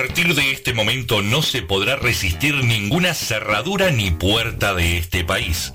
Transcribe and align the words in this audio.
partir 0.00 0.34
de 0.34 0.52
este 0.52 0.72
momento 0.72 1.20
no 1.20 1.42
se 1.42 1.60
podrá 1.60 1.94
resistir 1.94 2.54
ninguna 2.64 3.12
cerradura 3.12 3.90
ni 3.90 4.10
puerta 4.10 4.72
de 4.72 4.96
este 4.96 5.24
país. 5.24 5.74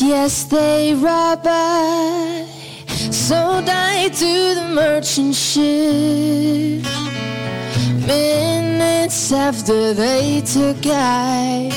Yes, 0.00 0.44
they 0.44 0.94
robbed 0.94 1.46
I. 1.46 2.46
Sold 3.10 3.68
I 3.68 4.08
to 4.08 4.54
the 4.54 4.68
merchant 4.74 5.34
ship. 5.34 6.84
Minutes 8.06 9.32
after 9.32 9.94
they 9.94 10.40
took 10.40 10.84
I 10.86 11.70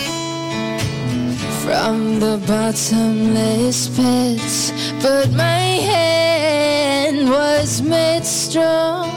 from 1.63 2.19
the 2.19 2.41
bottomless 2.47 3.87
pits, 3.95 4.71
but 5.01 5.31
my 5.31 5.63
hand 5.91 7.29
was 7.29 7.81
made 7.81 8.25
strong 8.25 9.09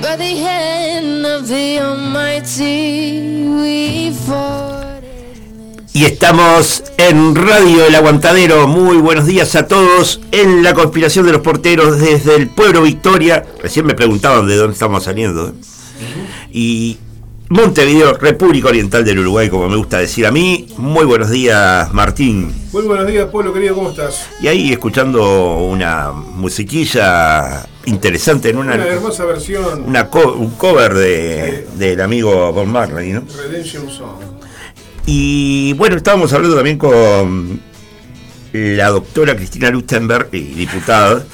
by 0.00 0.16
the 0.16 0.36
hand 0.48 1.26
of 1.26 1.48
the 1.48 1.80
Almighty. 1.80 3.48
We 3.48 4.12
fought. 4.12 4.83
Y 5.96 6.06
estamos 6.06 6.82
en 6.98 7.36
Radio 7.36 7.86
El 7.86 7.94
Aguantadero. 7.94 8.66
Muy 8.66 8.96
buenos 8.96 9.26
días 9.26 9.54
a 9.54 9.68
todos 9.68 10.20
en 10.32 10.64
la 10.64 10.74
conspiración 10.74 11.24
de 11.24 11.30
los 11.32 11.40
porteros 11.40 12.00
desde 12.00 12.34
el 12.34 12.48
pueblo 12.48 12.82
Victoria. 12.82 13.46
Recién 13.62 13.86
me 13.86 13.94
preguntaban 13.94 14.48
de 14.48 14.56
dónde 14.56 14.72
estamos 14.72 15.04
saliendo. 15.04 15.48
¿eh? 15.50 15.52
Y 16.50 16.98
Montevideo, 17.48 18.14
República 18.14 18.68
Oriental 18.70 19.04
del 19.04 19.20
Uruguay, 19.20 19.48
como 19.48 19.68
me 19.68 19.76
gusta 19.76 19.98
decir 19.98 20.26
a 20.26 20.32
mí. 20.32 20.66
Muy 20.78 21.04
buenos 21.04 21.30
días, 21.30 21.92
Martín. 21.94 22.52
Muy 22.72 22.82
buenos 22.82 23.06
días, 23.06 23.26
pueblo 23.30 23.52
querido, 23.52 23.76
¿cómo 23.76 23.90
estás? 23.90 24.26
Y 24.40 24.48
ahí 24.48 24.72
escuchando 24.72 25.58
una 25.58 26.10
musiquilla 26.10 27.66
interesante 27.84 28.50
en 28.50 28.56
una, 28.58 28.74
Una 28.74 28.86
hermosa 28.88 29.24
versión 29.26 29.84
una 29.86 30.10
co- 30.10 30.32
un 30.32 30.50
cover 30.56 30.92
de, 30.94 31.68
del 31.76 32.00
amigo 32.00 32.52
Bob 32.52 32.66
Marley, 32.66 33.12
¿no? 33.12 33.22
Redemption 33.48 33.88
Song. 33.88 34.33
Y 35.06 35.72
bueno, 35.74 35.96
estábamos 35.96 36.32
hablando 36.32 36.56
también 36.56 36.78
con 36.78 37.60
la 38.52 38.88
doctora 38.88 39.36
Cristina 39.36 39.70
Lustenberg, 39.70 40.28
y 40.32 40.54
diputada, 40.54 41.24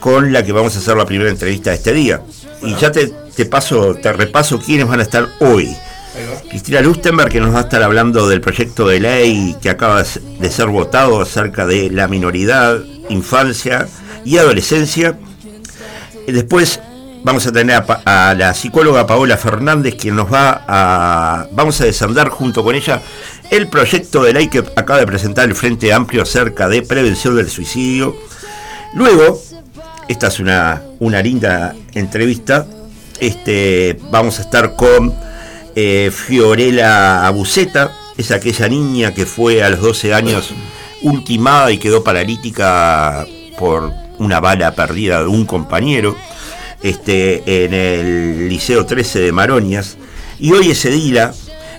con 0.00 0.32
la 0.32 0.44
que 0.44 0.52
vamos 0.52 0.76
a 0.76 0.78
hacer 0.78 0.96
la 0.96 1.06
primera 1.06 1.30
entrevista 1.30 1.70
de 1.70 1.76
este 1.76 1.92
día. 1.92 2.20
Y 2.62 2.74
ya 2.74 2.90
te, 2.92 3.06
te 3.08 3.46
paso, 3.46 3.94
te 3.94 4.12
repaso 4.12 4.58
quiénes 4.58 4.86
van 4.86 5.00
a 5.00 5.04
estar 5.04 5.28
hoy. 5.40 5.74
Cristina 6.48 6.80
Lustenberg, 6.80 7.30
que 7.30 7.40
nos 7.40 7.54
va 7.54 7.58
a 7.58 7.62
estar 7.62 7.82
hablando 7.82 8.28
del 8.28 8.40
proyecto 8.40 8.88
de 8.88 9.00
ley 9.00 9.56
que 9.60 9.70
acaba 9.70 10.02
de 10.02 10.50
ser 10.50 10.68
votado 10.68 11.20
acerca 11.20 11.66
de 11.66 11.90
la 11.90 12.08
minoridad, 12.08 12.80
infancia 13.08 13.86
y 14.24 14.38
adolescencia. 14.38 15.18
Después 16.26 16.80
vamos 17.26 17.44
a 17.44 17.50
tener 17.50 17.82
a, 18.04 18.34
la 18.38 18.54
psicóloga 18.54 19.04
Paola 19.04 19.36
Fernández, 19.36 19.96
quien 19.96 20.14
nos 20.14 20.32
va 20.32 20.64
a. 20.68 21.48
Vamos 21.50 21.80
a 21.80 21.84
desandar 21.84 22.28
junto 22.28 22.62
con 22.62 22.76
ella 22.76 23.02
el 23.50 23.66
proyecto 23.66 24.22
de 24.22 24.32
ley 24.32 24.46
que 24.46 24.58
acaba 24.76 25.00
de 25.00 25.08
presentar 25.08 25.48
el 25.48 25.56
Frente 25.56 25.92
Amplio 25.92 26.22
acerca 26.22 26.68
de 26.68 26.82
prevención 26.82 27.34
del 27.34 27.50
suicidio. 27.50 28.14
Luego, 28.94 29.42
esta 30.06 30.28
es 30.28 30.38
una, 30.38 30.82
una 31.00 31.20
linda 31.20 31.74
entrevista. 31.94 32.64
Este, 33.18 33.98
vamos 34.12 34.38
a 34.38 34.42
estar 34.42 34.76
con 34.76 35.12
eh, 35.74 36.12
Fiorella 36.14 37.26
Abuceta, 37.26 37.90
es 38.16 38.30
aquella 38.30 38.68
niña 38.68 39.12
que 39.12 39.26
fue 39.26 39.64
a 39.64 39.70
los 39.70 39.80
12 39.80 40.14
años 40.14 40.54
ultimada 41.02 41.72
y 41.72 41.78
quedó 41.78 42.04
paralítica 42.04 43.26
por 43.58 43.92
una 44.18 44.38
bala 44.38 44.76
perdida 44.76 45.22
de 45.22 45.26
un 45.26 45.44
compañero 45.44 46.16
este, 46.82 47.64
en 47.64 47.74
el 47.74 48.48
Liceo 48.48 48.86
13 48.86 49.20
de 49.20 49.32
Maroñas. 49.32 49.96
Y 50.38 50.52
hoy 50.52 50.70
es 50.70 50.84
edila 50.84 51.34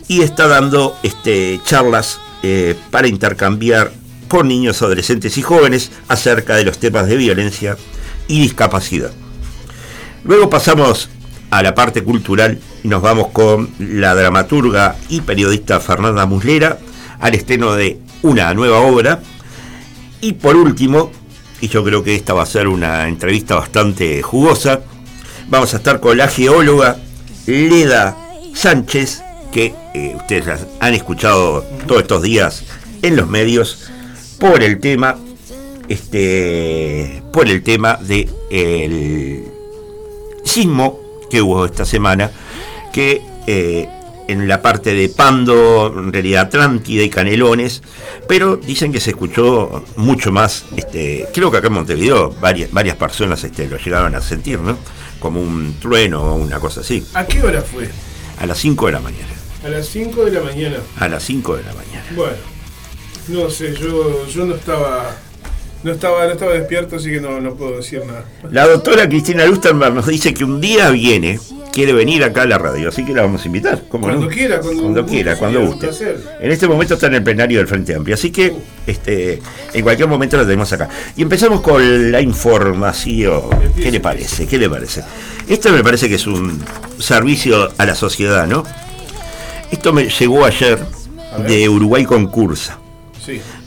y 0.08 0.22
está 0.22 0.48
dando 0.48 0.98
este, 1.04 1.60
charlas 1.64 2.20
eh, 2.44 2.76
para 2.92 3.08
intercambiar 3.08 3.92
con 4.28 4.48
niños, 4.48 4.82
adolescentes 4.82 5.38
y 5.38 5.42
jóvenes 5.42 5.92
acerca 6.08 6.56
de 6.56 6.66
los 6.66 6.78
temas 6.78 7.08
de 7.08 7.16
violencia 7.16 7.78
y 8.28 8.42
discapacidad. 8.42 9.12
Luego 10.24 10.50
pasamos 10.50 11.10
a 11.50 11.64
la 11.64 11.74
parte 11.74 12.04
cultural 12.04 12.60
y 12.84 12.88
nos 12.88 13.02
vamos 13.02 13.30
con 13.30 13.70
la 13.80 14.14
dramaturga 14.16 14.96
y 15.10 15.22
periodista 15.22 15.80
Fernanda 15.80 16.26
Muslera 16.26 16.80
al 17.20 17.36
estreno 17.36 17.74
de 17.74 18.00
una 18.22 18.54
nueva 18.54 18.80
obra. 18.80 19.22
Y 20.20 20.34
por 20.34 20.56
último, 20.56 21.12
y 21.62 21.68
yo 21.68 21.84
creo 21.84 22.04
que 22.04 22.16
esta 22.16 22.34
va 22.34 22.44
a 22.44 22.48
ser 22.48 22.68
una 22.68 23.08
entrevista 23.08 23.56
bastante 23.56 24.22
jugosa, 24.22 24.82
vamos 25.48 25.74
a 25.74 25.78
estar 25.78 26.00
con 26.00 26.18
la 26.18 26.28
geóloga 26.28 26.98
Leda 27.46 28.18
Sánchez, 28.54 29.22
que 29.52 29.74
eh, 29.94 30.14
ustedes 30.16 30.66
han 30.80 30.94
escuchado 30.94 31.64
todos 31.88 32.02
estos 32.02 32.22
días 32.22 32.64
en 33.02 33.16
los 33.16 33.28
medios 33.28 33.90
por 34.40 34.62
el 34.62 34.80
tema 34.80 35.18
este 35.88 37.24
por 37.32 37.48
el 37.48 37.64
tema 37.64 37.98
de 38.02 38.28
el 38.50 39.46
sismo 40.44 41.00
que 41.30 41.42
hubo 41.42 41.66
esta 41.66 41.86
semana, 41.86 42.32
que 42.92 43.22
eh, 43.48 43.90
en 44.28 44.48
la 44.48 44.62
parte 44.62 44.94
de 44.94 45.10
Pando, 45.10 45.94
en 45.98 46.12
realidad 46.12 46.44
Atlántida 46.48 47.04
y 47.04 47.10
Canelones, 47.10 47.82
pero 48.28 48.58
dicen 48.58 48.92
que 48.92 49.00
se 49.00 49.12
escuchó 49.12 49.84
mucho 49.96 50.32
más, 50.32 50.66
este, 50.76 51.28
creo 51.34 51.50
que 51.52 51.58
acá 51.58 51.68
en 51.68 51.74
Montevideo 51.74 52.32
varias, 52.42 52.72
varias 52.72 52.96
personas 52.98 53.44
este, 53.44 53.68
lo 53.68 53.78
llegaron 53.78 54.14
a 54.16 54.22
sentir, 54.22 54.60
¿no? 54.60 54.78
Como 55.20 55.42
un 55.42 55.76
trueno 55.80 56.22
o 56.22 56.36
una 56.36 56.60
cosa 56.60 56.82
así, 56.82 57.06
¿A 57.14 57.26
qué 57.26 57.42
hora 57.42 57.62
fue? 57.62 57.90
a 58.40 58.46
las 58.46 58.58
5 58.60 58.86
de 58.88 58.92
la 58.92 59.00
mañana, 59.00 59.34
A 59.66 59.70
las 59.70 59.88
5 59.88 60.26
de 60.26 60.32
la 60.32 60.42
mañana. 60.42 60.78
a 61.00 61.08
las 61.08 61.24
5 61.24 61.56
de 61.58 61.64
la 61.64 61.74
mañana. 61.74 62.06
Bueno, 62.16 62.36
no 63.30 63.50
sé, 63.50 63.74
yo, 63.76 64.28
yo 64.28 64.46
no 64.46 64.56
estaba. 64.56 65.16
No 65.88 65.94
estaba, 65.94 66.26
no 66.26 66.34
estaba 66.34 66.52
despierto, 66.52 66.98
así 66.98 67.10
que 67.10 67.22
no, 67.22 67.40
no 67.40 67.56
puedo 67.56 67.78
decir 67.78 68.02
nada. 68.06 68.26
La 68.52 68.68
doctora 68.68 69.08
Cristina 69.08 69.46
Lustenberg 69.46 69.94
nos 69.94 70.06
dice 70.06 70.34
que 70.34 70.44
un 70.44 70.60
día 70.60 70.90
viene, 70.90 71.40
quiere 71.72 71.94
venir 71.94 72.26
acá 72.26 72.42
a 72.42 72.46
la 72.46 72.58
radio, 72.58 72.90
así 72.90 73.06
que 73.06 73.14
la 73.14 73.22
vamos 73.22 73.46
a 73.46 73.48
invitar. 73.48 73.84
¿cómo 73.88 74.04
Cuando 74.08 74.26
no? 74.26 74.30
quiera, 74.30 74.60
cuando 74.60 74.82
cuando 74.84 75.06
quiera, 75.06 75.38
cuando 75.38 75.66
guste. 75.66 75.90
En 76.42 76.52
este 76.52 76.68
momento 76.68 76.96
está 76.96 77.08
en 77.08 77.14
el 77.14 77.24
plenario 77.24 77.60
del 77.60 77.68
Frente 77.70 77.96
Amplio, 77.96 78.16
así 78.16 78.32
que 78.32 78.54
este, 78.86 79.42
en 79.74 79.82
cualquier 79.82 80.10
momento 80.10 80.36
la 80.36 80.44
tenemos 80.44 80.74
acá. 80.74 80.90
Y 81.16 81.22
empezamos 81.22 81.62
con 81.62 82.12
la 82.12 82.20
información. 82.20 83.44
¿Qué 83.82 83.90
le 83.90 84.02
parece? 84.02 84.46
¿Qué 84.46 84.58
le 84.58 84.70
parece? 84.70 85.06
Esto 85.48 85.72
me 85.72 85.86
parece 85.86 86.10
que 86.10 86.16
es 86.16 86.28
un 86.28 86.62
servicio 87.00 87.72
a 87.78 87.86
la 87.86 87.96
sociedad, 87.96 88.46
¿no? 88.46 88.66
Esto 89.72 89.94
me 89.94 90.10
llegó 90.10 90.44
ayer 90.44 90.80
de 91.48 91.70
Uruguay 91.70 92.04
Concursa. 92.04 92.78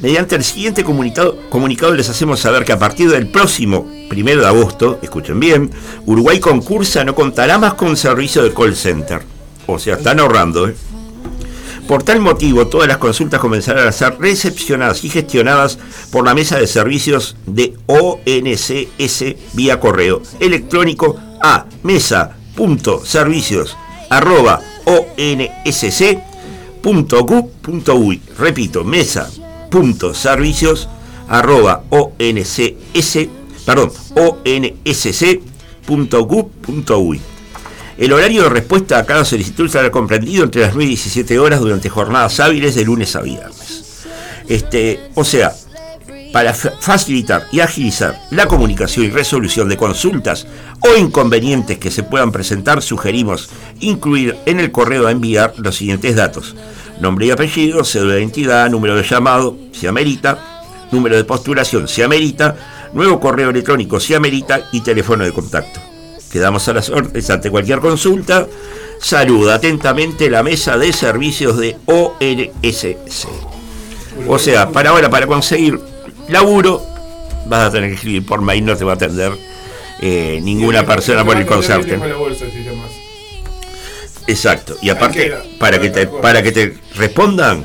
Mediante 0.01 0.37
el 0.37 0.45
siguiente 0.45 0.85
comunicado, 0.85 1.39
comunicado 1.51 1.95
les 1.95 2.09
hacemos 2.09 2.41
saber 2.41 2.65
que 2.65 2.73
a 2.73 2.79
partir 2.79 3.11
del 3.11 3.29
próximo 3.29 3.87
primero 4.09 4.41
de 4.41 4.49
agosto, 4.49 4.99
escuchen 5.03 5.39
bien, 5.39 5.71
Uruguay 6.07 6.41
concursa 6.41 7.05
no 7.05 7.15
contará 7.15 7.59
más 7.59 7.75
con 7.75 7.97
servicio 7.97 8.43
de 8.43 8.53
call 8.53 8.75
center. 8.75 9.23
O 9.67 9.79
sea, 9.79 9.97
están 9.97 10.19
ahorrando. 10.21 10.69
¿eh? 10.69 10.75
Por 11.87 12.03
tal 12.03 12.21
motivo, 12.21 12.67
todas 12.69 12.89
las 12.89 12.99
consultas 12.99 13.41
comenzarán 13.41 13.89
a 13.89 13.93
ser 13.93 14.17
recepcionadas 14.19 15.05
y 15.05 15.11
gestionadas 15.11 15.79
por 16.11 16.25
la 16.25 16.35
mesa 16.35 16.59
de 16.59 16.67
servicios 16.67 17.37
de 17.47 17.75
ONCS 17.87 19.25
vía 19.55 19.81
correo 19.81 20.23
electrónico 20.39 21.17
a 21.43 21.67
mesa.servicios 21.83 23.77
arroba 24.09 24.61
onsc.gov.uy. 24.85 25.81
Mesa.servicios 29.73 30.89
arroba. 31.29 31.85
El 37.99 38.13
horario 38.13 38.43
de 38.43 38.49
respuesta 38.49 38.99
a 38.99 39.05
cada 39.05 39.25
solicitud 39.25 39.67
estará 39.67 39.91
comprendido 39.91 40.45
entre 40.45 40.63
las 40.63 40.75
9 40.75 40.85
y 40.85 40.89
17 40.89 41.39
horas 41.39 41.61
durante 41.61 41.89
jornadas 41.89 42.41
hábiles 42.41 42.75
de 42.75 42.85
lunes 42.85 43.15
a 43.15 43.21
viernes. 43.21 44.07
Este, 44.49 44.99
o 45.15 45.23
sea, 45.23 45.53
para 46.33 46.55
facilitar 46.55 47.47
y 47.53 47.61
agilizar 47.61 48.21
la 48.31 48.47
comunicación 48.47 49.07
y 49.07 49.11
resolución 49.11 49.69
de 49.69 49.77
consultas 49.77 50.47
o 50.81 50.97
inconvenientes 50.97 51.79
que 51.79 51.91
se 51.91 52.03
puedan 52.03 52.33
presentar, 52.33 52.83
sugerimos 52.83 53.51
incluir 53.81 54.37
en 54.47 54.61
el 54.61 54.73
correo 54.73 55.07
a 55.07 55.11
enviar 55.11 55.55
los 55.59 55.77
siguientes 55.77 56.17
datos. 56.17 56.57
Nombre 57.01 57.27
y 57.27 57.31
apellido, 57.31 57.83
cédula 57.83 58.15
de 58.15 58.21
identidad, 58.21 58.69
número 58.69 58.95
de 58.95 59.03
llamado, 59.03 59.57
si 59.73 59.87
amerita, 59.87 60.39
número 60.93 61.17
de 61.17 61.25
postulación, 61.25 61.89
si 61.89 62.03
amerita, 62.03 62.57
nuevo 62.93 63.19
correo 63.19 63.51
electrónico, 63.51 63.99
si 63.99 64.15
amerita 64.15 64.69
y 64.73 64.81
teléfono 64.83 65.25
de 65.25 65.33
contacto. 65.33 65.81
Quedamos 66.31 66.69
a 66.69 66.75
las 66.75 66.91
órdenes 66.91 67.29
ante 67.31 67.51
cualquier 67.51 67.81
consulta. 67.81 68.47
Saluda 69.01 69.55
atentamente 69.55 70.29
la 70.29 70.43
mesa 70.43 70.77
de 70.77 70.93
servicios 70.93 71.57
de 71.57 71.77
ONSC. 71.87 72.97
O 74.29 74.39
sea, 74.39 74.69
para 74.69 74.91
ahora, 74.91 75.09
para 75.09 75.27
conseguir 75.27 75.81
laburo, 76.29 76.83
vas 77.47 77.69
a 77.69 77.73
tener 77.73 77.89
que 77.91 77.97
escribir 77.97 78.27
por 78.27 78.43
mail, 78.43 78.65
no 78.65 78.77
te 78.77 78.85
va 78.85 78.93
a 78.93 78.95
atender 78.97 79.33
eh, 80.03 80.39
ninguna 80.43 80.85
persona 80.85 81.25
por 81.25 81.37
el 81.37 81.47
consorte. 81.47 81.99
Exacto. 84.31 84.77
Y 84.81 84.91
aparte, 84.91 85.33
para 85.59 85.81
que 85.81 85.91
te, 85.91 86.07
para 86.07 86.43
que 86.43 86.53
te 86.53 86.75
respondan, 86.95 87.65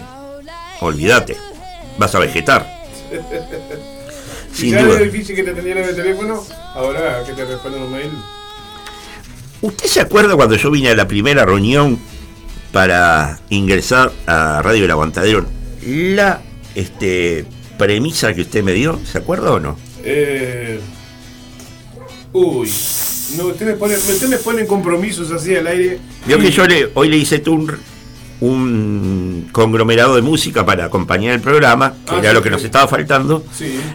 olvídate, 0.81 1.37
vas 1.97 2.15
a 2.15 2.19
vegetar. 2.19 2.65
si 4.53 4.71
ya 4.71 4.83
duda. 4.83 4.99
difícil 4.99 5.35
que 5.35 5.43
te 5.43 5.51
atendieran 5.51 5.83
el 5.83 5.95
teléfono, 5.95 6.43
ahora 6.73 7.23
que 7.23 7.33
te 7.33 7.45
respondan 7.45 7.83
un 7.83 7.91
mail. 7.91 8.11
¿Usted 9.61 9.85
se 9.85 10.01
acuerda 10.01 10.35
cuando 10.35 10.55
yo 10.55 10.71
vine 10.71 10.89
a 10.89 10.95
la 10.95 11.07
primera 11.07 11.45
reunión 11.45 11.99
para 12.71 13.39
ingresar 13.49 14.11
a 14.25 14.61
Radio 14.63 14.85
El 14.85 14.91
Aguantadero? 14.91 15.45
La 15.85 16.41
este, 16.73 17.45
premisa 17.77 18.33
que 18.33 18.41
usted 18.41 18.63
me 18.63 18.73
dio, 18.73 18.99
¿se 19.05 19.19
acuerda 19.19 19.51
o 19.51 19.59
no? 19.59 19.77
Eh, 20.03 20.79
uy, 22.33 22.71
no, 23.37 23.47
usted, 23.47 23.65
me 23.65 23.73
pone, 23.73 23.95
usted 23.95 24.27
me 24.27 24.37
pone 24.37 24.65
compromisos 24.65 25.31
así 25.31 25.55
al 25.55 25.67
aire. 25.67 25.99
Vio 26.25 26.39
que 26.39 26.51
yo 26.51 26.65
le, 26.67 26.91
hoy 26.93 27.09
le 27.09 27.17
hice 27.17 27.41
un, 27.47 27.71
un 28.41 29.49
conglomerado 29.51 30.15
de 30.15 30.21
música 30.21 30.65
para 30.65 30.85
acompañar 30.85 31.35
el 31.35 31.41
programa, 31.41 31.93
que 32.05 32.15
ah, 32.15 32.19
era 32.19 32.33
lo 32.33 32.41
que 32.41 32.49
nos 32.49 32.63
estaba 32.63 32.87
faltando. 32.87 33.43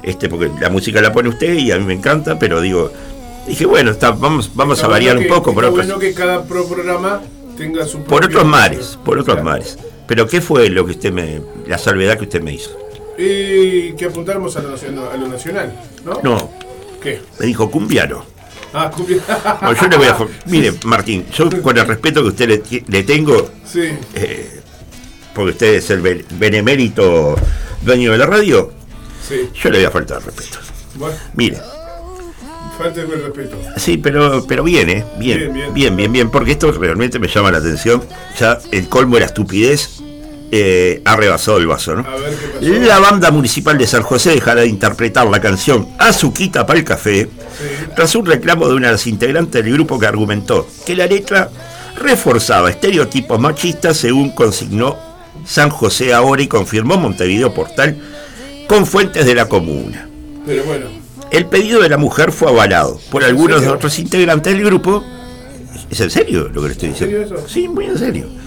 Este, 0.02 0.28
porque 0.28 0.50
la 0.60 0.70
música 0.70 1.00
la 1.00 1.12
pone 1.12 1.28
usted 1.28 1.54
y 1.54 1.70
a 1.70 1.78
mí 1.78 1.84
me 1.84 1.94
encanta, 1.94 2.38
pero 2.38 2.60
digo, 2.60 2.92
dije, 3.46 3.66
bueno, 3.66 3.90
está, 3.90 4.10
vamos, 4.10 4.50
vamos 4.54 4.82
a 4.82 4.88
variar 4.88 5.16
un 5.16 5.26
poco. 5.26 5.54
Por 5.54 5.64
otros, 5.64 5.86
bueno 5.86 5.98
que 5.98 6.12
cada 6.14 6.44
programa 6.44 7.20
tenga 7.56 7.86
su 7.86 8.02
Por 8.04 8.24
otros 8.24 8.44
mares, 8.44 8.98
por 9.04 9.18
otros 9.18 9.42
mares. 9.42 9.78
Pero 10.06 10.26
¿qué 10.26 10.40
fue 10.40 10.68
lo 10.70 10.84
que 10.84 10.92
usted 10.92 11.12
me, 11.12 11.40
la 11.66 11.78
salvedad 11.78 12.18
que 12.18 12.24
usted 12.24 12.42
me 12.42 12.54
hizo? 12.54 12.76
Y 13.16 13.92
que 13.92 14.06
apuntáramos 14.06 14.56
a 14.56 14.62
lo, 14.62 15.28
nacional, 15.28 15.72
¿no? 16.04 16.20
No. 16.22 16.50
¿Qué? 17.02 17.20
Me 17.38 17.46
dijo 17.46 17.70
cumbiano. 17.70 18.24
Ah. 18.72 18.90
No, 19.62 19.72
yo 19.74 19.88
le 19.88 19.96
voy 19.96 20.06
a. 20.06 20.16
Mire, 20.46 20.72
Martín, 20.84 21.26
yo 21.32 21.50
con 21.62 21.76
el 21.76 21.86
respeto 21.86 22.22
que 22.22 22.28
usted 22.28 22.84
le, 22.86 23.02
tengo, 23.02 23.50
sí. 23.64 23.90
Eh, 24.14 24.60
porque 25.34 25.52
usted 25.52 25.74
es 25.74 25.90
el 25.90 26.24
benemérito 26.30 27.34
dueño 27.82 28.12
de 28.12 28.18
la 28.18 28.26
radio, 28.26 28.72
sí. 29.26 29.50
yo 29.54 29.70
le 29.70 29.78
voy 29.78 29.86
a 29.86 29.90
faltar 29.90 30.24
respeto. 30.24 30.58
Bueno. 30.94 31.16
Mire. 31.34 31.58
Falta 32.78 33.00
el 33.02 33.10
respeto. 33.10 33.58
Sí, 33.76 33.98
pero, 33.98 34.46
pero 34.46 34.64
bien, 34.64 34.88
¿eh? 34.88 35.04
Bien, 35.18 35.52
bien, 35.52 35.74
bien, 35.74 35.96
bien, 35.96 36.12
bien, 36.12 36.30
porque 36.30 36.52
esto 36.52 36.72
realmente 36.72 37.18
me 37.18 37.28
llama 37.28 37.50
la 37.50 37.58
atención. 37.58 38.02
Ya 38.38 38.58
el 38.70 38.88
colmo 38.88 39.16
de 39.16 39.20
la 39.20 39.26
estupidez 39.26 39.99
eh, 40.52 41.00
ha 41.04 41.14
rebasado 41.14 41.58
el 41.58 41.66
vaso, 41.68 41.94
¿no? 41.94 42.04
La 42.60 42.98
banda 42.98 43.30
municipal 43.30 43.78
de 43.78 43.86
San 43.86 44.02
José 44.02 44.30
dejará 44.30 44.62
de 44.62 44.66
interpretar 44.66 45.28
la 45.28 45.40
canción 45.40 45.88
Azuquita 45.98 46.66
para 46.66 46.78
el 46.78 46.84
café 46.84 47.28
tras 47.94 48.14
un 48.16 48.26
reclamo 48.26 48.66
de 48.68 48.74
una 48.74 48.88
de 48.88 48.92
las 48.94 49.06
integrantes 49.06 49.62
del 49.62 49.72
grupo 49.72 49.98
que 49.98 50.06
argumentó 50.06 50.66
que 50.84 50.96
la 50.96 51.06
letra 51.06 51.50
reforzaba 51.96 52.70
estereotipos 52.70 53.38
machistas 53.38 53.96
según 53.96 54.30
consignó 54.30 54.98
San 55.46 55.70
José 55.70 56.12
ahora 56.12 56.42
y 56.42 56.48
confirmó 56.48 56.96
Montevideo 56.96 57.54
Portal 57.54 57.96
con 58.66 58.86
fuentes 58.86 59.26
de 59.26 59.34
la 59.34 59.46
comuna. 59.46 60.08
Pero 60.46 60.64
bueno. 60.64 60.86
El 61.30 61.46
pedido 61.46 61.80
de 61.80 61.88
la 61.88 61.96
mujer 61.96 62.32
fue 62.32 62.48
avalado 62.48 63.00
por 63.10 63.22
algunos 63.22 63.60
de 63.60 63.68
otros 63.68 63.96
integrantes 64.00 64.52
del 64.52 64.64
grupo. 64.64 65.04
¿Es 65.88 66.00
en 66.00 66.10
serio 66.10 66.48
lo 66.52 66.62
que 66.62 66.68
le 66.68 66.72
estoy 66.72 66.88
diciendo? 66.88 67.44
Sí, 67.46 67.68
muy 67.68 67.84
en 67.84 67.98
serio 67.98 68.39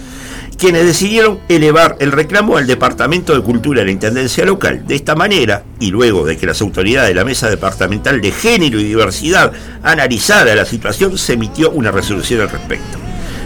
quienes 0.56 0.84
decidieron 0.84 1.40
elevar 1.48 1.96
el 2.00 2.12
reclamo 2.12 2.56
al 2.56 2.66
Departamento 2.66 3.34
de 3.34 3.42
Cultura 3.42 3.80
de 3.80 3.86
la 3.86 3.92
Intendencia 3.92 4.44
Local. 4.44 4.86
De 4.86 4.94
esta 4.94 5.14
manera, 5.14 5.64
y 5.80 5.90
luego 5.90 6.24
de 6.24 6.36
que 6.36 6.46
las 6.46 6.60
autoridades 6.60 7.08
de 7.08 7.14
la 7.14 7.24
Mesa 7.24 7.50
Departamental 7.50 8.20
de 8.20 8.30
Género 8.30 8.80
y 8.80 8.84
Diversidad 8.84 9.52
analizara 9.82 10.54
la 10.54 10.64
situación, 10.64 11.18
se 11.18 11.34
emitió 11.34 11.70
una 11.70 11.90
resolución 11.90 12.40
al 12.40 12.50
respecto. 12.50 12.98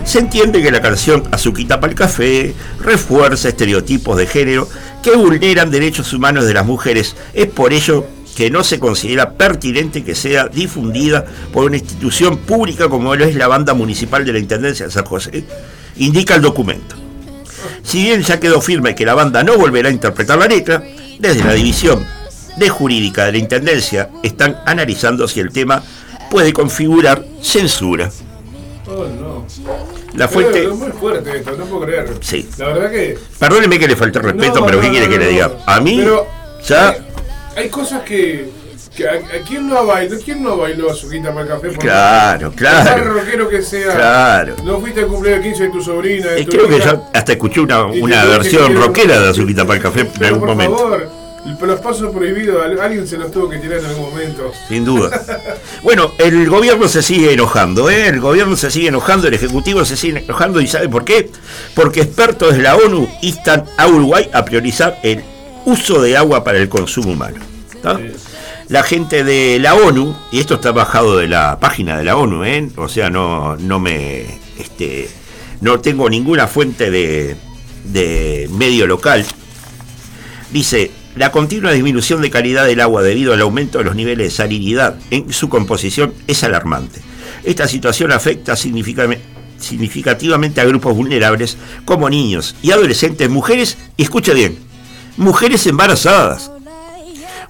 Se 0.05 0.21
entiende 0.21 0.63
que 0.63 0.71
la 0.71 0.81
canción 0.81 1.25
Azuquita 1.33 1.81
para 1.81 1.91
el 1.91 1.99
café 1.99 2.55
refuerza 2.81 3.49
estereotipos 3.49 4.17
de 4.17 4.27
género 4.27 4.69
que 5.03 5.15
vulneran 5.15 5.71
derechos 5.71 6.13
humanos 6.15 6.47
de 6.47 6.55
las 6.55 6.65
mujeres. 6.65 7.15
Es 7.35 7.47
por 7.47 7.75
ello 7.75 8.07
que 8.35 8.51
no 8.51 8.65
se 8.65 8.79
considera 8.79 9.33
pertinente 9.33 10.05
que 10.05 10.15
sea 10.15 10.47
difundida 10.47 11.27
por 11.53 11.65
una 11.65 11.77
institución 11.77 12.39
pública 12.39 12.89
como 12.89 13.17
lo 13.17 13.25
es 13.25 13.35
la 13.35 13.49
banda 13.49 13.75
municipal 13.75 14.25
de 14.25 14.33
la 14.33 14.39
Intendencia 14.39 14.87
de 14.87 14.93
San 14.93 15.05
José, 15.05 15.45
indica 15.99 16.35
el 16.35 16.43
documento. 16.43 16.97
Si 17.83 18.03
bien 18.03 18.23
ya 18.23 18.41
quedó 18.41 18.61
firme 18.61 18.95
que 18.95 19.07
la 19.07 19.15
banda 19.15 19.43
no 19.43 19.57
volverá 19.57 19.89
a 19.89 19.93
interpretar 19.93 20.39
la 20.39 20.47
letra, 20.47 20.83
desde 21.19 21.45
la 21.45 21.55
división 21.55 22.07
de 22.57 22.69
jurídica 22.69 23.25
de 23.25 23.33
la 23.33 23.39
Intendencia 23.39 24.11
están 24.23 24.61
analizando 24.67 25.29
si 25.29 25.41
el 25.41 25.51
tema 25.51 25.83
puede 26.31 26.53
configurar 26.53 27.25
censura. 27.41 28.11
Oh, 28.87 29.05
no. 29.05 29.47
La 30.15 30.29
fuente. 30.29 30.65
es 30.65 30.75
muy 30.75 30.91
fuerte 30.91 31.37
esto, 31.37 31.53
no 31.57 31.65
puedo 31.67 31.87
creer. 31.87 32.11
Sí. 32.21 32.49
La 32.57 32.69
verdad 32.69 32.91
que. 32.91 33.19
Perdóneme 33.39 33.79
que 33.79 33.87
le 33.89 33.97
falte 33.97 34.19
respeto, 34.19 34.65
pero 34.65 34.81
¿qué 34.81 34.91
quiere 34.91 35.09
que 35.09 35.19
le 35.19 35.29
diga? 35.29 35.59
A 35.67 35.81
mí, 35.81 36.05
ya. 36.67 36.97
hay 37.55 37.69
cosas 37.69 38.03
que 38.03 38.51
¿A, 39.07 39.45
quién 39.47 39.69
no 39.69 39.87
bailó? 39.87 40.17
¿Quién 40.25 40.43
no 40.43 40.57
bailó 40.57 40.91
Azuquita 40.91 41.33
para 41.33 41.43
el 41.43 41.49
café? 41.49 41.69
Claro, 41.79 42.53
claro. 42.53 42.91
Más 42.91 43.07
rockero 43.07 43.49
que 43.49 43.63
sea. 43.63 43.95
Claro. 43.95 44.57
No 44.65 44.81
fuiste 44.81 45.01
al 45.01 45.07
cumpleaños 45.07 45.45
15 45.45 45.63
de 45.63 45.71
tu 45.71 45.83
sobrina. 45.83 46.31
De 46.31 46.45
tu 46.45 46.51
creo 46.51 46.69
que 46.69 46.81
yo 46.81 47.05
hasta 47.13 47.33
escuché 47.33 47.61
una, 47.61 47.87
una 47.87 48.25
versión 48.25 48.75
rockera 48.75 49.21
de 49.21 49.31
Azuquita 49.31 49.65
para 49.65 49.77
el 49.77 49.83
café 49.83 50.09
en 50.15 50.25
algún 50.25 50.47
momento. 50.47 50.77
Por 50.77 50.91
favor. 50.91 51.29
Los 51.61 51.81
pasos 51.81 52.15
prohibidos, 52.15 52.63
alguien 52.81 53.07
se 53.07 53.17
los 53.17 53.31
tuvo 53.31 53.49
que 53.49 53.59
tirar 53.59 53.79
en 53.79 53.87
algún 53.87 54.11
momento. 54.11 54.53
Sin 54.69 54.85
duda. 54.85 55.11
bueno, 55.83 56.13
el 56.19 56.49
gobierno 56.49 56.89
se 56.89 57.03
sigue 57.03 57.33
enojando, 57.33 57.89
¿eh? 57.89 58.09
El 58.09 58.21
gobierno 58.21 58.57
se 58.57 58.71
sigue 58.71 58.89
enojando, 58.89 59.29
el 59.29 59.35
Ejecutivo 59.35 59.85
se 59.85 59.97
sigue 59.97 60.19
enojando, 60.19 60.61
¿y 60.61 60.67
sabe 60.67 60.89
por 60.89 61.05
qué? 61.05 61.31
Porque 61.75 62.03
expertos 62.03 62.55
de 62.55 62.63
la 62.63 62.77
ONU 62.77 63.09
instan 63.23 63.65
a 63.77 63.87
Uruguay 63.87 64.29
a 64.33 64.45
priorizar 64.45 64.99
el 65.03 65.23
uso 65.65 66.03
de 66.03 66.17
agua 66.17 66.45
para 66.45 66.59
el 66.59 66.69
consumo 66.69 67.13
humano. 67.13 67.39
Sí 67.73 68.28
la 68.69 68.83
gente 68.83 69.25
de 69.25 69.59
la 69.59 69.75
ONU, 69.75 70.15
y 70.31 70.41
esto 70.41 70.57
está 70.57 70.73
bajado 70.73 71.17
de 71.17 71.29
la 71.29 71.59
página 71.59 71.97
de 71.97 72.05
la 72.05 72.17
ONU, 72.17 72.45
¿eh? 72.45 72.69
o 72.77 72.89
sea, 72.89 73.11
no, 73.11 73.57
no 73.57 73.79
me. 73.79 74.27
Este, 74.59 75.09
no 75.61 75.81
tengo 75.81 76.11
ninguna 76.11 76.47
fuente 76.47 76.91
de, 76.91 77.37
de 77.85 78.49
medio 78.53 78.87
local. 78.87 79.25
Dice, 80.53 80.91
la 81.17 81.33
continua 81.33 81.73
disminución 81.73 82.23
de 82.23 82.31
calidad 82.31 82.67
del 82.67 82.81
agua 82.81 83.03
debido 83.03 83.33
al 83.33 83.41
aumento 83.41 83.79
de 83.79 83.85
los 83.85 83.97
niveles 83.97 84.29
de 84.29 84.31
salinidad 84.31 84.97
en 85.11 85.33
su 85.33 85.49
composición 85.49 86.15
es 86.27 86.45
alarmante. 86.45 87.01
Esta 87.45 87.67
situación 87.67 88.13
afecta 88.13 88.57
significativamente 88.57 90.61
a 90.61 90.65
grupos 90.65 90.95
vulnerables 90.95 91.57
como 91.85 92.11
niños 92.11 92.55
y 92.63 92.71
adolescentes, 92.71 93.31
mujeres, 93.31 93.79
y 93.97 94.03
escucha 94.03 94.33
bien, 94.33 94.59
mujeres 95.17 95.67
embarazadas, 95.67 96.51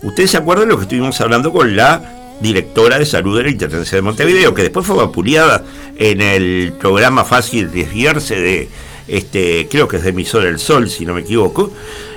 Ustedes 0.02 0.30
se 0.30 0.36
acuerdan 0.36 0.68
de 0.68 0.72
lo 0.72 0.78
que 0.78 0.84
estuvimos 0.84 1.20
hablando 1.20 1.52
con 1.52 1.74
la 1.74 2.36
directora 2.40 2.98
de 2.98 3.06
salud 3.06 3.36
de 3.36 3.44
la 3.44 3.50
Intendencia 3.50 3.96
de 3.96 4.02
Montevideo, 4.02 4.54
que 4.54 4.62
después 4.62 4.86
fue 4.86 4.96
vapuleada 4.96 5.64
en 5.96 6.20
el 6.20 6.72
programa 6.78 7.24
Fácil 7.24 7.70
Desviarse 7.72 8.36
de, 8.36 8.68
este, 9.08 9.66
creo 9.68 9.88
que 9.88 9.96
es 9.96 10.04
de 10.04 10.10
Emisor 10.10 10.44
del 10.44 10.60
Sol, 10.60 10.88
si 10.88 11.04
no 11.04 11.14
me 11.14 11.22
equivoco, 11.22 11.72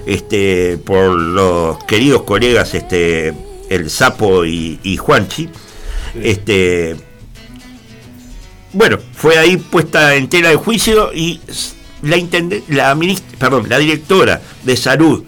este, 0.05 0.77
por 0.77 1.17
los 1.17 1.83
queridos 1.85 2.23
colegas 2.23 2.73
este, 2.75 3.33
El 3.69 3.89
Sapo 3.89 4.45
y, 4.45 4.97
Juanchi. 4.97 5.49
Este, 6.21 6.95
bueno, 8.73 8.99
fue 9.13 9.37
ahí 9.37 9.57
puesta 9.57 10.15
en 10.15 10.29
tela 10.29 10.49
de 10.49 10.55
juicio 10.55 11.11
y 11.13 11.39
la, 12.03 12.17
la, 12.67 12.97
perdón, 13.39 13.67
la 13.69 13.79
directora 13.79 14.41
de 14.63 14.77
salud 14.77 15.23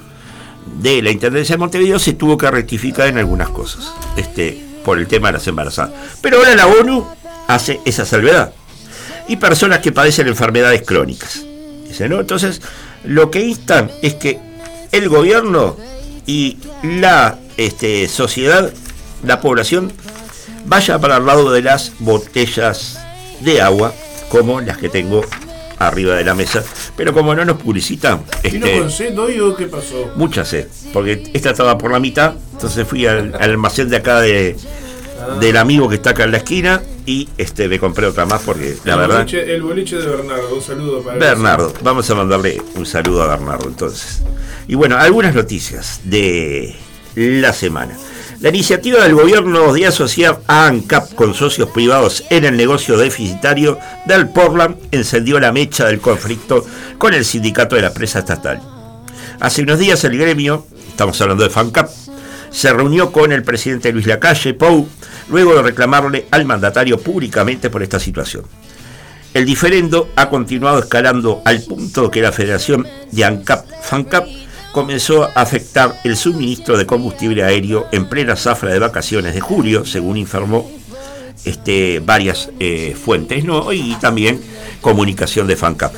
de 0.80 1.02
la 1.02 1.12
Intendencia 1.12 1.56
de 1.56 1.60
Montevideo 1.60 2.00
se 2.00 2.14
tuvo 2.14 2.38
que 2.38 2.50
rectificar 2.50 3.08
en 3.08 3.18
algunas 3.18 3.50
cosas, 3.50 3.94
este, 4.18 4.64
por 4.84 4.98
el 4.98 5.08
tema 5.08 5.30
de 5.30 5.34
las 5.34 5.48
embarazadas. 5.48 5.92
Pero 6.22 6.38
ahora 6.38 6.56
la 6.56 6.68
ONU 6.68 7.08
hace 7.48 7.80
esa 7.86 8.06
salvedad. 8.06 8.54
y 9.26 9.38
personas 9.38 9.80
que 9.80 9.94
padecen 9.94 10.28
enfermedades 10.28 10.82
crónicas. 10.82 11.46
¿no? 12.10 12.20
Entonces, 12.20 12.62
lo 13.06 13.32
que 13.32 13.40
instan 13.42 13.90
es 14.02 14.16
que 14.16 14.38
el 14.92 15.08
gobierno 15.08 15.78
y 16.26 16.58
la 16.84 17.40
este, 17.56 18.08
sociedad, 18.10 18.74
la 19.24 19.40
población, 19.40 19.94
vaya 20.66 21.00
para 21.00 21.18
el 21.18 21.26
lado 21.26 21.52
de 21.52 21.62
las 21.62 21.94
botellas 22.00 23.00
de 23.42 23.62
agua, 23.62 23.94
como 24.30 24.60
las 24.62 24.78
que 24.78 24.90
tengo 24.90 25.22
arriba 25.88 26.16
de 26.16 26.24
la 26.24 26.34
mesa. 26.34 26.64
Pero 26.96 27.14
como 27.14 27.36
no 27.36 27.46
nos 27.46 27.58
publicitan, 27.58 28.24
¿Vino 28.44 28.66
este, 28.66 28.80
con 28.80 28.92
sed 28.92 29.18
hoy 29.18 29.40
o 29.40 29.56
qué 29.56 29.68
pasó? 29.68 30.12
mucha 30.16 30.46
sed, 30.46 30.68
porque 30.92 31.24
esta 31.34 31.52
estaba 31.52 31.78
por 31.78 31.92
la 31.92 32.00
mitad, 32.00 32.34
entonces 32.54 32.88
fui 32.88 33.06
al, 33.06 33.34
al 33.36 33.52
almacén 33.52 33.90
de 33.90 33.98
acá 33.98 34.22
de, 34.22 34.56
del 35.40 35.58
amigo 35.58 35.90
que 35.90 35.96
está 35.96 36.12
acá 36.12 36.24
en 36.24 36.32
la 36.32 36.38
esquina 36.38 36.82
y 37.06 37.28
este 37.38 37.68
me 37.68 37.80
compré 37.80 38.06
otra 38.08 38.26
más 38.26 38.42
porque 38.42 38.76
la 38.86 38.94
el 38.94 39.00
verdad... 39.00 39.18
Boliche, 39.20 39.54
el 39.56 39.62
boliche 39.62 39.98
de 39.98 40.08
Bernardo, 40.08 40.56
un 40.56 40.62
saludo 40.62 41.02
para 41.02 41.16
él. 41.16 41.20
Bernardo, 41.20 41.74
vamos 41.82 42.10
a 42.10 42.16
mandarle 42.16 42.62
un 42.76 42.86
saludo 42.86 43.24
a 43.24 43.28
Bernardo 43.28 43.68
entonces. 43.68 44.22
Y 44.68 44.76
bueno, 44.76 44.98
algunas 44.98 45.36
noticias 45.36 46.02
de 46.04 46.76
la 47.16 47.54
semana. 47.54 47.98
La 48.44 48.50
iniciativa 48.50 49.02
del 49.02 49.16
gobierno 49.16 49.72
de 49.72 49.88
asociar 49.88 50.42
a 50.48 50.68
ANCAP 50.68 51.16
con 51.16 51.34
socios 51.34 51.70
privados 51.70 52.26
en 52.30 52.44
el 52.44 52.58
negocio 52.58 52.98
deficitario 52.98 53.80
del 54.06 54.28
Portland 54.28 54.76
encendió 54.92 55.40
la 55.40 55.54
mecha 55.54 55.86
del 55.86 56.02
conflicto 56.02 56.66
con 56.98 57.14
el 57.14 57.24
sindicato 57.24 57.78
de 57.78 57.84
la 57.84 57.88
empresa 57.88 58.20
estatal. 58.20 58.62
Hace 59.40 59.62
unos 59.62 59.80
días 59.80 60.04
el 60.04 60.18
gremio, 60.18 60.68
estamos 60.90 61.22
hablando 61.22 61.46
de 61.46 61.52
FANCAP, 61.52 61.90
se 62.50 62.74
reunió 62.74 63.14
con 63.14 63.32
el 63.32 63.44
presidente 63.44 63.94
Luis 63.94 64.08
Lacalle 64.08 64.54
Pou, 64.54 64.90
luego 65.30 65.56
de 65.56 65.62
reclamarle 65.62 66.26
al 66.30 66.44
mandatario 66.44 67.00
públicamente 67.00 67.70
por 67.70 67.82
esta 67.82 67.98
situación. 67.98 68.44
El 69.34 69.46
diferendo 69.46 70.10
ha 70.18 70.28
continuado 70.28 70.80
escalando 70.80 71.42
al 71.46 71.62
punto 71.62 72.12
que 72.12 72.22
la 72.22 72.34
Federación 72.34 72.86
de 73.10 73.24
ANCAP, 73.24 73.66
FANCAP 73.84 74.43
comenzó 74.74 75.24
a 75.24 75.28
afectar 75.36 76.02
el 76.04 76.18
suministro 76.18 76.78
de 76.78 76.86
combustible 76.86 77.44
aéreo 77.44 77.88
en 77.94 78.10
plena 78.10 78.36
zafra 78.36 78.72
de 78.72 78.80
vacaciones 78.80 79.34
de 79.34 79.40
julio, 79.40 79.86
según 79.86 80.18
informó 80.18 80.70
este, 81.46 82.02
varias 82.02 82.50
eh, 82.60 82.98
fuentes, 83.02 83.46
¿no? 83.46 83.72
y 83.72 83.96
también 84.02 84.42
comunicación 84.82 85.48
de 85.48 85.56
FANCAP. 85.56 85.94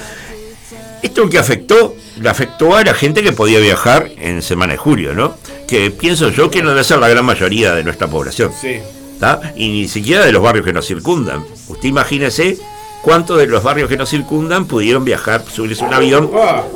Esto 1.02 1.30
que 1.30 1.40
afectó, 1.40 1.96
le 2.20 2.30
afectó 2.30 2.76
a 2.76 2.84
la 2.84 2.94
gente 2.94 3.24
que 3.24 3.32
podía 3.32 3.60
viajar 3.60 4.12
en 4.18 4.42
semana 4.42 4.74
de 4.74 4.78
julio, 4.78 5.14
¿no? 5.14 5.36
Que 5.68 5.92
pienso 5.92 6.30
yo 6.30 6.50
que 6.50 6.64
no 6.64 6.70
debe 6.70 6.84
ser 6.84 6.98
la 6.98 7.08
gran 7.08 7.24
mayoría 7.24 7.76
de 7.76 7.84
nuestra 7.84 8.08
población. 8.08 8.52
Sí. 8.60 8.80
¿tá? 9.20 9.54
Y 9.56 9.70
ni 9.70 9.88
siquiera 9.88 10.26
de 10.26 10.32
los 10.32 10.42
barrios 10.42 10.66
que 10.66 10.74
nos 10.74 10.86
circundan. 10.86 11.46
Usted 11.68 11.90
imagínese 11.90 12.58
cuántos 13.06 13.38
de 13.38 13.46
los 13.46 13.62
barrios 13.64 13.88
que 13.88 13.96
nos 13.98 14.10
circundan 14.10 14.66
pudieron 14.66 15.06
viajar, 15.06 15.44
subirse 15.50 15.84
un 15.84 15.94
avión 15.94 16.30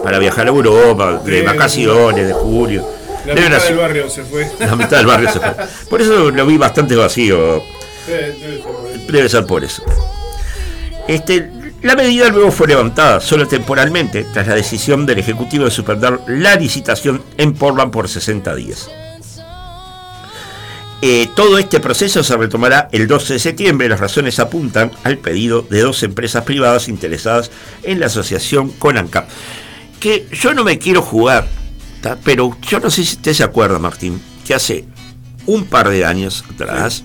para 0.03 0.19
viajar 0.19 0.45
a 0.45 0.49
Europa, 0.49 1.19
de 1.25 1.41
vacaciones, 1.41 2.27
de 2.27 2.33
julio. 2.33 2.87
La 3.25 3.33
Deben 3.35 3.43
mitad 3.51 3.57
hacer- 3.57 3.69
del 3.75 3.77
barrio 3.79 4.09
se 4.09 4.23
fue. 4.23 4.49
la 4.59 4.75
mitad 4.75 4.97
del 4.97 5.05
barrio 5.07 5.31
se 5.31 5.39
fue. 5.39 5.55
Por 5.89 6.01
eso 6.01 6.29
lo 6.31 6.45
vi 6.45 6.57
bastante 6.57 6.95
vacío. 6.95 7.61
Debe 8.07 8.37
ser 8.39 8.61
por 8.61 8.87
eso. 8.87 9.11
Debe 9.11 9.29
ser 9.29 9.45
por 9.45 9.63
eso. 9.63 9.83
Este, 11.07 11.49
la 11.81 11.95
medida 11.95 12.29
luego 12.29 12.51
fue 12.51 12.67
levantada, 12.67 13.19
solo 13.19 13.47
temporalmente, 13.47 14.25
tras 14.31 14.47
la 14.47 14.55
decisión 14.55 15.05
del 15.05 15.19
Ejecutivo 15.19 15.65
de 15.65 15.71
suspender 15.71 16.19
la 16.27 16.55
licitación 16.55 17.23
en 17.37 17.53
Portland 17.53 17.91
por 17.91 18.07
60 18.07 18.53
días. 18.55 18.89
Eh, 21.01 21.29
todo 21.33 21.57
este 21.57 21.79
proceso 21.79 22.23
se 22.23 22.35
retomará 22.35 22.89
el 22.91 23.07
12 23.07 23.33
de 23.33 23.39
septiembre. 23.39 23.87
Las 23.87 24.01
razones 24.01 24.39
apuntan 24.39 24.91
al 25.03 25.17
pedido 25.17 25.61
de 25.61 25.81
dos 25.81 26.03
empresas 26.03 26.43
privadas 26.43 26.89
interesadas 26.89 27.51
en 27.83 27.99
la 27.99 28.07
asociación 28.07 28.69
con 28.71 28.97
ANCAP. 28.97 29.29
Que 29.99 30.27
yo 30.31 30.53
no 30.53 30.63
me 30.63 30.77
quiero 30.77 31.01
jugar, 31.01 31.47
¿tá? 32.01 32.17
pero 32.23 32.57
yo 32.61 32.79
no 32.79 32.89
sé 32.89 33.05
si 33.05 33.15
usted 33.15 33.33
se 33.33 33.43
acuerda, 33.43 33.79
Martín, 33.79 34.21
que 34.45 34.53
hace 34.53 34.85
un 35.45 35.65
par 35.65 35.89
de 35.89 36.05
años 36.05 36.43
atrás, 36.53 37.03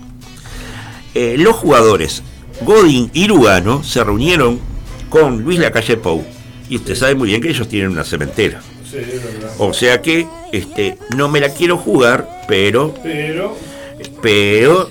eh, 1.14 1.36
los 1.38 1.54
jugadores 1.54 2.22
Godin 2.62 3.10
y 3.14 3.26
Lugano 3.26 3.84
se 3.84 4.02
reunieron 4.02 4.60
con 5.08 5.42
Luis 5.42 5.58
Lacalle 5.58 5.96
Pou. 5.96 6.24
Y 6.68 6.76
usted 6.76 6.96
sabe 6.96 7.14
muy 7.14 7.28
bien 7.28 7.40
que 7.40 7.50
ellos 7.50 7.68
tienen 7.68 7.90
una 7.90 8.04
cementera. 8.04 8.60
Sí, 8.90 8.98
es 8.98 9.22
verdad. 9.22 9.52
O 9.58 9.72
sea 9.72 10.02
que 10.02 10.26
este, 10.52 10.98
no 11.16 11.28
me 11.28 11.40
la 11.40 11.50
quiero 11.50 11.76
jugar, 11.76 12.44
pero 12.48 12.94
Pero 13.02 13.56
pero 14.23 14.90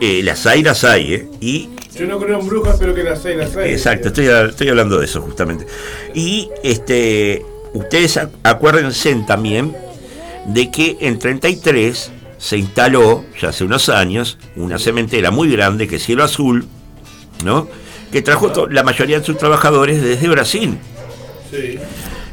eh, 0.00 0.22
las 0.22 0.46
hay, 0.46 0.62
las 0.62 0.84
hay, 0.84 1.14
¿eh? 1.14 1.28
Y, 1.40 1.70
yo 1.94 2.06
no 2.06 2.18
creo 2.18 2.38
en 2.40 2.46
brujas, 2.46 2.76
pero 2.78 2.94
que 2.94 3.02
las 3.02 3.24
hay, 3.24 3.36
las 3.36 3.56
hay. 3.56 3.72
exacto, 3.72 4.08
estoy, 4.08 4.26
estoy 4.26 4.68
hablando 4.68 4.98
de 4.98 5.06
eso 5.06 5.22
justamente. 5.22 5.66
Y 6.14 6.50
este, 6.62 7.42
ustedes 7.72 8.18
ac- 8.18 8.30
acuérdense 8.42 9.14
también 9.26 9.74
de 10.46 10.70
que 10.70 10.96
en 11.00 11.18
33 11.18 12.12
se 12.38 12.58
instaló, 12.58 13.24
ya 13.40 13.48
hace 13.48 13.64
unos 13.64 13.88
años, 13.88 14.36
una 14.56 14.78
cementera 14.78 15.30
muy 15.30 15.50
grande 15.50 15.88
que 15.88 15.96
es 15.96 16.04
Cielo 16.04 16.22
Azul, 16.22 16.66
¿no? 17.44 17.66
Que 18.12 18.20
trajo 18.20 18.52
la 18.70 18.82
mayoría 18.82 19.18
de 19.18 19.24
sus 19.24 19.38
trabajadores 19.38 20.02
desde 20.02 20.28
Brasil. 20.28 20.78
Sí. 21.50 21.78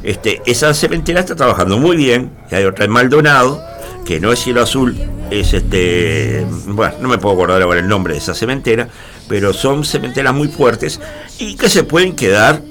Este, 0.02 0.42
esa 0.44 0.74
cementera 0.74 1.20
está 1.20 1.34
trabajando 1.34 1.78
muy 1.78 1.96
bien. 1.96 2.30
Y 2.50 2.54
hay 2.54 2.64
otra 2.64 2.84
en 2.84 2.90
Maldonado, 2.90 3.62
que 4.04 4.20
no 4.20 4.32
es 4.32 4.40
cielo 4.40 4.62
azul, 4.62 4.96
es 5.30 5.54
este. 5.54 6.46
Bueno, 6.66 6.94
no 7.00 7.08
me 7.08 7.18
puedo 7.18 7.34
acordar 7.34 7.62
ahora 7.62 7.80
el 7.80 7.88
nombre 7.88 8.14
de 8.14 8.18
esa 8.18 8.34
cementera, 8.34 8.88
pero 9.28 9.52
son 9.52 9.84
cementeras 9.84 10.34
muy 10.34 10.48
fuertes 10.48 11.00
y 11.38 11.56
que 11.56 11.68
se 11.68 11.84
pueden 11.84 12.14
quedar 12.14 12.62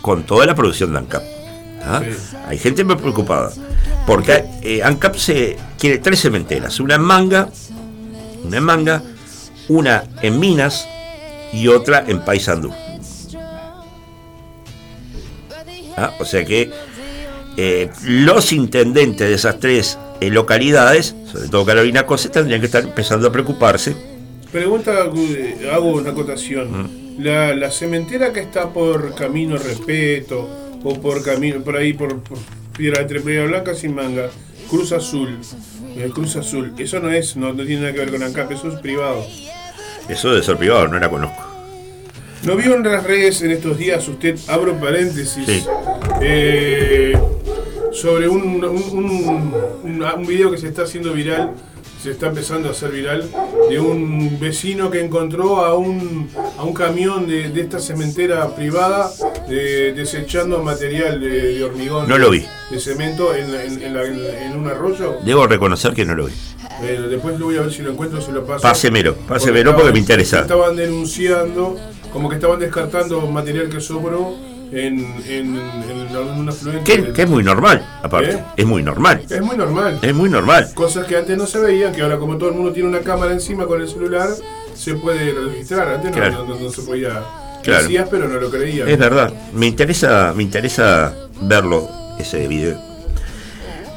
con 0.00 0.24
toda 0.24 0.46
la 0.46 0.54
producción 0.54 0.92
de 0.92 0.98
ANCAP. 0.98 1.22
¿ah? 1.84 2.02
Sí. 2.04 2.36
Hay 2.48 2.58
gente 2.58 2.84
muy 2.84 2.96
preocupada. 2.96 3.52
Porque 4.06 4.44
eh, 4.62 4.82
ANCAP 4.82 5.16
se 5.16 5.56
quiere 5.78 5.98
tres 5.98 6.20
cementeras: 6.20 6.80
una 6.80 6.96
en 6.96 7.02
Manga, 7.02 7.48
una 8.44 8.56
en 8.56 8.64
Manga, 8.64 9.02
una 9.68 10.04
en 10.20 10.40
Minas 10.40 10.86
y 11.52 11.68
otra 11.68 12.04
en 12.06 12.24
Paysandú. 12.24 12.72
Ah, 15.96 16.12
O 16.18 16.24
sea 16.24 16.44
que 16.44 16.70
eh, 17.56 17.90
los 18.04 18.52
intendentes 18.52 19.28
de 19.28 19.34
esas 19.34 19.60
tres 19.60 19.98
eh, 20.26 20.30
localidades, 20.30 21.14
sobre 21.30 21.48
todo 21.48 21.64
Carolina 21.64 22.04
Cose, 22.06 22.28
tendrían 22.28 22.60
que 22.60 22.66
estar 22.66 22.82
empezando 22.84 23.28
a 23.28 23.32
preocuparse. 23.32 23.94
Pregunta, 24.50 24.92
hago 25.72 25.92
una 25.92 26.10
acotación. 26.10 26.90
La, 27.18 27.54
la 27.54 27.70
cementera 27.70 28.32
que 28.32 28.40
está 28.40 28.70
por 28.70 29.14
Camino 29.14 29.56
Respeto 29.58 30.48
o 30.84 31.00
por 31.00 31.22
camino 31.22 31.60
por 31.62 31.76
ahí 31.76 31.92
por, 31.92 32.18
por 32.20 32.38
Piedra 32.76 33.02
entre 33.02 33.20
Piedra 33.20 33.46
Blanca 33.46 33.74
sin 33.74 33.94
manga, 33.94 34.28
Cruz 34.68 34.92
Azul, 34.92 35.38
eh, 35.96 36.10
Cruz 36.12 36.36
Azul, 36.36 36.72
eso 36.78 36.98
no 37.00 37.10
es, 37.12 37.36
no, 37.36 37.52
no 37.52 37.64
tiene 37.64 37.82
nada 37.82 37.92
que 37.92 37.98
ver 38.00 38.10
con 38.10 38.22
ANCAP, 38.22 38.52
eso 38.52 38.68
es 38.68 38.80
privado. 38.80 39.24
Eso 40.08 40.30
debe 40.30 40.42
ser 40.42 40.56
privado, 40.56 40.88
no 40.88 40.98
la 40.98 41.08
conozco. 41.08 41.48
¿No 42.44 42.56
vio 42.56 42.74
en 42.74 42.82
las 42.82 43.04
redes 43.04 43.40
en 43.42 43.52
estos 43.52 43.78
días, 43.78 44.08
usted, 44.08 44.36
abro 44.48 44.74
paréntesis, 44.80 45.44
Sí. 45.46 45.62
eh, 46.22 47.12
sobre 47.92 48.28
un, 48.28 48.42
un, 48.42 48.64
un, 48.64 49.54
un- 49.84 50.26
video 50.26 50.50
que 50.50 50.58
se 50.58 50.68
está 50.68 50.82
haciendo 50.82 51.12
viral, 51.12 51.52
se 52.02 52.10
está 52.12 52.28
empezando 52.28 52.68
a 52.68 52.72
hacer 52.72 52.90
viral, 52.90 53.28
de 53.70 53.78
un 53.78 54.38
vecino 54.40 54.90
que 54.90 55.00
encontró 55.00 55.58
a 55.64 55.74
un, 55.74 56.28
a 56.58 56.64
un 56.64 56.72
camión 56.74 57.26
de, 57.28 57.50
de 57.50 57.60
esta 57.60 57.78
cementera 57.78 58.54
privada 58.56 59.10
de- 59.48 59.92
desechando 59.92 60.62
material 60.62 61.20
de, 61.20 61.54
de 61.54 61.64
hormigón, 61.64 62.08
No 62.08 62.18
lo 62.18 62.30
vi. 62.30 62.44
de 62.70 62.80
cemento 62.80 63.34
en, 63.34 63.54
en- 63.54 63.82
en 63.82 63.94
la- 63.94 64.04
en- 64.04 64.56
un 64.56 64.66
arroyo? 64.66 65.16
Debo 65.24 65.46
reconocer 65.46 65.92
que 65.94 66.04
no 66.04 66.14
lo 66.14 66.26
vi. 66.26 66.32
Eh, 66.82 67.00
después 67.10 67.38
lo 67.38 67.46
voy 67.46 67.56
a 67.58 67.62
ver 67.62 67.72
si 67.72 67.82
lo 67.82 67.92
encuentro, 67.92 68.20
se 68.20 68.32
lo 68.32 68.44
paso. 68.44 68.62
Pásemelo, 68.62 69.14
pásemelo 69.14 69.74
porque 69.76 69.92
me 69.92 69.98
interesa. 69.98 70.40
Estaban 70.40 70.74
denunciando, 70.74 71.76
como 72.12 72.28
que 72.28 72.36
estaban 72.36 72.58
descartando 72.58 73.20
material 73.28 73.68
que 73.68 73.80
sobró 73.80 74.34
en, 74.72 74.98
en, 75.28 75.56
en 75.56 76.16
un 76.38 76.48
afluente. 76.48 76.82
Que, 76.84 77.02
del- 77.02 77.12
que 77.12 77.22
es 77.22 77.28
muy 77.28 77.42
normal, 77.44 77.86
aparte. 78.02 78.32
¿Eh? 78.32 78.44
Es 78.56 78.66
muy 78.66 78.82
normal. 78.82 79.22
Es 79.28 79.40
muy 79.42 79.56
normal. 79.56 79.98
Es 80.02 80.14
muy 80.14 80.28
normal. 80.30 80.70
Cosas 80.74 81.06
que 81.06 81.16
antes 81.16 81.36
no 81.36 81.46
se 81.46 81.58
veían, 81.58 81.92
que 81.92 82.02
ahora 82.02 82.18
como 82.18 82.36
todo 82.38 82.48
el 82.50 82.54
mundo 82.56 82.72
tiene 82.72 82.88
una 82.88 83.00
cámara 83.00 83.32
encima 83.32 83.66
con 83.66 83.80
el 83.80 83.88
celular, 83.88 84.28
se 84.74 84.94
puede 84.94 85.32
registrar. 85.34 85.88
Antes 85.88 86.10
no- 86.10 86.16
Claro. 86.16 86.44
no, 86.46 86.54
no- 86.54 86.60
no 86.60 86.70
se 86.70 86.82
podía. 86.82 87.22
Claro. 87.62 87.82
Decías, 87.84 88.08
pero 88.10 88.26
no 88.28 88.40
lo 88.40 88.50
creían. 88.50 88.88
Es 88.88 88.98
verdad. 88.98 89.32
Me 89.52 89.66
interesa, 89.66 90.32
me 90.34 90.42
interesa 90.42 91.14
verlo, 91.42 91.88
ese 92.18 92.48
video. 92.48 92.76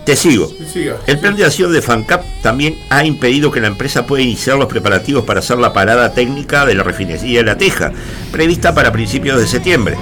Te 0.06 0.16
sigo. 0.16 0.48
Siga. 0.72 0.98
El 1.08 1.18
plan 1.18 1.36
de 1.36 1.46
acción 1.46 1.74
de 1.74 1.82
FANCAP 1.82 2.24
también 2.44 2.78
ha 2.92 3.04
impedido 3.04 3.50
que 3.52 3.60
la 3.60 3.66
empresa 3.70 4.06
pueda 4.06 4.22
iniciar 4.22 4.56
los 4.56 4.68
preparativos 4.68 5.26
para 5.26 5.40
hacer 5.40 5.58
la 5.58 5.74
parada 5.74 6.14
técnica 6.14 6.64
de 6.68 6.76
la 6.76 6.84
refinería 6.84 7.40
de 7.40 7.44
La 7.44 7.58
Teja, 7.58 7.92
prevista 8.32 8.76
para 8.76 8.92
principios 8.92 9.40
de 9.42 9.48
septiembre. 9.48 9.98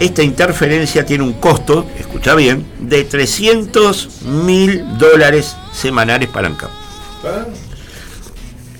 Esta 0.00 0.22
interferencia 0.22 1.04
tiene 1.06 1.24
un 1.24 1.34
costo, 1.34 1.86
escucha 1.98 2.34
bien, 2.34 2.66
de 2.80 3.04
300 3.04 4.22
mil 4.44 4.98
dólares 4.98 5.56
semanales 5.72 6.28
para 6.28 6.48
ANCAP. 6.48 6.70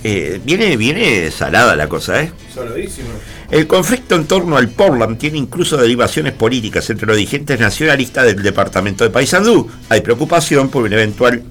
Eh, 0.03 0.41
viene, 0.45 0.77
viene 0.77 1.31
salada 1.31 1.75
la 1.77 1.89
cosa, 1.89 2.23
¿eh? 2.23 2.31
Saladísimo. 2.55 3.09
El 3.51 3.67
conflicto 3.67 4.17
en 4.17 4.27
torno 4.27 4.57
al 4.57 4.69
Portland 4.69 5.17
tiene 5.17 5.39
incluso 5.39 5.77
derivaciones 5.77 6.35
políticas 6.35 6.91
entre 6.91 7.07
los 7.07 7.17
dirigentes 7.17 7.59
nacionalistas 7.59 8.27
del 8.27 8.43
departamento 8.43 9.05
de 9.05 9.11
Paysandú. 9.11 9.71
Hay 9.89 10.03
preocupación 10.03 10.69
por 10.69 10.85
un 10.85 10.93
eventual 10.93 11.43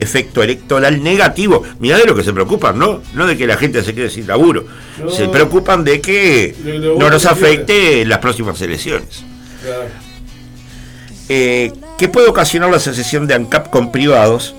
efecto 0.00 0.42
electoral 0.42 1.02
negativo. 1.02 1.62
Mirá 1.80 1.98
de 1.98 2.04
lo 2.04 2.14
que 2.14 2.24
se 2.24 2.32
preocupan, 2.32 2.78
¿no? 2.78 3.02
No 3.14 3.26
de 3.26 3.36
que 3.36 3.46
la 3.46 3.56
gente 3.56 3.82
se 3.82 3.94
quede 3.94 4.10
sin 4.10 4.26
laburo. 4.26 4.66
No. 5.02 5.10
Se 5.10 5.28
preocupan 5.28 5.84
de 5.84 6.00
que 6.00 6.54
no 6.98 7.10
nos 7.10 7.26
afecte 7.26 8.02
en 8.02 8.08
las 8.08 8.18
próximas 8.18 8.60
elecciones. 8.60 9.24
Claro. 9.62 9.88
Eh, 11.28 11.72
¿Qué 11.98 12.08
puede 12.08 12.28
ocasionar 12.28 12.70
la 12.70 12.76
asociación 12.76 13.26
de 13.26 13.34
ANCAP 13.34 13.70
con 13.70 13.92
privados? 13.92 14.54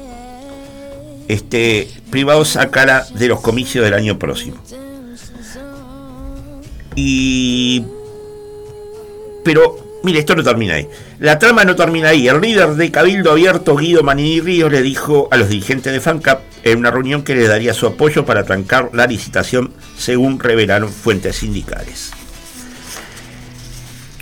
Este, 1.27 1.87
privados 2.09 2.57
a 2.57 2.69
cara 2.69 3.05
de 3.13 3.27
los 3.27 3.39
comicios 3.39 3.85
del 3.85 3.93
año 3.93 4.19
próximo. 4.19 4.57
Y. 6.95 7.85
Pero, 9.43 9.88
mire, 10.03 10.19
esto 10.19 10.35
no 10.35 10.43
termina 10.43 10.75
ahí. 10.75 10.87
La 11.19 11.39
trama 11.39 11.65
no 11.65 11.75
termina 11.75 12.09
ahí. 12.09 12.27
El 12.27 12.41
líder 12.41 12.75
de 12.75 12.91
Cabildo 12.91 13.31
Abierto, 13.31 13.75
Guido 13.75 14.03
Manini 14.03 14.41
Ríos, 14.41 14.71
le 14.71 14.81
dijo 14.81 15.27
a 15.31 15.37
los 15.37 15.49
dirigentes 15.49 15.91
de 15.91 15.99
FANCAP 15.99 16.41
en 16.63 16.79
una 16.79 16.91
reunión 16.91 17.23
que 17.23 17.35
le 17.35 17.47
daría 17.47 17.73
su 17.73 17.87
apoyo 17.87 18.25
para 18.25 18.43
trancar 18.43 18.89
la 18.93 19.07
licitación, 19.07 19.73
según 19.97 20.39
revelaron 20.39 20.89
fuentes 20.89 21.37
sindicales. 21.37 22.11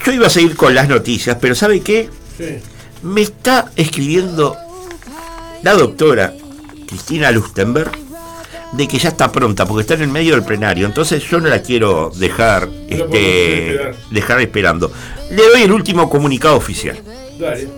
Yo 0.05 0.13
iba 0.13 0.27
a 0.27 0.29
seguir 0.29 0.55
con 0.55 0.73
las 0.73 0.87
noticias, 0.87 1.37
pero 1.41 1.53
¿sabe 1.53 1.81
qué? 1.81 2.09
Sí. 2.37 2.59
Me 3.03 3.21
está 3.21 3.71
escribiendo 3.75 4.55
la 5.63 5.73
doctora 5.73 6.33
Cristina 6.87 7.31
Lustenberg 7.31 8.06
de 8.73 8.87
que 8.87 8.97
ya 8.97 9.09
está 9.09 9.31
pronta, 9.31 9.65
porque 9.65 9.81
está 9.81 9.93
en 9.95 10.01
el 10.03 10.09
medio 10.09 10.33
del 10.33 10.43
plenario, 10.43 10.85
entonces 10.85 11.23
yo 11.23 11.39
no 11.39 11.47
la 11.47 11.61
quiero 11.61 12.11
dejar, 12.15 12.69
este, 12.89 13.91
dejar 14.11 14.41
esperando. 14.41 14.91
Le 15.31 15.47
doy 15.47 15.61
el 15.63 15.71
último 15.71 16.09
comunicado 16.09 16.55
oficial. 16.55 16.99
Dale. 17.39 17.69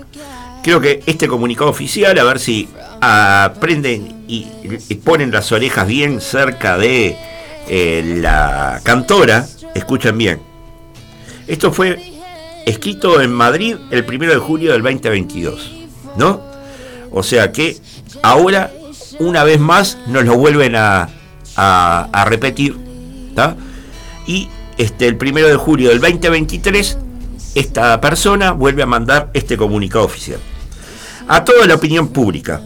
Creo 0.64 0.82
que 0.82 1.02
este 1.06 1.28
comunicado 1.28 1.70
oficial, 1.70 2.18
a 2.20 2.24
ver 2.24 2.40
si 2.40 2.68
aprenden 3.02 4.26
y, 4.28 4.48
y 4.90 4.96
ponen 4.96 5.32
las 5.32 5.52
orejas 5.52 5.88
bien 5.88 6.20
cerca 6.20 6.78
de 6.78 7.16
eh, 7.72 8.18
la 8.18 8.82
cantora, 8.84 9.48
escuchen 9.76 10.18
bien. 10.18 10.42
Esto 11.48 11.72
fue 11.72 12.00
escrito 12.66 13.22
en 13.22 13.32
Madrid 13.32 13.78
el 13.92 14.04
1 14.08 14.28
de 14.28 14.38
julio 14.38 14.72
del 14.72 14.82
2022, 14.82 15.72
¿no? 16.18 16.42
O 17.12 17.22
sea 17.22 17.52
que 17.52 17.78
ahora, 18.24 18.72
una 19.20 19.44
vez 19.44 19.60
más, 19.60 19.98
nos 20.08 20.26
lo 20.26 20.38
vuelven 20.38 20.76
a, 20.76 21.10
repetir. 22.26 22.78
Y 24.28 24.50
este, 24.78 25.08
el 25.08 25.18
1 25.22 25.48
de 25.48 25.56
julio 25.56 25.90
del 25.90 26.00
2023, 26.00 26.98
esta 27.56 28.02
persona 28.02 28.52
vuelve 28.52 28.84
a 28.84 28.86
mandar 28.86 29.30
este 29.34 29.58
comunicado 29.58 30.06
oficial. 30.06 30.40
A 31.28 31.44
toda 31.44 31.66
la 31.68 31.76
opinión 31.76 32.10
pública, 32.10 32.62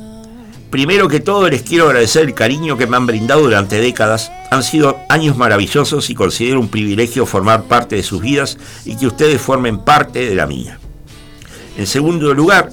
Primero 0.74 1.08
que 1.08 1.20
todo 1.20 1.52
les 1.52 1.62
quiero 1.62 1.86
agradecer 1.86 2.24
el 2.24 2.34
cariño 2.34 2.80
que 2.80 2.88
me 2.88 2.98
han 2.98 3.06
brindado 3.06 3.42
durante 3.42 3.80
décadas. 3.80 4.32
Han 4.50 4.64
sido 4.64 4.98
años 5.08 5.38
maravillosos 5.38 6.10
y 6.10 6.16
considero 6.16 6.60
un 6.60 6.68
privilegio 6.68 7.28
formar 7.28 7.66
parte 7.66 7.96
de 7.96 8.02
sus 8.02 8.22
vidas 8.22 8.58
y 8.84 8.98
que 8.98 9.06
ustedes 9.06 9.40
formen 9.40 9.78
parte 9.78 10.28
de 10.28 10.34
la 10.34 10.48
mía. 10.48 10.80
En 11.78 11.86
segundo 11.86 12.34
lugar, 12.34 12.72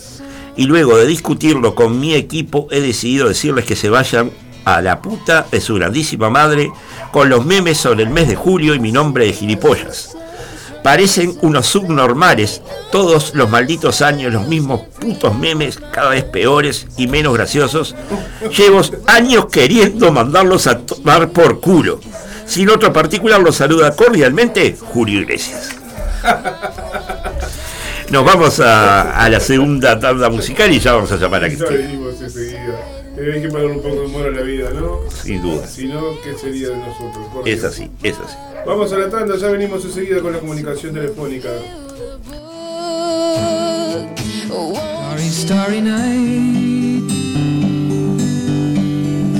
y 0.61 0.67
luego 0.67 0.99
de 0.99 1.07
discutirlo 1.07 1.75
con 1.75 1.99
mi 1.99 2.12
equipo, 2.12 2.69
he 2.71 2.83
decidido 2.83 3.29
decirles 3.29 3.64
que 3.64 3.76
se 3.76 3.88
vayan 3.88 4.31
a 4.67 4.83
la 4.83 5.00
puta 5.00 5.47
de 5.50 5.59
su 5.59 5.76
grandísima 5.76 6.29
madre 6.29 6.71
con 7.12 7.31
los 7.31 7.47
memes 7.47 7.79
sobre 7.79 8.02
el 8.02 8.11
mes 8.11 8.29
de 8.29 8.37
julio 8.37 8.75
y 8.75 8.79
mi 8.79 8.93
nombre 8.93 9.25
de 9.25 9.33
gilipollas. 9.33 10.14
Parecen 10.83 11.35
unos 11.40 11.65
subnormales, 11.65 12.61
todos 12.93 13.34
los 13.34 13.49
malditos 13.49 14.02
años 14.02 14.34
los 14.34 14.49
mismos 14.49 14.82
putos 15.00 15.34
memes, 15.34 15.78
cada 15.93 16.11
vez 16.11 16.25
peores 16.25 16.89
y 16.99 17.06
menos 17.06 17.32
graciosos. 17.32 17.95
Llevo 18.54 18.82
años 19.06 19.47
queriendo 19.50 20.13
mandarlos 20.13 20.67
a 20.67 20.80
tomar 20.80 21.30
por 21.30 21.61
culo. 21.61 22.00
Sin 22.45 22.69
otro 22.69 22.93
particular, 22.93 23.41
los 23.41 23.56
saluda 23.56 23.97
cordialmente 23.97 24.76
Julio 24.78 25.23
Iglesias. 25.23 25.71
Nos 28.10 28.25
vamos 28.25 28.58
a, 28.60 29.12
a 29.25 29.28
la 29.28 29.38
segunda 29.38 29.99
tanda 29.99 30.28
musical 30.30 30.73
y 30.73 30.80
ya 30.80 30.94
vamos 30.94 31.12
a 31.12 31.16
llamar 31.16 31.44
a 31.44 31.49
Ya 31.49 31.56
Cristina, 31.56 31.80
venimos 31.86 32.20
enseguida. 32.20 32.80
Eh, 33.16 33.32
Hay 33.34 33.42
que 33.42 33.49
poner 33.49 33.66
un 33.66 33.76
poco 33.82 33.94
de 33.94 34.00
humor 34.06 34.26
a 34.26 34.30
la 34.30 34.42
vida, 34.42 34.70
¿no? 34.75 35.00
sin 35.10 35.40
duda. 35.42 35.66
Si 35.66 35.86
no, 35.86 36.20
¿qué 36.25 36.34
sería 36.36 36.70
de 36.70 36.76
nosotros? 36.76 37.26
Por 37.32 37.49
Es 37.49 37.62
así, 37.62 37.88
es 38.02 38.16
así. 38.18 38.36
Vamos 38.66 38.92
a 38.92 38.99
la 38.99 39.08
tanda, 39.08 39.36
ya 39.36 39.49
venimos 39.49 39.84
enseguida 39.84 40.20
con 40.20 40.32
la 40.32 40.40
comunicación 40.40 40.92
telefónica. 40.94 41.49
Oh, 44.52 44.75
Starry, 44.75 45.28
starry 45.30 45.80
night. 45.80 47.10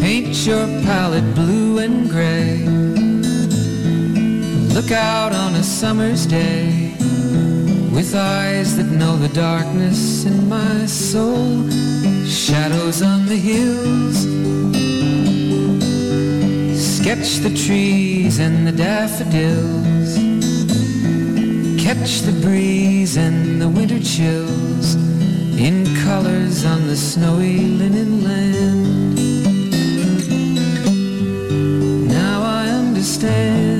Paint 0.01 0.47
your 0.47 0.67
palette 0.85 1.35
blue 1.35 1.79
and 1.79 2.09
gray. 2.09 2.59
Look 4.75 4.93
out 4.93 5.33
on 5.33 5.55
a 5.57 5.63
summer's 5.65 6.25
day 6.27 6.95
with 7.93 8.15
eyes 8.15 8.77
that 8.77 8.87
know 8.87 9.17
the 9.17 9.29
darkness 9.29 10.25
in 10.25 10.49
my 10.49 10.87
soul. 10.87 11.69
Shadows 12.27 13.03
on 13.03 13.27
the 13.27 13.37
hills. 13.37 14.19
Sketch 16.79 17.39
the 17.39 17.55
trees 17.67 18.39
and 18.39 18.67
the 18.67 18.73
daffodils. 18.73 20.15
Catch 21.83 22.21
the 22.21 22.39
breeze 22.41 23.17
and 23.17 23.61
the 23.61 23.69
winter 23.69 23.99
chills 23.99 24.95
in 25.59 25.85
colors 26.05 26.65
on 26.65 26.87
the 26.87 26.97
snowy 26.97 27.59
linen 27.59 28.23
land. 28.23 29.19
Now 32.09 32.43
I 32.43 32.69
understand 32.69 33.80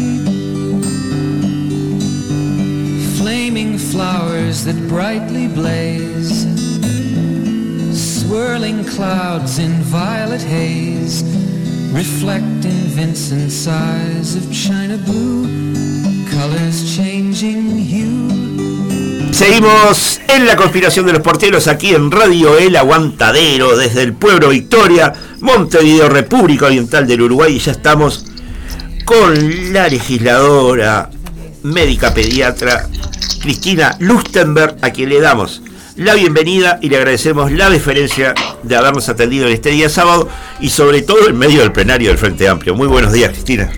Flaming 3.21 3.77
flowers 3.77 4.65
that 4.65 4.75
brightly 4.89 5.47
blaze. 5.47 6.47
Swirling 7.93 8.83
clouds 8.83 9.59
in 9.59 9.73
violet 9.83 10.41
haze. 10.41 11.21
Reflect 11.93 12.65
in 12.65 12.79
Vincent's 12.97 13.67
eyes 13.67 14.35
of 14.35 14.51
china 14.51 14.97
blue. 14.97 15.45
Colors 16.31 16.95
changing 16.95 17.77
hue. 17.77 19.31
Seguimos 19.31 20.19
en 20.27 20.47
la 20.47 20.55
conspiración 20.55 21.05
de 21.05 21.13
los 21.13 21.21
porteros 21.21 21.67
aquí 21.67 21.93
en 21.93 22.09
Radio 22.09 22.57
El 22.57 22.75
Aguantadero 22.75 23.77
desde 23.77 24.01
el 24.01 24.13
pueblo 24.13 24.49
Victoria, 24.49 25.13
Montevideo, 25.41 26.09
República 26.09 26.65
Oriental 26.65 27.05
del 27.05 27.21
Uruguay 27.21 27.57
y 27.57 27.59
ya 27.59 27.73
estamos 27.73 28.25
con 29.05 29.73
la 29.73 29.87
legisladora, 29.87 31.09
médica 31.63 32.13
pediatra 32.13 32.87
Cristina 33.41 33.95
Lustenberg 33.99 34.77
a 34.81 34.91
quien 34.91 35.09
le 35.09 35.19
damos 35.21 35.61
la 35.95 36.13
bienvenida 36.15 36.79
y 36.81 36.89
le 36.89 36.97
agradecemos 36.97 37.51
la 37.51 37.69
deferencia 37.69 38.33
de 38.63 38.75
habernos 38.75 39.09
atendido 39.09 39.47
en 39.47 39.53
este 39.53 39.69
día 39.71 39.89
sábado 39.89 40.27
y 40.59 40.69
sobre 40.69 41.01
todo 41.01 41.27
en 41.27 41.37
medio 41.37 41.59
del 41.61 41.71
plenario 41.73 42.09
del 42.09 42.17
Frente 42.17 42.47
Amplio. 42.47 42.73
Muy 42.75 42.87
buenos 42.87 43.11
días 43.11 43.31
Cristina. 43.31 43.69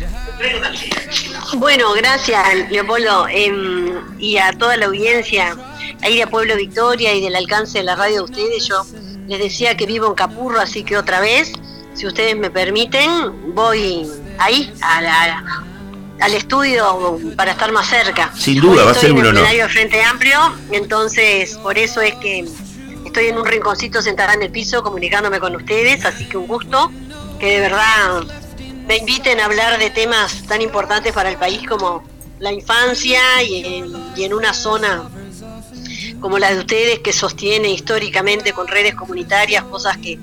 Bueno, 1.58 1.92
gracias 1.94 2.44
Leopoldo 2.70 3.28
em, 3.30 3.94
y 4.20 4.38
a 4.38 4.52
toda 4.54 4.78
la 4.78 4.86
audiencia 4.88 5.56
ahí 6.02 6.18
de 6.18 6.28
Pueblo 6.28 6.56
Victoria 6.56 7.14
y 7.14 7.22
del 7.22 7.36
alcance 7.36 7.80
de 7.80 7.84
la 7.84 7.96
radio 7.96 8.18
de 8.18 8.22
ustedes. 8.24 8.68
Yo 8.68 8.86
les 9.28 9.40
decía 9.40 9.76
que 9.76 9.86
vivo 9.86 10.08
en 10.08 10.14
Capurro, 10.16 10.60
así 10.60 10.84
que 10.84 10.98
otra 10.98 11.20
vez, 11.20 11.52
si 11.94 12.06
ustedes 12.08 12.36
me 12.38 12.50
permiten, 12.50 13.54
voy 13.56 14.08
ahí 14.40 14.72
a 14.82 15.02
la- 15.02 15.64
al 16.24 16.34
estudio 16.36 17.20
para 17.36 17.52
estar 17.52 17.72
más 17.74 17.90
cerca. 17.90 18.32
Sin 18.34 18.62
duda, 18.62 18.72
Hoy 18.72 18.86
va 18.86 18.92
a 18.92 18.94
estoy 18.94 19.10
ser 19.10 19.14
un 19.14 19.26
honor. 19.26 19.46
del 19.46 19.70
Frente 19.70 20.02
Amplio, 20.02 20.40
entonces 20.72 21.58
por 21.58 21.78
eso 21.78 22.00
es 22.00 22.16
que 22.16 22.46
estoy 23.06 23.26
en 23.28 23.38
un 23.38 23.46
rinconcito 23.46 24.02
sentada 24.02 24.34
en 24.34 24.42
el 24.42 24.50
piso 24.50 24.82
comunicándome 24.84 25.42
con 25.42 25.54
ustedes, 25.54 26.06
así 26.06 26.26
que 26.26 26.38
un 26.38 26.48
gusto, 26.48 26.92
que 27.42 27.56
de 27.56 27.60
verdad 27.60 28.24
me 28.88 28.98
inviten 28.98 29.42
a 29.42 29.46
hablar 29.46 29.78
de 29.78 29.90
temas 29.90 30.44
tan 30.48 30.62
importantes 30.62 31.12
para 31.12 31.30
el 31.30 31.36
país 31.36 31.68
como 31.68 32.06
la 32.40 32.54
infancia 32.54 33.20
y 33.44 33.80
en, 33.80 33.94
y 34.16 34.24
en 34.24 34.34
una 34.34 34.54
zona 34.54 35.10
como 36.22 36.40
la 36.40 36.54
de 36.54 36.60
ustedes 36.60 37.00
que 37.00 37.12
sostiene 37.12 37.70
históricamente 37.70 38.54
con 38.54 38.70
redes 38.70 38.96
comunitarias 38.96 39.66
cosas 39.66 39.98
que, 39.98 40.18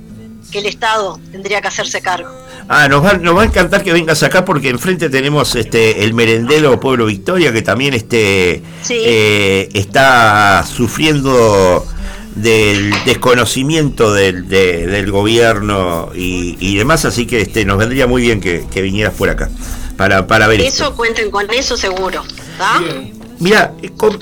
que 0.50 0.60
el 0.60 0.66
Estado 0.66 1.20
tendría 1.30 1.60
que 1.60 1.68
hacerse 1.68 2.00
cargo. 2.00 2.30
Ah, 2.68 2.88
nos 2.88 3.04
va, 3.04 3.14
nos 3.14 3.36
va 3.36 3.42
a 3.42 3.44
encantar 3.46 3.82
que 3.82 3.92
vengas 3.92 4.22
acá 4.22 4.44
porque 4.44 4.68
enfrente 4.68 5.08
tenemos 5.10 5.56
este 5.56 6.04
el 6.04 6.14
merendero 6.14 6.78
Pueblo 6.78 7.06
Victoria 7.06 7.52
que 7.52 7.62
también 7.62 7.94
este 7.94 8.62
Sí. 8.82 8.94
eh, 8.98 9.68
está 9.74 10.64
sufriendo 10.64 11.84
del 12.36 12.92
desconocimiento 13.04 14.14
del, 14.14 14.48
de- 14.48 14.86
del 14.86 15.10
gobierno 15.10 16.10
y, 16.14 16.56
y 16.60 16.76
demás, 16.76 17.04
así 17.04 17.26
que 17.26 17.40
este 17.40 17.64
nos 17.64 17.76
vendría 17.78 18.06
muy 18.06 18.22
bien 18.22 18.40
que, 18.40 18.64
que 18.72 18.82
vinieras 18.82 19.14
por 19.14 19.28
acá 19.30 19.50
para, 19.96 20.26
para 20.28 20.46
ver 20.46 20.60
esto. 20.60 20.84
Eso 20.84 20.94
cuenten 20.96 21.30
con 21.30 21.50
eso 21.52 21.76
seguro. 21.76 22.22
Mira, 23.40 23.72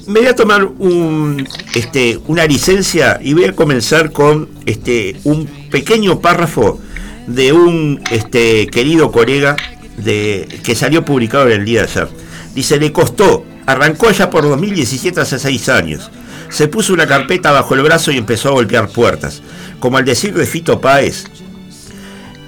me 0.06 0.20
voy 0.20 0.28
a 0.28 0.34
tomar 0.36 0.64
un, 0.64 1.46
este, 1.74 2.18
una 2.28 2.46
licencia 2.46 3.18
y 3.22 3.34
voy 3.34 3.44
a 3.44 3.52
comenzar 3.54 4.12
con 4.12 4.48
este, 4.64 5.16
un 5.24 5.46
pequeño 5.70 6.20
párrafo 6.20 6.80
de 7.28 7.52
un 7.52 8.02
este, 8.10 8.66
querido 8.66 9.12
colega 9.12 9.56
de, 9.96 10.60
que 10.64 10.74
salió 10.74 11.04
publicado 11.04 11.46
en 11.46 11.60
el 11.60 11.64
día 11.64 11.82
de 11.82 11.88
ayer. 11.88 12.08
Dice, 12.54 12.78
le 12.78 12.92
costó, 12.92 13.44
arrancó 13.66 14.10
ya 14.10 14.30
por 14.30 14.42
2017 14.42 15.20
hace 15.20 15.38
seis 15.38 15.68
años. 15.68 16.10
Se 16.48 16.66
puso 16.66 16.92
una 16.92 17.06
carpeta 17.06 17.52
bajo 17.52 17.74
el 17.74 17.82
brazo 17.82 18.10
y 18.10 18.16
empezó 18.16 18.48
a 18.48 18.52
golpear 18.52 18.88
puertas. 18.88 19.42
Como 19.78 19.98
al 19.98 20.04
decir 20.04 20.34
de 20.34 20.46
Fito 20.46 20.80
Páez, 20.80 21.26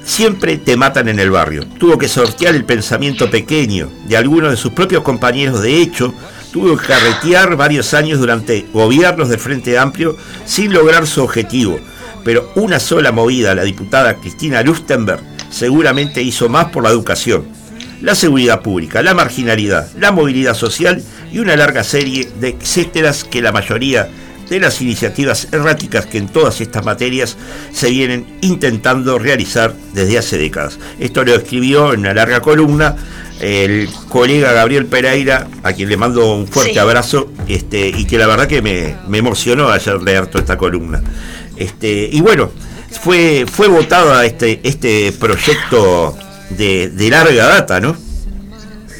Siempre 0.05 0.57
te 0.57 0.77
matan 0.77 1.09
en 1.09 1.21
el 1.21 1.31
barrio. 1.31 1.65
Tuvo 1.79 1.97
que 1.97 2.09
sortear 2.09 2.55
el 2.55 2.65
pensamiento 2.65 3.31
pequeño 3.31 3.91
de 4.09 4.17
algunos 4.17 4.51
de 4.51 4.57
sus 4.57 4.73
propios 4.73 5.03
compañeros. 5.03 5.63
De 5.63 5.81
hecho, 5.81 6.13
tuvo 6.53 6.77
que 6.77 6.87
carretear 6.87 7.55
varios 7.55 7.95
años 7.95 8.19
durante 8.19 8.67
gobiernos 8.73 9.29
del 9.29 9.39
Frente 9.39 9.79
Amplio 9.79 10.17
sin 10.45 10.73
lograr 10.73 11.07
su 11.07 11.23
objetivo. 11.23 11.79
Pero 12.25 12.51
una 12.55 12.79
sola 12.81 13.13
movida, 13.13 13.55
la 13.55 13.63
diputada 13.65 14.15
Cristina 14.15 14.63
Lustenberg, 14.63 15.21
seguramente 15.51 16.23
hizo 16.23 16.49
más 16.49 16.67
por 16.67 16.83
la 16.85 16.91
educación, 16.91 17.45
la 18.03 18.15
seguridad 18.15 18.63
pública, 18.63 19.03
la 19.03 19.15
marginalidad, 19.15 19.89
la 19.99 20.13
movilidad 20.13 20.55
social 20.55 21.03
y 21.33 21.39
una 21.39 21.57
larga 21.57 21.85
serie 21.85 22.29
de 22.41 22.51
etcéteras 22.51 23.25
que 23.25 23.43
la 23.43 23.53
mayoría 23.53 24.09
de 24.49 24.59
las 24.59 24.81
iniciativas 24.81 25.47
erráticas 25.53 26.07
que 26.07 26.19
en 26.19 26.29
todas 26.29 26.61
estas 26.61 26.85
materias 26.85 27.37
se 27.73 27.89
vienen 27.91 28.27
intentando 28.41 29.19
realizar 29.19 29.75
desde 29.95 30.19
hace 30.19 30.39
décadas. 30.39 30.79
Esto 30.99 31.25
lo 31.25 31.35
escribió 31.35 31.93
en 31.93 32.01
una 32.01 32.15
larga 32.15 32.41
columna 32.41 32.97
el 33.41 33.89
colega 34.09 34.53
Gabriel 34.53 34.87
Pereira, 34.87 35.47
a 35.63 35.73
quien 35.73 35.89
le 35.89 35.97
mando 35.97 36.35
un 36.35 36.47
fuerte 36.49 36.73
Sí. 36.75 36.79
abrazo, 36.79 37.31
este, 37.49 37.89
y 37.89 38.05
que 38.07 38.19
la 38.19 38.27
verdad 38.27 38.47
que 38.49 38.61
me, 38.61 38.97
me 39.09 39.19
emocionó 39.19 39.69
ayer 39.71 40.03
leer 40.03 40.27
toda 40.27 40.41
esta 40.41 40.59
columna. 40.59 41.01
Este, 41.61 42.09
y 42.11 42.23
bueno, 42.23 42.51
fue, 43.03 43.45
fue 43.47 43.69
votado 43.69 44.21
este, 44.23 44.61
este 44.65 45.13
proyecto 45.13 46.17
de, 46.49 46.89
de 46.89 47.11
larga 47.11 47.47
data, 47.47 47.81
¿no? 47.81 47.95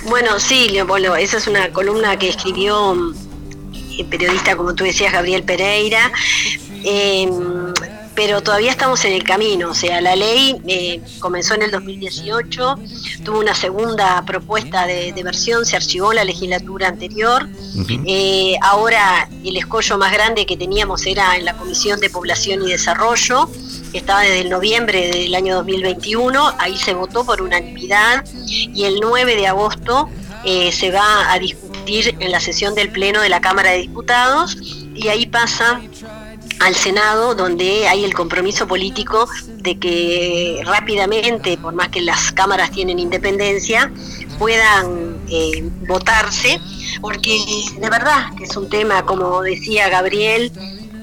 Bueno, 0.05 0.39
sí, 0.39 0.69
Leopoldo, 0.69 1.17
esa 1.17 1.39
es 1.39 1.47
una 1.47 1.73
columna 1.73 2.19
que 2.19 2.29
escribió 2.29 2.95
mm, 2.95 3.15
el 3.99 4.07
periodista, 4.07 4.57
como 4.57 4.75
tú 4.75 4.85
decías, 4.85 5.11
Gabriel 5.11 5.43
Pereira. 5.43 6.13
Eh, 6.85 7.31
pero 8.23 8.43
todavía 8.43 8.71
estamos 8.71 9.03
en 9.07 9.15
el 9.15 9.25
camino, 9.25 9.71
o 9.71 9.75
sea, 9.75 9.99
la 10.03 10.15
ley 10.15 10.61
eh, 10.67 11.01
comenzó 11.21 11.55
en 11.55 11.63
el 11.63 11.71
2018, 11.71 12.79
tuvo 13.25 13.39
una 13.39 13.55
segunda 13.55 14.23
propuesta 14.27 14.87
de, 14.87 15.15
de 15.15 15.23
versión, 15.23 15.65
se 15.65 15.77
archivó 15.77 16.13
la 16.13 16.23
legislatura 16.23 16.89
anterior, 16.89 17.49
eh, 18.07 18.57
ahora 18.61 19.27
el 19.43 19.57
escollo 19.57 19.97
más 19.97 20.13
grande 20.13 20.45
que 20.45 20.59
teníamos 20.59 21.07
era 21.07 21.35
en 21.35 21.47
la 21.47 21.55
Comisión 21.55 21.99
de 21.99 22.11
Población 22.11 22.61
y 22.69 22.73
Desarrollo, 22.73 23.49
que 23.91 23.97
estaba 23.97 24.21
desde 24.21 24.41
el 24.41 24.51
noviembre 24.51 25.11
del 25.11 25.35
año 25.35 25.55
2021, 25.55 26.57
ahí 26.59 26.77
se 26.77 26.93
votó 26.93 27.25
por 27.25 27.41
unanimidad 27.41 28.23
y 28.47 28.85
el 28.85 29.01
9 29.01 29.35
de 29.35 29.47
agosto 29.47 30.11
eh, 30.45 30.73
se 30.73 30.91
va 30.91 31.33
a 31.33 31.39
discutir 31.39 32.15
en 32.19 32.31
la 32.31 32.41
sesión 32.41 32.75
del 32.75 32.91
Pleno 32.91 33.23
de 33.23 33.31
la 33.31 33.41
Cámara 33.41 33.71
de 33.71 33.79
Diputados 33.79 34.59
y 34.95 35.09
ahí 35.09 35.25
pasa 35.25 35.81
al 36.61 36.75
Senado, 36.75 37.35
donde 37.35 37.89
hay 37.89 38.05
el 38.05 38.15
compromiso 38.15 38.67
político 38.67 39.29
de 39.49 39.79
que 39.79 40.63
rápidamente, 40.65 41.57
por 41.57 41.75
más 41.75 41.89
que 41.89 42.01
las 42.03 42.33
cámaras 42.33 42.71
tienen 42.71 42.99
independencia, 42.99 43.91
puedan 44.39 45.17
eh, 45.29 45.69
votarse, 45.89 46.61
porque 47.01 47.39
de 47.79 47.91
verdad 47.91 48.35
que 48.37 48.45
es 48.45 48.57
un 48.57 48.69
tema, 48.69 49.05
como 49.07 49.43
decía 49.43 49.89
Gabriel, 49.89 50.53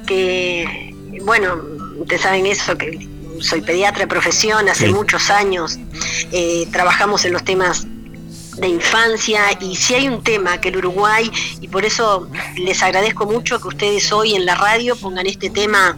que, 0.05 0.93
bueno, 1.23 1.59
ustedes 1.99 2.21
saben 2.21 2.45
eso, 2.45 2.77
que 2.77 3.07
soy 3.39 3.61
pediatra 3.61 4.01
de 4.01 4.07
profesión, 4.07 4.69
hace 4.69 4.87
Sí. 4.87 4.93
muchos 4.93 5.29
años 5.29 5.77
eh, 6.31 6.67
trabajamos 6.71 7.25
en 7.25 7.33
los 7.33 7.43
temas 7.43 7.85
de 8.57 8.67
infancia 8.67 9.41
y 9.61 9.75
si 9.75 9.95
hay 9.95 10.07
un 10.07 10.23
tema 10.23 10.59
que 10.59 10.69
el 10.69 10.77
Uruguay, 10.77 11.31
y 11.61 11.67
por 11.67 11.85
eso 11.85 12.27
les 12.57 12.81
agradezco 12.83 13.25
mucho 13.25 13.59
que 13.59 13.67
ustedes 13.67 14.11
hoy 14.11 14.35
en 14.35 14.45
la 14.45 14.55
radio 14.55 14.95
pongan 14.95 15.27
este 15.27 15.49
tema 15.49 15.95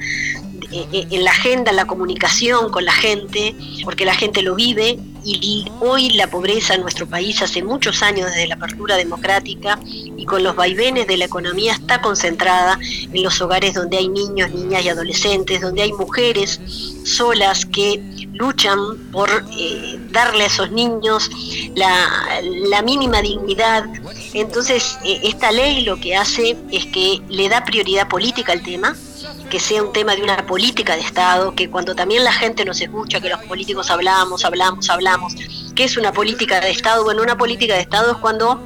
en 0.71 1.23
la 1.23 1.31
agenda, 1.31 1.71
en 1.71 1.77
la 1.77 1.85
comunicación 1.85 2.71
con 2.71 2.85
la 2.85 2.91
gente, 2.91 3.55
porque 3.83 4.05
la 4.05 4.13
gente 4.13 4.41
lo 4.41 4.55
vive 4.55 4.99
y, 5.23 5.65
hoy 5.79 6.09
la 6.11 6.27
pobreza 6.27 6.75
en 6.75 6.81
nuestro 6.81 7.07
país 7.07 7.41
hace 7.41 7.63
muchos 7.63 8.01
años 8.01 8.27
desde 8.27 8.47
la 8.47 8.55
apertura 8.55 8.95
democrática 8.95 9.79
y 9.85 10.25
con 10.25 10.43
los 10.43 10.55
vaivenes 10.55 11.07
de 11.07 11.17
la 11.17 11.25
economía 11.25 11.73
está 11.73 12.01
concentrada 12.01 12.79
en 12.81 13.23
los 13.23 13.39
hogares 13.41 13.73
donde 13.73 13.97
hay 13.97 14.07
niños, 14.07 14.51
niñas 14.51 14.83
y 14.83 14.89
adolescentes, 14.89 15.61
donde 15.61 15.81
hay 15.83 15.93
mujeres 15.93 16.59
solas 17.03 17.65
que 17.65 18.01
luchan 18.33 19.11
por 19.11 19.29
eh, 19.57 19.99
darle 20.11 20.43
a 20.43 20.47
esos 20.47 20.71
niños 20.71 21.29
la, 21.75 22.81
mínima 22.83 23.21
dignidad. 23.21 23.85
Entonces, 24.33 24.97
eh, 25.03 25.19
esta 25.23 25.51
ley 25.51 25.81
lo 25.81 25.99
que 25.99 26.15
hace 26.15 26.55
es 26.71 26.85
que 26.87 27.21
le 27.29 27.49
da 27.49 27.65
prioridad 27.65 28.07
política 28.07 28.53
al 28.53 28.63
tema, 28.63 28.95
que 29.49 29.59
sea 29.59 29.83
un 29.83 29.93
tema 29.93 30.15
de 30.15 30.23
una 30.23 30.45
política 30.45 30.95
de 30.95 31.01
Estado, 31.01 31.55
que 31.55 31.69
cuando 31.69 31.95
también 31.95 32.23
la 32.23 32.31
gente 32.31 32.65
nos 32.65 32.81
escucha, 32.81 33.19
que 33.19 33.29
los 33.29 33.43
políticos 33.43 33.89
hablamos, 33.89 34.45
hablamos, 34.45 34.89
hablamos, 34.89 35.33
¿qué 35.75 35.85
es 35.85 35.97
una 35.97 36.11
política 36.11 36.59
de 36.59 36.71
Estado? 36.71 37.03
Bueno, 37.03 37.21
una 37.21 37.37
política 37.37 37.75
de 37.75 37.81
Estado 37.81 38.11
es 38.11 38.17
cuando 38.17 38.59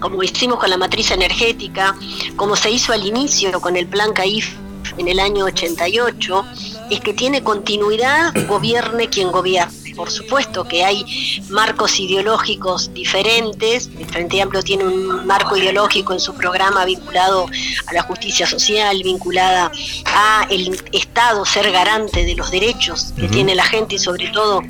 como 0.00 0.22
hicimos 0.22 0.58
con 0.58 0.70
la 0.70 0.78
matriz 0.78 1.10
energética, 1.10 1.94
como 2.36 2.56
se 2.56 2.70
hizo 2.70 2.92
al 2.92 3.06
inicio 3.06 3.60
con 3.60 3.76
el 3.76 3.86
plan 3.86 4.12
CAIF 4.12 4.56
en 4.96 5.08
el 5.08 5.20
año 5.20 5.44
88, 5.44 6.44
es 6.90 7.00
que 7.00 7.12
tiene 7.12 7.42
continuidad, 7.42 8.32
gobierne 8.48 9.08
quien 9.08 9.30
gobierne. 9.30 9.89
Por 10.00 10.10
supuesto 10.10 10.64
que 10.64 10.82
hay 10.82 11.04
marcos 11.50 12.00
ideológicos 12.00 12.90
diferentes, 12.94 13.90
el 13.98 14.06
Frente 14.06 14.40
Amplio 14.40 14.62
tiene 14.62 14.84
un 14.84 15.26
marco 15.26 15.58
ideológico 15.58 16.14
en 16.14 16.20
su 16.20 16.32
programa 16.32 16.86
vinculado 16.86 17.46
a 17.86 17.92
la 17.92 18.00
justicia 18.04 18.46
social, 18.46 19.02
vinculada 19.04 19.70
a 20.06 20.46
el 20.48 20.82
Estado 20.92 21.44
ser 21.44 21.70
garante 21.70 22.24
de 22.24 22.34
los 22.34 22.50
derechos 22.50 23.12
que 23.14 23.28
tiene 23.28 23.54
la 23.54 23.64
gente 23.64 23.96
y 23.96 23.98
sobre 23.98 24.28
todo 24.28 24.62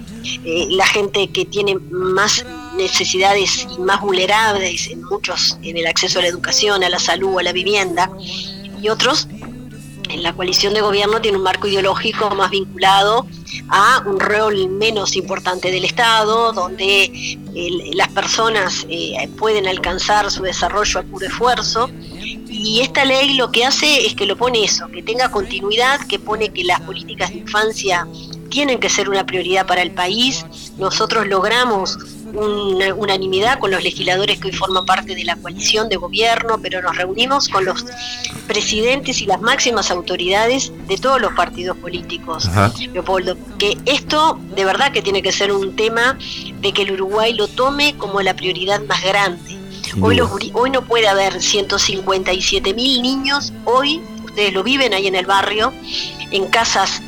eh, 0.45 0.67
la 0.71 0.87
gente 0.87 1.29
que 1.29 1.45
tiene 1.45 1.77
más 1.77 2.45
necesidades 2.77 3.69
y 3.71 3.81
más 3.81 4.01
vulnerables 4.01 4.89
en 4.89 5.05
muchos 5.05 5.59
en 5.63 5.77
el 5.77 5.87
acceso 5.87 6.19
a 6.19 6.23
la 6.23 6.29
educación, 6.29 6.83
a 6.83 6.89
la 6.89 6.99
salud, 6.99 7.39
a 7.39 7.45
la 7.45 7.53
vivienda 7.53 8.11
y 8.83 8.89
otros 8.89 9.29
la 10.19 10.33
coalición 10.33 10.75
de 10.75 10.81
gobierno 10.81 11.21
tiene 11.21 11.37
un 11.39 11.43
marco 11.45 11.67
ideológico 11.67 12.31
más 12.31 12.51
vinculado 12.51 13.27
a 13.69 14.03
un 14.07 14.19
rol 14.21 14.69
menos 14.69 15.17
importante 15.17 15.71
del 15.71 15.85
Estado, 15.85 16.53
donde 16.53 17.05
el- 17.55 17.91
las 17.97 18.09
personas 18.09 18.87
eh, 18.89 19.29
pueden 19.39 19.67
alcanzar 19.67 20.31
su 20.31 20.43
desarrollo 20.43 21.01
a 21.01 21.03
puro 21.03 21.27
esfuerzo. 21.27 21.91
Y 22.49 22.81
esta 22.81 23.05
ley 23.05 23.35
lo 23.35 23.51
que 23.53 23.65
hace 23.65 24.07
es 24.07 24.15
que 24.15 24.27
lo 24.27 24.37
pone 24.37 24.65
eso, 24.65 24.87
que 24.89 25.03
tenga 25.03 25.31
continuidad, 25.31 26.01
que 26.07 26.19
pone 26.19 26.51
que 26.51 26.65
las 26.65 26.81
políticas 26.81 27.31
de 27.31 27.39
infancia 27.39 28.07
tienen 28.51 28.81
que 28.81 28.89
ser 28.91 29.09
una 29.09 29.25
prioridad 29.25 29.67
para 29.67 29.83
el 29.83 29.93
país. 29.93 30.45
Nosotros 30.77 31.27
logramos 31.29 31.97
una 32.35 32.95
unanimidad 32.95 33.59
con 33.59 33.71
los 33.71 33.83
legisladores 33.83 34.39
que 34.39 34.49
hoy 34.49 34.55
forman 34.55 34.85
parte 34.85 35.15
de 35.15 35.25
la 35.25 35.37
coalición 35.37 35.89
de 35.89 35.97
gobierno, 35.97 36.59
pero 36.63 36.83
nos 36.83 36.97
reunimos 36.97 37.49
con 37.49 37.65
los 37.65 37.85
presidentes 38.47 39.21
y 39.21 39.27
las 39.27 39.41
máximas 39.41 39.91
autoridades 39.91 40.73
de 40.89 40.97
todos 40.97 41.21
los 41.21 41.33
partidos 41.33 41.77
políticos. 41.77 42.47
Ajá. 42.47 42.73
Leopoldo, 42.93 43.37
que 43.59 43.77
esto 43.87 44.39
de 44.55 44.65
verdad 44.65 44.93
que 44.93 45.03
tiene 45.03 45.23
que 45.23 45.33
ser 45.33 45.53
un 45.53 45.77
tema 45.77 46.19
de 46.61 46.73
que 46.73 46.83
el 46.83 46.93
Uruguay 46.93 47.33
lo 47.35 47.49
tome 47.49 47.97
como 47.97 48.21
la 48.23 48.35
prioridad 48.35 48.81
más 48.83 49.03
grande. 49.03 49.59
Hoy, 50.01 50.15
los 50.15 50.31
hoy 50.55 50.71
no 50.71 50.83
puede 50.83 51.09
haber 51.09 51.43
157 51.43 52.75
mil 52.75 53.03
niños, 53.03 53.53
hoy 53.65 54.01
ustedes 54.25 54.53
lo 54.53 54.63
viven 54.63 54.95
ahí 54.95 55.09
en 55.09 55.17
el 55.17 55.27
barrio, 55.27 55.73
en 56.31 56.47
casas 56.47 57.03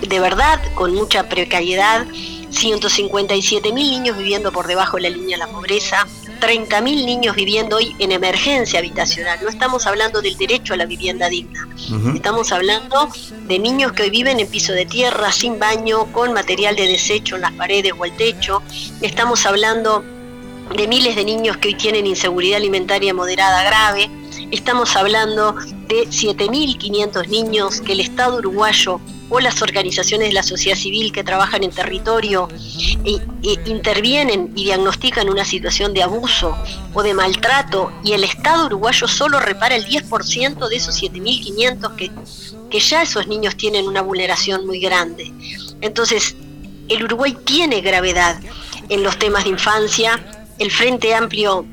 de 0.00 0.20
verdad 0.20 0.60
con 0.74 0.94
mucha 0.94 1.28
precariedad, 1.28 2.06
157 2.56 3.72
mil 3.72 3.90
niños 3.90 4.16
viviendo 4.16 4.50
por 4.50 4.66
debajo 4.66 4.96
de 4.96 5.04
la 5.04 5.10
línea 5.10 5.36
de 5.36 5.44
la 5.44 5.52
pobreza, 5.52 6.06
30 6.40 6.80
mil 6.80 7.04
niños 7.04 7.36
viviendo 7.36 7.76
hoy 7.76 7.94
en 7.98 8.12
emergencia 8.12 8.78
habitacional. 8.78 9.38
No 9.42 9.48
estamos 9.48 9.86
hablando 9.86 10.22
del 10.22 10.36
derecho 10.36 10.74
a 10.74 10.76
la 10.76 10.86
vivienda 10.86 11.28
digna. 11.28 11.68
Estamos 12.14 12.52
hablando 12.52 13.08
de 13.46 13.58
niños 13.58 13.92
que 13.92 14.04
hoy 14.04 14.10
viven 14.10 14.40
en 14.40 14.48
piso 14.48 14.72
de 14.72 14.86
tierra, 14.86 15.32
sin 15.32 15.58
baño, 15.58 16.10
con 16.12 16.32
material 16.32 16.76
de 16.76 16.86
desecho 16.86 17.36
en 17.36 17.42
las 17.42 17.52
paredes 17.52 17.92
o 17.98 18.04
el 18.04 18.16
techo. 18.16 18.62
Estamos 19.02 19.44
hablando 19.46 20.02
de 20.74 20.88
miles 20.88 21.14
de 21.14 21.24
niños 21.24 21.58
que 21.58 21.68
hoy 21.68 21.74
tienen 21.74 22.06
inseguridad 22.06 22.56
alimentaria 22.56 23.14
moderada 23.14 23.62
grave. 23.64 24.10
Estamos 24.50 24.96
hablando 24.96 25.52
de 25.88 26.06
7.500 26.08 27.28
niños 27.28 27.80
que 27.80 27.92
el 27.92 28.00
Estado 28.00 28.38
uruguayo 28.38 29.00
o 29.28 29.40
las 29.40 29.60
organizaciones 29.62 30.28
de 30.28 30.34
la 30.34 30.42
sociedad 30.42 30.76
civil 30.76 31.12
que 31.12 31.24
trabajan 31.24 31.64
en 31.64 31.70
territorio 31.70 32.48
e, 33.04 33.20
e 33.42 33.70
intervienen 33.70 34.52
y 34.54 34.64
diagnostican 34.64 35.28
una 35.28 35.44
situación 35.44 35.94
de 35.94 36.02
abuso 36.02 36.56
o 36.94 37.02
de 37.02 37.14
maltrato 37.14 37.92
y 38.04 38.12
el 38.12 38.24
Estado 38.24 38.66
uruguayo 38.66 39.08
solo 39.08 39.40
repara 39.40 39.76
el 39.76 39.86
10% 39.86 40.68
de 40.68 40.76
esos 40.76 41.02
7.500 41.02 41.96
que, 41.96 42.10
que 42.70 42.80
ya 42.80 43.02
esos 43.02 43.26
niños 43.26 43.56
tienen 43.56 43.86
una 43.86 44.02
vulneración 44.02 44.66
muy 44.66 44.80
grande. 44.80 45.32
Entonces, 45.80 46.36
el 46.88 47.02
Uruguay 47.04 47.36
tiene 47.44 47.80
gravedad 47.80 48.40
en 48.88 49.02
los 49.02 49.18
temas 49.18 49.44
de 49.44 49.50
infancia, 49.50 50.20
el 50.58 50.70
Frente 50.70 51.14
Amplio 51.14 51.66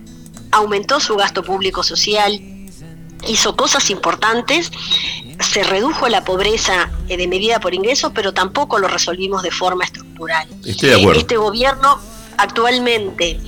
aumentó 0.51 0.99
su 0.99 1.15
gasto 1.15 1.43
público 1.43 1.83
social, 1.83 2.39
hizo 3.27 3.55
cosas 3.55 3.89
importantes, 3.89 4.71
se 5.39 5.63
redujo 5.63 6.07
la 6.09 6.23
pobreza 6.23 6.91
eh, 7.09 7.17
de 7.17 7.27
medida 7.27 7.59
por 7.59 7.73
ingresos, 7.73 8.11
pero 8.13 8.33
tampoco 8.33 8.79
lo 8.79 8.87
resolvimos 8.87 9.43
de 9.43 9.51
forma 9.51 9.83
estructural. 9.83 10.47
Estoy 10.65 10.89
de 10.89 10.95
acuerdo. 10.95 11.19
Este 11.19 11.37
gobierno 11.37 11.99
actualmente 12.37 13.39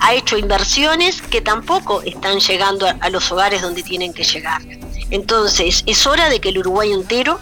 ha 0.00 0.14
hecho 0.14 0.36
inversiones 0.36 1.22
que 1.22 1.40
tampoco 1.40 2.02
están 2.02 2.40
llegando 2.40 2.86
a, 2.86 2.90
a 3.00 3.10
los 3.10 3.30
hogares 3.30 3.62
donde 3.62 3.82
tienen 3.82 4.12
que 4.12 4.24
llegar. 4.24 4.62
Entonces, 5.10 5.82
es 5.86 6.06
hora 6.06 6.28
de 6.28 6.40
que 6.40 6.48
el 6.50 6.58
Uruguay 6.58 6.92
entero 6.92 7.38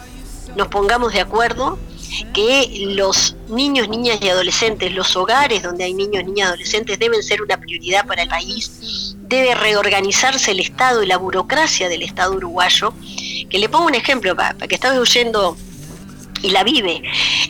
nos 0.55 0.67
pongamos 0.67 1.13
de 1.13 1.21
acuerdo 1.21 1.79
que 2.33 2.87
los 2.89 3.35
niños, 3.49 3.89
niñas 3.89 4.19
y 4.21 4.29
adolescentes, 4.29 4.91
los 4.93 5.15
hogares 5.15 5.63
donde 5.63 5.83
hay 5.83 5.93
niños, 5.93 6.23
niñas 6.25 6.37
y 6.37 6.49
adolescentes 6.49 6.99
deben 6.99 7.23
ser 7.23 7.41
una 7.41 7.57
prioridad 7.57 8.05
para 8.05 8.23
el 8.23 8.29
país, 8.29 9.15
debe 9.21 9.55
reorganizarse 9.55 10.51
el 10.51 10.59
Estado 10.59 11.03
y 11.03 11.07
la 11.07 11.17
burocracia 11.17 11.89
del 11.89 12.03
Estado 12.03 12.33
uruguayo, 12.33 12.93
que 13.49 13.57
le 13.59 13.69
pongo 13.69 13.87
un 13.87 13.95
ejemplo 13.95 14.35
para, 14.35 14.53
que 14.67 14.75
estaba 14.75 14.97
oyendo 14.99 15.57
y 16.41 16.49
la 16.51 16.63
vive. 16.63 17.01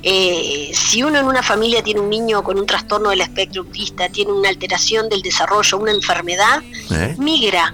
Eh, 0.03 0.71
si 0.73 1.03
uno 1.03 1.19
en 1.19 1.25
una 1.25 1.41
familia 1.41 1.83
tiene 1.83 1.99
un 1.99 2.09
niño 2.09 2.43
con 2.43 2.59
un 2.59 2.65
trastorno 2.65 3.09
del 3.09 3.21
espectro 3.21 3.63
autista, 3.63 4.07
tiene 4.09 4.31
una 4.31 4.49
alteración 4.49 5.09
del 5.09 5.21
desarrollo, 5.21 5.77
una 5.77 5.91
enfermedad, 5.91 6.61
¿Eh? 6.91 7.15
migra, 7.17 7.73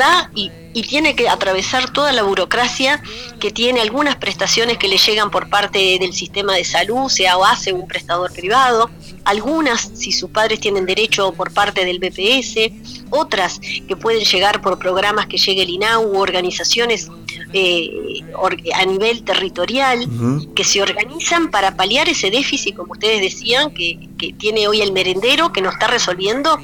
va 0.00 0.30
y, 0.34 0.50
y 0.76 0.82
tiene 0.82 1.16
que 1.16 1.26
atravesar 1.26 1.90
toda 1.90 2.12
la 2.12 2.22
burocracia 2.22 3.02
que 3.40 3.50
tiene 3.50 3.80
algunas 3.80 4.16
prestaciones 4.16 4.76
que 4.76 4.88
le 4.88 4.98
llegan 4.98 5.30
por 5.30 5.48
parte 5.48 5.98
del 5.98 6.12
sistema 6.12 6.52
de 6.54 6.64
salud, 6.64 7.08
sea 7.08 7.38
o 7.38 7.44
hace 7.46 7.72
un 7.72 7.88
prestador 7.88 8.30
privado, 8.30 8.90
algunas 9.24 9.90
si 9.94 10.12
sus 10.12 10.28
padres 10.30 10.60
tienen 10.60 10.84
derecho 10.84 11.32
por 11.32 11.50
parte 11.54 11.86
del 11.86 11.98
BPS, 11.98 12.72
otras 13.08 13.58
que 13.88 13.96
pueden 13.96 14.22
llegar 14.24 14.60
por 14.60 14.78
programas 14.78 15.26
que 15.26 15.38
llegue 15.38 15.62
el 15.62 15.70
INAU 15.70 16.12
u 16.12 16.18
organizaciones 16.18 17.08
eh, 17.54 18.20
or- 18.34 18.58
a 18.74 18.84
nivel 18.84 19.22
territorial 19.24 20.06
que 20.54 20.62
se 20.64 20.82
organizan 20.82 21.50
para 21.50 21.74
paliar 21.74 22.06
ese 22.10 22.30
déficit, 22.30 22.76
como 22.76 22.92
ustedes 22.92 23.22
decían, 23.22 23.72
que, 23.72 24.10
que 24.18 24.34
tiene 24.34 24.68
hoy 24.68 24.82
el 24.82 24.92
merendero, 24.92 25.52
que 25.54 25.62
no 25.62 25.70
está 25.70 25.86
resolviendo 25.86 26.58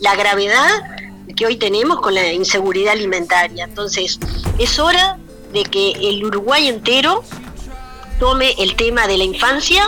la 0.00 0.14
gravedad 0.14 0.70
que 1.34 1.46
hoy 1.46 1.56
tenemos 1.56 2.00
con 2.00 2.14
la 2.14 2.32
inseguridad 2.32 2.92
alimentaria. 2.92 3.64
Entonces, 3.64 4.18
es 4.58 4.78
hora 4.78 5.18
de 5.52 5.64
que 5.64 5.92
el 5.92 6.24
Uruguay 6.24 6.68
entero 6.68 7.22
tome 8.18 8.54
el 8.58 8.76
tema 8.76 9.06
de 9.06 9.18
la 9.18 9.24
infancia 9.24 9.84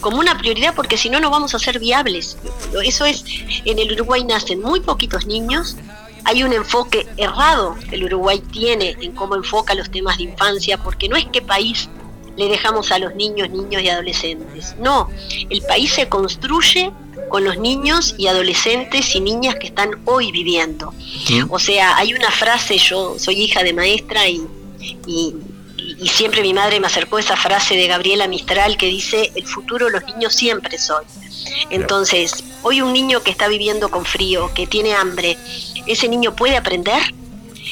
como 0.00 0.18
una 0.18 0.36
prioridad 0.36 0.74
porque 0.74 0.96
si 0.96 1.08
no 1.08 1.20
no 1.20 1.30
vamos 1.30 1.54
a 1.54 1.58
ser 1.58 1.78
viables. 1.78 2.36
Eso 2.84 3.04
es, 3.04 3.24
en 3.64 3.78
el 3.78 3.92
Uruguay 3.92 4.24
nacen 4.24 4.60
muy 4.60 4.80
poquitos 4.80 5.26
niños, 5.26 5.76
hay 6.24 6.42
un 6.42 6.52
enfoque 6.52 7.06
errado 7.16 7.76
que 7.88 7.96
el 7.96 8.04
Uruguay 8.04 8.40
tiene 8.52 8.96
en 9.00 9.12
cómo 9.12 9.34
enfoca 9.34 9.74
los 9.74 9.90
temas 9.90 10.16
de 10.18 10.24
infancia, 10.24 10.82
porque 10.82 11.08
no 11.08 11.16
es 11.16 11.26
qué 11.26 11.42
país 11.42 11.88
le 12.36 12.48
dejamos 12.48 12.90
a 12.92 12.98
los 12.98 13.14
niños, 13.14 13.50
niños 13.50 13.82
y 13.82 13.88
adolescentes. 13.88 14.74
No, 14.78 15.08
el 15.50 15.62
país 15.62 15.92
se 15.92 16.08
construye 16.08 16.90
con 17.28 17.44
los 17.44 17.58
niños 17.58 18.14
y 18.18 18.26
adolescentes 18.26 19.14
y 19.14 19.20
niñas 19.20 19.56
que 19.56 19.66
están 19.66 20.00
hoy 20.04 20.32
viviendo. 20.32 20.92
O 21.48 21.58
sea, 21.58 21.96
hay 21.96 22.14
una 22.14 22.30
frase, 22.30 22.78
yo 22.78 23.18
soy 23.18 23.42
hija 23.42 23.62
de 23.62 23.72
maestra 23.72 24.28
y, 24.28 24.46
y, 25.06 25.34
y 25.98 26.08
siempre 26.08 26.42
mi 26.42 26.52
madre 26.52 26.80
me 26.80 26.86
acercó 26.86 27.18
esa 27.18 27.36
frase 27.36 27.76
de 27.76 27.86
Gabriela 27.86 28.28
Mistral 28.28 28.76
que 28.76 28.86
dice, 28.86 29.32
el 29.34 29.46
futuro 29.46 29.90
los 29.90 30.04
niños 30.04 30.34
siempre 30.34 30.78
soy. 30.78 31.04
Entonces, 31.70 32.44
hoy 32.62 32.80
un 32.80 32.92
niño 32.92 33.22
que 33.22 33.30
está 33.30 33.48
viviendo 33.48 33.90
con 33.90 34.04
frío, 34.04 34.50
que 34.54 34.66
tiene 34.66 34.94
hambre, 34.94 35.36
ese 35.86 36.08
niño 36.08 36.34
puede 36.34 36.56
aprender, 36.56 37.02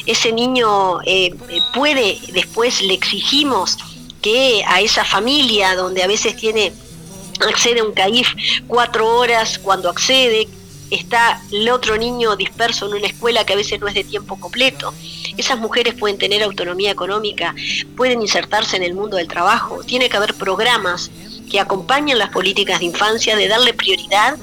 ese 0.06 0.32
niño 0.32 1.00
eh, 1.02 1.34
eh, 1.48 1.58
puede, 1.74 2.18
después 2.32 2.82
le 2.82 2.94
exigimos 2.94 3.78
que 4.22 4.64
a 4.66 4.80
esa 4.80 5.04
familia 5.04 5.74
donde 5.74 6.02
a 6.02 6.06
veces 6.06 6.36
tiene, 6.36 6.72
accede 7.46 7.80
a 7.80 7.84
un 7.84 7.92
CAIF 7.92 8.28
cuatro 8.68 9.18
horas 9.18 9.58
cuando 9.58 9.90
accede, 9.90 10.48
está 10.90 11.40
el 11.50 11.68
otro 11.70 11.96
niño 11.96 12.36
disperso 12.36 12.86
en 12.86 12.94
una 12.94 13.06
escuela 13.06 13.44
que 13.44 13.54
a 13.54 13.56
veces 13.56 13.80
no 13.80 13.88
es 13.88 13.94
de 13.94 14.04
tiempo 14.04 14.38
completo. 14.38 14.94
Esas 15.36 15.58
mujeres 15.58 15.94
pueden 15.94 16.18
tener 16.18 16.42
autonomía 16.42 16.90
económica, 16.90 17.54
pueden 17.96 18.22
insertarse 18.22 18.76
en 18.76 18.82
el 18.82 18.94
mundo 18.94 19.16
del 19.16 19.28
trabajo. 19.28 19.82
Tiene 19.84 20.08
que 20.08 20.16
haber 20.16 20.34
programas 20.34 21.10
que 21.50 21.58
acompañen 21.60 22.18
las 22.18 22.30
políticas 22.30 22.78
de 22.80 22.86
infancia 22.86 23.36
de 23.36 23.48
darle 23.48 23.74
prioridad 23.74 24.36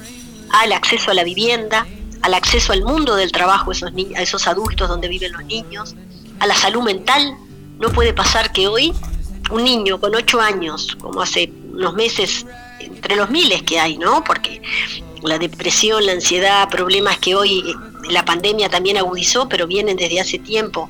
al 0.52 0.72
acceso 0.74 1.12
a 1.12 1.14
la 1.14 1.24
vivienda, 1.24 1.88
al 2.22 2.34
acceso 2.34 2.74
al 2.74 2.84
mundo 2.84 3.16
del 3.16 3.32
trabajo 3.32 3.72
esos, 3.72 3.92
a 4.16 4.22
esos 4.22 4.48
adultos 4.48 4.90
donde 4.90 5.08
viven 5.08 5.32
los 5.32 5.46
niños, 5.46 5.96
a 6.40 6.48
la 6.48 6.56
salud 6.56 6.84
mental. 6.84 7.38
No 7.78 7.92
puede 7.92 8.14
pasar 8.14 8.52
que 8.52 8.68
hoy 8.68 8.94
un 9.50 9.64
niño 9.64 10.00
con 10.00 10.16
ocho 10.16 10.40
años, 10.40 10.96
como 11.00 11.22
hace 11.22 11.52
unos 11.74 11.94
meses, 11.94 12.46
entre 12.80 13.16
los 13.16 13.30
miles 13.30 13.64
que 13.64 13.80
hay, 13.80 13.98
¿no? 13.98 14.24
Porque 14.24 14.62
la 15.24 15.38
depresión, 15.38 16.06
la 16.06 16.14
ansiedad, 16.14 16.70
problemas 16.70 17.18
que 17.18 17.36
hoy 17.36 17.60
eh, 17.60 17.74
la 18.10 18.26
pandemia 18.26 18.70
también 18.70 18.98
agudizó, 18.98 19.50
pero 19.50 19.68
vienen 19.68 19.98
desde 19.98 20.20
hace 20.20 20.40
tiempo. 20.40 20.90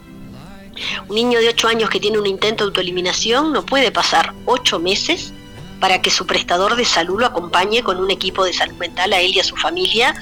Un 1.07 1.15
niño 1.15 1.39
de 1.39 1.49
8 1.49 1.67
años 1.67 1.89
que 1.89 1.99
tiene 1.99 2.19
un 2.19 2.27
intento 2.27 2.63
de 2.63 2.69
autoeliminación 2.69 3.51
no 3.51 3.65
puede 3.65 3.91
pasar 3.91 4.33
8 4.45 4.79
meses 4.79 5.33
para 5.79 6.01
que 6.01 6.09
su 6.09 6.25
prestador 6.25 6.75
de 6.75 6.85
salud 6.85 7.19
lo 7.19 7.25
acompañe 7.25 7.83
con 7.83 7.97
un 7.97 8.11
equipo 8.11 8.43
de 8.43 8.53
salud 8.53 8.75
mental 8.75 9.13
a 9.13 9.19
él 9.19 9.35
y 9.35 9.39
a 9.39 9.43
su 9.43 9.55
familia, 9.55 10.13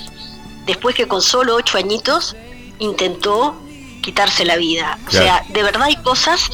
después 0.66 0.96
que 0.96 1.08
con 1.08 1.22
solo 1.22 1.56
8 1.56 1.78
añitos 1.78 2.36
intentó 2.80 3.56
quitarse 4.08 4.46
la 4.46 4.56
vida. 4.56 4.98
O 5.06 5.12
sea, 5.12 5.44
de 5.50 5.64
verdad 5.64 5.84
hay 5.84 5.98
cosas 5.98 6.50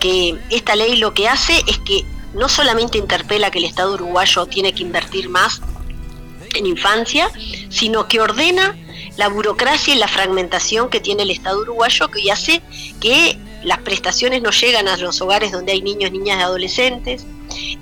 que 0.00 0.38
esta 0.50 0.76
ley 0.76 0.98
lo 0.98 1.14
que 1.14 1.28
hace 1.28 1.64
es 1.66 1.78
que 1.78 2.04
no 2.34 2.46
solamente 2.46 2.98
interpela 2.98 3.50
que 3.50 3.58
el 3.58 3.64
Estado 3.64 3.94
uruguayo 3.94 4.44
tiene 4.44 4.74
que 4.74 4.82
invertir 4.82 5.30
más 5.30 5.62
en 6.54 6.66
infancia, 6.66 7.30
sino 7.70 8.06
que 8.06 8.20
ordena 8.20 8.76
la 9.16 9.28
burocracia 9.28 9.94
y 9.94 9.96
la 9.96 10.08
fragmentación 10.08 10.90
que 10.90 11.00
tiene 11.00 11.22
el 11.22 11.30
Estado 11.30 11.62
uruguayo 11.62 12.08
que 12.08 12.18
hoy 12.18 12.28
hace 12.28 12.60
que 13.00 13.38
las 13.64 13.78
prestaciones 13.78 14.42
no 14.42 14.50
llegan 14.50 14.86
a 14.86 14.98
los 14.98 15.22
hogares 15.22 15.52
donde 15.52 15.72
hay 15.72 15.80
niños, 15.80 16.12
niñas 16.12 16.38
y 16.38 16.42
adolescentes. 16.42 17.24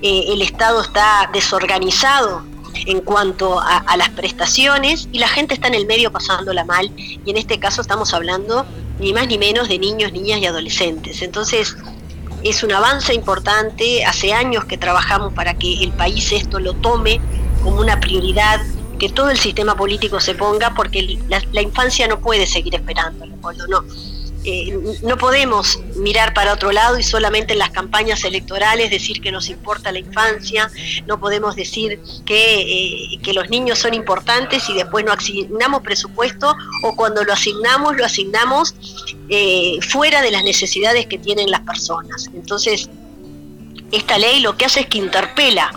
Eh, 0.00 0.26
el 0.28 0.42
Estado 0.42 0.80
está 0.80 1.28
desorganizado 1.32 2.44
en 2.86 3.00
cuanto 3.00 3.60
a, 3.60 3.78
a 3.78 3.96
las 3.96 4.10
prestaciones 4.10 5.08
y 5.12 5.18
la 5.18 5.28
gente 5.28 5.54
está 5.54 5.68
en 5.68 5.74
el 5.74 5.86
medio 5.86 6.12
pasándola 6.12 6.64
mal 6.64 6.90
y 6.96 7.30
en 7.30 7.36
este 7.36 7.58
caso 7.58 7.80
estamos 7.80 8.12
hablando 8.14 8.66
ni 8.98 9.12
más 9.12 9.26
ni 9.28 9.38
menos 9.38 9.68
de 9.68 9.78
niños, 9.78 10.12
niñas 10.12 10.40
y 10.40 10.46
adolescentes. 10.46 11.22
Entonces, 11.22 11.76
es 12.42 12.62
un 12.62 12.72
avance 12.72 13.14
importante. 13.14 14.04
Hace 14.04 14.32
años 14.32 14.64
que 14.64 14.78
trabajamos 14.78 15.32
para 15.32 15.54
que 15.54 15.82
el 15.82 15.92
país 15.92 16.32
esto 16.32 16.60
lo 16.60 16.74
tome 16.74 17.20
como 17.62 17.80
una 17.80 18.00
prioridad, 18.00 18.60
que 18.98 19.08
todo 19.08 19.30
el 19.30 19.38
sistema 19.38 19.76
político 19.76 20.20
se 20.20 20.34
ponga, 20.34 20.74
porque 20.74 21.18
la, 21.28 21.62
infancia 21.62 22.06
no 22.08 22.20
puede 22.20 22.46
seguir 22.46 22.74
esperando, 22.74 23.26
Leopoldo, 23.26 23.66
no. 23.68 23.84
Eh, 24.50 24.96
no 25.02 25.18
podemos 25.18 25.78
mirar 25.96 26.32
para 26.32 26.54
otro 26.54 26.72
lado 26.72 26.98
y 26.98 27.02
solamente 27.02 27.52
en 27.52 27.58
las 27.58 27.68
campañas 27.68 28.24
electorales 28.24 28.90
decir 28.90 29.20
que 29.20 29.30
nos 29.30 29.50
importa 29.50 29.92
la 29.92 29.98
infancia, 29.98 30.70
no 31.06 31.20
podemos 31.20 31.54
decir 31.54 32.00
que, 32.24 32.62
eh, 32.62 33.18
que 33.22 33.34
los 33.34 33.50
niños 33.50 33.78
son 33.78 33.92
importantes 33.92 34.70
y 34.70 34.72
después 34.72 35.04
no 35.04 35.12
asignamos 35.12 35.82
presupuesto 35.82 36.56
o 36.82 36.96
cuando 36.96 37.24
lo 37.24 37.34
asignamos, 37.34 37.94
lo 37.94 38.06
asignamos 38.06 38.74
eh, 39.28 39.80
fuera 39.86 40.22
de 40.22 40.30
las 40.30 40.42
necesidades 40.44 41.06
que 41.06 41.18
tienen 41.18 41.50
las 41.50 41.60
personas. 41.60 42.30
Entonces, 42.32 42.88
esta 43.92 44.16
ley 44.16 44.40
lo 44.40 44.56
que 44.56 44.64
hace 44.64 44.80
es 44.80 44.86
que 44.86 44.96
interpela 44.96 45.70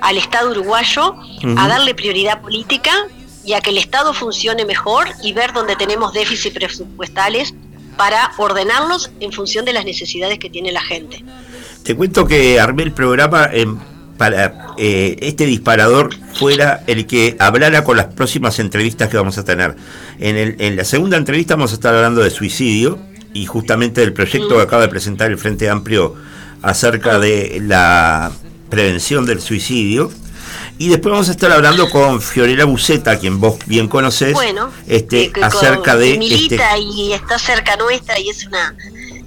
al 0.00 0.16
Estado 0.16 0.50
uruguayo 0.50 1.14
a 1.58 1.68
darle 1.68 1.94
prioridad 1.94 2.40
política 2.40 3.06
y 3.44 3.52
a 3.52 3.60
que 3.60 3.68
el 3.68 3.76
Estado 3.76 4.14
funcione 4.14 4.64
mejor 4.64 5.08
y 5.22 5.34
ver 5.34 5.52
dónde 5.52 5.76
tenemos 5.76 6.14
déficits 6.14 6.54
presupuestales 6.54 7.52
para 7.96 8.32
ordenarlos 8.38 9.10
en 9.20 9.32
función 9.32 9.64
de 9.64 9.72
las 9.72 9.84
necesidades 9.84 10.38
que 10.38 10.50
tiene 10.50 10.72
la 10.72 10.82
gente. 10.82 11.24
Te 11.82 11.94
cuento 11.94 12.26
que 12.26 12.58
armé 12.60 12.82
el 12.84 12.92
programa 12.92 13.50
para 14.16 14.74
eh, 14.78 15.16
este 15.20 15.46
disparador 15.46 16.10
fuera 16.34 16.82
el 16.86 17.06
que 17.06 17.36
hablara 17.38 17.84
con 17.84 17.96
las 17.96 18.06
próximas 18.06 18.58
entrevistas 18.58 19.08
que 19.08 19.16
vamos 19.16 19.38
a 19.38 19.44
tener. 19.44 19.76
En, 20.18 20.36
el, 20.36 20.56
en 20.58 20.76
la 20.76 20.84
segunda 20.84 21.16
entrevista 21.16 21.56
vamos 21.56 21.72
a 21.72 21.74
estar 21.74 21.94
hablando 21.94 22.22
de 22.22 22.30
suicidio 22.30 22.98
y 23.32 23.46
justamente 23.46 24.00
del 24.00 24.12
proyecto 24.12 24.56
que 24.56 24.62
acaba 24.62 24.82
de 24.82 24.88
presentar 24.88 25.30
el 25.30 25.38
Frente 25.38 25.68
Amplio 25.68 26.14
acerca 26.62 27.18
de 27.18 27.60
la 27.62 28.32
prevención 28.70 29.26
del 29.26 29.40
suicidio. 29.40 30.10
Y 30.78 30.88
después 30.88 31.12
vamos 31.12 31.28
a 31.28 31.32
estar 31.32 31.52
hablando 31.52 31.88
con 31.88 32.20
Fiorella 32.20 32.64
Buceta, 32.64 33.18
quien 33.18 33.40
vos 33.40 33.58
bien 33.66 33.86
conocés, 33.88 34.32
Bueno, 34.32 34.70
este, 34.88 35.30
que- 35.30 35.42
acerca 35.44 35.96
de... 35.96 36.18
milita 36.18 36.74
este, 36.76 36.80
y 36.80 37.12
está 37.12 37.38
cerca 37.38 37.76
nuestra 37.76 38.18
y 38.18 38.28
es 38.28 38.46
una 38.46 38.74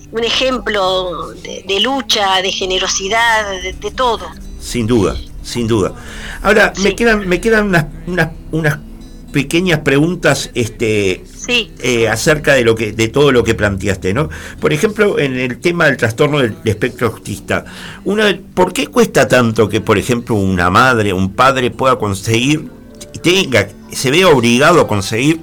un 0.10 0.24
ejemplo 0.24 1.32
de, 1.44 1.64
de 1.68 1.80
lucha, 1.82 2.42
de 2.42 2.52
generosidad, 2.52 3.50
de, 3.62 3.74
de 3.74 3.92
todo. 3.92 4.30
Sin 4.60 4.88
duda, 4.88 5.16
sin 5.44 5.68
duda. 5.68 5.94
Ahora, 6.42 6.72
me 6.78 6.90
Sí. 6.90 6.96
quedan, 6.96 7.28
me 7.28 7.42
quedan 7.42 7.68
unas, 7.68 7.86
unas, 8.08 8.30
unas 8.52 8.78
pequeñas 9.32 9.80
preguntas 9.82 10.50
este, 10.54 11.24
Sí, 11.36 11.72
eh, 11.82 12.08
acerca 12.10 12.54
de 12.54 12.64
lo 12.64 12.76
que, 12.76 12.92
de 12.92 13.08
todo 13.08 13.32
lo 13.32 13.44
que 13.44 13.56
planteaste, 13.56 14.14
¿no? 14.14 14.30
Por 14.60 14.74
ejemplo, 14.74 15.18
en 15.20 15.36
el 15.38 15.60
tema 15.60 15.86
del 15.86 15.98
trastorno 15.98 16.40
del 16.40 16.56
espectro 16.66 17.08
autista, 17.08 17.66
una, 18.06 18.38
¿por 18.54 18.74
qué 18.74 18.88
cuesta 18.88 19.28
tanto 19.28 19.70
que, 19.70 19.80
por 19.82 19.98
ejemplo, 19.98 20.36
una 20.36 20.70
madre, 20.70 21.14
un 21.14 21.34
padre 21.34 21.72
pueda 21.72 21.98
conseguir, 21.98 22.70
tenga, 23.22 23.68
se 23.92 24.12
vea 24.12 24.28
obligado 24.30 24.82
a 24.82 24.88
conseguir 24.88 25.40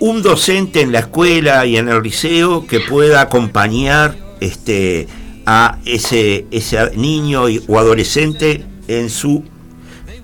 un 0.00 0.22
docente 0.22 0.80
en 0.80 0.92
la 0.92 1.00
escuela 1.00 1.66
y 1.66 1.76
en 1.76 1.88
el 1.88 2.02
liceo 2.02 2.66
que 2.66 2.80
pueda 2.80 3.20
acompañar 3.20 4.16
este 4.40 5.06
a 5.46 5.78
ese, 5.84 6.46
ese 6.50 6.78
niño 6.96 7.48
y- 7.48 7.62
o 7.66 7.78
adolescente 7.78 8.64
en 8.88 9.10
su 9.10 9.44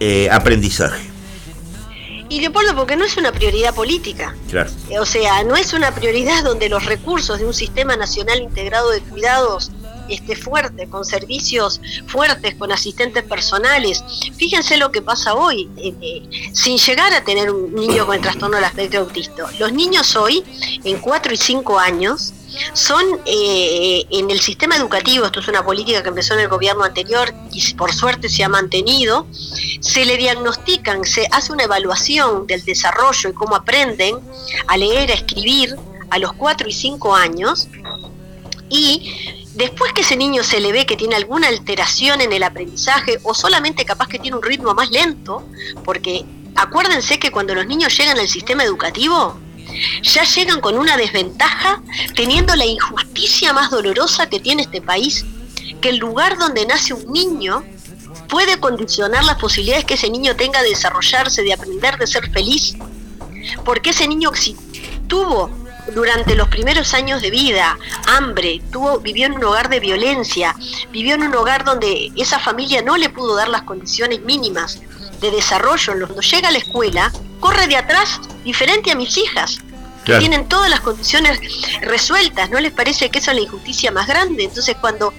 eh, 0.00 0.28
aprendizaje? 0.30 1.15
Y 2.28 2.40
Leopoldo, 2.40 2.74
porque 2.74 2.96
no 2.96 3.04
es 3.04 3.16
una 3.16 3.32
prioridad 3.32 3.74
política. 3.74 4.34
Claro. 4.50 4.70
O 5.00 5.06
sea, 5.06 5.44
no 5.44 5.56
es 5.56 5.72
una 5.72 5.94
prioridad 5.94 6.44
donde 6.44 6.68
los 6.68 6.84
recursos 6.84 7.38
de 7.38 7.46
un 7.46 7.54
sistema 7.54 7.96
nacional 7.96 8.40
integrado 8.40 8.90
de 8.90 9.00
cuidados 9.00 9.70
esté 10.08 10.36
fuerte, 10.36 10.88
con 10.88 11.04
servicios 11.04 11.80
fuertes, 12.06 12.54
con 12.54 12.72
asistentes 12.72 13.24
personales. 13.24 14.04
Fíjense 14.36 14.76
lo 14.76 14.92
que 14.92 15.02
pasa 15.02 15.34
hoy, 15.34 15.68
eh, 15.76 15.94
eh, 16.00 16.50
sin 16.52 16.78
llegar 16.78 17.12
a 17.12 17.24
tener 17.24 17.50
un 17.50 17.74
niño 17.74 18.06
con 18.06 18.16
el 18.16 18.20
trastorno 18.20 18.56
del 18.56 18.66
espectro 18.66 19.00
autista. 19.00 19.50
Los 19.58 19.72
niños 19.72 20.14
hoy, 20.16 20.44
en 20.84 20.98
4 20.98 21.34
y 21.34 21.36
5 21.36 21.78
años, 21.78 22.32
son 22.72 23.04
eh, 23.26 24.04
en 24.10 24.30
el 24.30 24.40
sistema 24.40 24.76
educativo, 24.76 25.26
esto 25.26 25.40
es 25.40 25.48
una 25.48 25.64
política 25.64 26.02
que 26.02 26.08
empezó 26.08 26.34
en 26.34 26.40
el 26.40 26.48
gobierno 26.48 26.84
anterior 26.84 27.32
y 27.52 27.74
por 27.74 27.92
suerte 27.92 28.28
se 28.28 28.44
ha 28.44 28.48
mantenido, 28.48 29.26
se 29.80 30.04
le 30.04 30.16
diagnostican, 30.16 31.04
se 31.04 31.26
hace 31.30 31.52
una 31.52 31.64
evaluación 31.64 32.46
del 32.46 32.64
desarrollo 32.64 33.30
y 33.30 33.32
cómo 33.32 33.56
aprenden 33.56 34.18
a 34.66 34.76
leer, 34.76 35.10
a 35.10 35.14
escribir 35.14 35.76
a 36.10 36.18
los 36.18 36.32
4 36.34 36.68
y 36.68 36.72
5 36.72 37.14
años 37.14 37.68
y 38.68 39.44
después 39.54 39.92
que 39.92 40.02
ese 40.02 40.16
niño 40.16 40.42
se 40.42 40.60
le 40.60 40.72
ve 40.72 40.86
que 40.86 40.96
tiene 40.96 41.16
alguna 41.16 41.48
alteración 41.48 42.20
en 42.20 42.32
el 42.32 42.42
aprendizaje 42.42 43.18
o 43.22 43.34
solamente 43.34 43.84
capaz 43.84 44.08
que 44.08 44.18
tiene 44.18 44.36
un 44.36 44.42
ritmo 44.42 44.74
más 44.74 44.90
lento, 44.90 45.44
porque 45.84 46.24
acuérdense 46.54 47.18
que 47.18 47.30
cuando 47.30 47.54
los 47.54 47.66
niños 47.66 47.96
llegan 47.96 48.18
al 48.18 48.28
sistema 48.28 48.64
educativo, 48.64 49.38
ya 50.02 50.24
llegan 50.24 50.60
con 50.60 50.78
una 50.78 50.96
desventaja, 50.96 51.82
teniendo 52.14 52.54
la 52.56 52.64
injusticia 52.64 53.52
más 53.52 53.70
dolorosa 53.70 54.28
que 54.28 54.40
tiene 54.40 54.62
este 54.62 54.80
país, 54.80 55.24
que 55.80 55.90
el 55.90 55.98
lugar 55.98 56.38
donde 56.38 56.66
nace 56.66 56.94
un 56.94 57.12
niño 57.12 57.64
puede 58.28 58.58
condicionar 58.58 59.24
las 59.24 59.36
posibilidades 59.36 59.84
que 59.84 59.94
ese 59.94 60.10
niño 60.10 60.36
tenga 60.36 60.62
de 60.62 60.70
desarrollarse, 60.70 61.42
de 61.42 61.52
aprender, 61.52 61.96
de 61.98 62.06
ser 62.06 62.30
feliz, 62.30 62.76
porque 63.64 63.90
ese 63.90 64.08
niño 64.08 64.30
si 64.34 64.56
tuvo 65.06 65.50
durante 65.94 66.34
los 66.34 66.48
primeros 66.48 66.94
años 66.94 67.22
de 67.22 67.30
vida 67.30 67.78
hambre, 68.08 68.60
tuvo, 68.72 68.98
vivió 68.98 69.26
en 69.26 69.34
un 69.34 69.44
hogar 69.44 69.68
de 69.68 69.78
violencia, 69.78 70.54
vivió 70.90 71.14
en 71.14 71.22
un 71.22 71.34
hogar 71.34 71.64
donde 71.64 72.10
esa 72.16 72.40
familia 72.40 72.82
no 72.82 72.96
le 72.96 73.08
pudo 73.08 73.36
dar 73.36 73.48
las 73.48 73.62
condiciones 73.62 74.20
mínimas 74.22 74.80
de 75.20 75.30
desarrollo, 75.30 75.94
cuando 76.06 76.20
llega 76.20 76.48
a 76.48 76.52
la 76.52 76.58
escuela, 76.58 77.12
corre 77.40 77.66
de 77.66 77.76
atrás 77.76 78.20
diferente 78.44 78.90
a 78.90 78.94
mis 78.94 79.16
hijas. 79.16 79.60
que. 80.04 80.18
Tienen 80.20 80.48
todas 80.48 80.70
las 80.70 80.80
condiciones 80.80 81.40
resueltas, 81.80 82.48
¿no 82.50 82.60
les 82.60 82.72
parece 82.72 83.10
que 83.10 83.18
eso 83.18 83.32
es 83.32 83.36
la 83.36 83.42
injusticia 83.42 83.90
más 83.90 84.06
grande? 84.06 84.44
Entonces, 84.44 84.76
cuando 84.80 85.12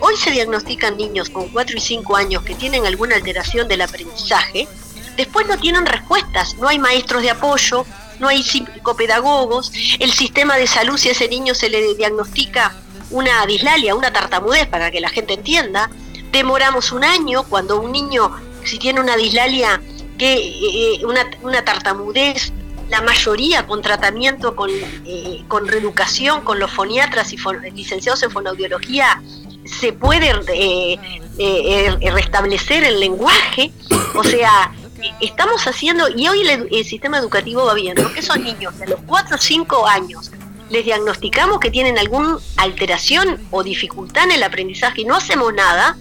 hoy 0.00 0.16
se 0.16 0.30
diagnostican 0.30 0.96
niños 0.96 1.30
con 1.30 1.48
4 1.48 1.76
y 1.76 1.80
5 1.80 2.16
años 2.16 2.42
que 2.42 2.54
tienen 2.54 2.84
alguna 2.84 3.16
alteración 3.16 3.66
del 3.66 3.80
aprendizaje, 3.80 4.68
después 5.16 5.46
no 5.46 5.58
tienen 5.58 5.86
respuestas, 5.86 6.54
no 6.56 6.68
hay 6.68 6.78
maestros 6.78 7.22
de 7.22 7.30
apoyo, 7.30 7.86
no 8.18 8.28
hay 8.28 8.42
psicopedagogos, 8.42 9.72
el 9.98 10.12
sistema 10.12 10.56
de 10.56 10.66
salud 10.66 10.98
si 10.98 11.08
a 11.08 11.12
ese 11.12 11.28
niño 11.28 11.54
se 11.54 11.70
le 11.70 11.94
diagnostica 11.94 12.74
una 13.10 13.46
dislalia, 13.46 13.94
una 13.94 14.12
tartamudez, 14.12 14.66
para 14.66 14.90
que 14.90 15.00
la 15.00 15.08
gente 15.08 15.34
entienda, 15.34 15.90
demoramos 16.32 16.92
un 16.92 17.04
año 17.04 17.44
cuando 17.44 17.80
un 17.80 17.92
niño, 17.92 18.30
si 18.66 18.78
tiene 18.78 19.00
una 19.00 19.16
dislalia, 19.16 19.80
que 20.18 20.34
eh, 20.34 21.04
una, 21.04 21.28
una 21.42 21.64
tartamudez, 21.64 22.52
la 22.88 23.00
mayoría 23.02 23.66
con 23.66 23.82
tratamiento, 23.82 24.54
con, 24.54 24.70
eh, 24.70 25.44
con 25.48 25.66
reeducación, 25.66 26.42
con 26.42 26.58
los 26.58 26.70
foniatras 26.70 27.32
y 27.32 27.36
fon- 27.36 27.60
licenciados 27.74 28.22
en 28.22 28.30
fonoaudiología, 28.30 29.20
se 29.64 29.92
puede 29.92 30.30
eh, 30.30 30.98
eh, 31.38 31.96
eh, 32.00 32.10
restablecer 32.12 32.84
el 32.84 33.00
lenguaje, 33.00 33.72
o 34.14 34.22
sea, 34.22 34.72
estamos 35.20 35.66
haciendo, 35.66 36.08
y 36.08 36.28
hoy 36.28 36.40
el, 36.48 36.68
el 36.70 36.84
sistema 36.84 37.18
educativo 37.18 37.64
va 37.64 37.74
viendo 37.74 38.10
que 38.12 38.20
esos 38.20 38.38
niños 38.38 38.72
a 38.80 38.86
los 38.86 39.00
4 39.06 39.34
o 39.36 39.38
5 39.38 39.86
años 39.88 40.30
les 40.70 40.84
diagnosticamos 40.84 41.60
que 41.60 41.70
tienen 41.70 41.98
alguna 41.98 42.38
alteración 42.56 43.40
o 43.50 43.62
dificultad 43.62 44.24
en 44.24 44.32
el 44.32 44.42
aprendizaje 44.44 45.02
y 45.02 45.04
no 45.04 45.16
hacemos 45.16 45.52
nada, 45.54 45.96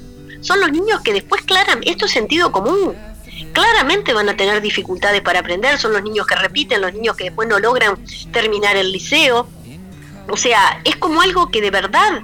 son 0.46 0.60
los 0.60 0.72
niños 0.72 1.02
que 1.02 1.12
después, 1.12 1.42
claramente, 1.42 1.90
esto 1.90 2.06
es 2.06 2.12
sentido 2.12 2.52
común, 2.52 2.96
claramente 3.52 4.14
van 4.14 4.30
a 4.30 4.38
tener 4.38 4.62
dificultades 4.62 5.22
para 5.22 5.40
aprender, 5.40 5.78
son 5.80 5.92
los 5.94 6.04
niños 6.04 6.28
que 6.28 6.36
repiten, 6.36 6.82
los 6.82 6.94
niños 6.94 7.16
que 7.16 7.26
después 7.26 7.48
no 7.50 7.60
logran 7.60 7.98
terminar 8.32 8.76
el 8.76 8.92
liceo. 8.92 9.48
O 10.30 10.38
sea, 10.38 10.82
es 10.84 10.96
como 10.98 11.22
algo 11.22 11.50
que 11.50 11.62
de 11.62 11.72
verdad 11.72 12.22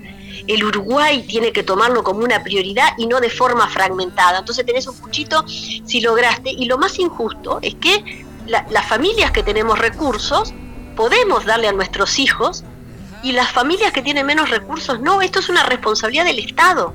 el 0.48 0.64
Uruguay 0.64 1.26
tiene 1.28 1.52
que 1.52 1.64
tomarlo 1.64 2.04
como 2.04 2.20
una 2.24 2.44
prioridad 2.44 2.90
y 2.98 3.08
no 3.08 3.20
de 3.20 3.30
forma 3.30 3.68
fragmentada. 3.68 4.40
Entonces 4.40 4.66
tenés 4.66 4.88
un 4.88 4.96
puchito 4.98 5.44
si 5.48 6.02
lograste. 6.02 6.52
Y 6.52 6.66
lo 6.66 6.78
más 6.78 6.98
injusto 7.00 7.60
es 7.62 7.76
que 7.76 8.26
la- 8.48 8.66
las 8.70 8.88
familias 8.88 9.32
que 9.32 9.44
tenemos 9.44 9.78
recursos 9.80 10.54
podemos 10.96 11.46
darle 11.46 11.68
a 11.68 11.72
nuestros 11.74 12.18
hijos 12.20 12.64
y 13.24 13.32
las 13.34 13.52
familias 13.52 13.92
que 13.94 14.02
tienen 14.02 14.26
menos 14.26 14.50
recursos 14.50 15.00
no. 15.00 15.22
Esto 15.22 15.40
es 15.40 15.50
una 15.50 15.64
responsabilidad 15.64 16.26
del 16.26 16.40
Estado. 16.40 16.94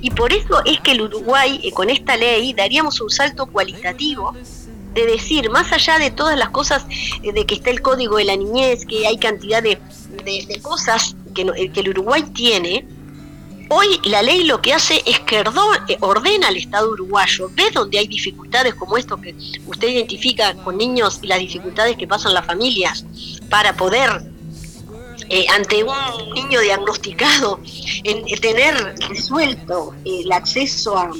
Y 0.00 0.10
por 0.10 0.32
eso 0.32 0.62
es 0.64 0.80
que 0.80 0.92
el 0.92 1.02
Uruguay, 1.02 1.60
eh, 1.64 1.72
con 1.72 1.90
esta 1.90 2.16
ley, 2.16 2.52
daríamos 2.52 3.00
un 3.00 3.10
salto 3.10 3.46
cualitativo 3.46 4.32
de 4.94 5.06
decir, 5.06 5.50
más 5.50 5.72
allá 5.72 5.98
de 5.98 6.10
todas 6.10 6.38
las 6.38 6.50
cosas, 6.50 6.84
eh, 7.22 7.32
de 7.32 7.44
que 7.46 7.56
está 7.56 7.70
el 7.70 7.82
código 7.82 8.16
de 8.16 8.24
la 8.24 8.36
niñez, 8.36 8.84
que 8.86 9.06
hay 9.06 9.18
cantidad 9.18 9.62
de, 9.62 9.78
de- 10.24 10.60
cosas 10.62 11.14
que, 11.34 11.44
no- 11.44 11.54
eh, 11.54 11.70
que 11.70 11.80
el 11.80 11.90
Uruguay 11.90 12.22
tiene, 12.34 12.86
hoy 13.70 13.86
la 14.04 14.22
ley 14.22 14.44
lo 14.44 14.62
que 14.62 14.72
hace 14.72 15.02
es 15.04 15.20
que 15.20 15.42
ordena 16.00 16.48
al 16.48 16.56
Estado 16.56 16.90
uruguayo, 16.90 17.50
ve 17.54 17.64
donde 17.72 17.98
hay 17.98 18.06
dificultades 18.08 18.74
como 18.74 18.96
esto 18.96 19.20
que 19.20 19.34
usted 19.66 19.88
identifica 19.88 20.54
con 20.64 20.78
niños 20.78 21.18
y 21.22 21.26
las 21.26 21.38
dificultades 21.38 21.96
que 21.96 22.06
pasan 22.08 22.34
las 22.34 22.46
familias 22.46 23.04
para 23.50 23.76
poder 23.76 24.22
eh, 25.28 25.46
ante 25.54 25.84
un 25.84 26.34
niño 26.34 26.60
diagnosticado, 26.60 27.60
en, 28.04 28.26
en 28.26 28.40
tener 28.40 28.94
resuelto 29.08 29.94
eh, 30.04 30.22
el 30.24 30.32
acceso 30.32 30.96
a, 30.96 31.10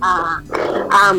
a, 0.00 0.42
a, 0.90 1.14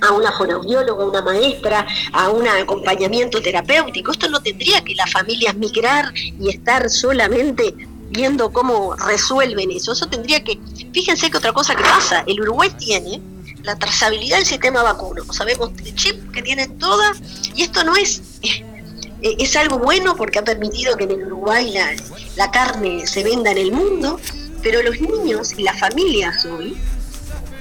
a 0.00 0.12
una 0.12 0.32
fonoaudióloga, 0.32 1.04
a 1.04 1.06
una 1.06 1.22
maestra, 1.22 1.86
a 2.12 2.30
un 2.30 2.46
acompañamiento 2.46 3.40
terapéutico. 3.40 4.12
Esto 4.12 4.28
no 4.28 4.40
tendría 4.40 4.82
que 4.82 4.94
las 4.94 5.10
familias 5.10 5.54
migrar 5.56 6.12
y 6.16 6.50
estar 6.50 6.88
solamente 6.90 7.74
viendo 8.10 8.52
cómo 8.52 8.94
resuelven 8.94 9.70
eso. 9.70 9.92
Eso 9.92 10.06
tendría 10.06 10.42
que, 10.42 10.58
fíjense 10.92 11.30
que 11.30 11.36
otra 11.38 11.52
cosa 11.52 11.74
que 11.74 11.82
pasa, 11.82 12.24
el 12.26 12.40
Uruguay 12.40 12.70
tiene 12.78 13.20
la 13.62 13.76
trazabilidad 13.76 14.36
del 14.36 14.46
sistema 14.46 14.82
vacuno, 14.82 15.24
sabemos 15.32 15.70
el 15.82 15.94
chip 15.94 16.30
que 16.32 16.42
tienen 16.42 16.78
todas, 16.78 17.18
y 17.56 17.62
esto 17.62 17.82
no 17.82 17.96
es 17.96 18.22
eh, 19.22 19.36
es 19.38 19.56
algo 19.56 19.78
bueno 19.78 20.16
porque 20.16 20.38
ha 20.38 20.44
permitido 20.44 20.96
que 20.96 21.04
en 21.04 21.12
el 21.12 21.26
Uruguay 21.26 21.70
la, 21.72 21.94
la 22.36 22.50
carne 22.50 23.06
se 23.06 23.22
venda 23.22 23.50
en 23.50 23.58
el 23.58 23.72
mundo, 23.72 24.20
Pero 24.62 24.82
los 24.82 24.98
niños 24.98 25.52
y 25.58 25.62
las 25.62 25.78
familias 25.78 26.44
hoy, 26.46 26.74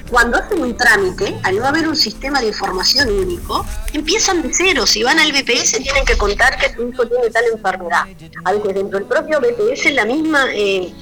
cuando 0.09 0.37
hacen 0.37 0.61
un 0.61 0.77
trámite, 0.77 1.35
al 1.43 1.57
no 1.57 1.65
haber 1.65 1.87
un 1.87 1.95
sistema 1.95 2.39
de 2.39 2.47
información 2.47 3.09
único, 3.09 3.65
empiezan 3.93 4.41
de 4.41 4.53
cero. 4.53 4.85
Si 4.85 5.01
van 5.01 5.19
al 5.19 5.31
BPS 5.31 5.79
tienen 5.81 6.05
que 6.05 6.15
contar 6.17 6.57
que 6.57 6.73
su 6.73 6.87
hijo 6.87 7.07
tiene 7.07 7.29
tal 7.29 7.45
enfermedad. 7.51 8.03
A 8.45 8.53
veces 8.53 8.75
dentro 8.75 8.99
del 8.99 9.07
propio 9.07 9.39
BPS 9.41 9.91
la 9.91 10.05
misma 10.05 10.45
eh, 10.53 10.93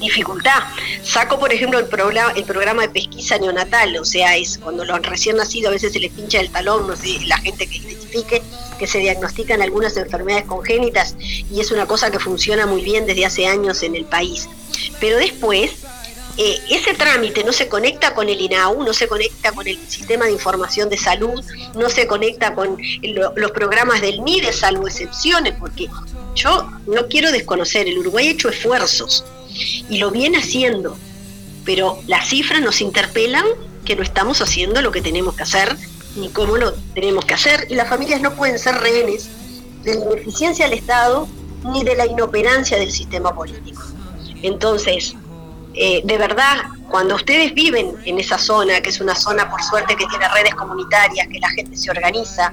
dificultad. 0.00 0.62
Saco, 1.02 1.38
por 1.38 1.52
ejemplo, 1.52 1.78
el 1.78 1.86
programa, 1.86 2.32
el 2.36 2.44
programa 2.44 2.82
de 2.82 2.88
pesquisa 2.88 3.38
neonatal, 3.38 3.96
o 3.96 4.04
sea, 4.04 4.36
es 4.36 4.58
cuando 4.58 4.84
los 4.84 5.00
recién 5.02 5.36
nacidos 5.36 5.68
a 5.68 5.72
veces 5.72 5.92
se 5.92 6.00
les 6.00 6.12
pincha 6.12 6.40
el 6.40 6.50
talón, 6.50 6.86
no 6.86 6.96
sé, 6.96 7.18
la 7.26 7.38
gente 7.38 7.66
que 7.66 7.76
identifique 7.76 8.42
que 8.78 8.86
se 8.86 8.98
diagnostican 8.98 9.62
algunas 9.62 9.96
enfermedades 9.96 10.44
congénitas 10.44 11.14
y 11.18 11.60
es 11.60 11.70
una 11.70 11.86
cosa 11.86 12.10
que 12.10 12.18
funciona 12.18 12.66
muy 12.66 12.82
bien 12.82 13.06
desde 13.06 13.24
hace 13.24 13.46
años 13.46 13.82
en 13.82 13.94
el 13.96 14.04
país. 14.04 14.48
Pero 15.00 15.16
después, 15.16 15.70
eh, 16.36 16.58
ese 16.70 16.92
trámite 16.92 17.42
no 17.44 17.52
se 17.54 17.68
conecta 17.68 18.14
con 18.14 18.28
el 18.28 18.38
INAU, 18.38 18.82
no 18.82 18.92
se 18.92 19.08
conecta 19.08 19.52
con 19.52 19.66
el 19.66 19.78
sistema 19.88 20.26
de 20.26 20.32
información 20.32 20.90
de 20.90 20.98
salud, 20.98 21.42
no 21.74 21.88
se 21.88 22.06
conecta 22.06 22.54
con 22.54 22.76
lo- 23.02 23.32
los 23.34 23.50
programas 23.52 24.02
del 24.02 24.20
MIDE, 24.20 24.52
salvo 24.52 24.86
excepciones, 24.86 25.54
porque 25.58 25.86
yo 26.34 26.70
no 26.86 27.08
quiero 27.08 27.32
desconocer, 27.32 27.88
el 27.88 27.96
Uruguay 27.98 28.28
ha 28.28 28.30
hecho 28.32 28.50
esfuerzos 28.50 29.24
y 29.88 29.98
lo 29.98 30.10
viene 30.10 30.38
haciendo, 30.38 30.96
pero 31.64 31.98
las 32.06 32.28
cifras 32.28 32.60
nos 32.60 32.80
interpelan 32.80 33.44
que 33.84 33.96
no 33.96 34.02
estamos 34.02 34.40
haciendo 34.42 34.82
lo 34.82 34.90
que 34.90 35.00
tenemos 35.00 35.34
que 35.34 35.42
hacer 35.44 35.76
ni 36.16 36.30
cómo 36.30 36.56
lo 36.56 36.72
tenemos 36.94 37.24
que 37.24 37.34
hacer 37.34 37.66
y 37.70 37.74
las 37.74 37.88
familias 37.88 38.20
no 38.20 38.34
pueden 38.34 38.58
ser 38.58 38.76
rehenes 38.76 39.28
de 39.82 39.94
la 39.94 40.04
ineficiencia 40.12 40.68
del 40.68 40.78
Estado 40.78 41.28
ni 41.72 41.84
de 41.84 41.94
la 41.94 42.06
inoperancia 42.06 42.78
del 42.78 42.90
sistema 42.90 43.34
político. 43.34 43.82
Entonces, 44.42 45.14
eh, 45.74 46.00
de 46.04 46.18
verdad, 46.18 46.56
cuando 46.90 47.16
ustedes 47.16 47.52
viven 47.54 47.94
en 48.04 48.18
esa 48.18 48.38
zona, 48.38 48.80
que 48.80 48.90
es 48.90 49.00
una 49.00 49.14
zona 49.14 49.50
por 49.50 49.62
suerte 49.62 49.96
que 49.96 50.06
tiene 50.06 50.28
redes 50.28 50.54
comunitarias, 50.54 51.26
que 51.28 51.38
la 51.38 51.48
gente 51.50 51.76
se 51.76 51.90
organiza, 51.90 52.52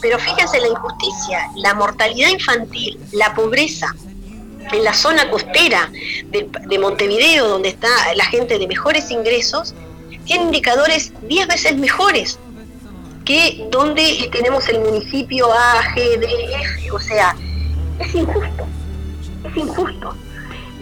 pero 0.00 0.18
fíjense 0.18 0.60
la 0.60 0.68
injusticia, 0.68 1.48
la 1.56 1.74
mortalidad 1.74 2.28
infantil, 2.28 2.98
la 3.12 3.34
pobreza, 3.34 3.94
en 4.72 4.84
la 4.84 4.94
zona 4.94 5.30
costera 5.30 5.90
de, 6.26 6.48
de 6.66 6.78
Montevideo, 6.78 7.48
donde 7.48 7.70
está 7.70 7.88
la 8.14 8.24
gente 8.24 8.58
de 8.58 8.66
mejores 8.66 9.10
ingresos, 9.10 9.74
tiene 10.24 10.44
indicadores 10.44 11.12
10 11.22 11.48
veces 11.48 11.76
mejores 11.76 12.38
que 13.24 13.66
donde 13.70 14.28
tenemos 14.32 14.68
el 14.68 14.80
municipio 14.80 15.50
A, 15.52 15.82
G, 15.94 16.18
D, 16.18 16.26
F, 16.62 16.90
o 16.90 16.98
sea, 16.98 17.34
es 17.98 18.14
injusto, 18.14 18.66
es 19.44 19.56
injusto. 19.56 20.16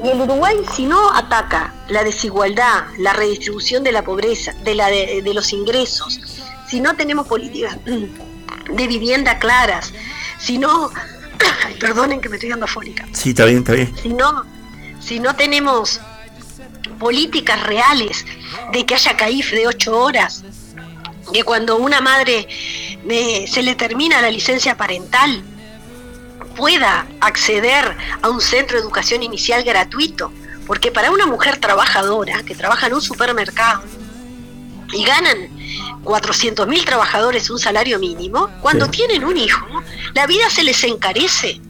Y 0.02 0.08
el 0.08 0.20
Uruguay, 0.20 0.56
si 0.74 0.86
no 0.86 1.14
ataca 1.14 1.72
la 1.88 2.02
desigualdad, 2.02 2.86
la 2.98 3.12
redistribución 3.12 3.84
de 3.84 3.92
la 3.92 4.02
pobreza, 4.02 4.52
de, 4.64 4.74
la 4.74 4.88
de, 4.88 5.22
de 5.22 5.34
los 5.34 5.52
ingresos, 5.52 6.20
si 6.68 6.80
no 6.80 6.96
tenemos 6.96 7.28
políticas 7.28 7.78
de 7.84 8.86
vivienda 8.86 9.38
claras, 9.38 9.92
si 10.38 10.58
no, 10.58 10.90
perdonen 11.78 12.20
que 12.20 12.28
me 12.28 12.36
estoy 12.36 12.50
dando 12.50 12.64
afónica, 12.66 13.06
Sí, 13.12 13.30
está 13.30 13.44
bien, 13.46 13.58
está 13.58 13.72
bien. 13.72 13.94
si 14.00 14.08
no, 14.10 14.44
si 15.00 15.20
no 15.20 15.34
tenemos 15.36 16.00
políticas 16.98 17.62
reales 17.64 18.24
de 18.72 18.86
que 18.86 18.94
haya 18.94 19.16
CAIF 19.16 19.52
de 19.52 19.66
ocho 19.66 19.98
horas, 19.98 20.44
que 21.32 21.42
cuando 21.44 21.76
una 21.76 22.00
madre 22.00 22.46
eh, 23.08 23.46
se 23.48 23.62
le 23.62 23.74
termina 23.74 24.20
la 24.22 24.30
licencia 24.30 24.76
parental 24.76 25.42
pueda 26.56 27.06
acceder 27.20 27.96
a 28.20 28.28
un 28.28 28.40
centro 28.40 28.76
de 28.76 28.82
educación 28.82 29.22
inicial 29.22 29.64
gratuito, 29.64 30.32
porque 30.66 30.92
para 30.92 31.10
una 31.10 31.26
mujer 31.26 31.58
trabajadora 31.58 32.42
que 32.44 32.54
trabaja 32.54 32.86
en 32.88 32.94
un 32.94 33.02
supermercado 33.02 33.82
y 34.92 35.04
ganan 35.04 35.48
400 36.04 36.66
mil 36.68 36.84
trabajadores 36.84 37.48
un 37.50 37.58
salario 37.58 37.98
mínimo, 37.98 38.48
cuando 38.60 38.86
Sí. 38.86 38.92
tienen 38.92 39.24
un 39.24 39.36
hijo, 39.36 39.66
la 40.14 40.26
vida 40.26 40.48
se 40.50 40.64
les 40.64 40.82
encarece 40.84 41.60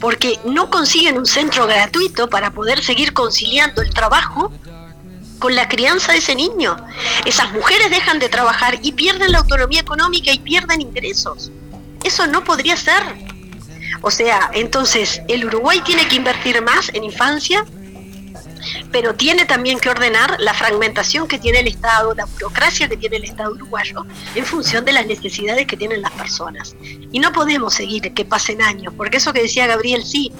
porque 0.00 0.38
no 0.44 0.68
consiguen 0.70 1.16
un 1.16 1.26
centro 1.26 1.66
gratuito 1.66 2.28
para 2.28 2.50
poder 2.50 2.82
seguir 2.82 3.12
conciliando 3.14 3.80
el 3.82 3.90
trabajo 3.94 4.52
con 5.38 5.54
la 5.54 5.68
crianza 5.68 6.12
de 6.12 6.18
ese 6.18 6.34
niño. 6.34 6.76
Esas 7.24 7.52
mujeres 7.52 7.90
dejan 7.90 8.18
de 8.18 8.28
trabajar 8.28 8.78
y 8.82 8.92
pierden 8.92 9.32
la 9.32 9.38
autonomía 9.38 9.80
económica 9.80 10.32
y 10.32 10.38
pierden 10.38 10.80
ingresos. 10.80 11.50
Eso 12.04 12.26
no 12.26 12.44
podría 12.44 12.76
ser. 12.76 13.02
O 14.02 14.10
sea, 14.10 14.50
entonces 14.52 15.22
el 15.28 15.44
Uruguay 15.46 15.80
tiene 15.84 16.06
que 16.08 16.16
invertir 16.16 16.60
más 16.62 16.90
en 16.92 17.04
infancia, 17.04 17.64
pero 18.92 19.14
tiene 19.14 19.44
también 19.44 19.78
que 19.78 19.88
ordenar 19.90 20.36
la 20.38 20.54
fragmentación 20.54 21.26
que 21.28 21.38
tiene 21.38 21.60
el 21.60 21.68
Estado, 21.68 22.14
la 22.14 22.24
burocracia 22.26 22.88
que 22.88 22.96
tiene 22.96 23.16
el 23.16 23.24
Estado 23.24 23.52
uruguayo, 23.52 24.04
en 24.34 24.44
función 24.44 24.84
de 24.84 24.92
las 24.92 25.06
necesidades 25.06 25.66
que 25.66 25.76
tienen 25.76 26.02
las 26.02 26.12
personas. 26.12 26.74
Y 27.12 27.18
no 27.18 27.32
podemos 27.32 27.74
seguir 27.74 28.12
que 28.14 28.24
pasen 28.24 28.62
años, 28.62 28.92
porque 28.96 29.16
eso 29.18 29.32
que 29.32 29.42
decía 29.42 29.66
Gabriel, 29.66 30.04
sí, 30.04 30.32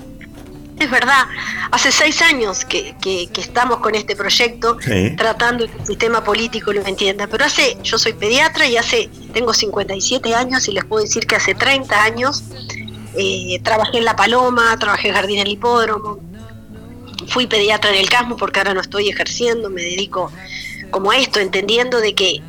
es 0.78 0.90
verdad, 0.90 1.24
hace 1.70 1.90
seis 1.90 2.20
años 2.20 2.66
que, 2.66 2.94
que- 3.00 3.28
que 3.32 3.40
estamos 3.40 3.78
con 3.78 3.94
este 3.94 4.14
proyecto 4.14 4.76
Sí. 4.80 5.14
tratando 5.16 5.66
que 5.66 5.72
el 5.78 5.86
sistema 5.86 6.22
político 6.22 6.70
lo 6.70 6.84
entienda, 6.86 7.26
pero 7.26 7.46
hace, 7.46 7.78
yo 7.82 7.96
soy 7.96 8.12
pediatra 8.12 8.66
y 8.66 8.76
hace, 8.76 9.08
tengo 9.32 9.54
57 9.54 10.34
años 10.34 10.68
y 10.68 10.72
les 10.72 10.84
puedo 10.84 11.02
decir 11.02 11.26
que 11.26 11.36
hace 11.36 11.54
30 11.54 12.02
años 12.02 12.42
eh, 13.18 13.58
trabajé 13.62 13.96
en 13.96 14.04
La 14.04 14.14
Paloma, 14.16 14.76
trabajé 14.78 15.08
en 15.08 15.14
Jardín 15.14 15.38
del 15.38 15.48
Hipódromo, 15.48 16.18
fui 17.28 17.46
pediatra 17.46 17.90
en 17.90 17.96
el 17.96 18.08
Casmo 18.08 18.36
porque 18.36 18.60
ahora 18.60 18.74
no 18.74 18.80
estoy 18.80 19.08
ejerciendo, 19.08 19.70
me 19.70 19.82
dedico 19.82 20.30
como 20.90 21.10
a 21.10 21.16
esto, 21.16 21.40
entendiendo 21.40 22.00
de 22.00 22.14
que 22.14 22.42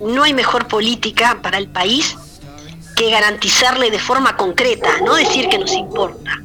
no 0.00 0.22
hay 0.22 0.34
mejor 0.34 0.68
política 0.68 1.38
para 1.42 1.58
el 1.58 1.68
país 1.68 2.16
que 2.96 3.10
garantizarle 3.10 3.90
de 3.90 3.98
forma 3.98 4.36
concreta, 4.36 4.90
no 5.04 5.14
decir 5.14 5.48
que 5.48 5.58
nos 5.58 5.72
importa, 5.72 6.42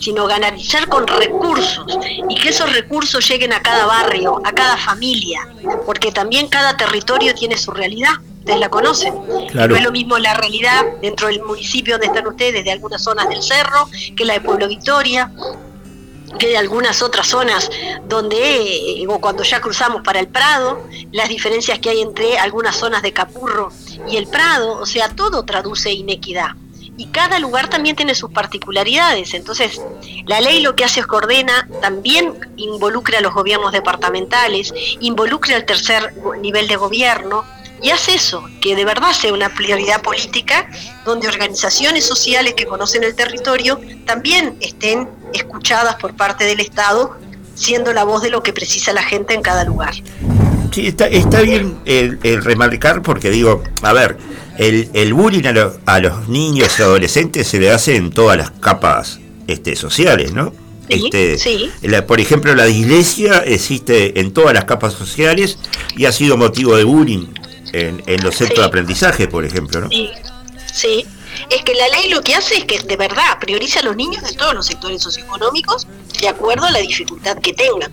sino 0.00 0.26
garantizar 0.26 0.88
con 0.88 1.06
recursos 1.06 1.86
y 2.28 2.34
que 2.34 2.48
esos 2.48 2.72
recursos 2.72 3.26
lleguen 3.28 3.52
a 3.52 3.62
cada 3.62 3.86
barrio, 3.86 4.40
a 4.44 4.52
cada 4.52 4.76
familia, 4.76 5.48
porque 5.86 6.10
también 6.10 6.48
cada 6.48 6.76
territorio 6.76 7.34
tiene 7.34 7.56
su 7.56 7.70
realidad, 7.70 8.14
ustedes 8.40 8.58
la 8.58 8.68
conocen. 8.68 9.14
Claro. 9.50 9.68
No 9.68 9.76
es 9.76 9.84
lo 9.84 9.92
mismo 9.92 10.18
la 10.18 10.34
realidad 10.34 10.84
dentro 11.00 11.28
del 11.28 11.40
municipio 11.42 11.94
donde 11.94 12.08
están 12.08 12.26
ustedes, 12.26 12.64
de 12.64 12.72
algunas 12.72 13.02
zonas 13.02 13.28
del 13.28 13.42
cerro, 13.42 13.88
que 14.16 14.24
la 14.24 14.34
de 14.34 14.40
Pueblo 14.40 14.66
Victoria, 14.66 15.30
de 16.38 16.56
algunas 16.56 17.02
otras 17.02 17.28
zonas 17.28 17.70
donde, 18.08 18.36
eh, 19.02 19.06
o 19.08 19.20
cuando 19.20 19.42
ya 19.42 19.60
cruzamos 19.60 20.02
para 20.02 20.20
el 20.20 20.28
Prado, 20.28 20.82
las 21.12 21.28
diferencias 21.28 21.78
que 21.78 21.90
hay 21.90 22.00
entre 22.00 22.38
algunas 22.38 22.76
zonas 22.76 23.02
de 23.02 23.12
Capurro 23.12 23.70
y 24.08 24.16
el 24.16 24.26
Prado, 24.26 24.78
o 24.78 24.86
sea, 24.86 25.08
todo 25.08 25.44
traduce 25.44 25.92
inequidad. 25.92 26.50
Y 26.96 27.06
cada 27.06 27.38
lugar 27.38 27.68
también 27.68 27.96
tiene 27.96 28.14
sus 28.14 28.30
particularidades. 28.30 29.32
Entonces, 29.34 29.80
la 30.26 30.40
ley 30.40 30.60
lo 30.60 30.76
que 30.76 30.84
hace 30.84 31.00
es 31.00 31.06
que 31.06 31.16
ordena, 31.16 31.66
también 31.80 32.34
involucra 32.56 33.18
a 33.18 33.20
los 33.22 33.32
gobiernos 33.32 33.72
departamentales, 33.72 34.72
involucra 35.00 35.56
al 35.56 35.64
tercer 35.64 36.14
nivel 36.40 36.68
de 36.68 36.76
gobierno, 36.76 37.44
y 37.82 37.90
hace 37.90 38.14
eso, 38.14 38.44
que 38.60 38.76
de 38.76 38.84
verdad 38.84 39.12
sea 39.12 39.32
una 39.32 39.52
prioridad 39.54 40.00
política, 40.02 40.68
donde 41.04 41.26
organizaciones 41.28 42.04
sociales 42.06 42.54
que 42.54 42.64
conocen 42.66 43.02
el 43.04 43.14
territorio 43.14 43.80
también 44.06 44.56
estén 44.60 45.08
escuchadas 45.34 45.96
por 45.96 46.14
parte 46.16 46.44
del 46.44 46.60
Estado, 46.60 47.16
siendo 47.54 47.92
la 47.92 48.04
voz 48.04 48.22
de 48.22 48.30
lo 48.30 48.42
que 48.42 48.52
precisa 48.52 48.92
la 48.92 49.02
gente 49.02 49.34
en 49.34 49.42
cada 49.42 49.64
lugar. 49.64 49.94
Sí, 50.72 50.86
está, 50.86 51.06
está 51.08 51.40
bien 51.42 51.78
el, 51.84 52.18
el 52.22 52.42
remarcar 52.42 53.02
porque 53.02 53.30
digo, 53.30 53.62
a 53.82 53.92
ver, 53.92 54.16
el, 54.58 54.88
el 54.94 55.12
bullying 55.12 55.44
a, 55.46 55.52
lo- 55.52 55.76
a 55.84 55.98
los 56.00 56.28
niños 56.28 56.78
y 56.78 56.82
adolescentes 56.82 57.48
se 57.48 57.58
le 57.58 57.70
hace 57.70 57.96
en 57.96 58.10
todas 58.10 58.38
las 58.38 58.50
capas 58.52 59.18
este, 59.48 59.76
sociales, 59.76 60.32
¿no? 60.32 60.52
Sí, 60.88 61.04
Este, 61.04 61.38
sí. 61.38 61.70
la- 61.82 62.06
por 62.06 62.20
ejemplo, 62.20 62.54
la 62.54 62.64
dislexia 62.64 63.38
existe 63.40 64.18
en 64.20 64.32
todas 64.32 64.54
las 64.54 64.64
capas 64.64 64.94
sociales 64.94 65.58
y 65.96 66.06
ha 66.06 66.12
sido 66.12 66.36
motivo 66.38 66.76
de 66.76 66.84
bullying 66.84 67.26
en, 67.72 68.02
en 68.06 68.22
los 68.22 68.34
centros 68.36 68.56
Sí. 68.56 68.62
de 68.62 68.66
aprendizaje, 68.68 69.28
por 69.28 69.44
ejemplo, 69.44 69.80
¿no? 69.80 69.88
Sí, 69.88 70.10
sí. 70.72 71.06
Es 71.50 71.62
que 71.62 71.74
la 71.74 71.88
ley 71.88 72.10
lo 72.10 72.22
que 72.22 72.34
hace 72.34 72.56
es 72.58 72.64
que 72.64 72.78
de 72.80 72.96
verdad 72.96 73.38
prioriza 73.40 73.80
a 73.80 73.82
los 73.82 73.96
niños 73.96 74.22
de 74.22 74.32
todos 74.34 74.54
los 74.54 74.66
sectores 74.66 75.02
socioeconómicos 75.02 75.86
de 76.20 76.28
acuerdo 76.28 76.66
a 76.66 76.70
la 76.70 76.78
dificultad 76.80 77.38
que 77.38 77.52
tengan. 77.54 77.92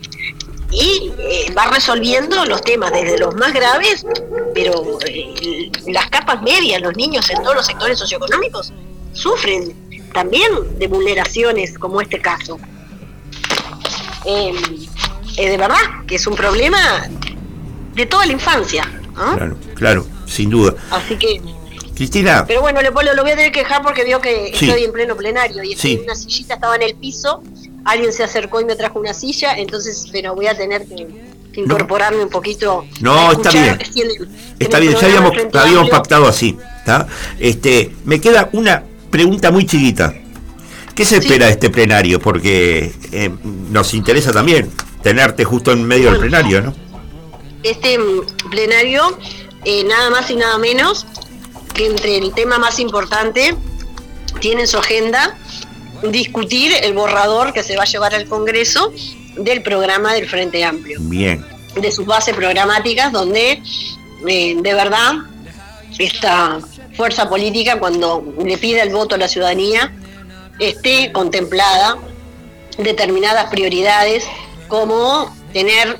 Y 0.72 1.12
eh, 1.18 1.52
va 1.58 1.66
resolviendo 1.68 2.46
los 2.46 2.62
temas 2.62 2.92
desde 2.92 3.18
los 3.18 3.34
más 3.36 3.54
graves, 3.54 4.06
pero 4.54 5.00
eh, 5.08 5.72
las 5.88 6.10
capas 6.10 6.42
medias, 6.44 6.82
los 6.82 6.96
niños 6.96 7.30
en 7.30 7.42
todos 7.42 7.56
los 7.56 7.66
sectores 7.66 7.98
socioeconómicos, 7.98 8.72
sufren 9.14 9.74
también 10.14 10.52
de 10.78 10.88
vulneraciones 10.88 11.78
como 11.80 12.02
este 12.02 12.20
caso. 12.22 12.60
Eh, 14.26 14.54
eh, 15.38 15.50
de 15.50 15.58
verdad 15.58 15.78
que 16.08 16.16
es 16.16 16.28
un 16.28 16.36
problema 16.36 17.08
de 17.96 18.06
toda 18.06 18.26
la 18.26 18.34
infancia. 18.34 18.99
¿No? 19.20 19.36
Claro, 19.38 19.58
claro, 19.76 20.08
sin 20.26 20.50
duda. 20.50 20.74
Así 20.92 21.16
que 21.18 21.42
Cristina, 21.96 22.46
pero 22.48 22.62
bueno, 22.62 22.82
Leopoldo, 22.82 23.14
lo 23.14 23.24
voy 23.24 23.32
a 23.32 23.36
tener 23.36 23.52
que 23.52 23.60
dejar 23.60 23.82
porque 23.82 24.04
veo 24.04 24.22
que 24.22 24.52
Sí. 24.56 24.68
estoy 24.70 24.86
en 24.86 24.92
pleno 24.94 25.16
plenario 25.18 25.62
y 25.64 25.76
Sí. 25.76 26.00
una 26.04 26.16
sillita, 26.16 26.54
estaba 26.56 26.76
en 26.78 26.84
el 26.84 26.96
piso, 26.96 27.44
alguien 27.86 28.14
se 28.14 28.24
acercó 28.24 28.62
y 28.62 28.66
me 28.66 28.76
trajo 28.76 29.00
una 29.00 29.14
silla, 29.14 29.58
entonces, 29.58 30.08
pero 30.12 30.34
voy 30.34 30.48
a 30.48 30.56
tener 30.58 30.86
que, 30.88 31.08
que 31.52 31.62
incorporarme 31.62 32.24
un 32.24 32.30
poquito. 32.30 32.86
No, 33.02 33.32
está 33.34 33.52
bien. 33.52 33.78
el- 33.96 34.30
Está 34.60 34.80
bien, 34.80 34.94
ya 34.94 35.08
habíamos, 35.62 35.90
pactado 35.90 36.28
así. 36.28 36.58
¿tá? 36.86 37.08
Este, 37.40 37.92
me 38.06 38.20
queda 38.22 38.50
una 38.54 38.84
pregunta 39.12 39.52
muy 39.52 39.66
chiquita. 39.66 40.14
¿Qué 40.96 41.06
se 41.06 41.16
Sí. 41.16 41.22
espera 41.28 41.46
de 41.48 41.54
este 41.54 41.70
plenario? 41.70 42.20
Porque 42.20 42.94
eh, 43.12 43.30
nos 43.72 43.94
interesa 43.94 44.32
también 44.32 44.70
tenerte 45.04 45.44
justo 45.46 45.72
en 45.72 45.84
medio 45.84 46.12
del 46.12 46.20
plenario, 46.20 46.62
¿no? 46.62 46.76
Este 47.64 47.98
mm, 47.98 48.50
plenario, 48.50 49.18
eh, 49.66 49.84
nada 49.84 50.10
más 50.10 50.30
y 50.30 50.36
nada 50.36 50.58
menos 50.58 51.06
que 51.74 51.88
entre 51.88 52.18
el 52.18 52.34
tema 52.34 52.58
más 52.58 52.80
importante, 52.80 53.56
tiene 54.40 54.62
en 54.62 54.68
su 54.68 54.78
agenda 54.78 55.38
discutir 56.04 56.72
el 56.82 56.94
borrador 56.94 57.54
que 57.54 57.64
se 57.64 57.76
va 57.76 57.84
a 57.84 57.86
llevar 57.86 58.16
al 58.16 58.26
Congreso 58.28 58.92
del 59.38 59.62
programa 59.62 60.14
del 60.14 60.28
Frente 60.28 60.64
Amplio, 60.64 61.00
Bien, 61.02 61.46
de 61.76 61.92
sus 61.92 62.06
bases 62.06 62.36
programáticas, 62.36 63.12
donde 63.12 63.62
eh, 64.28 64.56
de 64.58 64.74
verdad 64.74 65.14
esta 65.98 66.60
fuerza 66.96 67.30
política, 67.30 67.80
cuando 67.80 68.24
le 68.44 68.58
pide 68.58 68.82
el 68.82 68.90
voto 68.90 69.16
a 69.16 69.18
la 69.18 69.28
ciudadanía, 69.28 69.94
esté 70.60 71.12
contemplada 71.12 71.98
determinadas 72.78 73.50
prioridades 73.50 74.26
como 74.68 75.34
tener 75.54 75.98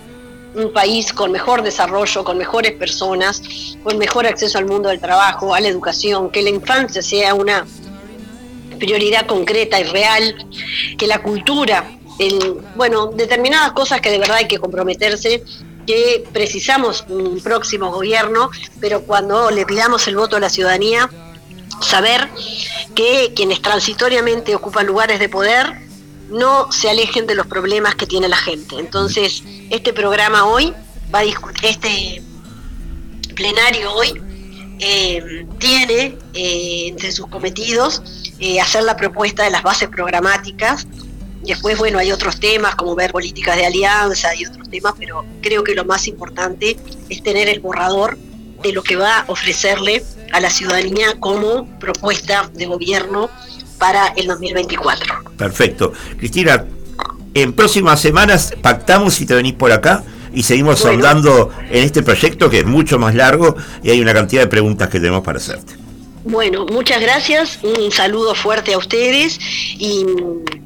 un 0.60 0.74
país 0.74 1.14
con 1.14 1.32
mejor 1.32 1.64
desarrollo, 1.64 2.24
con 2.24 2.38
mejores 2.38 2.74
personas, 2.74 3.42
con 3.84 3.98
mejor 3.98 4.28
acceso 4.28 4.58
al 4.58 4.66
mundo 4.66 4.90
del 4.90 5.00
trabajo, 5.00 5.54
a 5.54 5.60
la 5.60 5.68
educación, 5.68 6.30
que 6.30 6.42
la 6.42 6.50
infancia 6.50 7.02
sea 7.02 7.34
una 7.34 7.66
prioridad 8.80 9.26
concreta 9.26 9.80
y 9.80 9.84
real, 9.84 10.48
que 10.98 11.08
la 11.08 11.22
cultura, 11.22 11.92
el, 12.18 12.62
bueno, 12.76 13.08
determinadas 13.08 13.72
cosas 13.74 14.02
que 14.02 14.12
de 14.12 14.20
verdad 14.20 14.38
hay 14.38 14.48
que 14.48 14.58
comprometerse, 14.58 15.44
que 15.86 16.24
precisamos 16.32 17.04
un 17.10 17.40
próximo 17.42 17.92
gobierno, 17.92 18.52
pero 18.80 19.02
cuando 19.02 19.52
le 19.52 19.66
pidamos 19.66 20.08
el 20.08 20.16
voto 20.16 20.38
a 20.38 20.40
la 20.40 20.50
ciudadanía, 20.50 21.10
saber 21.82 22.30
que 22.96 23.34
quienes 23.36 23.62
transitoriamente 23.62 24.56
ocupan 24.56 24.86
lugares 24.86 25.20
de 25.20 25.30
poder 25.30 25.89
no 26.30 26.72
se 26.72 26.90
alejen 26.90 27.28
de 27.28 27.36
los 27.36 27.48
problemas 27.48 27.96
que 27.96 28.06
tiene 28.06 28.28
la 28.28 28.38
gente. 28.38 28.76
Entonces, 28.78 29.44
este 29.70 29.94
programa 29.94 30.46
hoy 30.46 30.74
va 31.14 31.20
a 31.20 31.24
discutir, 31.24 31.70
este 31.70 32.22
plenario 33.36 33.94
hoy 33.94 34.22
eh, 34.80 35.46
tiene 35.58 36.18
eh, 36.34 36.88
entre 36.88 37.12
sus 37.12 37.28
cometidos 37.28 38.02
eh, 38.40 38.62
hacer 38.62 38.84
la 38.84 38.96
propuesta 38.96 39.44
de 39.44 39.50
las 39.50 39.64
bases 39.64 39.90
programáticas. 39.90 40.88
Después, 41.42 41.78
bueno, 41.78 42.00
hay 42.00 42.12
otros 42.12 42.40
temas 42.40 42.76
como 42.76 42.96
ver 42.96 43.12
políticas 43.12 43.58
de 43.58 43.66
alianza 43.66 44.36
y 44.36 44.46
otros 44.46 44.70
temas, 44.70 44.94
pero 44.98 45.26
creo 45.42 45.64
que 45.64 45.74
lo 45.74 45.86
más 45.86 46.08
importante 46.08 46.78
es 47.10 47.24
tener 47.24 47.50
el 47.50 47.60
borrador 47.60 48.18
de 48.62 48.74
lo 48.74 48.84
que 48.84 48.96
va 48.96 49.20
a 49.20 49.26
ofrecerle 49.28 50.04
a 50.32 50.40
la 50.40 50.50
ciudadanía 50.50 51.20
como 51.20 51.66
propuesta 51.80 52.50
de 52.54 52.66
gobierno 52.66 53.30
para 53.80 54.08
el 54.16 54.28
2024. 54.28 55.16
perfecto. 55.38 55.94
Cristina, 56.18 56.66
en 57.34 57.54
próximas 57.54 58.00
semanas 58.02 58.54
pactamos 58.62 59.14
si 59.14 59.26
te 59.26 59.34
venís 59.34 59.54
por 59.54 59.72
acá 59.72 60.04
y 60.34 60.44
seguimos 60.44 60.80
Bueno. 60.82 61.50
en 61.72 61.84
este 61.84 62.04
proyecto 62.04 62.50
que 62.50 62.60
es 62.60 62.66
mucho 62.66 63.00
más 63.00 63.16
largo 63.16 63.56
y 63.82 63.90
hay 63.90 64.02
una 64.02 64.14
cantidad 64.14 64.42
de 64.44 64.48
preguntas 64.48 64.90
que 64.90 65.00
tenemos 65.00 65.24
para 65.24 65.38
hacerte. 65.38 65.74
Bueno, 66.26 66.66
muchas 66.66 67.02
gracias, 67.02 67.60
un 67.64 67.92
saludo 67.92 68.36
fuerte 68.36 68.74
a 68.74 68.78
ustedes 68.78 69.40
y, 69.78 70.06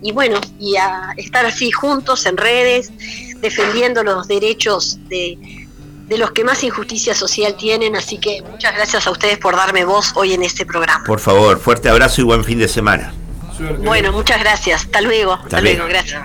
y 0.02 0.12
bueno, 0.12 0.42
y 0.60 0.76
a 0.76 1.14
estar 1.16 1.46
así 1.46 1.72
juntos 1.72 2.26
en 2.26 2.38
redes, 2.38 2.92
defendiendo 3.40 4.04
los 4.04 4.28
derechos 4.28 4.98
de, 5.08 5.38
de 6.08 6.18
los 6.18 6.32
que 6.32 6.44
más 6.44 6.64
injusticia 6.64 7.16
social 7.16 7.56
tienen, 7.56 7.96
así 7.96 8.18
que 8.18 8.42
muchas 8.50 8.74
gracias 8.76 9.08
a 9.08 9.12
ustedes 9.12 9.38
por 9.38 9.56
darme 9.56 9.86
voz 9.86 10.12
hoy 10.16 10.34
en 10.34 10.44
este 10.44 10.66
programa. 10.66 11.04
Por 11.06 11.20
favor, 11.20 11.60
fuerte 11.60 11.90
abrazo 11.90 12.22
y 12.22 12.24
buen 12.26 12.44
fin 12.44 12.60
de 12.60 12.68
semana. 12.68 13.14
Suerte. 13.56 13.86
Bueno, 13.86 14.12
muchas 14.12 14.40
gracias, 14.40 14.82
hasta 14.86 15.02
luego, 15.02 15.34
hasta, 15.34 15.46
Hasta 15.46 15.62
luego, 15.62 15.86
gracias. 15.88 16.24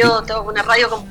Yo 0.00 0.22
tengo 0.22 0.42
una 0.42 0.62
radio 0.62 0.88
con 0.88 1.04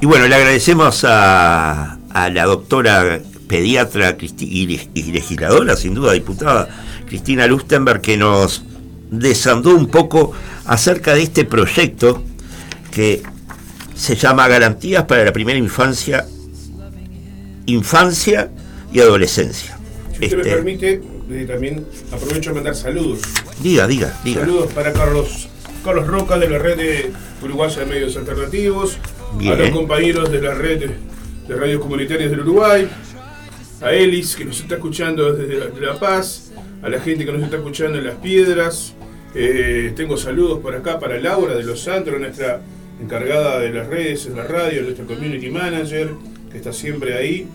Y 0.00 0.06
bueno, 0.06 0.26
le 0.26 0.34
agradecemos 0.34 1.04
a, 1.04 1.98
a 2.12 2.28
la 2.30 2.44
doctora 2.44 3.20
pediatra 3.48 4.16
Cristi- 4.16 4.88
y 4.94 5.12
legisladora, 5.12 5.76
sin 5.76 5.94
duda 5.94 6.12
diputada, 6.12 6.68
Cristina 7.06 7.46
Lustenberg, 7.46 8.00
que 8.00 8.16
nos 8.16 8.64
desandó 9.10 9.74
un 9.74 9.86
poco 9.86 10.32
acerca 10.66 11.14
de 11.14 11.22
este 11.22 11.44
proyecto 11.44 12.22
que 12.90 13.22
se 13.94 14.16
llama 14.16 14.48
Garantías 14.48 15.04
para 15.04 15.24
la 15.24 15.32
Primera 15.32 15.58
Infancia, 15.58 16.26
Infancia 17.66 18.50
y 18.92 19.00
Adolescencia. 19.00 19.78
Si 20.18 20.24
usted 20.24 20.36
me 20.36 20.42
Este, 20.42 20.50
permite, 20.54 21.02
eh, 21.30 21.44
también 21.48 21.86
aprovecho 22.12 22.50
a 22.50 22.54
mandar 22.54 22.74
saludos. 22.74 23.20
diga, 23.60 23.86
diga, 23.86 24.18
diga. 24.24 24.40
Saludos 24.42 24.72
para 24.72 24.92
Carlos 24.92 25.48
Carlos 25.84 26.06
Roca 26.06 26.38
de 26.38 26.48
la 26.48 26.58
red 26.58 26.76
de 26.78 27.12
Uruguaya 27.42 27.80
de 27.80 27.86
Medios 27.86 28.16
Alternativos, 28.16 28.96
Bien. 29.36 29.52
a 29.52 29.56
los 29.56 29.70
compañeros 29.70 30.30
de 30.30 30.40
la 30.40 30.54
red 30.54 30.78
de, 30.80 30.90
de 31.46 31.56
radios 31.60 31.82
comunitarias 31.82 32.30
del 32.30 32.40
Uruguay, 32.40 32.88
a 33.82 33.92
Elis 33.92 34.34
que 34.34 34.46
nos 34.46 34.60
está 34.60 34.76
escuchando 34.76 35.32
desde 35.34 35.58
La, 35.58 35.66
de 35.66 35.80
La 35.80 35.98
Paz, 35.98 36.52
a 36.82 36.88
la 36.88 37.00
gente 37.00 37.26
que 37.26 37.32
nos 37.32 37.42
está 37.42 37.56
escuchando 37.56 37.98
en 37.98 38.06
Las 38.06 38.14
Piedras. 38.16 38.94
Eh, 39.34 39.92
tengo 39.94 40.16
saludos 40.16 40.60
por 40.60 40.74
acá 40.74 40.98
para 40.98 41.18
Laura 41.20 41.54
de 41.54 41.64
Los 41.64 41.80
Santos, 41.82 42.14
nuestra 42.18 42.60
encargada 43.04 43.60
de 43.60 43.70
las 43.70 43.86
redes 43.86 44.26
en 44.26 44.36
la 44.36 44.44
radio, 44.44 44.82
nuestra 44.82 45.04
community 45.04 45.50
manager, 45.50 46.10
que 46.50 46.56
está 46.56 46.72
siempre 46.72 47.14
ahí. 47.14 47.46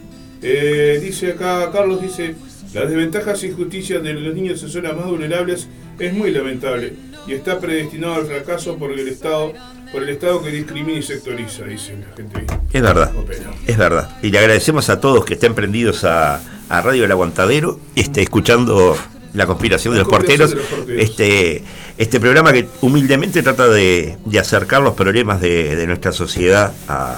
Eh, 0.42 1.00
dice 1.02 1.32
acá, 1.32 1.70
Carlos 1.72 2.02
dice, 2.02 2.36
las 2.74 2.88
desventajas 2.88 3.44
e 3.44 3.48
injusticias 3.48 4.02
de 4.02 4.14
los 4.14 4.34
niños 4.34 4.62
en 4.64 4.70
zonas 4.70 4.96
más 4.96 5.08
vulnerables 5.08 5.68
es 6.00 6.14
muy 6.14 6.32
lamentable 6.32 6.94
y 7.28 7.34
está 7.34 7.60
predestinado 7.60 8.16
al 8.16 8.26
fracaso 8.26 8.78
por 8.78 8.92
el 8.92 9.08
Estado, 9.08 9.54
por 9.92 10.04
el 10.04 10.10
Estado 10.10 10.42
que 10.42 10.50
discrimina 10.52 11.00
y 11.00 11.04
sectoriza, 11.04 11.66
dice 11.66 11.98
la 11.98 12.16
gente. 12.16 12.46
Es 12.72 12.82
verdad, 12.82 13.16
Opera. 13.16 13.52
es 13.68 13.78
verdad. 13.78 14.18
Y 14.22 14.30
le 14.32 14.40
agradecemos 14.40 14.90
a 14.90 15.02
todos 15.02 15.26
que 15.26 15.34
estén 15.34 15.54
prendidos 15.56 16.04
a, 16.06 16.42
a 16.70 16.82
Radio 16.82 17.04
El 17.06 17.12
Aguantadero, 17.12 17.80
este, 17.96 18.22
escuchando 18.22 18.96
la 19.34 19.46
conspiración 19.46 19.94
de 19.94 20.00
los 20.00 20.08
porteros. 20.08 20.54
conspiración 20.54 20.88
de 20.88 20.96
los 20.96 21.04
porteros. 21.04 21.10
Este, 21.10 21.64
este 22.00 22.18
programa 22.22 22.54
que 22.54 22.66
humildemente 22.80 23.44
trata 23.44 23.68
de, 23.68 24.18
de 24.26 24.40
acercar 24.40 24.82
los 24.82 24.94
problemas 24.96 25.42
de, 25.42 25.76
de 25.76 25.86
nuestra 25.86 26.14
sociedad 26.14 26.72
a, 26.88 27.18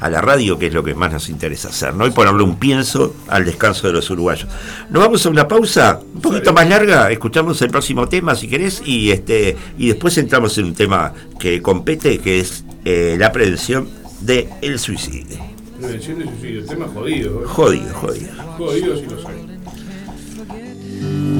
a 0.00 0.08
la 0.08 0.22
radio, 0.22 0.58
que 0.58 0.68
es 0.68 0.72
lo 0.72 0.82
que 0.82 0.94
más 0.94 1.12
nos 1.12 1.28
interesa 1.28 1.68
hacer, 1.68 1.92
¿no? 1.92 2.06
Y 2.06 2.10
ponerle 2.12 2.42
un 2.42 2.56
pienso 2.56 3.14
al 3.28 3.44
descanso 3.44 3.86
de 3.86 3.92
los 3.92 4.08
uruguayos. 4.08 4.48
Nos 4.88 5.02
vamos 5.02 5.26
a 5.26 5.28
una 5.28 5.46
pausa 5.46 6.00
un 6.14 6.22
poquito 6.22 6.54
más 6.54 6.66
larga, 6.66 7.10
escuchamos 7.10 7.60
el 7.60 7.68
próximo 7.68 8.08
tema 8.08 8.34
si 8.34 8.48
querés, 8.48 8.80
y 8.86 9.10
este, 9.10 9.54
y 9.76 9.88
después 9.88 10.16
entramos 10.16 10.56
en 10.56 10.64
un 10.64 10.74
tema 10.74 11.12
que 11.38 11.60
compete, 11.60 12.18
que 12.18 12.40
es 12.40 12.64
eh, 12.86 13.16
la 13.18 13.30
prevención 13.32 13.86
del 14.22 14.48
el 14.62 14.78
suicidio. 14.78 15.36
Prevención 15.78 16.20
de 16.20 16.24
suicidio, 16.24 16.64
tema 16.64 16.86
jodido, 16.88 17.42
¿eh? 17.42 17.46
Jodido, 17.46 17.94
jodido. 17.94 18.32
jodido 18.56 18.96
si 18.96 19.04
lo 19.04 19.20
sabe. 19.20 19.56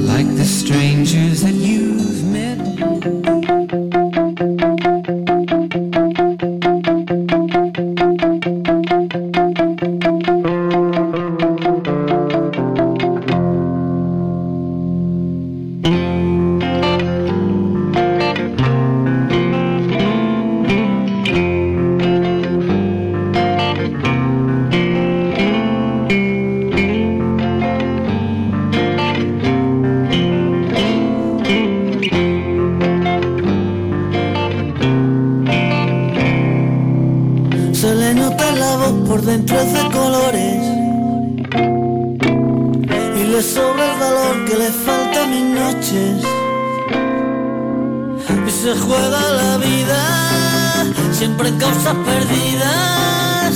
like 0.07 0.27
the 0.35 0.45
strangers 0.45 1.41
that 1.41 1.53
met. 2.79 3.03
Se 3.03 3.36
por 39.17 39.25
dentro 39.25 39.59
es 39.59 39.73
de 39.73 39.83
colores. 39.91 40.63
Y 43.19 43.23
le 43.31 43.41
sobra 43.41 43.93
el 43.93 43.99
valor 43.99 44.45
que 44.45 44.55
le 44.57 44.69
falta 44.85 45.23
a 45.23 45.27
mis 45.27 45.43
noches. 45.43 46.23
Y 48.47 48.49
se 48.49 48.75
juega 48.75 49.21
la 49.41 49.57
vida 49.57 49.99
siempre 51.11 51.49
en 51.49 51.57
causas 51.57 51.95
perdidas. 52.09 53.53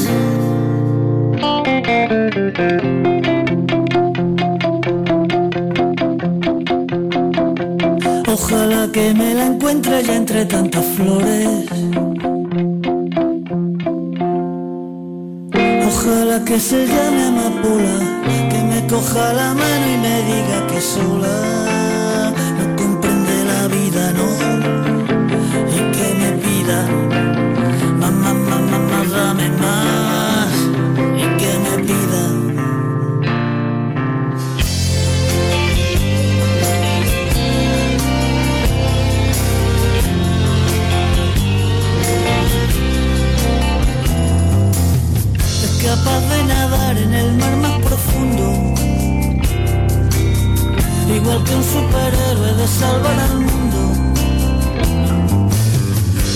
Ojalá 8.27 8.87
que 8.91 9.13
me 9.13 9.33
la 9.35 9.45
encuentre 9.45 10.03
ya 10.03 10.15
entre 10.15 10.45
tantas 10.45 10.85
flores. 10.95 12.10
que 16.51 16.59
se 16.59 16.85
llame 16.85 17.27
amapola, 17.27 18.23
que 18.49 18.61
me 18.61 18.85
coja 18.85 19.31
la 19.31 19.53
mano 19.53 19.85
y 19.87 19.97
me 19.97 20.21
diga 20.23 20.67
que 20.67 20.81
sola 20.81 22.33
no 22.57 22.75
comprende 22.75 23.45
la 23.45 23.67
vida, 23.69 24.11
no. 24.11 24.80
capaz 46.03 46.21
de 46.21 46.43
nadar 46.43 46.97
en 46.97 47.13
el 47.13 47.33
mar 47.33 47.55
más 47.57 47.79
profundo. 47.79 48.73
Igual 51.15 51.43
que 51.43 51.55
un 51.55 51.63
superhéroe 51.63 52.53
de 52.55 52.67
salvar 52.67 53.19
al 53.19 53.37
mundo. 53.39 53.79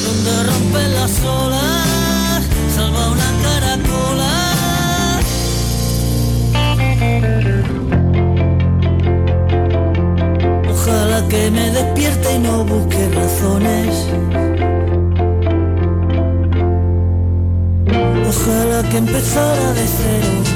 Donde 0.05 0.43
rompe 0.49 0.87
las 0.97 1.13
olas, 1.23 2.41
salva 2.75 3.09
una 3.15 3.29
caracola. 3.43 4.33
Ojalá 10.73 11.27
que 11.29 11.51
me 11.51 11.71
despierte 11.71 12.35
y 12.35 12.39
no 12.39 12.63
busque 12.65 13.09
razones 13.09 14.74
Ojalá 18.47 18.83
que 18.83 18.97
empezara 18.97 19.73
de 19.73 19.87
cero. 19.87 20.54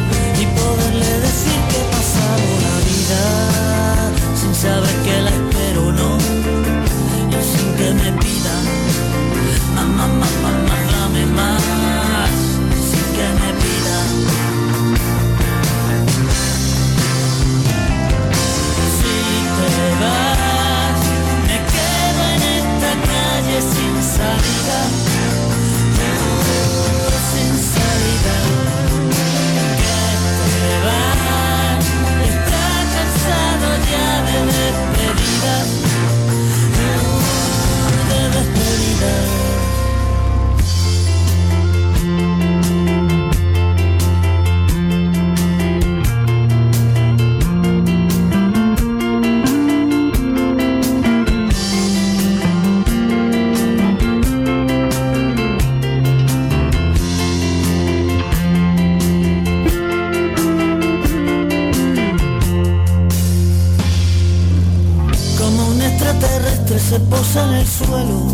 suelo. 67.85 68.28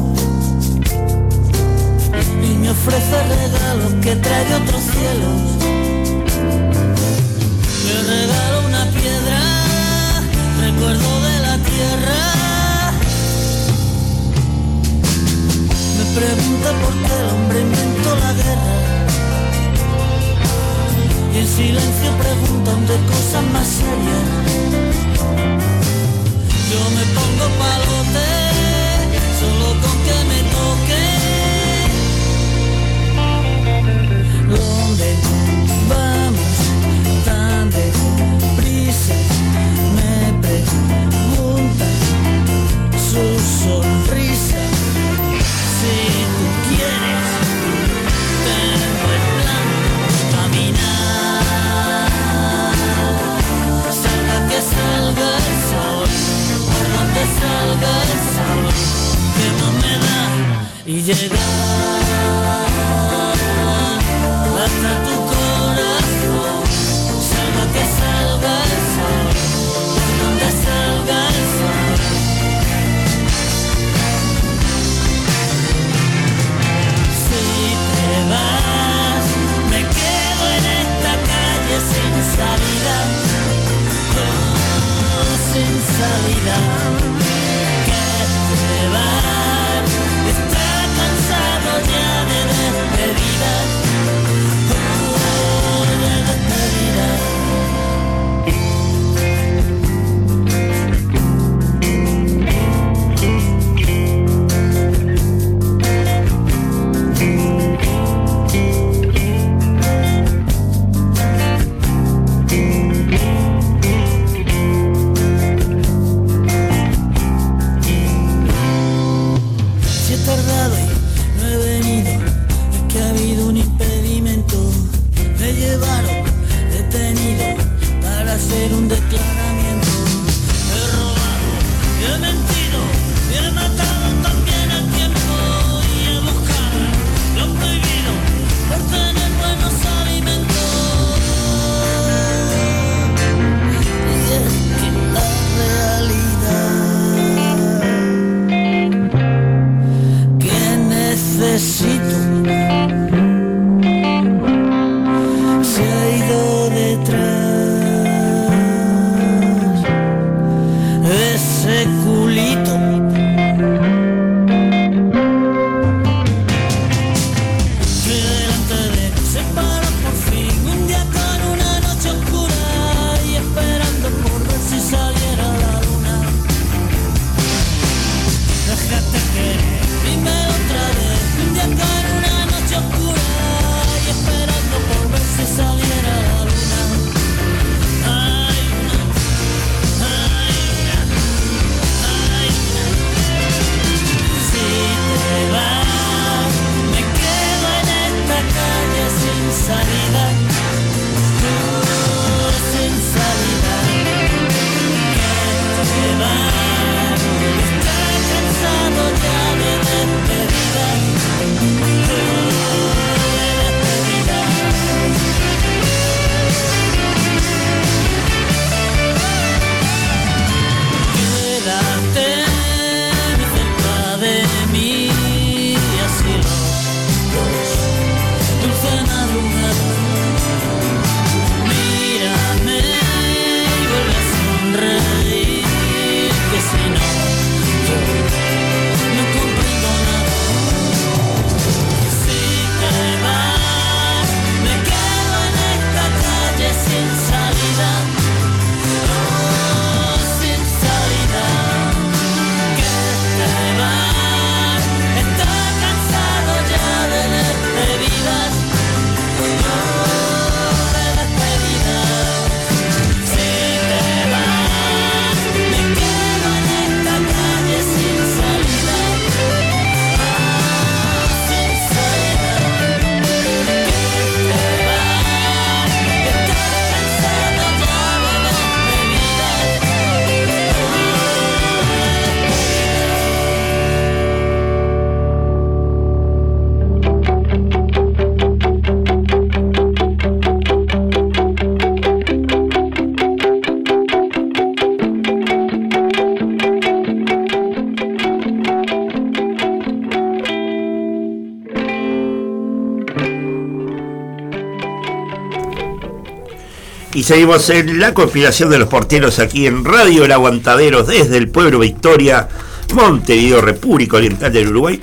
Seguimos 307.25 307.71
en 307.71 307.99
la 307.99 308.13
conspiración 308.13 308.69
de 308.69 308.77
los 308.77 308.87
porteros 308.87 309.39
aquí 309.39 309.65
en 309.65 309.83
Radio 309.83 310.25
El 310.25 310.31
Aguantadero 310.31 311.01
desde 311.01 311.37
el 311.37 311.49
pueblo 311.49 311.79
Victoria, 311.79 312.47
Montevideo, 312.93 313.61
República 313.61 314.17
Oriental 314.17 314.53
del 314.53 314.67
Uruguay. 314.67 315.01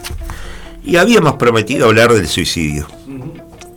Y 0.84 0.96
habíamos 0.98 1.32
prometido 1.34 1.86
hablar 1.86 2.12
del 2.12 2.28
suicidio. 2.28 2.86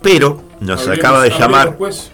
Pero 0.04 0.44
nos 0.60 0.88
acaba 0.88 1.24
de 1.24 1.32
llamar 1.32 1.76
pues. 1.76 2.12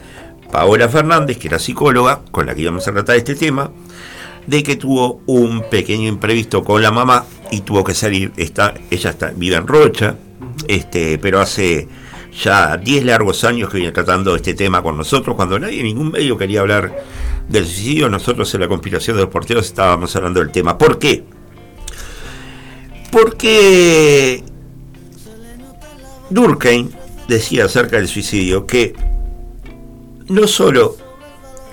Paola 0.54 0.88
Fernández, 0.88 1.38
que 1.38 1.50
era 1.50 1.60
psicóloga, 1.60 2.22
con 2.32 2.46
la 2.46 2.56
que 2.56 2.62
íbamos 2.62 2.88
a 2.88 2.94
tratar 2.94 3.18
este 3.18 3.36
tema, 3.36 3.70
de 4.48 4.64
que 4.64 4.78
tuvo 4.78 5.22
un 5.26 5.70
pequeño 5.70 6.08
imprevisto 6.08 6.64
con 6.64 6.82
la 6.82 6.92
mamá 6.92 7.26
y 7.52 7.60
tuvo 7.60 7.84
que 7.84 7.94
salir. 7.94 8.32
Está, 8.38 8.74
ella 8.90 9.10
está, 9.10 9.34
vive 9.36 9.58
en 9.58 9.68
Rocha, 9.68 10.16
este, 10.70 11.18
pero 11.18 11.42
hace 11.42 11.90
ya 12.32 12.78
10 12.78 13.06
largos 13.06 13.44
años 13.44 13.70
que 13.70 13.78
viene 13.78 13.92
tratando 13.92 14.36
este 14.36 14.54
tema 14.54 14.82
con 14.82 14.98
nosotros. 14.98 15.36
Cuando 15.36 15.60
nadie, 15.60 15.84
ningún 15.84 16.12
medio 16.12 16.38
quería 16.38 16.62
hablar 16.62 17.04
del 17.48 17.66
suicidio, 17.66 18.10
nosotros 18.10 18.54
en 18.54 18.62
la 18.62 18.68
conspiración 18.68 19.18
de 19.18 19.24
los 19.24 19.32
porteros 19.32 19.66
estábamos 19.66 20.16
hablando 20.16 20.40
del 20.40 20.52
tema. 20.52 20.78
¿Por 20.78 20.98
qué? 21.00 21.24
Porque 23.12 24.44
Durkheim 26.30 26.90
decía 27.28 27.66
acerca 27.66 27.98
del 27.98 28.08
suicidio 28.08 28.66
que 28.66 28.94
no 30.28 30.48
solo 30.48 30.96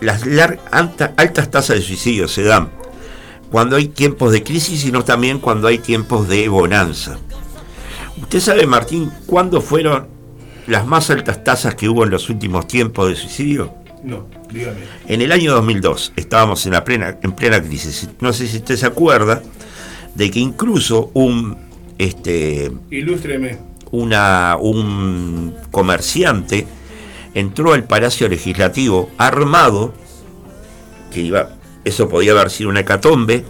las 0.00 0.22
altas 0.70 1.50
tasas 1.50 1.76
de 1.76 1.82
suicidio 1.82 2.26
se 2.28 2.42
dan 2.42 2.70
cuando 3.50 3.76
hay 3.76 3.88
tiempos 3.88 4.32
de 4.32 4.42
crisis, 4.42 4.80
sino 4.82 5.04
también 5.04 5.38
cuando 5.38 5.68
hay 5.68 5.78
tiempos 5.78 6.28
de 6.28 6.48
bonanza. 6.48 7.18
¿Usted 8.20 8.40
sabe, 8.40 8.66
Martín, 8.66 9.10
cuándo 9.26 9.60
fueron 9.60 10.08
las 10.68 10.86
más 10.86 11.10
altas 11.10 11.42
tasas 11.42 11.74
que 11.74 11.88
hubo 11.88 12.04
en 12.04 12.10
los 12.10 12.28
últimos 12.28 12.66
tiempos 12.68 13.08
de 13.08 13.16
suicidio? 13.16 13.74
No, 14.04 14.26
dígame. 14.52 14.80
En 15.08 15.22
el 15.22 15.32
año 15.32 15.52
2002 15.54 16.12
estábamos 16.16 16.64
en, 16.66 16.72
la 16.72 16.84
plena, 16.84 17.18
en 17.22 17.32
plena 17.32 17.60
crisis. 17.60 18.08
No 18.20 18.32
sé 18.32 18.46
si 18.46 18.58
usted 18.58 18.76
se 18.76 18.86
acuerda 18.86 19.42
de 20.14 20.30
que 20.30 20.38
incluso 20.38 21.10
un, 21.14 21.56
este, 21.96 22.70
Ilústreme. 22.90 23.58
una, 23.90 24.56
un 24.60 25.54
comerciante 25.70 26.66
entró 27.34 27.72
al 27.72 27.84
Palacio 27.84 28.28
Legislativo 28.28 29.10
armado, 29.18 29.94
que 31.12 31.20
iba, 31.22 31.50
eso 31.84 32.08
podía 32.08 32.32
haber 32.32 32.50
sido 32.50 32.70
una 32.70 32.80
hecatombe, 32.80 33.44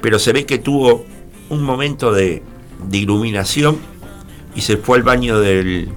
pero 0.00 0.18
se 0.18 0.32
ve 0.32 0.46
que 0.46 0.58
tuvo 0.58 1.04
un 1.50 1.62
momento 1.62 2.12
de, 2.12 2.42
de 2.88 2.98
iluminación 2.98 3.78
y 4.54 4.62
se 4.62 4.76
fue 4.76 4.98
al 4.98 5.02
baño 5.02 5.38
del 5.38 5.92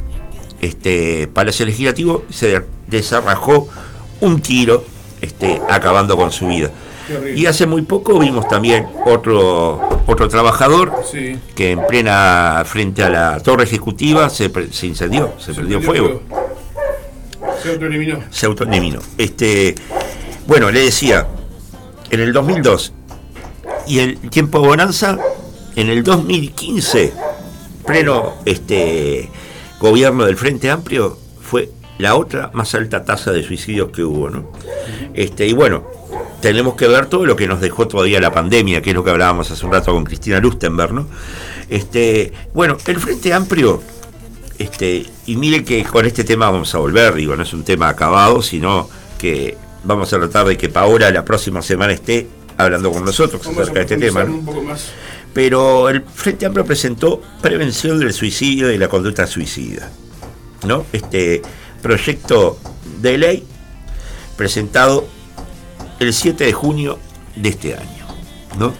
este, 0.65 1.27
Palacio 1.27 1.65
Legislativo 1.65 2.23
se 2.29 2.61
desarrajó 2.87 3.67
un 4.21 4.41
tiro 4.41 4.83
este, 5.21 5.61
acabando 5.69 6.15
con 6.17 6.31
su 6.31 6.47
vida. 6.47 6.71
Y 7.35 7.45
hace 7.45 7.67
muy 7.67 7.83
poco 7.83 8.17
vimos 8.17 8.47
también 8.47 8.87
otro, 9.05 10.01
otro 10.07 10.27
trabajador 10.27 10.91
Sí. 11.11 11.37
que 11.55 11.71
en 11.71 11.85
plena 11.85 12.63
frente 12.65 13.03
a 13.03 13.09
la 13.11 13.39
torre 13.41 13.63
ejecutiva 13.65 14.27
se, 14.31 14.49
pre- 14.49 14.73
se 14.73 14.87
incendió, 14.87 15.33
se, 15.37 15.53
prendió 15.53 15.81
fuego, 15.81 16.23
Se 17.61 17.69
autoeliminó. 17.69 18.19
se 18.31 18.45
autoeliminó. 18.47 18.99
Este, 19.19 19.75
bueno, 20.47 20.71
le 20.71 20.79
decía, 20.85 21.27
en 22.09 22.19
el 22.21 22.33
2002 22.33 22.93
y 23.87 23.99
el 23.99 24.17
tiempo 24.31 24.59
de 24.61 24.67
bonanza, 24.67 25.19
en 25.75 25.89
el 25.89 26.03
2015, 26.03 27.13
pleno 27.85 28.33
este, 28.45 29.29
gobierno 29.79 30.25
del 30.25 30.37
Frente 30.37 30.69
Amplio, 30.69 31.17
fue 31.41 31.69
la 31.97 32.15
otra 32.15 32.51
más 32.53 32.73
alta 32.75 33.05
tasa 33.05 33.31
de 33.31 33.43
suicidios 33.43 33.89
que 33.91 34.03
hubo, 34.03 34.29
¿no? 34.29 34.51
Este, 35.13 35.47
y 35.47 35.53
bueno, 35.53 35.83
tenemos 36.41 36.75
que 36.75 36.87
ver 36.87 37.07
todo 37.07 37.25
lo 37.25 37.35
que 37.35 37.47
nos 37.47 37.61
dejó 37.61 37.87
todavía 37.87 38.19
la 38.19 38.31
pandemia, 38.31 38.81
que 38.81 38.91
es 38.91 38.95
lo 38.95 39.03
que 39.03 39.11
hablábamos 39.11 39.49
hace 39.51 39.65
un 39.65 39.71
rato 39.71 39.93
con 39.93 40.03
Cristina 40.03 40.39
Lustenberg, 40.39 40.93
¿no? 40.93 41.07
Este, 41.69 42.33
bueno, 42.53 42.77
el 42.85 42.99
Frente 42.99 43.33
Amplio, 43.33 43.81
este, 44.57 45.05
y 45.25 45.35
mire 45.37 45.63
que 45.63 45.83
con 45.83 46.05
este 46.05 46.23
tema 46.23 46.49
vamos 46.49 46.73
a 46.75 46.77
volver, 46.77 47.15
digo, 47.15 47.35
no 47.35 47.43
es 47.43 47.53
un 47.53 47.63
tema 47.63 47.89
acabado, 47.89 48.41
sino 48.41 48.89
que 49.17 49.57
vamos 49.83 50.11
a 50.13 50.17
tratar 50.17 50.47
de 50.47 50.57
que 50.57 50.69
Paola 50.69 51.09
la 51.11 51.25
próxima 51.25 51.61
semana 51.61 51.93
esté 51.93 52.27
hablando 52.57 52.91
con 52.91 53.03
nosotros 53.03 53.45
acerca 53.45 53.73
de 53.73 53.81
este 53.81 53.97
tema. 53.97 54.21
profundizar 54.21 54.27
¿no? 54.27 54.35
un 54.35 54.45
poco 54.45 54.61
más. 54.61 54.91
Pero 55.35 55.89
el 55.89 56.01
Frente 56.01 56.45
Amplio 56.45 56.65
presentó 56.65 57.21
prevención 57.41 57.99
del 57.99 58.13
suicidio 58.13 58.71
y 58.71 58.77
la 58.77 58.87
conducta 58.87 59.27
suicida. 59.27 59.91
¿no? 60.65 60.85
Este 60.93 61.41
proyecto 61.81 62.57
de 63.01 63.17
ley 63.17 63.43
presentado 64.37 65.05
el 65.99 66.13
7 66.13 66.45
de 66.45 66.53
junio 66.53 66.99
de 67.35 67.49
este 67.49 67.73
año. 67.73 68.07
¿no? 68.57 68.73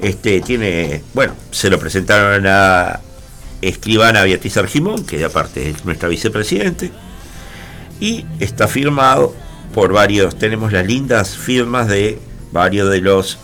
Este 0.00 0.40
tiene, 0.40 1.02
bueno, 1.12 1.34
se 1.50 1.68
lo 1.68 1.78
presentaron 1.78 2.46
a 2.46 3.00
escribana 3.60 4.22
Beatriz 4.22 4.56
Argimón, 4.56 5.04
que 5.04 5.22
aparte 5.22 5.68
es 5.68 5.84
nuestra 5.84 6.08
vicepresidente, 6.08 6.90
y 8.00 8.24
está 8.38 8.66
firmado 8.66 9.36
por 9.74 9.92
varios, 9.92 10.38
tenemos 10.38 10.72
las 10.72 10.86
lindas 10.86 11.36
firmas 11.36 11.86
de 11.86 12.18
varios 12.50 12.90
de 12.90 13.02
los 13.02 13.38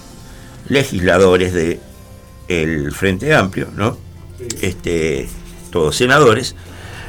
legisladores 0.67 1.53
de 1.53 1.79
el 2.49 2.93
Frente 2.93 3.35
Amplio, 3.35 3.69
¿no? 3.77 3.97
Este, 4.61 5.29
todos 5.71 5.97
senadores, 5.97 6.55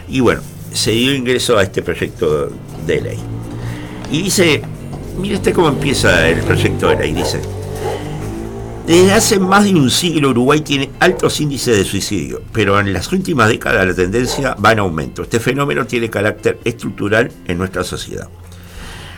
y 0.08 0.20
bueno, 0.20 0.42
se 0.74 0.92
dio 0.92 1.14
ingreso 1.14 1.58
a 1.58 1.64
este 1.64 1.82
proyecto 1.82 2.50
de 2.86 3.02
ley. 3.02 3.20
Y 4.12 4.24
dice, 4.24 4.62
mire 5.20 5.36
este 5.36 5.54
cómo 5.54 5.70
empieza 5.70 6.28
el 6.28 6.42
proyecto 6.42 6.90
de 6.90 6.96
ley, 6.96 7.14
dice, 7.14 7.42
desde 8.88 9.12
hace 9.12 9.38
más 9.38 9.66
de 9.66 9.76
un 9.76 9.92
siglo 9.92 10.30
Uruguay 10.30 10.62
tiene 10.62 10.90
altos 11.02 11.42
índices 11.42 11.76
de 11.76 11.84
suicidio, 11.84 12.42
pero 12.54 12.80
en 12.80 12.94
las 12.94 13.12
últimas 13.12 13.50
décadas 13.50 13.86
la 13.86 13.94
tendencia 13.94 14.56
va 14.56 14.72
en 14.72 14.80
aumento. 14.80 15.24
Este 15.24 15.42
fenómeno 15.42 15.86
tiene 15.86 16.10
carácter 16.10 16.58
estructural 16.64 17.30
en 17.48 17.58
nuestra 17.58 17.84
sociedad. 17.84 18.30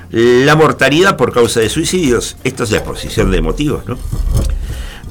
La 0.10 0.56
mortalidad 0.56 1.18
por 1.18 1.32
causa 1.32 1.60
de 1.60 1.70
suicidios, 1.70 2.36
esto 2.44 2.64
es 2.64 2.72
la 2.72 2.78
exposición 2.78 3.30
de 3.30 3.42
motivos, 3.42 3.86
¿no? 3.86 4.00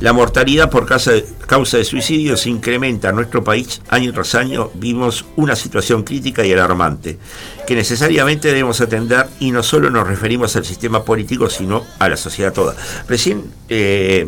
La 0.01 0.13
mortalidad 0.13 0.71
por 0.71 0.87
causa 0.87 1.11
de, 1.11 1.27
causa 1.47 1.83
suicidio 1.83 2.37
se 2.37 2.51
incrementa 2.51 3.09
en 3.09 3.17
nuestro 3.17 3.43
país 3.43 3.83
año 3.89 4.13
tras 4.13 4.37
año. 4.37 4.71
Vimos 4.75 5.25
una 5.35 5.57
situación 5.57 6.05
crítica 6.05 6.47
y 6.47 6.53
alarmante 6.53 7.19
que 7.67 7.75
necesariamente 7.75 8.49
debemos 8.49 8.81
atender 8.81 9.27
y 9.41 9.51
no 9.51 9.63
solo 9.65 9.91
nos 9.91 10.07
referimos 10.07 10.55
al 10.55 10.65
sistema 10.65 11.05
político, 11.05 11.51
sino 11.51 11.85
a 11.99 12.09
la 12.09 12.17
sociedad 12.17 12.53
toda. 12.53 12.77
Recién 13.09 13.51
eh, 13.69 14.27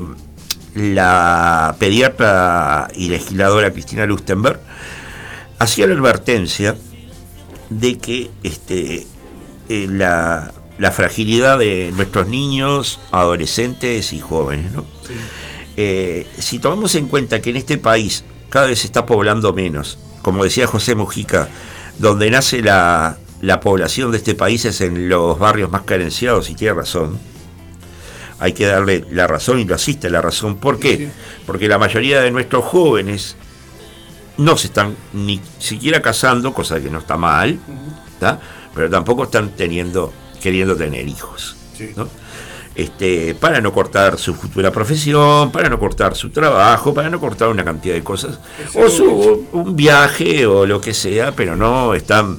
la 0.75 1.77
pediatra 1.79 2.89
y 2.97 3.09
legisladora 3.09 3.73
Cristina 3.73 4.07
Lustenberg 4.07 4.59
hacía 5.61 5.87
la 5.87 5.95
advertencia 5.95 6.77
de 7.69 7.99
que 7.99 8.31
este, 8.43 9.07
eh, 9.69 9.87
la 9.89 10.91
fragilidad 10.91 11.61
de 11.61 11.93
nuestros 11.95 12.27
niños, 12.27 12.99
adolescentes 13.13 14.13
y 14.13 14.19
jóvenes, 14.19 14.73
¿no? 14.73 14.85
Eh, 15.83 16.27
si 16.39 16.59
tomamos 16.59 16.95
en 16.95 17.09
cuenta 17.09 17.41
que 17.41 17.49
en 17.49 17.57
este 17.57 17.79
país 17.79 18.23
cada 18.51 18.67
vez 18.67 18.81
se 18.81 18.87
está 18.87 19.07
poblando 19.07 19.55
menos, 19.55 19.99
como 20.21 20.45
decía 20.45 20.67
José 20.67 20.95
Mujica, 20.95 21.49
donde 21.97 22.31
nace 22.31 22.61
la, 22.61 23.17
la 23.41 23.61
población 23.61 24.11
de 24.11 24.19
este 24.19 24.35
país 24.35 24.67
es 24.67 24.83
en 24.83 25.09
los 25.09 25.39
barrios 25.39 25.71
más 25.71 25.85
carenciados, 25.85 26.51
y 26.51 26.55
tiene 26.55 26.75
razón, 26.75 27.19
hay 28.41 28.53
que 28.53 28.67
darle 28.67 29.07
la 29.11 29.27
razón 29.27 29.59
y 29.59 29.65
lo 29.65 29.75
asiste 29.75 30.11
la 30.11 30.21
razón. 30.21 30.57
¿Por 30.57 30.79
qué? 30.79 30.99
Sí. 30.99 31.09
Porque 31.47 31.67
la 31.67 31.79
mayoría 31.79 32.21
de 32.21 32.31
nuestros 32.31 32.63
jóvenes 32.63 33.37
no 34.37 34.59
se 34.59 34.67
están 34.67 34.95
ni 35.15 35.41
siquiera 35.59 36.03
casando, 36.03 36.53
cosa 36.53 36.79
que 36.79 36.91
no 36.91 36.99
está 36.99 37.17
mal, 37.17 37.59
pero 38.75 38.91
tampoco 38.91 39.25
están 39.25 39.49
teniendo, 39.57 40.13
queriendo 40.43 40.77
tener 40.77 41.09
hijos. 41.09 41.57
Sí. 41.75 41.93
¿no? 41.97 42.07
Este, 42.75 43.35
para 43.35 43.61
no 43.61 43.73
cortar 43.73 44.17
su 44.19 44.33
futura 44.35 44.71
profesión, 44.71 45.51
para 45.51 45.69
no 45.69 45.79
cortar 45.79 46.15
su 46.15 46.31
trabajo, 46.31 46.95
para 46.95 47.11
no 47.11 47.19
cortar 47.21 47.49
una 47.49 47.65
cantidad 47.65 47.95
de 47.95 48.03
cosas, 48.05 48.39
o 48.75 48.89
su, 48.89 49.47
un 49.53 49.75
viaje 49.77 50.47
o 50.47 50.65
lo 50.67 50.81
que 50.81 50.95
sea, 50.95 51.33
pero 51.33 51.57
no 51.57 51.95
están 51.95 52.39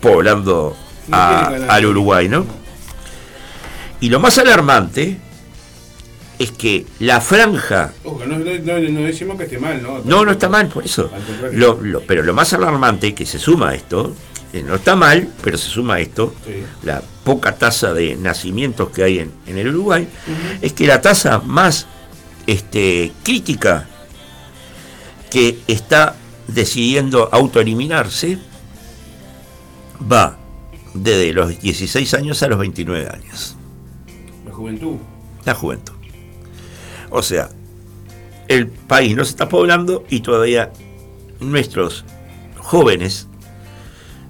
poblando 0.00 0.76
a- 1.12 1.46
al 1.68 1.86
Uruguay, 1.86 2.28
¿no? 2.28 2.44
Y 4.00 4.08
lo 4.10 4.18
más 4.18 4.36
alarmante 4.38 5.16
es 6.40 6.50
que 6.50 6.84
la 6.98 7.20
franja 7.20 7.92
Ojo, 8.04 8.24
no, 8.26 8.36
no, 8.38 9.00
decimos 9.06 9.36
que 9.38 9.44
esté 9.44 9.58
mal, 9.60 9.80
¿no? 9.80 10.00
no, 10.04 10.24
no 10.24 10.32
está 10.32 10.48
mal, 10.48 10.66
por 10.66 10.84
eso. 10.84 11.08
Lo- 11.52 11.78
lo- 11.80 12.00
pero 12.00 12.24
lo 12.24 12.34
más 12.34 12.52
alarmante 12.52 13.14
que 13.14 13.24
se 13.24 13.38
suma 13.38 13.70
a 13.70 13.74
esto, 13.76 14.12
eh, 14.52 14.62
no 14.62 14.74
está 14.76 14.96
mal, 14.96 15.32
pero 15.42 15.56
se 15.58 15.68
suma 15.68 15.94
a 15.94 16.00
esto, 16.00 16.34
Sí. 16.46 16.62
la 16.82 17.02
poca 17.24 17.56
tasa 17.56 17.92
de 17.94 18.16
nacimientos 18.16 18.90
que 18.90 19.02
hay 19.04 19.18
en, 19.20 19.32
en 19.46 19.58
el 19.58 19.68
Uruguay, 19.68 20.08
es 20.60 20.72
que 20.72 20.86
la 20.86 21.00
tasa 21.00 21.38
más 21.40 21.86
este, 22.46 23.12
crítica 23.22 23.88
que 25.30 25.58
está 25.68 26.16
decidiendo 26.48 27.28
autoeliminarse 27.32 28.38
va 30.10 30.36
desde 30.94 31.32
los 31.32 31.58
16 31.60 32.12
años 32.14 32.42
a 32.42 32.48
los 32.48 32.58
29 32.58 33.08
años. 33.08 33.56
La 34.44 34.52
juventud. 34.52 34.96
La 35.44 35.54
juventud. 35.54 35.94
O 37.10 37.22
sea, 37.22 37.48
el 38.48 38.66
país 38.66 39.16
no 39.16 39.24
se 39.24 39.30
está 39.30 39.48
poblando 39.48 40.04
y 40.10 40.20
todavía 40.20 40.72
nuestros 41.40 42.04
jóvenes 42.58 43.28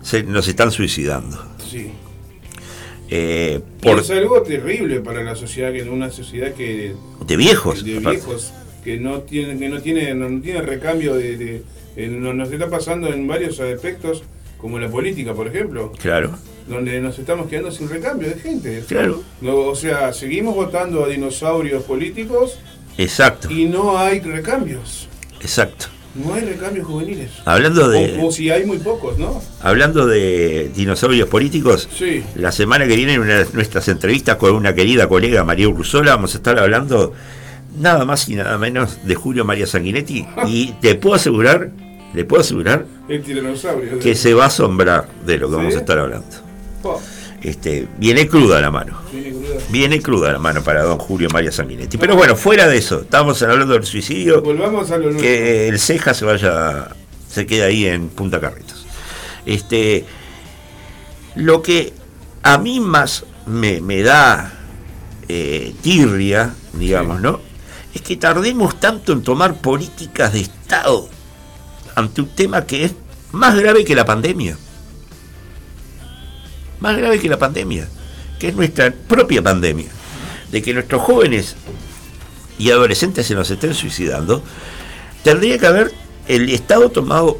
se, 0.02 0.22
nos 0.24 0.46
están 0.48 0.70
suicidando. 0.70 1.42
Sí. 1.70 1.90
Eh, 3.10 3.60
por, 3.82 3.98
Es 4.00 4.10
algo 4.10 4.42
terrible 4.42 5.00
para 5.00 5.22
la 5.22 5.34
sociedad, 5.36 5.72
que 5.72 5.82
una 5.82 6.10
sociedad 6.10 6.52
que 6.54 6.94
de 7.26 7.36
viejos. 7.36 7.84
de 7.84 7.98
viejos 7.98 8.52
que 8.82 8.96
no 8.98 9.20
tienen 9.20 9.58
que 9.60 9.68
no 9.68 9.80
tiene 9.80 10.14
no 10.14 10.40
tiene 10.40 10.62
recambio 10.62 11.14
de, 11.14 11.36
de- 11.36 11.62
eh, 11.96 12.08
no- 12.08 12.32
nos 12.32 12.50
está 12.50 12.68
pasando 12.70 13.12
en 13.12 13.28
varios 13.28 13.60
aspectos 13.60 14.24
como 14.58 14.78
la 14.78 14.88
política 14.88 15.34
por 15.34 15.46
ejemplo 15.46 15.92
Claro, 16.00 16.36
donde 16.66 17.00
nos 17.00 17.16
estamos 17.18 17.48
quedando 17.48 17.70
sin 17.70 17.88
recambio 17.88 18.28
de 18.28 18.36
gente 18.40 18.82
claro. 18.88 19.22
No, 19.40 19.56
o 19.56 19.76
sea 19.76 20.12
seguimos 20.12 20.54
votando 20.56 21.04
a 21.04 21.08
dinosaurios 21.08 21.84
políticos 21.84 22.58
Exacto, 22.98 23.50
y 23.52 23.66
no 23.66 23.98
hay 23.98 24.18
recambios 24.20 25.06
exacto. 25.40 25.86
No 26.14 26.34
hay 26.34 26.42
recambios 26.42 26.86
juveniles. 26.86 27.30
Hablando 27.44 27.88
de, 27.88 28.18
o, 28.20 28.26
o 28.26 28.32
si 28.32 28.50
hay 28.50 28.64
muy 28.64 28.78
pocos 28.78 29.18
no 29.18 29.40
hablando 29.60 30.06
de 30.06 30.70
dinosaurios 30.74 31.28
políticos, 31.28 31.88
sí. 31.96 32.22
La 32.34 32.52
semana 32.52 32.86
que 32.86 32.96
viene 32.96 33.14
en 33.14 33.20
una 33.22 33.38
de 33.38 33.46
nuestras 33.52 33.88
entrevistas 33.88 34.36
con 34.36 34.54
una 34.54 34.74
querida 34.74 35.08
colega 35.08 35.44
María 35.44 35.68
Urrusola 35.68 36.16
vamos 36.16 36.34
a 36.34 36.38
estar 36.38 36.58
hablando 36.58 37.12
nada 37.78 38.04
más 38.04 38.28
y 38.28 38.34
nada 38.34 38.58
menos 38.58 38.98
de 39.04 39.14
Julio 39.14 39.44
María 39.44 39.66
Sanguinetti. 39.66 40.26
Y 40.46 40.72
te 40.80 40.94
puedo 40.94 41.14
asegurar, 41.14 41.70
le 42.14 42.24
puedo 42.24 42.42
asegurar 42.42 42.86
el 43.08 43.22
tiranosaurio 43.22 43.98
que 43.98 44.14
se 44.14 44.34
va 44.34 44.44
a 44.44 44.46
asombrar 44.48 45.08
de 45.24 45.38
lo 45.38 45.48
que 45.48 45.56
vamos 45.56 45.74
a 45.74 45.78
estar 45.78 45.98
hablando. 45.98 46.26
Oh, 46.82 47.00
Este, 47.42 47.88
viene 47.98 48.28
cruda 48.28 48.60
la 48.60 48.70
mano. 48.70 49.00
viene 49.12 49.30
cruda. 49.32 49.60
Viene 49.70 50.00
cruda 50.00 50.32
la 50.32 50.38
mano 50.38 50.62
para 50.62 50.82
don 50.84 50.98
Julio 50.98 51.28
María 51.32 51.50
Sanguinetti. 51.50 51.98
Pero 51.98 52.14
bueno, 52.14 52.36
fuera 52.36 52.68
de 52.68 52.76
eso, 52.78 53.00
estamos 53.00 53.42
hablando 53.42 53.74
del 53.74 53.84
suicidio, 53.84 54.42
volvamos 54.42 54.90
a 54.92 54.98
lo 54.98 55.16
que 55.16 55.68
el 55.68 55.78
ceja 55.80 56.14
se 56.14 56.24
vaya, 56.24 56.88
se 57.28 57.44
quede 57.46 57.64
ahí 57.64 57.86
en 57.86 58.08
Punta 58.10 58.40
Carretas. 58.40 58.84
Este, 59.44 60.04
lo 61.34 61.62
que 61.62 61.92
a 62.44 62.58
mí 62.58 62.78
más 62.78 63.24
me, 63.46 63.80
me 63.80 64.02
da 64.02 64.52
eh, 65.28 65.74
tirria, 65.82 66.54
digamos, 66.74 67.16
Sí. 67.16 67.22
¿no? 67.24 67.40
Es 67.94 68.02
que 68.02 68.16
tardemos 68.16 68.78
tanto 68.80 69.12
en 69.12 69.22
tomar 69.22 69.54
políticas 69.60 70.32
de 70.32 70.40
Estado 70.40 71.08
ante 71.94 72.22
un 72.22 72.28
tema 72.28 72.64
que 72.64 72.84
es 72.84 72.92
más 73.32 73.58
grave 73.58 73.84
que 73.84 73.94
la 73.94 74.04
pandemia. 74.04 74.56
Más 76.82 76.96
grave 76.96 77.20
que 77.20 77.28
la 77.28 77.38
pandemia, 77.38 77.88
que 78.40 78.48
es 78.48 78.54
nuestra 78.56 78.90
propia 78.92 79.40
pandemia. 79.40 79.86
De 80.50 80.60
que 80.62 80.74
nuestros 80.74 81.00
jóvenes 81.02 81.54
y 82.58 82.70
adolescentes 82.72 83.24
se 83.26 83.34
nos 83.36 83.48
estén 83.50 83.72
suicidando, 83.72 84.42
tendría 85.22 85.58
que 85.58 85.66
haber 85.66 85.92
el 86.26 86.48
Estado 86.50 86.90
tomado 86.90 87.38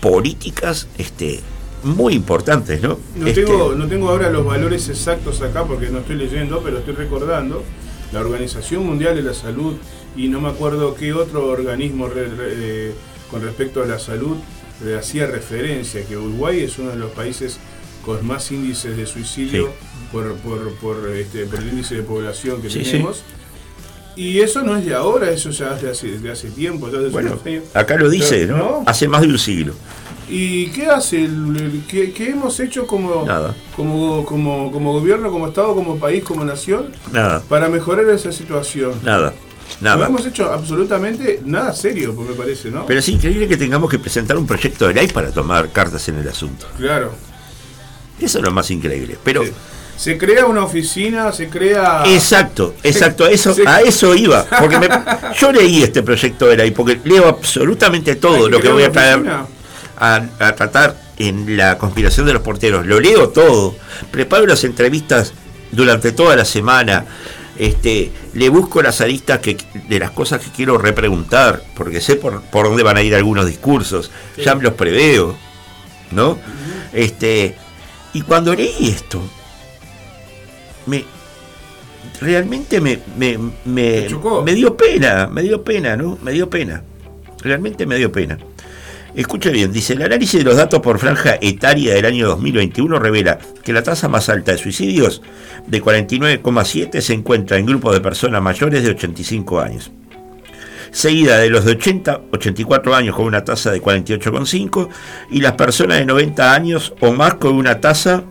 políticas 0.00 0.86
este, 0.98 1.40
muy 1.82 2.14
importantes, 2.14 2.80
¿no? 2.80 2.98
No 3.16 3.26
Este, 3.26 3.42
tengo, 3.44 3.74
no 3.74 3.88
tengo 3.88 4.08
ahora 4.08 4.30
los 4.30 4.46
valores 4.46 4.88
exactos 4.88 5.42
acá 5.42 5.64
porque 5.64 5.88
no 5.88 5.98
estoy 5.98 6.16
leyendo, 6.16 6.60
pero 6.62 6.78
estoy 6.78 6.94
recordando. 6.94 7.64
La 8.12 8.20
Organización 8.20 8.86
Mundial 8.86 9.16
de 9.16 9.22
la 9.22 9.34
Salud 9.34 9.74
y 10.16 10.28
no 10.28 10.40
me 10.40 10.48
acuerdo 10.48 10.94
qué 10.94 11.12
otro 11.12 11.46
organismo 11.48 12.06
re- 12.06 12.28
re- 12.28 12.52
eh, 12.54 12.94
con 13.32 13.42
respecto 13.42 13.82
a 13.82 13.86
la 13.86 13.98
salud 13.98 14.36
le 14.84 14.96
hacía 14.96 15.26
referencia 15.26 16.04
que 16.06 16.16
Uruguay 16.16 16.60
es 16.60 16.78
uno 16.78 16.90
de 16.90 16.96
los 16.96 17.10
países 17.10 17.58
con 18.06 18.24
más 18.26 18.50
índices 18.52 18.96
de 18.96 19.04
suicidio 19.04 19.66
Sí. 19.66 19.72
por, 20.12 20.34
por, 20.36 20.72
por, 20.76 21.10
este, 21.10 21.44
por 21.46 21.58
el 21.60 21.68
índice 21.70 21.96
de 21.96 22.02
población 22.04 22.62
que 22.62 22.70
Sí, 22.70 22.84
sí. 22.84 22.92
tenemos. 22.92 23.22
Y 24.14 24.40
eso 24.40 24.62
no 24.62 24.76
es 24.76 24.86
de 24.86 24.94
ahora, 24.94 25.30
eso 25.30 25.50
ya 25.50 25.74
es 25.74 25.82
de 25.82 25.90
hace, 25.90 26.18
de 26.18 26.30
hace 26.30 26.48
tiempo, 26.50 26.86
ya 26.90 26.98
de 26.98 27.06
hace 27.08 27.12
Bueno, 27.12 27.38
años. 27.44 27.64
acá 27.74 27.96
lo 27.96 28.08
dice, 28.08 28.46
Pero, 28.46 28.56
¿no? 28.56 28.64
¿no? 28.64 28.82
Hace 28.86 29.08
más 29.08 29.20
de 29.22 29.28
un 29.28 29.38
siglo. 29.38 29.74
¿Y 30.28 30.68
qué 30.68 30.86
hace? 30.86 31.24
el- 31.24 31.56
el- 31.56 31.82
¿Qué, 31.86 32.12
qué 32.12 32.30
hemos 32.30 32.58
hecho 32.60 32.86
como, 32.86 33.24
Nada. 33.26 33.54
como, 33.76 34.24
como, 34.24 34.72
como 34.72 34.92
gobierno, 34.94 35.30
como 35.30 35.48
Estado, 35.48 35.74
como 35.74 35.98
país, 35.98 36.24
como 36.24 36.44
nación 36.44 36.92
Nada, 37.12 37.42
para 37.48 37.68
mejorar 37.68 38.08
esa 38.08 38.32
situación? 38.32 38.92
nada, 39.04 39.34
No 39.80 39.90
nada. 39.96 40.06
hemos 40.06 40.24
hecho 40.26 40.50
absolutamente 40.50 41.42
nada 41.44 41.72
serio, 41.74 42.14
pues, 42.14 42.30
me 42.30 42.34
parece, 42.34 42.70
¿no? 42.70 42.86
Pero 42.86 43.00
es 43.00 43.08
increíble 43.08 43.46
que 43.46 43.56
tengamos 43.58 43.90
que 43.90 43.98
presentar 43.98 44.36
un 44.38 44.46
proyecto 44.46 44.88
de 44.88 44.94
ley 44.94 45.08
para 45.08 45.30
tomar 45.30 45.70
cartas 45.72 46.08
en 46.08 46.16
el 46.18 46.28
asunto. 46.28 46.66
claro. 46.78 47.12
Eso 48.20 48.38
es 48.38 48.44
lo 48.44 48.50
más 48.50 48.70
increíble. 48.70 49.16
Pero, 49.22 49.42
Se, 49.44 49.52
se 49.96 50.18
crea 50.18 50.46
una 50.46 50.64
oficina, 50.64 51.32
se 51.32 51.48
crea... 51.48 52.02
exacto, 52.06 52.74
exacto, 52.82 53.24
a 53.24 53.30
eso, 53.30 53.54
Sí. 53.54 53.62
a 53.66 53.80
eso 53.80 54.14
iba. 54.14 54.44
Porque 54.44 54.78
me- 54.78 54.88
yo 55.40 55.52
leí 55.52 55.82
este 55.82 56.02
proyecto 56.02 56.46
de 56.46 56.56
ley, 56.56 56.70
porque 56.70 57.00
leo 57.04 57.28
absolutamente 57.28 58.16
todo 58.16 58.48
lo 58.48 58.60
que 58.60 58.68
voy 58.70 58.82
a 58.84 58.92
traer 58.92 59.22
a, 59.98 60.16
a 60.38 60.54
tratar 60.54 60.96
en 61.18 61.56
la 61.56 61.78
conspiración 61.78 62.26
de 62.26 62.34
los 62.34 62.42
porteros. 62.42 62.86
Lo 62.86 63.00
leo 63.00 63.30
todo, 63.30 63.74
preparo 64.10 64.46
las 64.46 64.64
entrevistas 64.64 65.32
durante 65.72 66.12
toda 66.12 66.36
la 66.36 66.44
semana. 66.44 67.04
Este, 67.58 68.12
le 68.34 68.50
busco 68.50 68.82
las 68.82 69.00
aristas 69.00 69.38
que, 69.38 69.56
de 69.88 69.98
las 69.98 70.10
cosas 70.10 70.42
que 70.42 70.50
quiero 70.50 70.76
repreguntar, 70.76 71.62
porque 71.74 72.02
sé 72.02 72.16
por, 72.16 72.42
por 72.42 72.66
dónde 72.66 72.82
van 72.82 72.98
a 72.98 73.02
ir 73.02 73.14
algunos 73.14 73.46
discursos, 73.46 74.10
ya 74.36 74.54
me 74.54 74.62
los 74.62 74.74
preveo, 74.74 75.34
¿no? 76.10 76.38
Este, 76.92 77.56
y 78.16 78.22
cuando 78.22 78.54
leí 78.54 78.88
esto, 78.88 79.20
me 80.86 81.04
realmente 82.18 82.80
me, 82.80 82.98
me, 83.14 83.36
me, 83.66 84.08
me 84.42 84.54
dio 84.54 84.74
pena, 84.74 85.26
me 85.26 85.42
dio 85.42 85.62
pena, 85.62 85.98
¿no? 85.98 86.16
Me 86.22 86.32
dio 86.32 86.48
pena. 86.48 86.82
Realmente 87.42 87.84
me 87.84 87.96
dio 87.96 88.10
pena. 88.10 88.38
Escucha 89.14 89.50
bien, 89.50 89.70
dice, 89.70 89.92
el 89.92 90.00
análisis 90.00 90.38
de 90.38 90.44
los 90.46 90.56
datos 90.56 90.80
por 90.80 90.98
franja 90.98 91.36
etaria 91.42 91.92
del 91.92 92.06
año 92.06 92.26
2021 92.28 92.98
revela 92.98 93.38
que 93.62 93.74
la 93.74 93.82
tasa 93.82 94.08
más 94.08 94.30
alta 94.30 94.52
de 94.52 94.58
suicidios, 94.58 95.20
de 95.66 95.82
49,7, 95.82 97.02
se 97.02 97.12
encuentra 97.12 97.58
en 97.58 97.66
grupos 97.66 97.92
de 97.92 98.00
personas 98.00 98.40
mayores 98.40 98.82
de 98.82 98.92
85 98.92 99.60
años. 99.60 99.90
Seguida 100.96 101.36
de 101.36 101.50
los 101.50 101.66
de 101.66 101.72
80, 101.72 102.22
84 102.32 102.94
años 102.94 103.14
con 103.14 103.26
una 103.26 103.44
tasa 103.44 103.70
de 103.70 103.82
48,5 103.82 104.88
y 105.30 105.40
las 105.40 105.52
personas 105.52 105.98
de 105.98 106.06
90 106.06 106.54
años 106.54 106.94
o 107.00 107.12
más 107.12 107.34
con 107.34 107.54
una 107.54 107.80
tasa 107.82 108.22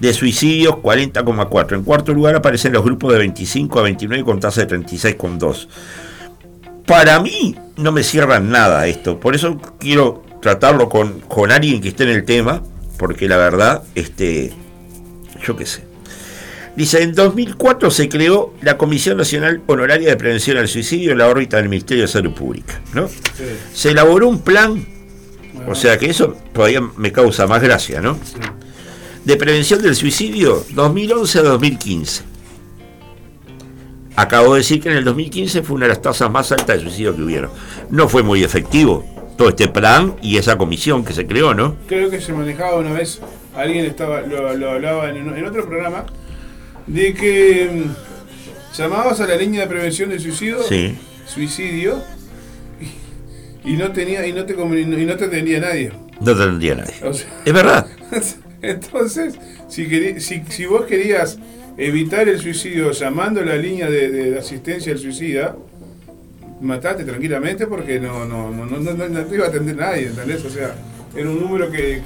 de 0.00 0.12
suicidios 0.12 0.74
40,4. 0.74 1.76
En 1.76 1.82
cuarto 1.82 2.12
lugar 2.12 2.34
aparecen 2.34 2.74
los 2.74 2.84
grupos 2.84 3.12
de 3.12 3.20
25 3.20 3.78
a 3.78 3.82
29 3.84 4.22
con 4.22 4.38
tasa 4.38 4.66
de 4.66 4.76
36,2 4.76 5.66
para 6.86 7.20
mí 7.20 7.56
no 7.76 7.92
me 7.92 8.02
cierran 8.02 8.50
nada 8.50 8.86
esto. 8.86 9.18
Por 9.18 9.34
eso 9.34 9.58
quiero 9.78 10.22
tratarlo 10.40 10.88
con, 10.88 11.22
alguien 11.50 11.80
que 11.80 11.88
esté 11.88 12.04
en 12.04 12.10
el 12.10 12.24
tema, 12.24 12.62
porque 12.98 13.28
la 13.28 13.36
verdad, 13.36 13.82
este, 13.94 14.52
yo 15.42 15.56
qué 15.56 15.66
sé. 15.66 15.93
Dice, 16.76 17.02
en 17.02 17.14
2004 17.14 17.90
se 17.90 18.08
creó 18.08 18.52
la 18.60 18.76
Comisión 18.76 19.16
Nacional 19.16 19.62
Honoraria 19.66 20.08
de 20.10 20.16
Prevención 20.16 20.56
al 20.56 20.66
Suicidio 20.66 21.12
en 21.12 21.18
la 21.18 21.28
órbita 21.28 21.56
del 21.58 21.68
Ministerio 21.68 22.02
de 22.02 22.08
Salud 22.08 22.32
Pública. 22.34 22.80
¿no? 22.94 23.06
Sí. 23.08 23.44
Se 23.72 23.90
elaboró 23.90 24.28
un 24.28 24.40
plan, 24.40 24.84
o 25.68 25.74
sea 25.76 25.98
que 25.98 26.06
eso 26.10 26.36
todavía 26.52 26.80
me 26.96 27.12
causa 27.12 27.46
más 27.46 27.62
gracia, 27.62 28.00
¿no? 28.00 28.14
Sí. 28.24 28.40
de 29.24 29.36
prevención 29.36 29.80
del 29.82 29.94
suicidio 29.94 30.64
2011 30.74 31.38
a 31.38 31.42
2015. 31.42 32.22
Acabo 34.16 34.54
de 34.54 34.60
decir 34.60 34.80
que 34.80 34.90
en 34.90 34.96
el 34.96 35.04
2015 35.04 35.62
fue 35.62 35.76
una 35.76 35.86
de 35.86 35.90
las 35.90 36.02
tasas 36.02 36.30
más 36.30 36.52
altas 36.52 36.76
de 36.76 36.82
suicidio 36.82 37.16
que 37.16 37.22
hubieron. 37.22 37.50
No 37.90 38.08
fue 38.08 38.22
muy 38.22 38.44
efectivo 38.44 39.04
todo 39.36 39.48
este 39.48 39.66
plan 39.66 40.14
y 40.22 40.36
esa 40.38 40.56
comisión 40.56 41.04
que 41.04 41.12
se 41.12 41.26
creó, 41.26 41.52
¿no? 41.54 41.76
Creo 41.88 42.10
que 42.10 42.20
se 42.20 42.32
manejaba 42.32 42.76
una 42.76 42.92
vez, 42.92 43.20
alguien 43.56 43.84
estaba 43.86 44.20
lo, 44.20 44.54
lo 44.56 44.70
hablaba 44.70 45.08
en, 45.10 45.16
en 45.36 45.44
otro 45.46 45.64
programa, 45.66 46.04
de 46.86 47.14
que 47.14 47.70
mm, 47.72 48.76
llamabas 48.78 49.20
a 49.20 49.26
la 49.26 49.36
línea 49.36 49.62
de 49.62 49.66
prevención 49.68 50.10
del 50.10 50.20
suicidio, 50.20 50.62
Sí. 50.62 50.96
suicidio, 51.26 52.02
y, 53.64 53.70
y 53.72 53.76
no 53.76 53.92
tenía 53.92 54.26
y 54.26 54.32
no 54.32 54.44
te 54.44 54.52
y 54.54 55.04
no 55.06 55.16
te 55.16 55.24
atendía 55.24 55.60
nadie. 55.60 55.92
No 56.20 56.36
tendría 56.36 56.74
nadie. 56.76 56.94
O 57.02 57.12
sea, 57.12 57.26
Es 57.44 57.52
verdad. 57.52 57.86
entonces, 58.62 59.34
si, 59.68 59.86
querí- 59.88 60.20
si, 60.20 60.42
si 60.48 60.66
vos 60.66 60.84
querías 60.86 61.38
evitar 61.76 62.28
el 62.28 62.38
suicidio 62.38 62.92
llamando 62.92 63.40
a 63.40 63.44
la 63.44 63.56
línea 63.56 63.90
de, 63.90 64.08
de 64.10 64.38
asistencia 64.38 64.92
al 64.92 64.98
suicida, 64.98 65.56
matate 66.60 67.04
tranquilamente 67.04 67.66
porque 67.66 67.98
no, 67.98 68.24
no, 68.26 68.50
no, 68.50 68.66
no, 68.66 68.80
no- 68.80 69.08
no 69.08 69.24
te 69.24 69.34
iba 69.34 69.46
a 69.46 69.48
atender 69.48 69.76
nadie, 69.76 70.06
¿entendés? 70.06 70.44
O 70.44 70.50
sea, 70.50 70.74
era 71.16 71.28
un 71.28 71.40
número 71.40 71.70
que, 71.70 72.00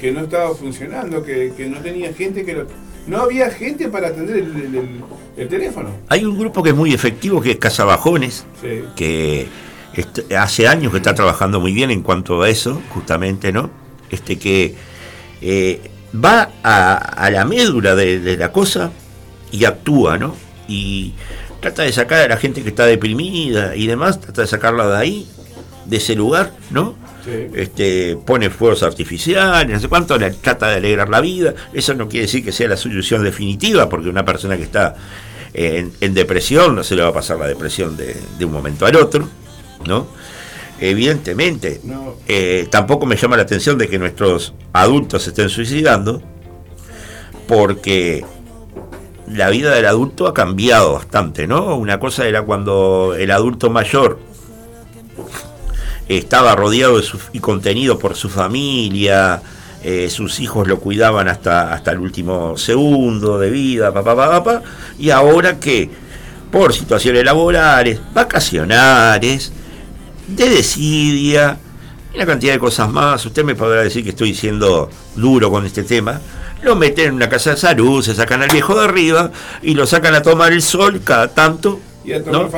que 0.00 0.12
no 0.12 0.20
estaba 0.20 0.54
funcionando, 0.54 1.24
que, 1.24 1.52
que 1.56 1.66
no 1.66 1.80
tenía 1.80 2.12
gente 2.14 2.44
que 2.44 2.52
lo- 2.54 2.66
No 3.08 3.22
había 3.22 3.50
gente 3.50 3.88
para 3.88 4.08
atender 4.08 4.36
el, 4.36 4.56
el- 4.56 4.74
el- 4.74 5.00
el 5.36 5.48
teléfono. 5.48 5.90
Hay 6.08 6.24
un 6.24 6.38
grupo 6.38 6.62
que 6.62 6.70
es 6.70 6.76
muy 6.76 6.92
efectivo 6.92 7.40
que 7.40 7.52
es 7.52 7.56
Cazabajones, 7.58 8.44
Sí. 8.60 8.82
que 8.96 9.46
hace 10.38 10.68
años 10.68 10.92
que 10.92 10.98
está 10.98 11.14
trabajando 11.14 11.58
muy 11.60 11.72
bien 11.72 11.90
en 11.90 12.02
cuanto 12.02 12.42
a 12.42 12.48
eso, 12.48 12.80
justamente, 12.90 13.50
¿no? 13.52 13.70
Este 14.10 14.38
que 14.38 14.74
eh, 15.40 15.80
va 16.14 16.50
a, 16.62 16.94
a 16.94 17.30
la 17.30 17.44
médula 17.44 17.94
de, 17.94 18.20
de 18.20 18.36
la 18.36 18.52
cosa 18.52 18.90
y 19.50 19.64
actúa, 19.64 20.18
¿no? 20.18 20.34
Y 20.68 21.14
trata 21.60 21.82
de 21.82 21.92
sacar 21.92 22.20
a 22.20 22.28
la 22.28 22.36
gente 22.36 22.62
que 22.62 22.68
está 22.68 22.86
deprimida 22.86 23.74
y 23.74 23.86
demás, 23.86 24.20
trata 24.20 24.42
de 24.42 24.48
sacarla 24.48 24.86
de 24.88 24.96
ahí, 24.96 25.28
de 25.86 25.96
ese 25.96 26.14
lugar, 26.14 26.52
¿no? 26.70 26.94
Sí. 27.28 27.50
Este, 27.54 28.16
pone 28.24 28.48
fuegos 28.50 28.82
artificiales, 28.82 29.74
no 29.74 29.80
sé 29.80 29.88
cuánto, 29.88 30.16
le 30.16 30.30
trata 30.30 30.68
de 30.68 30.76
alegrar 30.76 31.08
la 31.08 31.20
vida. 31.20 31.54
Eso 31.72 31.94
no 31.94 32.08
quiere 32.08 32.26
decir 32.26 32.44
que 32.44 32.52
sea 32.52 32.68
la 32.68 32.76
solución 32.76 33.22
definitiva, 33.22 33.88
porque 33.88 34.08
una 34.08 34.24
persona 34.24 34.56
que 34.56 34.62
está 34.62 34.94
en, 35.52 35.92
en 36.00 36.14
depresión 36.14 36.74
no 36.76 36.82
se 36.84 36.94
le 36.96 37.02
va 37.02 37.08
a 37.08 37.12
pasar 37.12 37.38
la 37.38 37.46
depresión 37.46 37.96
de, 37.96 38.16
de 38.38 38.44
un 38.44 38.52
momento 38.52 38.86
al 38.86 38.96
otro, 38.96 39.28
¿no? 39.86 40.06
Evidentemente, 40.80 41.80
No. 41.82 42.14
eh, 42.28 42.68
tampoco 42.70 43.04
me 43.04 43.16
llama 43.16 43.36
la 43.36 43.42
atención 43.42 43.76
de 43.78 43.88
que 43.88 43.98
nuestros 43.98 44.54
adultos 44.72 45.24
se 45.24 45.30
estén 45.30 45.48
suicidando, 45.48 46.22
porque 47.48 48.24
la 49.26 49.50
vida 49.50 49.74
del 49.74 49.86
adulto 49.86 50.26
ha 50.28 50.34
cambiado 50.34 50.92
bastante, 50.94 51.46
¿no? 51.46 51.76
Una 51.76 51.98
cosa 51.98 52.26
era 52.28 52.42
cuando 52.42 53.14
el 53.18 53.30
adulto 53.30 53.70
mayor 53.70 54.20
estaba 56.08 56.54
rodeado 56.56 56.96
de 56.96 57.02
su- 57.02 57.18
y 57.32 57.38
contenido 57.40 57.98
por 57.98 58.16
su 58.16 58.28
familia, 58.28 59.42
eh, 59.82 60.08
sus 60.10 60.40
hijos 60.40 60.66
lo 60.66 60.80
cuidaban 60.80 61.28
hasta, 61.28 61.72
hasta 61.72 61.92
el 61.92 61.98
último 61.98 62.56
segundo 62.56 63.38
de 63.38 63.50
vida, 63.50 63.92
papá, 63.92 64.16
papá, 64.16 64.42
papá, 64.42 64.62
y 64.98 65.10
ahora 65.10 65.60
que 65.60 65.88
por 66.50 66.72
situaciones 66.72 67.24
laborales, 67.24 68.00
vacacionales, 68.14 69.52
de 70.26 70.48
desidia, 70.48 71.58
una 72.14 72.26
cantidad 72.26 72.54
de 72.54 72.58
cosas 72.58 72.90
más, 72.90 73.24
usted 73.24 73.44
me 73.44 73.54
podrá 73.54 73.82
decir 73.82 74.02
que 74.02 74.10
estoy 74.10 74.34
siendo 74.34 74.90
duro 75.14 75.50
con 75.50 75.64
este 75.66 75.82
tema, 75.84 76.20
lo 76.62 76.74
meten 76.74 77.08
en 77.08 77.14
una 77.14 77.28
casa 77.28 77.50
de 77.50 77.56
salud, 77.56 78.02
se 78.02 78.14
sacan 78.14 78.42
al 78.42 78.50
viejo 78.50 78.74
de 78.78 78.84
arriba 78.84 79.30
y 79.62 79.74
lo 79.74 79.86
sacan 79.86 80.14
a 80.14 80.22
tomar 80.22 80.52
el 80.52 80.62
sol 80.62 81.00
cada 81.04 81.28
tanto. 81.28 81.80
Y 82.04 82.12
a 82.14 82.24
tomar 82.24 82.40
¿no? 82.42 82.50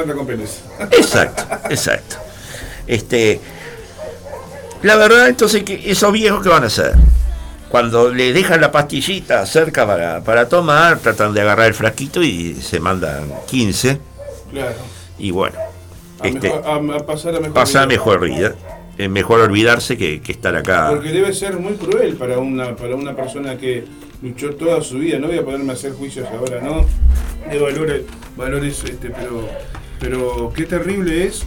Exacto, 0.91 1.45
exacto. 1.69 2.17
Este, 2.91 3.41
la 4.83 4.97
verdad, 4.97 5.29
entonces, 5.29 5.63
que 5.63 5.91
esos 5.91 6.13
viejos, 6.13 6.43
¿qué 6.43 6.49
van 6.49 6.65
a 6.65 6.67
hacer? 6.67 6.95
Cuando 7.69 8.11
le 8.13 8.33
dejan 8.33 8.61
la 8.61 8.73
pastillita 8.73 9.47
cerca 9.47 9.87
para, 9.87 10.25
para 10.25 10.49
tomar, 10.49 10.99
tratan 10.99 11.33
de 11.33 11.41
agarrar 11.43 11.67
el 11.69 11.75
frasquito 11.75 12.21
y 12.23 12.55
se 12.55 12.81
mandan 12.81 13.31
15. 13.49 13.99
Claro. 14.51 14.75
Y 15.19 15.31
bueno, 15.31 15.57
A, 16.19 16.27
este, 16.27 16.49
mejor- 16.51 16.93
a- 16.93 16.97
a 16.97 17.07
pasar 17.07 17.37
a 17.37 17.41
mejor 17.41 17.55
pasa 17.55 17.79
vida. 17.81 17.87
mejor 17.87 18.21
vida. 18.21 18.55
Es 18.99 19.09
mejor 19.09 19.41
olvidarse 19.41 19.97
que, 19.97 20.21
que 20.21 20.33
estar 20.33 20.55
acá. 20.57 20.89
Porque 20.91 21.11
debe 21.11 21.33
ser 21.33 21.59
muy 21.59 21.75
cruel 21.75 22.17
para 22.17 22.39
una, 22.39 22.75
para 22.75 22.97
una 22.97 23.15
persona 23.15 23.57
que 23.57 23.85
luchó 24.21 24.51
toda 24.57 24.83
su 24.83 24.99
vida. 24.99 25.19
No 25.19 25.29
voy 25.29 25.39
a 25.39 25.45
ponerme 25.45 25.71
a 25.73 25.75
hacer 25.77 25.93
juicios 25.93 26.27
ahora, 26.37 26.61
¿no? 26.61 26.85
De 27.51 27.59
valores, 27.59 28.03
valores 28.37 28.83
este, 28.85 29.11
pero, 29.11 29.49
pero 30.01 30.53
qué 30.55 30.65
terrible 30.65 31.25
es 31.27 31.45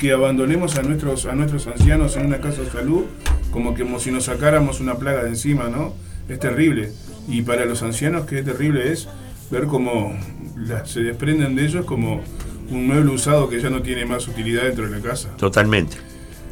que 0.00 0.12
abandonemos 0.12 0.76
a 0.76 0.82
nuestros, 0.82 1.26
a 1.26 1.34
nuestros 1.34 1.66
ancianos 1.66 2.16
en 2.16 2.24
una 2.26 2.40
casa 2.40 2.62
de 2.62 2.70
salud 2.70 3.04
como 3.52 3.74
que 3.74 3.82
como 3.82 4.00
si 4.00 4.10
nos 4.10 4.24
sacáramos 4.24 4.80
una 4.80 4.94
plaga 4.94 5.24
de 5.24 5.28
encima, 5.30 5.68
¿no? 5.68 5.92
Es 6.28 6.38
terrible. 6.38 6.90
Y 7.28 7.42
para 7.42 7.66
los 7.66 7.82
ancianos 7.82 8.24
qué 8.26 8.42
terrible 8.42 8.90
es 8.92 9.08
ver 9.50 9.66
cómo 9.66 10.16
la- 10.56 10.86
se 10.86 11.00
desprenden 11.00 11.54
de 11.54 11.66
ellos 11.66 11.84
como 11.84 12.22
un 12.70 12.86
mueble 12.86 13.10
usado 13.10 13.48
que 13.50 13.60
ya 13.60 13.68
no 13.68 13.82
tiene 13.82 14.06
más 14.06 14.26
utilidad 14.26 14.62
dentro 14.62 14.88
de 14.88 14.96
la 14.98 15.02
casa. 15.02 15.28
Totalmente, 15.36 15.96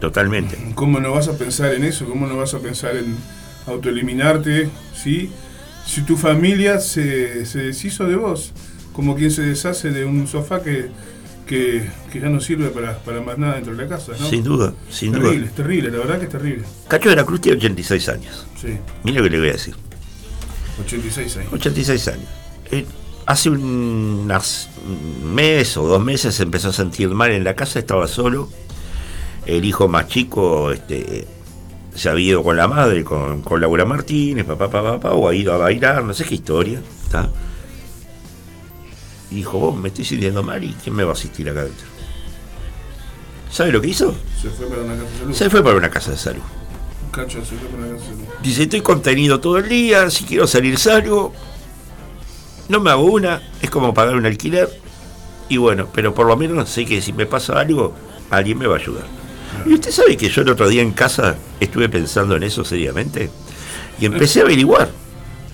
totalmente. 0.00 0.58
¿Cómo 0.74 1.00
no 1.00 1.12
vas 1.12 1.28
a 1.28 1.38
pensar 1.38 1.72
en 1.72 1.84
eso? 1.84 2.04
¿Cómo 2.06 2.26
no 2.26 2.36
vas 2.36 2.52
a 2.54 2.58
pensar 2.58 2.96
en 2.96 3.14
autoeliminarte? 3.66 4.68
¿sí? 4.94 5.30
Si 5.86 6.02
tu 6.02 6.16
familia 6.16 6.80
se, 6.80 7.46
se 7.46 7.60
deshizo 7.60 8.04
de 8.06 8.16
vos, 8.16 8.52
como 8.92 9.14
quien 9.14 9.30
se 9.30 9.42
deshace 9.42 9.90
de 9.90 10.04
un 10.04 10.26
sofá 10.26 10.62
que, 10.62 10.88
que, 11.48 11.88
que 12.12 12.20
ya 12.20 12.28
no 12.28 12.40
sirve 12.40 12.68
para, 12.68 12.98
para 12.98 13.20
más 13.22 13.38
nada 13.38 13.54
dentro 13.54 13.74
de 13.74 13.82
la 13.82 13.88
casa, 13.88 14.12
¿no? 14.20 14.28
Sin 14.28 14.44
duda, 14.44 14.74
sin 14.90 15.12
terrible, 15.12 15.38
duda. 15.38 15.46
es 15.46 15.54
terrible, 15.54 15.90
la 15.90 15.98
verdad 15.98 16.18
que 16.18 16.24
es 16.26 16.30
terrible. 16.30 16.64
Cacho 16.86 17.08
de 17.08 17.16
la 17.16 17.24
Cruz 17.24 17.40
tiene 17.40 17.58
86 17.58 18.08
años. 18.10 18.46
Sí, 18.60 18.78
Mira 19.02 19.18
lo 19.18 19.24
que 19.24 19.30
le 19.30 19.38
voy 19.38 19.48
a 19.48 19.52
decir. 19.52 19.74
86 20.80 21.36
años. 21.38 21.52
86 21.52 22.08
años. 22.08 22.28
Eh, 22.70 22.86
hace 23.26 23.50
un, 23.50 24.30
mes 25.24 25.76
o 25.76 25.86
dos 25.88 26.04
meses 26.04 26.34
se 26.34 26.42
empezó 26.44 26.68
a 26.68 26.72
sentir 26.72 27.08
mal 27.08 27.32
en 27.32 27.42
la 27.42 27.54
casa, 27.54 27.78
estaba 27.78 28.06
solo. 28.06 28.48
El 29.46 29.64
hijo 29.64 29.88
más 29.88 30.06
chico 30.06 30.70
este, 30.70 31.26
se 31.94 32.10
había 32.10 32.28
ido 32.28 32.44
con 32.44 32.56
la 32.56 32.68
madre, 32.68 33.02
con, 33.02 33.40
con 33.40 33.60
Laura 33.60 33.86
Martínez, 33.86 34.44
papá, 34.44 34.70
papá, 34.70 35.00
papá, 35.00 35.14
o 35.14 35.28
ha 35.28 35.34
ido 35.34 35.54
a 35.54 35.56
bailar, 35.56 36.04
no 36.04 36.12
sé 36.12 36.24
qué 36.24 36.34
historia. 36.34 36.80
¿está? 37.04 37.30
Y 39.30 39.36
dijo, 39.36 39.58
vos 39.58 39.76
me 39.76 39.88
estoy 39.88 40.04
sintiendo 40.04 40.42
mal 40.42 40.62
y 40.64 40.72
¿quién 40.82 40.94
me 40.94 41.04
va 41.04 41.10
a 41.10 41.12
asistir 41.12 41.48
acá 41.48 41.60
adentro? 41.60 41.86
¿Sabe 43.50 43.72
lo 43.72 43.80
que 43.80 43.88
hizo? 43.88 44.14
Se 44.40 44.50
fue 44.50 44.66
para 44.66 44.82
una 44.82 44.94
casa 44.96 45.10
de 45.10 45.18
salud. 45.18 45.34
Se 45.34 45.50
fue 45.50 45.62
para 45.62 45.76
una 45.76 45.90
casa 45.90 46.10
de 46.10 46.16
salud. 46.16 46.42
Cacho 47.10 47.44
se 47.44 47.56
fue 47.56 47.68
para 47.68 47.82
una 47.84 47.96
casa 47.96 48.10
de 48.10 48.16
salud. 48.16 48.28
Dice, 48.42 48.62
estoy 48.64 48.80
contenido 48.80 49.40
todo 49.40 49.58
el 49.58 49.68
día, 49.68 50.10
si 50.10 50.24
quiero 50.24 50.46
salir 50.46 50.78
salgo, 50.78 51.32
no 52.68 52.80
me 52.80 52.90
hago 52.90 53.04
una, 53.04 53.42
es 53.62 53.70
como 53.70 53.94
pagar 53.94 54.16
un 54.16 54.26
alquiler, 54.26 54.68
y 55.48 55.56
bueno, 55.56 55.88
pero 55.92 56.14
por 56.14 56.26
lo 56.26 56.36
menos 56.36 56.68
sé 56.68 56.84
que 56.84 57.00
si 57.00 57.12
me 57.12 57.26
pasa 57.26 57.58
algo, 57.58 57.94
alguien 58.30 58.58
me 58.58 58.66
va 58.66 58.76
a 58.76 58.78
ayudar. 58.78 59.06
Y 59.66 59.74
usted 59.74 59.90
sabe 59.90 60.16
que 60.16 60.28
yo 60.28 60.42
el 60.42 60.50
otro 60.50 60.68
día 60.68 60.82
en 60.82 60.92
casa 60.92 61.36
estuve 61.58 61.88
pensando 61.88 62.36
en 62.36 62.42
eso 62.42 62.64
seriamente, 62.64 63.30
y 63.98 64.06
empecé 64.06 64.40
a 64.40 64.42
averiguar. 64.44 64.90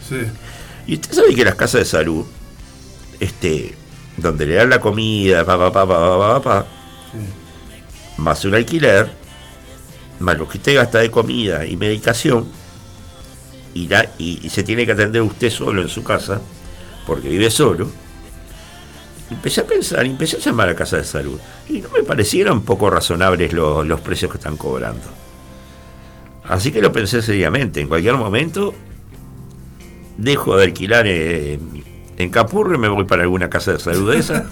Sí, 0.08 0.16
Y 0.86 0.94
usted 0.94 1.12
sabe 1.14 1.34
que 1.34 1.44
las 1.44 1.54
casas 1.54 1.80
de 1.80 1.84
salud, 1.86 2.26
este, 3.24 3.74
donde 4.16 4.46
le 4.46 4.54
dan 4.54 4.70
la 4.70 4.80
comida, 4.80 5.44
pa, 5.44 5.58
pa, 5.58 5.72
pa, 5.72 5.86
pa, 5.86 5.98
pa, 5.98 6.18
pa, 6.18 6.42
pa, 6.42 6.66
sí. 7.12 7.18
más 8.22 8.44
un 8.44 8.54
alquiler, 8.54 9.10
más 10.20 10.38
lo 10.38 10.48
que 10.48 10.58
usted 10.58 10.74
gasta 10.76 10.98
de 11.00 11.10
comida 11.10 11.66
y 11.66 11.76
medicación, 11.76 12.46
y, 13.74 13.88
la- 13.88 14.08
y- 14.18 14.40
y 14.46 14.50
se 14.50 14.62
tiene 14.62 14.86
que 14.86 14.92
atender 14.92 15.22
usted 15.22 15.50
solo 15.50 15.82
en 15.82 15.88
su 15.88 16.04
casa, 16.04 16.40
porque 17.06 17.28
vive 17.28 17.50
solo, 17.50 17.88
empecé 19.30 19.62
a 19.62 19.66
pensar, 19.66 20.04
empecé 20.06 20.36
a 20.36 20.40
llamar 20.40 20.68
a 20.68 20.74
casa 20.76 20.96
de 20.98 21.04
salud, 21.04 21.38
y 21.68 21.80
no 21.80 21.88
me 21.90 22.02
parecieron 22.04 22.62
poco 22.62 22.88
razonables 22.90 23.52
los, 23.52 23.84
los 23.86 24.00
precios 24.00 24.30
que 24.30 24.38
están 24.38 24.56
cobrando. 24.56 25.02
Así 26.44 26.70
que 26.70 26.80
lo 26.82 26.92
pensé 26.92 27.22
seriamente, 27.22 27.80
en 27.80 27.88
cualquier 27.88 28.14
momento 28.16 28.74
dejo 30.18 30.56
de 30.56 30.64
alquilar 30.64 31.06
en, 31.08 31.82
en 32.16 32.30
Capurro 32.30 32.74
y 32.74 32.78
me 32.78 32.88
voy 32.88 33.04
para 33.04 33.22
alguna 33.22 33.48
casa 33.50 33.72
de 33.72 33.78
salud 33.78 34.12
de 34.12 34.18
esa. 34.18 34.48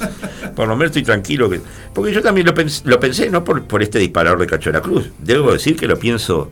Por 0.54 0.68
lo 0.68 0.74
menos 0.76 0.90
estoy 0.90 1.02
tranquilo. 1.02 1.48
Que, 1.50 1.60
porque 1.94 2.12
yo 2.12 2.20
también 2.22 2.46
lo, 2.46 2.54
pens- 2.54 2.82
lo 2.84 2.98
pensé, 3.00 3.30
no 3.30 3.44
por, 3.44 3.64
por 3.64 3.82
este 3.82 3.98
disparador 3.98 4.38
de 4.40 4.46
Cacho 4.46 4.70
de 4.70 4.74
la 4.78 4.82
Cruz. 4.82 5.10
Debo 5.18 5.52
decir 5.52 5.76
que 5.76 5.86
lo 5.86 5.98
pienso 5.98 6.50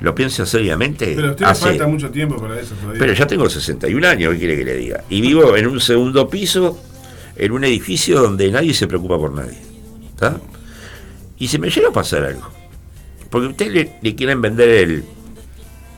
lo 0.00 0.14
pienso 0.16 0.44
seriamente. 0.46 1.12
Pero 1.14 1.28
a 1.28 1.30
usted 1.30 1.44
le 1.44 1.50
hace- 1.50 1.64
falta 1.66 1.86
mucho 1.86 2.10
tiempo 2.10 2.36
para 2.36 2.58
eso 2.58 2.74
todavía. 2.74 2.98
pero 2.98 3.12
ya 3.12 3.26
tengo 3.26 3.48
61 3.48 4.08
años, 4.08 4.32
¿qué 4.32 4.38
quiere 4.40 4.56
que 4.56 4.64
le 4.64 4.76
diga? 4.76 5.04
Y 5.08 5.20
vivo 5.20 5.56
en 5.56 5.68
un 5.68 5.80
segundo 5.80 6.28
piso, 6.28 6.76
en 7.36 7.52
un 7.52 7.62
edificio 7.62 8.20
donde 8.20 8.50
nadie 8.50 8.74
se 8.74 8.88
preocupa 8.88 9.16
por 9.16 9.32
nadie. 9.32 9.58
¿Está? 10.12 10.40
Y 11.38 11.46
se 11.48 11.58
me 11.58 11.70
llega 11.70 11.88
a 11.90 11.92
pasar 11.92 12.24
algo. 12.24 12.48
Porque 13.30 13.46
a 13.46 13.50
usted 13.50 13.70
le, 13.72 13.96
le 14.02 14.14
quieren 14.16 14.42
vender 14.42 14.68
el, 14.70 15.04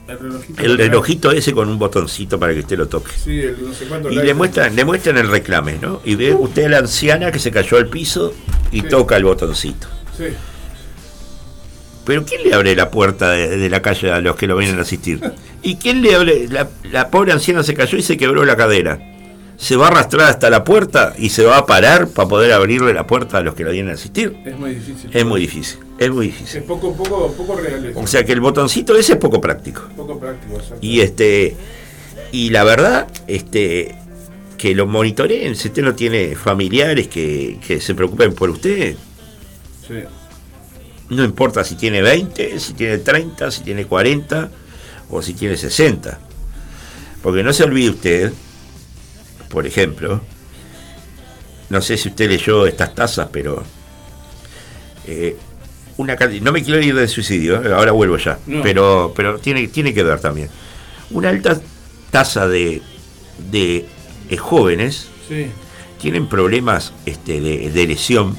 el 0.08 0.18
relojito. 0.18 0.62
el 0.62 0.78
relojito 0.78 1.30
ese 1.32 1.52
con 1.52 1.68
un 1.68 1.78
botoncito 1.78 2.38
para 2.38 2.52
que 2.52 2.60
usted 2.60 2.76
lo 2.78 2.88
toque. 2.88 3.12
Sí, 3.22 3.40
el 3.40 3.56
no 3.66 3.72
sé 3.72 3.86
cuánto 3.86 4.10
Y 4.10 4.16
le 4.16 4.34
muestran, 4.34 4.74
le 4.76 4.84
muestran 4.84 5.16
el 5.18 5.28
reclame, 5.28 5.78
¿no? 5.80 6.00
Y 6.04 6.14
ve 6.14 6.34
usted 6.34 6.64
a 6.66 6.68
la 6.68 6.78
anciana 6.78 7.32
que 7.32 7.38
se 7.38 7.50
cayó 7.50 7.76
al 7.78 7.88
piso 7.88 8.34
y 8.70 8.80
Sí. 8.82 8.88
toca 8.88 9.16
el 9.16 9.24
botoncito. 9.24 9.86
Sí. 10.16 10.24
Pero 12.04 12.24
¿quién 12.26 12.42
le 12.42 12.52
abre 12.54 12.76
la 12.76 12.90
puerta 12.90 13.30
de, 13.30 13.56
de 13.56 13.70
la 13.70 13.80
calle 13.80 14.10
a 14.12 14.20
los 14.20 14.36
que 14.36 14.46
lo 14.46 14.56
vienen 14.58 14.78
a 14.78 14.82
asistir? 14.82 15.20
¿Y 15.62 15.76
quién 15.76 16.02
le 16.02 16.14
abre? 16.14 16.48
La, 16.48 16.68
la 16.92 17.10
pobre 17.10 17.32
anciana 17.32 17.62
se 17.62 17.72
cayó 17.74 17.96
y 17.96 18.02
se 18.02 18.16
quebró 18.18 18.44
la 18.44 18.56
cadera. 18.56 18.98
Se 19.56 19.76
va 19.76 19.86
a 19.86 19.88
arrastrar 19.88 20.28
hasta 20.28 20.50
la 20.50 20.64
puerta 20.64 21.14
y 21.16 21.30
se 21.30 21.44
va 21.44 21.56
a 21.58 21.64
parar 21.64 22.08
para 22.08 22.28
poder 22.28 22.52
abrirle 22.52 22.92
la 22.92 23.06
puerta 23.06 23.38
a 23.38 23.40
los 23.40 23.54
que 23.54 23.64
la 23.64 23.70
vienen 23.70 23.92
a 23.92 23.94
asistir. 23.94 24.36
Es 24.44 24.58
muy 24.58 24.74
difícil. 24.74 25.10
Es 25.14 25.24
muy 25.24 25.40
difícil, 25.40 25.78
es 26.04 26.10
muy 26.10 26.28
Es 26.28 26.38
difícil. 26.38 26.62
poco, 26.62 26.94
poco, 26.94 27.32
poco 27.32 27.56
real. 27.56 27.92
O 27.96 28.06
sea 28.06 28.24
que 28.24 28.32
el 28.32 28.40
botoncito 28.40 28.96
ese 28.96 29.12
es 29.14 29.18
poco 29.18 29.40
práctico. 29.40 29.82
poco 29.96 30.18
práctico. 30.18 30.54
exacto. 30.56 30.78
Y 30.80 31.00
este 31.00 31.56
y 32.32 32.50
la 32.50 32.64
verdad, 32.64 33.08
este 33.26 33.94
que 34.58 34.74
lo 34.74 34.86
monitoreen, 34.86 35.56
si 35.56 35.68
usted 35.68 35.82
no 35.82 35.94
tiene 35.94 36.36
familiares 36.36 37.08
que, 37.08 37.58
que 37.66 37.80
se 37.80 37.94
preocupen 37.94 38.34
por 38.34 38.50
usted, 38.50 38.96
Sí. 39.86 39.94
no 41.10 41.22
importa 41.24 41.62
si 41.64 41.74
tiene 41.74 42.00
20, 42.00 42.58
si 42.58 42.72
tiene 42.72 42.98
30, 42.98 43.50
si 43.50 43.62
tiene 43.62 43.84
40 43.84 44.50
o 45.10 45.20
si 45.20 45.34
tiene 45.34 45.56
60. 45.56 46.18
Porque 47.22 47.42
no 47.42 47.52
se 47.52 47.64
olvide 47.64 47.90
usted, 47.90 48.32
por 49.50 49.66
ejemplo, 49.66 50.20
no 51.68 51.82
sé 51.82 51.96
si 51.98 52.08
usted 52.08 52.28
leyó 52.30 52.66
estas 52.66 52.94
tasas, 52.94 53.28
pero 53.30 53.62
eh, 55.06 55.36
una 55.96 56.16
no 56.40 56.52
me 56.52 56.62
quiero 56.62 56.80
ir 56.80 56.94
del 56.94 57.08
suicidio, 57.08 57.64
eh, 57.64 57.72
ahora 57.72 57.92
vuelvo 57.92 58.16
ya, 58.18 58.38
No. 58.46 58.62
pero, 58.62 59.12
pero 59.14 59.38
tiene, 59.38 59.68
tiene 59.68 59.94
que 59.94 60.02
ver 60.02 60.20
también. 60.20 60.48
una 61.10 61.28
alta 61.28 61.60
tasa 62.10 62.48
de, 62.48 62.82
de 63.50 63.86
eh, 64.30 64.36
jóvenes 64.36 65.08
Sí. 65.28 65.46
tienen 66.00 66.28
problemas 66.28 66.92
este, 67.06 67.40
de, 67.40 67.70
de 67.70 67.86
lesión 67.86 68.36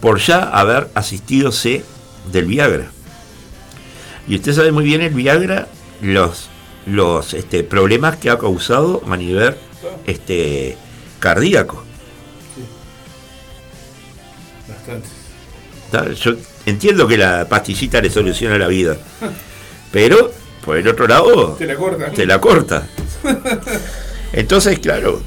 por 0.00 0.18
ya 0.18 0.42
haber 0.42 0.88
asistido 0.94 1.52
C 1.52 1.84
del 2.32 2.46
Viagra. 2.46 2.90
Y 4.28 4.34
usted 4.36 4.52
sabe 4.54 4.72
muy 4.72 4.84
bien 4.84 5.00
el 5.02 5.14
Viagra, 5.14 5.68
los, 6.00 6.48
los 6.86 7.32
este, 7.34 7.62
problemas 7.64 8.16
que 8.16 8.28
ha 8.30 8.38
causado 8.38 9.02
a 9.08 9.16
nivel 9.16 9.56
este, 10.06 10.76
cardíaco. 11.20 11.82
Bastante. 14.68 15.08
Yo 16.20 16.32
entiendo 16.66 17.06
que 17.06 17.16
la 17.16 17.46
pastillita 17.48 18.00
le 18.00 18.10
soluciona 18.10 18.58
la 18.58 18.68
vida, 18.68 18.96
pero 19.92 20.32
por 20.64 20.76
el 20.76 20.88
otro 20.88 21.06
lado 21.06 21.54
Te 21.58 21.66
la 21.66 21.76
corta. 21.76 22.10
te 22.10 22.26
la 22.26 22.40
corta. 22.40 22.86
Entonces, 24.32 24.78
claro, 24.80 25.20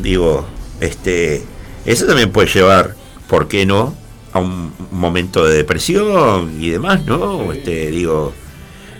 digo, 0.00 0.46
este, 0.80 1.44
eso 1.86 2.06
también 2.06 2.30
puede 2.32 2.48
llevar, 2.48 2.94
¿por 3.28 3.48
qué 3.48 3.64
no? 3.66 3.94
A 4.32 4.40
un 4.40 4.72
momento 4.90 5.44
de 5.46 5.56
depresión 5.56 6.56
y 6.60 6.70
demás, 6.70 7.04
¿no? 7.06 7.52
Este, 7.52 7.90
digo, 7.90 8.32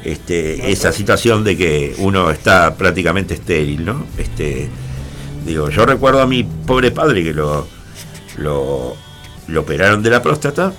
este, 0.04 0.70
esa 0.70 0.92
situación 0.92 1.44
de 1.44 1.56
que 1.56 1.94
uno 1.98 2.30
está 2.30 2.74
prácticamente 2.76 3.34
estéril, 3.34 3.84
¿no? 3.84 4.06
Este, 4.16 4.68
digo, 5.44 5.68
yo 5.70 5.84
recuerdo 5.86 6.22
a 6.22 6.26
mi 6.26 6.44
pobre 6.44 6.90
padre 6.92 7.22
que 7.24 7.34
lo, 7.34 7.66
lo, 8.38 8.96
lo 9.48 9.60
operaron 9.60 10.02
de 10.02 10.10
la 10.10 10.22
próstata 10.22 10.72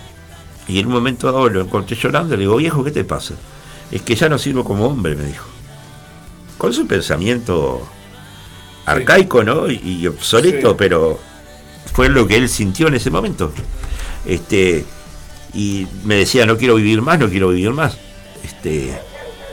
y 0.72 0.80
en 0.80 0.88
un 0.88 0.94
momento 0.94 1.32
dado 1.32 1.50
lo 1.50 1.62
encontré 1.62 1.96
llorando, 1.98 2.36
le 2.36 2.42
digo, 2.42 2.56
viejo, 2.58 2.84
¿qué 2.84 2.92
te 2.92 3.04
pasa? 3.04 3.34
Es 3.92 4.02
que 4.02 4.16
ya 4.16 4.30
no 4.30 4.38
sirvo 4.38 4.64
como 4.64 4.86
hombre, 4.88 5.16
me 5.16 5.26
dijo. 5.26 5.48
Con 6.58 6.74
su 6.74 6.88
pensamiento 6.88 7.88
arcaico, 8.86 9.44
¿no? 9.44 9.70
Y, 9.70 9.80
y 10.02 10.08
obsoleto, 10.08 10.70
Sí. 10.72 10.76
pero 10.78 11.20
fue 11.94 12.10
lo 12.10 12.26
que 12.28 12.38
él 12.38 12.48
sintió 12.50 12.88
en 12.88 12.96
ese 12.96 13.10
momento. 13.10 13.52
Este, 14.26 14.86
y 15.54 15.88
me 16.06 16.16
decía, 16.16 16.46
no 16.46 16.58
quiero 16.58 16.76
vivir 16.76 17.02
más, 17.02 17.20
no 17.20 17.30
quiero 17.30 17.50
vivir 17.50 17.72
más. 17.72 17.98
Este, 18.44 18.98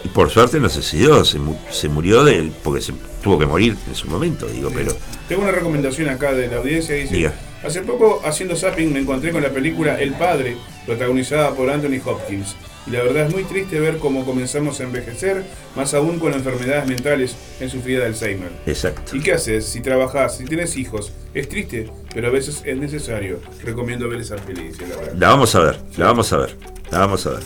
y 0.05 0.09
por 0.09 0.31
suerte 0.31 0.61
no 0.61 0.69
se 0.69 0.83
suicidó, 0.83 1.25
se, 1.25 1.39
se 1.71 1.89
murió 1.89 2.23
de 2.25 2.39
él, 2.39 2.53
porque 2.63 2.81
se 2.81 2.93
tuvo 3.23 3.39
que 3.39 3.47
morir 3.47 3.77
en 3.89 3.95
su 3.95 4.09
momento, 4.09 4.47
digo, 4.47 4.71
pero 4.73 4.95
Tengo 5.29 5.43
una 5.43 5.51
recomendación 5.53 6.09
acá 6.09 6.33
de 6.33 6.47
la 6.49 6.59
audiencia. 6.59 6.95
Dice, 6.95 7.15
Diga. 7.15 7.35
Hace 7.63 7.83
poco 7.83 8.21
haciendo 8.25 8.57
zapping 8.57 8.93
me 8.93 9.01
encontré 9.01 9.33
con 9.33 9.43
la 9.43 9.51
película 9.51 10.01
El 10.01 10.13
Padre, 10.13 10.57
protagonizada 10.87 11.53
por 11.55 11.71
Anthony 11.71 12.01
Hopkins. 12.05 12.57
Y 12.87 12.91
la 12.93 13.03
verdad 13.03 13.27
es 13.27 13.35
muy 13.35 13.45
triste 13.45 13.79
ver 13.81 13.99
cómo 13.99 14.25
comenzamos 14.25 14.81
a 14.81 14.85
envejecer, 14.85 15.45
más 15.77 15.93
aún 15.93 16.19
con 16.19 16.33
enfermedades 16.33 16.87
mentales 16.87 17.37
en 17.61 17.69
sufrida 17.69 18.01
de 18.01 18.07
Alzheimer. 18.07 18.51
exacto. 18.67 19.15
¿Y 19.15 19.21
qué 19.21 19.33
haces? 19.33 19.67
Si 19.67 19.81
trabajás, 19.81 20.39
si 20.39 20.45
tienes 20.45 20.77
hijos, 20.77 21.13
es 21.35 21.49
triste, 21.49 21.91
pero 22.15 22.29
a 22.29 22.31
veces 22.31 22.63
es 22.65 22.77
necesario. 22.79 23.41
Recomiendo 23.63 24.09
ver 24.09 24.21
esa 24.21 24.37
dice 24.37 24.87
la 24.89 24.97
verdad. 24.97 25.15
La 25.19 25.29
vamos 25.29 25.55
a 25.55 25.61
ver, 25.61 25.79
la 25.99 26.07
vamos 26.07 26.33
a 26.33 26.39
ver, 26.39 26.57
la 26.91 26.99
vamos 27.01 27.27
a 27.27 27.31
ver. 27.31 27.43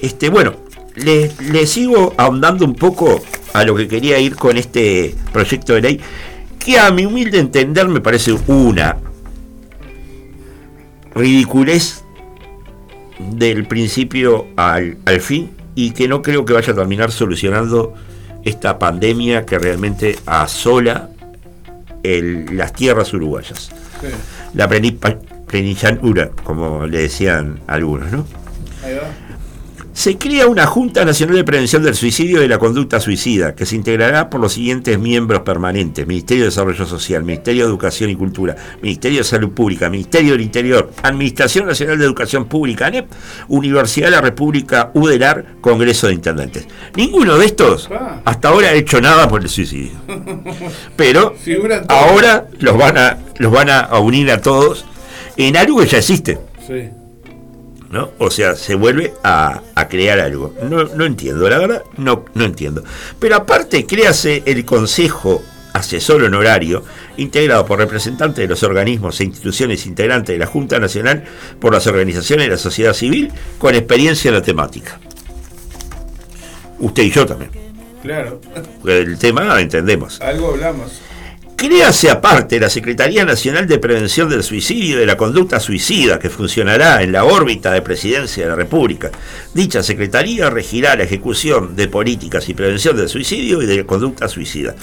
Este, 0.00 0.28
bueno, 0.28 0.54
le, 0.94 1.30
le 1.50 1.66
sigo 1.66 2.14
ahondando 2.16 2.64
un 2.64 2.74
poco 2.74 3.20
a 3.52 3.64
lo 3.64 3.74
que 3.74 3.88
quería 3.88 4.18
ir 4.20 4.36
con 4.36 4.56
este 4.56 5.14
proyecto 5.32 5.74
de 5.74 5.80
ley, 5.80 6.00
que 6.60 6.78
a 6.78 6.92
mi 6.92 7.06
humilde 7.06 7.38
entender 7.38 7.88
me 7.88 8.00
parece 8.00 8.32
una 8.46 8.96
ridiculez 11.14 12.02
del 13.18 13.66
principio 13.66 14.46
al, 14.56 14.98
al 15.04 15.20
fin 15.20 15.50
y 15.74 15.90
que 15.92 16.08
no 16.08 16.22
creo 16.22 16.44
que 16.44 16.52
vaya 16.52 16.72
a 16.72 16.76
terminar 16.76 17.10
solucionando 17.12 17.94
esta 18.44 18.78
pandemia 18.78 19.44
que 19.44 19.58
realmente 19.58 20.18
asola 20.26 21.10
el- 22.02 22.56
las 22.56 22.72
tierras 22.72 23.12
uruguayas 23.12 23.70
Sí, 24.00 24.06
la 24.54 24.66
plenipa- 24.68 25.18
como 26.44 26.86
le 26.86 26.98
decían 27.02 27.60
algunos, 27.66 28.10
¿no? 28.10 28.24
ahí 28.84 28.94
va. 28.94 29.02
Se 30.00 30.16
crea 30.16 30.46
una 30.46 30.64
Junta 30.64 31.04
Nacional 31.04 31.36
de 31.36 31.44
Prevención 31.44 31.82
del 31.82 31.94
Suicidio 31.94 32.38
y 32.38 32.40
de 32.40 32.48
la 32.48 32.56
Conducta 32.58 33.00
Suicida, 33.00 33.54
que 33.54 33.66
se 33.66 33.76
integrará 33.76 34.30
por 34.30 34.40
los 34.40 34.54
siguientes 34.54 34.98
miembros 34.98 35.42
permanentes: 35.42 36.06
Ministerio 36.06 36.44
de 36.44 36.48
Desarrollo 36.48 36.86
Social, 36.86 37.22
Ministerio 37.22 37.64
de 37.64 37.68
Educación 37.68 38.08
y 38.08 38.14
Cultura, 38.16 38.56
Ministerio 38.80 39.18
de 39.18 39.24
Salud 39.24 39.50
Pública, 39.50 39.90
Ministerio 39.90 40.32
del 40.32 40.40
Interior, 40.40 40.90
Administración 41.02 41.66
Nacional 41.66 41.98
de 41.98 42.06
Educación 42.06 42.46
Pública, 42.46 42.86
ANEP, 42.86 43.10
Universidad 43.48 44.06
de 44.06 44.12
la 44.12 44.22
República, 44.22 44.90
UDELAR, 44.94 45.56
Congreso 45.60 46.06
de 46.06 46.14
Intendentes. 46.14 46.66
Ninguno 46.96 47.36
de 47.36 47.44
estos 47.44 47.90
Ah. 47.92 48.22
hasta 48.24 48.48
ahora 48.48 48.68
ha 48.68 48.72
hecho 48.72 49.02
nada 49.02 49.28
por 49.28 49.42
el 49.42 49.50
suicidio. 49.50 49.90
Pero 50.96 51.34
ahora 51.88 52.48
los 52.58 52.78
van 52.78 52.96
a, 52.96 53.18
los 53.36 53.52
van 53.52 53.68
a 53.68 53.98
unir 53.98 54.30
a 54.30 54.40
todos 54.40 54.86
en 55.36 55.58
algo 55.58 55.78
que 55.80 55.88
ya 55.88 55.98
existe. 55.98 56.38
Sí. 56.66 56.88
¿No? 57.90 58.12
O 58.18 58.30
sea, 58.30 58.54
se 58.54 58.74
vuelve 58.74 59.14
a, 59.22 59.60
a 59.74 59.88
crear 59.88 60.20
algo. 60.20 60.54
No, 60.62 60.84
no 60.84 61.04
entiendo, 61.04 61.48
la 61.48 61.58
verdad, 61.58 61.84
no, 61.96 62.24
no 62.34 62.44
entiendo. 62.44 62.82
Pero 63.18 63.36
aparte, 63.36 63.84
créase 63.84 64.42
el 64.46 64.64
Consejo 64.64 65.42
Asesor 65.72 66.22
Honorario, 66.22 66.84
integrado 67.16 67.66
por 67.66 67.78
representantes 67.78 68.42
de 68.42 68.48
los 68.48 68.62
organismos 68.62 69.20
e 69.20 69.24
instituciones 69.24 69.86
integrantes 69.86 70.34
de 70.34 70.38
la 70.38 70.46
Junta 70.46 70.78
Nacional 70.78 71.24
por 71.60 71.72
las 71.72 71.86
organizaciones 71.86 72.46
de 72.46 72.52
la 72.52 72.58
sociedad 72.58 72.94
civil 72.94 73.32
con 73.58 73.74
experiencia 73.74 74.28
en 74.28 74.34
la 74.34 74.42
temática. 74.42 74.98
Usted 76.78 77.02
y 77.02 77.10
yo 77.10 77.26
también. 77.26 77.50
Claro. 78.02 78.40
El 78.86 79.18
tema 79.18 79.60
entendemos. 79.60 80.20
Algo 80.20 80.50
hablamos. 80.50 81.00
Créase 81.60 82.08
aparte 82.08 82.58
la 82.58 82.70
Secretaría 82.70 83.26
Nacional 83.26 83.66
de 83.66 83.78
Prevención 83.78 84.30
del 84.30 84.42
Suicidio 84.42 84.96
y 84.96 85.00
de 85.00 85.04
la 85.04 85.18
Conducta 85.18 85.60
Suicida, 85.60 86.18
que 86.18 86.30
funcionará 86.30 87.02
en 87.02 87.12
la 87.12 87.24
órbita 87.24 87.70
de 87.70 87.82
Presidencia 87.82 88.44
de 88.44 88.48
la 88.48 88.56
República. 88.56 89.10
Dicha 89.52 89.82
Secretaría 89.82 90.48
regirá 90.48 90.96
la 90.96 91.02
ejecución 91.02 91.76
de 91.76 91.86
políticas 91.86 92.48
y 92.48 92.54
prevención 92.54 92.96
del 92.96 93.10
suicidio 93.10 93.60
y 93.60 93.66
de 93.66 93.76
la 93.76 93.84
conducta 93.84 94.26
suicida. 94.26 94.74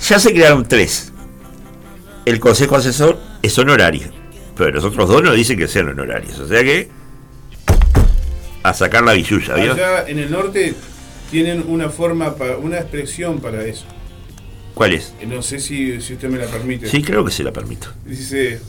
Ya 0.00 0.18
se 0.18 0.32
crearon 0.32 0.66
tres. 0.66 1.12
El 2.24 2.40
Consejo 2.40 2.74
Asesor 2.74 3.20
es 3.40 3.56
honorario, 3.56 4.08
pero 4.56 4.72
los 4.72 4.82
otros 4.82 5.08
dos 5.08 5.22
no 5.22 5.32
dicen 5.32 5.56
que 5.56 5.68
sean 5.68 5.90
honorarios. 5.90 6.40
O 6.40 6.48
sea 6.48 6.64
que. 6.64 6.88
A 8.64 8.74
sacar 8.74 9.04
la 9.04 9.12
billulla. 9.12 9.54
Allá 9.54 10.08
en 10.08 10.18
el 10.18 10.28
norte 10.28 10.74
tienen 11.30 11.62
una 11.68 11.88
forma, 11.88 12.34
una 12.60 12.78
expresión 12.78 13.38
para 13.38 13.64
eso. 13.64 13.86
¿Cuál 14.74 14.92
es? 14.94 15.14
Eh, 15.20 15.26
No 15.26 15.40
sé 15.42 15.60
si, 15.60 16.00
si 16.00 16.14
usted 16.14 16.28
me 16.28 16.38
la 16.38 16.46
permite. 16.46 16.88
Sí, 16.88 17.02
creo 17.02 17.24
que 17.24 17.30
se 17.30 17.42
la 17.44 17.52
permito. 17.52 17.88
Dice. 18.04 18.60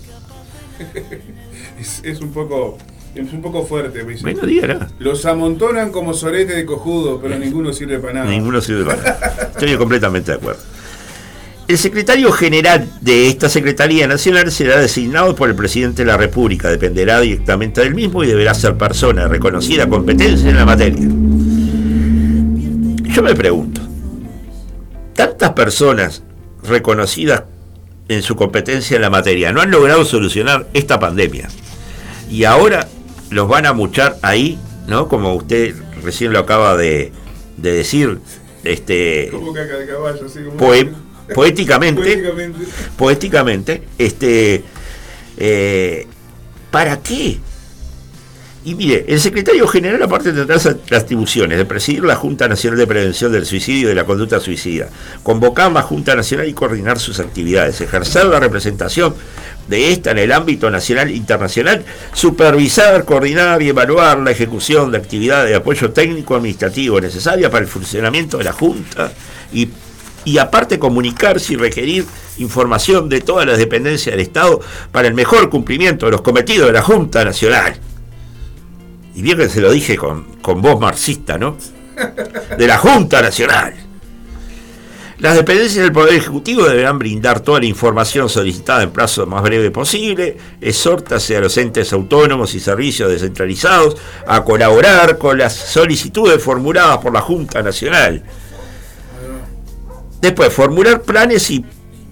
es, 1.80 2.02
es 2.04 2.22
un 2.22 2.32
poco. 2.32 2.78
Es 3.16 3.32
un 3.32 3.42
poco 3.42 3.66
fuerte. 3.66 4.04
me 4.04 4.12
dice. 4.14 4.24
Bueno, 4.24 4.46
dígala. 4.46 4.90
Los 5.00 5.26
amontonan 5.26 5.92
como 5.92 6.14
sorete 6.14 6.54
de 6.54 6.66
cojudo, 6.66 7.20
pero 7.22 7.38
ninguno 7.40 7.72
sirve 7.74 8.00
para 8.00 8.14
nada. 8.14 8.26
Ninguno 8.30 8.62
sirve 8.62 8.84
para 8.86 8.98
nada. 9.02 9.52
Estoy 9.54 9.76
completamente 9.78 10.32
de 10.32 10.38
acuerdo. 10.38 10.62
El 11.68 11.80
secretario 11.80 12.32
general 12.32 12.88
de 13.02 13.28
esta 13.28 13.50
Secretaría 13.50 14.06
Nacional 14.08 14.52
será 14.52 14.80
designado 14.80 15.36
por 15.36 15.50
el 15.50 15.56
presidente 15.56 16.04
de 16.04 16.12
la 16.12 16.16
República, 16.18 16.70
dependerá 16.70 17.20
directamente 17.22 17.82
del 17.82 17.96
mismo 17.96 18.24
y 18.24 18.28
deberá 18.28 18.54
ser 18.54 18.78
persona 18.78 19.24
de 19.24 19.30
reconocida 19.30 19.90
competencia 19.90 20.48
en 20.48 20.58
la 20.58 20.66
materia. 20.66 21.02
Yo 23.16 23.24
me 23.24 23.34
pregunto, 23.34 23.82
tantas 25.16 25.54
personas 25.54 26.24
reconocidas 26.64 27.44
en 28.08 28.22
su 28.22 28.36
competencia 28.36 28.96
en 28.96 29.02
la 29.02 29.10
materia 29.10 29.52
no 29.52 29.62
han 29.62 29.72
logrado 29.72 30.06
solucionar 30.06 30.68
esta 30.74 31.00
pandemia 31.00 31.48
y 32.30 32.44
ahora 32.44 32.88
los 33.30 33.48
van 33.48 33.66
a 33.66 33.74
muchar 33.74 34.18
ahí, 34.22 34.60
¿no? 34.88 35.08
Como 35.08 35.34
usted 35.36 35.76
recién 36.04 36.32
lo 36.34 36.40
acaba 36.40 36.78
de, 36.78 37.12
de 37.58 37.72
decir, 37.72 38.20
este, 38.64 39.30
Como 39.32 39.54
caca 39.54 39.78
de 39.78 39.88
caballo, 39.88 40.26
así 40.26 40.40
como. 40.44 40.58
poe- 40.58 40.92
poéticamente, 41.34 42.02
Poéticamente. 42.02 42.60
poéticamente, 42.98 43.84
este, 43.98 44.64
eh, 45.38 46.08
¿para 46.72 47.00
qué? 47.02 47.40
Y 48.66 48.74
mire, 48.74 49.06
el 49.08 49.20
secretario 49.20 49.68
general 49.68 50.02
aparte 50.02 50.34
tendrá 50.34 50.56
las 50.56 51.04
atribuciones 51.04 51.60
de 51.60 51.66
presidir 51.66 52.04
la 52.04 52.16
Junta 52.16 52.48
Nacional 52.48 52.80
de 52.80 52.88
Prevención 52.88 53.32
del 53.32 53.46
Suicidio 53.46 53.84
y 53.84 53.90
de 53.90 53.94
la 53.94 54.06
Conducta 54.06 54.40
Suicida, 54.40 54.90
convocar 55.22 55.72
la 55.72 55.84
Junta 55.84 56.16
Nacional 56.16 56.50
y 56.50 56.54
coordinar 56.54 56.98
sus 56.98 57.20
actividades, 57.20 57.80
ejercer 57.80 58.26
la 58.26 58.40
representación 58.40 59.14
de 59.68 59.92
esta 59.92 60.10
en 60.10 60.18
el 60.18 60.32
ámbito 60.32 60.72
nacional 60.72 61.10
e 61.10 61.16
internacional, 61.16 61.86
supervisar, 62.12 63.06
coordinar 63.06 63.62
y 63.62 63.70
evaluar 63.70 64.18
la 64.18 64.32
ejecución 64.32 64.92
de 64.92 64.98
actividades 64.98 65.52
de 65.52 65.58
apoyo 65.58 65.92
técnico 65.92 66.36
administrativo 66.36 67.00
necesaria 67.00 67.52
para 67.52 67.64
el 67.64 67.70
funcionamiento 67.70 68.40
de 68.40 68.46
la 68.46 68.52
Junta 68.52 69.14
y 69.54 69.70
y 70.28 70.40
aparte 70.40 70.80
comunicarse 70.80 71.54
y 71.54 71.56
requerir 71.56 72.04
información 72.40 73.10
de 73.10 73.22
todas 73.22 73.46
las 73.46 73.60
dependencias 73.60 74.12
del 74.12 74.22
Estado 74.22 74.60
para 74.92 75.08
el 75.08 75.14
mejor 75.14 75.52
cumplimiento 75.52 76.08
de 76.08 76.14
los 76.14 76.22
cometidos 76.22 76.66
de 76.66 76.74
la 76.74 76.82
Junta 76.82 77.24
Nacional. 77.24 77.80
Y 79.16 79.22
bien 79.22 79.38
que 79.38 79.50
se 79.50 79.62
lo 79.62 79.72
dije 79.72 79.96
con, 79.96 80.24
con 80.42 80.62
voz 80.62 80.80
marxista, 80.80 81.38
¿no? 81.38 81.58
de 82.58 82.68
la 82.68 82.78
Junta 82.78 83.22
Nacional. 83.22 83.74
Las 85.20 85.36
dependencias 85.36 85.82
del 85.82 85.94
Poder 85.94 86.16
Ejecutivo 86.16 86.66
deberán 86.66 87.00
brindar 87.00 87.40
toda 87.40 87.62
la 87.62 87.66
información 87.68 88.28
solicitada 88.28 88.84
en 88.84 88.92
plazo 88.92 89.26
más 89.26 89.42
breve 89.44 89.72
posible. 89.72 90.36
Exhórtase 90.60 91.38
a 91.38 91.40
los 91.40 91.58
entes 91.58 91.94
autónomos 91.94 92.54
y 92.54 92.60
servicios 92.60 93.10
descentralizados 93.10 93.96
a 94.28 94.44
colaborar 94.44 95.18
con 95.18 95.38
las 95.38 95.54
solicitudes 95.54 96.44
formuladas 96.44 96.98
por 96.98 97.14
la 97.14 97.22
Junta 97.22 97.62
Nacional. 97.62 98.24
Después, 100.20 100.52
formular 100.52 101.02
planes 101.04 101.50
y 101.50 101.64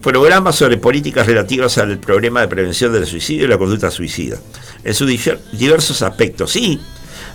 programas 0.04 0.56
sobre 0.56 0.78
políticas 0.78 1.26
relativas 1.26 1.78
al 1.80 1.98
problema 1.98 2.42
de 2.42 2.48
prevención 2.48 2.92
del 2.92 3.08
suicidio 3.08 3.46
y 3.46 3.48
la 3.48 3.58
conducta 3.58 3.90
suicida, 3.90 4.38
en 4.84 4.94
sus 4.94 5.10
diversos 5.54 6.02
aspectos. 6.04 6.56
Y 6.58 6.80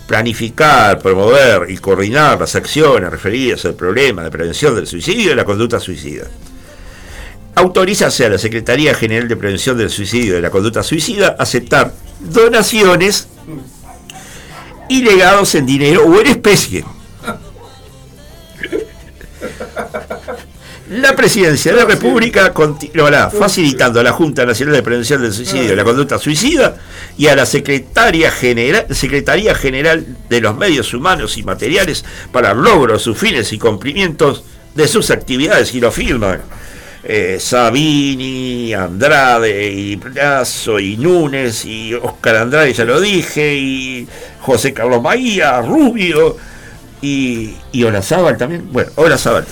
planificar, 0.07 1.01
promover 1.01 1.71
y 1.71 1.77
coordinar 1.77 2.41
las 2.41 2.55
acciones 2.55 3.11
referidas 3.11 3.67
al 3.67 3.75
problema 3.75 4.23
de 4.23 4.31
prevención 4.31 4.75
del 4.75 4.87
suicidio 4.87 5.33
y 5.33 5.35
la 5.35 5.45
conducta 5.45 5.79
suicida. 5.79 6.25
Autorízase 7.55 8.25
a 8.25 8.31
la 8.31 8.39
Secretaría 8.39 8.95
General 8.95 9.29
de 9.29 9.37
Prevención 9.37 9.77
del 9.77 9.91
Suicidio 9.91 10.39
y 10.39 10.41
la 10.41 10.51
Conducta 10.51 10.83
Suicida 10.83 11.37
a 11.39 11.43
aceptar 11.43 11.93
donaciones 12.21 13.29
y 14.89 15.03
legados 15.03 15.55
en 15.55 15.67
dinero 15.67 16.05
o 16.07 16.21
en 16.21 16.27
especie 16.29 16.85
La 20.91 21.15
Presidencia 21.15 21.73
de 21.73 21.79
la 21.79 21.85
República 21.85 22.55
continuará 22.55 23.29
facilitando 23.29 24.01
a 24.01 24.03
la 24.03 24.13
Junta 24.13 24.47
Nacional 24.47 24.75
de 24.75 24.83
Prevención 24.83 25.21
del 25.21 25.35
Suicidio 25.35 25.75
y 25.75 25.77
la 25.77 25.85
Conducta 25.85 26.19
Suicida 26.19 26.77
y 27.19 27.27
a 27.27 27.37
la 27.37 27.45
Secretaría 27.45 28.31
General, 28.31 28.87
Secretaría 28.91 29.55
General 29.55 30.07
de 30.31 30.41
los 30.41 30.57
Medios 30.57 30.95
Humanos 30.95 31.37
y 31.37 31.43
Materiales 31.43 32.07
para 32.33 32.53
el 32.53 32.59
logro 32.59 32.95
de 32.95 33.01
sus 33.01 33.19
fines 33.19 33.53
y 33.53 33.59
cumplimientos 33.59 34.45
de 34.75 34.89
sus 34.89 35.11
actividades 35.11 35.75
y 35.75 35.81
lo 35.81 35.93
firman. 35.93 36.41
Eh, 37.05 37.37
Sabini, 37.39 38.73
Andrade, 38.73 39.71
y 39.71 39.97
Plazo, 39.99 40.81
y 40.81 40.97
Núñez, 40.97 41.67
y 41.67 41.93
Oscar 41.95 42.37
Andrade, 42.37 42.73
ya 42.73 42.85
lo 42.85 42.99
dije, 42.99 43.57
y 43.57 44.09
José 44.41 44.73
Carlos 44.73 45.03
Maía, 45.03 45.61
Rubio, 45.61 46.37
y, 47.03 47.55
y 47.73 47.85
Olazábal 47.85 48.39
también. 48.39 48.73
Bueno, 48.73 48.91
Olazábal. 48.97 49.45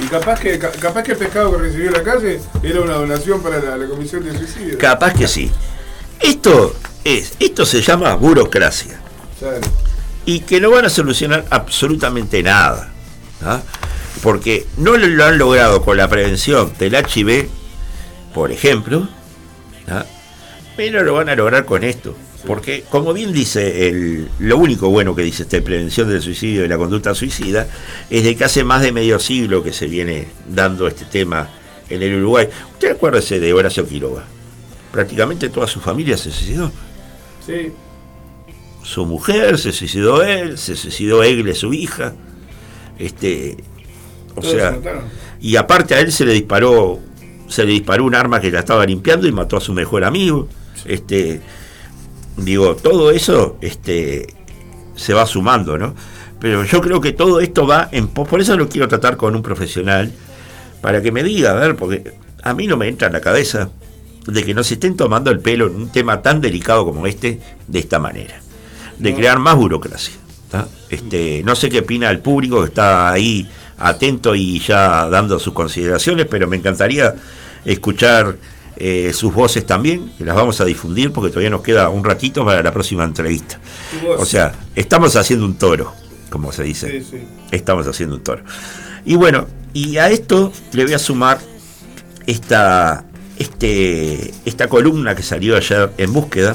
Y 0.00 0.06
capaz 0.08 0.40
que, 0.40 0.58
capaz 0.58 1.02
que 1.02 1.12
el 1.12 1.18
pescado 1.18 1.52
que 1.52 1.58
recibió 1.58 1.90
la 1.90 2.02
calle 2.02 2.40
era 2.62 2.80
una 2.80 2.94
donación 2.94 3.42
para 3.42 3.76
la, 3.76 3.86
comisión 3.86 4.24
de 4.24 4.36
suicidio. 4.36 4.78
Capaz 4.78 5.14
que 5.14 5.26
sí. 5.26 5.50
Esto 6.20 6.74
es, 7.04 7.34
esto 7.40 7.64
se 7.64 7.80
llama 7.80 8.14
burocracia. 8.14 9.00
Y 10.24 10.40
que 10.40 10.60
no 10.60 10.70
van 10.70 10.84
a 10.84 10.90
solucionar 10.90 11.44
absolutamente 11.50 12.42
nada. 12.42 12.90
¿ah? 13.42 13.62
Porque 14.22 14.66
no 14.76 14.96
lo 14.96 15.24
han 15.24 15.38
logrado 15.38 15.82
con 15.82 15.96
la 15.96 16.08
prevención 16.08 16.72
del 16.78 16.94
HIV, 16.94 17.48
por 18.34 18.52
ejemplo, 18.52 19.08
¿ah? 19.88 20.04
pero 20.76 21.02
lo 21.04 21.14
van 21.14 21.28
a 21.30 21.36
lograr 21.36 21.64
con 21.64 21.84
esto. 21.84 22.14
Porque, 22.46 22.84
como 22.88 23.12
bien 23.12 23.32
dice, 23.32 23.88
el, 23.88 24.28
lo 24.38 24.56
único 24.56 24.88
bueno 24.88 25.14
que 25.14 25.22
dice 25.22 25.42
esta 25.42 25.60
prevención 25.60 26.08
del 26.08 26.22
suicidio 26.22 26.64
y 26.64 26.68
la 26.68 26.78
conducta 26.78 27.14
suicida 27.14 27.66
es 28.08 28.24
de 28.24 28.36
que 28.36 28.44
hace 28.44 28.62
más 28.64 28.82
de 28.82 28.92
medio 28.92 29.18
siglo 29.18 29.62
que 29.62 29.72
se 29.72 29.86
viene 29.86 30.28
dando 30.48 30.86
este 30.86 31.04
tema 31.04 31.48
en 31.90 32.02
el 32.02 32.14
Uruguay. 32.16 32.48
Usted 32.72 32.92
acuérdese 32.92 33.40
de 33.40 33.52
Horacio 33.52 33.86
Quiroga. 33.86 34.24
Prácticamente 34.92 35.48
toda 35.48 35.66
su 35.66 35.80
familia 35.80 36.16
se 36.16 36.30
suicidó. 36.30 36.70
Sí. 37.44 37.72
Su 38.82 39.04
mujer, 39.04 39.58
se 39.58 39.72
suicidó 39.72 40.22
él, 40.22 40.56
se 40.56 40.76
suicidó 40.76 41.22
Egle, 41.22 41.54
su 41.54 41.74
hija. 41.74 42.14
Este, 42.98 43.56
o 44.36 44.42
sea, 44.42 44.78
y 45.40 45.56
aparte 45.56 45.94
a 45.94 46.00
él 46.00 46.12
se 46.12 46.24
le 46.24 46.32
disparó, 46.32 47.00
se 47.48 47.64
le 47.64 47.72
disparó 47.72 48.04
un 48.04 48.14
arma 48.14 48.40
que 48.40 48.50
la 48.50 48.60
estaba 48.60 48.86
limpiando 48.86 49.26
y 49.26 49.32
mató 49.32 49.56
a 49.56 49.60
su 49.60 49.72
mejor 49.72 50.04
amigo. 50.04 50.48
Este, 50.84 51.40
digo, 52.36 52.76
todo 52.76 53.10
eso 53.10 53.56
este, 53.60 54.26
se 54.94 55.14
va 55.14 55.26
sumando, 55.26 55.78
¿no? 55.78 55.94
Pero 56.38 56.64
yo 56.64 56.80
creo 56.80 57.00
que 57.00 57.12
todo 57.12 57.40
esto 57.40 57.66
va 57.66 57.88
en 57.92 58.08
por 58.08 58.40
eso 58.40 58.56
lo 58.56 58.68
quiero 58.68 58.88
tratar 58.88 59.16
con 59.16 59.34
un 59.34 59.42
profesional 59.42 60.12
para 60.82 61.00
que 61.00 61.10
me 61.10 61.22
diga, 61.22 61.52
a 61.52 61.54
ver, 61.54 61.76
porque 61.76 62.12
a 62.42 62.54
mí 62.54 62.66
no 62.66 62.76
me 62.76 62.88
entra 62.88 63.06
en 63.06 63.14
la 63.14 63.20
cabeza 63.20 63.70
de 64.26 64.44
que 64.44 64.54
nos 64.54 64.70
estén 64.70 64.96
tomando 64.96 65.30
el 65.30 65.40
pelo 65.40 65.66
en 65.66 65.76
un 65.76 65.88
tema 65.88 66.20
tan 66.20 66.40
delicado 66.40 66.84
como 66.84 67.06
este 67.06 67.40
de 67.66 67.78
esta 67.78 67.98
manera, 67.98 68.40
de 68.98 69.14
crear 69.14 69.38
más 69.38 69.56
burocracia. 69.56 70.14
Este, 70.88 71.42
no 71.44 71.56
sé 71.56 71.68
qué 71.68 71.80
opina 71.80 72.10
el 72.10 72.20
público 72.20 72.60
que 72.60 72.68
está 72.68 73.10
ahí 73.10 73.48
atento 73.78 74.34
y 74.34 74.60
ya 74.60 75.08
dando 75.08 75.38
sus 75.38 75.52
consideraciones, 75.52 76.26
pero 76.26 76.46
me 76.46 76.56
encantaría 76.56 77.14
escuchar 77.64 78.36
eh, 78.78 79.12
sus 79.14 79.32
voces 79.32 79.64
también, 79.64 80.12
que 80.18 80.24
las 80.24 80.36
vamos 80.36 80.60
a 80.60 80.64
difundir 80.64 81.10
porque 81.10 81.30
todavía 81.30 81.50
nos 81.50 81.62
queda 81.62 81.88
un 81.88 82.04
ratito 82.04 82.44
para 82.44 82.62
la 82.62 82.72
próxima 82.72 83.04
entrevista. 83.04 83.58
O 84.18 84.26
sea, 84.26 84.52
estamos 84.74 85.16
haciendo 85.16 85.46
un 85.46 85.56
toro, 85.56 85.94
como 86.28 86.52
se 86.52 86.62
dice. 86.64 87.02
Estamos 87.50 87.86
haciendo 87.86 88.16
un 88.16 88.22
toro. 88.22 88.42
Y 89.06 89.16
bueno, 89.16 89.46
y 89.72 89.96
a 89.96 90.10
esto 90.10 90.52
le 90.72 90.84
voy 90.84 90.92
a 90.92 90.98
sumar 90.98 91.38
esta, 92.26 93.04
este, 93.38 94.34
esta 94.44 94.68
columna 94.68 95.14
que 95.14 95.22
salió 95.22 95.56
ayer 95.56 95.92
en 95.96 96.12
búsqueda, 96.12 96.54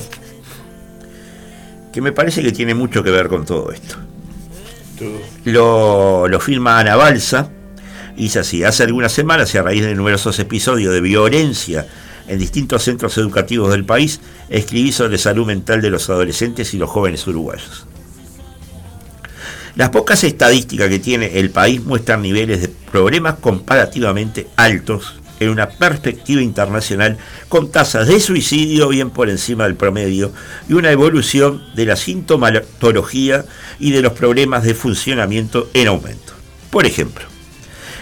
que 1.92 2.02
me 2.02 2.12
parece 2.12 2.44
que 2.44 2.52
tiene 2.52 2.76
mucho 2.76 3.04
que 3.04 3.10
ver 3.10 3.30
con 3.30 3.46
todo 3.46 3.72
esto. 3.72 3.96
Lo, 5.46 6.28
lo 6.28 6.40
firma 6.40 6.80
Ana 6.80 6.96
Balsa, 6.96 7.50
es 8.16 8.38
así, 8.38 8.64
hace 8.64 8.84
algunas 8.84 9.12
semanas 9.12 9.54
y 9.56 9.58
a 9.58 9.64
raíz 9.64 9.84
de 9.84 9.96
numerosos 9.96 10.38
episodios 10.38 10.94
de 10.94 11.02
violencia 11.02 11.88
en 12.32 12.40
distintos 12.40 12.84
centros 12.84 13.18
educativos 13.18 13.72
del 13.72 13.84
país, 13.84 14.22
escribí 14.50 14.94
sobre 14.94 15.18
salud 15.18 15.46
mental 15.46 15.82
de 15.82 15.90
los 15.90 16.10
adolescentes 16.10 16.74
y 16.74 16.78
los 16.78 16.90
jóvenes 16.90 17.28
uruguayos. 17.28 17.86
Las 19.76 19.90
pocas 19.90 20.24
estadísticas 20.24 20.88
que 20.88 21.00
tiene 21.00 21.40
el 21.40 21.50
país 21.50 21.84
muestran 21.84 22.22
niveles 22.22 22.62
de 22.62 22.70
problemas 22.70 23.36
comparativamente 23.36 24.48
altos 24.56 25.20
en 25.42 25.50
una 25.50 25.70
perspectiva 25.70 26.42
internacional 26.42 27.18
con 27.50 27.70
tasas 27.70 28.08
de 28.08 28.20
suicidio 28.22 28.88
bien 28.88 29.10
por 29.10 29.30
encima 29.30 29.66
del 29.66 29.76
promedio 29.76 30.32
y 30.70 30.74
una 30.74 30.92
evolución 30.92 31.62
de 31.76 31.86
la 31.86 31.98
sintomatología 31.98 33.44
y 33.78 33.92
de 33.92 34.02
los 34.02 34.14
problemas 34.14 34.64
de 34.64 34.74
funcionamiento 34.74 35.70
en 35.74 35.88
aumento. 35.88 36.34
Por 36.70 36.86
ejemplo, 36.86 37.26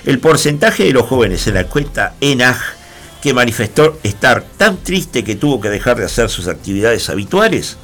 el 0.06 0.20
porcentaje 0.20 0.84
de 0.84 0.94
los 0.94 1.08
jóvenes 1.08 1.48
en 1.48 1.56
la 1.56 1.62
encuesta 1.62 2.14
ENAG 2.22 2.79
que 3.22 3.34
manifestó 3.34 4.00
estar 4.04 4.44
tan 4.58 4.78
triste 4.78 5.24
que 5.24 5.36
tuvo 5.36 5.60
que 5.60 5.70
dejar 5.70 5.98
de 5.98 6.06
hacer 6.06 6.30
sus 6.30 6.48
actividades 6.48 7.10
habituales, 7.10 7.78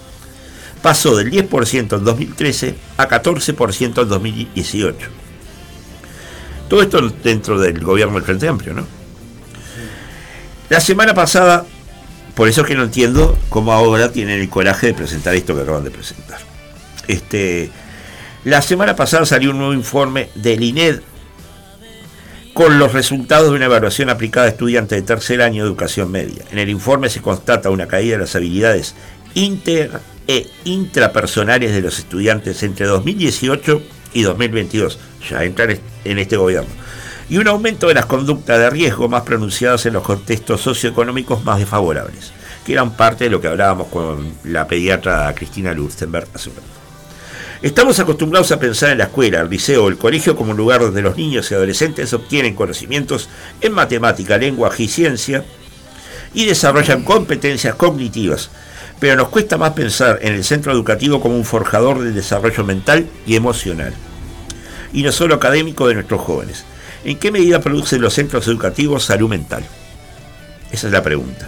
pasó 0.82 1.16
del 1.16 1.32
10% 1.32 1.98
en 1.98 2.04
2013 2.04 2.76
a 2.98 3.08
14% 3.08 4.02
en 4.02 4.10
2018. 4.10 5.08
Todo 6.70 6.82
esto 6.82 7.10
dentro 7.24 7.60
del 7.60 7.84
gobierno 7.84 8.16
del 8.16 8.24
Frente 8.24 8.48
Amplio, 8.48 8.74
¿no? 8.74 8.88
La 10.70 10.80
semana 10.80 11.14
pasada, 11.14 11.66
por 12.34 12.48
eso 12.48 12.62
es 12.62 12.68
que 12.68 12.76
no 12.76 12.84
entiendo 12.84 13.38
cómo 13.50 13.72
ahora 13.72 14.12
tienen 14.12 14.40
el 14.40 14.50
coraje 14.50 14.88
de 14.88 14.94
presentar 14.94 15.36
esto 15.36 15.56
que 15.56 15.62
acaban 15.62 15.84
de 15.84 15.92
presentar. 15.92 16.40
Este, 17.08 17.70
la 18.46 18.62
semana 18.62 18.96
pasada 18.96 19.26
salió 19.26 19.52
un 19.52 19.60
nuevo 19.60 19.74
informe 19.74 20.30
del 20.34 20.64
INED 20.64 21.02
con 22.56 22.80
los 22.80 22.94
resultados 22.94 23.50
de 23.50 23.58
una 23.58 23.66
evaluación 23.66 24.10
aplicada 24.10 24.46
a 24.46 24.50
estudiantes 24.50 24.98
de 24.98 25.06
tercer 25.06 25.42
año 25.42 25.64
de 25.64 25.70
educación 25.70 26.10
media. 26.10 26.46
En 26.54 26.58
el 26.58 26.70
informe 26.70 27.10
se 27.10 27.22
constata 27.22 27.70
una 27.70 27.90
caída 27.90 28.14
de 28.16 28.22
las 28.22 28.34
habilidades 28.34 28.96
inter 29.34 29.92
e 30.26 30.48
intrapersonales 30.64 31.74
de 31.74 31.82
los 31.82 32.00
estudiantes 32.00 32.64
entre 32.64 32.86
2018 32.86 33.82
y 34.14 34.22
2022, 34.22 34.98
ya 35.30 35.44
entran 35.44 35.78
en 36.06 36.18
este 36.18 36.38
gobierno, 36.38 36.70
y 37.30 37.40
un 37.40 37.50
aumento 37.50 37.90
de 37.90 37.96
las 37.96 38.06
conductas 38.06 38.58
de 38.58 38.70
riesgo 38.70 39.10
más 39.10 39.24
pronunciadas 39.24 39.86
en 39.86 39.92
los 39.92 40.04
contextos 40.04 40.62
socioeconómicos 40.62 41.44
más 41.44 41.60
desfavorables, 41.60 42.32
que 42.66 42.72
eran 42.72 42.96
parte 42.96 43.26
de 43.26 43.32
lo 43.32 43.42
que 43.42 43.50
hablábamos 43.50 43.88
con 43.88 44.34
la 44.46 44.66
pediatra 44.66 45.36
Cristina 45.36 45.74
Lurstenberg 45.74 46.30
hace 46.34 46.52
un 46.52 46.75
Estamos 47.62 48.00
acostumbrados 48.00 48.52
a 48.52 48.60
pensar 48.60 48.92
en 48.92 48.98
la 48.98 49.06
escuela, 49.06 49.42
el 49.42 49.50
liceo 49.50 49.86
o 49.86 49.88
el 49.88 49.98
colegio 49.98 50.36
como 50.36 50.52
un 50.52 50.58
lugar 50.58 50.82
donde 50.82 51.02
los 51.02 51.16
niños 51.16 51.50
y 51.50 51.56
adolescentes 51.56 52.14
obtienen 52.14 52.54
conocimientos 52.54 53.30
en 53.62 53.72
matemática, 53.72 54.38
lenguaje 54.38 54.84
y 54.84 54.88
ciencia 54.88 55.44
y 56.34 56.46
desarrollan 56.46 57.04
competencias 57.04 57.76
cognitivas, 57.76 58.50
pero 59.00 59.16
nos 59.16 59.30
cuesta 59.30 59.58
más 59.58 59.72
pensar 59.72 60.20
en 60.22 60.34
el 60.34 60.44
centro 60.44 60.74
educativo 60.74 61.22
como 61.22 61.38
un 61.38 61.46
forjador 61.46 62.02
del 62.02 62.14
desarrollo 62.14 62.66
mental 62.66 63.08
y 63.26 63.38
emocional, 63.38 63.94
y 64.92 65.04
no 65.04 65.14
solo 65.14 65.36
académico 65.36 65.88
de 65.88 65.96
nuestros 65.96 66.22
jóvenes. 66.22 66.66
¿En 67.06 67.18
qué 67.18 67.32
medida 67.32 67.62
producen 67.62 68.02
los 68.02 68.14
centros 68.14 68.48
educativos 68.48 69.06
salud 69.06 69.30
mental? 69.30 69.64
Esa 70.72 70.88
es 70.88 70.94
la 70.94 71.04
pregunta. 71.04 71.48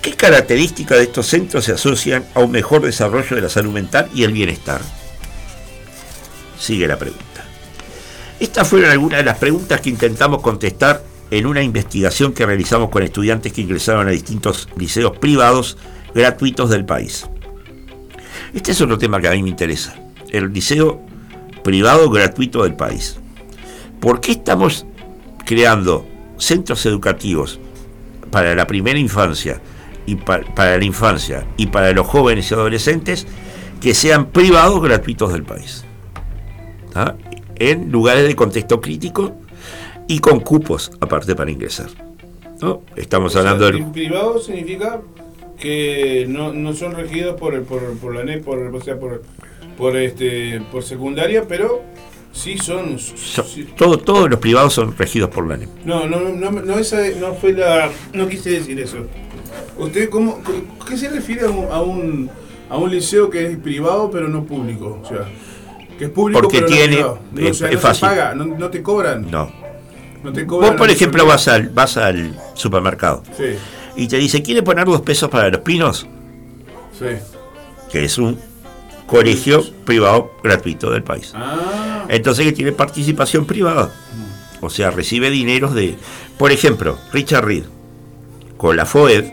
¿Qué 0.00 0.12
características 0.12 0.98
de 0.98 1.04
estos 1.04 1.26
centros 1.26 1.64
se 1.64 1.72
asocian 1.72 2.24
a 2.34 2.40
un 2.40 2.52
mejor 2.52 2.82
desarrollo 2.82 3.34
de 3.34 3.42
la 3.42 3.48
salud 3.48 3.72
mental 3.72 4.08
y 4.14 4.22
el 4.22 4.32
bienestar? 4.32 4.80
Sigue 6.58 6.86
la 6.86 6.96
pregunta. 6.98 7.24
Estas 8.40 8.66
fueron 8.68 8.90
algunas 8.90 9.18
de 9.20 9.24
las 9.24 9.38
preguntas 9.38 9.80
que 9.80 9.90
intentamos 9.90 10.40
contestar 10.42 11.02
en 11.30 11.46
una 11.46 11.62
investigación 11.62 12.32
que 12.32 12.44
realizamos 12.46 12.90
con 12.90 13.02
estudiantes 13.02 13.52
que 13.52 13.62
ingresaron 13.62 14.06
a 14.06 14.10
distintos 14.10 14.68
liceos 14.76 15.16
privados 15.18 15.78
gratuitos 16.14 16.70
del 16.70 16.84
país. 16.84 17.26
Este 18.52 18.72
es 18.72 18.80
otro 18.80 18.98
tema 18.98 19.20
que 19.20 19.28
a 19.28 19.32
mí 19.32 19.42
me 19.42 19.48
interesa, 19.48 19.94
el 20.30 20.52
liceo 20.52 21.00
privado 21.62 22.10
gratuito 22.10 22.62
del 22.62 22.74
país. 22.74 23.16
¿Por 24.00 24.20
qué 24.20 24.32
estamos 24.32 24.84
creando 25.44 26.06
centros 26.38 26.84
educativos 26.86 27.58
para 28.30 28.54
la 28.54 28.66
primera 28.66 28.98
infancia 28.98 29.60
y 30.06 30.16
pa- 30.16 30.42
para 30.54 30.76
la 30.76 30.84
infancia 30.84 31.46
y 31.56 31.66
para 31.68 31.92
los 31.92 32.06
jóvenes 32.06 32.50
y 32.50 32.54
adolescentes 32.54 33.26
que 33.80 33.94
sean 33.94 34.26
privados 34.26 34.82
gratuitos 34.82 35.32
del 35.32 35.42
país? 35.44 35.84
¿Ah? 36.94 37.14
En 37.56 37.90
lugares 37.92 38.26
de 38.26 38.34
contexto 38.36 38.80
crítico 38.80 39.32
y 40.08 40.18
con 40.18 40.40
cupos 40.40 40.90
aparte 41.00 41.34
para 41.34 41.50
ingresar. 41.50 41.86
¿no? 42.60 42.82
Estamos 42.96 43.34
hablando 43.36 43.64
sea, 43.64 43.72
del... 43.72 43.82
pri- 43.84 43.92
Privado 44.06 44.38
significa 44.40 45.00
que 45.58 46.26
no, 46.28 46.52
no 46.52 46.74
son 46.74 46.92
regidos 46.92 47.38
por, 47.38 47.62
por, 47.64 47.96
por 47.98 48.14
la 48.14 48.24
NEP, 48.24 48.44
por, 48.44 48.58
o 48.58 48.80
sea, 48.80 48.98
por, 48.98 49.22
por, 49.78 49.96
este, 49.96 50.60
por 50.72 50.82
secundaria, 50.82 51.44
pero 51.48 51.82
sí 52.32 52.58
son... 52.58 52.98
so- 52.98 53.44
sí- 53.44 53.68
todo- 53.76 53.98
todos 53.98 54.28
los 54.28 54.38
privados 54.40 54.72
son 54.74 54.96
regidos 54.96 55.30
por 55.30 55.46
la 55.48 55.56
NEP. 55.56 55.68
no, 55.84 56.06
no, 56.06 56.20
no, 56.20 56.50
no, 56.50 56.78
esa 56.78 57.00
no 57.20 57.34
fue 57.34 57.52
la... 57.52 57.90
No 58.12 58.28
quise 58.28 58.50
decir 58.50 58.78
eso. 58.80 58.98
¿Usted 59.78 60.08
cómo, 60.10 60.40
qué 60.88 60.96
se 60.96 61.08
refiere 61.08 61.42
a 61.46 61.50
un, 61.50 61.72
a 61.72 61.80
un, 61.82 62.30
a 62.68 62.76
un 62.76 62.90
liceo 62.90 63.30
que 63.30 63.46
es 63.46 63.56
privado 63.58 64.10
pero 64.10 64.28
no 64.28 64.44
público? 64.44 65.00
O 65.02 65.08
sea, 65.08 65.28
que 65.98 66.04
es 66.06 66.10
público 66.10 66.40
Porque 66.40 66.58
pero 66.60 66.66
tiene- 66.66 67.00
no 67.02 67.18
es- 67.36 67.50
o 67.50 67.54
sea, 67.54 67.70
es 67.70 67.80
fácil. 67.80 68.00
se 68.08 68.14
paga, 68.14 68.34
no, 68.34 68.68
te 68.70 68.82
cobran. 68.82 69.30
No. 69.30 69.50
No 70.22 70.32
te 70.32 70.46
cobran 70.46 70.70
Vos, 70.70 70.78
por 70.78 70.90
ejemplo, 70.90 71.26
vas 71.26 71.48
al, 71.48 71.68
vas 71.68 71.96
al 71.98 72.34
supermercado 72.54 73.22
Sí, 73.36 73.44
y 73.96 74.08
te 74.08 74.16
dice, 74.16 74.42
¿quiere 74.42 74.62
poner 74.62 74.86
dos 74.86 75.02
pesos 75.02 75.28
para 75.30 75.48
los 75.50 75.60
pinos? 75.60 76.06
sí. 76.98 77.06
Que 77.92 78.04
es 78.06 78.18
un 78.18 78.38
colegio 79.06 79.62
privado 79.84 80.32
gratuito 80.42 80.90
del 80.90 81.04
país. 81.04 81.30
Ah, 81.34 82.04
Entonces 82.08 82.44
que 82.46 82.52
tiene 82.52 82.72
participación 82.72 83.44
privada. 83.46 83.92
O 84.60 84.68
sea, 84.70 84.90
recibe 84.90 85.30
dineros 85.30 85.74
de... 85.74 85.96
Por 86.38 86.50
ejemplo, 86.50 86.98
Richard 87.12 87.44
Reed, 87.44 87.64
con 88.56 88.76
la 88.76 88.84
FOED, 88.86 89.24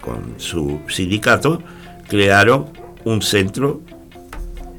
con 0.00 0.34
su 0.36 0.80
sindicato, 0.88 1.62
crearon 2.08 2.66
un 3.04 3.22
centro 3.22 3.80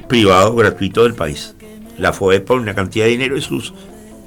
privado 0.08 0.56
gratuito 0.56 1.04
del 1.04 1.14
país. 1.14 1.56
La 1.98 2.14
FOED 2.14 2.44
pone 2.44 2.62
una 2.62 2.76
cantidad 2.76 3.06
de 3.06 3.12
dinero 3.12 3.38
y 3.38 3.42
sus 3.42 3.74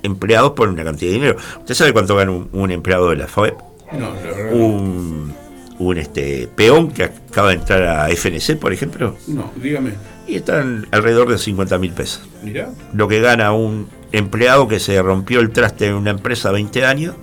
empleados 0.03 0.53
ponen 0.53 0.75
una 0.75 0.85
cantidad 0.85 1.11
de 1.11 1.15
dinero. 1.15 1.37
¿Usted 1.59 1.75
sabe 1.75 1.93
cuánto 1.93 2.17
gana 2.17 2.31
un, 2.33 2.49
un 2.53 2.71
empleado 2.71 3.11
de 3.11 3.17
la 3.17 3.27
FOED? 3.27 3.55
no, 3.93 4.15
la 4.15 4.21
verdad. 4.21 4.53
Un, 4.55 5.33
un 5.79 5.99
este, 5.99 6.49
peón 6.55 6.91
que 6.91 7.05
acaba 7.05 7.49
de 7.51 7.55
entrar 7.57 7.83
a 7.83 8.09
FNC, 8.11 8.57
por 8.59 8.73
ejemplo, 8.73 9.17
No, 9.27 9.51
dígame. 9.57 9.93
y 10.29 10.35
están 10.37 10.87
alrededor 10.91 11.29
de 11.31 11.39
50 11.39 11.79
mil 11.79 11.93
pesos 11.93 12.23
Mirá. 12.43 12.71
lo 12.93 13.09
que 13.09 13.21
gana 13.21 13.53
un 13.53 13.89
empleado 14.13 14.69
que 14.69 14.79
se 14.79 15.01
rompió 15.01 15.41
el 15.41 15.51
traste 15.51 15.87
en 15.87 15.95
una 15.95 16.11
empresa 16.11 16.51
20 16.51 16.85
años, 16.85 17.15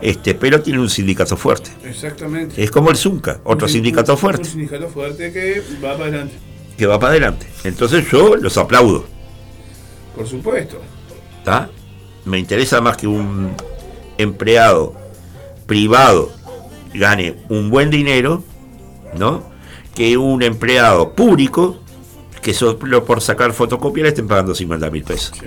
este, 0.00 0.34
pero 0.34 0.60
tiene 0.62 0.78
un 0.80 0.88
sindicato 0.90 1.36
fuerte. 1.36 1.70
Exactamente. 1.84 2.62
Es 2.62 2.70
como 2.70 2.90
el 2.90 2.96
Zunca, 2.96 3.40
otro 3.44 3.66
Un- 3.66 3.72
sindicato 3.72 4.16
fuerte, 4.16 4.42
Un 4.42 4.48
sindicato 4.48 4.88
fuerte 4.88 5.32
que 5.32 5.62
va 5.84 5.92
para 5.92 6.04
adelante. 6.04 6.34
Que 6.76 6.86
va 6.86 6.98
para 6.98 7.12
adelante. 7.12 7.46
Entonces 7.64 8.08
yo 8.10 8.36
los 8.36 8.56
aplaudo. 8.58 9.04
Por 10.16 10.26
supuesto. 10.26 10.78
¿tá? 11.44 11.68
Me 12.24 12.38
interesa 12.38 12.80
más 12.80 12.96
que 12.96 13.06
un 13.06 13.54
empleado 14.18 14.94
privado 15.66 16.32
gane 16.94 17.36
un 17.48 17.70
buen 17.70 17.90
dinero, 17.90 18.44
¿no? 19.16 19.50
Que 19.94 20.16
un 20.16 20.42
empleado 20.42 21.12
público 21.14 21.78
que 22.42 22.52
solo 22.54 23.04
por 23.04 23.20
sacar 23.20 23.52
fotocopia 23.52 24.02
le 24.02 24.08
estén 24.10 24.28
pagando 24.28 24.54
50 24.54 24.90
mil 24.90 25.04
pesos. 25.04 25.32
Sí. 25.38 25.46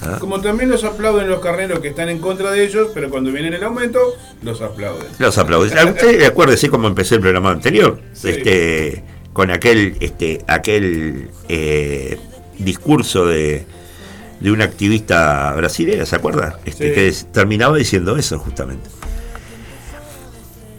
Ah. 0.00 0.16
Como 0.18 0.40
también 0.40 0.68
los 0.68 0.82
aplauden 0.82 1.28
los 1.28 1.40
carneros 1.40 1.78
que 1.78 1.88
están 1.88 2.08
en 2.08 2.18
contra 2.18 2.50
de 2.50 2.64
ellos, 2.64 2.88
pero 2.92 3.08
cuando 3.08 3.30
viene 3.30 3.48
el 3.54 3.62
aumento, 3.62 4.00
los 4.42 4.60
aplauden. 4.60 5.06
Los 5.18 5.38
aplausos. 5.38 5.72
Usted 5.84 6.24
acuérdese 6.24 6.68
cómo 6.70 6.88
empecé 6.88 7.16
el 7.16 7.20
programa 7.20 7.50
anterior, 7.50 8.00
Sí. 8.12 8.30
este, 8.30 9.04
con 9.32 9.50
aquel, 9.50 9.96
este, 10.00 10.44
aquel 10.46 11.30
eh, 11.48 12.18
discurso 12.58 13.26
de, 13.26 13.66
de 14.40 14.50
una 14.50 14.64
activista 14.64 15.52
brasileña, 15.54 16.04
¿se 16.06 16.16
acuerda? 16.16 16.58
Este, 16.64 16.88
Sí. 16.88 16.94
Que 16.94 17.32
terminaba 17.32 17.76
diciendo 17.76 18.16
eso 18.16 18.38
justamente. 18.38 18.90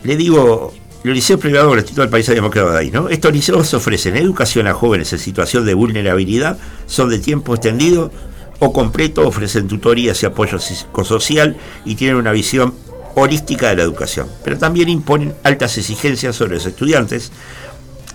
Le 0.03 0.17
digo, 0.17 0.73
los 1.03 1.15
liceos 1.15 1.39
privados 1.39 1.71
gratuitos 1.71 2.03
del 2.03 2.09
país 2.09 2.27
habíamos 2.29 2.51
quedado 2.51 2.77
ahí, 2.77 2.91
¿no? 2.91 3.09
Estos 3.09 3.31
liceos 3.31 3.73
ofrecen 3.73 4.17
educación 4.17 4.67
a 4.67 4.73
jóvenes 4.73 5.11
en 5.13 5.19
situación 5.19 5.65
de 5.65 5.73
vulnerabilidad, 5.73 6.57
son 6.85 7.09
de 7.09 7.19
tiempo 7.19 7.53
extendido 7.55 8.11
o 8.59 8.71
completo, 8.73 9.27
ofrecen 9.27 9.67
tutorías 9.67 10.21
y 10.23 10.25
apoyo 10.25 10.59
psicosocial 10.59 11.57
y 11.85 11.95
tienen 11.95 12.17
una 12.17 12.31
visión 12.31 12.73
holística 13.15 13.69
de 13.69 13.77
la 13.77 13.83
educación. 13.83 14.27
Pero 14.43 14.57
también 14.57 14.89
imponen 14.89 15.33
altas 15.43 15.77
exigencias 15.77 16.35
sobre 16.35 16.55
los 16.55 16.65
estudiantes 16.65 17.31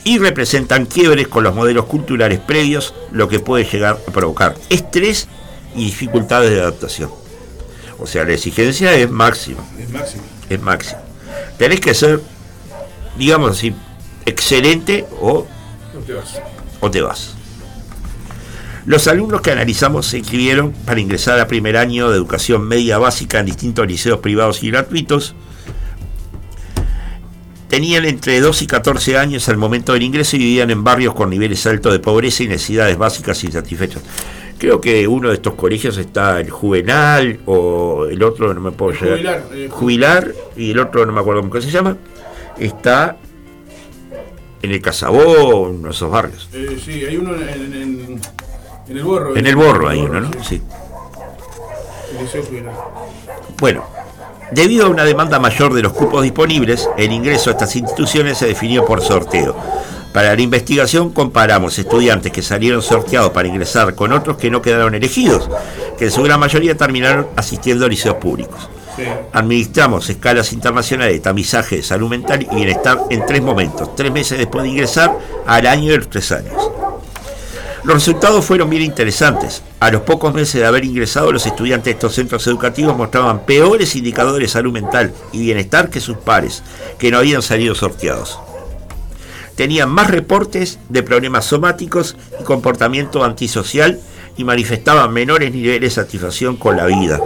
y 0.09 0.17
representan 0.17 0.87
quiebres 0.87 1.29
con 1.29 1.45
los 1.45 1.55
modelos 1.55 1.85
culturales 1.85 2.41
previos, 2.41 2.95
lo 3.13 3.29
que 3.29 3.41
puede 3.41 3.65
llegar 3.67 3.99
a 4.09 4.11
provocar 4.11 4.55
estrés 4.71 5.29
y 5.77 5.85
dificultades 5.85 6.51
de 6.51 6.63
adaptación. 6.63 7.11
O 7.99 8.07
sea, 8.07 8.25
la 8.25 8.33
exigencia 8.33 8.95
es 8.95 9.11
máxima 9.11 9.61
Es 9.79 9.91
máximo. 9.91 10.23
es 10.49 10.63
máximo. 10.63 11.01
Tenés 11.59 11.81
que 11.81 11.93
ser, 11.93 12.23
digamos 13.19 13.51
así, 13.51 13.75
excelente 14.25 15.05
o, 15.21 15.47
No 15.93 16.01
te 16.01 16.15
vas. 16.15 16.41
o 16.81 16.91
te 16.91 17.03
vas. 17.03 17.35
Los 18.87 19.09
alumnos 19.09 19.43
que 19.43 19.51
analizamos 19.51 20.07
se 20.07 20.17
inscribieron 20.17 20.73
para 20.87 21.01
ingresar 21.01 21.39
a 21.39 21.49
primer 21.49 21.77
año 21.77 22.09
de 22.09 22.17
educación 22.17 22.67
media 22.67 22.97
básica 22.97 23.41
en 23.41 23.45
distintos 23.45 23.87
liceos 23.87 24.21
privados 24.21 24.63
y 24.63 24.71
gratuitos. 24.71 25.35
Tenían 27.69 28.05
entre 28.07 28.41
2 28.41 28.63
y 28.63 28.67
14 28.67 29.19
años 29.19 29.49
al 29.49 29.59
momento 29.59 29.93
del 29.93 30.03
ingreso 30.03 30.37
y 30.37 30.41
vivían 30.41 30.71
en 30.71 30.83
barrios 30.85 31.15
con 31.15 31.29
niveles 31.31 31.67
altos 31.67 31.93
de 31.93 31.99
pobreza 32.01 32.43
y 32.43 32.49
necesidades 32.49 32.97
básicas 32.97 33.43
insatisfechas. 33.45 34.03
Creo 34.59 34.81
que 34.81 35.07
uno 35.07 35.29
de 35.29 35.35
estos 35.35 35.55
colegios 35.55 35.99
está 35.99 36.41
el 36.41 36.51
Juvenal 36.51 37.41
o 37.47 38.07
el 38.07 38.23
otro, 38.23 38.55
no 38.55 38.61
me 38.61 38.71
puedo 38.73 38.93
llegar. 38.93 39.09
Jubilar, 39.19 39.45
eh, 39.53 39.69
Jubilar 39.71 40.33
y 40.57 40.71
el 40.71 40.79
otro, 40.79 41.05
no 41.07 41.13
me 41.13 41.21
acuerdo 41.21 41.43
cómo 41.49 41.61
se 41.61 41.71
llama, 41.71 41.97
está 42.59 43.17
en 44.63 44.71
el 44.73 44.81
Casabó, 44.83 45.69
en 45.69 45.87
esos 45.89 46.11
barrios. 46.11 46.49
Eh, 46.55 46.81
sí, 46.85 47.05
hay 47.05 47.17
uno 47.19 47.35
en, 47.37 47.43
en, 47.49 47.73
en- 47.75 48.21
en 48.89 48.97
el 48.97 49.05
borro. 49.05 49.37
En 49.37 49.47
el 49.47 49.55
Borro 49.55 49.89
hay 49.91 50.01
uno, 50.01 50.21
¿no? 50.23 50.31
Sí. 50.43 50.63
El 52.17 52.25
Liceo 52.25 52.43
Jubilar. 52.43 52.73
Bueno, 53.59 53.85
debido 54.53 54.87
a 54.87 54.89
una 54.89 55.05
demanda 55.05 55.39
mayor 55.39 55.75
de 55.75 55.83
los 55.83 55.93
cupos 55.93 56.23
disponibles, 56.23 56.89
el 56.97 57.13
ingreso 57.13 57.51
a 57.51 57.53
estas 57.53 57.77
instituciones 57.77 58.39
se 58.39 58.47
definió 58.47 58.85
por 58.85 59.03
sorteo. 59.03 59.57
Para 60.13 60.35
la 60.35 60.43
investigación 60.43 61.11
comparamos 61.11 61.79
estudiantes 61.79 62.33
que 62.33 62.43
salieron 62.43 62.83
sorteados 62.83 63.31
para 63.31 63.49
ingresar 63.49 63.95
con 63.95 64.13
otros 64.13 64.37
que 64.37 64.51
no 64.51 64.63
quedaron 64.63 64.95
elegidos, 64.95 65.49
que 65.99 66.07
en 66.07 66.11
su 66.11 66.23
gran 66.23 66.41
mayoría 66.41 66.77
terminaron 66.77 67.29
asistiendo 67.37 67.85
a 67.85 67.89
liceos 67.89 68.17
públicos. 68.17 68.69
Sí. 68.97 69.05
Administramos 69.33 70.09
escalas 70.09 70.53
internacionales 70.53 71.15
de 71.15 71.21
tamizaje 71.21 71.77
de 71.77 71.83
salud 71.83 72.09
mental 72.09 72.47
y 72.51 72.55
bienestar 72.55 72.99
en 73.11 73.25
tres 73.27 73.43
momentos, 73.43 73.95
tres 73.95 74.11
meses 74.11 74.39
después 74.39 74.65
de 74.65 74.71
ingresar 74.71 75.17
al 75.47 75.67
año 75.67 75.93
de 75.93 75.99
los 75.99 76.11
tres 76.11 76.33
años. 76.33 76.55
Los 77.89 77.97
resultados 77.97 78.45
fueron 78.45 78.69
bien 78.69 78.83
interesantes. 78.83 79.63
A 79.81 79.91
los 79.91 80.03
pocos 80.03 80.35
meses 80.35 80.61
de 80.61 80.67
haber 80.67 80.85
ingresado, 80.85 81.33
los 81.33 81.47
estudiantes 81.47 81.87
de 81.87 81.93
estos 81.93 82.15
centros 82.15 82.47
educativos 82.47 82.95
mostraban 82.95 83.47
peores 83.47 83.97
indicadores 83.97 84.47
de 84.47 84.53
salud 84.53 84.75
mental 84.75 85.15
y 85.33 85.41
bienestar 85.41 85.89
que 85.89 85.99
sus 85.99 86.19
pares, 86.19 86.63
que 86.99 87.11
no 87.11 87.17
habían 87.17 87.41
salido 87.41 87.75
sorteados. 87.75 88.41
Tenían 89.55 89.89
más 89.89 90.11
reportes 90.11 90.79
de 90.91 91.03
problemas 91.03 91.47
somáticos 91.47 92.19
y 92.39 92.45
comportamiento 92.45 93.25
antisocial 93.25 93.99
y 94.37 94.45
manifestaban 94.45 95.11
menores 95.11 95.51
niveles 95.51 95.81
de 95.81 96.03
satisfacción 96.03 96.57
con 96.57 96.77
la 96.77 96.85
vida. 96.85 97.19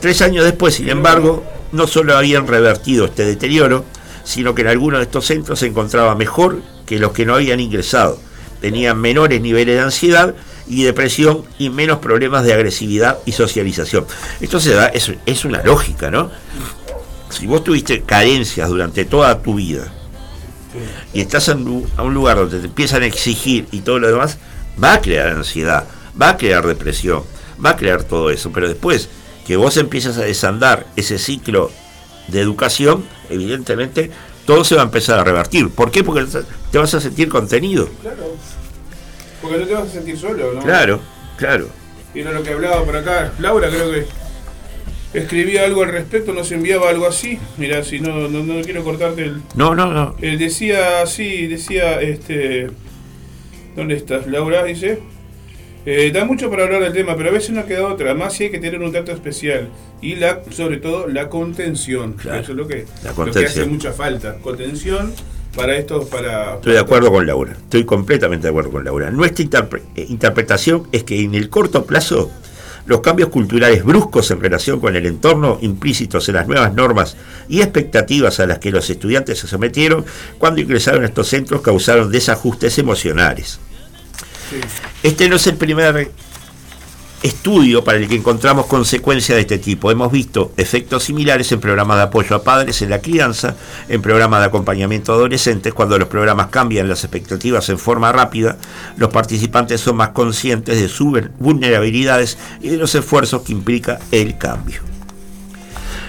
Tres 0.00 0.20
años 0.20 0.44
después, 0.44 0.74
sin 0.74 0.88
embargo, 0.88 1.44
no 1.70 1.86
solo 1.86 2.16
habían 2.16 2.48
revertido 2.48 3.04
este 3.04 3.24
deterioro, 3.24 3.84
sino 4.24 4.52
que 4.52 4.62
en 4.62 4.68
algunos 4.68 4.98
de 4.98 5.04
estos 5.04 5.26
centros 5.26 5.60
se 5.60 5.66
encontraba 5.66 6.16
mejor 6.16 6.60
que 6.86 6.98
los 6.98 7.12
que 7.12 7.24
no 7.24 7.36
habían 7.36 7.60
ingresado. 7.60 8.25
Tenían 8.66 9.00
menores 9.00 9.40
niveles 9.40 9.76
de 9.76 9.80
ansiedad 9.80 10.34
y 10.66 10.82
depresión 10.82 11.44
y 11.56 11.70
menos 11.70 12.00
problemas 12.00 12.42
de 12.42 12.52
agresividad 12.52 13.16
y 13.24 13.30
socialización. 13.30 14.06
Esto 14.40 14.58
se 14.58 14.74
da, 14.74 14.88
es, 14.88 15.44
una 15.44 15.62
lógica, 15.62 16.10
¿no? 16.10 16.32
Si 17.30 17.46
vos 17.46 17.62
tuviste 17.62 18.02
carencias 18.02 18.68
durante 18.68 19.04
toda 19.04 19.40
tu 19.40 19.54
vida 19.54 19.86
y 21.14 21.20
estás 21.20 21.46
en 21.46 21.86
a 21.96 22.02
un 22.02 22.12
lugar 22.12 22.38
donde 22.38 22.58
te 22.58 22.66
empiezan 22.66 23.04
a 23.04 23.06
exigir 23.06 23.68
y 23.70 23.82
todo 23.82 24.00
lo 24.00 24.08
demás, 24.08 24.36
va 24.82 24.94
a 24.94 25.00
crear 25.00 25.28
ansiedad, 25.28 25.84
va 26.20 26.30
a 26.30 26.36
crear 26.36 26.66
depresión, 26.66 27.22
va 27.64 27.70
a 27.70 27.76
crear 27.76 28.02
todo 28.02 28.30
eso, 28.30 28.50
pero 28.50 28.66
después 28.66 29.08
que 29.46 29.54
vos 29.54 29.76
empiezas 29.76 30.18
a 30.18 30.22
desandar 30.22 30.88
ese 30.96 31.20
ciclo 31.20 31.70
de 32.26 32.40
educación, 32.40 33.04
evidentemente 33.30 34.10
todo 34.44 34.64
se 34.64 34.76
va 34.76 34.82
a 34.82 34.84
empezar 34.86 35.20
a 35.20 35.24
revertir. 35.24 35.70
¿Por 35.70 35.90
qué? 35.90 36.02
Porque 36.02 36.24
te 36.70 36.78
vas 36.78 36.94
a 36.94 37.00
sentir 37.00 37.28
contenido. 37.28 37.88
Claro. 38.00 38.34
Porque 39.48 39.60
no 39.62 39.66
te 39.66 39.74
vas 39.74 39.84
a 39.88 39.92
sentir 39.92 40.18
solo, 40.18 40.52
¿no? 40.54 40.60
Claro, 40.62 41.00
claro. 41.36 41.68
Y 42.14 42.20
era 42.20 42.32
lo 42.32 42.42
que 42.42 42.50
hablaba 42.50 42.84
por 42.84 42.96
acá. 42.96 43.32
Laura 43.38 43.68
creo 43.68 43.90
que 43.92 44.06
escribía 45.18 45.64
algo 45.64 45.82
al 45.82 45.90
respecto, 45.90 46.32
nos 46.32 46.50
enviaba 46.52 46.88
algo 46.90 47.06
así. 47.06 47.38
Mira, 47.58 47.82
si 47.84 48.00
no, 48.00 48.28
no, 48.28 48.42
no 48.42 48.62
quiero 48.62 48.82
cortarte 48.84 49.24
el. 49.24 49.42
No, 49.54 49.74
no, 49.74 49.92
no. 49.92 50.16
Él 50.20 50.38
decía 50.38 51.02
así, 51.02 51.46
decía, 51.46 52.00
este. 52.00 52.68
¿Dónde 53.74 53.94
estás? 53.96 54.26
Laura 54.26 54.64
dice. 54.64 55.00
eh, 55.84 56.10
da 56.12 56.24
mucho 56.24 56.50
para 56.50 56.64
hablar 56.64 56.82
del 56.82 56.92
tema, 56.94 57.14
pero 57.16 57.28
a 57.28 57.32
veces 57.32 57.50
no 57.50 57.66
queda 57.66 57.86
otra. 57.86 58.14
Más 58.14 58.32
si 58.34 58.44
hay 58.44 58.50
que 58.50 58.58
tener 58.58 58.80
un 58.80 58.90
trato 58.92 59.12
especial. 59.12 59.68
Y 60.00 60.16
la, 60.16 60.40
sobre 60.50 60.78
todo 60.78 61.06
la 61.08 61.28
contención. 61.28 62.14
Claro, 62.14 62.40
Eso 62.40 62.52
es 62.52 62.56
lo 62.58 62.66
que, 62.66 62.86
la 63.02 63.10
lo 63.10 63.10
que 63.10 63.14
contención. 63.14 63.46
hace 63.50 63.66
mucha 63.66 63.92
falta. 63.92 64.36
Contención 64.38 65.12
para 65.56 65.74
esto, 65.76 66.06
para. 66.06 66.54
Estoy 66.56 66.74
de 66.74 66.78
acuerdo 66.78 67.10
con 67.10 67.26
Laura, 67.26 67.52
estoy 67.52 67.84
completamente 67.84 68.46
de 68.46 68.50
acuerdo 68.50 68.70
con 68.70 68.84
Laura. 68.84 69.10
Nuestra 69.10 69.44
interpre- 69.44 69.82
eh, 69.96 70.06
interpretación 70.08 70.86
es 70.92 71.02
que 71.02 71.20
en 71.20 71.34
el 71.34 71.48
corto 71.50 71.84
plazo 71.84 72.30
los 72.86 73.00
cambios 73.00 73.30
culturales 73.30 73.82
bruscos 73.82 74.30
en 74.30 74.40
relación 74.40 74.78
con 74.78 74.94
el 74.94 75.06
entorno 75.06 75.58
implícitos 75.60 76.28
en 76.28 76.36
las 76.36 76.46
nuevas 76.46 76.72
normas 76.72 77.16
y 77.48 77.60
expectativas 77.60 78.38
a 78.38 78.46
las 78.46 78.60
que 78.60 78.70
los 78.70 78.88
estudiantes 78.88 79.40
se 79.40 79.48
sometieron 79.48 80.04
cuando 80.38 80.60
ingresaron 80.60 81.02
a 81.02 81.06
estos 81.06 81.26
centros 81.26 81.62
causaron 81.62 82.12
desajustes 82.12 82.78
emocionales. 82.78 83.58
Sí. 84.50 84.60
Este 85.02 85.28
no 85.28 85.34
es 85.34 85.46
el 85.48 85.56
primer 85.56 86.12
estudio 87.26 87.84
para 87.84 87.98
el 87.98 88.08
que 88.08 88.14
encontramos 88.14 88.66
consecuencias 88.66 89.36
de 89.36 89.42
este 89.42 89.58
tipo. 89.58 89.90
Hemos 89.90 90.10
visto 90.12 90.52
efectos 90.56 91.04
similares 91.04 91.50
en 91.52 91.60
programas 91.60 91.96
de 91.98 92.04
apoyo 92.04 92.36
a 92.36 92.42
padres 92.42 92.82
en 92.82 92.90
la 92.90 93.00
crianza, 93.00 93.56
en 93.88 94.00
programas 94.00 94.40
de 94.40 94.46
acompañamiento 94.46 95.12
a 95.12 95.16
adolescentes, 95.16 95.74
cuando 95.74 95.98
los 95.98 96.08
programas 96.08 96.48
cambian 96.48 96.88
las 96.88 97.04
expectativas 97.04 97.68
en 97.68 97.78
forma 97.78 98.12
rápida, 98.12 98.56
los 98.96 99.10
participantes 99.10 99.80
son 99.80 99.96
más 99.96 100.10
conscientes 100.10 100.80
de 100.80 100.88
sus 100.88 101.20
vulnerabilidades 101.38 102.38
y 102.60 102.68
de 102.68 102.76
los 102.76 102.94
esfuerzos 102.94 103.42
que 103.42 103.52
implica 103.52 103.98
el 104.12 104.38
cambio. 104.38 104.80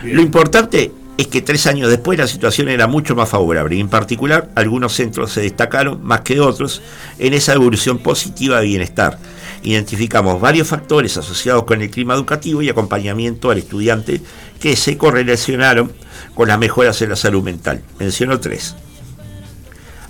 Lo 0.03 0.21
importante 0.21 0.91
es 1.17 1.27
que 1.27 1.41
tres 1.41 1.65
años 1.65 1.89
después 1.89 2.19
la 2.19 2.27
situación 2.27 2.69
era 2.69 2.85
mucho 2.85 3.15
más 3.15 3.29
favorable 3.29 3.75
y 3.75 3.79
en 3.79 3.89
particular 3.89 4.49
algunos 4.55 4.93
centros 4.93 5.31
se 5.31 5.41
destacaron 5.41 6.03
más 6.03 6.21
que 6.21 6.39
otros 6.39 6.81
en 7.17 7.33
esa 7.33 7.53
evolución 7.53 7.97
positiva 7.97 8.59
de 8.59 8.67
bienestar. 8.67 9.17
Identificamos 9.63 10.39
varios 10.39 10.67
factores 10.67 11.17
asociados 11.17 11.63
con 11.63 11.81
el 11.81 11.89
clima 11.89 12.13
educativo 12.13 12.61
y 12.61 12.69
acompañamiento 12.69 13.51
al 13.51 13.57
estudiante 13.57 14.21
que 14.59 14.75
se 14.75 14.97
correlacionaron 14.97 15.91
con 16.33 16.47
las 16.47 16.59
mejoras 16.59 17.01
en 17.01 17.09
la 17.09 17.15
salud 17.15 17.43
mental. 17.43 17.81
Menciono 17.99 18.39
tres. 18.39 18.75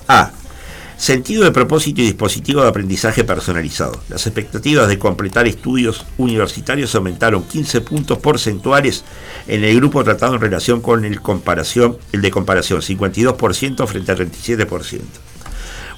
A. 0.07 0.31
Sentido 0.97 1.43
de 1.43 1.51
propósito 1.51 2.01
y 2.01 2.05
dispositivo 2.05 2.63
de 2.63 2.69
aprendizaje 2.69 3.23
personalizado. 3.23 4.01
Las 4.09 4.25
expectativas 4.25 4.87
de 4.87 4.97
completar 4.97 5.45
estudios 5.45 6.03
universitarios 6.17 6.95
aumentaron 6.95 7.43
15 7.43 7.81
puntos 7.81 8.17
porcentuales 8.17 9.03
en 9.47 9.63
el 9.63 9.75
grupo 9.75 10.03
tratado 10.03 10.33
en 10.33 10.41
relación 10.41 10.81
con 10.81 11.05
el, 11.05 11.21
comparación, 11.21 11.99
el 12.13 12.21
de 12.21 12.31
comparación, 12.31 12.81
52% 12.81 13.85
frente 13.85 14.11
a 14.11 14.15
37%. 14.15 15.01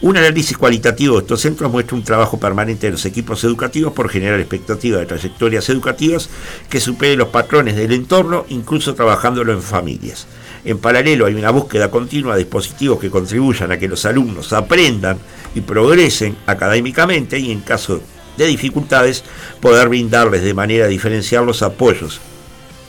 Un 0.01 0.15
análisis 0.15 0.57
cualitativo 0.57 1.15
de 1.15 1.23
estos 1.23 1.41
centros 1.41 1.69
muestra 1.69 1.97
un 1.97 2.05
trabajo 2.05 2.39
permanente 2.39 2.87
de 2.87 2.93
los 2.93 3.05
equipos 3.05 3.43
educativos 3.43 3.91
por 3.91 4.07
generar 4.07 4.39
expectativas 4.39 5.01
de 5.01 5.05
trayectorias 5.05 5.67
educativas 5.67 6.29
que 6.69 6.79
superen 6.79 7.19
los 7.19 7.27
patrones 7.27 7.75
del 7.75 7.91
entorno, 7.91 8.45
incluso 8.47 8.95
trabajándolo 8.95 9.51
en 9.51 9.61
familias. 9.61 10.25
En 10.63 10.77
paralelo 10.77 11.25
hay 11.25 11.33
una 11.33 11.51
búsqueda 11.51 11.91
continua 11.91 12.35
de 12.35 12.43
dispositivos 12.43 12.97
que 12.97 13.09
contribuyan 13.09 13.73
a 13.73 13.77
que 13.77 13.89
los 13.89 14.05
alumnos 14.05 14.53
aprendan 14.53 15.17
y 15.53 15.59
progresen 15.59 16.37
académicamente 16.45 17.37
y 17.37 17.51
en 17.51 17.59
caso 17.59 18.01
de 18.37 18.47
dificultades 18.47 19.25
poder 19.59 19.89
brindarles 19.89 20.43
de 20.43 20.53
manera 20.53 20.87
diferencial 20.87 21.45
los 21.45 21.61
apoyos 21.61 22.21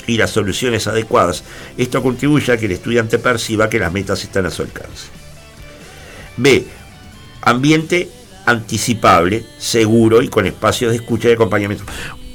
y 0.07 0.17
las 0.17 0.31
soluciones 0.31 0.87
adecuadas. 0.87 1.43
Esto 1.77 2.05
contribuye 2.05 2.53
a 2.53 2.57
que 2.57 2.67
el 2.67 2.73
estudiante 2.73 3.19
perciba 3.19 3.69
que 3.69 3.81
las 3.81 3.93
metas 3.93 4.23
están 4.23 4.47
a 4.47 4.51
su 4.51 4.63
alcance. 4.63 5.09
B. 6.37 6.80
Ambiente 7.43 8.09
anticipable, 8.47 9.45
seguro 9.59 10.23
y 10.23 10.29
con 10.29 10.47
espacios 10.47 10.91
de 10.91 10.97
escucha 10.99 11.29
y 11.29 11.33
acompañamiento. 11.33 11.85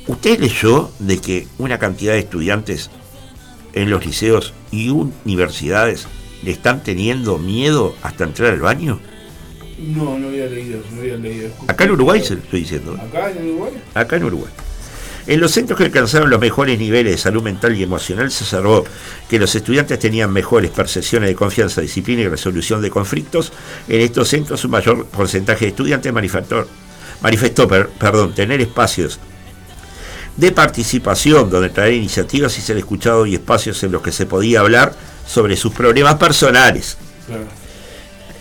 ¿Usted 0.07 0.39
leyó 0.39 0.91
de 0.99 1.19
que 1.19 1.47
una 1.57 1.79
cantidad 1.79 2.13
de 2.13 2.19
estudiantes 2.19 2.89
en 3.73 3.89
los 3.89 4.05
liceos 4.05 4.53
y 4.71 4.89
universidades 4.89 6.07
le 6.43 6.51
están 6.51 6.83
teniendo 6.83 7.37
miedo 7.37 7.95
hasta 8.03 8.23
entrar 8.23 8.53
al 8.53 8.59
baño? 8.59 8.99
No, 9.79 10.17
no 10.17 10.27
había 10.27 10.45
leído, 10.45 10.79
no 10.91 11.01
había 11.01 11.17
leído. 11.17 11.49
Acá 11.67 11.83
en 11.83 11.91
Uruguay 11.91 12.21
se 12.23 12.35
lo 12.35 12.41
estoy 12.41 12.61
diciendo. 12.61 12.93
¿Acá 12.93 13.31
en 13.31 13.49
Uruguay? 13.49 13.73
acá 13.93 14.15
en 14.15 14.23
Uruguay. 14.23 14.51
En 15.27 15.39
los 15.39 15.51
centros 15.51 15.77
que 15.77 15.85
alcanzaron 15.85 16.29
los 16.29 16.39
mejores 16.39 16.77
niveles 16.77 17.13
de 17.13 17.17
salud 17.17 17.41
mental 17.41 17.75
y 17.75 17.81
emocional 17.81 18.31
se 18.31 18.43
observó 18.43 18.85
que 19.27 19.39
los 19.39 19.55
estudiantes 19.55 19.97
tenían 19.97 20.31
mejores 20.31 20.69
percepciones 20.69 21.29
de 21.29 21.35
confianza, 21.35 21.81
disciplina 21.81 22.21
y 22.21 22.27
resolución 22.27 22.81
de 22.81 22.91
conflictos. 22.91 23.51
En 23.87 24.01
estos 24.01 24.27
centros 24.29 24.63
un 24.65 24.71
mayor 24.71 25.05
porcentaje 25.07 25.65
de 25.65 25.69
estudiantes 25.69 26.13
manifestó, 26.13 26.67
manifestó 27.21 27.67
per- 27.67 27.89
perdón, 27.89 28.35
tener 28.35 28.61
espacios 28.61 29.19
de 30.37 30.51
participación 30.51 31.49
donde 31.49 31.69
traer 31.69 31.93
iniciativas 31.93 32.55
y 32.57 32.61
ser 32.61 32.77
escuchado 32.77 33.25
y 33.25 33.33
espacios 33.35 33.81
en 33.83 33.91
los 33.93 34.01
que 34.03 34.11
se 34.11 34.25
podía 34.27 34.59
hablar 34.59 34.93
sobre 35.27 35.55
sus 35.55 35.73
problemas 35.73 36.15
personales. 36.15 36.97
Claro. 37.25 37.45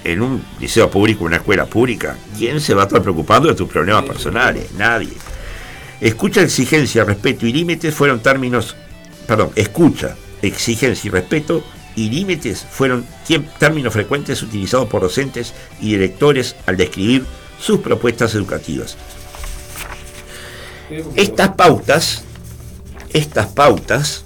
En 0.03 0.21
un 0.21 0.45
liceo 0.61 0.91
público, 0.91 1.25
una 1.25 1.37
escuela 1.37 1.65
pública, 1.65 2.17
¿quién 2.37 2.61
se 2.61 2.75
va 2.75 2.83
a 2.83 2.87
estar 2.87 3.01
preocupando 3.01 3.49
de 3.49 3.55
tus 3.55 3.71
problemas 3.71 4.05
personales? 4.05 4.67
Nadie. 4.77 5.13
Escucha, 6.01 6.43
exigencia, 6.43 7.05
respeto 7.05 7.47
y 7.47 7.53
límites 7.53 7.95
fueron 7.95 8.21
términos, 8.21 8.77
perdón, 9.27 9.51
escucha, 9.55 10.17
exigencia 10.43 11.09
y 11.09 11.11
respeto 11.11 11.65
y 11.97 12.11
límites 12.11 12.67
fueron 12.69 13.07
términos 13.59 13.93
frecuentes 13.93 14.43
utilizados 14.43 14.89
por 14.89 15.03
docentes 15.03 15.55
y 15.81 15.91
directores 15.91 16.57
al 16.67 16.77
describir 16.77 17.25
sus 17.61 17.81
propuestas 17.81 18.35
educativas. 18.35 18.97
Estas 21.15 21.51
pautas, 21.51 22.25
estas 23.13 23.47
pautas, 23.47 24.25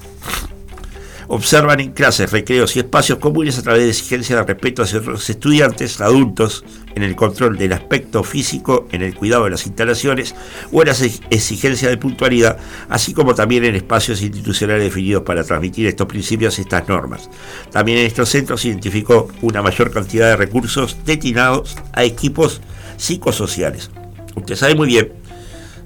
observan 1.29 1.81
en 1.81 1.93
clases, 1.93 2.33
recreos 2.33 2.75
y 2.75 2.81
espacios 2.81 3.19
comunes 3.19 3.59
a 3.59 3.63
través 3.63 3.83
de 3.83 3.91
exigencias 3.91 4.39
de 4.39 4.55
respeto 4.55 4.83
hacia 4.83 5.01
los 5.01 5.29
estudiantes, 5.29 6.01
adultos, 6.01 6.65
en 6.99 7.05
el 7.05 7.15
control 7.15 7.57
del 7.57 7.73
aspecto 7.73 8.25
físico, 8.25 8.89
en 8.91 9.03
el 9.03 9.15
cuidado 9.15 9.45
de 9.45 9.51
las 9.51 9.67
instalaciones 9.67 10.35
o 10.73 10.83
en 10.83 10.89
las 10.89 11.01
ex- 11.01 11.21
exigencias 11.31 11.91
de 11.91 11.97
puntualidad, 11.97 12.59
así 12.89 13.15
como 13.15 13.35
también 13.35 13.65
en 13.65 13.77
espacios 13.77 14.21
institucionales 14.21 14.83
definidos 14.83 15.23
para 15.23 15.45
transmitir 15.45 15.87
estos 15.87 16.09
principios 16.09 16.59
y 16.59 16.63
estas 16.63 16.89
normas. 16.89 17.31
También 17.71 17.99
en 17.99 18.07
estos 18.07 18.29
centros 18.29 18.61
se 18.61 18.69
identificó 18.69 19.29
una 19.43 19.63
mayor 19.63 19.93
cantidad 19.93 20.27
de 20.29 20.37
recursos 20.37 20.97
destinados 21.05 21.77
a 21.93 22.03
equipos 22.03 22.61
psicosociales. 22.97 23.91
Usted 24.35 24.57
sabe 24.57 24.75
muy 24.75 24.89
bien, 24.89 25.13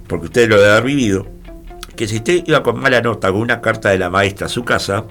porque 0.09 0.27
usted 0.27 0.49
lo 0.49 0.57
debe 0.57 0.71
haber 0.71 0.85
vivido, 0.85 1.27
que 1.95 2.09
si 2.09 2.17
usted 2.17 2.43
iba 2.47 2.63
con 2.63 2.81
mala 2.81 3.03
nota 3.03 3.31
con 3.31 3.43
una 3.43 3.61
carta 3.61 3.91
de 3.91 3.99
la 3.99 4.09
maestra 4.09 4.47
a 4.47 4.51
su 4.51 4.65
casa, 4.65 5.05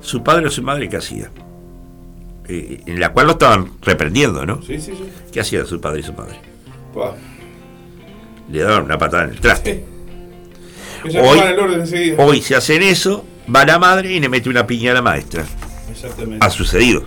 su 0.00 0.22
padre 0.22 0.46
o 0.46 0.50
su 0.50 0.62
madre, 0.62 0.88
¿qué 0.88 0.96
hacía? 0.96 1.30
Eh, 2.48 2.82
en 2.86 3.00
la 3.00 3.12
cual 3.12 3.26
lo 3.26 3.32
estaban 3.32 3.70
reprendiendo, 3.82 4.44
¿no? 4.44 4.60
Sí, 4.62 4.78
sí, 4.80 4.92
sí. 4.96 5.04
¿Qué 5.32 5.40
hacía 5.40 5.64
su 5.64 5.80
padre 5.80 6.00
y 6.00 6.02
su 6.02 6.12
madre? 6.12 6.38
Le 8.50 8.60
daban 8.62 8.84
una 8.84 8.98
patada 8.98 9.24
en 9.24 9.30
el 9.30 9.40
traste. 9.40 9.84
Ella 11.04 11.22
Hoy- 11.22 11.38
el 11.38 11.58
orden. 11.58 12.14
Hoy 12.18 12.42
se 12.42 12.54
hacen 12.54 12.82
eso, 12.82 13.24
va 13.54 13.64
la 13.64 13.78
madre 13.78 14.12
y 14.12 14.20
le 14.20 14.28
mete 14.28 14.48
una 14.48 14.66
piña 14.66 14.90
a 14.92 14.94
la 14.94 15.02
maestra. 15.02 15.44
Exactamente. 15.90 16.44
Ha 16.44 16.50
sucedido. 16.50 17.02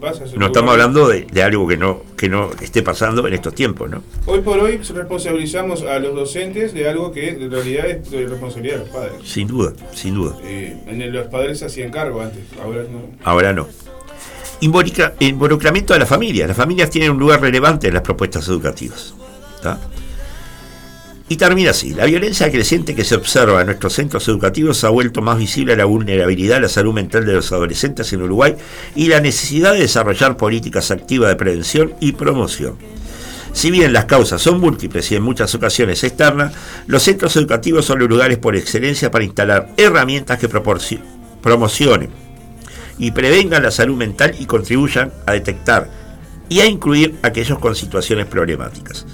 Pasa, 0.00 0.24
No 0.38 0.46
estamos 0.46 0.70
hablando 0.72 1.06
de, 1.06 1.26
de 1.30 1.42
algo 1.42 1.68
que 1.68 1.76
no, 1.76 2.00
que 2.16 2.30
no 2.30 2.50
esté 2.62 2.82
pasando 2.82 3.26
en 3.28 3.34
estos 3.34 3.54
tiempos, 3.54 3.90
¿no? 3.90 4.02
Hoy 4.24 4.40
por 4.40 4.58
hoy 4.58 4.78
responsabilizamos 4.78 5.82
a 5.82 5.98
los 5.98 6.14
docentes 6.14 6.72
de 6.72 6.88
algo 6.88 7.12
que 7.12 7.28
en 7.28 7.50
realidad 7.50 7.86
es 7.90 8.10
de 8.10 8.26
responsabilidad 8.26 8.76
de 8.78 8.80
los 8.86 8.88
padres. 8.88 9.12
Sin 9.24 9.46
duda, 9.46 9.74
sin 9.92 10.14
duda. 10.14 10.34
Eh, 10.44 10.78
en 10.86 11.02
el- 11.02 11.12
los 11.12 11.26
padres 11.26 11.58
se 11.58 11.66
hacían 11.66 11.90
cargo 11.90 12.22
antes, 12.22 12.40
ahora 12.62 12.84
no. 12.84 13.02
Ahora 13.22 13.52
no. 13.52 13.68
Involucra- 14.60 15.14
involucramiento 15.20 15.92
de 15.92 15.98
la 16.00 16.06
familia. 16.06 16.46
Las 16.46 16.56
familias 16.56 16.90
tienen 16.90 17.10
un 17.10 17.18
lugar 17.18 17.40
relevante 17.40 17.88
en 17.88 17.94
las 17.94 18.02
propuestas 18.02 18.48
educativas. 18.48 19.14
¿tá? 19.62 19.78
Y 21.28 21.36
termina 21.36 21.70
así. 21.70 21.92
La 21.92 22.04
violencia 22.06 22.50
creciente 22.50 22.94
que 22.94 23.04
se 23.04 23.16
observa 23.16 23.60
en 23.60 23.66
nuestros 23.66 23.92
centros 23.92 24.26
educativos 24.28 24.84
ha 24.84 24.90
vuelto 24.90 25.20
más 25.22 25.36
visible 25.38 25.76
la 25.76 25.84
vulnerabilidad 25.84 26.58
a 26.58 26.60
la 26.60 26.68
salud 26.68 26.94
mental 26.94 27.26
de 27.26 27.32
los 27.34 27.50
adolescentes 27.52 28.12
en 28.12 28.22
Uruguay 28.22 28.54
y 28.94 29.08
la 29.08 29.20
necesidad 29.20 29.72
de 29.72 29.80
desarrollar 29.80 30.36
políticas 30.36 30.90
activas 30.90 31.28
de 31.28 31.36
prevención 31.36 31.94
y 32.00 32.12
promoción. 32.12 32.76
Si 33.52 33.70
bien 33.70 33.92
las 33.92 34.04
causas 34.04 34.40
son 34.40 34.60
múltiples 34.60 35.10
y 35.10 35.16
en 35.16 35.22
muchas 35.22 35.54
ocasiones 35.54 36.04
externas, 36.04 36.52
los 36.86 37.02
centros 37.02 37.34
educativos 37.36 37.84
son 37.86 37.98
los 37.98 38.08
lugares 38.08 38.38
por 38.38 38.54
excelencia 38.54 39.10
para 39.10 39.24
instalar 39.24 39.70
herramientas 39.76 40.38
que 40.38 40.48
promocionen 40.48 42.10
y 42.98 43.10
prevengan 43.10 43.62
la 43.62 43.70
salud 43.70 43.96
mental 43.96 44.34
y 44.38 44.46
contribuyan 44.46 45.12
a 45.26 45.32
detectar 45.32 45.90
y 46.48 46.60
a 46.60 46.66
incluir 46.66 47.16
aquellos 47.22 47.58
con 47.58 47.74
situaciones 47.74 48.26
problemáticas. 48.26 49.06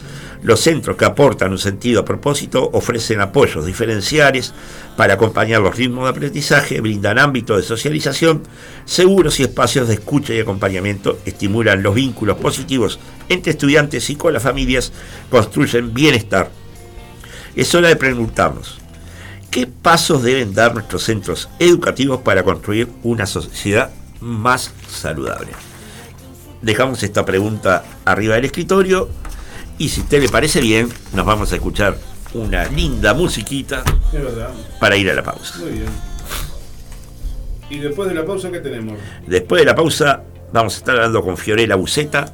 Los 0.43 0.59
centros 0.59 0.97
que 0.97 1.05
aportan 1.05 1.53
un 1.53 1.59
sentido 1.59 2.01
a 2.01 2.05
propósito 2.05 2.69
ofrecen 2.73 3.21
apoyos 3.21 3.65
diferenciales 3.65 4.53
para 4.97 5.15
acompañar 5.15 5.61
los 5.61 5.77
ritmos 5.77 6.05
de 6.05 6.11
aprendizaje, 6.11 6.81
brindan 6.81 7.21
ámbitos 7.21 7.59
de 7.59 7.63
socialización 7.63 8.43
seguros 8.85 9.39
y 9.39 9.45
espacios 9.45 9.87
de 9.87 9.95
escucha 9.95 10.35
y 10.35 10.41
acompañamiento, 10.41 11.19
estimulan 11.25 11.85
los 11.85 11.95
vínculos 11.95 12.39
positivos 12.39 12.99
entre 13.29 13.53
estudiantes 13.53 14.11
y 14.11 14.17
con 14.17 14.33
las 14.33 14.43
familias, 14.43 14.93
construyen 15.31 15.95
bienestar. 15.95 16.51
Es 17.55 17.73
hora 17.77 17.89
de 17.89 17.97
preguntarnos, 17.97 18.82
¿qué 19.53 19.67
pasos 19.67 20.23
deben 20.23 20.55
dar 20.55 20.73
nuestros 20.73 21.05
centros 21.05 21.49
educativos 21.59 22.23
para 22.23 22.43
construir 22.43 22.89
una 23.05 23.27
sociedad 23.27 23.91
más 24.21 24.73
saludable? 24.89 25.53
Dejamos 26.63 27.03
esta 27.03 27.25
pregunta 27.25 27.85
arriba 28.07 28.35
del 28.37 28.47
escritorio 28.47 29.11
y 29.77 29.91
si 29.91 30.01
usted 30.01 30.23
le 30.23 30.31
parece 30.31 30.61
bien, 30.61 30.89
nos 31.13 31.27
vamos 31.27 31.53
a 31.53 31.57
escuchar 31.57 31.99
una 32.33 32.65
linda 32.65 33.13
musiquita 33.13 33.85
para 34.81 34.97
ir 34.97 35.11
a 35.11 35.15
la 35.15 35.23
pausa. 35.23 35.59
Muy 35.59 35.73
bien. 35.73 35.87
¿Y 37.69 37.79
después 37.79 38.09
de 38.09 38.15
la 38.15 38.25
pausa 38.25 38.51
qué 38.51 38.61
tenemos? 38.61 38.99
Después 39.27 39.61
de 39.61 39.67
la 39.67 39.75
pausa 39.75 40.23
vamos 40.51 40.75
a 40.75 40.79
estar 40.79 40.97
hablando 40.97 41.23
con 41.23 41.37
Fiorella 41.37 41.75
Buceta, 41.75 42.33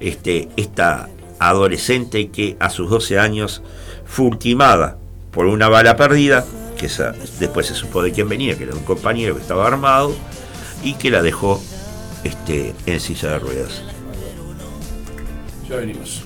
este, 0.00 0.48
esta 0.56 1.08
adolescente 1.38 2.28
que 2.30 2.56
a 2.58 2.70
sus 2.70 2.90
12 2.90 3.20
años 3.20 3.62
fue 4.04 4.26
ultimada 4.26 4.99
por 5.30 5.46
una 5.46 5.68
bala 5.68 5.96
perdida, 5.96 6.44
que 6.76 6.88
después 7.38 7.66
se 7.66 7.74
supo 7.74 8.02
de 8.02 8.12
quién 8.12 8.28
venía, 8.28 8.56
que 8.56 8.64
era 8.64 8.74
un 8.74 8.84
compañero 8.84 9.34
que 9.34 9.42
estaba 9.42 9.66
armado, 9.66 10.14
y 10.82 10.94
que 10.94 11.10
la 11.10 11.22
dejó 11.22 11.60
este, 12.24 12.74
en 12.86 13.00
silla 13.00 13.30
de 13.30 13.38
ruedas. 13.38 13.82
Ya 15.68 15.76
venimos. 15.76 16.24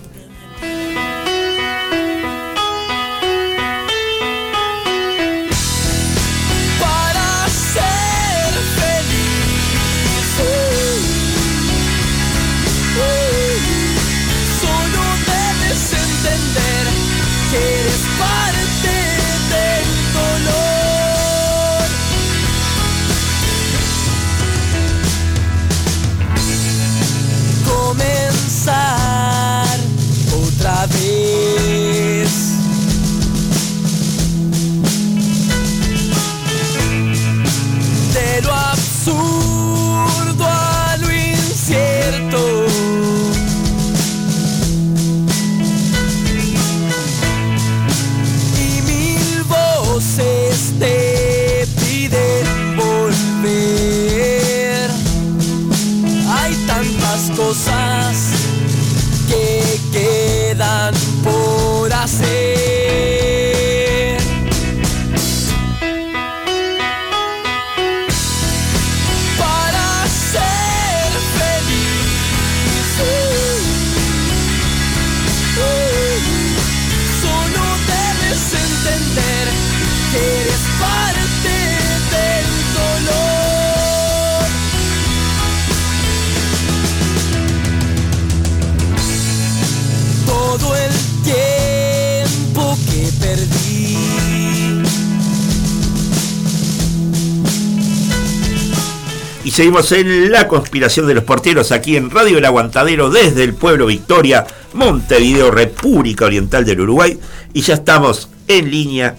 Seguimos 99.54 99.92
en 99.92 100.32
la 100.32 100.48
conspiración 100.48 101.06
de 101.06 101.14
los 101.14 101.22
porteros 101.22 101.70
aquí 101.70 101.96
en 101.96 102.10
Radio 102.10 102.38
El 102.38 102.44
Aguantadero 102.44 103.08
desde 103.08 103.44
el 103.44 103.54
pueblo 103.54 103.86
Victoria, 103.86 104.44
Montevideo, 104.72 105.52
República 105.52 106.24
Oriental 106.24 106.64
del 106.64 106.80
Uruguay. 106.80 107.20
Y 107.52 107.62
ya 107.62 107.74
estamos 107.74 108.28
en 108.48 108.68
línea 108.68 109.14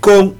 con 0.00 0.36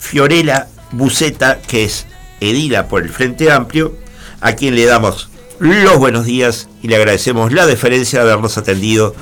Fiorella 0.00 0.66
Buceta, 0.90 1.60
que 1.62 1.84
es 1.84 2.06
edila 2.40 2.88
por 2.88 3.02
el 3.02 3.10
Frente 3.10 3.52
Amplio, 3.52 3.96
a 4.40 4.54
quien 4.54 4.74
le 4.74 4.84
damos 4.84 5.28
los 5.60 5.96
buenos 5.98 6.24
días 6.26 6.68
y 6.82 6.88
le 6.88 6.96
agradecemos 6.96 7.52
la 7.52 7.66
deferencia 7.66 8.18
de 8.18 8.32
habernos 8.32 8.58
atendido 8.58 9.14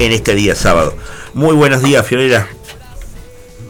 en 0.00 0.10
este 0.10 0.34
día 0.34 0.56
sábado. 0.56 0.96
Muy 1.34 1.54
buenos 1.54 1.84
días, 1.84 2.04
Fiorella. 2.04 2.48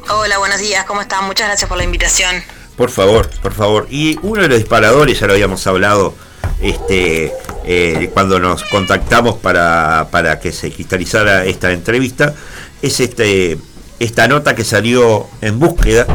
Hola, 0.09 0.39
buenos 0.39 0.61
días, 0.61 0.87
¿cómo 0.87 1.03
están? 1.03 1.27
Muchas 1.27 1.49
gracias 1.49 1.69
por 1.69 1.77
la 1.77 1.85
invitación. 1.85 2.43
Por 2.77 2.91
favor, 2.91 3.29
por 3.43 3.53
favor. 3.53 3.87
Y 3.91 4.19
uno 4.23 4.43
de 4.43 4.49
los 4.49 4.59
disparadores, 4.59 5.19
ya 5.19 5.27
lo 5.27 5.33
habíamos 5.33 5.67
hablado 5.67 6.15
este, 6.61 7.33
eh, 7.65 8.11
cuando 8.13 8.39
nos 8.39 8.65
contactamos 8.65 9.37
para, 9.37 10.09
para, 10.11 10.39
que 10.41 10.53
se 10.53 10.71
cristalizara 10.71 11.45
esta 11.45 11.73
entrevista, 11.73 12.35
es 12.83 13.01
este, 13.01 13.59
esta 13.99 14.29
nota 14.29 14.55
que 14.55 14.65
salió 14.65 15.27
en 15.41 15.59
búsqueda 15.59 16.07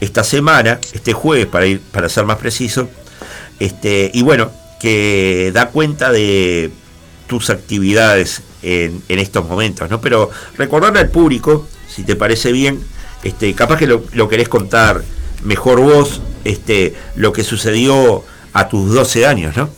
esta 0.00 0.24
semana, 0.24 0.78
este 0.92 1.12
jueves 1.12 1.46
para 1.46 1.66
ir, 1.66 1.80
para 1.80 2.08
ser 2.08 2.24
más 2.24 2.38
preciso, 2.38 2.88
este, 3.58 4.10
y 4.12 4.22
bueno, 4.22 4.50
que 4.80 5.50
da 5.54 5.68
cuenta 5.68 6.12
de 6.12 6.70
tus 7.26 7.48
actividades 7.48 8.42
en, 8.62 9.02
en 9.08 9.18
estos 9.18 9.46
momentos, 9.48 9.88
¿no? 9.88 10.00
Pero 10.00 10.30
recordarle 10.58 11.00
al 11.00 11.10
público, 11.10 11.66
si 11.88 12.02
te 12.02 12.16
parece 12.16 12.52
bien, 12.52 12.80
este, 13.22 13.54
capaz 13.54 13.78
que 13.78 13.86
lo, 13.86 14.04
lo 14.12 14.28
querés 14.28 14.48
contar 14.48 15.02
mejor 15.44 15.80
vos 15.80 16.20
este, 16.44 16.94
lo 17.16 17.32
que 17.32 17.44
sucedió 17.44 18.24
a 18.52 18.68
tus 18.68 18.92
12 18.92 19.26
años, 19.26 19.56
¿no? 19.56 19.68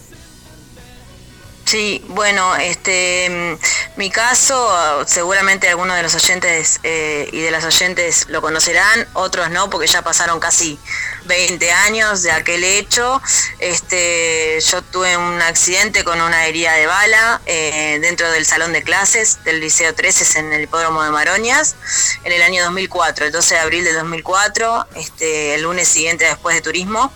Sí, 1.66 2.00
bueno, 2.10 2.54
este, 2.54 3.58
mi 3.96 4.08
caso, 4.08 5.04
seguramente 5.04 5.68
algunos 5.68 5.96
de 5.96 6.04
los 6.04 6.14
oyentes 6.14 6.78
eh, 6.84 7.28
y 7.32 7.40
de 7.40 7.50
las 7.50 7.64
oyentes 7.64 8.26
lo 8.28 8.40
conocerán, 8.40 9.08
otros 9.14 9.50
no, 9.50 9.68
porque 9.68 9.88
ya 9.88 10.02
pasaron 10.02 10.38
casi 10.38 10.78
20 11.24 11.72
años 11.72 12.22
de 12.22 12.30
aquel 12.30 12.62
hecho. 12.62 13.20
Este, 13.58 14.60
yo 14.60 14.80
tuve 14.80 15.16
un 15.16 15.42
accidente 15.42 16.04
con 16.04 16.20
una 16.20 16.46
herida 16.46 16.72
de 16.74 16.86
bala 16.86 17.40
eh, 17.46 17.98
dentro 18.00 18.30
del 18.30 18.46
salón 18.46 18.72
de 18.72 18.84
clases 18.84 19.42
del 19.42 19.58
Liceo 19.58 19.92
13 19.92 20.38
en 20.38 20.52
el 20.52 20.62
hipódromo 20.62 21.02
de 21.02 21.10
Maroñas 21.10 21.74
en 22.22 22.32
el 22.32 22.42
año 22.42 22.62
2004, 22.62 23.26
el 23.26 23.32
12 23.32 23.54
de 23.54 23.60
abril 23.60 23.84
de 23.84 23.92
2004, 23.92 24.86
este, 24.94 25.56
el 25.56 25.62
lunes 25.62 25.88
siguiente 25.88 26.26
después 26.26 26.54
de 26.54 26.62
turismo. 26.62 27.12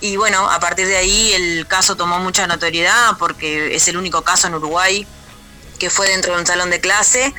Y 0.00 0.16
bueno, 0.16 0.48
a 0.50 0.60
partir 0.60 0.86
de 0.86 0.96
ahí 0.96 1.32
el 1.32 1.66
caso 1.66 1.96
tomó 1.96 2.18
mucha 2.18 2.46
notoriedad 2.46 3.16
porque 3.18 3.74
es 3.74 3.86
el 3.88 3.96
único 3.96 4.22
caso 4.22 4.46
en 4.46 4.54
Uruguay 4.54 5.06
que 5.78 5.90
fue 5.90 6.08
dentro 6.08 6.34
de 6.34 6.40
un 6.40 6.46
salón 6.46 6.70
de 6.70 6.80
clase. 6.80 7.34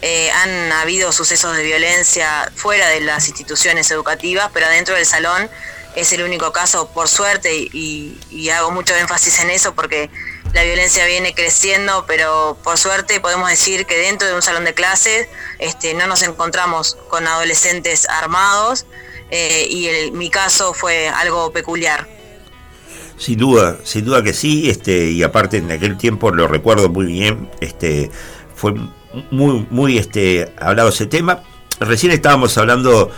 Eh, 0.00 0.30
han 0.30 0.72
habido 0.72 1.12
sucesos 1.12 1.56
de 1.56 1.62
violencia 1.62 2.50
fuera 2.54 2.88
de 2.88 3.00
las 3.00 3.28
instituciones 3.28 3.90
educativas, 3.90 4.50
pero 4.54 4.68
dentro 4.68 4.94
del 4.94 5.04
salón 5.04 5.50
es 5.96 6.12
el 6.12 6.22
único 6.22 6.52
caso, 6.52 6.88
por 6.92 7.08
suerte, 7.08 7.52
y, 7.52 8.48
hago 8.50 8.70
mucho 8.70 8.94
énfasis 8.94 9.40
en 9.40 9.50
eso 9.50 9.74
porque 9.74 10.10
la 10.52 10.62
violencia 10.62 11.04
viene 11.04 11.34
creciendo, 11.34 12.04
pero 12.06 12.58
por 12.62 12.78
suerte 12.78 13.20
podemos 13.20 13.48
decir 13.48 13.86
que 13.86 13.96
dentro 13.96 14.26
de 14.26 14.34
un 14.34 14.42
salón 14.42 14.64
de 14.64 14.74
clases 14.74 15.28
este, 15.58 15.94
no 15.94 16.06
nos 16.06 16.22
encontramos 16.22 16.96
con 17.08 17.26
adolescentes 17.26 18.08
armados 18.08 18.86
eh, 19.30 19.66
y 19.68 20.10
mi 20.12 20.30
caso 20.30 20.74
fue 20.74 21.08
algo 21.08 21.52
peculiar. 21.52 22.08
Sin 23.16 23.38
duda, 23.38 23.76
sin 23.84 24.04
duda 24.04 24.22
que 24.22 24.32
sí, 24.32 24.70
este, 24.70 25.10
y 25.10 25.22
aparte 25.22 25.58
en 25.58 25.70
aquel 25.70 25.98
tiempo 25.98 26.30
lo 26.30 26.48
recuerdo 26.48 26.88
muy 26.88 27.06
bien, 27.06 27.50
este, 27.60 28.10
fue 28.54 28.74
muy, 29.30 29.66
muy 29.70 29.98
este, 29.98 30.52
hablado 30.58 30.88
ese 30.88 31.06
tema. 31.06 31.42
Recién 31.80 32.12
estábamos 32.12 32.56
hablando 32.56 33.10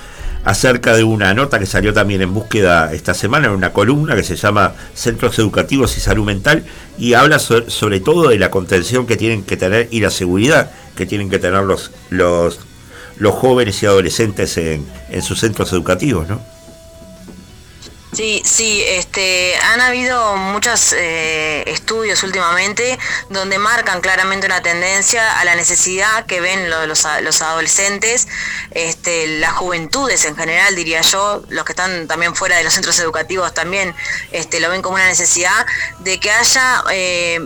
acerca 0.44 0.94
de 0.94 1.04
una 1.04 1.34
nota 1.34 1.58
que 1.58 1.66
salió 1.66 1.92
también 1.92 2.22
en 2.22 2.34
búsqueda 2.34 2.92
esta 2.92 3.14
semana, 3.14 3.46
en 3.46 3.52
una 3.52 3.72
columna 3.72 4.16
que 4.16 4.24
se 4.24 4.36
llama 4.36 4.74
Centros 4.94 5.38
Educativos 5.38 5.96
y 5.96 6.00
Salud 6.00 6.24
Mental, 6.24 6.64
y 6.98 7.14
habla 7.14 7.38
sobre 7.38 8.00
todo 8.00 8.28
de 8.28 8.38
la 8.38 8.50
contención 8.50 9.06
que 9.06 9.16
tienen 9.16 9.44
que 9.44 9.56
tener 9.56 9.88
y 9.90 10.00
la 10.00 10.10
seguridad 10.10 10.72
que 10.96 11.06
tienen 11.06 11.30
que 11.30 11.38
tener 11.38 11.62
los, 11.62 11.92
los, 12.10 12.60
los 13.22 13.34
jóvenes 13.36 13.80
y 13.82 13.86
adolescentes 13.86 14.56
en, 14.56 14.84
en 15.08 15.22
sus 15.22 15.38
centros 15.38 15.72
educativos, 15.72 16.28
¿no? 16.28 16.40
Sí, 18.12 18.42
sí, 18.44 18.82
este, 18.86 19.56
han 19.56 19.80
habido 19.80 20.36
muchos 20.36 20.92
eh, 20.92 21.62
estudios 21.66 22.22
últimamente 22.24 22.98
donde 23.30 23.58
marcan 23.58 24.02
claramente 24.02 24.44
una 24.44 24.60
tendencia 24.60 25.40
a 25.40 25.44
la 25.46 25.54
necesidad 25.54 26.26
que 26.26 26.42
ven 26.42 26.68
los, 26.68 27.06
adolescentes, 27.06 28.28
este, 28.72 29.38
las 29.38 29.52
juventudes 29.52 30.26
en 30.26 30.36
general, 30.36 30.74
diría 30.74 31.00
yo, 31.00 31.42
los 31.48 31.64
que 31.64 31.72
están 31.72 32.06
también 32.06 32.34
fuera 32.34 32.56
de 32.58 32.64
los 32.64 32.74
centros 32.74 32.98
educativos 32.98 33.54
también 33.54 33.94
este, 34.32 34.60
lo 34.60 34.68
ven 34.68 34.82
como 34.82 34.96
una 34.96 35.06
necesidad 35.06 35.64
de 36.00 36.20
que 36.20 36.30
haya 36.32 36.84
eh, 36.90 37.40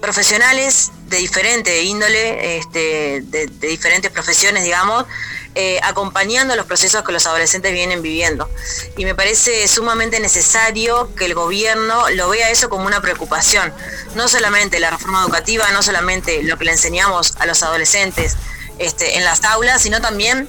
profesionales 0.00 0.90
de 1.08 1.16
diferente 1.16 1.82
índole, 1.82 2.58
este, 2.58 3.22
de 3.22 3.46
diferentes 3.68 4.10
profesiones, 4.10 4.64
digamos, 4.64 5.06
eh, 5.54 5.80
acompañando 5.82 6.54
los 6.54 6.66
procesos 6.66 7.02
que 7.02 7.10
los 7.10 7.26
adolescentes 7.26 7.72
vienen 7.72 8.00
viviendo. 8.00 8.48
Y 8.96 9.04
me 9.04 9.14
parece 9.14 9.66
sumamente 9.66 10.20
necesario 10.20 11.12
que 11.16 11.24
el 11.24 11.34
gobierno 11.34 12.08
lo 12.10 12.28
vea 12.28 12.50
eso 12.50 12.68
como 12.68 12.86
una 12.86 13.00
preocupación. 13.00 13.72
No 14.14 14.28
solamente 14.28 14.78
la 14.78 14.90
reforma 14.90 15.22
educativa, 15.22 15.68
no 15.72 15.82
solamente 15.82 16.42
lo 16.44 16.58
que 16.58 16.66
le 16.66 16.72
enseñamos 16.72 17.34
a 17.38 17.46
los 17.46 17.62
adolescentes 17.62 18.36
este, 18.78 19.16
en 19.16 19.24
las 19.24 19.42
aulas, 19.42 19.82
sino 19.82 20.00
también 20.00 20.48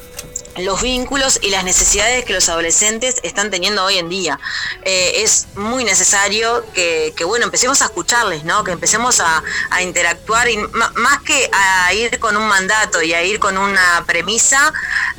los 0.65 0.81
vínculos 0.81 1.39
y 1.41 1.49
las 1.49 1.63
necesidades 1.63 2.25
que 2.25 2.33
los 2.33 2.49
adolescentes 2.49 3.15
están 3.23 3.49
teniendo 3.49 3.83
hoy 3.83 3.97
en 3.97 4.09
día. 4.09 4.39
Eh, 4.83 5.23
es 5.23 5.47
muy 5.55 5.83
necesario 5.83 6.65
que, 6.73 7.13
bueno, 7.25 7.45
empecemos 7.45 7.81
a 7.81 7.85
escucharles, 7.85 8.43
¿no? 8.43 8.63
Que 8.63 8.71
empecemos 8.71 9.19
a, 9.19 9.43
interactuar 9.81 10.49
y 10.49 10.57
más 10.57 11.21
que 11.21 11.49
a 11.53 11.93
ir 11.93 12.19
con 12.19 12.35
un 12.35 12.47
mandato 12.47 13.01
y 13.01 13.13
a 13.13 13.23
ir 13.23 13.39
con 13.39 13.57
una 13.57 14.03
premisa, 14.05 14.73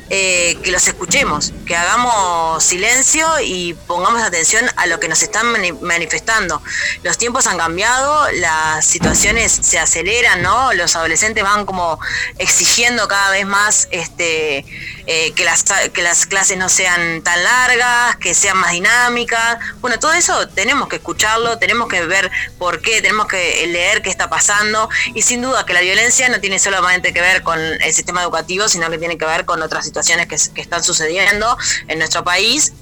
eh, 0.09 0.57
que 0.61 0.71
los 0.71 0.87
escuchemos, 0.87 1.53
que 1.65 1.75
hagamos 1.75 2.63
silencio 2.63 3.27
y 3.41 3.73
pongamos 3.87 4.21
atención 4.21 4.65
a 4.75 4.85
lo 4.85 4.99
que 4.99 5.07
nos 5.07 5.23
están 5.23 5.47
manifestando. 5.81 6.61
Los 7.03 7.17
tiempos 7.17 7.47
han 7.47 7.57
cambiado, 7.57 8.29
las 8.33 8.85
situaciones 8.85 9.51
se 9.51 9.79
aceleran, 9.79 10.41
¿no? 10.41 10.73
Los 10.73 10.95
adolescentes 10.95 11.43
van 11.43 11.65
como 11.65 11.99
exigiendo 12.37 13.07
cada 13.07 13.31
vez 13.31 13.45
más 13.45 13.87
este 13.91 14.65
eh, 15.07 15.33
que, 15.33 15.43
las, 15.43 15.63
que 15.93 16.01
las 16.01 16.25
clases 16.25 16.57
no 16.57 16.69
sean 16.69 17.21
tan 17.21 17.43
largas, 17.43 18.15
que 18.17 18.33
sean 18.33 18.57
más 18.57 18.71
dinámicas. 18.71 19.57
Bueno, 19.79 19.99
todo 19.99 20.13
eso 20.13 20.47
tenemos 20.49 20.87
que 20.87 20.97
escucharlo, 20.97 21.57
tenemos 21.57 21.87
que 21.87 22.05
ver 22.05 22.29
por 22.57 22.81
qué, 22.81 23.01
tenemos 23.01 23.27
que 23.27 23.65
leer 23.67 24.01
qué 24.01 24.09
está 24.09 24.29
pasando 24.29 24.89
y 25.13 25.21
sin 25.21 25.41
duda 25.41 25.65
que 25.65 25.73
la 25.73 25.81
violencia 25.81 26.29
no 26.29 26.39
tiene 26.39 26.59
solamente 26.59 27.13
que 27.13 27.21
ver 27.21 27.43
con 27.43 27.59
el 27.59 27.93
sistema 27.93 28.23
educativo, 28.23 28.67
sino 28.67 28.89
que 28.89 28.97
tiene 28.97 29.17
que 29.17 29.25
ver 29.25 29.45
con 29.45 29.61
otras 29.61 29.85
situaciones 29.85 30.27
que, 30.27 30.37
que 30.53 30.61
están 30.61 30.83
sucediendo 30.83 31.57
en 31.87 31.99
nuestro 31.99 32.23
país 32.23 32.73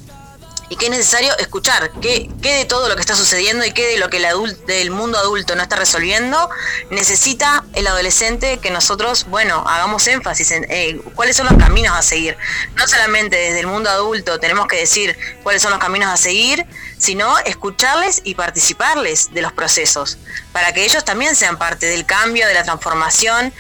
y 0.69 0.75
que 0.75 0.85
es 0.85 0.91
necesario 0.91 1.35
escuchar 1.37 1.91
qué, 2.01 2.29
de 2.41 2.65
todo 2.65 2.87
lo 2.87 2.95
que 2.95 3.01
está 3.01 3.15
sucediendo 3.15 3.65
y 3.65 3.71
qué 3.71 3.87
de 3.87 3.97
lo 3.97 4.09
que 4.09 4.17
el 4.17 4.25
adulto, 4.25 4.61
mundo 4.91 5.17
adulto 5.17 5.55
no 5.55 5.63
está 5.63 5.75
resolviendo 5.75 6.49
necesita 6.89 7.63
el 7.73 7.87
adolescente 7.87 8.59
que 8.59 8.71
nosotros, 8.71 9.25
bueno, 9.29 9.63
hagamos 9.67 10.07
énfasis 10.07 10.51
en 10.51 10.65
eh, 10.69 11.01
cuáles 11.15 11.35
son 11.35 11.47
los 11.47 11.57
caminos 11.57 11.97
a 11.97 12.01
seguir. 12.01 12.37
No 12.75 12.87
solamente 12.87 13.35
desde 13.35 13.59
el 13.61 13.67
mundo 13.67 13.89
adulto 13.89 14.39
tenemos 14.39 14.67
que 14.67 14.77
decir 14.77 15.17
cuáles 15.43 15.61
son 15.61 15.71
los 15.71 15.79
caminos 15.79 16.09
a 16.09 16.17
seguir, 16.17 16.65
sino 16.99 17.39
escucharles 17.39 18.21
y 18.25 18.35
participarles 18.35 19.33
de 19.33 19.41
los 19.41 19.53
procesos, 19.53 20.17
para 20.51 20.73
que 20.73 20.83
ellos 20.83 21.03
también 21.05 21.33
sean 21.35 21.57
parte 21.57 21.85
del 21.87 22.05
cambio, 22.05 22.45
de 22.45 22.53
la 22.53 22.63
transformación. 22.63 23.53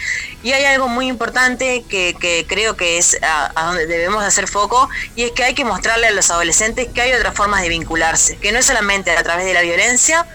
Y 0.43 0.51
hay 0.51 0.65
algo 0.65 0.89
muy 0.89 1.07
importante 1.07 1.83
que, 1.89 2.45
creo 2.47 2.75
que 2.75 2.97
es 2.97 3.17
a, 3.23 3.51
donde 3.65 3.87
debemos 3.87 4.23
hacer 4.23 4.47
foco, 4.47 4.89
y 5.15 5.23
es 5.23 5.31
que 5.31 5.45
hay 5.45 5.55
que 5.55 5.63
mostrarle 5.63 6.07
a 6.07 6.11
los 6.11 6.29
adolescentes 6.29 6.89
que 6.93 7.01
hay 7.01 7.13
otras 7.13 7.33
formas 7.33 7.61
de 7.61 7.69
vincularse, 7.69 8.37
que 8.37 8.51
no 8.51 8.59
es 8.59 8.65
solamente 8.65 9.11
a 9.11 9.23
través 9.23 9.45
de 9.45 9.53
la 9.53 9.61
violencia, 9.61 10.27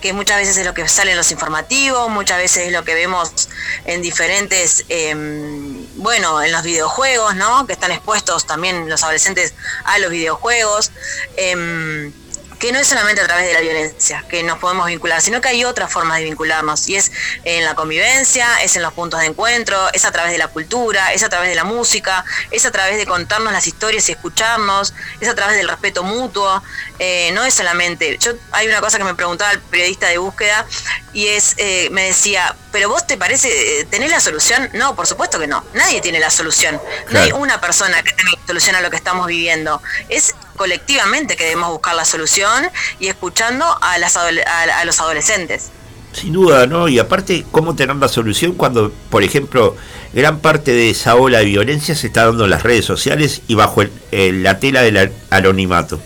que 0.00 0.14
muchas 0.14 0.38
veces 0.38 0.56
es 0.56 0.64
lo 0.64 0.72
que 0.72 0.86
sale 0.88 1.10
en 1.10 1.16
los 1.16 1.30
informativos, 1.30 2.08
muchas 2.08 2.38
veces 2.38 2.66
es 2.66 2.72
lo 2.72 2.84
que 2.84 2.94
vemos 2.94 3.48
en 3.84 4.02
diferentes, 4.02 4.84
em, 4.88 5.86
bueno, 5.96 6.42
en 6.42 6.52
los 6.52 6.62
videojuegos, 6.62 7.34
¿no? 7.34 7.66
Que 7.66 7.74
están 7.74 7.90
expuestos 7.90 8.46
también 8.46 8.88
los 8.88 9.02
adolescentes 9.02 9.54
a 9.84 9.98
los 9.98 10.10
videojuegos. 10.10 10.92
Em, 11.36 12.12
que 12.58 12.72
no 12.72 12.78
es 12.78 12.86
solamente 12.86 13.20
a 13.20 13.26
través 13.26 13.46
de 13.46 13.52
la 13.52 13.60
violencia 13.60 14.24
que 14.28 14.42
nos 14.42 14.58
podemos 14.58 14.86
vincular, 14.86 15.20
sino 15.20 15.40
que 15.40 15.48
hay 15.48 15.64
otras 15.64 15.92
formas 15.92 16.18
de 16.18 16.24
vincularnos 16.24 16.88
y 16.88 16.96
es 16.96 17.12
en 17.44 17.64
la 17.64 17.74
convivencia, 17.74 18.46
es 18.62 18.76
en 18.76 18.82
los 18.82 18.92
puntos 18.92 19.20
de 19.20 19.26
encuentro, 19.26 19.88
es 19.92 20.04
a 20.04 20.12
través 20.12 20.32
de 20.32 20.38
la 20.38 20.48
cultura, 20.48 21.12
es 21.12 21.22
a 21.22 21.28
través 21.28 21.48
de 21.48 21.54
la 21.54 21.64
música, 21.64 22.24
es 22.50 22.64
a 22.64 22.70
través 22.70 22.96
de 22.96 23.06
contarnos 23.06 23.52
las 23.52 23.66
historias 23.66 24.08
y 24.08 24.12
escucharnos, 24.12 24.94
es 25.20 25.28
a 25.28 25.34
través 25.34 25.56
del 25.56 25.68
respeto 25.68 26.02
mutuo, 26.02 26.62
eh, 26.98 27.30
no 27.32 27.44
es 27.44 27.54
solamente, 27.54 28.16
yo 28.18 28.32
hay 28.52 28.66
una 28.68 28.80
cosa 28.80 28.98
que 28.98 29.04
me 29.04 29.14
preguntaba 29.14 29.52
el 29.52 29.60
periodista 29.60 30.08
de 30.08 30.18
búsqueda 30.18 30.66
y 31.12 31.28
es, 31.28 31.54
eh, 31.58 31.88
me 31.90 32.04
decía, 32.06 32.56
pero 32.72 32.88
vos 32.88 33.06
te 33.06 33.16
parece, 33.16 33.86
¿tenés 33.90 34.10
la 34.10 34.20
solución? 34.20 34.68
No, 34.72 34.96
por 34.96 35.06
supuesto 35.06 35.38
que 35.38 35.46
no, 35.46 35.64
nadie 35.74 36.00
tiene 36.00 36.20
la 36.20 36.30
solución, 36.30 36.80
no 37.10 37.20
hay 37.20 37.32
una 37.32 37.60
persona 37.60 38.02
que 38.02 38.12
tenga 38.12 38.32
la 38.32 38.46
solución 38.46 38.76
a 38.76 38.80
lo 38.80 38.90
que 38.90 38.96
estamos 38.96 39.26
viviendo, 39.26 39.82
es 40.08 40.34
colectivamente 40.56 41.36
que 41.36 41.44
debemos 41.44 41.70
buscar 41.70 41.94
la 41.94 42.04
solución 42.04 42.68
y 42.98 43.08
escuchando 43.08 43.64
a, 43.80 43.98
las 43.98 44.16
a, 44.16 44.84
los 44.84 45.00
adolescentes. 45.00 45.70
Sin 46.12 46.32
duda, 46.32 46.66
¿no? 46.66 46.88
Y 46.88 46.98
aparte, 46.98 47.44
¿cómo 47.50 47.74
tener 47.76 47.96
la 47.96 48.08
solución 48.08 48.52
cuando, 48.52 48.90
por 49.10 49.22
ejemplo, 49.22 49.76
gran 50.14 50.40
parte 50.40 50.72
de 50.72 50.90
esa 50.90 51.14
ola 51.14 51.38
de 51.38 51.44
violencia 51.44 51.94
se 51.94 52.06
está 52.06 52.24
dando 52.24 52.44
en 52.44 52.50
las 52.50 52.62
redes 52.62 52.86
sociales 52.86 53.42
y 53.48 53.54
bajo 53.54 53.82
la 54.10 54.58
tela 54.58 54.82
del 54.82 55.12
anonimato? 55.30 56.00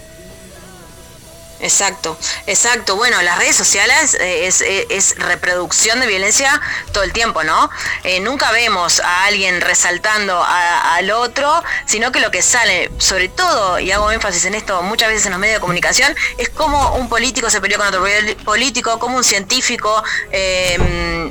Exacto, 1.61 2.16
exacto. 2.47 2.97
Bueno, 2.97 3.20
las 3.23 3.39
redes 3.39 3.55
sociales 3.57 4.15
eh, 4.15 4.49
eh, 4.49 4.87
es, 4.91 5.15
reproducción 5.19 6.01
de 6.01 6.07
violencia 6.07 6.61
todo 6.93 7.05
el 7.05 7.12
tiempo, 7.12 7.45
¿no? 7.45 7.70
Eh, 8.03 8.20
nunca 8.20 8.51
vemos 8.51 9.01
a 9.01 9.24
alguien 9.24 9.61
resaltando 9.61 10.43
al 10.43 11.11
otro, 11.11 11.62
sino 11.87 12.12
que 12.12 12.20
lo 12.20 12.31
que 12.31 12.43
sale, 12.43 12.91
sobre 12.99 13.28
todo, 13.28 13.78
y 13.78 13.91
hago 13.93 14.11
énfasis 14.11 14.47
en 14.47 14.55
esto 14.55 14.82
muchas 14.82 15.09
veces 15.09 15.27
en 15.27 15.32
los 15.32 15.41
medios 15.41 15.57
de 15.57 15.61
comunicación, 15.61 16.15
es 16.39 16.49
como 16.49 16.95
un 16.95 17.09
político 17.09 17.51
se 17.51 17.61
peleó 17.61 17.78
con 17.78 17.89
otro 17.89 18.05
político, 18.45 18.99
como 18.99 19.16
un 19.16 19.24
científico 19.24 20.03
em, 20.31 21.31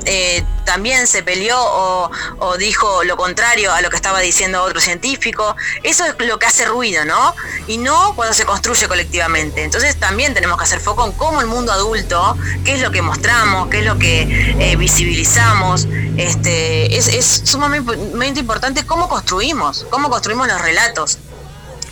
también 0.64 1.06
se 1.06 1.22
peleó 1.22 1.58
o 1.60 2.56
dijo 2.56 3.02
lo 3.04 3.16
contrario 3.16 3.72
a 3.72 3.80
lo 3.80 3.90
que 3.90 3.96
estaba 3.96 4.20
diciendo 4.20 4.62
otro 4.62 4.80
científico. 4.80 5.56
Eso 5.82 6.04
es 6.04 6.14
lo 6.26 6.38
que 6.38 6.46
hace 6.46 6.64
ruido, 6.64 7.04
¿no? 7.04 7.34
Y 7.66 7.78
no 7.78 8.14
cuando 8.14 8.34
se 8.34 8.44
construye 8.44 8.86
colectivamente. 8.86 9.64
Entonces 9.64 9.98
también 9.98 10.19
tenemos 10.28 10.58
que 10.58 10.64
hacer 10.64 10.80
foco 10.80 11.06
en 11.06 11.12
cómo 11.12 11.40
el 11.40 11.46
mundo 11.46 11.72
adulto, 11.72 12.36
qué 12.64 12.74
es 12.74 12.82
lo 12.82 12.90
que 12.90 13.02
mostramos, 13.02 13.68
qué 13.68 13.80
es 13.80 13.86
lo 13.86 13.98
que 13.98 14.54
eh, 14.58 14.76
visibilizamos. 14.76 15.88
Este, 16.16 16.96
es, 16.96 17.08
es 17.08 17.42
sumamente 17.44 18.40
importante 18.40 18.84
cómo 18.84 19.08
construimos, 19.08 19.86
cómo 19.90 20.10
construimos 20.10 20.46
los 20.46 20.60
relatos. 20.60 21.18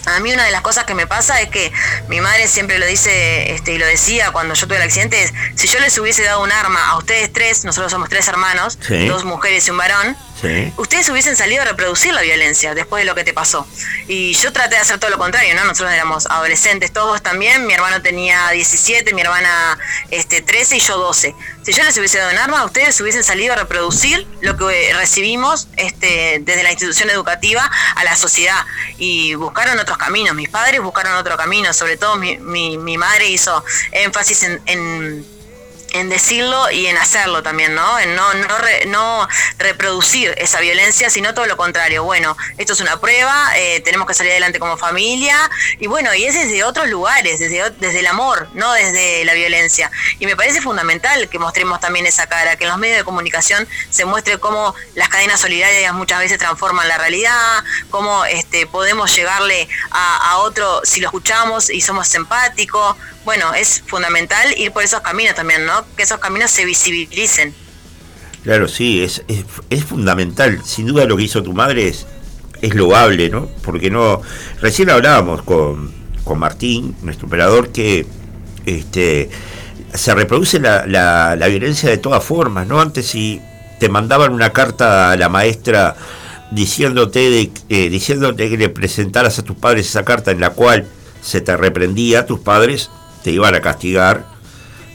A 0.07 0.21
mí 0.21 0.33
una 0.33 0.45
de 0.45 0.53
las 0.53 0.63
cosas 0.63 0.85
que 0.85 0.95
me 0.95 1.07
pasa 1.07 1.41
es 1.41 1.51
que 1.51 1.71
mi 2.09 2.21
madre 2.21 2.49
siempre 2.49 2.79
lo 2.79 2.87
dice 2.87 3.53
este, 3.53 3.75
y 3.75 3.79
lo 3.79 3.87
decía 3.87 4.31
cuando 4.33 4.55
yo 4.55 4.67
tuve 4.67 4.77
el 4.77 4.83
accidente, 4.83 5.23
es, 5.23 5.33
si 5.55 5.69
yo 5.69 5.79
les 5.81 5.99
hubiese 5.99 6.23
dado 6.23 6.43
un 6.43 6.51
arma 6.51 6.89
a 6.89 6.99
ustedes 6.99 7.33
tres, 7.33 7.65
nosotros 7.65 7.93
somos 7.93 8.09
tres 8.09 8.27
hermanos, 8.29 8.79
dos 9.07 9.25
mujeres 9.25 9.67
y 9.69 9.71
un 9.71 9.77
varón, 9.77 10.17
ustedes 10.77 11.09
hubiesen 11.09 11.37
salido 11.37 11.63
a 11.63 11.65
reproducir 11.65 12.13
la 12.13 12.23
violencia 12.23 12.75
después 12.75 13.03
de 13.03 13.07
lo 13.07 13.15
que 13.15 13.25
te 13.25 13.33
pasó. 13.33 13.67
Y 14.07 14.35
yo 14.35 14.53
traté 14.53 14.77
de 14.77 14.81
hacer 14.81 14.99
todo 14.99 15.11
lo 15.11 15.19
contrario, 15.19 15.55
¿no? 15.55 15.65
Nosotros 15.65 15.93
éramos 15.93 16.27
adolescentes, 16.27 16.93
todos 16.93 17.23
también, 17.23 17.67
mi 17.67 17.75
hermano 17.75 18.01
tenía 18.03 18.49
17, 18.51 19.13
mi 19.15 19.23
hermana 19.23 19.79
este, 20.11 20.43
13 20.43 20.77
y 20.77 20.81
yo 20.81 20.99
12. 20.99 21.35
Si 21.63 21.73
yo 21.73 21.83
les 21.83 21.97
hubiese 21.99 22.19
dado 22.19 22.33
un 22.33 22.39
arma, 22.39 22.65
ustedes 22.65 23.01
hubiesen 23.01 23.25
salido 23.25 23.53
a 23.53 23.57
reproducir 23.57 24.27
lo 24.41 24.57
que 24.57 24.93
recibimos 24.95 25.69
este, 25.77 26.41
desde 26.41 26.63
la 26.63 26.71
institución 26.71 27.11
educativa 27.11 27.71
a 27.97 28.05
la 28.05 28.17
sociedad 28.17 28.65
y 28.99 29.35
buscaron 29.35 29.79
otros 29.79 29.99
caminos. 29.99 30.35
Mis 30.35 30.49
padres 30.49 30.81
buscaron 30.81 31.15
otro 31.15 31.37
camino, 31.37 31.73
sobre 31.73 31.97
todo 31.97 32.17
mi, 32.17 32.37
mi, 32.39 32.99
madre 32.99 33.29
hizo 33.29 33.65
énfasis 33.93 34.43
en 34.43 34.59
en 34.67 35.38
decirlo 36.09 36.71
y 36.71 36.87
en 36.87 36.97
hacerlo 36.99 37.43
también, 37.43 37.75
¿no? 37.75 37.99
En 37.99 38.15
no, 38.15 38.35
no, 38.35 38.59
re- 38.59 38.87
no 38.87 39.29
reproducir 39.59 40.35
esa 40.39 40.61
violencia, 40.61 41.11
sino 41.11 41.35
todo 41.35 41.47
lo 41.47 41.57
contrario. 41.57 42.05
Bueno, 42.05 42.37
esto 42.57 42.73
es 42.73 42.81
una 42.81 43.01
prueba, 43.01 43.51
eh, 43.57 43.81
tenemos 43.81 44.07
que 44.07 44.15
salir 44.15 44.33
adelante 44.33 44.59
como 44.59 44.77
familia, 44.77 45.51
y 45.79 45.87
bueno, 45.87 46.15
y 46.15 46.25
es 46.25 46.35
desde 46.35 46.65
otros 46.65 46.89
lugares, 46.89 47.39
desde, 47.39 47.71
desde 47.71 48.01
el 48.01 48.07
amor, 48.07 48.49
no 48.55 48.73
desde 48.73 49.25
la 49.25 49.35
violencia. 49.35 49.91
Y 50.19 50.27
me 50.27 50.37
parece 50.37 50.61
fundamental 50.61 51.29
que 51.29 51.39
mostremos 51.39 51.81
también 51.81 52.07
esa 52.07 52.27
cara, 52.27 52.57
que 52.57 52.65
en 52.65 52.71
los 52.71 52.79
medios 52.79 52.99
de 52.99 53.05
comunicación 53.05 53.67
se 53.91 54.05
muestre 54.05 54.39
cómo 54.39 54.75
las 54.95 55.09
cadenas 55.09 55.41
solidarias 55.41 55.93
muchas 55.95 56.19
veces 56.19 56.39
transforman 56.39 56.87
la 56.89 56.99
realidad, 56.99 57.65
cómo 57.91 58.25
este, 58.25 58.67
podemos 58.67 59.15
llegarle 59.15 59.69
a, 59.91 60.33
a 60.33 60.39
otro 60.39 60.83
si 60.85 61.01
lo 61.01 61.09
escuchamos 61.09 61.71
y 61.71 61.81
somos 61.81 62.15
empáticos. 62.15 62.97
Bueno, 63.29 63.53
es 63.53 63.83
fundamental 63.87 64.55
ir 64.57 64.73
por 64.73 64.83
esos 64.83 65.01
caminos 65.01 65.35
también, 65.35 65.67
¿no? 65.67 65.85
Que 65.95 66.05
esos 66.05 66.17
caminos 66.17 66.51
se 66.51 66.65
visibilicen. 66.65 67.53
Claro, 68.43 68.69
sí, 68.69 69.03
es, 69.03 69.23
es, 69.69 69.85
fundamental. 69.85 70.63
Sin 70.65 70.87
duda 70.87 71.05
lo 71.05 71.15
que 71.15 71.25
hizo 71.25 71.43
tu 71.43 71.53
madre 71.53 71.89
es, 71.89 72.07
es 72.63 72.75
loable, 72.75 73.29
¿no? 73.29 73.51
Porque 73.63 73.91
no. 73.91 74.23
Recién 74.63 74.89
hablábamos 74.89 75.43
con, 75.43 75.93
con 76.25 76.39
Martín, 76.39 76.97
nuestro 77.03 77.27
operador, 77.27 77.71
que 77.71 78.07
este 78.65 79.29
se 79.93 80.15
reproduce 80.15 80.59
la, 80.59 80.87
la, 80.87 81.49
violencia 81.49 81.91
de 81.91 81.99
todas 81.99 82.25
formas, 82.25 82.67
¿no? 82.67 82.81
Antes 82.81 83.09
si 83.09 83.43
te 83.79 83.91
mandaban 83.91 84.33
una 84.33 84.55
carta 84.55 85.11
a 85.11 85.17
la 85.19 85.29
maestra 85.29 85.97
diciéndote 86.51 87.29
de, 87.29 87.51
eh, 87.69 87.91
diciéndote 87.91 88.49
que 88.49 88.57
le 88.57 88.71
presentaras 88.71 89.39
a 89.39 89.43
tus 89.43 89.59
padres 89.59 89.87
esa 89.87 90.03
carta 90.03 90.31
en 90.31 90.41
la 90.41 90.49
cual 90.49 90.89
se 91.21 91.43
te 91.43 91.55
reprendía, 91.59 92.25
tus 92.25 92.41
padres 92.41 92.89
te 93.29 93.35
iban 93.35 93.55
a 93.55 93.61
castigar 93.61 94.25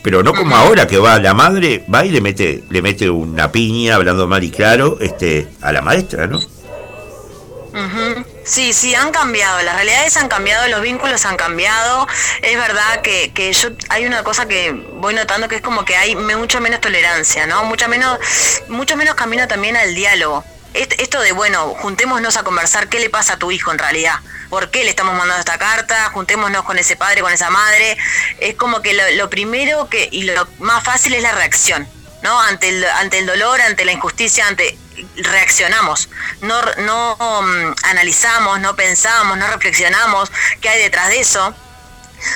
pero 0.01 0.23
no 0.23 0.34
como 0.34 0.55
ahora 0.55 0.85
que 0.85 0.97
va 0.97 1.18
la 1.19 1.34
madre, 1.34 1.85
va 1.91 2.03
y 2.03 2.10
le 2.10 2.19
mete, 2.19 2.64
le 2.69 2.81
mete 2.81 3.10
una 3.10 3.51
piña, 3.51 3.95
hablando 3.95 4.27
mal 4.27 4.43
y 4.43 4.51
claro, 4.51 4.97
este, 4.99 5.47
a 5.61 5.72
la 5.72 5.81
maestra, 5.81 6.27
¿no? 6.27 6.39
Ujú. 6.39 8.26
Sí, 8.43 8.73
sí, 8.73 8.93
han 8.95 9.11
cambiado, 9.11 9.61
las 9.61 9.76
realidades 9.76 10.18
han 10.18 10.27
cambiado, 10.27 10.68
los 10.68 10.81
vínculos 10.81 11.26
han 11.26 11.38
cambiado. 11.38 12.05
Es 12.41 12.57
verdad 12.57 13.01
que, 13.01 13.31
que 13.34 13.53
yo 13.53 13.69
hay 13.89 14.05
una 14.05 14.23
cosa 14.23 14.45
que 14.45 14.73
voy 14.95 15.14
notando 15.14 15.47
que 15.47 15.55
es 15.55 15.61
como 15.61 15.85
que 15.85 15.95
hay 15.95 16.18
mucho 16.18 16.60
menos 16.60 16.81
tolerancia, 16.81 17.47
¿no? 17.47 17.64
Mucho 17.64 17.88
menos, 17.88 18.19
mucho 18.68 18.97
menos 18.97 19.15
camino 19.15 19.47
también 19.47 19.77
al 19.77 19.95
diálogo. 19.95 20.43
Est- 20.74 21.00
Esto 21.00 21.20
de, 21.22 21.32
bueno, 21.32 21.76
juntémonos 21.80 22.38
a 22.38 22.44
conversar, 22.44 22.88
¿qué 22.90 23.00
le 23.00 23.10
pasa 23.10 23.34
a 23.34 23.38
tu 23.38 23.52
hijo 23.52 23.72
en 23.72 23.78
realidad? 23.80 24.16
¿Por 24.50 24.70
qué 24.72 24.84
le 24.84 24.90
estamos 24.90 25.14
mandando 25.16 25.40
esta 25.40 25.58
carta? 25.58 26.10
Juntémonos 26.12 26.64
con 26.64 26.78
ese 26.78 26.95
padre, 26.95 27.22
con 27.22 27.32
esa 27.34 27.50
madre. 27.50 27.98
Es 28.40 28.56
como 28.56 28.82
que 28.82 28.94
lo, 28.94 29.04
lo 29.12 29.30
primero 29.30 29.90
que 29.90 30.10
y 30.12 30.24
lo 30.24 30.48
más 30.60 30.84
fácil 30.84 31.14
es 31.16 31.24
la 31.24 31.32
reacción, 31.32 31.88
¿no? 32.22 32.40
Ante 32.41 32.70
el, 32.70 32.86
ante 32.86 33.20
el 33.20 33.26
dolor, 33.26 33.62
ante 33.62 33.86
la 33.86 33.91
injusticia, 33.94 34.48
ante 34.48 34.78
reaccionamos, 35.18 36.08
no, 36.41 36.62
no 36.78 37.18
mm, 37.41 37.74
analizamos, 37.84 38.60
no 38.60 38.76
pensamos, 38.76 39.38
no 39.38 39.48
reflexionamos 39.48 40.32
qué 40.62 40.70
hay 40.70 40.82
detrás 40.84 41.10
de 41.10 41.20
eso, 41.20 41.56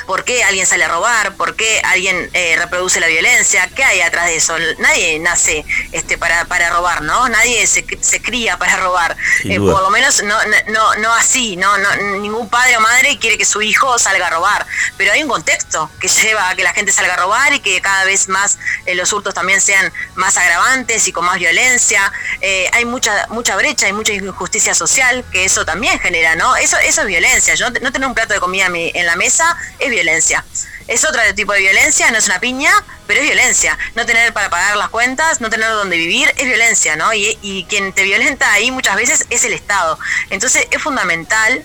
por 0.05 0.23
qué 0.23 0.43
alguien 0.43 0.65
sale 0.65 0.83
a 0.85 0.87
robar, 0.87 1.35
por 1.35 1.55
qué 1.55 1.81
alguien 1.83 2.29
eh, 2.33 2.55
reproduce 2.57 2.99
la 2.99 3.07
violencia, 3.07 3.69
qué 3.75 3.83
hay 3.83 4.01
atrás 4.01 4.27
de 4.27 4.35
eso. 4.37 4.55
Nadie 4.79 5.19
nace 5.19 5.65
este, 5.91 6.17
para, 6.17 6.45
para 6.45 6.69
robar, 6.69 7.01
¿no? 7.01 7.27
Nadie 7.29 7.65
se, 7.67 7.85
se 8.01 8.21
cría 8.21 8.57
para 8.57 8.77
robar. 8.77 9.15
Eh, 9.43 9.59
por 9.59 9.81
lo 9.81 9.89
menos 9.89 10.23
no, 10.23 10.35
no, 10.67 10.95
no 10.95 11.13
así, 11.13 11.55
no, 11.57 11.77
no, 11.77 11.95
ningún 12.19 12.49
padre 12.49 12.77
o 12.77 12.79
madre 12.81 13.17
quiere 13.19 13.37
que 13.37 13.45
su 13.45 13.61
hijo 13.61 13.97
salga 13.99 14.27
a 14.27 14.29
robar, 14.29 14.65
pero 14.97 15.11
hay 15.11 15.23
un 15.23 15.29
contexto 15.29 15.89
que 15.99 16.07
lleva 16.07 16.49
a 16.49 16.55
que 16.55 16.63
la 16.63 16.73
gente 16.73 16.91
salga 16.91 17.13
a 17.13 17.17
robar 17.17 17.53
y 17.53 17.59
que 17.59 17.79
cada 17.81 18.03
vez 18.05 18.27
más 18.29 18.57
eh, 18.85 18.95
los 18.95 19.11
hurtos 19.13 19.33
también 19.33 19.61
sean 19.61 19.91
más 20.15 20.37
agravantes 20.37 21.07
y 21.07 21.11
con 21.11 21.25
más 21.25 21.37
violencia. 21.37 22.11
Eh, 22.41 22.69
hay 22.73 22.85
mucha 22.85 23.27
mucha 23.29 23.55
brecha, 23.55 23.85
hay 23.85 23.93
mucha 23.93 24.13
injusticia 24.13 24.73
social 24.73 25.23
que 25.31 25.45
eso 25.45 25.65
también 25.65 25.99
genera, 25.99 26.35
¿no? 26.35 26.55
Eso, 26.55 26.77
eso 26.79 27.01
es 27.01 27.07
violencia. 27.07 27.55
Yo 27.55 27.69
no, 27.69 27.79
no 27.81 27.91
tener 27.91 28.07
un 28.07 28.13
plato 28.15 28.33
de 28.33 28.39
comida 28.39 28.65
en, 28.67 28.71
mi- 28.71 28.91
en 28.93 29.05
la 29.05 29.15
mesa 29.15 29.55
es 29.79 29.89
violencia. 29.89 30.43
Es 30.87 31.03
otro 31.03 31.21
tipo 31.35 31.51
de 31.51 31.59
violencia, 31.59 32.09
no 32.11 32.17
es 32.17 32.27
una 32.27 32.39
piña, 32.39 32.71
pero 33.07 33.19
es 33.19 33.25
violencia. 33.25 33.77
No 33.95 34.05
tener 34.05 34.31
para 34.31 34.49
pagar 34.49 34.77
las 34.77 34.87
cuentas, 34.89 35.41
no 35.41 35.49
tener 35.49 35.69
donde 35.69 35.97
vivir, 35.97 36.33
es 36.37 36.45
violencia, 36.45 36.95
¿no? 36.95 37.13
Y, 37.13 37.37
y 37.41 37.65
quien 37.65 37.91
te 37.91 38.03
violenta 38.03 38.51
ahí 38.53 38.71
muchas 38.71 38.95
veces 38.95 39.25
es 39.29 39.43
el 39.43 39.51
Estado. 39.51 39.99
Entonces 40.29 40.65
es 40.71 40.81
fundamental 40.81 41.63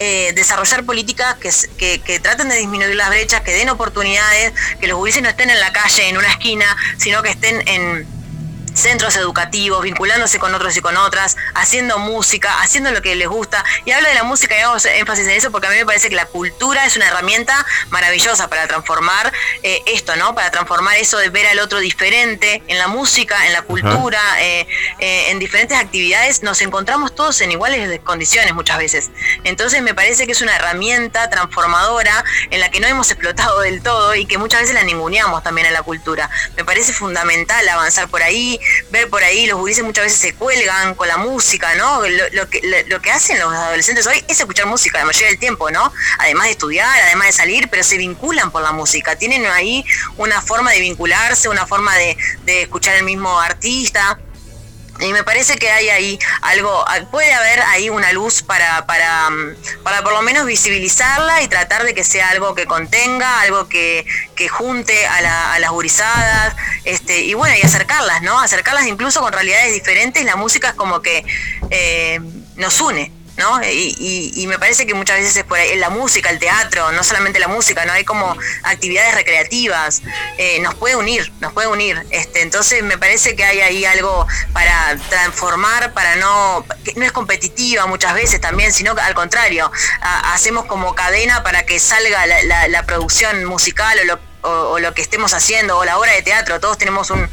eh, 0.00 0.32
desarrollar 0.34 0.84
políticas 0.84 1.36
que, 1.36 1.52
que, 1.78 2.00
que 2.00 2.18
traten 2.18 2.48
de 2.48 2.56
disminuir 2.56 2.96
las 2.96 3.10
brechas, 3.10 3.42
que 3.42 3.52
den 3.52 3.68
oportunidades, 3.68 4.52
que 4.80 4.88
los 4.88 4.98
gurises 4.98 5.22
no 5.22 5.28
estén 5.28 5.50
en 5.50 5.60
la 5.60 5.72
calle, 5.72 6.08
en 6.08 6.16
una 6.16 6.30
esquina, 6.30 6.76
sino 6.98 7.22
que 7.22 7.30
estén 7.30 7.62
en 7.68 8.23
centros 8.74 9.16
educativos, 9.16 9.82
vinculándose 9.82 10.38
con 10.38 10.54
otros 10.54 10.76
y 10.76 10.80
con 10.80 10.96
otras, 10.96 11.36
haciendo 11.54 11.98
música, 11.98 12.60
haciendo 12.60 12.90
lo 12.90 13.00
que 13.02 13.14
les 13.14 13.28
gusta. 13.28 13.64
Y 13.84 13.92
hablo 13.92 14.08
de 14.08 14.14
la 14.14 14.24
música 14.24 14.56
y 14.56 14.60
hago 14.60 14.76
énfasis 14.76 15.26
en 15.26 15.32
eso 15.32 15.50
porque 15.50 15.68
a 15.68 15.70
mí 15.70 15.76
me 15.76 15.86
parece 15.86 16.08
que 16.08 16.16
la 16.16 16.26
cultura 16.26 16.84
es 16.84 16.96
una 16.96 17.06
herramienta 17.06 17.64
maravillosa 17.90 18.48
para 18.48 18.66
transformar 18.66 19.32
eh, 19.62 19.82
esto, 19.86 20.16
¿no? 20.16 20.34
Para 20.34 20.50
transformar 20.50 20.96
eso 20.96 21.18
de 21.18 21.28
ver 21.30 21.46
al 21.46 21.58
otro 21.60 21.78
diferente 21.78 22.62
en 22.68 22.78
la 22.78 22.88
música, 22.88 23.46
en 23.46 23.52
la 23.52 23.62
cultura, 23.62 24.20
eh, 24.40 24.66
eh, 24.98 25.30
en 25.30 25.38
diferentes 25.38 25.78
actividades. 25.78 26.42
Nos 26.42 26.60
encontramos 26.60 27.14
todos 27.14 27.40
en 27.40 27.52
iguales 27.52 28.00
condiciones 28.04 28.54
muchas 28.54 28.78
veces. 28.78 29.10
Entonces 29.44 29.82
me 29.82 29.94
parece 29.94 30.26
que 30.26 30.32
es 30.32 30.42
una 30.42 30.56
herramienta 30.56 31.30
transformadora 31.30 32.24
en 32.50 32.60
la 32.60 32.70
que 32.70 32.80
no 32.80 32.86
hemos 32.86 33.10
explotado 33.10 33.60
del 33.60 33.82
todo 33.82 34.14
y 34.14 34.26
que 34.26 34.38
muchas 34.38 34.60
veces 34.60 34.74
la 34.74 34.82
ninguneamos 34.82 35.42
también 35.42 35.66
en 35.66 35.72
la 35.72 35.82
cultura. 35.82 36.30
Me 36.56 36.64
parece 36.64 36.92
fundamental 36.92 37.68
avanzar 37.68 38.08
por 38.08 38.22
ahí, 38.22 38.58
ver 38.90 39.08
por 39.08 39.22
ahí, 39.22 39.46
los 39.46 39.58
gurises 39.58 39.84
muchas 39.84 40.04
veces 40.04 40.20
se 40.20 40.34
cuelgan 40.34 40.94
con 40.94 41.08
la 41.08 41.16
música, 41.16 41.74
¿no? 41.74 42.06
Lo, 42.06 42.28
lo 42.32 42.48
que, 42.48 42.60
lo, 42.62 42.76
lo 42.88 43.02
que 43.02 43.10
hacen 43.10 43.38
los 43.38 43.52
adolescentes 43.52 44.06
hoy 44.06 44.22
es 44.28 44.38
escuchar 44.38 44.66
música 44.66 44.98
la 44.98 45.04
mayoría 45.04 45.28
del 45.28 45.38
tiempo, 45.38 45.70
¿no? 45.70 45.92
Además 46.18 46.46
de 46.46 46.52
estudiar, 46.52 47.00
además 47.04 47.28
de 47.28 47.32
salir, 47.32 47.68
pero 47.70 47.82
se 47.82 47.96
vinculan 47.96 48.50
por 48.50 48.62
la 48.62 48.72
música. 48.72 49.16
Tienen 49.16 49.46
ahí 49.46 49.84
una 50.16 50.40
forma 50.40 50.72
de 50.72 50.80
vincularse, 50.80 51.48
una 51.48 51.66
forma 51.66 51.94
de, 51.96 52.16
de 52.44 52.62
escuchar 52.62 52.96
el 52.96 53.04
mismo 53.04 53.40
artista. 53.40 54.18
Y 55.00 55.12
me 55.12 55.24
parece 55.24 55.56
que 55.56 55.70
hay 55.70 55.88
ahí 55.90 56.18
algo, 56.42 56.84
puede 57.10 57.32
haber 57.32 57.60
ahí 57.62 57.90
una 57.90 58.12
luz 58.12 58.42
para, 58.42 58.86
para, 58.86 59.28
mm, 59.28 59.56
para 59.82 60.02
por 60.02 60.12
lo 60.12 60.22
menos 60.22 60.46
visibilizarla 60.46 61.42
y 61.42 61.48
tratar 61.48 61.82
de 61.84 61.94
que 61.94 62.04
sea 62.04 62.28
algo 62.28 62.54
que 62.54 62.66
contenga, 62.66 63.40
algo 63.40 63.68
que, 63.68 64.06
que 64.36 64.48
junte 64.48 65.06
a, 65.06 65.20
la- 65.20 65.54
a 65.54 65.58
las 65.58 65.70
gurizadas, 65.70 66.54
este, 66.84 67.20
y 67.22 67.34
bueno, 67.34 67.56
y 67.60 67.66
acercarlas, 67.66 68.22
¿no? 68.22 68.40
Acercarlas 68.40 68.86
incluso 68.86 69.20
con 69.20 69.32
realidades 69.32 69.72
diferentes, 69.72 70.24
la 70.24 70.36
música 70.36 70.68
es 70.68 70.74
como 70.74 71.02
que 71.02 71.24
eh, 71.70 72.20
nos 72.56 72.80
une. 72.80 73.10
¿No? 73.36 73.60
Y, 73.64 74.44
me 74.46 74.58
parece 74.58 74.86
que 74.86 74.94
muchas 74.94 75.18
veces 75.18 75.36
es 75.36 75.44
por 75.44 75.58
ahí 75.58 75.76
la 75.76 75.90
música, 75.90 76.30
el 76.30 76.38
teatro, 76.38 76.92
no 76.92 77.02
solamente 77.02 77.38
la 77.40 77.48
música, 77.48 77.84
¿no? 77.84 77.92
Hay 77.92 78.04
como 78.04 78.36
actividades 78.62 79.14
recreativas, 79.14 80.02
eh, 80.38 80.60
nos 80.60 80.74
puede 80.74 80.96
unir, 80.96 81.32
nos 81.40 81.52
puede 81.52 81.66
unir. 81.68 82.04
Este, 82.10 82.42
entonces 82.42 82.82
me 82.82 82.98
parece 82.98 83.34
que 83.34 83.44
hay 83.44 83.60
ahí 83.60 83.84
algo 83.84 84.26
para 84.52 84.96
transformar, 85.08 85.92
para 85.94 86.16
no, 86.16 86.64
que 86.84 86.92
no 86.94 87.04
es 87.04 87.12
competitiva 87.12 87.86
muchas 87.86 88.14
veces 88.14 88.40
también, 88.40 88.72
sino 88.72 88.94
que 88.94 89.00
al 89.00 89.14
contrario, 89.14 89.70
hacemos 90.00 90.66
como 90.66 90.94
cadena 90.94 91.42
para 91.42 91.64
que 91.64 91.80
salga 91.80 92.26
la, 92.26 92.82
producción 92.84 93.44
musical 93.46 93.98
o 94.00 94.04
lo 94.04 94.34
o, 94.46 94.78
lo 94.78 94.92
que 94.92 95.00
estemos 95.00 95.32
haciendo, 95.32 95.78
o 95.78 95.86
la 95.86 95.96
obra 95.98 96.12
de 96.12 96.20
teatro, 96.20 96.60
todos 96.60 96.76
tenemos 96.76 97.10
un, 97.10 97.26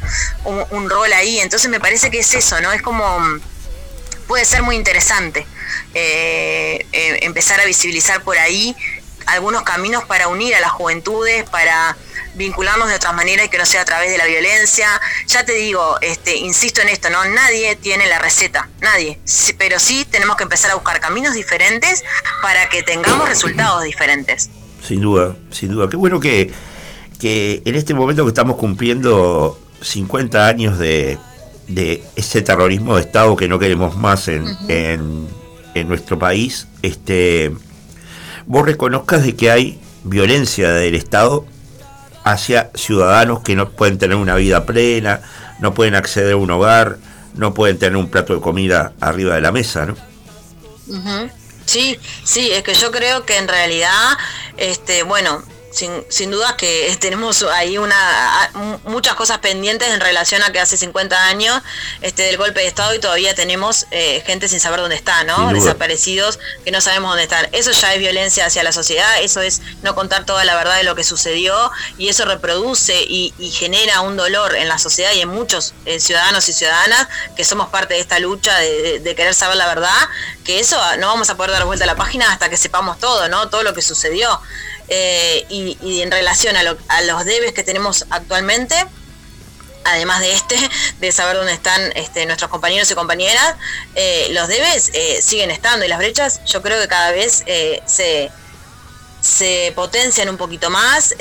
un- 0.44 0.64
un 0.70 0.88
rol 0.88 1.12
ahí, 1.12 1.40
entonces 1.40 1.68
me 1.68 1.78
parece 1.78 2.10
que 2.10 2.20
es 2.20 2.32
eso, 2.32 2.58
¿no? 2.62 2.72
Es 2.72 2.80
como, 2.80 3.04
puede 4.26 4.46
ser 4.46 4.62
muy 4.62 4.76
interesante 4.76 5.46
eh, 5.94 6.86
eh, 6.92 7.18
empezar 7.22 7.60
a 7.60 7.64
visibilizar 7.64 8.22
por 8.22 8.38
ahí 8.38 8.74
algunos 9.26 9.62
caminos 9.62 10.04
para 10.04 10.28
unir 10.28 10.54
a 10.54 10.60
las 10.60 10.72
juventudes, 10.72 11.48
para 11.48 11.96
vincularnos 12.34 12.88
de 12.88 12.94
otras 12.94 13.14
maneras 13.14 13.46
y 13.46 13.48
que 13.48 13.58
no 13.58 13.66
sea 13.66 13.82
a 13.82 13.84
través 13.84 14.10
de 14.10 14.18
la 14.18 14.26
violencia. 14.26 14.88
Ya 15.26 15.44
te 15.44 15.52
digo, 15.52 15.98
este, 16.00 16.36
insisto 16.36 16.80
en 16.80 16.88
esto, 16.88 17.10
¿no? 17.10 17.24
Nadie 17.26 17.76
tiene 17.76 18.06
la 18.06 18.18
receta, 18.18 18.68
nadie. 18.80 19.18
Sí, 19.24 19.52
pero 19.52 19.78
sí 19.78 20.06
tenemos 20.10 20.36
que 20.36 20.44
empezar 20.44 20.70
a 20.70 20.74
buscar 20.74 21.00
caminos 21.00 21.34
diferentes 21.34 22.02
para 22.40 22.68
que 22.68 22.82
tengamos 22.82 23.28
resultados 23.28 23.84
diferentes. 23.84 24.50
Sin 24.86 25.00
duda, 25.00 25.36
sin 25.50 25.70
duda. 25.70 25.88
Qué 25.88 25.96
bueno 25.96 26.18
que, 26.18 26.52
que 27.20 27.62
en 27.64 27.74
este 27.74 27.94
momento 27.94 28.24
que 28.24 28.30
estamos 28.30 28.56
cumpliendo 28.56 29.60
50 29.82 30.46
años 30.46 30.78
de, 30.78 31.18
de 31.68 32.02
ese 32.16 32.42
terrorismo 32.42 32.96
de 32.96 33.02
Estado 33.02 33.36
que 33.36 33.48
no 33.48 33.58
queremos 33.58 33.96
más 33.96 34.28
en, 34.28 34.46
en, 34.68 35.28
en 35.74 35.88
nuestro 35.88 36.18
país, 36.18 36.68
este, 36.82 37.52
vos 38.46 38.64
reconozcas 38.64 39.24
de 39.24 39.36
que 39.36 39.50
hay 39.50 39.80
violencia 40.04 40.72
del 40.72 40.94
Estado 40.94 41.46
hacia 42.24 42.70
ciudadanos 42.74 43.40
que 43.40 43.56
no 43.56 43.70
pueden 43.70 43.98
tener 43.98 44.16
una 44.16 44.36
vida 44.36 44.64
plena, 44.66 45.20
no 45.60 45.74
pueden 45.74 45.94
acceder 45.94 46.32
a 46.32 46.36
un 46.36 46.50
hogar, 46.50 46.98
no 47.34 47.54
pueden 47.54 47.78
tener 47.78 47.96
un 47.96 48.08
plato 48.08 48.34
de 48.34 48.40
comida 48.40 48.92
arriba 49.00 49.34
de 49.34 49.40
la 49.40 49.52
mesa, 49.52 49.86
¿no? 49.86 49.96
Sí, 51.64 51.98
sí, 52.24 52.50
es 52.50 52.62
que 52.62 52.74
yo 52.74 52.90
creo 52.90 53.24
que 53.24 53.38
en 53.38 53.48
realidad, 53.48 54.18
este, 54.56 55.04
bueno, 55.04 55.42
sin, 55.72 56.04
sin 56.08 56.30
duda 56.30 56.56
que 56.56 56.96
tenemos 57.00 57.42
ahí 57.42 57.78
una 57.78 58.50
muchas 58.84 59.14
cosas 59.14 59.38
pendientes 59.38 59.88
en 59.88 60.00
relación 60.00 60.42
a 60.42 60.52
que 60.52 60.60
hace 60.60 60.76
50 60.76 61.26
años 61.26 61.60
este 62.00 62.22
del 62.24 62.36
golpe 62.36 62.60
de 62.60 62.66
estado 62.66 62.94
y 62.94 63.00
todavía 63.00 63.34
tenemos 63.34 63.86
eh, 63.90 64.22
gente 64.26 64.48
sin 64.48 64.60
saber 64.60 64.80
dónde 64.80 64.96
está, 64.96 65.24
¿no? 65.24 65.52
Desaparecidos 65.52 66.38
que 66.64 66.70
no 66.70 66.80
sabemos 66.80 67.10
dónde 67.10 67.24
están. 67.24 67.48
Eso 67.52 67.72
ya 67.72 67.94
es 67.94 67.98
violencia 67.98 68.46
hacia 68.46 68.62
la 68.62 68.72
sociedad, 68.72 69.20
eso 69.20 69.40
es 69.40 69.62
no 69.82 69.94
contar 69.94 70.24
toda 70.26 70.44
la 70.44 70.54
verdad 70.54 70.76
de 70.76 70.84
lo 70.84 70.94
que 70.94 71.04
sucedió 71.04 71.70
y 71.98 72.08
eso 72.08 72.24
reproduce 72.24 73.02
y, 73.02 73.32
genera 73.52 74.00
un 74.00 74.16
dolor 74.16 74.56
en 74.56 74.68
la 74.68 74.78
sociedad 74.78 75.12
y 75.12 75.20
en 75.20 75.28
muchos 75.28 75.74
eh, 75.84 76.00
ciudadanos 76.00 76.48
y 76.48 76.52
ciudadanas 76.52 77.06
que 77.36 77.44
somos 77.44 77.68
parte 77.68 77.94
de 77.94 78.00
esta 78.00 78.18
lucha 78.18 78.56
de, 78.58 79.14
querer 79.14 79.34
saber 79.34 79.56
la 79.56 79.66
verdad, 79.66 80.08
que 80.44 80.58
eso 80.58 80.80
no 80.98 81.08
vamos 81.08 81.28
a 81.28 81.36
poder 81.36 81.52
dar 81.52 81.64
vuelta 81.64 81.84
a 81.84 81.86
la 81.86 81.96
página 81.96 82.32
hasta 82.32 82.48
que 82.48 82.56
sepamos 82.56 82.98
todo, 82.98 83.28
¿no? 83.28 83.48
Todo 83.50 83.62
lo 83.62 83.74
que 83.74 83.82
sucedió. 83.82 84.40
Eh, 84.88 85.46
y, 85.48 86.02
en 86.02 86.10
relación 86.10 86.56
a, 86.56 86.62
los 87.02 87.24
debes 87.24 87.52
que 87.52 87.62
tenemos 87.62 88.06
actualmente, 88.10 88.74
además 89.84 90.20
de 90.20 90.32
este, 90.32 90.56
de 91.00 91.12
saber 91.12 91.36
dónde 91.36 91.52
están 91.52 91.92
este, 91.94 92.26
nuestros 92.26 92.50
compañeros 92.50 92.90
y 92.90 92.94
compañeras, 92.94 93.56
eh, 93.94 94.28
los 94.30 94.48
debes 94.48 94.90
eh, 94.94 95.20
siguen 95.22 95.50
estando 95.50 95.84
y 95.84 95.88
las 95.88 95.98
brechas 95.98 96.44
yo 96.44 96.62
creo 96.62 96.80
que 96.80 96.88
cada 96.88 97.10
vez 97.12 97.44
se, 97.86 98.30
se 99.22 99.72
potencian 99.74 100.28
un 100.28 100.36
poquito 100.36 100.68
más. 100.68 101.14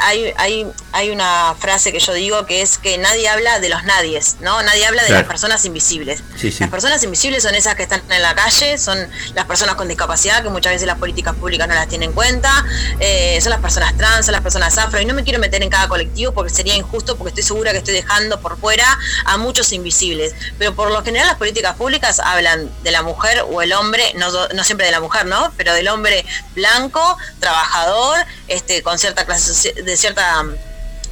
hay, 0.00 0.32
hay, 0.36 0.66
hay 0.92 1.10
una 1.10 1.54
frase 1.58 1.92
que 1.92 1.98
yo 1.98 2.14
digo 2.14 2.46
que 2.46 2.62
es 2.62 2.78
que 2.78 2.96
nadie 2.98 3.28
habla 3.28 3.60
de 3.60 3.68
los 3.68 3.84
nadies, 3.84 4.36
¿no? 4.40 4.62
Nadie 4.62 4.86
habla 4.86 5.02
de 5.02 5.10
las 5.10 5.24
personas 5.24 5.64
invisibles. 5.64 6.22
Las 6.60 6.70
personas 6.70 7.02
invisibles 7.02 7.42
son 7.42 7.54
esas 7.54 7.74
que 7.74 7.82
están 7.82 8.02
en 8.10 8.22
la 8.22 8.34
calle, 8.34 8.78
son 8.78 8.98
las 9.34 9.44
personas 9.44 9.74
con 9.74 9.88
discapacidad, 9.88 10.42
que 10.42 10.48
muchas 10.48 10.72
veces 10.72 10.86
las 10.86 10.98
políticas 10.98 11.34
públicas 11.34 11.68
no 11.68 11.74
las 11.74 11.88
tienen 11.88 12.10
en 12.10 12.14
cuenta, 12.14 12.64
eh, 13.00 13.38
son 13.42 13.50
las 13.50 13.60
personas 13.60 13.96
trans, 13.96 14.26
son 14.26 14.32
las 14.32 14.42
personas 14.42 14.76
afro, 14.78 15.00
y 15.00 15.04
no 15.04 15.14
me 15.14 15.24
quiero 15.24 15.38
meter 15.38 15.62
en 15.62 15.70
cada 15.70 15.88
colectivo 15.88 16.32
porque 16.32 16.52
sería 16.52 16.76
injusto, 16.76 17.16
porque 17.16 17.30
estoy 17.30 17.42
segura 17.42 17.72
que 17.72 17.78
estoy 17.78 17.94
dejando 17.94 18.40
por 18.40 18.58
fuera 18.58 18.86
a 19.24 19.36
muchos 19.36 19.72
invisibles. 19.72 20.34
Pero 20.58 20.74
por 20.74 20.90
lo 20.90 21.02
general 21.02 21.26
las 21.26 21.36
políticas 21.36 21.76
públicas 21.76 22.20
hablan 22.20 22.70
de 22.82 22.90
la 22.90 23.02
mujer 23.02 23.44
o 23.50 23.62
el 23.62 23.72
hombre, 23.72 24.12
no, 24.14 24.30
no 24.30 24.64
siempre 24.64 24.86
de 24.86 24.92
la 24.92 25.00
mujer, 25.00 25.26
¿no? 25.26 25.52
Pero 25.56 25.74
del 25.74 25.88
hombre 25.88 26.24
blanco, 26.54 27.16
trabajador, 27.48 28.18
este, 28.46 28.82
con 28.82 28.98
cierta 28.98 29.24
clase, 29.24 29.72
de 29.72 29.96
cierta 29.96 30.44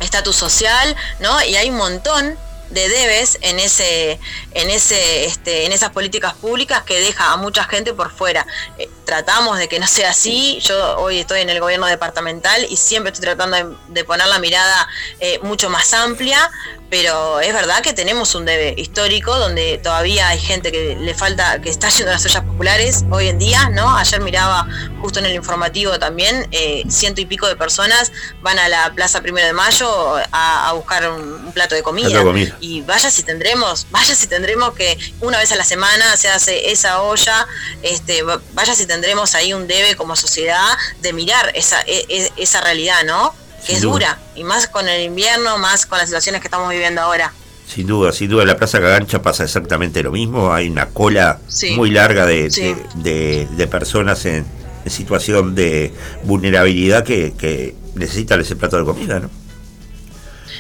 estatus 0.01 0.37
social, 0.37 0.95
¿no? 1.21 1.43
Y 1.45 1.57
hay 1.57 1.71
un 1.71 1.77
montón 1.77 2.39
de 2.71 2.89
debes 2.89 3.39
en 3.43 3.59
ese 3.59 4.19
en 4.53 4.71
ese 4.71 5.27
este, 5.27 5.67
en 5.67 5.73
esas 5.73 5.91
políticas 5.91 6.35
públicas 6.35 6.83
que 6.83 7.01
deja 7.01 7.33
a 7.33 7.37
mucha 7.37 7.65
gente 7.65 7.95
por 7.95 8.11
fuera 8.11 8.47
eh, 8.79 8.89
tratamos 9.05 9.59
de 9.59 9.69
que 9.69 9.79
no 9.79 9.87
sea 9.87 10.11
así 10.11 10.59
yo 10.61 10.99
hoy 10.99 11.21
estoy 11.21 11.41
en 11.41 11.51
el 11.51 11.61
gobierno 11.61 11.87
departamental 11.87 12.67
y 12.69 12.77
siempre 12.77 13.13
estoy 13.13 13.25
tratando 13.25 13.77
de, 13.89 14.05
poner 14.05 14.27
la 14.27 14.39
mirada 14.39 14.89
eh, 15.21 15.39
mucho 15.43 15.71
más 15.71 15.93
amplia 15.95 16.51
pero 16.91 17.41
es 17.41 17.53
verdad 17.53 17.83
que 17.83 17.93
tenemos 17.93 18.35
un 18.35 18.45
debe 18.45 18.75
histórico 18.77 19.37
donde 19.37 19.79
todavía 19.83 20.29
hay 20.29 20.39
gente 20.39 20.71
que 20.71 20.97
le 20.97 21.15
falta, 21.15 21.61
que 21.61 21.69
está 21.69 21.89
yendo 21.89 22.11
a 22.11 22.15
las 22.15 22.25
ollas 22.25 22.45
populares 22.45 23.05
hoy 23.11 23.29
en 23.29 23.39
día, 23.39 23.69
¿no? 23.71 23.97
Ayer 23.97 24.21
miraba 24.21 24.69
justo 25.01 25.19
en 25.19 25.27
el 25.27 25.35
informativo 25.35 25.99
también, 25.99 26.47
eh, 26.53 26.85
ciento 26.89 27.21
y 27.21 27.27
pico 27.27 27.49
de 27.49 27.57
personas 27.57 28.13
van 28.41 28.59
a 28.59 28.69
la 28.69 28.93
Plaza 28.95 29.21
Primero 29.21 29.47
de 29.47 29.53
Mayo 29.53 30.17
a, 30.31 30.73
buscar 30.75 31.11
un, 31.11 31.53
plato 31.53 31.75
de 31.75 31.83
comida. 31.83 32.23
Y 32.61 32.83
vaya 32.83 33.11
si 33.11 33.23
tendremos, 33.23 33.87
vaya 33.91 34.15
si 34.15 34.27
tendremos 34.27 34.75
que 34.75 34.99
una 35.21 35.39
vez 35.39 35.53
a 35.53 35.57
la 35.57 35.65
semana 35.65 36.17
se 36.17 36.29
hace 36.29 36.71
esa 36.71 37.03
olla, 37.03 37.47
este, 37.83 38.23
vaya 38.55 38.75
si 38.75 38.87
tendremos 38.87 39.35
ahí 39.35 39.53
un 39.53 39.67
debe 39.67 39.97
como 39.97 40.17
sociedad 40.17 40.77
de 41.01 41.13
mirar 41.13 41.53
esa, 41.55 41.81
e, 41.83 42.05
e, 42.09 42.33
esa 42.37 42.61
realidad, 42.61 43.05
¿no? 43.05 43.35
que 43.67 43.73
es 43.75 43.83
dura, 43.83 44.19
y 44.37 44.45
más 44.45 44.69
con 44.69 44.89
el 44.89 45.03
invierno, 45.03 45.59
más 45.59 45.87
con 45.87 45.99
las 45.99 46.09
situaciones 46.09 46.41
que 46.41 46.47
estamos 46.47 46.71
viviendo 46.71 47.01
ahora. 47.01 47.33
Sin 47.67 47.87
duda, 47.87 48.13
sin 48.13 48.31
duda, 48.31 48.43
en 48.43 48.49
la 48.49 48.57
Plaza 48.57 48.81
Cagancha 48.81 49.23
pasa 49.23 49.43
exactamente 49.43 50.03
lo 50.03 50.13
mismo, 50.13 50.53
hay 50.53 50.69
una 50.69 50.87
cola 50.87 51.41
muy 51.75 51.91
larga 51.91 52.27
de, 52.27 52.49
de, 52.95 53.67
personas 53.67 54.25
en, 54.25 54.47
situación 54.87 55.57
de 55.57 55.93
vulnerabilidad 56.23 57.03
que, 57.03 57.35
que 57.37 57.75
necesitan 57.97 58.41
ese 58.41 58.55
plato 58.55 58.79
de 58.79 58.85
comida, 58.85 59.19
¿no? 59.19 59.31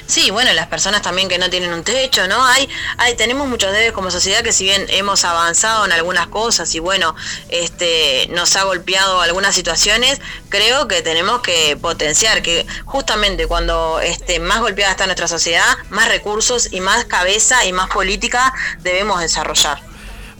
Sí, 0.06 0.30
bueno, 0.30 0.52
las 0.52 0.68
personas 0.68 1.02
también 1.02 1.28
que 1.28 1.38
no 1.38 1.50
tienen 1.50 1.72
un 1.72 1.82
techo, 1.82 2.28
¿no? 2.28 2.44
Hay, 2.46 2.68
hay, 2.98 3.16
tenemos 3.16 3.48
muchos 3.48 3.72
debes 3.72 3.92
como 3.92 4.10
sociedad 4.10 4.42
que 4.42 4.52
si 4.52 4.64
bien 4.64 4.86
hemos 4.88 5.24
avanzado 5.24 5.84
en 5.84 5.92
algunas 5.92 6.28
cosas 6.28 6.72
y 6.76 6.78
bueno, 6.78 7.16
este, 7.48 8.28
nos 8.30 8.54
ha 8.54 8.64
golpeado 8.64 9.20
algunas 9.20 9.54
situaciones, 9.54 10.20
creo 10.48 10.86
que 10.86 11.02
tenemos 11.02 11.40
que 11.40 11.76
potenciar 11.76 12.40
que 12.42 12.66
justamente 12.84 13.48
cuando 13.48 13.98
este, 14.00 14.38
más 14.38 14.60
golpeada 14.60 14.92
está 14.92 15.06
nuestra 15.06 15.26
sociedad, 15.26 15.76
más 15.90 16.08
recursos 16.08 16.72
y 16.72 16.80
más 16.80 17.04
cabeza 17.06 17.64
y 17.66 17.72
más 17.72 17.90
política 17.90 18.54
debemos 18.82 19.20
desarrollar. 19.20 19.80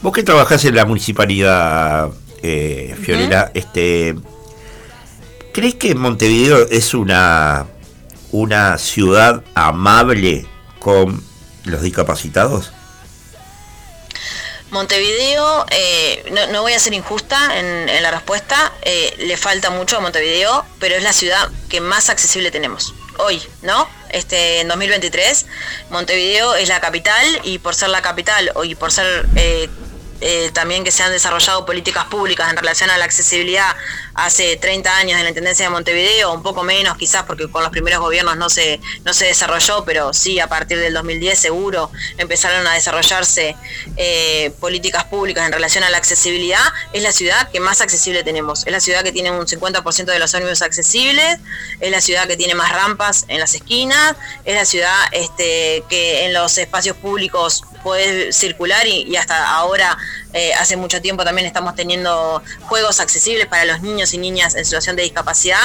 Vos 0.01 0.13
que 0.13 0.23
trabajás 0.23 0.65
en 0.65 0.77
la 0.77 0.85
municipalidad, 0.85 2.11
eh, 2.43 2.95
Fiorella, 3.03 3.51
este, 3.55 4.15
¿crees 5.53 5.75
que 5.75 5.95
Montevideo 5.97 6.69
es 6.69 6.95
una 6.95 7.67
una 8.37 8.77
ciudad 8.77 9.43
amable 9.55 10.47
con 10.79 11.25
los 11.65 11.81
discapacitados? 11.81 12.71
Montevideo, 14.71 15.65
eh, 15.71 16.49
no, 16.53 16.61
voy 16.61 16.75
a 16.75 16.79
ser 16.79 16.93
injusta 16.93 17.59
en, 17.59 17.87
la 18.03 18.11
respuesta, 18.11 18.73
eh, 18.83 19.15
le 19.19 19.37
falta 19.39 19.71
mucho 19.71 19.97
a 19.97 20.01
Montevideo, 20.01 20.67
pero 20.79 20.97
es 20.97 21.03
la 21.03 21.15
ciudad 21.15 21.49
que 21.71 21.81
más 21.81 22.11
accesible 22.11 22.51
tenemos 22.51 22.95
hoy, 23.19 23.43
¿no? 23.63 23.89
Este, 24.11 24.61
en 24.61 24.69
2023, 24.69 25.47
Montevideo 25.89 26.57
es 26.57 26.69
la 26.69 26.81
capital 26.81 27.25
y 27.43 27.59
por 27.59 27.75
ser 27.75 27.89
la 27.89 28.03
capital 28.03 28.53
y 28.65 28.75
por 28.75 28.93
ser 28.93 29.27
eh, 29.37 29.71
eh, 30.21 30.51
también 30.53 30.85
que 30.85 30.91
se 30.91 31.03
han 31.03 31.13
desarrollado 31.13 31.67
políticas 31.67 32.07
públicas 32.07 32.51
en 32.51 32.57
relación 32.57 32.91
a 32.91 32.97
la 32.97 33.05
accesibilidad 33.05 33.77
hace 34.15 34.57
30 34.57 34.97
años 34.97 35.19
en 35.19 35.25
la 35.25 35.29
Intendencia 35.29 35.67
de 35.67 35.71
Montevideo, 35.71 36.33
un 36.33 36.43
poco 36.43 36.63
menos 36.63 36.97
quizás 36.97 37.25
porque 37.25 37.51
con 37.51 37.63
los 37.63 37.71
primeros 37.71 38.01
gobiernos 38.01 38.37
no 38.37 38.49
se, 38.49 38.81
no 39.05 39.13
se 39.13 39.27
desarrolló, 39.27 39.85
pero 39.85 40.15
sí 40.15 40.41
a 40.41 40.49
partir 40.49 40.79
del 40.79 40.95
2010 40.95 41.39
seguro 41.39 41.91
empezaron 42.17 42.67
a 42.67 42.73
desarrollarse 42.73 43.57
eh, 43.97 44.53
políticas 44.59 45.05
públicas 45.05 45.45
en 45.47 45.53
relación 45.53 45.85
a 45.85 45.91
la 45.91 45.99
accesibilidad, 45.99 46.63
es 46.93 47.03
la 47.03 47.13
ciudad 47.13 47.51
que 47.51 47.61
más 47.61 47.81
accesible 47.83 48.25
tenemos, 48.25 48.67
es 48.67 48.73
la 48.73 48.81
ciudad 48.81 49.05
que 49.05 49.13
tiene 49.13 49.31
un 49.31 49.47
50% 49.47 50.05
de 50.07 50.19
los 50.19 50.33
ómnibus 50.35 50.63
accesibles, 50.63 51.39
es 51.81 51.91
la 51.91 52.01
ciudad 52.01 52.27
que 52.27 52.37
tiene 52.37 52.55
más 52.55 52.73
rampas 52.73 53.27
en 53.29 53.39
las 53.39 53.55
esquinas, 53.55 54.17
es 54.45 54.55
la 54.55 54.65
ciudad 54.65 54.97
este, 55.13 55.85
que 55.91 56.25
en 56.25 56.33
los 56.33 56.57
espacios 56.57 56.97
públicos 56.97 57.65
puede 57.87 58.33
circular 58.33 58.85
y 58.89 59.15
hasta 59.15 59.49
ahora 59.49 59.97
eh, 60.33 60.53
hace 60.55 60.77
mucho 60.77 61.01
tiempo 61.01 61.25
también 61.25 61.47
estamos 61.47 61.77
teniendo 61.77 62.43
juegos 62.63 62.99
accesibles 62.99 63.47
para 63.47 63.65
los 63.65 63.81
niños 63.81 64.13
y 64.13 64.19
niñas 64.19 64.57
en 64.57 64.65
situación 64.65 64.97
de 64.97 65.05
discapacidad. 65.05 65.61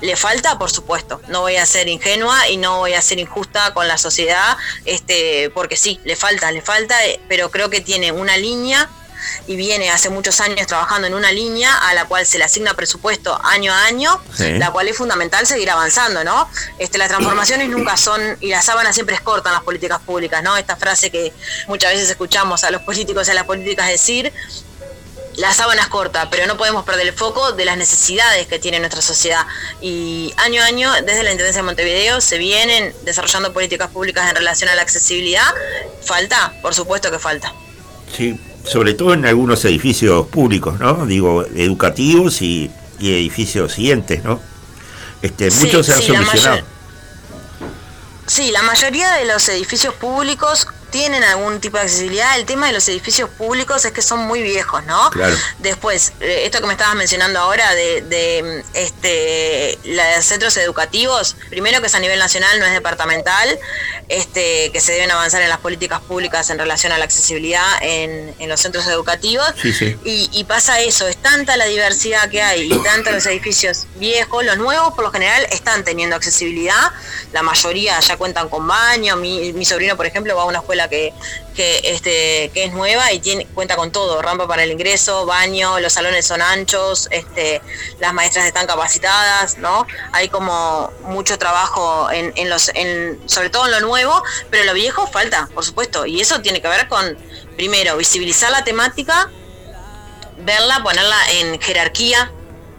Le 0.00 0.16
falta, 0.16 0.58
por 0.58 0.72
supuesto. 0.72 1.22
No 1.28 1.42
voy 1.42 1.54
a 1.54 1.64
ser 1.64 1.86
ingenua 1.86 2.48
y 2.48 2.56
no 2.56 2.78
voy 2.78 2.94
a 2.94 3.00
ser 3.00 3.20
injusta 3.20 3.72
con 3.74 3.86
la 3.86 3.98
sociedad, 3.98 4.56
este, 4.86 5.50
porque 5.54 5.76
sí, 5.76 6.00
le 6.02 6.16
falta, 6.16 6.50
le 6.50 6.62
falta, 6.62 7.06
eh, 7.06 7.20
pero 7.28 7.52
creo 7.52 7.70
que 7.70 7.80
tiene 7.80 8.10
una 8.10 8.36
línea 8.36 8.90
y 9.46 9.56
viene 9.56 9.90
hace 9.90 10.08
muchos 10.08 10.40
años 10.40 10.66
trabajando 10.66 11.06
en 11.06 11.14
una 11.14 11.32
línea 11.32 11.74
a 11.88 11.94
la 11.94 12.04
cual 12.04 12.26
se 12.26 12.38
le 12.38 12.44
asigna 12.44 12.74
presupuesto 12.74 13.38
año 13.44 13.72
a 13.72 13.84
año, 13.84 14.20
la 14.38 14.70
cual 14.70 14.88
es 14.88 14.96
fundamental 14.96 15.46
seguir 15.46 15.70
avanzando, 15.70 16.24
¿no? 16.24 16.48
Este, 16.78 16.98
las 16.98 17.08
transformaciones 17.08 17.68
nunca 17.68 17.96
son, 17.96 18.20
y 18.40 18.48
las 18.48 18.64
sábanas 18.64 18.94
siempre 18.94 19.14
es 19.14 19.20
cortan 19.20 19.52
las 19.52 19.62
políticas 19.62 20.00
públicas, 20.00 20.42
¿no? 20.42 20.56
Esta 20.56 20.76
frase 20.76 21.10
que 21.10 21.32
muchas 21.66 21.92
veces 21.92 22.10
escuchamos 22.10 22.64
a 22.64 22.70
los 22.70 22.82
políticos 22.82 23.28
y 23.28 23.30
a 23.30 23.34
las 23.34 23.44
políticas 23.44 23.88
decir, 23.88 24.32
la 25.36 25.52
sábana 25.54 25.82
es 25.82 25.88
corta, 25.88 26.28
pero 26.30 26.46
no 26.46 26.56
podemos 26.56 26.84
perder 26.84 27.06
el 27.06 27.14
foco 27.14 27.52
de 27.52 27.64
las 27.64 27.76
necesidades 27.76 28.46
que 28.46 28.58
tiene 28.58 28.78
nuestra 28.78 29.00
sociedad. 29.00 29.46
Y 29.80 30.34
año 30.36 30.62
a 30.62 30.66
año, 30.66 30.92
desde 30.92 31.22
la 31.22 31.30
Intendencia 31.30 31.62
de 31.62 31.66
Montevideo, 31.66 32.20
se 32.20 32.36
vienen 32.38 32.94
desarrollando 33.04 33.52
políticas 33.52 33.88
públicas 33.90 34.28
en 34.28 34.36
relación 34.36 34.68
a 34.68 34.74
la 34.74 34.82
accesibilidad. 34.82 35.54
¿Falta? 36.02 36.52
Por 36.60 36.74
supuesto 36.74 37.10
que 37.10 37.18
falta. 37.18 37.54
Sí, 38.14 38.38
sobre 38.64 38.94
todo 38.94 39.14
en 39.14 39.26
algunos 39.26 39.64
edificios 39.64 40.26
públicos, 40.28 40.78
¿no? 40.78 41.06
Digo, 41.06 41.44
educativos 41.44 42.42
y, 42.42 42.70
edificios 43.00 43.72
siguientes, 43.72 44.22
¿no? 44.22 44.40
Este, 45.22 45.50
muchos 45.50 45.86
se 45.86 45.94
han 45.94 46.02
solucionado. 46.02 46.64
sí, 48.26 48.52
la 48.52 48.62
mayoría 48.62 49.12
de 49.14 49.24
los 49.24 49.48
edificios 49.48 49.94
públicos 49.94 50.68
tienen 50.92 51.24
algún 51.24 51.60
tipo 51.60 51.76
de 51.78 51.82
accesibilidad. 51.82 52.38
El 52.38 52.46
tema 52.46 52.68
de 52.68 52.72
los 52.72 52.86
edificios 52.86 53.28
públicos 53.30 53.84
es 53.84 53.90
que 53.90 54.02
son 54.02 54.20
muy 54.20 54.42
viejos, 54.42 54.84
¿no? 54.84 55.10
Claro. 55.10 55.34
Después, 55.58 56.12
eh, 56.20 56.42
esto 56.44 56.60
que 56.60 56.66
me 56.66 56.74
estabas 56.74 56.94
mencionando 56.94 57.40
ahora 57.40 57.74
de, 57.74 58.02
de 58.02 58.64
este, 58.74 59.78
los 59.82 60.24
centros 60.24 60.56
educativos, 60.56 61.34
primero 61.50 61.80
que 61.80 61.88
es 61.88 61.94
a 61.96 61.98
nivel 61.98 62.20
nacional, 62.20 62.60
no 62.60 62.66
es 62.66 62.72
departamental. 62.72 63.58
este, 64.12 64.70
que 64.72 64.80
se 64.80 64.92
deben 64.92 65.10
avanzar 65.10 65.40
en 65.40 65.48
las 65.48 65.58
políticas 65.58 66.00
públicas 66.00 66.50
en 66.50 66.58
relación 66.58 66.92
a 66.92 66.98
la 66.98 67.04
accesibilidad 67.04 67.66
en, 67.80 68.34
en 68.38 68.48
los 68.48 68.60
centros 68.60 68.86
educativos. 68.86 69.46
Sí, 69.60 69.72
sí. 69.72 69.96
Y, 70.04 70.28
y 70.32 70.44
pasa 70.44 70.80
eso, 70.80 71.08
es 71.08 71.16
tanta 71.16 71.56
la 71.56 71.64
diversidad 71.64 72.28
que 72.28 72.42
hay 72.42 72.70
y 72.70 72.78
tantos 72.82 73.14
los 73.14 73.26
edificios 73.26 73.86
viejos, 73.94 74.44
los 74.44 74.58
nuevos 74.58 74.92
por 74.94 75.04
lo 75.04 75.10
general 75.10 75.46
están 75.50 75.82
teniendo 75.84 76.14
accesibilidad, 76.14 76.92
la 77.32 77.42
mayoría 77.42 77.98
ya 78.00 78.16
cuentan 78.18 78.50
con 78.50 78.66
baño, 78.66 79.16
mi, 79.16 79.54
mi 79.54 79.64
sobrino 79.64 79.96
por 79.96 80.04
ejemplo 80.04 80.36
va 80.36 80.42
a 80.42 80.46
una 80.46 80.58
escuela 80.58 80.81
que, 80.88 81.12
que, 81.54 81.80
este, 81.84 82.50
que 82.52 82.64
es 82.64 82.72
nueva 82.72 83.12
y 83.12 83.20
tiene, 83.20 83.46
cuenta 83.46 83.76
con 83.76 83.92
todo, 83.92 84.22
rampa 84.22 84.46
para 84.46 84.62
el 84.62 84.72
ingreso, 84.72 85.26
baño, 85.26 85.80
los 85.80 85.92
salones 85.92 86.26
son 86.26 86.42
anchos, 86.42 87.08
este, 87.10 87.60
las 88.00 88.12
maestras 88.14 88.46
están 88.46 88.66
capacitadas, 88.66 89.58
¿no? 89.58 89.86
Hay 90.12 90.28
como 90.28 90.90
mucho 91.02 91.38
trabajo 91.38 92.10
en, 92.10 92.32
en 92.36 92.50
los, 92.50 92.70
en, 92.74 93.20
sobre 93.26 93.50
todo 93.50 93.66
en 93.66 93.72
lo 93.72 93.80
nuevo, 93.80 94.22
pero 94.50 94.64
lo 94.64 94.74
viejo 94.74 95.06
falta, 95.06 95.48
por 95.54 95.64
supuesto, 95.64 96.06
y 96.06 96.20
eso 96.20 96.40
tiene 96.40 96.60
que 96.60 96.68
ver 96.68 96.88
con, 96.88 97.16
primero, 97.56 97.96
visibilizar 97.96 98.50
la 98.50 98.64
temática, 98.64 99.30
verla, 100.38 100.82
ponerla 100.82 101.18
en 101.32 101.60
jerarquía 101.60 102.30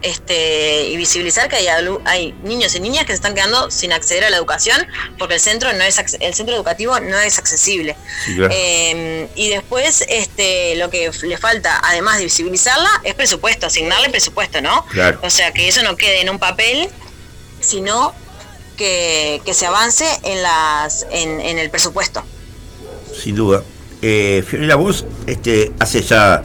este, 0.04 0.88
y 0.88 0.96
visibilizar 0.98 1.48
que 1.48 1.56
hay, 1.56 2.34
niños 2.44 2.74
y 2.74 2.80
niñas 2.80 3.06
que 3.06 3.12
se 3.12 3.16
están 3.16 3.34
quedando 3.34 3.70
sin 3.70 3.92
acceder 3.92 4.24
a 4.24 4.30
la 4.30 4.36
educación 4.36 4.86
porque 5.18 5.34
el 5.34 5.40
centro 5.40 5.72
no 5.72 5.82
es 5.82 5.98
el 6.20 6.34
centro 6.34 6.54
educativo 6.54 7.00
no 7.00 7.18
es 7.18 7.38
accesible. 7.38 7.96
Sí, 8.26 8.36
claro. 8.36 8.52
Eh, 8.54 9.28
y 9.34 9.48
después 9.48 10.04
este, 10.08 10.76
lo 10.76 10.90
que 10.90 11.10
le 11.22 11.38
falta, 11.38 11.80
además 11.82 12.18
de 12.18 12.24
visibilizarla, 12.24 12.90
es 13.02 13.14
presupuesto, 13.14 13.66
asignarle 13.66 14.10
presupuesto, 14.10 14.60
¿no? 14.60 14.84
Claro. 14.86 15.20
O 15.22 15.30
sea, 15.30 15.52
que 15.52 15.68
eso 15.68 15.82
no 15.82 15.96
quede 15.96 16.20
en 16.20 16.28
un 16.28 16.38
papel, 16.38 16.88
sino 17.60 18.14
que, 18.76 19.40
que 19.44 19.54
se 19.54 19.66
avance 19.66 20.06
en, 20.22 20.42
las, 20.42 21.06
en, 21.10 21.40
en 21.40 21.58
el 21.58 21.70
presupuesto. 21.70 22.22
Sin 23.22 23.36
duda. 23.36 23.62
Eh, 24.02 24.44
Fiorella, 24.46 24.74
vos 24.74 25.06
este, 25.26 25.72
hace 25.78 26.02
ya 26.02 26.42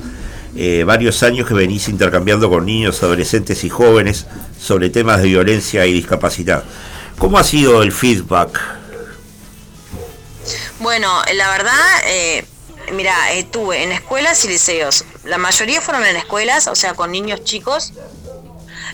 eh, 0.55 0.83
varios 0.85 1.21
años 1.23 1.47
que 1.47 1.53
venís 1.53 1.87
intercambiando 1.89 2.49
con 2.49 2.65
niños, 2.65 3.01
adolescentes 3.03 3.63
y 3.63 3.69
jóvenes 3.69 4.25
sobre 4.59 4.89
temas 4.89 5.21
de 5.21 5.27
violencia 5.27 5.85
y 5.85 5.93
discapacidad. 5.93 6.63
¿Cómo 7.17 7.37
ha 7.37 7.43
sido 7.43 7.83
el 7.83 7.91
feedback? 7.91 8.59
Bueno, 10.79 11.21
la 11.33 11.51
verdad, 11.51 11.85
eh, 12.07 12.45
mira, 12.93 13.33
estuve 13.33 13.83
en 13.83 13.91
escuelas 13.91 14.43
y 14.45 14.47
liceos. 14.47 15.05
La 15.25 15.37
mayoría 15.37 15.81
fueron 15.81 16.05
en 16.05 16.15
escuelas, 16.15 16.67
o 16.67 16.75
sea, 16.75 16.93
con 16.93 17.11
niños 17.11 17.43
chicos. 17.43 17.93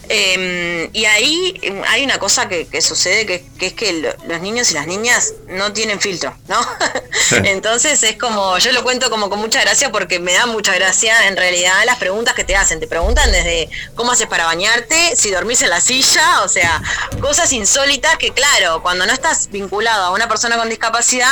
Eh, 0.09 0.89
y 0.93 1.05
ahí 1.05 1.59
hay 1.87 2.03
una 2.03 2.19
cosa 2.19 2.47
que, 2.47 2.67
que 2.67 2.81
sucede, 2.81 3.25
que, 3.25 3.45
que 3.57 3.67
es 3.67 3.73
que 3.73 3.93
lo- 3.93 4.15
los 4.27 4.41
niños 4.41 4.71
y 4.71 4.73
las 4.75 4.87
niñas 4.87 5.33
no 5.47 5.73
tienen 5.73 5.99
filtro, 5.99 6.35
¿no? 6.47 6.59
Entonces 7.43 8.01
es 8.03 8.17
como, 8.17 8.57
yo 8.57 8.71
lo 8.71 8.83
cuento 8.83 9.09
como 9.09 9.29
con 9.29 9.39
mucha 9.39 9.61
gracia 9.61 9.91
porque 9.91 10.19
me 10.19 10.33
da 10.33 10.45
mucha 10.45 10.73
gracia 10.75 11.27
en 11.27 11.35
realidad 11.37 11.73
las 11.85 11.97
preguntas 11.97 12.33
que 12.33 12.43
te 12.43 12.55
hacen. 12.55 12.79
Te 12.79 12.87
preguntan 12.87 13.31
desde 13.31 13.69
cómo 13.95 14.11
haces 14.11 14.27
para 14.27 14.45
bañarte, 14.45 15.15
si 15.15 15.31
dormís 15.31 15.61
en 15.61 15.69
la 15.69 15.81
silla, 15.81 16.43
o 16.43 16.47
sea, 16.49 16.81
cosas 17.21 17.51
insólitas 17.53 18.17
que 18.17 18.31
claro, 18.31 18.81
cuando 18.81 19.05
no 19.05 19.13
estás 19.13 19.49
vinculado 19.49 20.05
a 20.05 20.11
una 20.11 20.27
persona 20.27 20.57
con 20.57 20.69
discapacidad, 20.69 21.29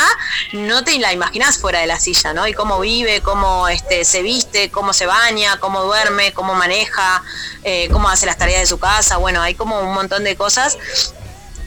no 0.52 0.84
te 0.84 0.98
la 0.98 1.12
imaginás 1.12 1.58
fuera 1.58 1.80
de 1.80 1.86
la 1.86 2.00
silla, 2.00 2.32
¿no? 2.32 2.46
Y 2.46 2.54
cómo 2.54 2.80
vive, 2.80 3.20
cómo 3.20 3.68
este, 3.68 4.04
se 4.04 4.22
viste, 4.22 4.70
cómo 4.70 4.92
se 4.92 5.06
baña, 5.06 5.58
cómo 5.60 5.82
duerme, 5.82 6.32
cómo 6.32 6.54
maneja, 6.54 7.22
eh, 7.62 7.88
cómo 7.92 8.08
hace 8.08 8.26
las 8.26 8.38
tareas 8.38 8.63
de 8.64 8.68
su 8.68 8.78
casa, 8.78 9.18
bueno, 9.18 9.42
hay 9.42 9.54
como 9.54 9.80
un 9.80 9.94
montón 9.94 10.24
de 10.24 10.36
cosas 10.36 10.78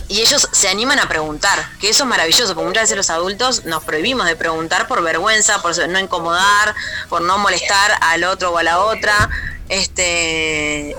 y 0.10 0.22
ellos 0.22 0.48
se 0.52 0.70
animan 0.70 1.00
a 1.00 1.10
preguntar, 1.10 1.70
que 1.80 1.90
eso 1.90 2.04
es 2.04 2.10
maravilloso, 2.10 2.56
porque 2.56 2.68
muchas 2.68 2.84
veces 2.84 2.98
los 2.98 3.10
adultos 3.10 3.66
nos 3.66 3.84
prohibimos 3.84 4.26
de 4.26 4.36
preguntar 4.36 4.88
por 4.88 5.02
vergüenza, 5.04 5.62
por 5.62 5.78
no 5.90 6.00
incomodar, 6.00 6.74
por 7.10 7.22
no 7.22 7.38
molestar 7.38 7.92
al 8.00 8.24
otro 8.24 8.52
o 8.52 8.58
a 8.58 8.64
la 8.64 8.80
otra. 8.80 9.30
Este 9.68 10.96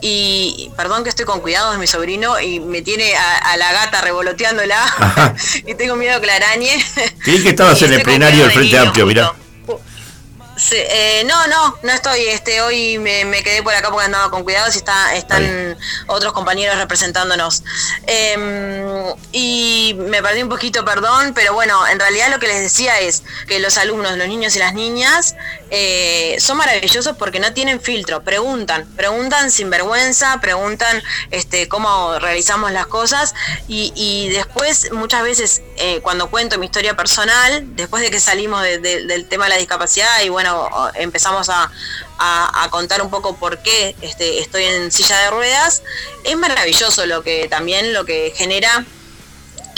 y 0.00 0.70
perdón 0.76 1.02
que 1.02 1.10
estoy 1.10 1.24
con 1.24 1.40
cuidado 1.40 1.72
de 1.72 1.78
mi 1.78 1.88
sobrino 1.88 2.38
y 2.38 2.60
me 2.60 2.82
tiene 2.82 3.16
a, 3.16 3.38
a 3.38 3.56
la 3.56 3.72
gata 3.72 4.00
revoloteándola 4.00 4.84
Ajá. 4.84 5.34
y 5.66 5.74
tengo 5.74 5.96
miedo 5.96 6.20
que 6.20 6.26
la 6.28 6.36
arañe. 6.36 6.78
Creí 7.24 7.42
que 7.42 7.48
estabas 7.50 7.82
en 7.82 7.94
el 7.94 8.02
plenario 8.02 8.42
del 8.42 8.48
de 8.50 8.54
Frente 8.54 8.78
Amplio, 8.78 9.06
mirá. 9.06 9.26
justo. 9.26 9.47
Sí, 10.58 10.74
eh, 10.76 11.22
no, 11.24 11.46
no, 11.46 11.78
no 11.84 11.92
estoy. 11.92 12.26
Este, 12.26 12.60
hoy 12.60 12.98
me, 12.98 13.24
me 13.24 13.42
quedé 13.44 13.62
por 13.62 13.72
acá 13.74 13.90
porque 13.90 14.06
andaba 14.06 14.28
con 14.30 14.42
cuidado 14.42 14.66
y 14.72 14.76
está, 14.76 15.14
están 15.14 15.78
otros 16.08 16.32
compañeros 16.32 16.76
representándonos. 16.78 17.62
Eh, 18.08 19.14
y 19.32 19.94
me 19.98 20.20
perdí 20.22 20.42
un 20.42 20.48
poquito, 20.48 20.84
perdón, 20.84 21.32
pero 21.32 21.54
bueno, 21.54 21.86
en 21.86 22.00
realidad 22.00 22.28
lo 22.30 22.40
que 22.40 22.48
les 22.48 22.60
decía 22.60 22.98
es 23.00 23.22
que 23.46 23.60
los 23.60 23.78
alumnos, 23.78 24.16
los 24.16 24.26
niños 24.26 24.56
y 24.56 24.58
las 24.58 24.74
niñas, 24.74 25.36
eh, 25.70 26.36
son 26.40 26.56
maravillosos 26.56 27.16
porque 27.16 27.38
no 27.40 27.52
tienen 27.52 27.80
filtro, 27.80 28.24
preguntan, 28.24 28.84
preguntan 28.96 29.50
sin 29.52 29.70
vergüenza, 29.70 30.40
preguntan 30.40 31.02
este, 31.30 31.68
cómo 31.68 32.18
realizamos 32.18 32.72
las 32.72 32.86
cosas 32.86 33.34
y, 33.68 33.92
y 33.94 34.30
después 34.30 34.90
muchas 34.92 35.22
veces 35.22 35.62
eh, 35.76 36.00
cuando 36.02 36.30
cuento 36.30 36.58
mi 36.58 36.66
historia 36.66 36.96
personal, 36.96 37.76
después 37.76 38.02
de 38.02 38.10
que 38.10 38.18
salimos 38.18 38.62
de- 38.62 38.78
de- 38.78 39.04
del 39.04 39.28
tema 39.28 39.44
de 39.44 39.50
la 39.50 39.56
discapacidad 39.58 40.20
y 40.22 40.30
bueno, 40.30 40.47
o- 40.56 40.90
empezamos 40.94 41.48
a, 41.48 41.70
a- 42.18 42.64
a 42.64 42.70
contar 42.70 43.02
un 43.02 43.10
poco 43.10 43.36
por 43.36 43.58
qué 43.62 43.94
este, 44.00 44.40
estoy 44.40 44.64
en 44.64 44.90
silla 44.92 45.18
de 45.20 45.30
ruedas, 45.30 45.82
es 46.24 46.36
maravilloso 46.36 47.06
lo 47.06 47.22
que 47.22 47.48
también 47.48 47.92
lo 47.92 48.04
que 48.04 48.32
genera 48.36 48.84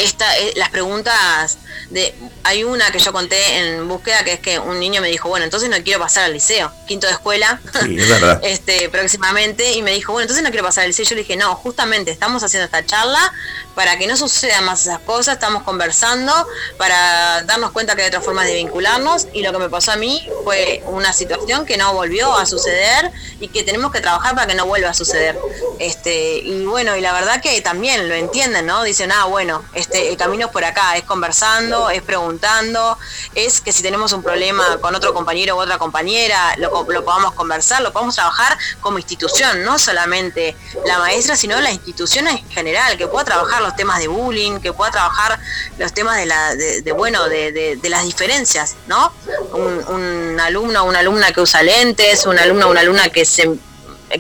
esta, 0.01 0.39
eh, 0.39 0.53
las 0.57 0.71
preguntas 0.71 1.59
de 1.91 2.15
hay 2.45 2.65
una 2.65 2.91
que 2.91 2.99
yo 2.99 3.13
conté 3.13 3.59
en 3.59 3.89
búsqueda 3.89 4.25
que 4.25 4.35
es 4.35 4.41
que 4.41 4.59
un 4.59 4.79
niño 4.79 5.01
me 5.01 5.09
dijo 5.09 5.29
bueno 5.29 5.45
entonces 5.45 5.69
no 5.69 5.77
quiero 5.83 5.99
pasar 6.01 6.25
al 6.25 6.33
liceo 6.33 6.73
quinto 6.87 7.07
de 7.07 7.13
escuela 7.13 7.61
Sí, 7.83 7.99
es 7.99 8.09
verdad. 8.09 8.41
este 8.45 8.89
próximamente 8.89 9.73
y 9.73 9.83
me 9.83 9.91
dijo 9.93 10.13
bueno 10.13 10.23
entonces 10.23 10.45
no 10.45 10.51
quiero 10.51 10.65
pasar 10.65 10.85
al 10.85 10.91
liceo 10.91 11.05
yo 11.05 11.17
le 11.17 11.23
dije 11.23 11.37
no 11.37 11.55
justamente 11.57 12.11
estamos 12.11 12.43
haciendo 12.43 12.65
esta 12.65 12.85
charla 12.87 13.33
para 13.75 13.99
que 13.99 14.07
no 14.07 14.17
sucedan 14.17 14.65
más 14.65 14.83
esas 14.83 15.01
cosas 15.01 15.35
estamos 15.35 15.63
conversando 15.65 16.33
para 16.77 17.43
darnos 17.43 17.73
cuenta 17.73 17.95
que 17.95 18.03
hay 18.03 18.09
otras 18.09 18.25
formas 18.25 18.47
de 18.47 18.55
vincularnos 18.55 19.27
y 19.33 19.43
lo 19.43 19.53
que 19.53 19.59
me 19.59 19.69
pasó 19.69 19.93
a 19.93 19.97
mí 19.97 20.29
fue 20.45 20.83
una 20.87 21.13
situación 21.13 21.67
que 21.67 21.77
no 21.77 21.93
volvió 21.95 22.37
a 22.37 22.47
suceder 22.47 23.11
y 23.41 23.49
que 23.49 23.63
tenemos 23.65 23.93
que 23.93 24.01
trabajar 24.01 24.35
para 24.35 24.47
que 24.47 24.55
no 24.55 24.67
vuelva 24.67 24.91
a 24.91 24.95
suceder. 24.95 25.39
Este 25.79 26.39
y 26.39 26.65
bueno 26.65 26.97
y 26.97 27.01
la 27.01 27.13
verdad 27.13 27.41
que 27.41 27.61
también 27.63 28.09
lo 28.09 28.15
entienden 28.15 28.67
no 28.67 28.83
dicen 28.83 29.13
ah 29.13 29.25
bueno 29.27 29.65
este 29.75 29.90
el 29.93 30.17
camino 30.17 30.47
es 30.47 30.53
por 30.53 30.65
acá 30.65 30.97
es 30.97 31.05
conversando 31.05 31.91
es 31.91 32.03
preguntando 32.03 32.99
es 33.35 33.61
que 33.61 33.73
si 33.73 33.83
tenemos 33.83 34.13
un 34.13 34.23
problema 34.23 34.79
con 34.81 34.95
otro 34.95 35.13
compañero 35.15 35.57
u 35.57 35.61
otra 35.61 35.79
compañera 35.79 36.55
lo, 36.59 36.71
co- 36.71 36.87
lo 36.91 37.05
podamos 37.05 37.33
conversar 37.35 37.83
lo 37.83 37.93
podamos 37.93 38.15
trabajar 38.15 38.57
como 38.81 38.99
institución 38.99 39.65
no 39.65 39.79
solamente 39.79 40.57
la 40.87 40.99
maestra 40.99 41.37
sino 41.37 41.61
la 41.61 41.71
institución 41.71 42.27
en 42.29 42.39
general 42.51 42.97
que 42.99 43.07
pueda 43.07 43.25
trabajar 43.25 43.63
los 43.63 43.75
temas 43.77 43.99
de 43.99 44.09
bullying 44.09 44.61
que 44.61 44.73
pueda 44.73 44.91
trabajar 44.91 45.39
los 45.79 45.93
temas 45.93 46.17
de 46.17 46.27
la 46.27 46.55
de, 46.55 46.83
de, 46.83 46.93
bueno 46.93 47.29
de, 47.29 47.53
de- 47.53 47.77
de 47.77 47.89
las 47.89 48.05
diferencias 48.05 48.77
no 48.87 49.13
un, 49.53 49.85
un 49.89 50.41
alumno 50.41 50.83
o 50.83 50.87
una 50.87 51.01
alumna 51.01 51.33
que 51.33 51.41
usa 51.41 51.63
lentes 51.63 52.27
un 52.27 52.39
alumno 52.39 52.67
o 52.67 52.71
una 52.71 52.81
alumna 52.81 53.09
que 53.11 53.25
se 53.25 53.51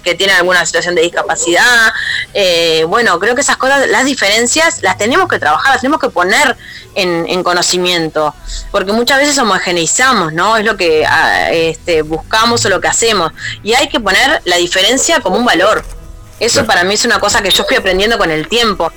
que 0.03 0.15
tiene 0.15 0.33
alguna 0.33 0.65
situación 0.65 0.95
de 0.95 1.03
discapacidad. 1.03 1.93
Eh, 2.35 2.85
bueno, 2.89 3.19
creo 3.19 3.35
que 3.35 3.41
esas 3.41 3.57
cosas, 3.57 3.89
las 3.89 4.05
diferencias, 4.05 4.83
las 4.83 4.97
tenemos 4.97 5.29
que 5.29 5.39
trabajar, 5.39 5.73
las 5.73 5.81
tenemos 5.81 6.01
que 6.01 6.11
poner 6.11 6.57
en, 6.95 7.27
en 7.29 7.43
conocimiento, 7.43 8.35
porque 8.71 8.93
muchas 8.93 9.19
veces 9.19 9.39
homogeneizamos, 9.39 10.33
¿no? 10.33 10.57
Es 10.57 10.65
lo 10.65 10.77
que 10.77 11.05
ah, 11.07 11.51
este, 11.51 12.03
buscamos 12.03 12.65
o 12.65 12.69
lo 12.69 12.81
que 12.81 12.89
hacemos, 12.89 13.33
y 13.63 13.75
hay 13.75 13.89
que 13.89 14.01
poner 14.01 14.41
la 14.45 14.57
diferencia 14.57 15.21
como 15.21 15.37
un 15.37 15.45
valor. 15.45 15.85
Eso 16.41 16.65
para 16.65 16.85
mí 16.85 16.95
es 16.95 17.05
una 17.05 17.21
cosa 17.21 17.43
que 17.43 17.51
yo 17.51 17.65
fui 17.65 17.77
aprendiendo 17.77 18.17
con 18.17 18.31
el 18.31 18.49
tiempo. 18.49 18.91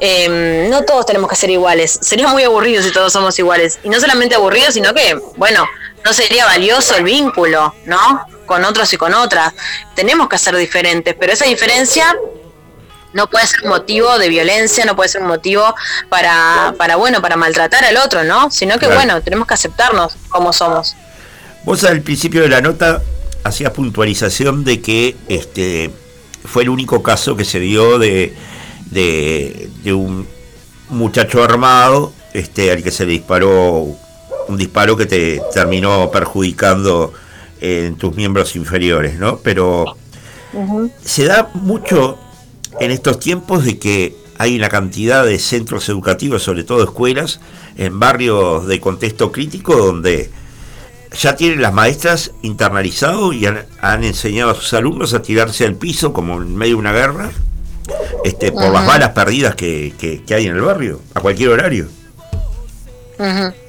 Eh, 0.00 0.66
no 0.70 0.82
todos 0.82 1.04
tenemos 1.04 1.28
que 1.28 1.36
ser 1.36 1.50
iguales. 1.50 1.98
Sería 2.00 2.26
muy 2.28 2.42
aburrido 2.42 2.82
si 2.82 2.90
todos 2.90 3.12
somos 3.12 3.38
iguales. 3.38 3.78
Y 3.84 3.90
no 3.90 4.00
solamente 4.00 4.34
aburrido, 4.34 4.72
sino 4.72 4.94
que, 4.94 5.14
bueno, 5.36 5.66
no 6.06 6.12
sería 6.14 6.46
valioso 6.46 6.96
el 6.96 7.04
vínculo, 7.04 7.74
¿no? 7.84 8.26
Con 8.46 8.64
otros 8.64 8.92
y 8.92 8.96
con 8.96 9.12
otras. 9.14 9.52
Tenemos 9.94 10.28
que 10.28 10.38
ser 10.38 10.56
diferentes, 10.56 11.14
pero 11.18 11.32
esa 11.32 11.44
diferencia 11.46 12.16
no 13.12 13.28
puede 13.28 13.46
ser 13.46 13.62
un 13.62 13.70
motivo 13.70 14.18
de 14.18 14.28
violencia, 14.28 14.84
no 14.84 14.94
puede 14.94 15.08
ser 15.08 15.22
un 15.22 15.28
motivo 15.28 15.74
para, 16.08 16.74
para 16.76 16.96
bueno, 16.96 17.22
para 17.22 17.36
maltratar 17.36 17.84
al 17.84 17.96
otro, 17.96 18.24
¿no? 18.24 18.50
Sino 18.50 18.74
que, 18.74 18.86
Claro. 18.86 18.94
bueno, 18.96 19.22
tenemos 19.22 19.46
que 19.48 19.54
aceptarnos 19.54 20.16
como 20.28 20.52
somos. 20.52 20.94
Vos 21.64 21.82
al 21.84 22.00
principio 22.02 22.42
de 22.42 22.48
la 22.48 22.60
nota 22.60 23.02
hacías 23.42 23.72
puntualización 23.72 24.64
de 24.64 24.80
que 24.80 25.16
este 25.28 25.90
fue 26.44 26.62
el 26.64 26.68
único 26.68 27.02
caso 27.02 27.36
que 27.36 27.44
se 27.44 27.58
dio 27.58 27.98
de, 27.98 28.34
de, 28.90 29.70
de 29.82 29.92
un 29.92 30.28
muchacho 30.90 31.42
armado 31.42 32.12
este, 32.34 32.70
al 32.70 32.82
que 32.82 32.90
se 32.90 33.06
le 33.06 33.12
disparó 33.12 33.86
un 34.48 34.56
disparo 34.56 34.96
que 34.96 35.06
te 35.06 35.40
terminó 35.52 36.10
perjudicando 36.12 37.12
en 37.60 37.96
tus 37.96 38.14
miembros 38.16 38.56
inferiores, 38.56 39.18
¿no? 39.18 39.38
Pero 39.38 39.96
se 41.04 41.24
da 41.24 41.50
mucho 41.54 42.18
en 42.80 42.90
estos 42.90 43.18
tiempos 43.18 43.64
de 43.64 43.78
que 43.78 44.16
hay 44.38 44.56
una 44.56 44.68
cantidad 44.68 45.24
de 45.24 45.38
centros 45.38 45.88
educativos, 45.88 46.42
sobre 46.42 46.64
todo 46.64 46.84
escuelas, 46.84 47.40
en 47.78 47.98
barrios 47.98 48.66
de 48.66 48.80
contexto 48.80 49.32
crítico 49.32 49.76
donde 49.76 50.30
ya 51.18 51.36
tienen 51.36 51.62
las 51.62 51.72
maestras 51.72 52.32
internalizado 52.42 53.32
y 53.32 53.46
han, 53.46 53.64
han 53.80 54.04
enseñado 54.04 54.50
a 54.50 54.54
sus 54.54 54.74
alumnos 54.74 55.14
a 55.14 55.22
tirarse 55.22 55.64
al 55.64 55.74
piso 55.76 56.12
como 56.12 56.40
en 56.42 56.54
medio 56.54 56.74
de 56.74 56.80
una 56.80 56.92
guerra, 56.92 57.30
este, 58.24 58.52
por 58.52 58.64
las 58.72 58.86
balas 58.86 59.10
perdidas 59.10 59.54
que, 59.54 59.94
que- 59.98 60.22
que 60.24 60.34
hay 60.34 60.46
en 60.46 60.56
el 60.56 60.60
barrio, 60.62 61.00
a 61.14 61.20
cualquier 61.20 61.50
horario. 61.50 61.86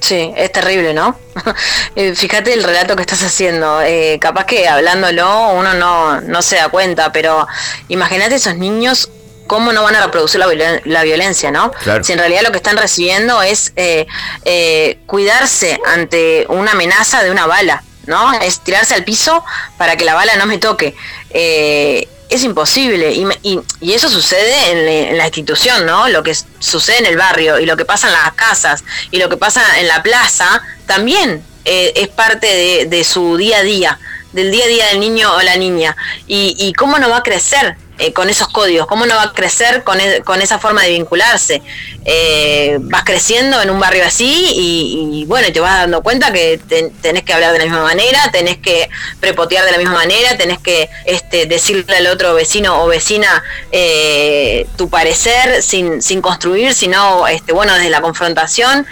Sí, 0.00 0.32
es 0.36 0.52
terrible, 0.52 0.92
¿no? 0.94 1.18
Eh, 1.96 2.14
Fíjate 2.14 2.52
el 2.52 2.62
relato 2.62 2.94
que 2.96 3.02
estás 3.02 3.22
haciendo. 3.22 3.80
Eh, 3.82 4.18
capaz 4.20 4.44
que 4.44 4.68
hablándolo 4.68 5.50
uno 5.50 5.74
no, 5.74 6.20
no 6.20 6.42
se 6.42 6.56
da 6.56 6.68
cuenta, 6.68 7.12
pero 7.12 7.46
imagínate 7.88 8.34
esos 8.36 8.56
niños 8.56 9.10
cómo 9.46 9.72
no 9.72 9.82
van 9.82 9.94
a 9.96 10.04
reproducir 10.04 10.38
la, 10.40 10.46
violen- 10.46 10.82
la 10.84 11.02
violencia, 11.02 11.50
¿no? 11.50 11.70
Claro. 11.72 12.04
Si 12.04 12.12
en 12.12 12.18
realidad 12.18 12.42
lo 12.42 12.50
que 12.52 12.58
están 12.58 12.76
recibiendo 12.76 13.40
es 13.42 13.72
eh, 13.76 14.06
eh, 14.44 14.98
cuidarse 15.06 15.80
ante 15.86 16.44
una 16.50 16.72
amenaza 16.72 17.22
de 17.22 17.30
una 17.30 17.46
bala, 17.46 17.82
¿no? 18.06 18.32
Es 18.40 18.60
tirarse 18.60 18.94
al 18.94 19.04
piso 19.04 19.42
para 19.78 19.96
que 19.96 20.04
la 20.04 20.14
bala 20.14 20.36
no 20.36 20.44
me 20.46 20.58
toque. 20.58 20.94
Eh, 21.30 22.06
es 22.28 22.44
imposible 22.44 23.12
y, 23.12 23.26
y- 23.42 23.60
y 23.80 23.92
eso 23.94 24.08
sucede 24.08 24.70
en, 25.10 25.16
la- 25.16 25.26
institución, 25.26 25.86
¿no? 25.86 26.08
Lo 26.08 26.22
que 26.22 26.34
sucede 26.58 26.98
en 26.98 27.06
el 27.06 27.16
barrio 27.16 27.58
y 27.58 27.66
lo 27.66 27.76
que 27.76 27.84
pasa 27.84 28.08
en 28.08 28.12
las 28.14 28.32
casas 28.34 28.84
y 29.10 29.18
lo 29.18 29.28
que 29.28 29.36
pasa 29.36 29.62
en 29.80 29.88
la 29.88 30.02
plaza 30.02 30.62
también 30.86 31.42
eh, 31.64 31.92
es 31.96 32.08
parte 32.08 32.46
de, 32.46 32.86
de 32.86 33.04
su 33.04 33.36
día 33.36 33.58
a 33.58 33.62
día, 33.62 33.98
del 34.32 34.50
día 34.50 34.64
a 34.64 34.68
día 34.68 34.86
del 34.88 35.00
niño 35.00 35.34
o 35.34 35.42
la 35.42 35.56
niña. 35.56 35.96
Y, 36.26 36.54
y 36.58 36.72
cómo 36.72 36.98
no 36.98 37.08
va 37.10 37.18
a 37.18 37.22
crecer 37.22 37.76
eh, 37.98 38.12
con 38.12 38.30
esos 38.30 38.48
códigos, 38.48 38.86
cómo 38.86 39.06
no 39.06 39.14
va 39.16 39.22
a 39.24 39.32
crecer 39.32 39.82
con, 39.84 40.00
e- 40.00 40.22
con 40.22 40.40
esa 40.40 40.58
forma 40.58 40.82
de 40.82 40.90
vincularse. 40.90 41.62
Eh, 42.04 42.78
vas 42.80 43.04
creciendo 43.04 43.60
en 43.60 43.70
un 43.70 43.78
barrio 43.80 44.04
así 44.04 44.52
y, 44.54 45.20
y, 45.20 45.24
bueno, 45.26 45.52
te 45.52 45.60
vas 45.60 45.78
dando 45.80 46.02
cuenta 46.02 46.32
que 46.32 46.58
ten- 46.68 46.90
tenés 47.02 47.22
que 47.24 47.32
hablar 47.32 47.52
de 47.52 47.58
la 47.58 47.64
misma 47.64 47.82
manera, 47.82 48.30
tenés 48.30 48.56
que 48.58 48.88
prepotear 49.20 49.64
de 49.64 49.72
la 49.72 49.78
misma 49.78 49.94
manera, 49.94 50.36
tenés 50.38 50.58
que 50.58 50.88
este, 51.04 51.46
decirle 51.46 51.96
al 51.96 52.06
otro 52.06 52.34
vecino 52.34 52.82
o 52.82 52.86
vecina 52.86 53.42
eh, 53.72 54.66
tu 54.76 54.88
parecer 54.88 55.62
sin, 55.62 56.00
sin 56.02 56.20
construir, 56.22 56.74
sino 56.74 57.26
este, 57.28 57.52
bueno, 57.52 57.74
desde 57.74 57.90
la 57.90 58.00
confrontación. 58.00 58.86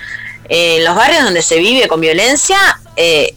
Eh, 0.49 0.77
en 0.77 0.85
los 0.85 0.95
barrios 0.95 1.25
donde 1.25 1.43
se 1.43 1.59
vive 1.59 1.89
con 1.89 2.01
violencia, 2.01 2.57
eh, 2.97 3.35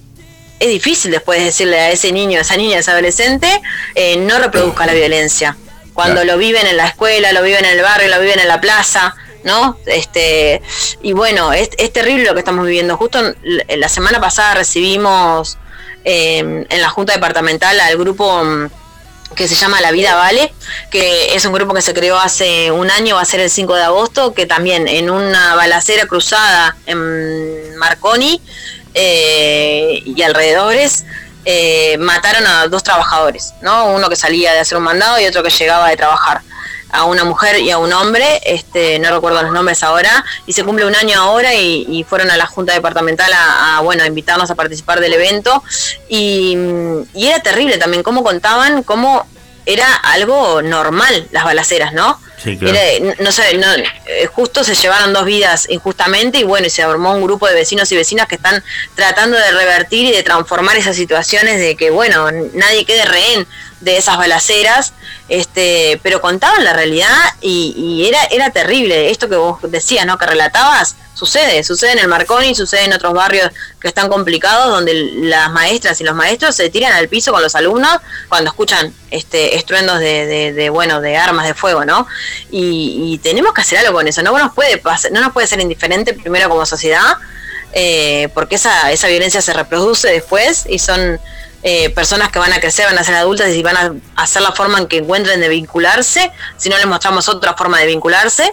es 0.60 0.68
difícil 0.70 1.12
después 1.12 1.44
decirle 1.44 1.80
a 1.80 1.92
ese 1.92 2.12
niño, 2.12 2.40
a 2.40 2.42
esa 2.42 2.58
niña, 2.58 2.78
a 2.78 2.80
ese 2.80 2.92
adolescente, 2.92 3.62
eh, 3.96 4.18
no 4.18 4.38
reproduzca 4.40 4.86
la 4.86 4.94
violencia. 4.94 5.56
Cuando 5.94 6.22
Claro. 6.22 6.34
lo 6.34 6.38
viven 6.38 6.66
en 6.68 6.78
la 6.78 6.88
escuela, 6.88 7.32
lo 7.34 7.42
viven 7.44 7.66
en 7.66 7.72
el 7.78 7.82
barrio, 7.82 8.08
lo 8.10 8.20
viven 8.22 8.40
en 8.40 8.48
la 8.48 8.62
plaza, 8.62 9.16
¿no? 9.44 9.78
Este, 9.86 10.62
y 11.02 11.14
bueno, 11.14 11.52
es, 11.54 11.70
es 11.78 11.92
terrible 11.94 12.26
lo 12.26 12.34
que 12.34 12.40
estamos 12.40 12.66
viviendo. 12.66 12.98
Justo 12.98 13.20
en- 13.20 13.36
en 13.68 13.80
la 13.80 13.90
semana 13.90 14.20
pasada 14.22 14.54
recibimos 14.56 15.58
eh, 16.06 16.38
en 16.70 16.82
la 16.82 16.90
Junta 16.90 17.14
Departamental 17.14 17.78
al 17.82 17.98
grupo 17.98 18.42
mm, 18.44 18.70
que 19.36 19.48
se 19.48 19.56
llama 19.56 19.80
La 19.82 19.92
Vida 19.92 20.16
Vale, 20.16 20.54
que 20.90 21.36
es 21.36 21.46
un 21.46 21.54
grupo 21.54 21.74
que 21.74 21.82
se 21.82 21.94
creó 21.94 22.18
hace 22.18 22.72
un 22.72 22.90
año, 22.90 23.16
va 23.16 23.22
a 23.22 23.26
ser 23.26 23.42
el 23.42 23.50
5 23.50 23.76
de 23.76 23.84
agosto, 23.84 24.34
que 24.34 24.46
también 24.46 24.88
en 24.88 25.10
una 25.12 25.54
balacera 25.56 26.06
cruzada 26.08 26.76
en 26.88 27.76
Marconi 27.78 28.42
eh, 28.94 30.02
y 30.06 30.22
alrededores 30.22 31.06
eh, 31.46 31.98
mataron 32.00 32.46
a 32.46 32.68
dos 32.68 32.84
trabajadores, 32.84 33.54
¿no? 33.62 33.88
Uno 33.88 34.10
que 34.10 34.16
salía 34.16 34.54
de 34.54 34.60
hacer 34.60 34.78
un 34.78 34.84
mandado 34.84 35.20
y 35.20 35.26
otro 35.26 35.44
que 35.44 35.50
llegaba 35.50 35.90
de 35.90 35.98
trabajar 35.98 36.42
a 36.92 37.04
una 37.06 37.24
mujer 37.24 37.60
y 37.60 37.70
a 37.70 37.78
un 37.78 37.94
hombre, 37.94 38.42
este, 38.46 38.98
no 39.00 39.12
recuerdo 39.12 39.44
los 39.44 39.52
nombres 39.52 39.84
ahora, 39.84 40.26
y 40.48 40.54
se 40.54 40.64
cumple 40.64 40.86
un 40.86 40.96
año 40.96 41.20
ahora 41.22 41.54
y, 41.54 42.04
fueron 42.10 42.32
a 42.32 42.38
la 42.38 42.48
Junta 42.48 42.74
Departamental 42.74 43.32
a, 43.32 43.78
a, 43.78 43.82
bueno, 43.82 44.04
a 44.04 44.08
invitarnos 44.08 44.50
a 44.50 44.56
participar 44.56 45.00
del 45.00 45.14
evento 45.14 45.64
y, 46.08 46.58
y 47.14 47.28
era 47.28 47.40
terrible 47.42 47.78
también 47.78 48.02
cómo 48.02 48.24
contaban 48.24 48.82
cómo 48.82 49.28
era 49.66 49.94
algo 49.96 50.62
normal 50.64 51.28
las 51.32 51.44
balaceras, 51.44 51.94
¿no? 51.94 52.20
Era- 52.70 53.16
no 53.20 53.32
sé, 53.32 53.58
no, 53.58 53.68
eh, 53.74 54.26
justo 54.28 54.64
se 54.64 54.76
llevaron 54.76 55.14
dos 55.14 55.26
vidas 55.26 55.68
injustamente 55.70 56.40
y 56.40 56.44
bueno, 56.44 56.68
y 56.68 56.70
se 56.70 56.82
armó 56.84 57.14
un 57.14 57.24
grupo 57.24 57.48
de 57.48 57.54
vecinos 57.56 57.92
y 57.92 57.96
vecinas 57.96 58.28
que 58.28 58.36
están 58.36 58.64
tratando 58.96 59.38
de 59.38 59.52
revertir 59.52 60.06
y 60.06 60.12
de 60.12 60.24
transformar 60.24 60.78
esas 60.78 60.96
situaciones 60.96 61.60
de 61.60 61.76
que, 61.76 61.90
bueno, 61.90 62.30
nadie 62.54 62.86
quede 62.86 63.06
rehén 63.06 63.48
de 63.82 63.98
esas 63.98 64.18
balaceras, 64.18 64.94
este, 65.30 66.00
pero 66.04 66.22
contaban 66.22 66.64
la 66.64 66.74
realidad 66.74 67.16
y, 67.42 67.74
y 67.78 68.08
era, 68.08 68.24
era 68.26 68.50
terrible. 68.52 69.10
Esto 69.12 69.30
que 69.30 69.36
vos 69.36 69.60
decías, 69.64 70.06
¿no? 70.06 70.18
Que 70.18 70.26
relatabas, 70.26 70.96
sucede, 71.20 71.64
sucede 71.64 71.92
en 71.92 72.00
el 72.00 72.08
Marconi, 72.08 72.56
sucede 72.56 72.86
en 72.86 72.94
otros 72.94 73.14
barrios 73.14 73.52
que 73.80 73.88
están 73.90 74.08
complicados, 74.10 74.70
donde 74.70 74.94
las 75.16 75.52
maestras 75.52 76.00
y 76.00 76.04
los 76.04 76.16
maestros 76.16 76.56
se 76.56 76.70
tiran 76.70 76.94
al 76.94 77.08
piso 77.10 77.32
con 77.34 77.42
los 77.42 77.56
alumnos 77.56 77.98
cuando 78.30 78.50
escuchan 78.50 78.94
este 79.12 79.58
estruendos 79.58 80.00
de, 80.00 80.26
de- 80.26 80.54
de, 80.54 80.70
bueno 80.70 81.02
de 81.02 81.18
armas 81.18 81.46
de 81.46 81.54
fuego, 81.54 81.84
¿no? 81.86 82.08
Y, 82.52 83.14
y 83.14 83.18
tenemos 83.20 83.54
que 83.54 83.62
hacer 83.62 83.80
algo 83.80 83.94
con 83.94 84.08
eso. 84.08 84.24
No 84.24 84.38
nos 84.38 84.54
puede 84.54 84.82
pas- 84.82 85.10
no 85.12 85.20
nos 85.22 85.34
puede 85.34 85.48
ser 85.48 85.60
indiferente 85.60 86.14
primero 86.14 86.48
como 86.50 86.66
sociedad, 86.66 87.18
eh, 87.74 88.30
porque 88.34 88.56
esa, 88.56 88.92
esa 88.92 89.08
violencia 89.08 89.42
se 89.42 89.54
reproduce 89.54 90.08
después 90.08 90.66
y 90.68 90.80
son 90.80 91.20
eh, 91.62 91.90
personas 91.90 92.30
que 92.32 92.40
van 92.40 92.54
a 92.54 92.60
crecer, 92.60 92.86
van 92.86 92.98
a 92.98 93.04
ser 93.04 93.16
adultas 93.16 93.50
y 93.50 93.62
van 93.62 93.76
a 93.78 93.94
hacer 94.24 94.42
la 94.42 94.54
forma 94.54 94.78
en 94.80 94.88
que 94.88 94.98
encuentren 94.98 95.42
de 95.42 95.50
vincularse, 95.50 96.32
si 96.58 96.70
no 96.70 96.78
les 96.78 96.86
mostramos 96.88 97.28
otra 97.28 97.54
forma 97.56 97.80
de 97.80 97.86
vincularse. 97.88 98.50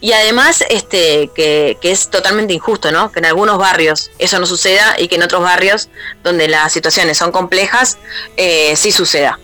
Y 0.00 0.12
además, 0.12 0.64
este, 0.68 1.30
que, 1.34 1.78
que 1.80 1.90
es 1.90 2.10
totalmente 2.10 2.52
injusto, 2.52 2.92
¿no? 2.92 3.12
Que 3.12 3.18
en 3.20 3.26
algunos 3.26 3.58
barrios 3.58 4.10
eso 4.18 4.38
no 4.38 4.46
suceda 4.46 4.96
y 4.98 5.08
que 5.08 5.16
en 5.16 5.22
otros 5.22 5.42
barrios 5.42 5.88
donde 6.22 6.48
las 6.48 6.72
situaciones 6.72 7.18
son 7.18 7.32
complejas, 7.32 7.98
eh, 8.36 8.74
sí 8.76 8.92
suceda. 8.92 9.38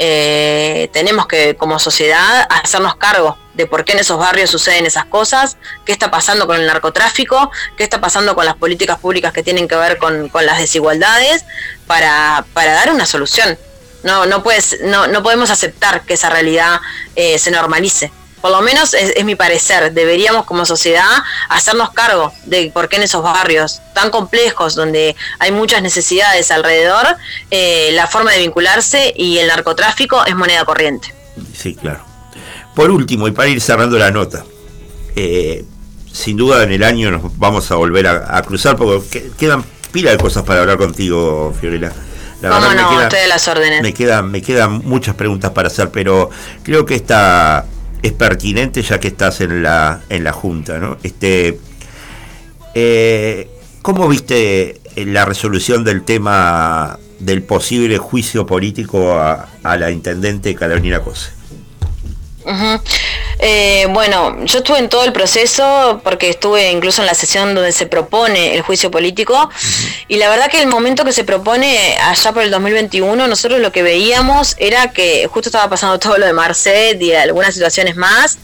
Eh, 0.00 0.88
tenemos 0.92 1.26
que, 1.26 1.56
como 1.56 1.80
sociedad, 1.80 2.46
hacernos 2.50 2.94
cargo 2.94 3.36
de 3.54 3.66
por 3.66 3.84
qué 3.84 3.92
en 3.92 3.98
esos 3.98 4.16
barrios 4.16 4.48
suceden 4.48 4.86
esas 4.86 5.06
cosas, 5.06 5.56
qué 5.84 5.90
está 5.90 6.08
pasando 6.08 6.46
con 6.46 6.60
el 6.60 6.66
narcotráfico, 6.66 7.50
qué 7.76 7.82
está 7.82 8.00
pasando 8.00 8.36
con 8.36 8.44
las 8.44 8.54
políticas 8.54 8.98
públicas 8.98 9.32
que 9.32 9.42
tienen 9.42 9.66
que 9.66 9.74
ver 9.74 9.98
con, 9.98 10.28
con 10.28 10.46
las 10.46 10.58
desigualdades, 10.58 11.44
para, 11.88 12.44
para 12.52 12.74
dar 12.74 12.92
una 12.92 13.06
solución. 13.06 13.58
No, 14.04 14.26
no, 14.26 14.44
puedes, 14.44 14.78
no, 14.82 15.08
no 15.08 15.24
podemos 15.24 15.50
aceptar 15.50 16.02
que 16.02 16.14
esa 16.14 16.30
realidad 16.30 16.80
eh, 17.16 17.36
se 17.40 17.50
normalice. 17.50 18.12
Por 18.40 18.50
lo 18.52 18.60
menos 18.62 18.94
es, 18.94 19.12
es 19.16 19.24
mi 19.24 19.34
parecer. 19.34 19.92
Deberíamos 19.92 20.44
como 20.44 20.64
sociedad 20.64 21.04
hacernos 21.48 21.90
cargo 21.90 22.32
de 22.44 22.70
por 22.72 22.88
qué 22.88 22.96
en 22.96 23.02
esos 23.02 23.22
barrios 23.22 23.80
tan 23.94 24.10
complejos, 24.10 24.74
donde 24.74 25.16
hay 25.38 25.50
muchas 25.52 25.82
necesidades 25.82 26.50
alrededor, 26.50 27.06
eh, 27.50 27.90
la 27.92 28.06
forma 28.06 28.30
de 28.32 28.38
vincularse 28.38 29.12
y 29.16 29.38
el 29.38 29.48
narcotráfico 29.48 30.24
es 30.24 30.36
moneda 30.36 30.64
corriente. 30.64 31.12
Sí, 31.56 31.74
claro. 31.74 32.04
Por 32.74 32.90
último, 32.92 33.26
y 33.26 33.32
para 33.32 33.48
ir 33.48 33.60
cerrando 33.60 33.98
la 33.98 34.10
nota, 34.12 34.44
eh, 35.16 35.64
sin 36.12 36.36
duda 36.36 36.62
en 36.62 36.72
el 36.72 36.82
año 36.84 37.10
nos 37.10 37.36
vamos 37.38 37.70
a 37.70 37.74
volver 37.74 38.06
a, 38.06 38.36
a 38.36 38.42
cruzar 38.42 38.76
porque 38.76 39.08
que- 39.08 39.30
quedan 39.36 39.64
pila 39.90 40.10
de 40.12 40.18
cosas 40.18 40.44
para 40.44 40.60
hablar 40.60 40.76
contigo, 40.78 41.54
Fiorella. 41.60 41.92
La 42.40 42.50
Cómo 42.50 42.60
verdad 42.68 42.82
no, 42.82 42.90
me 42.90 42.96
queda- 42.96 43.02
estoy 43.08 43.18
a 43.20 43.26
las 43.26 43.48
órdenes. 43.48 43.82
Me 43.82 43.92
quedan, 43.92 44.30
me 44.30 44.42
quedan 44.42 44.72
muchas 44.84 45.16
preguntas 45.16 45.50
para 45.50 45.66
hacer, 45.68 45.90
pero 45.90 46.30
creo 46.62 46.86
que 46.86 46.94
esta 46.94 47.64
es 48.02 48.12
pertinente 48.12 48.82
ya 48.82 49.00
que 49.00 49.08
estás 49.08 49.40
en 49.40 49.62
la, 49.62 50.00
en 50.08 50.24
la 50.24 50.32
Junta, 50.32 50.78
¿no? 50.78 50.98
Este, 51.02 51.58
eh, 52.74 53.48
¿Cómo 53.82 54.08
viste 54.08 54.80
la 54.96 55.24
resolución 55.24 55.84
del 55.84 56.02
tema 56.02 56.98
del 57.18 57.42
posible 57.42 57.98
juicio 57.98 58.46
político 58.46 59.14
a, 59.14 59.48
a 59.62 59.76
la 59.76 59.90
intendente 59.90 60.54
Carolina 60.54 61.00
Cose? 61.00 61.37
Eh, 63.40 63.86
bueno, 63.90 64.44
yo 64.44 64.58
estuve 64.58 64.78
en 64.78 64.88
todo 64.88 65.04
el 65.04 65.12
proceso 65.12 66.00
porque 66.02 66.28
estuve 66.28 66.70
incluso 66.70 67.02
en 67.02 67.06
la 67.06 67.14
sesión 67.14 67.54
donde 67.54 67.72
se 67.72 67.86
propone 67.86 68.54
el 68.54 68.62
juicio 68.62 68.90
político. 68.90 69.50
Y 70.08 70.16
la 70.16 70.28
verdad 70.28 70.50
que 70.50 70.60
el 70.60 70.66
momento 70.66 71.04
que 71.04 71.12
se 71.12 71.24
propone 71.24 71.96
allá 72.02 72.32
por 72.32 72.42
el 72.42 72.50
2021 72.50 73.28
nosotros 73.28 73.60
lo 73.60 73.70
que 73.70 73.82
veíamos 73.82 74.56
era 74.58 74.90
que 74.90 75.28
justo 75.28 75.48
estaba 75.48 75.68
pasando 75.68 75.98
todo 75.98 76.18
lo 76.18 76.26
de 76.26 76.32
Marcet 76.32 77.00
y 77.00 77.12
algunas 77.14 77.54
situaciones 77.54 77.96
más. 77.96 78.38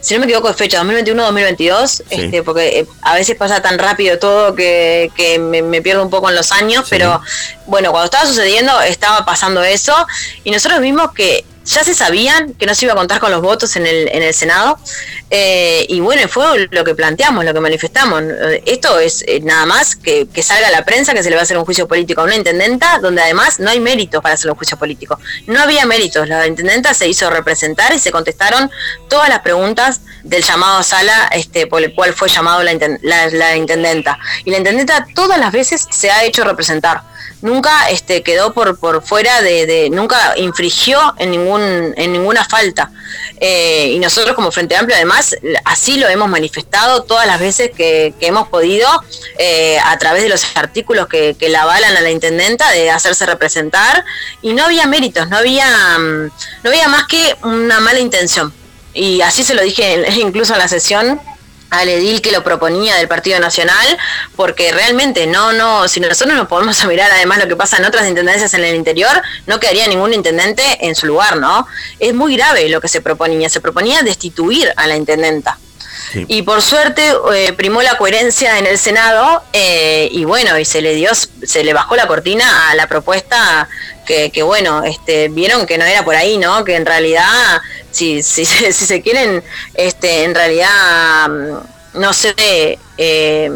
Si 0.00 0.14
no 0.14 0.20
me 0.20 0.26
equivoco 0.26 0.46
de 0.46 0.54
fecha, 0.54 0.80
2021-2022, 0.84 2.02
este, 2.10 2.42
porque 2.44 2.80
eh, 2.80 2.86
a 3.02 3.16
veces 3.16 3.34
pasa 3.34 3.60
tan 3.60 3.76
rápido 3.76 4.20
todo 4.20 4.54
que, 4.54 5.10
que 5.16 5.40
me, 5.40 5.62
me 5.62 5.82
pierdo 5.82 6.04
un 6.04 6.10
poco 6.10 6.28
en 6.28 6.36
los 6.36 6.52
años, 6.52 6.86
pero 6.88 7.20
bueno, 7.66 7.90
cuando 7.90 8.06
estaba 8.06 8.26
sucediendo 8.26 8.80
estaba 8.82 9.24
pasando 9.24 9.62
eso 9.62 9.94
y 10.44 10.50
nosotros 10.50 10.80
vimos 10.80 11.12
que 11.12 11.44
ya 11.64 11.82
se 11.82 11.94
sabían 11.96 12.54
que 12.54 12.64
no 12.64 12.76
se 12.76 12.84
iba 12.84 12.92
a 12.92 12.96
contar 12.96 13.18
con 13.18 13.32
los 13.32 13.42
votos 13.42 13.74
en 13.74 13.88
el, 13.88 14.08
en 14.12 14.22
el 14.22 14.32
Senado. 14.32 14.78
eh, 15.30 15.84
y 15.88 15.98
bueno, 15.98 16.28
fue 16.28 16.68
lo 16.70 16.84
que 16.84 16.94
planteamos, 16.94 17.44
lo 17.44 17.52
que 17.52 17.58
manifestamos. 17.58 18.22
Esto 18.64 19.00
es 19.00 19.24
eh, 19.26 19.40
nada 19.42 19.66
más 19.66 19.96
que, 19.96 20.28
que 20.32 20.44
salga 20.44 20.68
a 20.68 20.70
la 20.70 20.84
prensa 20.84 21.12
que 21.12 21.24
se 21.24 21.28
le 21.28 21.34
va 21.34 21.40
a 21.40 21.42
hacer 21.42 21.58
un 21.58 21.64
juicio 21.64 21.88
político 21.88 22.20
a 22.20 22.24
una 22.24 22.36
intendenta, 22.36 23.00
donde 23.00 23.20
además 23.20 23.58
no 23.58 23.68
hay 23.68 23.80
méritos 23.80 24.22
para 24.22 24.36
hacer 24.36 24.48
un 24.48 24.56
juicio 24.56 24.76
político. 24.78 25.18
No 25.48 25.60
había 25.60 25.84
méritos. 25.86 26.28
La 26.28 26.46
intendenta 26.46 26.94
se 26.94 27.08
hizo 27.08 27.28
representar 27.30 27.92
y 27.92 27.98
se 27.98 28.12
contestaron 28.12 28.70
todas 29.08 29.28
las 29.28 29.40
preguntas 29.40 30.02
del 30.22 30.44
llamado 30.44 30.84
sala 30.84 31.28
este, 31.32 31.66
por 31.66 31.82
el 31.82 31.92
cual 31.96 32.12
fue 32.14 32.28
llamado 32.28 32.62
la, 32.62 32.72
la- 33.02 33.26
la 33.30 33.56
intendenta. 33.56 34.20
Y 34.44 34.52
la 34.52 34.58
intendenta 34.58 35.04
todas 35.16 35.36
las 35.40 35.50
veces 35.50 35.84
se 35.90 36.12
ha 36.12 36.22
hecho 36.22 36.44
representar. 36.44 37.02
Este, 37.90 38.22
quedó 38.22 38.52
por, 38.52 38.78
por 38.78 39.02
fuera 39.02 39.42
de, 39.42 39.66
de- 39.66 39.90
nunca 39.90 40.34
infringió 40.36 41.14
en 41.18 41.30
ningún 41.30 41.94
en 41.96 42.12
ninguna 42.12 42.44
falta. 42.44 42.90
Eh, 43.40 43.92
y 43.94 43.98
nosotros 43.98 44.34
como 44.34 44.50
Frente 44.50 44.76
Amplio 44.76 44.96
además 44.96 45.36
así 45.64 45.96
lo 45.98 46.08
hemos 46.08 46.28
manifestado 46.28 47.02
todas 47.04 47.26
las 47.26 47.38
veces 47.38 47.70
que, 47.76 48.14
hemos 48.20 48.48
podido 48.48 48.88
eh, 49.38 49.78
a 49.84 49.96
través 49.98 50.22
de 50.22 50.28
los 50.28 50.44
artículos 50.56 51.06
que, 51.06 51.36
que 51.38 51.48
la 51.48 51.62
avalan 51.62 51.96
a 51.96 52.00
la 52.00 52.10
intendenta 52.10 52.70
de 52.72 52.90
hacerse 52.90 53.24
representar 53.26 54.04
y 54.42 54.52
no 54.52 54.64
había 54.64 54.86
méritos, 54.86 55.28
no 55.28 55.36
había 55.36 55.66
mm, 55.98 56.24
no 56.62 56.70
había 56.70 56.88
más 56.88 57.06
que 57.06 57.36
una 57.42 57.78
mala 57.80 58.00
intención 58.00 58.52
y 58.94 59.20
así 59.20 59.44
se 59.44 59.54
lo 59.54 59.62
dije 59.62 60.04
incluso 60.20 60.54
en 60.54 60.58
la 60.58 60.68
sesión 60.68 61.20
al 61.70 61.88
edil 61.88 62.20
que 62.22 62.32
lo 62.32 62.44
proponía 62.44 62.96
del 62.96 63.08
Partido 63.08 63.38
Nacional, 63.40 63.86
porque 64.34 64.72
realmente 64.72 65.26
no, 65.26 65.52
no, 65.52 65.88
si 65.88 66.00
nosotros 66.00 66.36
nos 66.36 66.48
podemos 66.48 66.84
mirar 66.86 67.10
además 67.10 67.38
lo 67.38 67.48
que 67.48 67.56
pasa 67.56 67.76
en 67.78 67.84
otras 67.84 68.06
intendencias 68.08 68.54
en 68.54 68.64
el 68.64 68.74
interior, 68.74 69.22
no 69.46 69.60
quedaría 69.60 69.86
ningún 69.88 70.12
intendente 70.12 70.86
en 70.86 70.94
su 70.94 71.06
lugar, 71.06 71.36
¿no? 71.36 71.66
Es 71.98 72.14
muy 72.14 72.36
grave 72.36 72.68
lo 72.68 72.80
que 72.80 72.88
se 72.88 73.00
proponía, 73.00 73.48
se 73.48 73.60
proponía 73.60 74.02
destituir 74.02 74.72
a 74.76 74.86
la 74.86 74.96
intendenta. 74.96 75.58
Y 76.28 76.42
por 76.42 76.62
suerte 76.62 77.12
eh, 77.34 77.52
primó 77.52 77.82
la 77.82 77.96
coherencia 77.98 78.58
en 78.58 78.66
el 78.66 78.78
Senado 78.78 79.42
eh, 79.52 80.08
y 80.10 80.24
bueno, 80.24 80.58
y 80.58 80.64
se 80.64 80.80
le 80.80 80.94
dio, 80.94 81.10
se 81.14 81.64
le 81.64 81.72
bajó 81.72 81.96
la 81.96 82.06
cortina 82.06 82.70
a 82.70 82.74
la 82.74 82.86
propuesta 82.86 83.68
que, 84.06 84.30
que 84.30 84.42
bueno, 84.42 84.84
este, 84.84 85.28
vieron 85.28 85.66
que 85.66 85.78
no 85.78 85.84
era 85.84 86.04
por 86.04 86.14
ahí, 86.14 86.38
¿no? 86.38 86.64
Que 86.64 86.76
en 86.76 86.86
realidad, 86.86 87.60
si, 87.90 88.22
si, 88.22 88.44
si 88.46 88.72
se 88.72 89.02
quieren, 89.02 89.42
este, 89.74 90.24
en 90.24 90.34
realidad, 90.34 91.28
mm, 91.28 92.00
no 92.00 92.12
sé, 92.12 92.78
eh, 92.96 93.50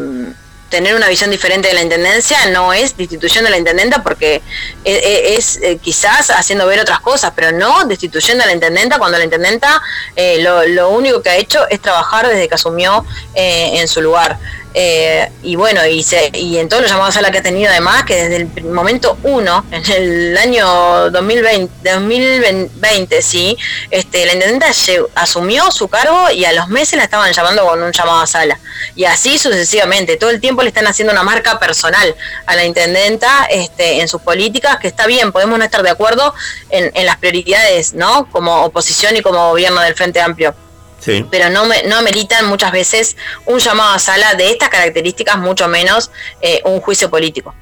tener 0.71 0.95
una 0.95 1.09
visión 1.09 1.31
diferente 1.31 1.69
de 1.69 1.75
la 1.75 1.83
intendencia 1.83 2.47
no 2.47 2.73
es 2.73 2.97
destituyendo 2.97 3.49
a 3.49 3.51
la 3.51 3.59
intendenta 3.59 4.03
porque 4.03 4.41
e- 4.85 4.93
e- 4.93 5.35
es, 5.37 5.57
eh, 5.63 5.79
quizás 5.83 6.31
haciendo 6.31 6.67
ver 6.67 6.81
otras 6.81 7.01
cosas, 7.01 7.33
pero 7.35 7.53
no 7.53 7.85
destituyendo 7.85 8.45
a 8.45 8.47
la 8.47 8.53
intendenta 8.55 8.99
cuando 8.99 9.19
la 9.19 9.25
intendenta 9.25 9.83
eh, 10.17 10.39
lo, 10.41 10.65
lo 10.67 10.89
único 10.91 11.21
que 11.23 11.31
ha 11.31 11.37
hecho 11.37 11.69
es 11.69 11.81
trabajar 11.83 12.29
desde 12.29 12.49
que 12.49 12.55
asumió 12.55 13.05
eh, 13.35 13.81
en 13.81 13.89
su 13.89 14.01
lugar. 14.01 14.39
Eh, 14.73 15.29
y 15.43 15.57
bueno, 15.57 15.85
y, 15.85 16.03
se, 16.03 16.31
y 16.33 16.59
en 16.59 16.69
todos 16.69 16.83
los 16.83 16.91
llamados 16.91 17.17
a 17.17 17.23
la 17.23 17.31
que 17.31 17.39
ha 17.39 17.43
tenido 17.43 17.71
además, 17.71 18.05
que 18.05 18.29
desde 18.29 18.37
el 18.37 18.65
momento 18.65 19.19
uno, 19.25 19.65
en 19.73 19.91
el 19.91 20.37
año 20.37 21.11
2020, 21.11 21.93
2020 21.93 23.23
sí, 23.23 23.57
este, 23.91 24.27
la 24.27 24.35
intendenta 24.35 24.67
asumió 25.15 25.71
su 25.71 25.89
cargo 25.89 26.31
y 26.31 26.45
a 26.45 26.53
los 26.53 26.69
meses 26.69 26.97
la 26.97 27.05
estaban 27.05 27.33
llamando 27.33 27.65
con 27.65 27.83
un 27.83 27.93
llamado 27.93 28.21
a 28.21 28.27
sala. 28.27 28.61
Y 28.95 29.05
así 29.05 29.39
sucesivamente, 29.39 30.17
todo 30.17 30.31
el 30.31 30.41
tiempo 30.41 30.63
le 30.63 30.69
están 30.69 30.87
haciendo 30.87 31.13
una 31.13 31.23
marca 31.23 31.59
personal 31.59 32.15
a 32.47 32.55
la 32.55 32.65
intendenta 32.65 33.47
este, 33.51 34.01
en 34.01 34.09
sus 34.09 34.23
políticas, 34.23 34.79
que 34.79 34.89
está 34.89 35.07
bien, 35.07 35.33
podemos 35.33 35.59
no 35.59 35.65
estar 35.65 35.83
de 35.83 35.91
acuerdo 35.91 36.33
en, 36.71 36.93
en 36.95 37.07
las 37.07 37.17
prioridades, 37.17 37.95
¿no? 37.95 38.29
Como 38.31 38.65
oposición 38.65 39.17
y 39.17 39.23
como 39.23 39.51
gobierno 39.51 39.81
del 39.81 39.95
Frente 39.95 40.21
Amplio 40.21 40.55
Sí. 41.01 41.25
pero 41.31 41.49
no, 41.51 41.65
me- 41.65 41.83
no 41.85 41.97
ameritan 41.97 42.47
muchas 42.47 42.73
veces 42.73 43.17
un 43.47 43.59
llamado 43.59 43.95
a 43.95 43.99
sala 43.99 44.35
de 44.35 44.51
estas 44.51 44.69
características, 44.69 45.39
mucho 45.39 45.67
menos 45.67 46.11
eh, 46.43 46.61
un 46.65 46.81
juicio 46.81 47.09
político. 47.11 47.55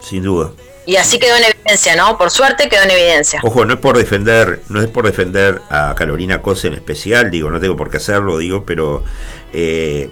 Sin 0.00 0.22
duda. 0.22 0.52
Y 0.86 0.94
así 0.94 1.18
quedó 1.18 1.34
en 1.34 1.42
evidencia, 1.42 1.96
¿no? 1.96 2.16
Por 2.16 2.30
suerte 2.30 2.68
quedó 2.68 2.82
en 2.84 2.92
evidencia. 2.92 3.40
Ojo, 3.42 3.64
no 3.64 3.74
es 3.74 3.80
por 3.80 3.98
defender, 3.98 4.62
no 4.68 4.80
es 4.80 4.86
por 4.86 5.04
defender 5.04 5.60
a 5.68 5.96
Carolina 5.96 6.40
Cosa 6.42 6.68
en 6.68 6.74
especial, 6.74 7.28
digo, 7.28 7.50
no 7.50 7.58
tengo 7.58 7.74
por 7.76 7.90
qué 7.90 7.96
hacerlo, 7.96 8.38
digo, 8.38 8.64
pero 8.64 9.02
eh, 9.52 10.10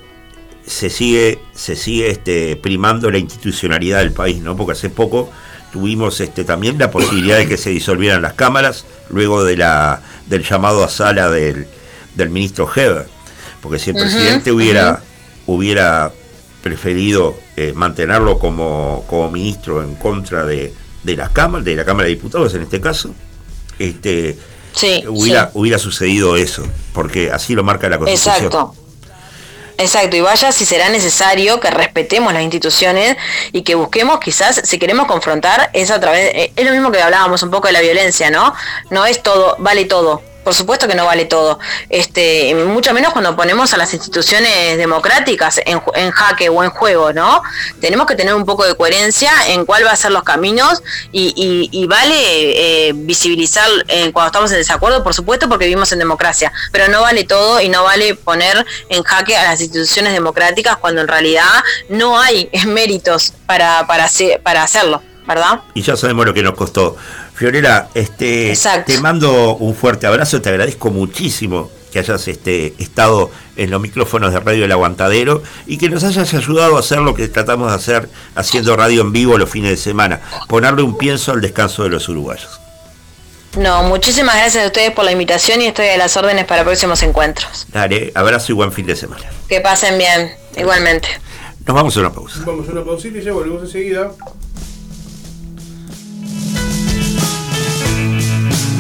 se 0.67 0.91
sigue, 0.91 1.39
se 1.55 1.77
sigue 1.77 2.11
este, 2.11 2.57
primando 2.57 3.09
la 3.11 3.19
institucionalidad 3.19 3.99
del 4.01 4.13
país, 4.13 4.41
¿no? 4.41 4.57
Porque 4.57 4.73
hace 4.73 4.91
poco 4.91 5.31
tuvimos 5.73 6.21
este, 6.21 6.43
también 6.43 6.77
la 6.79 6.91
posibilidad 6.91 7.37
de 7.37 7.47
que 7.47 7.57
se 7.57 7.71
disolvieran 7.71 8.21
las 8.23 8.33
cámaras 8.33 8.85
luego 9.11 9.45
de 9.45 9.57
la, 9.57 10.01
del 10.27 10.43
llamado 10.43 10.83
a 10.83 10.89
sala 10.89 11.31
del, 11.31 11.69
del 12.15 12.31
ministro 12.31 12.69
Heber. 12.75 13.07
Porque 13.61 13.79
si 13.79 13.91
el 13.91 13.97
presidente 13.97 14.53
hubiera, 14.53 15.03
hubiera 15.47 16.13
preferido 16.63 17.35
eh, 17.57 17.73
mantenerlo 17.75 18.39
como, 18.39 19.05
como 19.09 19.31
ministro 19.31 19.83
en 19.83 19.95
contra 19.95 20.45
de, 20.45 20.73
de 21.03 21.17
las 21.17 21.31
cámaras, 21.31 21.65
de 21.65 21.77
la 21.77 21.85
Cámara 21.85 22.09
de 22.09 22.15
Diputados 22.15 22.55
en 22.55 22.63
este 22.63 22.81
caso, 22.81 23.15
este 23.79 24.37
Sí, 24.75 25.05
hubiera, 25.07 25.45
sí. 25.47 25.51
hubiera 25.55 25.79
sucedido 25.79 26.37
eso, 26.37 26.65
porque 26.93 27.31
así 27.31 27.55
lo 27.55 27.63
marca 27.63 27.89
la 27.89 27.99
Constitución. 27.99 28.47
Exacto. 28.47 28.75
Exacto, 29.77 30.17
y 30.17 30.21
vaya 30.21 30.53
si 30.53 30.65
será 30.65 30.89
necesario 30.89 31.59
que 31.59 31.69
respetemos 31.69 32.33
las 32.33 32.43
instituciones 32.43 33.17
y 33.51 33.63
que 33.63 33.75
busquemos 33.75 34.21
quizás, 34.21 34.61
si 34.63 34.79
queremos 34.79 35.07
confrontar, 35.07 35.71
es 35.73 35.91
a 35.91 35.99
través, 35.99 36.33
eh, 36.35 36.53
es 36.55 36.65
lo 36.65 36.71
mismo 36.71 36.93
que 36.93 37.03
hablábamos 37.03 37.43
un 37.43 37.51
poco 37.51 37.67
de 37.67 37.73
la 37.73 37.81
violencia, 37.81 38.31
¿no? 38.31 38.55
No 38.91 39.05
es 39.05 39.23
todo, 39.23 39.57
vale 39.59 39.85
todo. 39.87 40.23
Por 40.45 40.55
supuesto 40.55 40.87
que 40.87 40.95
no 40.95 41.07
vale 41.07 41.25
todo. 41.25 41.59
Este, 41.89 42.55
mucho 42.67 42.93
menos 42.93 43.13
cuando 43.13 43.35
ponemos 43.35 43.73
a 43.73 43.77
las 43.79 43.93
instituciones 43.95 44.77
democráticas 44.77 45.61
en, 45.65 45.81
en 45.95 46.11
jaque 46.11 46.49
o 46.51 46.63
en 46.63 46.71
juego, 46.71 47.13
¿no? 47.13 47.43
Tenemos 47.81 48.07
que 48.07 48.15
tener 48.15 48.35
un 48.35 48.45
poco 48.45 48.65
de 48.67 48.75
coherencia 48.77 49.31
en 49.49 49.65
cuál 49.65 49.87
va 49.87 49.93
a 49.93 49.97
ser 49.97 50.13
los 50.13 50.23
caminos 50.23 50.83
y, 51.13 51.33
y- 51.37 51.69
y 51.73 51.87
vale 51.87 52.89
eh, 52.89 52.93
visibilizar 52.95 53.69
eh, 53.89 54.13
cuando 54.13 54.27
estamos 54.29 54.51
en 54.53 54.59
desacuerdo, 54.59 55.03
por 55.03 55.15
supuesto, 55.15 55.49
porque 55.49 55.65
vivimos 55.65 55.91
en 55.93 55.99
democracia, 55.99 56.53
pero 56.73 56.89
no 56.89 57.01
vale 57.01 57.25
todo 57.25 57.61
y 57.61 57.69
no 57.69 57.83
vale 57.85 58.15
poner 58.15 58.65
en 58.89 59.03
jaque 59.03 59.37
a 59.37 59.45
las 59.45 59.61
instituciones 59.61 60.13
democráticas 60.13 60.77
cuando 60.77 61.01
en 61.01 61.09
realidad 61.09 61.45
no 61.89 62.19
hay 62.21 62.51
méritos 62.67 63.33
para, 63.47 63.87
para, 63.87 64.09
para 64.43 64.63
hacerlo, 64.63 65.03
¿verdad? 65.27 65.61
Y 65.75 65.83
ya 65.83 65.97
sabemos 65.97 66.27
lo 66.27 66.35
que 66.35 66.43
nos 66.43 66.55
costó. 66.55 66.97
Fiorella, 67.35 67.89
este, 67.95 68.51
Exacto. 68.51 68.93
te 68.93 69.01
mando 69.01 69.57
un 69.57 69.75
fuerte 69.75 70.07
abrazo, 70.07 70.41
te 70.41 70.51
agradezco 70.51 70.91
muchísimo 70.91 71.71
que 71.93 71.99
hayas 71.99 72.27
este, 72.29 72.75
estado 72.79 73.31
en 73.57 73.71
los 73.71 73.81
micrófonos 73.81 74.33
de 74.33 74.41
Radio 74.41 74.65
El 74.65 74.73
Aguantadero 74.73 75.43
y 75.67 75.79
que 75.79 75.89
nos 75.89 76.03
hayas 76.05 76.33
ayudado 76.35 76.77
a 76.77 76.81
hacer 76.81 76.99
lo 76.99 77.15
que 77.15 77.29
tratamos 77.29 77.71
de 77.71 77.77
hacer 77.77 78.09
haciendo 78.35 78.77
radio 78.77 79.03
en 79.03 79.13
vivo 79.13 79.39
los 79.39 79.49
fines 79.49 79.71
de 79.71 79.77
semana, 79.77 80.21
ponerle 80.49 80.83
un 80.83 80.99
pienso 80.99 81.33
al 81.33 81.41
descanso 81.41 81.85
de 81.85 81.91
los 81.91 82.09
uruguayos. 82.09 82.61
No, 83.57 83.85
muchísimas 83.85 84.35
gracias 84.35 84.65
a 84.65 84.67
ustedes 84.67 84.91
por 84.91 85.05
la 85.05 85.13
invitación 85.13 85.61
y 85.61 85.67
estoy 85.67 85.87
a 85.87 85.97
las 85.97 86.17
órdenes 86.17 86.45
para 86.45 86.65
próximos 86.65 87.03
encuentros. 87.05 87.67
Dale, 87.73 88.11
abrazo 88.15 88.51
y 88.51 88.55
buen 88.55 88.73
fin 88.73 88.87
de 88.87 88.97
semana. 88.97 89.25
Que 89.49 89.61
pasen 89.61 89.97
bien, 89.97 90.33
igualmente. 90.57 91.09
Nos 91.65 91.75
vamos 91.77 91.97
a 91.97 92.01
una 92.01 92.13
pausa. 92.13 92.41
Vamos 92.45 92.69
a 92.69 92.73
una 92.73 92.85
pausita 92.85 93.19
y 93.19 93.23
ya 93.23 93.33
volvemos 93.33 93.63
enseguida. 93.63 94.11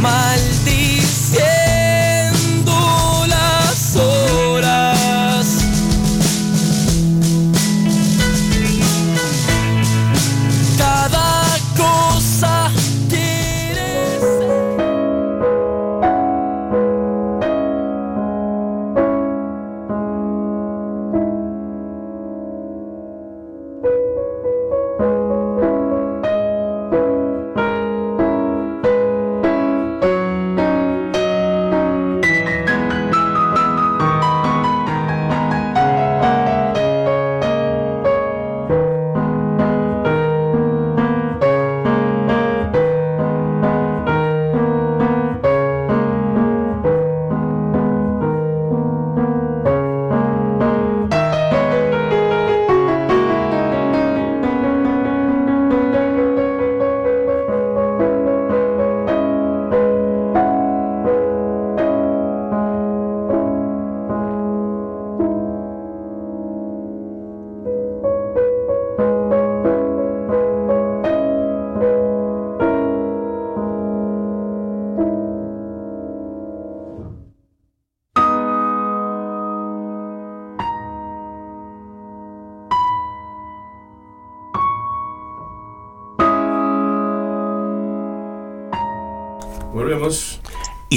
Maldiciendo 0.05 1.64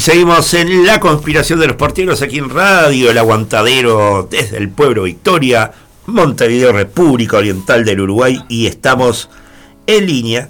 seguimos 0.07 0.53
en 0.53 0.85
la 0.85 1.01
conspiración 1.01 1.59
de 1.59 1.67
los 1.67 1.75
porteros 1.75 2.21
aquí 2.21 2.37
en 2.37 2.49
Radio 2.49 3.11
El 3.11 3.17
Aguantadero 3.17 4.25
desde 4.31 4.55
el 4.55 4.69
pueblo 4.69 5.03
Victoria, 5.03 5.73
Montevideo, 6.05 6.71
República 6.71 7.35
Oriental 7.35 7.83
del 7.83 7.99
Uruguay 7.99 8.41
y 8.47 8.67
estamos 8.67 9.29
en 9.85 10.05
línea 10.05 10.47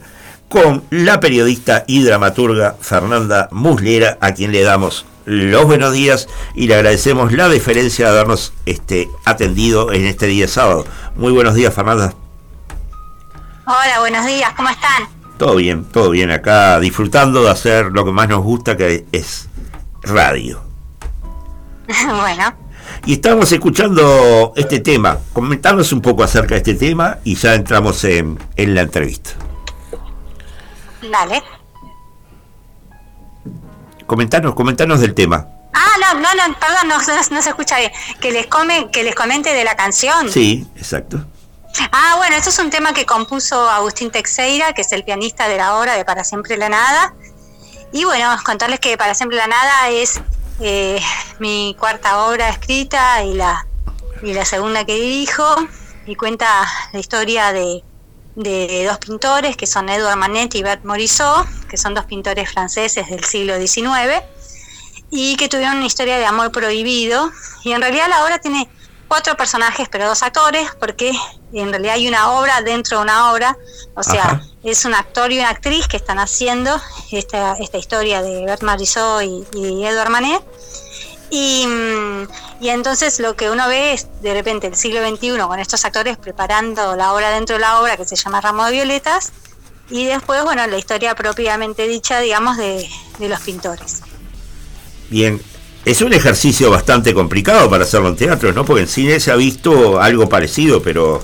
con 0.48 0.84
la 0.92 1.20
periodista 1.20 1.86
y 1.88 2.04
dramaturga 2.04 2.76
Fernanda 2.80 3.50
Muslera 3.52 4.20
a 4.22 4.36
quien 4.36 4.52
le 4.52 4.62
damos 4.62 5.08
los 5.26 5.66
buenos 5.66 5.92
días 5.92 6.30
y 6.54 6.68
le 6.68 6.76
agradecemos 6.76 7.34
la 7.34 7.50
deferencia 7.50 8.06
de 8.06 8.12
habernos 8.12 8.54
este, 8.68 9.10
atendido 9.26 9.92
en 9.92 10.06
este 10.06 10.28
día 10.28 10.48
sábado. 10.48 10.86
Muy 11.16 11.32
buenos 11.32 11.56
días 11.56 11.74
Fernanda. 11.74 12.14
Hola, 13.66 14.02
buenos 14.02 14.24
días, 14.28 14.54
¿cómo 14.56 14.70
están? 14.70 15.17
Todo 15.38 15.56
bien, 15.56 15.86
todo 15.86 16.10
bien 16.10 16.32
acá, 16.32 16.80
disfrutando 16.80 17.44
de 17.44 17.52
hacer 17.52 17.88
lo 17.92 18.04
que 18.04 18.12
más 18.12 18.28
nos 18.28 18.44
gusta, 18.44 18.76
que 18.76 19.06
es 19.12 19.48
radio. 20.02 20.62
bueno. 21.88 22.56
Y 23.06 23.14
estamos 23.14 23.52
escuchando 23.52 24.54
este 24.56 24.80
tema. 24.80 25.20
Comentarnos 25.34 25.92
un 25.92 26.02
poco 26.02 26.24
acerca 26.24 26.56
de 26.56 26.58
este 26.58 26.74
tema 26.74 27.20
y 27.24 27.36
ya 27.36 27.54
entramos 27.54 28.04
en, 28.04 28.40
en 28.56 28.74
la 28.74 28.82
entrevista. 28.82 29.32
Dale. 31.12 31.44
Comentanos, 34.08 34.56
comentanos 34.56 35.02
del 35.02 35.14
tema. 35.14 35.48
Ah, 35.74 35.96
no, 36.02 36.20
no, 36.20 36.34
no, 36.34 36.60
perdón, 36.60 36.88
no, 36.88 36.98
no, 36.98 37.36
no 37.36 37.42
se 37.42 37.50
escucha 37.50 37.78
bien. 37.78 37.92
Que 38.20 38.32
les, 38.32 38.48
come, 38.48 38.90
que 38.92 39.04
les 39.04 39.14
comente 39.14 39.54
de 39.54 39.64
la 39.64 39.76
canción. 39.76 40.32
Sí, 40.32 40.66
exacto. 40.76 41.24
Ah, 41.92 42.16
bueno, 42.18 42.36
esto 42.36 42.50
es 42.50 42.60
un 42.60 42.70
tema 42.70 42.94
que 42.94 43.06
compuso 43.06 43.70
Agustín 43.70 44.12
Teixeira, 44.12 44.74
que 44.74 44.82
es 44.82 44.92
el 44.92 45.04
pianista 45.04 45.48
de 45.48 45.58
la 45.58 45.78
obra 45.78 45.96
de 45.96 46.06
Para 46.06 46.24
Siempre 46.24 46.58
la 46.58 46.70
Nada. 46.70 47.14
Y 47.92 48.04
bueno, 48.04 48.36
contarles 48.44 48.80
que 48.80 48.98
Para 48.98 49.14
Siempre 49.14 49.38
la 49.38 49.48
Nada 49.48 49.90
es 49.90 50.20
eh, 50.60 51.00
mi 51.40 51.76
cuarta 51.80 52.26
obra 52.28 52.50
escrita 52.50 53.24
y 53.24 53.34
la, 53.34 53.68
y 54.24 54.34
la 54.34 54.46
segunda 54.46 54.86
que 54.86 54.96
dirijo. 54.96 55.44
Y 56.06 56.16
cuenta 56.16 56.48
la 56.94 57.00
historia 57.00 57.52
de, 57.52 57.84
de 58.36 58.86
dos 58.86 58.98
pintores, 58.98 59.58
que 59.58 59.68
son 59.68 59.90
Edouard 59.90 60.18
Manet 60.18 60.56
y 60.56 60.64
Bert 60.64 60.86
Morisot, 60.86 61.46
que 61.68 61.78
son 61.78 61.94
dos 61.94 62.06
pintores 62.06 62.50
franceses 62.52 63.10
del 63.10 63.24
siglo 63.24 63.58
XIX, 63.58 64.24
y 65.10 65.36
que 65.36 65.50
tuvieron 65.50 65.78
una 65.78 65.86
historia 65.86 66.18
de 66.18 66.26
amor 66.26 66.52
prohibido. 66.52 67.32
Y 67.64 67.74
en 67.74 67.82
realidad 67.82 68.08
la 68.10 68.24
obra 68.24 68.40
tiene 68.40 68.70
cuatro 69.08 69.36
personajes, 69.38 69.88
pero 69.90 70.08
dos 70.08 70.24
actores, 70.24 70.70
porque 70.80 71.12
en 71.54 71.70
realidad 71.70 71.96
hay 71.96 72.08
una 72.08 72.32
obra 72.32 72.62
dentro 72.62 72.98
de 72.98 73.04
una 73.04 73.32
obra, 73.32 73.58
o 73.96 74.04
sea, 74.04 74.24
Ajá. 74.24 74.42
es 74.64 74.86
un 74.86 74.94
actor 74.94 75.32
y 75.32 75.40
una 75.40 75.50
actriz 75.50 75.88
que 75.88 75.98
están 75.98 76.20
haciendo 76.20 76.80
esta, 77.12 77.54
esta 77.54 77.78
historia 77.78 78.22
de 78.22 78.46
Bert 78.46 78.64
Marisot 78.64 79.24
y, 79.24 79.46
y 79.54 79.86
Edouard 79.86 80.10
Manet. 80.10 80.44
Y, 81.30 81.68
mm, 81.68 82.28
y 82.62 82.70
entonces 82.70 83.20
lo 83.20 83.36
que 83.36 83.50
uno 83.50 83.68
ve 83.68 83.94
es 83.94 84.08
de 84.22 84.34
repente 84.34 84.68
el 84.68 84.76
siglo 84.76 85.06
XXI 85.06 85.38
con 85.40 85.60
estos 85.60 85.84
actores 85.84 86.18
preparando 86.18 86.96
la 86.96 87.14
obra 87.14 87.32
dentro 87.32 87.56
de 87.56 87.60
la 87.60 87.82
obra 87.82 87.98
que 87.98 88.06
se 88.06 88.16
llama 88.16 88.40
Ramo 88.40 88.66
de 88.66 88.72
Violetas 88.72 89.34
y 89.90 90.06
después, 90.06 90.44
bueno, 90.44 90.66
la 90.68 90.78
historia 90.78 91.16
propiamente 91.16 91.88
dicha, 91.88 92.20
digamos, 92.20 92.58
de, 92.58 92.90
de 93.20 93.30
los 93.30 93.40
pintores. 93.42 94.02
Bien, 95.10 95.42
es 95.90 96.02
un 96.02 96.14
ejercicio 96.14 96.70
bastante 96.70 97.14
complicado 97.14 97.70
para 97.70 97.84
hacerlo 97.84 98.10
en 98.10 98.16
teatro, 98.18 98.52
¿no? 98.54 98.66
Porque 98.66 98.82
en 98.84 98.88
cine 98.88 99.20
se 99.20 99.32
ha 99.32 99.36
visto 99.36 100.00
algo 100.02 100.28
parecido, 100.28 100.82
pero 100.82 101.24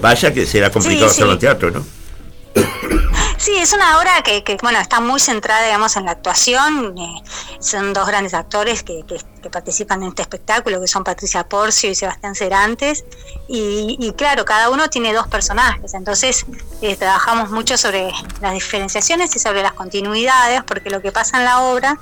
vaya 0.00 0.32
que 0.34 0.46
será 0.46 0.70
complicado 0.70 1.08
Sí, 1.08 1.14
sí. 1.14 1.20
hacerlo 1.20 1.32
en 1.34 1.38
teatro, 1.38 1.70
¿no? 1.70 1.84
Sí, 3.40 3.54
es 3.56 3.72
una 3.72 4.00
obra 4.00 4.20
que, 4.24 4.42
que, 4.42 4.56
bueno, 4.60 4.80
está 4.80 4.98
muy 5.00 5.20
centrada, 5.20 5.64
digamos, 5.64 5.96
en 5.96 6.06
la 6.06 6.10
actuación. 6.10 6.98
eh, 6.98 7.22
son 7.60 7.92
dos 7.92 8.08
grandes 8.08 8.34
actores 8.34 8.82
que, 8.82 9.04
que- 9.06 9.20
que 9.40 9.48
participan 9.48 10.02
en 10.02 10.08
este 10.08 10.22
espectáculo, 10.22 10.80
que 10.80 10.88
son 10.88 11.04
Patricia 11.04 11.48
Porcio 11.48 11.88
y 11.88 11.94
Sebastián 11.94 12.34
Cerantes. 12.34 13.04
Y, 13.48 13.96
y 14.00 14.12
claro, 14.14 14.44
cada 14.44 14.70
uno 14.70 14.90
tiene 14.90 15.14
dos 15.14 15.28
personajes. 15.28 15.94
Entonces, 15.94 16.44
eh, 16.82 16.96
trabajamos 16.96 17.50
mucho 17.50 17.78
sobre 17.78 18.10
las 18.40 18.52
diferenciaciones 18.54 19.34
y 19.36 19.38
sobre 19.38 19.62
las 19.62 19.72
continuidades, 19.74 20.64
porque 20.64 20.90
lo 20.90 21.00
que 21.00 21.12
pasa 21.12 21.38
en 21.38 21.44
la 21.44 21.60
obra 21.60 21.96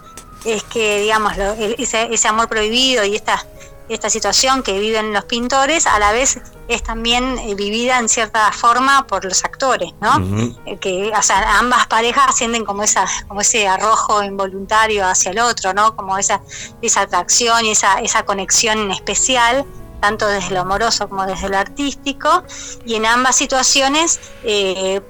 es 0.45 0.63
que, 0.65 1.01
digamos, 1.01 1.37
lo- 1.37 1.53
ese, 1.55 2.13
ese 2.13 2.29
amor 2.29 2.49
prohibido 2.49 3.05
y 3.05 3.17
esta, 3.17 3.45
esta 3.89 4.11
situación 4.11 4.63
que 4.63 4.79
viven 4.79 5.13
los 5.13 5.25
pintores, 5.25 5.87
a 5.87 5.99
la 5.99 6.13
vez 6.13 6.41
es 6.69 6.83
también 6.83 7.39
eh, 7.39 7.55
vivida 7.55 7.99
en 8.01 8.09
cierta 8.09 8.51
forma 8.51 9.07
por 9.07 9.25
los 9.25 9.45
actores, 9.45 9.93
¿no? 10.01 10.19
Eh, 10.67 10.77
que 10.79 11.13
o 11.17 11.23
sea, 11.23 11.59
ambas 11.59 11.87
parejas 11.87 12.35
sienten 12.37 12.65
como 12.65 12.83
esa 12.83 13.07
como 13.29 13.41
ese 13.43 13.69
arrojo 13.69 14.25
involuntario 14.25 15.07
hacia 15.07 15.31
el 15.31 15.39
otro 15.39 15.73
no 15.73 15.95
como 15.95 16.19
esa 16.19 16.41
esa 16.83 17.03
atracción 17.03 17.65
y 17.65 17.71
esa 17.71 18.01
esa 18.01 18.25
conexión 18.25 18.91
especial 18.91 19.65
tanto 20.01 20.27
desde 20.27 20.55
lo 20.55 20.61
amoroso 20.61 21.09
como 21.09 21.27
desde 21.27 21.49
lo 21.49 21.59
artístico 21.59 22.45
y 22.85 22.95
en 22.95 23.07
ambas 23.07 23.37
situaciones 23.37 24.21
eh, 24.45 25.01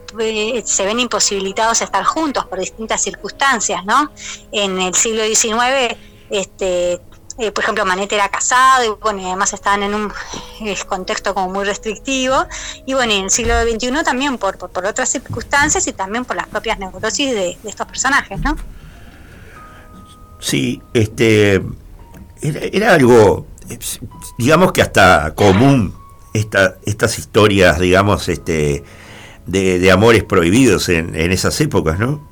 se 0.64 0.84
ven 0.84 1.00
imposibilitados 1.00 1.80
a 1.82 1.84
estar 1.84 2.04
juntos 2.04 2.46
por 2.46 2.58
distintas 2.58 3.02
circunstancias 3.02 3.84
no 3.84 4.10
en 4.52 4.80
el 4.80 4.94
siglo 4.94 5.24
XIX 5.24 5.96
este 6.30 7.00
eh, 7.38 7.52
por 7.52 7.64
ejemplo, 7.64 7.84
Manet 7.84 8.10
era 8.12 8.30
casado 8.30 8.84
y 8.84 8.88
bueno, 9.00 9.20
y 9.20 9.26
además 9.26 9.52
estaban 9.52 9.82
en 9.82 9.94
un 9.94 10.12
contexto 10.88 11.34
como 11.34 11.50
muy 11.50 11.64
restrictivo. 11.64 12.46
Y 12.86 12.94
bueno, 12.94 13.12
en 13.12 13.24
el 13.24 13.30
siglo 13.30 13.54
XXI 13.62 14.04
también 14.04 14.38
por, 14.38 14.56
por, 14.56 14.86
otras 14.86 15.10
circunstancias 15.10 15.86
y 15.86 15.92
también 15.92 16.24
por 16.24 16.36
las 16.36 16.46
propias 16.48 16.78
neurosis 16.78 17.34
de, 17.34 17.58
estos 17.64 17.86
personajes, 17.86 18.40
¿no? 18.40 18.56
Sí, 20.38 20.80
este 20.94 21.62
era, 22.40 22.94
algo, 22.94 23.46
digamos 24.38 24.72
que 24.72 24.82
hasta 24.82 25.34
común 25.34 25.94
esta, 26.32 26.76
estas 26.84 27.18
historias, 27.18 27.78
digamos, 27.78 28.28
este 28.28 28.84
de, 29.46 29.78
de 29.78 29.90
amores 29.90 30.24
prohibidos 30.24 30.88
en, 30.88 31.14
en 31.14 31.32
esas 31.32 31.60
épocas, 31.60 31.98
¿no? 31.98 32.28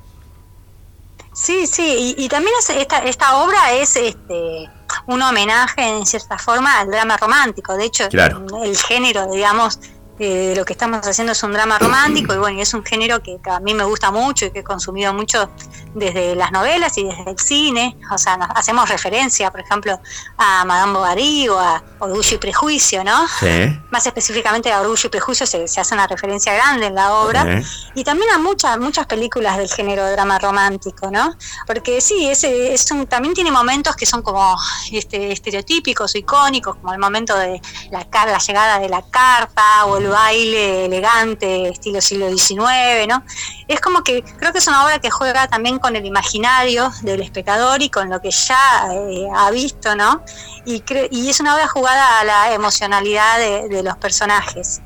Sí, 1.33 1.67
sí, 1.67 2.15
y, 2.17 2.25
y 2.25 2.29
también 2.29 2.53
es- 2.59 2.69
esta, 2.69 2.99
esta 2.99 3.37
obra 3.37 3.73
es 3.73 3.95
este 3.95 4.69
un 5.07 5.21
homenaje 5.21 5.81
en 5.97 6.05
cierta 6.05 6.37
forma 6.37 6.79
al 6.79 6.87
drama 6.89 7.17
romántico. 7.17 7.75
De 7.75 7.85
hecho, 7.85 8.07
Claro. 8.09 8.45
el 8.63 8.77
género, 8.77 9.29
digamos, 9.31 9.79
eh, 10.19 10.49
de 10.49 10.55
lo 10.55 10.65
que 10.65 10.73
estamos 10.73 11.05
haciendo 11.05 11.33
es 11.33 11.43
un 11.43 11.51
drama 11.53 11.77
romántico 11.79 12.33
y 12.33 12.37
bueno, 12.37 12.61
es 12.61 12.73
un 12.73 12.83
género 12.83 13.21
que, 13.21 13.37
que 13.43 13.49
a 13.49 13.59
mí 13.59 13.73
me 13.73 13.83
gusta 13.83 14.11
mucho 14.11 14.45
y 14.45 14.51
que 14.51 14.59
he 14.59 14.63
consumido 14.63 15.13
mucho 15.13 15.49
desde 15.93 16.35
las 16.35 16.51
novelas 16.51 16.97
y 16.97 17.03
desde 17.03 17.29
el 17.29 17.39
cine. 17.39 17.97
O 18.11 18.17
sea, 18.17 18.37
nos 18.37 18.49
hacemos 18.55 18.87
referencia, 18.89 19.51
por 19.51 19.59
ejemplo, 19.61 19.99
a 20.37 20.63
Madame 20.65 20.93
Bovary 20.93 21.49
o 21.49 21.59
a 21.59 21.83
Orgullo 21.99 22.35
y 22.35 22.37
Prejuicio, 22.37 23.03
¿no? 23.03 23.27
Sí. 23.39 23.79
Más 23.91 24.05
específicamente 24.05 24.71
a 24.71 24.81
Orgullo 24.81 25.07
y 25.07 25.09
Prejuicio 25.09 25.45
se, 25.45 25.67
se 25.67 25.81
hace 25.81 25.93
una 25.93 26.07
referencia 26.07 26.53
grande 26.53 26.87
en 26.87 26.95
la 26.95 27.13
obra. 27.13 27.61
Y 27.93 28.03
también 28.03 28.31
a 28.31 28.37
muchas 28.37 28.77
muchas 28.77 29.05
películas 29.07 29.57
del 29.57 29.69
género 29.69 30.09
drama 30.11 30.39
romántico, 30.39 31.09
¿no? 31.11 31.35
Porque 31.65 32.01
sí, 32.01 32.27
ese 32.27 32.73
es 32.73 32.89
un, 32.91 33.07
también 33.07 33.33
tiene 33.33 33.51
momentos 33.51 33.95
que 33.95 34.05
son 34.05 34.21
como 34.21 34.57
este, 34.91 35.31
estereotípicos 35.31 36.13
o 36.13 36.17
icónicos, 36.17 36.75
como 36.75 36.93
el 36.93 36.99
momento 36.99 37.35
de 37.37 37.61
la, 37.91 38.05
car- 38.09 38.27
la 38.29 38.37
llegada 38.39 38.79
de 38.79 38.89
la 38.89 39.01
carta 39.09 39.85
o 39.85 39.97
el 39.97 40.04
baile 40.09 40.85
elegante 40.85 41.69
estilo 41.69 42.01
siglo 42.01 42.29
XIX, 42.29 43.07
¿no? 43.07 43.23
Es 43.67 43.79
como 43.81 44.03
que 44.03 44.23
creo 44.23 44.51
que 44.51 44.59
es 44.59 44.67
una 44.67 44.85
obra 44.85 44.99
que 44.99 45.09
juega 45.09 45.47
también 45.47 45.79
con 45.79 45.95
el 45.95 46.05
imaginario 46.05 46.91
del 47.01 47.21
espectador 47.21 47.81
y 47.81 47.89
con 47.89 48.09
lo 48.09 48.21
que 48.21 48.31
ya 48.31 48.87
eh, 48.93 49.27
ha 49.35 49.51
visto, 49.51 49.95
¿no? 49.95 50.23
Y, 50.65 50.83
es 51.29 51.39
una 51.39 51.55
obra 51.55 51.67
jugada 51.67 52.19
a 52.19 52.23
la 52.23 52.53
emocionalidad 52.53 53.37
de- 53.39 53.69
de 53.69 53.83
los 53.83 53.97
personajes. 53.97 54.81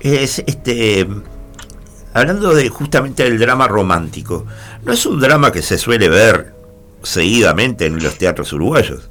Es 0.00 0.38
este 0.46 1.06
hablando 2.14 2.54
de 2.54 2.68
justamente 2.68 3.24
del 3.24 3.38
drama 3.38 3.68
romántico. 3.68 4.46
No 4.82 4.92
es 4.92 5.04
un 5.06 5.20
drama 5.20 5.52
que 5.52 5.62
se 5.62 5.78
suele 5.78 6.08
ver 6.08 6.54
seguidamente 7.02 7.86
en 7.86 8.02
los 8.02 8.16
teatros 8.18 8.52
uruguayos. 8.52 9.08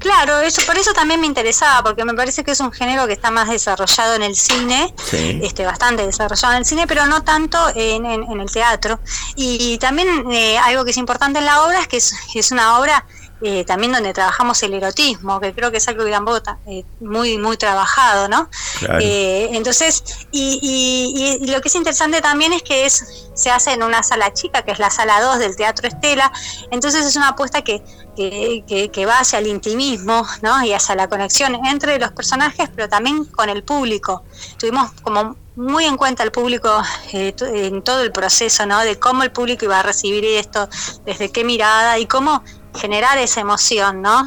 Claro, 0.00 0.40
eso, 0.40 0.62
por 0.66 0.76
eso 0.78 0.92
también 0.94 1.20
me 1.20 1.26
interesaba, 1.26 1.82
porque 1.82 2.04
me 2.06 2.14
parece 2.14 2.42
que 2.42 2.52
es 2.52 2.60
un 2.60 2.72
género 2.72 3.06
que 3.06 3.12
está 3.12 3.30
más 3.30 3.48
desarrollado 3.48 4.14
en 4.14 4.22
el 4.22 4.34
cine, 4.34 4.92
Sí. 5.04 5.40
este, 5.42 5.64
bastante 5.66 6.06
desarrollado 6.06 6.54
en 6.54 6.58
el 6.60 6.64
cine, 6.64 6.86
pero 6.86 7.06
no 7.06 7.22
tanto 7.22 7.58
en, 7.74 8.06
en- 8.06 8.24
en 8.24 8.40
el 8.40 8.50
teatro. 8.50 8.98
Y, 9.36 9.76
también 9.78 10.08
eh, 10.32 10.58
algo 10.58 10.84
que 10.84 10.90
es 10.92 10.96
importante 10.96 11.38
en 11.38 11.44
la 11.44 11.62
obra 11.64 11.80
es 11.80 11.86
que 11.88 11.98
es, 11.98 12.14
es 12.34 12.50
una 12.50 12.78
obra 12.78 13.04
eh, 13.42 13.64
también 13.64 13.92
donde 13.92 14.12
trabajamos 14.12 14.62
el 14.62 14.74
erotismo, 14.74 15.40
que 15.40 15.52
creo 15.54 15.70
que 15.70 15.78
es 15.78 15.88
algo 15.88 16.04
que 16.04 16.10
tampoco 16.10 16.40
eh, 16.66 16.84
muy, 17.00 17.38
muy 17.38 17.56
trabajado, 17.56 18.28
¿no? 18.28 18.48
Claro. 18.78 18.98
Eh, 19.02 19.48
entonces, 19.52 20.02
y, 20.30 20.58
y- 20.62 21.44
y 21.44 21.50
lo 21.50 21.60
que 21.60 21.68
es 21.68 21.74
interesante 21.74 22.20
también 22.20 22.52
es 22.52 22.62
que 22.62 22.84
es, 22.86 23.30
se 23.34 23.50
hace 23.50 23.72
en 23.72 23.82
una 23.82 24.02
sala 24.02 24.32
chica, 24.32 24.62
que 24.62 24.72
es 24.72 24.78
la 24.78 24.90
sala 24.90 25.20
2 25.20 25.38
del 25.38 25.56
Teatro 25.56 25.88
Estela, 25.88 26.30
entonces 26.70 27.04
es 27.06 27.16
una 27.16 27.28
apuesta 27.28 27.62
que, 27.62 27.82
que, 28.16 28.64
que- 28.66 28.90
que 28.90 29.06
va 29.06 29.20
hacia 29.20 29.38
el 29.38 29.46
intimismo, 29.46 30.26
¿no? 30.42 30.62
Y 30.64 30.72
hacia 30.72 30.94
la 30.94 31.08
conexión 31.08 31.54
entre 31.66 31.98
los 31.98 32.12
personajes, 32.12 32.68
pero 32.74 32.88
también 32.88 33.24
con 33.24 33.48
el 33.48 33.62
público. 33.62 34.22
Tuvimos 34.58 34.90
como 35.02 35.36
muy 35.56 35.84
en 35.84 35.96
cuenta 35.96 36.22
el 36.22 36.30
público 36.32 36.82
eh, 37.12 37.34
en 37.40 37.82
todo 37.82 38.00
el 38.02 38.12
proceso, 38.12 38.64
¿no? 38.66 38.80
De 38.80 38.98
cómo 38.98 39.22
el 39.22 39.30
público 39.32 39.64
iba 39.64 39.80
a 39.80 39.82
recibir 39.82 40.24
esto, 40.24 40.68
desde 41.04 41.30
qué 41.32 41.44
mirada 41.44 41.98
y 41.98 42.06
cómo 42.06 42.42
generar 42.74 43.18
esa 43.18 43.40
emoción, 43.40 44.02
¿no? 44.02 44.24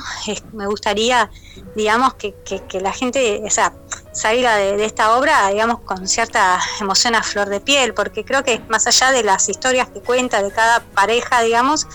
Me 0.53 0.67
gustaría, 0.67 1.29
digamos, 1.75 2.13
que, 2.15 2.35
que- 2.43 2.81
la 2.81 2.91
gente, 2.91 3.41
o 3.45 3.49
sea, 3.49 3.73
salga 4.11 4.55
de, 4.55 4.83
esta 4.83 5.17
obra, 5.17 5.47
digamos, 5.49 5.79
con 5.81 6.07
cierta 6.07 6.59
emoción 6.81 7.15
a 7.15 7.23
flor 7.23 7.49
de 7.49 7.61
piel, 7.61 7.93
porque 7.93 8.25
creo 8.25 8.43
que 8.43 8.59
más 8.67 8.85
allá 8.87 9.11
de 9.11 9.23
las 9.23 9.47
historias 9.47 9.87
que 9.89 10.01
cuenta 10.01 10.41
de 10.43 10.51
cada 10.51 10.81
pareja, 10.81 11.41
digamos, 11.41 11.87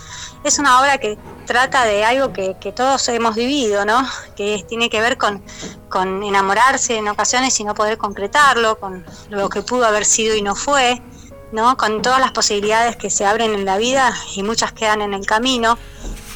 es 0.45 0.59
una 0.59 0.81
obra 0.81 0.99
que 0.99 1.19
trata 1.47 1.85
de 1.85 2.05
algo 2.05 2.33
que, 2.33 2.55
todos 2.75 3.09
hemos 3.09 3.35
vivido, 3.35 3.85
¿no? 3.85 4.07
Que 4.37 4.65
tiene 4.69 4.89
que 4.89 5.01
ver 5.01 5.19
con, 5.19 5.43
con 5.89 6.23
enamorarse 6.23 6.97
en 6.97 7.09
ocasiones 7.09 7.59
y 7.61 7.65
no 7.65 7.75
poder 7.75 7.99
concretarlo, 7.99 8.79
con 8.79 9.05
lo 9.31 9.49
que 9.49 9.63
pudo 9.63 9.85
haber 9.87 10.05
sido 10.05 10.37
y 10.37 10.43
no 10.43 10.55
fue, 10.55 11.03
¿no? 11.53 11.77
Con 11.77 12.03
todas 12.03 12.21
las 12.21 12.33
posibilidades 12.33 12.97
que 12.97 13.11
se 13.11 13.25
abren 13.25 13.55
en 13.55 13.65
la 13.65 13.79
vida 13.79 14.15
y 14.35 14.43
muchas 14.43 14.73
quedan 14.73 15.03
en 15.03 15.15
el 15.15 15.27
camino. 15.27 15.79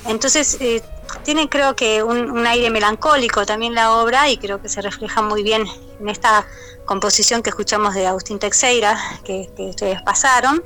Entonces, 0.06 0.56
eh, 0.60 0.82
tiene 1.24 1.48
creo 1.48 1.76
que 1.76 2.02
un, 2.02 2.46
aire 2.46 2.70
melancólico 2.70 3.46
también 3.46 3.74
la 3.74 3.96
obra 3.96 4.28
y 4.30 4.36
creo 4.36 4.60
que 4.60 4.68
se 4.68 4.82
refleja 4.82 5.22
muy 5.22 5.42
bien 5.42 5.64
en 6.00 6.08
esta 6.08 6.46
composición 6.84 7.42
que 7.42 7.50
escuchamos 7.50 7.94
de 7.94 8.06
Agustín 8.06 8.38
Teixeira, 8.38 8.98
que, 9.24 9.48
ustedes 9.58 10.02
pasaron. 10.02 10.62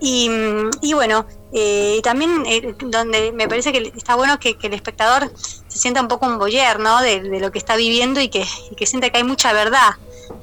Y, 0.00 0.30
y 0.82 0.92
bueno, 0.92 1.26
eh, 1.52 2.00
también 2.02 2.44
eh, 2.46 2.74
donde 2.78 3.32
me 3.32 3.48
parece 3.48 3.72
que 3.72 3.92
está 3.96 4.14
bueno 4.14 4.38
que, 4.38 4.56
el 4.60 4.74
espectador 4.74 5.30
se 5.68 5.78
sienta 5.78 6.00
un 6.02 6.08
poco 6.08 6.26
un 6.26 6.38
boyer, 6.38 6.78
¿no? 6.78 7.00
De, 7.00 7.20
de 7.20 7.40
lo 7.40 7.50
que 7.50 7.58
está 7.58 7.76
viviendo 7.76 8.20
y 8.20 8.28
que, 8.28 8.44
y 8.70 8.74
que 8.74 8.86
sienta 8.86 9.10
que 9.10 9.18
hay 9.18 9.24
mucha 9.24 9.52
verdad, 9.52 9.94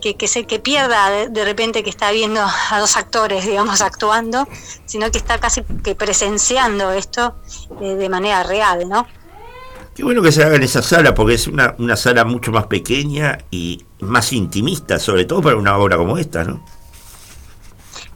que, 0.02 0.16
que 0.16 0.28
se 0.28 0.46
que 0.46 0.60
pierda 0.60 1.10
de, 1.10 1.30
de 1.30 1.46
repente 1.46 1.84
que 1.84 1.90
está 1.90 2.12
viendo 2.12 2.42
a 2.42 2.80
dos 2.80 2.98
actores, 2.98 3.46
digamos, 3.46 3.82
actuando, 3.82 4.48
sino 4.86 5.10
que 5.12 5.18
está 5.18 5.40
casi 5.40 5.64
que 5.84 5.96
presenciando 5.96 6.92
esto 6.92 7.36
eh, 7.82 7.96
de 7.96 8.10
manera 8.10 8.44
real, 8.44 8.88
¿no? 8.88 9.08
Qué 9.96 10.04
bueno 10.04 10.24
que 10.24 10.32
se 10.32 10.44
haga 10.44 10.56
en 10.56 10.64
esa 10.64 10.82
sala, 10.82 11.14
porque 11.14 11.36
es 11.36 11.48
una, 11.48 11.76
una 11.78 11.96
sala 11.96 12.26
mucho 12.26 12.52
más 12.52 12.66
pequeña 12.66 13.38
y 13.52 13.86
más 14.00 14.34
intimista, 14.34 14.98
sobre 15.00 15.26
todo 15.26 15.42
para 15.42 15.56
una 15.56 15.78
obra 15.78 15.98
como 15.98 16.18
esta, 16.18 16.44
¿no? 16.44 16.66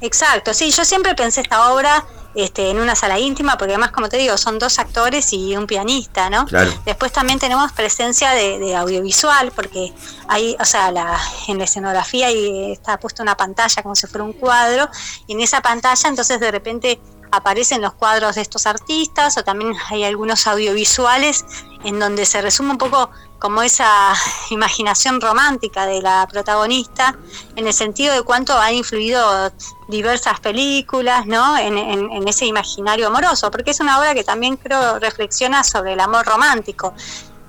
Exacto, 0.02 0.54
sí, 0.54 0.72
yo 0.72 0.86
siempre 0.86 1.16
pensé 1.16 1.42
esta 1.42 1.72
obra 1.72 2.06
este, 2.38 2.70
en 2.70 2.80
una 2.80 2.96
sala 2.96 3.18
íntima, 3.18 3.58
porque 3.58 3.74
además, 3.74 3.92
como 3.92 4.10
te 4.10 4.18
digo, 4.18 4.38
son 4.38 4.60
dos 4.60 4.78
actores 4.78 5.34
y 5.34 5.58
un 5.58 5.66
pianista, 5.66 6.30
¿no? 6.30 6.46
Claro. 6.46 6.72
Después 6.86 7.12
también 7.12 7.40
tenemos 7.40 7.72
presencia 7.72 8.30
de, 8.30 8.60
de 8.60 8.76
audiovisual, 8.76 9.52
porque 9.54 9.92
hay, 10.28 10.56
o 10.60 10.66
sea, 10.66 10.92
la, 10.92 11.20
en 11.48 11.58
la 11.58 11.64
escenografía 11.64 12.30
y 12.30 12.74
está 12.74 13.00
puesta 13.00 13.24
una 13.24 13.36
pantalla 13.36 13.82
como 13.82 13.96
si 13.96 14.06
fuera 14.06 14.24
un 14.24 14.34
cuadro, 14.34 14.88
y 15.26 15.34
en 15.34 15.42
esa 15.42 15.62
pantalla 15.62 16.10
entonces 16.10 16.40
de 16.40 16.52
repente 16.52 17.02
aparecen 17.32 17.82
los 17.82 17.94
cuadros 17.94 18.36
de 18.36 18.42
estos 18.42 18.68
artistas, 18.68 19.36
o 19.38 19.44
también 19.44 19.74
hay 19.90 20.04
algunos 20.04 20.46
audiovisuales 20.46 21.44
en 21.84 22.00
donde 22.00 22.24
se 22.28 22.42
resume 22.42 22.70
un 22.70 22.78
poco 22.78 23.10
como 23.40 23.62
esa 23.62 24.14
imaginación 24.50 25.22
romántica 25.22 25.86
de 25.86 26.02
la 26.02 26.28
protagonista, 26.32 27.16
en 27.56 27.68
el 27.68 27.74
sentido 27.74 28.14
de 28.14 28.22
cuánto 28.24 28.58
han 28.58 28.74
influido 28.74 29.52
diversas 29.88 30.40
películas, 30.40 31.26
¿no? 31.26 31.58
En, 31.58 32.28
ese 32.28 32.46
imaginario 32.46 33.08
amoroso, 33.08 33.50
porque 33.52 33.72
es 33.72 33.80
una 33.80 34.00
obra 34.00 34.14
que 34.14 34.24
también 34.24 34.58
creo 34.58 35.00
reflexiona 35.00 35.64
sobre 35.64 35.94
el 35.94 36.00
amor 36.00 36.26
romántico 36.26 36.94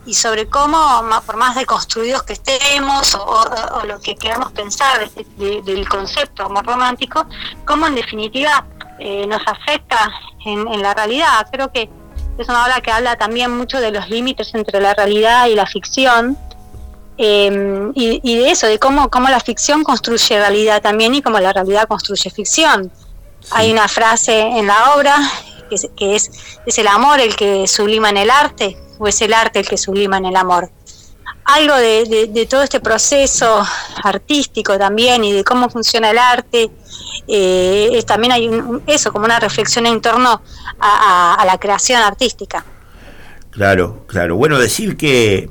y 0.06 0.14
sobre 0.14 0.48
cómo, 0.48 0.78
por 1.26 1.36
más 1.36 1.56
deconstruidos 1.56 2.22
que 2.22 2.34
estemos 2.34 3.14
o, 3.16 3.82
lo 3.84 4.00
que 4.00 4.14
queramos 4.16 4.52
pensar 4.52 5.10
de- 5.10 5.24
de- 5.36 5.62
del 5.62 5.88
concepto 5.88 6.44
amor 6.44 6.64
romántico, 6.64 7.26
cómo 7.66 7.86
en 7.88 7.96
definitiva 7.96 8.64
eh, 9.00 9.26
nos 9.26 9.42
afecta 9.46 10.10
en, 10.44 10.66
en 10.68 10.80
la 10.82 10.94
realidad. 10.94 11.46
Creo 11.52 11.70
que 11.72 11.90
es 12.38 12.48
una 12.48 12.64
obra 12.64 12.80
que 12.80 12.90
habla 12.90 13.16
también 13.16 13.56
mucho 13.56 13.80
de 13.80 13.90
los 13.90 14.08
límites 14.08 14.54
entre 14.54 14.80
la 14.80 14.94
realidad 14.94 15.46
y 15.46 15.54
la 15.54 15.66
ficción. 15.66 16.36
eh, 17.18 17.90
y, 17.94 18.20
y 18.22 18.36
de 18.38 18.50
eso, 18.50 18.66
de 18.68 18.78
cómo, 18.78 19.10
cómo 19.10 19.28
la 19.28 19.40
ficción 19.40 19.82
construye 19.82 20.38
realidad 20.38 20.80
también 20.80 21.14
y 21.14 21.22
cómo 21.22 21.38
la 21.40 21.52
realidad 21.52 21.88
construye 21.88 22.30
ficción. 22.30 22.92
Hay 23.50 23.72
una 23.72 23.88
frase 23.88 24.38
en 24.40 24.66
la 24.68 24.94
obra 24.94 25.16
que 25.68 25.74
es, 25.74 25.88
que 25.96 26.14
es, 26.14 26.30
¿es 26.64 26.78
el 26.78 26.86
amor 26.86 27.20
el 27.20 27.34
que 27.34 27.66
sublima 27.66 28.10
en 28.10 28.18
el 28.18 28.30
arte 28.30 28.76
o 28.98 29.06
es 29.08 29.20
el 29.20 29.32
arte 29.34 29.58
el 29.60 29.68
que 29.68 29.76
sublima 29.76 30.18
en 30.18 30.26
el 30.26 30.36
amor? 30.36 30.70
Algo 31.44 31.74
de, 31.76 32.04
de- 32.04 32.26
de 32.26 32.46
todo 32.46 32.62
este 32.62 32.78
proceso 32.78 33.66
artístico 34.04 34.78
también 34.78 35.24
y 35.24 35.32
de 35.32 35.42
cómo 35.44 35.68
funciona 35.70 36.10
el 36.10 36.18
arte, 36.18 36.70
eh, 37.26 38.02
también 38.06 38.32
hay 38.32 38.48
un- 38.48 38.82
eso, 38.86 39.12
como 39.12 39.24
una 39.24 39.38
reflexión 39.40 39.86
en 39.86 40.00
torno 40.00 40.40
a, 40.80 41.42
la 41.46 41.58
creación 41.58 42.02
artística. 42.02 42.64
Claro, 43.50 44.04
claro. 44.06 44.36
Bueno, 44.36 44.58
decir 44.58 44.96
que 44.96 45.50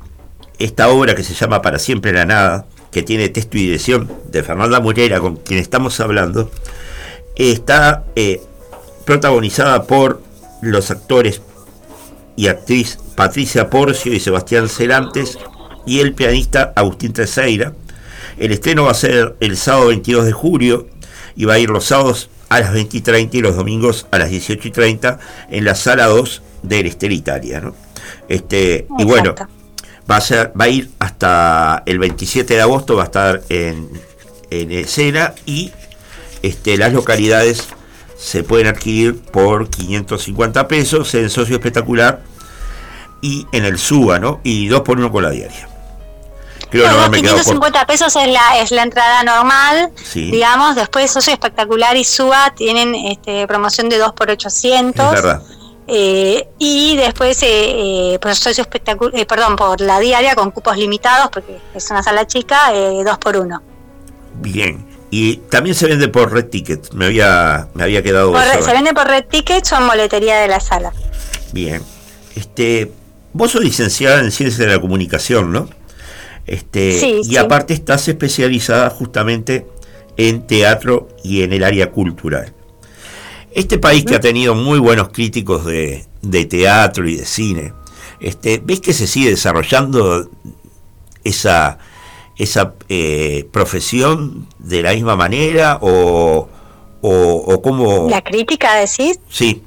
esta 0.60 0.90
obra 0.90 1.16
que 1.16 1.24
se 1.24 1.34
llama 1.34 1.62
Para 1.62 1.80
siempre 1.80 2.14
la 2.14 2.26
nada, 2.26 2.66
que 2.92 3.04
tiene 3.04 3.30
texto 3.30 3.58
y 3.58 3.64
dirección 3.64 4.10
de 4.30 4.44
Fernanda 4.44 4.80
Murera, 4.80 5.20
con 5.20 5.36
quien 5.38 5.60
estamos 5.60 6.00
hablando, 6.00 6.50
está 7.36 8.06
eh, 8.16 8.42
protagonizada 9.06 9.84
por 9.84 10.22
los 10.62 10.90
actores 10.90 11.42
y 12.36 12.48
actriz 12.48 12.98
Patricia 13.16 13.70
Porcio 13.70 14.14
y 14.14 14.20
Sebastián 14.20 14.70
Celantes 14.70 15.38
y 15.86 16.00
el 16.00 16.14
pianista 16.14 16.74
Agustín 16.76 17.14
Teixeira. 17.14 17.74
El 18.38 18.52
estreno 18.52 18.84
va 18.86 18.92
a 18.92 18.96
ser 18.96 19.36
el 19.40 19.58
sábado 19.58 19.88
22 19.88 20.26
de 20.26 20.32
julio 20.32 20.88
y 21.38 21.46
va 21.46 21.54
a 21.54 21.60
ir 21.60 21.70
los 21.70 21.86
sábados 21.86 22.30
a 22.50 22.60
las 22.60 22.74
20 22.74 22.98
y 22.98 23.02
30 23.02 23.38
y 23.38 23.42
los 23.42 23.56
domingos 23.56 24.08
a 24.12 24.18
las 24.18 24.30
18 24.30 24.68
y 24.68 24.72
30 24.72 25.20
en 25.50 25.64
la 25.64 25.76
sala 25.76 26.08
2 26.08 26.42
del 26.64 26.88
Estel 26.88 27.14
Italia. 27.14 27.62
¿no? 27.62 27.76
Este, 28.28 28.88
y 28.98 29.06
bueno, 29.06 29.32
Exacto. 29.32 29.54
va 30.10 30.18
a, 30.18 30.22
ser, 30.22 30.52
va 30.60 30.66
a 30.66 30.70
ir 30.70 30.90
hasta 31.00 31.84
el 31.86 32.00
27 32.00 32.56
de 32.56 32.62
agosto, 32.62 32.96
va 32.96 33.04
a 33.04 33.06
estar 33.06 33.44
en, 33.50 33.90
en 34.50 34.72
escena 34.72 35.34
y 35.46 35.72
este, 36.42 36.78
las 36.78 36.92
localidades 36.92 37.68
se 38.18 38.44
pueden 38.44 38.68
adquirir 38.68 39.20
por 39.20 39.70
550 39.70 40.68
pesos 40.68 41.14
en 41.14 41.30
socio 41.30 41.56
espectacular 41.56 42.22
y 43.22 43.46
en 43.52 43.66
el 43.66 43.78
SUBA, 43.78 44.20
¿no? 44.20 44.42
Y 44.44 44.68
dos 44.68 44.82
por 44.82 44.98
uno 44.98 45.12
con 45.12 45.24
la 45.24 45.30
diaria. 45.30 45.77
Creo 46.70 46.84
no 46.86 46.90
Bueno, 46.92 47.06
haberme 47.06 47.22
quedado 47.22 47.38
corto. 47.38 47.52
550 47.52 47.86
pesos 47.88 48.16
es 48.16 48.28
la, 48.28 48.60
es 48.60 48.72
la 48.72 48.84
entrada 48.84 49.24
normal, 49.24 49.92
Sí. 50.04 50.32
digamos, 50.32 50.76
después 50.76 51.10
Socio 51.12 51.34
Espectacular 51.34 51.96
y 51.96 52.04
SUA 52.04 52.54
tienen 52.56 52.94
este, 52.96 53.48
promoción 53.48 53.90
de 53.90 53.98
2 53.98 54.14
por 54.14 54.30
800 54.30 55.06
Es 55.06 55.12
verdad. 55.22 55.42
Eh, 55.90 56.50
y 56.60 56.98
después, 56.98 57.42
eh, 57.44 58.14
eh, 58.16 58.20
por 58.20 58.36
socio 58.36 58.62
espectacular, 58.62 59.26
perdón, 59.26 59.56
por 59.56 59.80
la 59.80 60.00
diaria 60.02 60.36
con 60.36 60.52
cupos 60.52 60.76
limitados, 60.76 61.30
porque 61.32 61.60
es 61.74 61.90
una 61.90 62.04
sala 62.04 62.28
chica, 62.28 62.74
eh, 62.74 63.04
dos 63.06 63.18
por 63.20 63.38
uno. 63.38 63.62
Bien. 64.36 64.86
Y 65.10 65.38
también 65.38 65.74
se 65.74 65.88
vende 65.88 66.10
por 66.10 66.34
Red 66.34 66.48
Ticket. 66.48 66.92
Me 66.92 67.06
había, 67.06 67.70
me 67.74 67.84
había 67.84 68.04
quedado 68.04 68.34
Por- 68.34 68.44
se 68.62 68.74
vende 68.74 68.94
por 68.94 69.08
Red 69.08 69.26
Tickets 69.30 69.72
o 69.72 69.78
en 69.78 69.88
boletería 69.88 70.36
de 70.42 70.50
la 70.50 70.60
sala. 70.60 70.92
Bien. 71.54 71.82
Este, 72.36 72.92
vos 73.32 73.52
sos 73.52 73.64
licenciada 73.64 74.20
en 74.20 74.32
Ciencias 74.32 74.58
de 74.60 74.68
la 74.68 74.82
Comunicación, 74.82 75.54
¿no? 75.54 75.70
Este, 76.48 76.98
Sí, 77.00 77.20
y 77.22 77.24
sí. 77.26 77.38
aparte 77.38 77.74
estás 77.74 78.08
especializada 78.08 78.90
justamente 78.90 79.68
en 80.16 80.48
teatro 80.48 81.10
y 81.24 81.44
en 81.44 81.54
el 81.54 81.64
área 81.64 81.92
cultural. 81.92 82.54
Este 83.52 83.78
país 83.78 84.06
que 84.06 84.16
ha 84.16 84.20
tenido 84.20 84.56
muy 84.56 84.80
buenos 84.80 85.10
críticos 85.10 85.66
de, 85.66 86.06
de 86.22 86.46
teatro 86.46 87.08
y 87.08 87.18
de 87.18 87.26
cine, 87.26 87.74
este, 88.20 88.62
¿ves 88.64 88.80
que 88.80 88.94
se 88.94 89.08
sigue 89.08 89.30
desarrollando 89.32 90.30
esa, 91.24 91.80
esa 92.38 92.76
eh, 92.88 93.48
profesión 93.52 94.48
de 94.60 94.84
la 94.84 94.94
misma 94.94 95.16
manera 95.16 95.80
o, 95.82 96.48
o, 97.02 97.12
o 97.12 97.62
cómo... 97.62 98.08
La 98.10 98.24
crítica, 98.24 98.76
decís. 98.76 99.20
Sí, 99.30 99.64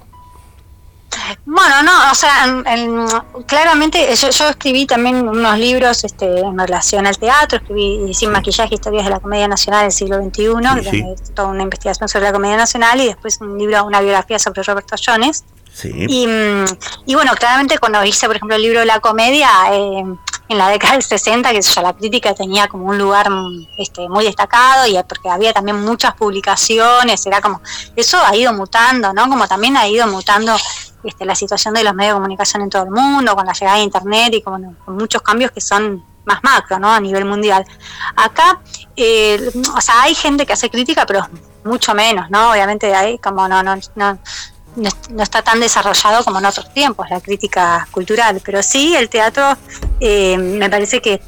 Bueno, 1.44 1.82
no, 1.82 2.10
o 2.10 2.14
sea, 2.14 2.44
en- 2.46 2.66
en- 2.66 3.06
claramente 3.46 4.14
yo, 4.14 4.30
yo 4.30 4.48
escribí 4.48 4.86
también 4.86 5.28
unos 5.28 5.58
libros 5.58 6.04
este, 6.04 6.40
en 6.40 6.58
relación 6.58 7.06
al 7.06 7.18
teatro, 7.18 7.58
escribí 7.58 8.14
Sin 8.14 8.30
maquillaje, 8.30 8.74
historias 8.74 9.04
de 9.04 9.10
la 9.10 9.20
comedia 9.20 9.48
nacional 9.48 9.82
del 9.82 9.92
siglo 9.92 10.16
XXI, 10.22 10.90
sí. 10.90 11.04
es 11.20 11.34
toda 11.34 11.48
una 11.48 11.62
investigación 11.62 12.08
sobre 12.08 12.26
la 12.26 12.32
comedia 12.32 12.56
nacional 12.56 13.00
y 13.00 13.06
después 13.06 13.40
un 13.40 13.58
libro, 13.58 13.84
una 13.84 14.00
biografía 14.00 14.38
sobre 14.38 14.62
Roberto 14.62 14.96
Jones. 15.04 15.44
Sí. 15.72 15.90
Y, 16.08 16.26
mm, 16.26 16.64
y 17.06 17.14
bueno, 17.14 17.32
claramente 17.36 17.78
cuando 17.78 18.04
hice, 18.04 18.26
por 18.26 18.36
ejemplo, 18.36 18.56
el 18.56 18.62
libro 18.62 18.80
de 18.80 18.86
la 18.86 19.00
comedia, 19.00 19.48
eh, 19.72 20.04
en 20.50 20.58
la 20.58 20.68
década 20.68 20.94
del 20.94 21.02
60, 21.04 21.52
que 21.52 21.62
ya 21.62 21.80
la 21.80 21.92
crítica 21.92 22.34
tenía 22.34 22.66
como 22.66 22.86
un 22.86 22.98
lugar 22.98 23.30
este, 23.78 24.08
muy 24.08 24.24
destacado 24.24 24.84
y 24.88 25.00
porque 25.04 25.30
había 25.30 25.52
también 25.52 25.80
muchas 25.80 26.12
publicaciones, 26.14 27.24
era 27.24 27.40
como, 27.40 27.62
eso 27.94 28.18
ha 28.18 28.34
ido 28.34 28.52
mutando, 28.52 29.12
¿no? 29.12 29.28
Como 29.28 29.46
también 29.46 29.76
ha 29.76 29.86
ido 29.86 30.08
mutando 30.08 30.56
este, 31.04 31.24
la 31.24 31.36
situación 31.36 31.72
de 31.74 31.84
los 31.84 31.94
medios 31.94 32.14
de 32.14 32.16
comunicación 32.16 32.62
en 32.64 32.70
todo 32.70 32.82
el 32.82 32.90
mundo, 32.90 33.36
con 33.36 33.46
la 33.46 33.52
llegada 33.52 33.76
de 33.76 33.84
Internet 33.84 34.34
y 34.34 34.42
con, 34.42 34.74
con 34.84 34.96
muchos 34.96 35.22
cambios 35.22 35.52
que 35.52 35.60
son 35.60 36.04
más 36.24 36.42
macro, 36.42 36.80
¿no? 36.80 36.90
A 36.90 36.98
nivel 36.98 37.26
mundial. 37.26 37.64
Acá, 38.16 38.60
eh, 38.96 39.52
o 39.76 39.80
sea, 39.80 40.02
hay 40.02 40.16
gente 40.16 40.44
que 40.46 40.52
hace 40.52 40.68
crítica, 40.68 41.06
pero 41.06 41.28
mucho 41.62 41.94
menos, 41.94 42.28
¿no? 42.28 42.50
Obviamente 42.50 42.92
hay 42.92 43.18
como 43.18 43.46
no, 43.46 43.62
no, 43.62 43.76
no, 43.94 44.18
no, 44.76 45.22
está 45.22 45.42
tan 45.42 45.60
desarrollado 45.60 46.24
como 46.24 46.38
en 46.38 46.46
otros 46.46 46.72
tiempos 46.72 47.08
la 47.10 47.20
crítica 47.20 47.86
cultural, 47.90 48.40
pero 48.44 48.62
sí 48.62 48.94
el 48.96 49.08
teatro 49.08 49.56
eh, 50.00 50.36
me 50.36 50.70
parece 50.70 51.00
que 51.00 51.20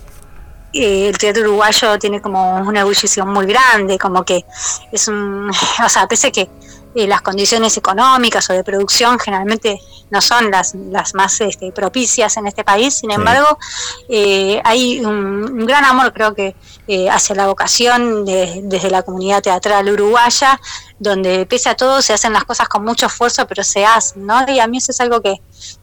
eh, 0.72 1.08
el 1.08 1.18
teatro 1.18 1.42
uruguayo 1.42 1.98
tiene 1.98 2.20
como 2.20 2.56
una 2.56 2.80
ebullición 2.80 3.28
muy 3.28 3.46
grande, 3.46 3.98
como 3.98 4.24
que 4.24 4.44
es 4.90 5.08
un, 5.08 5.50
o 5.84 5.88
sea, 5.88 6.06
pese 6.06 6.32
que 6.32 6.48
eh, 6.94 7.06
las 7.06 7.22
condiciones 7.22 7.76
económicas 7.76 8.48
o 8.50 8.52
de 8.52 8.62
producción 8.64 9.18
generalmente 9.18 9.80
no 10.10 10.20
son 10.20 10.50
las, 10.50 10.74
las 10.74 11.14
más 11.14 11.40
este, 11.40 11.72
propicias 11.72 12.36
en 12.36 12.46
este 12.46 12.64
país, 12.64 12.94
sin 12.94 13.10
embargo, 13.10 13.58
eh, 14.08 14.60
hay 14.64 15.00
un, 15.00 15.14
un 15.60 15.66
gran 15.66 15.84
amor 15.84 16.12
creo 16.12 16.34
que 16.34 16.54
eh, 16.86 17.08
hacia 17.08 17.34
la 17.34 17.46
vocación 17.46 18.24
de- 18.26 18.60
desde 18.64 18.90
la 18.90 19.02
comunidad 19.02 19.42
teatral 19.42 19.88
uruguaya, 19.88 20.60
donde 20.98 21.46
pese 21.46 21.68
a 21.70 21.74
todo 21.76 22.02
se 22.02 22.12
hacen 22.12 22.32
las 22.32 22.44
cosas 22.44 22.68
con 22.68 22.84
mucho 22.84 23.06
esfuerzo, 23.06 23.46
pero 23.46 23.64
se 23.64 23.84
hacen, 23.86 24.26
¿no? 24.26 24.44
Y 24.48 24.60
a 24.60 24.66
mí 24.66 24.78
eso 24.78 24.92
es 24.92 25.00
algo 25.00 25.20
que, 25.22 25.36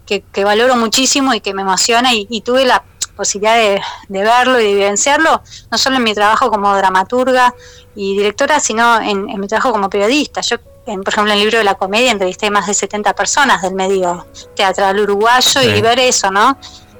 que, 0.05 0.21
que 0.21 0.43
valoro 0.43 0.75
muchísimo 0.75 1.33
y 1.33 1.41
que 1.41 1.53
me 1.53 1.63
emociona 1.63 2.13
y, 2.13 2.27
y 2.29 2.41
tuve 2.41 2.65
la 2.65 2.83
posibilidad 3.15 3.55
de, 3.55 3.81
de 4.07 4.21
verlo 4.23 4.59
y 4.59 4.63
de 4.63 4.73
vivenciarlo, 4.75 5.41
no 5.71 5.77
solo 5.77 5.97
en 5.97 6.03
mi 6.03 6.13
trabajo 6.13 6.49
como 6.49 6.73
dramaturga 6.75 7.53
y 7.95 8.15
directora, 8.15 8.59
sino 8.61 9.01
en, 9.01 9.27
en 9.29 9.39
mi 9.41 9.47
trabajo 9.47 9.71
como 9.71 9.89
periodista. 9.89 10.39
Yo, 10.41 10.55
en, 10.89 11.01
por 11.03 11.13
ejemplo, 11.13 11.31
en 11.33 11.37
el 11.39 11.43
libro 11.43 11.57
de 11.59 11.63
la 11.63 11.75
comedia 11.75 12.11
entrevisté 12.11 12.49
más 12.49 12.67
de 12.67 12.73
70 12.73 13.13
personas 13.15 13.61
del 13.61 13.73
medio 13.75 14.25
teatral 14.55 14.99
uruguayo 14.99 15.61
Sí. 15.61 15.67
y 15.77 15.81
ver 15.81 15.99
eso, 15.99 16.31
¿no? 16.31 16.57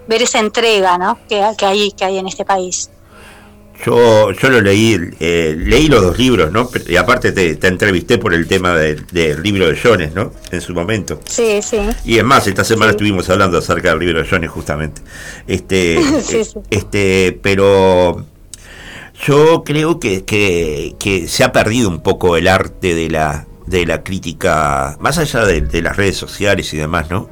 Ver 0.07 0.21
esa 0.21 0.39
entrega, 0.39 0.97
¿no? 0.97 1.19
Que, 1.27 1.43
que, 1.57 1.65
hay, 1.65 1.91
que 1.91 2.05
hay 2.05 2.17
en 2.17 2.27
este 2.27 2.45
país. 2.45 2.89
Yo, 3.85 4.31
yo 4.31 4.49
lo 4.49 4.59
leí, 4.59 4.99
eh, 5.21 5.55
leí 5.57 5.87
los 5.87 6.01
dos 6.01 6.17
libros, 6.17 6.51
¿no? 6.51 6.69
Y 6.85 6.97
aparte 6.97 7.31
te, 7.31 7.55
te 7.55 7.67
entrevisté 7.67 8.17
por 8.17 8.33
el 8.33 8.45
tema 8.45 8.75
del, 8.75 9.05
libro 9.41 9.67
de 9.69 9.79
Jones, 9.81 10.13
¿no? 10.13 10.33
En 10.51 10.59
su 10.59 10.73
momento. 10.73 11.21
Sí, 11.25 11.61
sí. 11.61 11.79
Y 12.03 12.17
es 12.17 12.23
más, 12.25 12.45
esta 12.47 12.65
semana 12.65 12.91
Sí. 12.91 12.95
estuvimos 12.97 13.29
hablando 13.29 13.57
acerca 13.57 13.91
del 13.91 13.99
libro 13.99 14.21
de 14.21 14.27
Jones 14.29 14.49
justamente. 14.49 15.01
Este, 15.47 15.97
Sí, 16.21 16.37
eh, 16.39 16.43
sí. 16.45 16.59
este, 16.71 17.39
pero 17.41 18.25
yo 19.25 19.63
creo 19.63 19.97
que, 19.99 20.25
que, 20.25 20.95
que 20.99 21.29
se 21.29 21.45
ha 21.45 21.53
perdido 21.53 21.87
un 21.87 22.01
poco 22.01 22.35
el 22.35 22.49
arte 22.49 22.93
de 22.95 23.09
la, 23.09 23.47
de 23.65 23.85
la 23.85 24.03
crítica, 24.03 24.97
más 24.99 25.17
allá 25.17 25.45
de, 25.45 25.81
las 25.81 25.95
redes 25.95 26.17
sociales 26.17 26.73
y 26.73 26.77
demás, 26.77 27.09
¿no? 27.09 27.29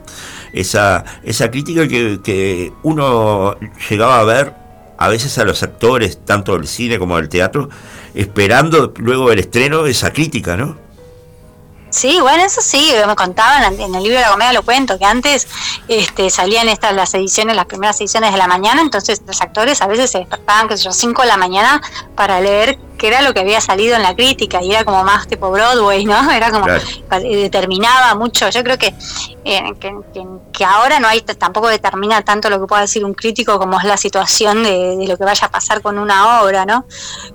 Esa, 0.54 1.04
esa 1.24 1.52
crítica 1.52 1.88
que, 1.88 2.20
que 2.24 2.74
uno 2.84 3.56
llegaba 3.90 4.20
a 4.20 4.24
ver 4.24 4.54
a 4.98 5.08
veces 5.10 5.38
a 5.38 5.44
los 5.44 5.62
actores, 5.64 6.26
tanto 6.26 6.54
del 6.54 6.68
cine 6.68 6.98
como 6.98 7.18
del 7.18 7.30
teatro, 7.30 7.70
esperando 8.16 8.94
luego 8.98 9.30
del 9.30 9.40
estreno 9.40 9.86
esa 9.86 10.12
crítica, 10.12 10.58
¿no? 10.58 10.88
Sí, 11.90 12.20
bueno, 12.20 12.44
eso 12.44 12.62
sí, 12.62 12.92
me 13.08 13.16
contaban 13.16 13.74
en 13.74 13.96
el 13.96 14.04
libro 14.04 14.18
de 14.18 14.22
la 14.22 14.32
comedia, 14.32 14.54
lo 14.54 14.64
cuento, 14.64 15.00
que 15.00 15.06
antes 15.06 15.48
este, 15.88 16.30
salían 16.30 16.68
estas 16.68 16.94
las 16.94 17.14
ediciones, 17.14 17.56
las 17.56 17.66
primeras 17.66 18.00
ediciones 18.02 18.34
de 18.34 18.38
la 18.38 18.48
mañana, 18.48 18.82
entonces 18.82 19.22
los 19.26 19.42
actores 19.42 19.82
a 19.82 19.88
veces 19.88 20.12
se 20.12 20.20
despertaban, 20.20 20.68
qué 20.68 20.78
sé 20.78 20.84
yo, 20.84 20.92
5 20.92 21.22
de 21.22 21.28
la 21.28 21.38
mañana 21.38 21.82
para 22.16 22.42
leer 22.42 22.78
qué 22.98 23.08
era 23.08 23.22
lo 23.22 23.34
que 23.34 23.40
había 23.42 23.62
salido 23.62 23.96
en 23.96 24.04
la 24.04 24.16
crítica, 24.16 24.62
y 24.62 24.72
era 24.72 24.84
como 24.84 25.04
más 25.04 25.28
tipo 25.28 25.50
Broadway, 25.52 26.06
¿no? 26.06 26.30
Era 26.32 26.52
como, 26.52 26.66
Claro. 26.66 26.84
eh, 27.24 27.36
determinaba 27.44 28.16
mucho, 28.16 28.50
yo 28.50 28.64
creo 28.64 28.78
que, 28.78 28.94
eh, 29.46 29.64
que, 29.80 29.96
que- 30.14 30.26
que 30.52 30.66
ahora 30.66 31.00
no 31.00 31.08
hay, 31.08 31.22
tampoco 31.22 31.68
determina 31.68 32.24
tanto 32.24 32.50
lo 32.50 32.60
que 32.60 32.66
pueda 32.66 32.82
decir 32.82 33.06
un 33.06 33.14
crítico 33.14 33.60
como 33.60 33.78
es 33.78 33.84
la 33.86 33.96
situación 33.98 34.64
de, 34.64 34.98
de 34.98 35.08
lo 35.08 35.16
que 35.18 35.24
vaya 35.24 35.46
a 35.48 35.52
pasar 35.52 35.82
con 35.84 36.00
una 36.00 36.42
obra, 36.42 36.66
¿no? 36.66 36.86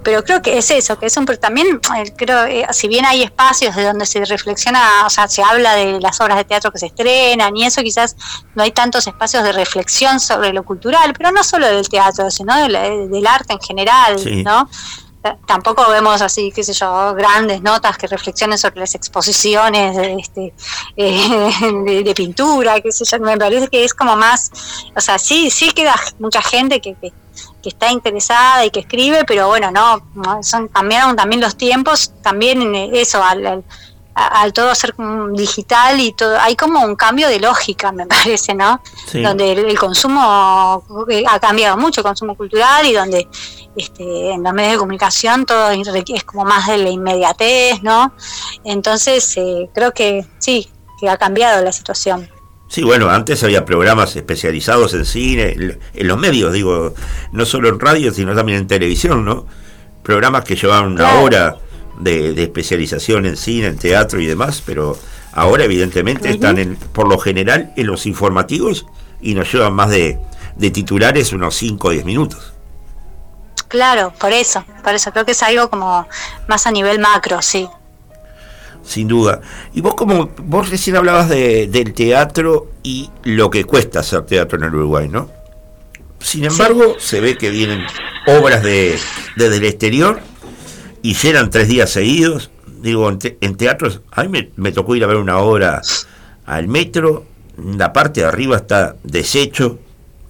pero 0.02 0.24
creo 0.24 0.42
que 0.42 0.58
es 0.58 0.70
eso, 0.72 0.98
que 0.98 1.06
es 1.06 1.16
un 1.16 1.24
pero 1.24 1.38
también 1.38 1.80
eh, 1.96 2.12
creo 2.16 2.44
eh, 2.46 2.66
si 2.72 2.88
bien 2.88 3.04
hay 3.04 3.22
espacios 3.22 3.76
de 3.76 3.84
donde 3.84 4.06
se 4.06 4.24
reflexiona, 4.24 5.06
o 5.06 5.10
sea, 5.10 5.28
se 5.28 5.42
habla 5.42 5.74
de 5.74 6.00
las 6.00 6.20
obras 6.20 6.36
de 6.38 6.44
teatro 6.44 6.72
que 6.72 6.78
se 6.80 6.86
estrenan 6.86 7.56
y 7.56 7.64
eso 7.64 7.80
quizás 7.82 8.16
no 8.56 8.64
hay 8.64 8.72
tantos 8.72 9.06
espacios 9.06 9.44
de 9.44 9.52
reflexión 9.52 10.18
sobre 10.18 10.52
lo 10.52 10.64
cultural, 10.64 11.12
pero 11.16 11.30
no 11.30 11.44
solo 11.44 11.66
del 11.68 11.88
teatro, 11.88 12.28
sino 12.30 12.56
de 12.56 12.68
la- 12.68 12.82
del 12.90 13.26
arte 13.26 13.52
en 13.52 13.60
general, 13.60 14.18
Sí. 14.18 14.42
¿no? 14.42 14.68
Eh, 15.24 15.36
Tampoco 15.46 15.88
vemos 15.88 16.20
así, 16.20 16.50
qué 16.52 16.64
sé 16.64 16.72
yo, 16.72 17.14
grandes 17.14 17.62
notas 17.62 17.96
que 17.96 18.06
reflexionen 18.06 18.58
sobre 18.58 18.80
las 18.80 18.94
exposiciones 18.94 19.96
de, 19.96 20.14
este, 20.14 20.52
eh, 20.96 21.52
de, 21.84 22.02
de 22.02 22.14
pintura, 22.14 22.80
qué 22.80 22.90
sé 22.90 23.04
yo, 23.04 23.20
me 23.20 23.36
parece 23.36 23.68
que 23.68 23.84
es 23.84 23.94
como 23.94 24.16
más, 24.16 24.50
o 24.96 25.00
sea, 25.00 25.18
sí, 25.18 25.50
sí 25.50 25.70
queda 25.72 25.94
mucha 26.18 26.42
gente 26.42 26.80
que, 26.80 26.94
que, 26.94 27.12
está 27.64 27.92
interesada 27.92 28.66
y 28.66 28.70
que 28.70 28.80
escribe, 28.80 29.24
pero 29.24 29.46
bueno, 29.46 29.70
no, 29.70 30.02
son 30.42 30.66
cambiaron 30.66 31.14
también 31.14 31.40
los 31.40 31.56
tiempos, 31.56 32.12
también 32.20 32.60
en 32.60 32.94
eso, 32.96 33.22
al, 33.22 33.62
al 34.14 34.52
todo 34.52 34.74
ser 34.74 34.94
digital 35.32 35.98
y 36.00 36.12
todo, 36.12 36.38
hay 36.38 36.54
como 36.54 36.84
un 36.84 36.96
cambio 36.96 37.28
de 37.28 37.40
lógica, 37.40 37.92
me 37.92 38.06
parece, 38.08 38.54
¿no? 38.54 38.80
Sí. 39.10 39.22
Donde 39.22 39.52
el, 39.52 39.58
el 39.60 39.78
consumo 39.78 40.84
eh, 41.08 41.24
ha 41.28 41.38
cambiado 41.40 41.76
mucho, 41.76 42.00
el 42.00 42.04
consumo 42.06 42.34
cultural 42.36 42.86
y 42.86 42.92
donde 42.92 43.26
este, 43.76 44.32
en 44.32 44.42
los 44.42 44.52
medios 44.52 44.72
de 44.72 44.78
comunicación 44.78 45.46
todo 45.46 45.70
es 45.70 46.24
como 46.24 46.44
más 46.44 46.66
de 46.66 46.78
la 46.78 46.90
inmediatez, 46.90 47.82
¿no? 47.82 48.12
Entonces 48.64 49.34
eh, 49.36 49.70
creo 49.74 49.92
que 49.92 50.26
sí, 50.38 50.68
que 51.00 51.08
ha 51.08 51.16
cambiado 51.16 51.62
la 51.64 51.72
situación. 51.72 52.28
Sí, 52.68 52.82
bueno, 52.82 53.10
antes 53.10 53.42
había 53.44 53.64
programas 53.66 54.16
especializados 54.16 54.94
en 54.94 55.04
cine, 55.04 55.52
en 55.52 55.78
en 55.92 56.08
los 56.08 56.18
medios, 56.18 56.52
digo, 56.54 56.94
no 57.32 57.44
solo 57.44 57.68
en 57.68 57.78
radio, 57.78 58.12
sino 58.14 58.34
también 58.34 58.58
en 58.58 58.66
televisión, 58.66 59.24
¿no? 59.24 59.46
Programas 60.02 60.44
que 60.44 60.56
llevaban 60.56 60.92
una 60.92 61.04
Claro. 61.04 61.22
hora 61.22 61.56
de, 62.02 62.32
de 62.32 62.42
especialización 62.42 63.26
en 63.26 63.36
cine, 63.36 63.68
en 63.68 63.78
teatro 63.78 64.20
y 64.20 64.26
demás, 64.26 64.62
pero 64.64 64.98
ahora 65.32 65.64
evidentemente 65.64 66.30
están 66.30 66.58
en, 66.58 66.76
por 66.76 67.08
lo 67.08 67.18
general 67.18 67.72
en 67.76 67.86
los 67.86 68.06
informativos 68.06 68.86
y 69.20 69.34
nos 69.34 69.52
llevan 69.52 69.74
más 69.74 69.90
de, 69.90 70.18
de 70.56 70.70
titulares 70.70 71.32
unos 71.32 71.54
5 71.56 71.88
o 71.88 71.90
10 71.90 72.04
minutos. 72.04 72.52
Claro, 73.68 74.12
por 74.18 74.32
eso, 74.32 74.64
por 74.84 74.94
eso 74.94 75.12
creo 75.12 75.24
que 75.24 75.32
es 75.32 75.42
algo 75.42 75.70
como 75.70 76.06
más 76.46 76.66
a 76.66 76.70
nivel 76.70 76.98
macro, 76.98 77.40
sí. 77.40 77.68
Sin 78.84 79.08
duda. 79.08 79.40
Y 79.72 79.80
vos 79.80 79.94
como 79.94 80.30
vos 80.38 80.68
recién 80.68 80.96
hablabas 80.96 81.28
de, 81.28 81.68
del 81.68 81.94
teatro 81.94 82.72
y 82.82 83.10
lo 83.22 83.48
que 83.48 83.64
cuesta 83.64 84.00
hacer 84.00 84.26
teatro 84.26 84.58
en 84.58 84.64
el 84.64 84.74
Uruguay, 84.74 85.08
¿no? 85.08 85.30
Sin 86.18 86.44
embargo, 86.44 86.96
se 86.98 87.20
ve 87.20 87.38
que 87.38 87.50
vienen 87.50 87.84
obras 88.26 88.62
de, 88.62 88.98
desde 89.36 89.56
el 89.56 89.64
exterior 89.64 90.20
y 91.02 91.14
llenan 91.14 91.50
tres 91.50 91.68
días 91.68 91.90
seguidos. 91.90 92.50
Digo, 92.80 93.08
en, 93.08 93.18
te- 93.18 93.38
en 93.40 93.56
teatros, 93.56 94.00
a 94.10 94.24
mí 94.24 94.48
me, 94.56 94.72
tocó 94.72 94.96
ir 94.96 95.04
a 95.04 95.06
ver 95.06 95.16
una 95.16 95.38
obra 95.38 95.82
al 96.46 96.68
metro, 96.68 97.24
la 97.56 97.92
parte 97.92 98.20
de 98.22 98.26
arriba 98.26 98.56
está 98.56 98.96
deshecho, 99.04 99.78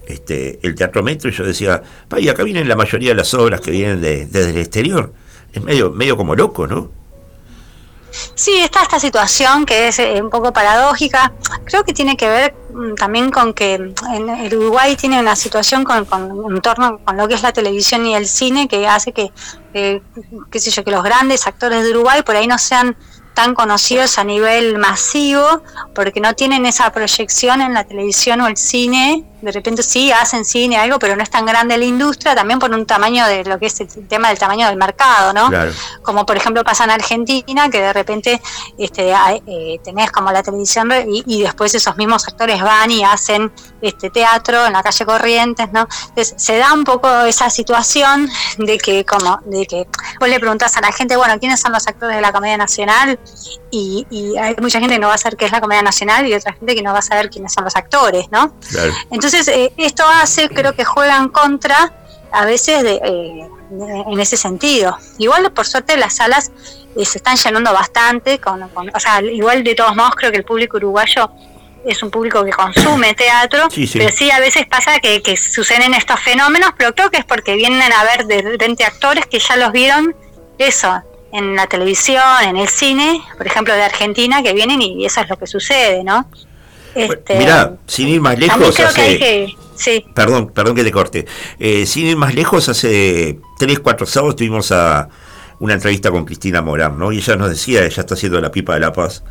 este, 0.07 0.59
el 0.63 0.75
teatro 0.75 1.01
metro, 1.01 1.29
y 1.29 1.33
yo 1.33 1.43
decía, 1.45 1.81
"Pa, 2.09 2.19
y 2.19 2.27
acá 2.29 2.43
vienen 2.43 2.67
la 2.67 2.75
mayoría 2.75 3.09
de 3.09 3.15
las 3.15 3.33
obras 3.33 3.61
que 3.61 3.71
vienen 3.71 4.01
de- 4.01 4.25
desde 4.25 4.51
el 4.51 4.57
exterior. 4.57 5.13
Es 5.53 5.63
medio, 5.63 5.91
medio 5.91 6.17
como 6.17 6.35
loco, 6.35 6.67
¿no? 6.67 6.91
Sí, 8.35 8.59
está 8.59 8.83
esta 8.83 8.99
situación 8.99 9.65
que 9.65 9.87
es 9.87 9.99
eh, 9.99 10.21
un 10.21 10.29
poco 10.29 10.53
paradójica. 10.53 11.33
Creo 11.65 11.83
que 11.83 11.93
tiene 11.93 12.15
que 12.15 12.27
ver 12.27 12.55
mm, 12.73 12.95
también 12.95 13.31
con 13.31 13.53
que 13.53 13.73
en 13.75 14.29
el 14.29 14.55
Uruguay 14.55 14.95
tiene 14.95 15.19
una 15.19 15.35
situación 15.35 15.83
con, 15.83 16.05
con 16.05 16.53
en 16.53 16.61
torno 16.61 16.99
con 17.03 17.17
lo 17.17 17.27
que 17.27 17.33
es 17.35 17.41
la 17.41 17.51
televisión 17.51 18.05
y 18.05 18.15
el 18.15 18.27
cine 18.27 18.67
que 18.67 18.87
hace 18.87 19.11
que, 19.13 19.31
eh, 19.73 20.01
qué 20.51 20.59
sé 20.59 20.71
yo, 20.71 20.83
que 20.83 20.91
los 20.91 21.03
grandes 21.03 21.47
actores 21.47 21.83
de 21.83 21.91
Uruguay 21.91 22.21
por 22.23 22.35
ahí 22.35 22.47
no 22.47 22.57
sean 22.57 22.95
tan 23.33 23.55
conocidos 23.55 24.17
a 24.19 24.23
nivel 24.23 24.77
masivo 24.77 25.63
porque 25.95 26.19
no 26.19 26.33
tienen 26.33 26.65
esa 26.65 26.91
proyección 26.91 27.61
en 27.61 27.73
la 27.73 27.83
televisión 27.83 28.41
o 28.41 28.47
el 28.47 28.57
cine. 28.57 29.25
De 29.43 29.51
repente 29.51 29.83
sí 29.83 30.11
hacen 30.11 30.45
cine, 30.45 30.77
algo, 30.77 30.99
pero 30.99 31.15
no 31.15 31.23
es 31.23 31.29
tan 31.29 31.45
grande 31.45 31.77
la 31.77 31.85
industria, 31.85 32.33
también 32.33 32.59
por 32.59 32.71
un 32.71 32.85
tamaño 32.85 33.25
de 33.27 33.43
lo 33.43 33.59
que 33.59 33.65
es 33.65 33.79
el 33.81 34.07
tema 34.07 34.29
del 34.29 34.39
tamaño 34.39 34.67
del 34.67 34.77
mercado, 34.77 35.33
¿no? 35.33 35.49
Claro. 35.49 35.71
como 36.01 36.25
por 36.25 36.37
ejemplo 36.37 36.63
pasa 36.63 36.85
en 36.85 36.91
Argentina, 36.91 37.69
que 37.69 37.81
de 37.81 37.93
repente 37.93 38.41
este, 38.77 39.11
eh, 39.11 39.79
tenés 39.83 40.11
como 40.11 40.31
la 40.31 40.41
televisión 40.41 40.89
y, 41.07 41.23
y 41.27 41.43
después 41.43 41.75
esos 41.75 41.97
mismos 41.97 42.27
actores 42.27 42.61
van 42.61 42.89
y 42.91 43.03
hacen 43.03 43.51
este 43.81 44.09
teatro 44.09 44.65
en 44.65 44.73
la 44.73 44.81
calle 44.81 45.05
Corrientes, 45.05 45.71
¿no? 45.71 45.87
Entonces 46.09 46.33
se 46.37 46.57
da 46.57 46.73
un 46.73 46.83
poco 46.83 47.09
esa 47.21 47.49
situación 47.49 48.29
de 48.57 48.77
que 48.77 49.05
como, 49.05 49.39
de 49.45 49.65
que, 49.65 49.87
vos 50.19 50.29
le 50.29 50.39
preguntás 50.39 50.77
a 50.77 50.81
la 50.81 50.91
gente, 50.91 51.15
bueno, 51.15 51.37
¿quiénes 51.39 51.59
son 51.59 51.71
los 51.71 51.87
actores 51.87 52.15
de 52.15 52.21
la 52.21 52.31
Comedia 52.31 52.57
Nacional? 52.57 53.19
Y, 53.71 54.05
y 54.09 54.37
hay 54.37 54.55
mucha 54.61 54.79
gente 54.79 54.95
que 54.95 54.99
no 54.99 55.07
va 55.07 55.15
a 55.15 55.17
saber 55.17 55.37
qué 55.37 55.45
es 55.45 55.51
la 55.51 55.61
Comedia 55.61 55.81
Nacional 55.81 56.27
y 56.27 56.33
otra 56.33 56.53
gente 56.53 56.75
que 56.75 56.81
no 56.81 56.93
va 56.93 56.99
a 56.99 57.03
saber 57.03 57.29
quiénes 57.29 57.53
son 57.53 57.63
los 57.63 57.75
actores, 57.75 58.27
¿no? 58.31 58.57
Claro. 58.69 58.93
Entonces, 59.09 59.32
eh, 59.47 59.73
esto 59.77 60.03
hace, 60.07 60.49
creo 60.49 60.73
que 60.73 60.83
juegan 60.85 61.29
contra 61.29 61.91
a 62.31 62.45
veces 62.45 62.83
de, 62.83 62.93
eh, 63.03 63.47
de- 63.69 64.01
en 64.11 64.19
ese 64.19 64.37
sentido. 64.37 64.97
Igual, 65.17 65.51
por 65.51 65.65
suerte, 65.65 65.97
las 65.97 66.15
salas 66.15 66.51
eh, 66.95 67.05
se 67.05 67.17
están 67.17 67.35
llenando 67.37 67.73
bastante, 67.73 68.39
con, 68.39 68.67
con- 68.69 68.91
o 68.95 68.99
sea, 68.99 69.21
igual 69.21 69.63
de 69.63 69.75
todos 69.75 69.95
modos 69.95 70.15
creo 70.15 70.31
que 70.31 70.37
el 70.37 70.45
público 70.45 70.77
uruguayo 70.77 71.31
es 71.85 72.01
un 72.01 72.09
público 72.11 72.43
que 72.45 72.51
consume 72.51 73.13
teatro, 73.13 73.67
Sí, 73.69 73.85
sí. 73.87 73.97
pero 73.99 74.15
sí 74.15 74.31
a 74.31 74.39
veces 74.39 74.65
pasa 74.67 74.99
que, 74.99 75.21
que 75.21 75.35
suceden 75.35 75.93
estos 75.93 76.19
fenómenos, 76.21 76.71
pero 76.77 76.95
creo 76.95 77.09
que 77.11 77.17
es 77.17 77.25
porque 77.25 77.55
vienen 77.55 77.91
a 77.91 78.03
ver 78.05 78.25
de 78.25 78.41
repente 78.41 78.85
actores 78.85 79.25
que 79.25 79.39
ya 79.39 79.57
los 79.57 79.71
vieron, 79.73 80.15
eso, 80.57 81.01
en 81.33 81.55
la 81.55 81.67
televisión, 81.67 82.23
en 82.43 82.55
el 82.57 82.69
cine, 82.69 83.21
por 83.37 83.47
ejemplo 83.47 83.73
de 83.73 83.83
Argentina, 83.83 84.41
que 84.43 84.53
vienen 84.53 84.81
y 84.81 85.05
eso 85.05 85.19
es 85.21 85.29
lo 85.29 85.35
que 85.37 85.45
sucede, 85.47 86.03
¿no? 86.03 86.25
Este, 86.95 87.37
Mirá, 87.37 87.75
sin 87.87 88.07
ir 88.07 88.21
más 88.21 88.37
lejos, 88.37 88.79
hace... 88.79 89.17
que, 89.17 89.47
sí, 89.75 90.05
Perdón, 90.13 90.51
perdón 90.53 90.75
que 90.75 90.83
te 90.83 90.91
corte. 90.91 91.25
Eh, 91.59 91.85
sin 91.85 92.07
ir 92.07 92.17
más 92.17 92.35
lejos, 92.35 92.69
hace 92.69 93.39
3, 93.59 93.79
4 93.79 94.05
sábados 94.05 94.35
tuvimos 94.35 94.71
a 94.71 95.09
una 95.59 95.73
entrevista 95.73 96.11
con 96.11 96.25
Cristina 96.25 96.61
Morán, 96.61 96.97
¿no? 96.97 97.11
Y 97.11 97.17
ella 97.17 97.35
nos 97.35 97.49
decía, 97.49 97.85
ella 97.85 98.01
está 98.01 98.15
haciendo 98.15 98.39
la 98.41 98.51
pipa 98.51 98.73
de 98.73 98.79
la 98.81 98.93
paz, 98.93 99.23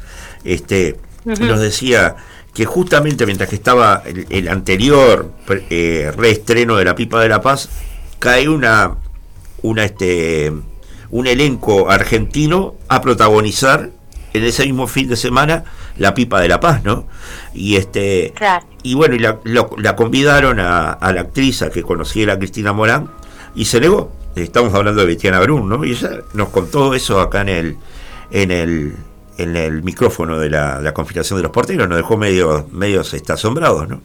este, 0.44 0.97
nos 1.24 1.60
decía 1.60 2.16
que 2.55 2.65
justamente 2.65 3.26
mientras 3.26 3.49
que 3.49 3.57
estaba 3.57 4.02
el, 4.05 4.26
el 4.28 4.49
anterior 4.49 5.31
eh, 5.70 6.12
reestreno 6.16 6.76
de 6.76 6.84
la 6.84 6.94
pipa 6.94 7.20
de 7.20 7.28
la 7.28 7.41
paz, 7.41 7.68
cae 8.18 8.49
una, 8.49 8.97
una 9.62 9.84
este, 9.84 10.52
un 11.10 11.26
elenco 11.26 11.91
argentino 11.91 12.74
a 12.89 13.00
protagonizar 13.00 13.91
en 14.32 14.44
ese 14.44 14.65
mismo 14.65 14.86
fin 14.86 15.08
de 15.08 15.16
semana 15.16 15.65
la 15.98 16.14
pipa 16.14 16.40
de 16.40 16.48
la 16.48 16.58
paz, 16.60 16.82
¿no? 16.84 17.06
Y 17.54 17.76
este 17.76 18.32
claro. 18.34 18.66
y 18.82 18.94
bueno, 18.94 19.14
y 19.14 19.18
la, 19.18 19.38
lo- 19.44 19.70
la 19.78 19.94
convidaron 19.96 20.58
a, 20.60 20.92
a 20.92 21.12
la 21.12 21.22
actriz 21.22 21.62
a 21.62 21.70
que 21.70 21.82
conociera 21.82 22.34
a 22.34 22.38
Cristina 22.38 22.72
Morán 22.72 23.10
y 23.54 23.64
se 23.66 23.80
negó. 23.80 24.12
Estamos 24.34 24.72
hablando 24.72 25.02
de 25.02 25.06
Betiana 25.08 25.40
Brun, 25.40 25.68
¿no? 25.68 25.84
Y 25.84 25.90
ella 25.92 26.10
nos 26.32 26.48
contó 26.48 26.94
eso 26.94 27.20
acá 27.20 27.42
en 27.42 27.48
el 27.50 27.76
en 28.30 28.50
el 28.50 28.96
en 29.38 29.56
el 29.56 29.82
micrófono 29.82 30.38
de 30.38 30.50
la, 30.50 30.80
la 30.80 30.92
configuración 30.94 31.38
de 31.38 31.42
los 31.44 31.52
porteros, 31.52 31.88
nos 31.88 31.96
dejó 31.96 32.16
medio 32.16 32.66
medios 32.72 33.12
este, 33.14 33.32
asombrados, 33.32 33.88
¿no? 33.88 34.00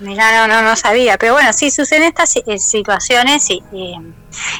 Mirá, 0.00 0.46
no, 0.46 0.54
no, 0.54 0.62
no 0.62 0.76
sabía, 0.76 1.18
pero 1.18 1.34
bueno, 1.34 1.52
sí 1.52 1.70
suceden 1.70 2.04
estas 2.04 2.34
eh, 2.36 2.58
situaciones 2.58 3.50
y, 3.50 3.62
y, 3.72 3.94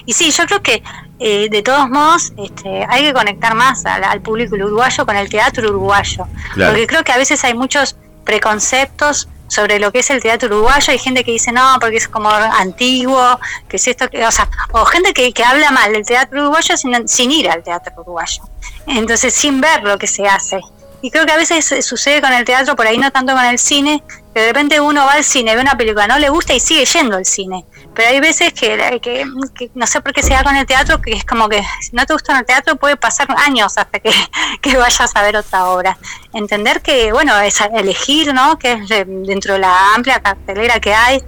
y 0.04 0.12
sí, 0.12 0.30
yo 0.30 0.44
creo 0.46 0.62
que 0.62 0.82
eh, 1.18 1.48
de 1.50 1.62
todos 1.62 1.88
modos 1.88 2.32
este, 2.36 2.86
hay 2.88 3.04
que 3.04 3.12
conectar 3.14 3.54
más 3.54 3.84
al, 3.86 4.04
al 4.04 4.20
público 4.20 4.54
uruguayo 4.56 5.06
con 5.06 5.16
el 5.16 5.28
teatro 5.30 5.68
uruguayo, 5.70 6.26
Claro. 6.54 6.72
porque 6.72 6.86
creo 6.86 7.04
que 7.04 7.12
a 7.12 7.16
veces 7.16 7.42
hay 7.44 7.54
muchos 7.54 7.96
preconceptos 8.24 9.28
sobre 9.48 9.78
lo 9.80 9.90
que 9.90 9.98
es 10.00 10.10
el 10.10 10.20
teatro 10.22 10.48
uruguayo, 10.48 10.92
hay 10.92 10.98
gente 10.98 11.24
que 11.24 11.32
dice 11.32 11.50
no, 11.52 11.76
porque 11.80 11.96
es 11.96 12.06
como 12.06 12.28
antiguo, 12.30 13.40
que 13.68 13.76
es 13.76 13.88
esto, 13.88 14.08
que, 14.08 14.24
o 14.24 14.30
sea, 14.30 14.48
o 14.72 14.84
gente 14.84 15.12
que, 15.12 15.32
que 15.32 15.42
habla 15.42 15.70
mal 15.70 15.92
del 15.92 16.04
teatro 16.04 16.40
uruguayo 16.42 16.76
sin, 16.76 17.08
sin 17.08 17.32
ir 17.32 17.50
al 17.50 17.62
teatro 17.62 17.92
uruguayo, 17.96 18.42
entonces 18.86 19.34
sin 19.34 19.60
ver 19.60 19.82
lo 19.82 19.98
que 19.98 20.06
se 20.06 20.26
hace. 20.28 20.60
Y 21.02 21.10
creo 21.10 21.24
que 21.24 21.32
a 21.32 21.36
veces 21.36 21.70
eh, 21.72 21.82
sucede 21.82 22.20
con 22.20 22.32
el 22.32 22.44
teatro, 22.44 22.76
por 22.76 22.86
ahí 22.86 22.98
no 22.98 23.10
tanto 23.10 23.32
con 23.34 23.44
el 23.44 23.58
cine, 23.58 24.02
que 24.34 24.40
de 24.40 24.46
repente 24.48 24.80
uno 24.80 25.04
va 25.06 25.12
al 25.14 25.24
cine, 25.24 25.54
ve 25.56 25.62
una 25.62 25.74
película, 25.76 26.06
no 26.06 26.18
le 26.18 26.28
gusta 26.28 26.52
y 26.54 26.60
sigue 26.60 26.84
yendo 26.84 27.16
al 27.16 27.24
cine. 27.24 27.64
Pero 27.94 28.08
hay 28.10 28.20
veces 28.20 28.52
que, 28.52 29.00
que 29.02 29.70
no 29.74 29.86
sé 29.86 30.00
por 30.02 30.12
qué 30.12 30.22
se 30.22 30.30
da 30.34 30.44
con 30.44 30.54
el 30.56 30.66
teatro, 30.66 31.00
que 31.00 31.12
es 31.12 31.24
como 31.24 31.48
que 31.48 31.62
si 31.80 31.90
no 31.96 32.04
te 32.06 32.12
gusta 32.12 32.38
el 32.38 32.44
teatro 32.44 32.76
puede 32.76 32.96
pasar 32.96 33.28
años 33.38 33.76
hasta 33.78 33.98
que, 33.98 34.12
que 34.60 34.76
vayas 34.76 35.10
a 35.16 35.22
ver 35.22 35.36
otra 35.36 35.66
obra. 35.70 35.96
Entender 36.34 36.82
que, 36.82 37.12
bueno, 37.12 37.38
es 37.40 37.60
elegir, 37.74 38.32
¿no? 38.34 38.58
Que 38.58 38.72
es 38.72 38.88
de- 38.88 39.04
dentro 39.06 39.54
de 39.54 39.60
la 39.60 39.94
amplia 39.94 40.20
cartelera 40.20 40.80
que 40.80 40.94
hay, 40.94 41.22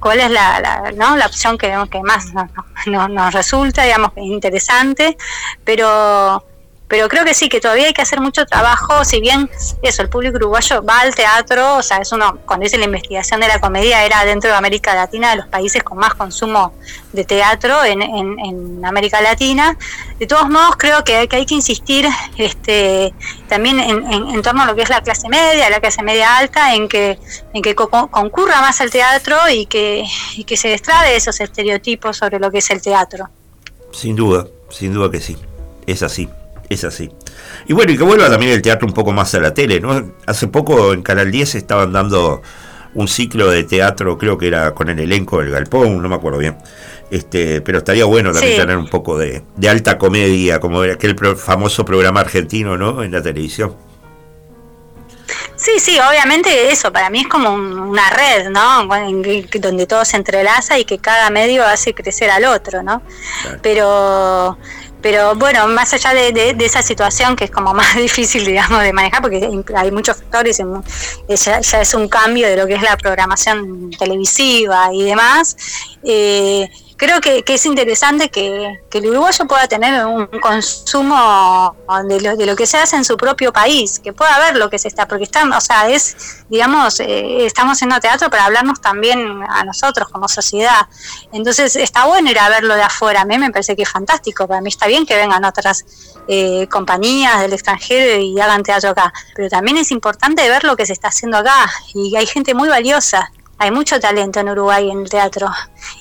cuál 0.00 0.20
es 0.20 0.30
la, 0.30 0.60
la, 0.60 0.92
¿no? 0.92 1.16
la 1.16 1.26
opción 1.26 1.56
que, 1.56 1.74
que 1.90 2.02
más 2.02 2.26
nos, 2.34 2.50
nos- 2.86 3.08
nos 3.10 3.32
resulta, 3.32 3.82
digamos, 3.84 4.12
interesante, 4.16 5.16
pero 5.64 6.44
pero 6.88 7.08
creo 7.08 7.24
que 7.24 7.34
sí, 7.34 7.48
que 7.48 7.60
todavía 7.60 7.86
hay 7.86 7.92
que 7.94 8.02
hacer 8.02 8.20
mucho 8.20 8.44
trabajo, 8.46 9.04
si 9.04 9.20
bien 9.20 9.50
eso, 9.82 10.02
el 10.02 10.08
público 10.08 10.36
uruguayo 10.36 10.82
va 10.84 11.00
al 11.00 11.14
teatro, 11.14 11.76
o 11.76 11.82
sea, 11.82 11.98
es 11.98 12.12
uno, 12.12 12.38
cuando 12.46 12.66
hice 12.66 12.78
la 12.78 12.84
investigación 12.84 13.40
de 13.40 13.48
la 13.48 13.58
comedia, 13.60 14.04
era 14.04 14.24
dentro 14.24 14.50
de 14.50 14.56
América 14.56 14.94
Latina 14.94 15.30
de 15.30 15.36
los 15.36 15.46
países 15.48 15.82
con 15.82 15.98
más 15.98 16.14
consumo 16.14 16.72
de 17.12 17.24
teatro 17.24 17.84
en, 17.84 18.02
en, 18.02 18.38
en 18.38 18.84
América 18.84 19.20
Latina. 19.20 19.76
De 20.18 20.26
todos 20.26 20.48
modos, 20.48 20.76
creo 20.76 21.02
que, 21.04 21.16
hay 21.16 21.46
que 21.46 21.54
insistir 21.54 22.06
este, 22.36 23.12
también 23.48 23.80
en, 23.80 24.12
en- 24.12 24.28
en 24.28 24.42
torno 24.42 24.62
a 24.62 24.66
lo 24.66 24.74
que 24.76 24.82
es 24.82 24.88
la 24.88 25.00
clase 25.02 25.28
media, 25.28 25.70
la 25.70 25.80
clase 25.80 26.02
media 26.02 26.36
alta, 26.36 26.74
en 26.74 26.88
que, 26.88 27.18
en 27.52 27.62
que 27.62 27.74
co- 27.74 28.08
concurra 28.10 28.60
más 28.60 28.80
al 28.80 28.90
teatro 28.90 29.36
y 29.50 29.66
que, 29.66 30.04
y 30.36 30.44
que 30.44 30.56
se 30.56 30.68
destrabe 30.68 31.16
esos 31.16 31.40
estereotipos 31.40 32.16
sobre 32.18 32.38
lo 32.38 32.50
que 32.50 32.58
es 32.58 32.70
el 32.70 32.80
teatro. 32.82 33.28
Sin 33.92 34.14
duda, 34.16 34.46
sin 34.70 34.92
duda 34.92 35.10
que 35.10 35.20
sí. 35.20 35.36
Es 35.86 36.02
así, 36.02 36.28
es 36.74 36.84
así. 36.84 37.10
Y 37.66 37.72
bueno, 37.72 37.92
y 37.92 37.96
que 37.98 38.04
vuelva 38.04 38.28
también 38.30 38.52
el 38.52 38.62
teatro 38.62 38.86
un 38.86 38.94
poco 38.94 39.12
más 39.12 39.34
a 39.34 39.40
la 39.40 39.52
tele, 39.54 39.80
¿no? 39.80 40.12
Hace 40.26 40.46
poco 40.48 40.92
en 40.92 41.02
Canal 41.02 41.30
10 41.30 41.54
estaban 41.56 41.92
dando 41.92 42.42
un 42.94 43.08
ciclo 43.08 43.50
de 43.50 43.64
teatro, 43.64 44.16
creo 44.18 44.38
que 44.38 44.46
era 44.46 44.72
con 44.72 44.88
el 44.88 44.98
elenco 45.00 45.40
del 45.40 45.50
Galpón, 45.50 46.00
no 46.00 46.08
me 46.08 46.14
acuerdo 46.14 46.38
bien. 46.38 46.56
Este, 47.10 47.60
pero 47.60 47.78
estaría 47.78 48.04
bueno 48.04 48.32
también 48.32 48.52
Sí. 48.54 48.58
tener 48.60 48.76
un 48.76 48.88
poco 48.88 49.18
de, 49.18 49.42
de 49.56 49.68
alta 49.68 49.98
comedia, 49.98 50.58
como 50.60 50.82
era 50.84 50.94
aquel 50.94 51.14
pro- 51.16 51.36
famoso 51.36 51.84
programa 51.84 52.20
argentino, 52.20 52.76
¿no? 52.76 53.02
En 53.02 53.12
la 53.12 53.22
televisión. 53.22 53.74
Sí, 55.56 55.72
sí, 55.78 55.96
obviamente 55.98 56.70
eso 56.70 56.92
para 56.92 57.08
mí 57.10 57.20
es 57.20 57.28
como 57.28 57.52
un- 57.54 57.78
una 57.78 58.10
red, 58.10 58.48
¿no? 58.50 58.86
Donde 59.60 59.86
todo 59.86 60.04
se 60.04 60.16
entrelaza 60.16 60.78
y 60.78 60.84
que 60.84 60.98
cada 60.98 61.30
medio 61.30 61.64
hace 61.64 61.94
crecer 61.94 62.30
al 62.30 62.44
otro, 62.44 62.82
¿no? 62.82 63.02
Pero, 63.62 64.58
pero 65.04 65.34
bueno, 65.34 65.66
más 65.68 65.92
allá 65.92 66.14
de, 66.14 66.32
de- 66.32 66.64
esa 66.64 66.82
situación 66.82 67.36
que 67.36 67.44
es 67.44 67.50
como 67.50 67.74
más 67.74 67.94
difícil, 68.06 68.42
digamos, 68.46 68.80
de 68.82 68.90
manejar, 68.94 69.20
porque 69.20 69.46
hay- 69.76 69.90
muchos 69.90 70.16
factores, 70.16 70.58
eh, 70.60 70.64
ya, 71.36 71.60
ya 71.60 71.80
es 71.82 71.92
un 71.92 72.08
cambio 72.08 72.48
de 72.48 72.56
lo 72.56 72.66
que 72.66 72.74
es 72.76 72.80
la 72.82 72.96
programación 72.96 73.90
televisiva 73.98 74.88
y 74.94 75.02
demás. 75.02 75.56
eh, 76.04 76.70
creo 77.04 77.20
que, 77.20 77.42
que 77.42 77.54
es 77.54 77.66
interesante 77.66 78.30
que, 78.30 78.80
el 78.94 79.06
uruguayo 79.06 79.46
pueda 79.46 79.66
tener 79.66 80.06
un 80.06 80.26
consumo 80.40 81.76
de 82.06 82.20
lo, 82.20 82.36
de 82.36 82.46
lo 82.46 82.54
que 82.54 82.64
se 82.64 82.78
hace 82.78 82.94
en 82.94 83.04
su 83.04 83.16
propio 83.16 83.52
país, 83.52 83.98
que 83.98 84.12
pueda 84.12 84.38
ver 84.38 84.56
lo 84.56 84.70
que 84.70 84.78
se 84.78 84.86
está, 84.86 85.08
porque 85.08 85.24
está, 85.24 85.44
o 85.44 85.60
sea, 85.60 85.88
es, 85.88 86.44
digamos, 86.48 87.00
eh, 87.00 87.44
estamos 87.44 87.72
haciendo 87.72 87.98
teatro 87.98 88.30
para 88.30 88.44
hablarnos 88.44 88.80
también 88.80 89.42
a 89.48 89.64
nosotros 89.64 90.08
como 90.08 90.28
sociedad. 90.28 90.86
Entonces 91.32 91.74
está 91.74 92.06
bueno 92.06 92.30
ir 92.30 92.38
a 92.38 92.48
verlo 92.48 92.76
de 92.76 92.82
afuera, 92.82 93.22
a 93.22 93.24
mí 93.24 93.36
me 93.36 93.50
parece 93.50 93.74
que 93.74 93.82
es 93.82 93.90
fantástico, 93.90 94.46
para 94.46 94.60
mí 94.60 94.68
está 94.68 94.86
bien 94.86 95.04
que 95.04 95.16
vengan 95.16 95.44
otras 95.44 95.84
eh, 96.28 96.68
compañías 96.70 97.40
del 97.40 97.52
extranjero 97.52 98.20
y 98.22 98.40
hagan 98.40 98.62
teatro 98.62 98.90
acá, 98.90 99.12
pero 99.34 99.48
también 99.48 99.76
es 99.76 99.90
importante 99.90 100.48
ver 100.48 100.62
lo 100.62 100.76
que 100.76 100.86
se 100.86 100.92
está 100.92 101.08
haciendo 101.08 101.38
acá 101.38 101.68
y 101.92 102.14
hay 102.16 102.26
gente 102.26 102.54
muy 102.54 102.68
valiosa. 102.68 103.30
Hay 103.58 103.70
mucho 103.70 104.00
talento 104.00 104.40
en 104.40 104.48
Uruguay 104.48 104.90
en 104.90 105.02
el 105.02 105.08
teatro 105.08 105.48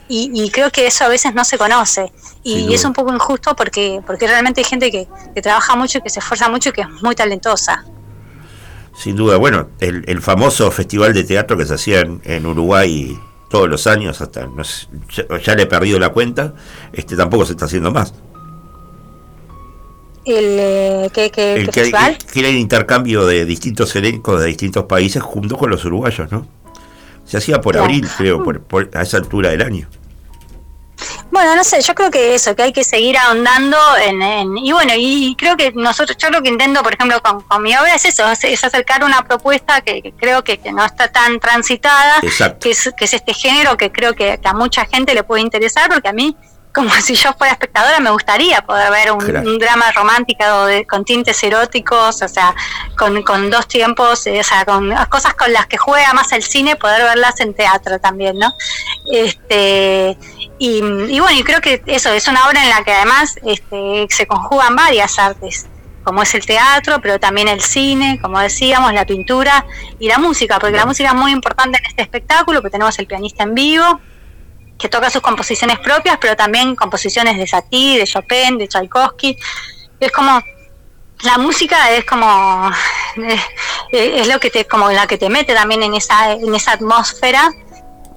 y, 0.07 0.31
y 0.33 0.49
creo 0.49 0.71
que 0.71 0.87
eso 0.87 1.05
a 1.05 1.07
veces 1.07 1.33
no 1.35 1.45
se 1.45 1.57
conoce 1.57 2.11
y 2.43 2.73
es 2.73 2.83
un 2.83 2.93
poco 2.93 3.13
injusto 3.13 3.55
porque 3.55 4.01
porque 4.07 4.27
realmente 4.27 4.61
hay 4.61 4.65
gente 4.65 4.89
que, 4.91 5.07
que 5.35 5.41
trabaja 5.41 5.75
mucho 5.75 5.99
y 5.99 6.01
que 6.01 6.09
se 6.09 6.19
esfuerza 6.19 6.49
mucho 6.49 6.69
y 6.69 6.71
que 6.73 6.81
es 6.81 6.89
muy 7.03 7.13
talentosa. 7.15 7.85
Sin 8.97 9.15
duda, 9.15 9.37
bueno, 9.37 9.69
el, 9.79 10.03
el 10.07 10.21
famoso 10.21 10.69
festival 10.71 11.13
de 11.13 11.23
teatro 11.23 11.55
que 11.57 11.65
se 11.65 11.75
hacía 11.75 12.01
en, 12.01 12.21
en 12.25 12.45
Uruguay 12.45 13.17
todos 13.49 13.69
los 13.69 13.85
años, 13.87 14.19
hasta 14.21 14.45
no 14.47 14.63
sé, 14.63 14.87
ya, 15.15 15.23
ya 15.39 15.55
le 15.55 15.63
he 15.63 15.67
perdido 15.67 15.99
la 15.99 16.09
cuenta, 16.09 16.53
este 16.91 17.15
tampoco 17.15 17.45
se 17.45 17.51
está 17.53 17.65
haciendo 17.65 17.91
más. 17.91 18.13
El, 20.25 20.45
eh, 20.59 21.09
¿qué, 21.13 21.29
qué- 21.31 21.53
El 21.55 21.65
qué 21.65 21.71
que, 21.71 21.79
festival? 21.81 22.17
que 22.31 22.39
era 22.39 22.49
el 22.49 22.57
intercambio 22.57 23.25
de 23.25 23.45
distintos 23.45 23.95
elencos 23.95 24.39
de 24.41 24.47
distintos 24.47 24.85
países 24.85 25.21
junto 25.21 25.57
con 25.57 25.69
los 25.69 25.83
uruguayos, 25.85 26.31
¿no? 26.31 26.47
Se 27.25 27.37
hacía 27.37 27.59
por 27.61 27.73
Claro. 27.73 27.85
abril, 27.85 28.07
creo, 28.17 28.43
por, 28.43 28.61
por- 28.63 28.89
a 28.93 29.01
esa 29.01 29.17
altura 29.17 29.49
del 29.49 29.61
año. 29.61 29.87
Bueno, 31.31 31.55
no 31.55 31.63
sé, 31.63 31.81
yo 31.81 31.95
creo 31.95 32.11
que 32.11 32.35
eso, 32.35 32.55
que 32.55 32.61
hay 32.63 32.71
que 32.73 32.83
seguir 32.83 33.17
ahondando 33.17 33.75
en, 34.05 34.21
en- 34.21 34.57
y 34.57 34.71
bueno, 34.71 34.93
y 34.95 35.35
creo 35.35 35.57
que 35.57 35.71
nosotros, 35.71 36.15
yo 36.17 36.29
lo 36.29 36.41
que 36.43 36.49
intento, 36.49 36.83
por 36.83 36.93
ejemplo, 36.93 37.19
con, 37.23 37.41
con 37.41 37.63
mi 37.63 37.75
obra 37.75 37.95
es 37.95 38.05
eso, 38.05 38.23
es, 38.31 38.63
acercar 38.63 39.03
una 39.03 39.23
propuesta 39.23 39.81
que, 39.81 40.01
que 40.03 40.11
creo 40.13 40.43
que, 40.43 40.59
que 40.59 40.71
no 40.71 40.85
está 40.85 41.11
tan 41.11 41.39
transitada, 41.39 42.19
Exacto. 42.21 42.59
que 42.59 42.71
es, 42.71 42.91
que 42.95 43.05
es 43.05 43.13
este 43.13 43.33
género 43.33 43.75
que 43.77 43.91
creo 43.91 44.13
que, 44.13 44.37
que 44.39 44.47
a 44.47 44.53
mucha 44.53 44.85
gente 44.85 45.15
le 45.15 45.23
puede 45.23 45.41
interesar, 45.41 45.89
porque 45.91 46.09
a 46.09 46.13
mí, 46.13 46.37
como 46.73 46.89
si 47.01 47.15
yo 47.15 47.33
fuera 47.33 47.53
espectadora, 47.53 47.99
me 47.99 48.09
gustaría 48.09 48.61
poder 48.65 48.91
ver 48.91 49.11
un, 49.11 49.19
Claro. 49.19 49.47
un 49.49 49.59
drama 49.59 49.91
romántico 49.91 50.65
de- 50.65 50.85
con 50.87 51.05
tintes 51.05 51.41
eróticos, 51.43 52.21
o 52.21 52.27
sea, 52.27 52.55
con, 52.97 53.21
con 53.23 53.49
dos 53.49 53.67
tiempos, 53.67 54.25
eh, 54.27 54.39
o 54.39 54.43
sea, 54.43 54.65
con 54.65 54.93
cosas 55.09 55.33
con 55.35 55.51
las 55.53 55.67
que 55.67 55.77
juega 55.77 56.13
más 56.13 56.31
el 56.31 56.43
cine, 56.43 56.75
poder 56.75 57.03
verlas 57.03 57.39
en 57.41 57.53
teatro 57.53 57.99
también, 57.99 58.37
¿no? 58.39 58.53
Este, 59.11 60.17
Y, 60.59 60.77
y 60.77 61.19
bueno, 61.19 61.31
y 61.31 61.43
creo 61.43 61.59
que 61.61 61.81
eso 61.87 62.09
es 62.13 62.27
una 62.27 62.47
obra 62.47 62.63
en 62.63 62.69
la 62.69 62.83
que 62.83 62.93
además 62.93 63.35
este, 63.43 64.07
se 64.09 64.25
conjugan 64.27 64.75
varias 64.75 65.19
artes, 65.19 65.65
como 66.03 66.21
es 66.21 66.33
el 66.35 66.45
teatro, 66.45 66.99
pero 67.01 67.19
también 67.19 67.47
el 67.49 67.61
cine, 67.61 68.19
como 68.21 68.39
decíamos, 68.39 68.93
la 68.93 69.05
pintura 69.05 69.65
y 69.99 70.07
la 70.07 70.19
música, 70.19 70.59
porque 70.59 70.77
la 70.77 70.85
música 70.85 71.09
es 71.09 71.15
muy 71.15 71.31
importante 71.31 71.79
en 71.79 71.85
este 71.85 72.01
espectáculo, 72.03 72.59
porque 72.61 72.71
tenemos 72.71 72.97
el 72.99 73.07
pianista 73.07 73.43
en 73.43 73.55
vivo, 73.55 73.99
que 74.83 74.89
toca 74.89 75.09
sus 75.09 75.21
composiciones 75.21 75.79
propias, 75.79 76.17
pero 76.19 76.35
también 76.35 76.75
composiciones 76.75 77.37
de 77.37 77.47
Satie, 77.47 77.97
de 77.99 78.05
Chopin, 78.05 78.57
de 78.57 78.67
Tchaikovsky. 78.67 79.37
Es 79.97 80.11
como 80.11 80.41
la 81.23 81.37
música 81.37 81.89
es 81.91 82.03
como 82.03 82.69
es 83.93 84.27
lo 84.27 84.39
que 84.41 84.49
te 84.49 84.65
como 84.65 84.91
la 84.91 85.07
que 85.07 85.17
te 85.17 85.29
mete 85.29 85.53
también 85.53 85.83
en 85.83 85.93
esa 85.93 86.33
en 86.33 86.53
esa 86.53 86.73
atmósfera 86.73 87.49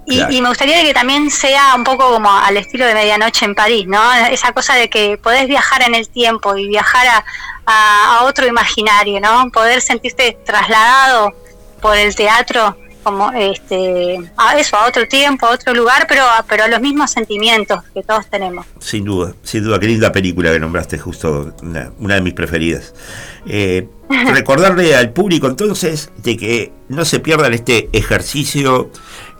y, 0.08 0.16
Claro. 0.18 0.32
y 0.32 0.40
me 0.40 0.48
gustaría 0.48 0.82
que 0.82 0.92
también 0.92 1.30
sea 1.30 1.74
un 1.76 1.84
poco 1.84 2.10
como 2.10 2.30
al 2.30 2.56
estilo 2.56 2.84
de 2.86 2.94
Medianoche 2.94 3.44
en 3.44 3.54
París, 3.54 3.86
¿no? 3.88 4.00
Esa 4.30 4.52
cosa 4.52 4.74
de 4.74 4.88
que 4.90 5.18
podés 5.18 5.46
viajar 5.46 5.82
en 5.82 5.94
el 5.94 6.08
tiempo 6.08 6.56
y 6.56 6.66
viajar 6.68 7.06
a, 7.06 7.24
a- 7.66 8.18
a 8.18 8.22
otro 8.24 8.44
imaginario, 8.46 9.20
¿no? 9.20 9.50
Poder 9.52 9.80
sentirte 9.82 10.36
trasladado 10.44 11.32
por 11.80 11.96
el 11.96 12.14
teatro 12.16 12.76
como 13.06 13.30
este 13.30 14.18
a 14.36 14.58
eso, 14.58 14.74
a 14.74 14.88
otro 14.88 15.06
tiempo, 15.06 15.46
a 15.46 15.50
otro 15.50 15.72
lugar, 15.72 16.06
pero 16.08 16.24
a, 16.24 16.44
pero 16.48 16.64
a 16.64 16.68
los 16.68 16.80
mismos 16.80 17.08
sentimientos 17.12 17.78
que 17.94 18.02
todos 18.02 18.26
tenemos. 18.28 18.66
Sin 18.80 19.04
duda, 19.04 19.32
sin 19.44 19.62
duda, 19.62 19.78
qué 19.78 19.86
linda 19.86 20.10
película 20.10 20.50
que 20.50 20.58
nombraste, 20.58 20.98
justo 20.98 21.54
una, 21.62 21.92
una 22.00 22.16
de 22.16 22.20
mis 22.22 22.34
preferidas. 22.34 22.94
Eh, 23.46 23.86
recordarle 24.34 24.96
al 24.96 25.10
público 25.10 25.46
entonces 25.46 26.10
de 26.16 26.36
que 26.36 26.72
no 26.88 27.04
se 27.04 27.20
pierdan 27.20 27.54
este 27.54 27.88
ejercicio 27.92 28.90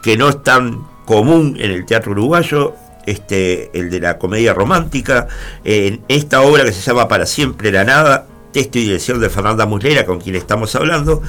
que 0.01 0.17
no 0.17 0.29
es 0.29 0.45
tan 0.45 0.87
común 1.05 1.57
en 1.59 1.73
el 1.73 1.87
teatro 1.87 2.13
uruguayo, 2.13 2.77
este, 3.05 3.77
el 3.77 3.91
de 3.91 3.99
la 3.99 4.17
comedia 4.17 4.55
romántica, 4.55 5.27
en 5.65 6.05
esta 6.07 6.43
obra 6.43 6.63
que 6.63 6.71
se 6.71 6.83
llama 6.83 7.09
Para 7.09 7.27
siempre 7.27 7.73
la 7.73 7.83
nada, 7.83 8.29
texto 8.53 8.79
y 8.79 8.85
dirección 8.85 9.19
de 9.19 9.29
Fernanda 9.29 9.67
Muslera, 9.67 10.07
con 10.07 10.21
quien 10.21 10.37
estamos 10.37 10.73
hablando, 10.77 11.21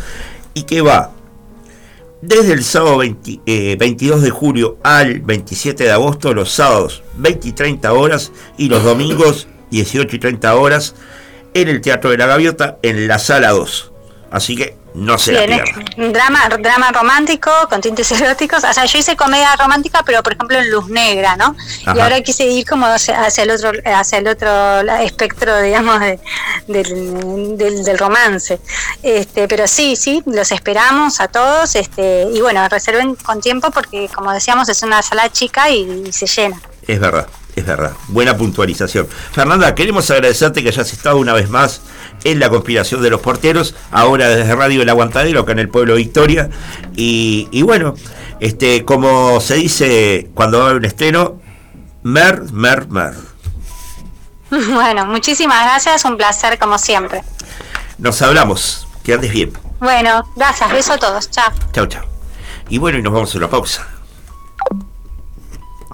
y 0.53 0.63
que 0.63 0.81
va 0.81 1.16
desde 2.21 2.53
el 2.53 2.63
sábado 2.63 2.97
20 2.97 3.41
eh, 3.45 3.75
22 3.79 4.21
de 4.21 4.29
julio 4.29 4.77
al 4.83 5.19
27 5.19 5.83
de 5.83 5.91
agosto, 5.91 6.33
los 6.33 6.51
sábados 6.51 7.03
20 7.17 7.47
y 7.47 7.51
30 7.51 7.93
horas 7.93 8.31
y 8.57 8.69
los 8.69 8.83
domingos 8.83 9.47
18 9.71 10.15
y 10.15 10.19
30 10.19 10.55
horas 10.55 10.95
en 11.53 11.67
el 11.67 11.81
Teatro 11.81 12.09
de 12.09 12.17
la 12.17 12.27
Gaviota 12.27 12.77
en 12.81 13.07
la 13.07 13.19
sala 13.19 13.51
2. 13.51 13.91
Así 14.29 14.55
que 14.57 14.75
no 14.93 15.17
se 15.17 15.31
la 15.31 15.43
es 15.45 16.11
drama, 16.11 16.49
drama 16.59 16.91
romántico 16.91 17.49
con 17.69 17.79
tintes 17.79 18.11
eróticos. 18.21 18.63
O 18.63 18.73
sea, 18.73 18.83
yo 18.85 18.99
hice 18.99 19.15
comedia 19.15 19.55
romántica, 19.55 20.03
pero 20.05 20.21
por 20.21 20.33
ejemplo 20.33 20.57
en 20.57 20.69
luz 20.69 20.89
negra, 20.89 21.35
¿no? 21.37 21.55
Y 21.95 21.99
ahora 21.99 22.19
quise 22.21 22.45
ir 22.45 22.65
como 22.65 22.85
hacia, 22.87 23.25
el 23.43 23.51
otro, 23.51 23.71
hacia 23.85 24.17
el 24.17 24.27
otro 24.27 24.81
espectro, 25.01 25.61
digamos, 25.61 25.99
de- 26.01 26.19
del, 26.67 27.57
del, 27.57 27.83
del 27.83 27.97
romance. 27.97 28.59
Este, 29.01 29.47
pero 29.47 29.67
sí, 29.67 29.95
sí, 29.95 30.21
los 30.25 30.51
esperamos 30.51 31.21
a 31.21 31.27
todos. 31.29 31.75
Este, 31.75 32.27
y 32.33 32.41
bueno, 32.41 32.67
reserven 32.67 33.15
con 33.15 33.39
tiempo 33.39 33.71
porque, 33.71 34.09
como 34.13 34.31
decíamos, 34.33 34.67
es 34.67 34.81
una 34.83 35.01
sala 35.01 35.29
chica 35.31 35.69
y, 35.69 36.03
y 36.07 36.11
se 36.11 36.27
llena. 36.27 36.59
Es 36.85 36.99
verdad, 36.99 37.27
es 37.55 37.65
verdad. 37.65 37.93
Buena 38.09 38.35
puntualización. 38.35 39.07
Fernanda, 39.31 39.73
queremos 39.75 40.09
agradecerte 40.11 40.61
que 40.63 40.69
hayas 40.69 40.91
estado 40.91 41.17
una 41.17 41.33
vez 41.33 41.49
más 41.49 41.81
en 42.23 42.39
la 42.39 42.49
conspiración 42.49 43.01
de 43.01 43.09
los 43.09 43.21
porteros, 43.21 43.75
ahora 43.91 44.29
desde 44.29 44.55
Radio 44.55 44.81
El 44.81 44.89
Aguantadero, 44.89 45.41
acá 45.41 45.51
en 45.53 45.59
el 45.59 45.69
pueblo 45.69 45.95
Victoria. 45.95 46.49
Y, 46.95 47.47
y 47.51 47.61
bueno, 47.61 47.95
este, 48.39 48.85
como 48.85 49.39
se 49.41 49.55
dice 49.55 50.29
cuando 50.33 50.59
va 50.59 50.65
a 50.65 50.67
haber 50.67 50.79
un 50.79 50.85
estreno, 50.85 51.39
mer, 52.03 52.43
mer, 52.51 52.87
mer. 52.87 53.13
Bueno, 54.49 55.05
muchísimas 55.05 55.63
gracias, 55.63 56.05
un 56.05 56.15
placer 56.15 56.57
como 56.57 56.77
siempre. 56.77 57.21
Nos 57.97 58.21
hablamos, 58.21 58.87
que 59.03 59.13
andes 59.13 59.31
bien. 59.31 59.51
Bueno, 59.79 60.23
gracias, 60.35 60.71
beso 60.71 60.93
a 60.93 60.97
todos, 60.97 61.29
chao. 61.29 61.51
Chao, 61.73 61.85
chao. 61.87 62.05
Y 62.69 62.77
bueno, 62.77 62.97
y 62.97 63.01
nos 63.01 63.13
vamos 63.13 63.33
a 63.33 63.37
una 63.37 63.49
pausa. 63.49 63.87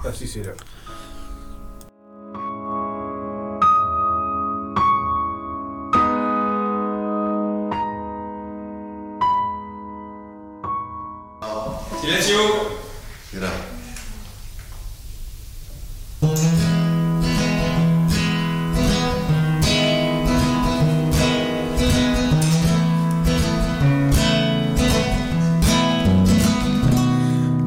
Así 0.08 0.26
será. 0.28 0.52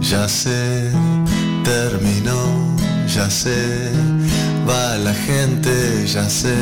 Ya 0.01 0.27
sé, 0.29 0.91
terminó, 1.63 2.75
ya 3.07 3.29
sé, 3.29 3.91
va 4.67 4.97
la 4.97 5.13
gente, 5.13 6.05
ya 6.05 6.29
sé 6.29 6.55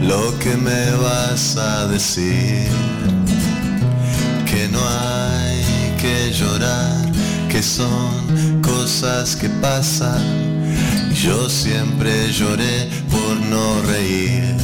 lo 0.00 0.38
que 0.38 0.56
me 0.56 0.90
vas 0.96 1.56
a 1.56 1.86
decir. 1.88 3.17
Que 7.58 7.62
son 7.64 8.62
cosas 8.62 9.34
que 9.34 9.48
pasan. 9.48 10.22
Yo 11.12 11.48
siempre 11.50 12.30
lloré 12.30 12.88
por 13.10 13.34
no 13.52 13.82
reír. 13.82 14.54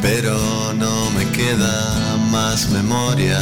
Pero 0.00 0.34
no 0.78 1.10
me 1.10 1.26
queda 1.26 2.16
más 2.30 2.70
memoria 2.70 3.38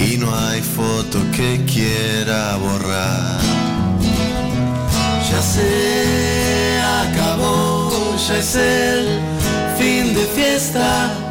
y 0.00 0.16
no 0.16 0.34
hay 0.36 0.60
foto 0.62 1.18
que 1.30 1.64
quiera 1.72 2.56
borrar. 2.56 3.40
Ya 5.30 5.42
se 5.42 6.80
acabó, 7.04 8.16
ya 8.26 8.36
es 8.38 8.56
el 8.56 9.20
fin 9.78 10.12
de 10.12 10.26
fiesta 10.34 11.23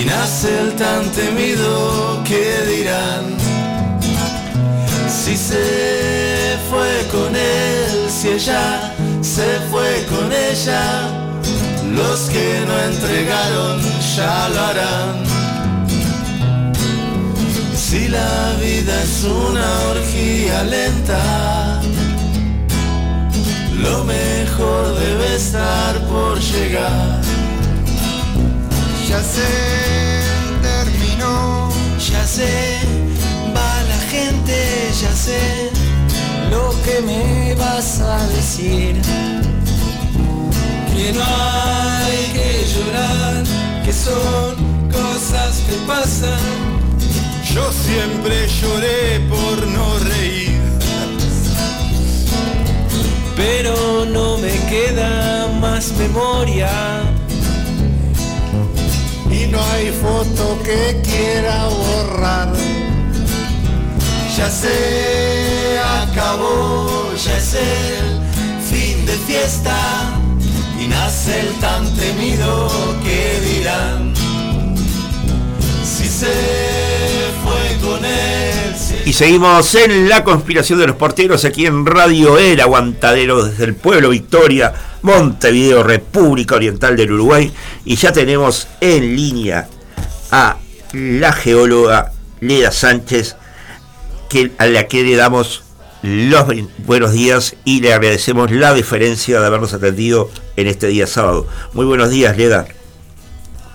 y 0.00 0.04
nace 0.04 0.60
el 0.60 0.72
tan 0.76 1.04
temido 1.12 2.22
que 2.24 2.44
dirán. 2.66 3.24
Si 5.08 5.36
se 5.36 6.56
fue 6.70 7.06
con 7.12 7.34
él, 7.36 8.08
si 8.08 8.28
ella 8.28 8.94
se 9.20 9.58
fue 9.70 10.06
con 10.06 10.32
ella, 10.32 11.08
los 11.94 12.20
que 12.30 12.62
no 12.66 12.78
entregaron 12.90 13.80
ya 14.16 14.48
lo 14.48 14.60
harán. 14.60 15.24
Si 17.74 18.08
la 18.08 18.52
vida 18.60 19.02
es 19.02 19.24
una 19.24 19.68
orgía 19.90 20.62
lenta, 20.62 21.80
lo 23.76 24.04
mejor 24.04 24.94
debe 24.98 25.36
estar 25.36 25.98
por 26.06 26.38
llegar. 26.38 27.19
Ya 29.10 29.20
se 29.24 30.22
terminó, 30.62 31.68
ya 31.98 32.24
sé, 32.24 32.78
va 33.56 33.82
la 33.88 33.98
gente, 34.08 34.54
ya 35.02 35.12
sé 35.12 35.72
lo 36.48 36.72
que 36.84 37.00
me 37.02 37.56
vas 37.56 38.00
a 38.02 38.24
decir. 38.28 39.02
Que 40.94 41.12
no 41.12 41.24
hay 41.24 42.18
que 42.36 42.64
llorar, 42.72 43.42
que 43.84 43.92
son 43.92 44.54
cosas 44.92 45.60
que 45.66 45.74
pasan. 45.88 46.38
Yo 47.52 47.68
siempre 47.72 48.46
lloré 48.60 49.18
por 49.28 49.66
no 49.66 49.98
reír. 50.10 50.60
Pero 53.34 54.04
no 54.06 54.38
me 54.38 54.54
queda 54.68 55.48
más 55.60 55.90
memoria. 55.98 56.70
No 59.50 59.60
hay 59.72 59.90
foto 59.90 60.58
que 60.62 61.00
quiera 61.02 61.68
borrar. 61.68 62.52
Ya 64.36 64.50
se 64.50 65.78
acabó, 66.02 67.12
ya 67.14 67.36
es 67.36 67.54
el 67.54 68.20
fin 68.70 69.04
de 69.04 69.12
fiesta 69.26 69.76
y 70.80 70.86
nace 70.86 71.40
el 71.40 71.52
tan 71.60 71.84
temido 71.96 72.68
que 73.04 73.40
dirán. 73.40 74.14
Si 75.84 76.06
se 76.06 76.60
Y 79.10 79.12
seguimos 79.12 79.74
en 79.74 80.08
la 80.08 80.22
conspiración 80.22 80.78
de 80.78 80.86
los 80.86 80.94
porteros 80.94 81.44
aquí 81.44 81.66
en 81.66 81.84
Radio 81.84 82.38
El 82.38 82.60
Aguantadero 82.60 83.44
desde 83.44 83.64
el 83.64 83.74
pueblo 83.74 84.10
Victoria, 84.10 84.72
Montevideo, 85.02 85.82
República 85.82 86.56
Oriental 86.56 86.96
del 86.96 87.12
Uruguay. 87.12 87.52
Y 87.84 87.96
ya 87.96 88.12
tenemos 88.12 88.68
en 88.80 89.16
línea 89.16 89.68
a 90.30 90.56
la 90.92 91.32
geóloga 91.32 92.12
Leda 92.40 92.70
Sánchez 92.70 93.36
que, 94.28 94.52
a 94.58 94.66
la 94.66 94.86
que 94.86 95.02
le 95.02 95.16
damos 95.16 95.62
los 96.02 96.46
buenos 96.78 97.12
días 97.12 97.56
y 97.64 97.80
le 97.80 97.92
agradecemos 97.92 98.50
la 98.50 98.72
diferencia 98.72 99.40
de 99.40 99.46
habernos 99.46 99.74
atendido 99.74 100.30
en 100.56 100.66
este 100.66 100.86
día 100.86 101.06
sábado. 101.06 101.46
Muy 101.74 101.84
buenos 101.84 102.10
días, 102.10 102.36
Leda. 102.36 102.66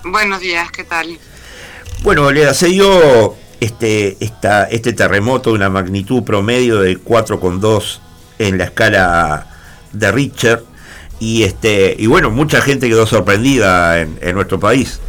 Buenos 0.04 0.40
días, 0.40 0.70
¿qué 0.72 0.84
tal? 0.84 1.18
Bueno, 2.02 2.30
Leda, 2.30 2.54
se 2.54 2.68
dio 2.68 3.34
este, 3.60 4.16
esta, 4.20 4.64
este 4.64 4.92
terremoto 4.92 5.50
de 5.50 5.56
una 5.56 5.70
magnitud 5.70 6.22
promedio 6.22 6.80
de 6.80 6.98
4,2 6.98 8.00
en 8.38 8.58
la 8.58 8.64
escala 8.64 9.46
de 9.92 10.12
Richter. 10.12 10.64
Y, 11.18 11.44
este, 11.44 11.96
y 11.98 12.06
bueno, 12.06 12.30
mucha 12.30 12.60
gente 12.60 12.88
quedó 12.88 13.06
sorprendida 13.06 14.00
en, 14.00 14.18
en 14.20 14.34
nuestro 14.34 14.60
país. 14.60 15.00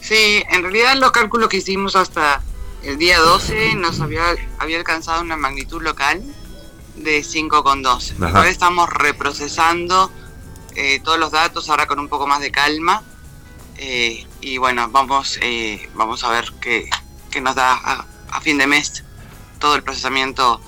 Sí, 0.00 0.42
en 0.50 0.62
realidad 0.62 0.96
los 0.96 1.12
cálculos 1.12 1.48
que 1.48 1.58
hicimos 1.58 1.96
hasta 1.96 2.42
el 2.82 2.98
día 2.98 3.18
12 3.18 3.74
nos 3.76 4.00
había, 4.00 4.22
había 4.58 4.78
alcanzado 4.78 5.20
una 5.22 5.36
magnitud 5.36 5.82
local 5.82 6.22
de 6.96 7.20
5,2. 7.22 8.14
Ajá. 8.24 8.38
Ahora 8.38 8.50
estamos 8.50 8.88
reprocesando 8.90 10.10
eh, 10.76 11.00
todos 11.02 11.18
los 11.18 11.30
datos 11.32 11.68
ahora 11.70 11.86
con 11.86 11.98
un 11.98 12.08
poco 12.08 12.26
más 12.26 12.40
de 12.40 12.50
calma. 12.50 13.02
eh, 13.76 14.26
y 14.42 14.56
bueno, 14.58 14.88
vamos, 14.90 15.38
eh, 15.42 15.88
vamos 15.94 16.24
a 16.24 16.30
ver 16.30 16.50
qué, 16.60 16.88
qué 17.30 17.40
nos 17.42 17.54
da 17.54 17.72
a, 17.72 18.06
a 18.30 18.40
fin 18.40 18.56
de 18.58 18.66
mes 18.66 19.04
todo 19.58 19.74
el 19.76 19.82
procesamiento 19.82 20.60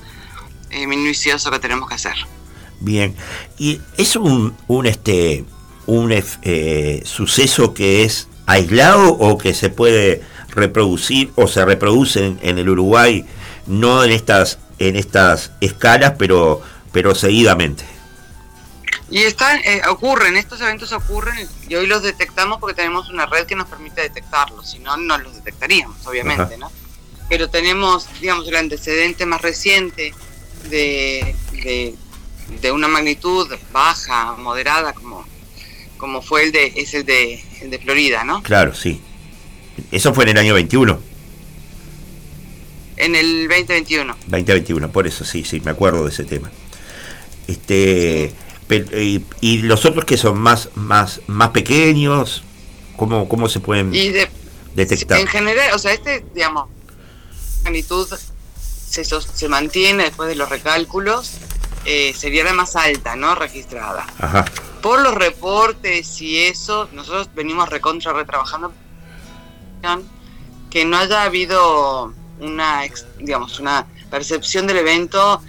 eh, 0.71 0.87
minucioso 0.87 1.51
que 1.51 1.59
tenemos 1.59 1.89
que 1.89 1.95
hacer. 1.95 2.15
Bien. 2.83 3.15
¿Y 3.59 3.81
es 3.97 4.17
un, 4.17 4.57
un, 4.67 4.87
este, 4.87 5.45
un 5.87 6.13
eh, 6.13 7.03
suceso 7.05 7.75
que 7.75 8.05
es 8.05 8.29
aislado 8.47 9.13
o 9.13 9.39
que 9.39 9.55
se 9.55 9.71
puede 9.71 10.23
reproducir 10.49 11.31
o 11.37 11.47
se 11.47 11.65
reproduce 11.65 12.27
en, 12.27 12.39
en 12.43 12.59
el 12.59 12.69
Uruguay, 12.69 13.25
no 13.67 14.03
en 14.03 14.11
estas, 14.11 14.59
en 14.79 14.97
estas 14.97 15.53
escalas, 15.61 16.15
pero, 16.19 16.61
pero 16.91 17.15
seguidamente? 17.15 17.85
Y 19.11 19.21
están, 19.21 19.61
eh, 19.65 19.83
ocurren, 19.89 20.37
estos 20.37 20.61
eventos 20.61 20.91
ocurren 20.93 21.49
y 21.69 21.75
hoy 21.75 21.87
los 21.87 22.03
detectamos 22.03 22.59
porque 22.59 22.75
tenemos 22.75 23.11
una 23.11 23.27
red 23.27 23.47
que 23.47 23.55
nos 23.55 23.69
permite 23.69 24.01
detectarlos, 24.01 24.71
si 24.71 24.81
no, 24.81 24.97
no 24.97 25.19
los 25.19 25.37
detectaríamos, 25.37 26.05
obviamente, 26.07 26.43
Ajá. 26.43 26.57
¿no? 26.59 26.73
Pero 27.29 27.49
tenemos, 27.49 28.09
digamos, 28.21 28.49
el 28.49 28.57
antecedente 28.57 29.25
más 29.25 29.41
reciente 29.41 30.15
de, 30.71 31.37
de, 31.53 31.95
de 32.61 32.73
una 32.73 32.89
magnitud 32.89 33.49
baja, 33.73 34.35
moderada, 34.37 34.93
como, 34.93 35.25
como 35.99 36.23
fue 36.23 36.45
el 36.45 36.53
de, 36.53 36.73
es 36.77 36.95
el 36.95 37.05
de, 37.05 37.43
el 37.61 37.71
de 37.71 37.79
Florida, 37.79 38.25
¿no? 38.25 38.43
Claro, 38.43 38.75
sí. 38.75 39.01
Eso 39.91 40.13
fue 40.15 40.25
en 40.25 40.31
el 40.31 40.39
año 40.39 40.55
21, 40.55 41.01
En 42.99 43.15
el 43.17 43.49
2021. 43.49 44.17
2021, 44.27 44.93
por 44.93 45.07
eso 45.07 45.25
sí, 45.25 45.45
sí, 45.45 45.61
me 45.61 45.71
acuerdo 45.71 46.05
de 46.05 46.11
ese 46.11 46.25
tema. 46.25 46.51
Este, 47.49 48.33
pe- 48.69 48.87
y, 49.03 49.25
y 49.41 49.59
los 49.63 49.85
otros 49.85 50.05
que 50.05 50.17
son 50.17 50.39
más, 50.39 50.69
más, 50.75 51.21
más 51.27 51.51
pequeños, 51.51 52.43
¿cómo, 52.97 53.29
cómo 53.29 53.49
se 53.49 53.61
pueden 53.61 53.95
Y 53.95 54.11
de, 54.11 54.29
detectar? 54.75 55.19
En 55.21 55.27
general, 55.27 55.73
o 55.75 55.79
sea, 55.79 55.93
este, 55.93 56.25
digamos, 56.35 56.69
magnitud 57.65 58.07
se, 58.89 59.05
se 59.05 59.49
mantiene 59.49 60.05
después 60.05 60.29
de 60.29 60.37
los 60.37 60.49
recálculos, 60.51 61.33
eh, 61.85 62.15
sería 62.17 62.45
la 62.45 62.53
más 62.53 62.77
alta, 62.77 63.17
¿no? 63.17 63.35
Registrada. 63.35 64.07
Ajá. 64.19 64.45
Por 64.81 65.01
los 65.01 65.15
reportes 65.15 66.21
y 66.21 66.39
eso, 66.39 66.89
nosotros 66.93 67.29
venimos 67.35 67.69
recontra 67.69 68.13
retrabajando 68.13 68.73
que 70.71 70.85
no 70.85 70.97
haya 70.97 71.25
habido 71.25 72.15
una, 72.41 72.83
digamos, 73.19 73.59
una 73.61 73.87
percepción 74.11 74.67
del 74.67 74.79
evento 74.79 75.43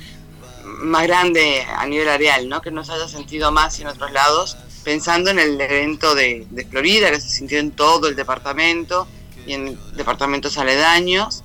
más 0.63 1.03
grande 1.03 1.65
a 1.77 1.85
nivel 1.85 2.09
areal, 2.09 2.49
¿no? 2.49 2.61
Que 2.61 2.71
no 2.71 2.83
se 2.83 2.93
haya 2.93 3.07
sentido 3.07 3.51
más 3.51 3.79
en 3.79 3.87
otros 3.87 4.11
lados, 4.11 4.57
pensando 4.83 5.29
en 5.29 5.39
el 5.39 5.59
evento 5.59 6.15
de, 6.15 6.47
de 6.49 6.65
Florida, 6.65 7.11
que 7.11 7.21
se 7.21 7.29
sintió 7.29 7.59
en 7.59 7.71
todo 7.71 8.07
el 8.07 8.15
departamento 8.15 9.07
y 9.45 9.53
en 9.53 9.79
departamentos 9.95 10.57
aledaños, 10.57 11.43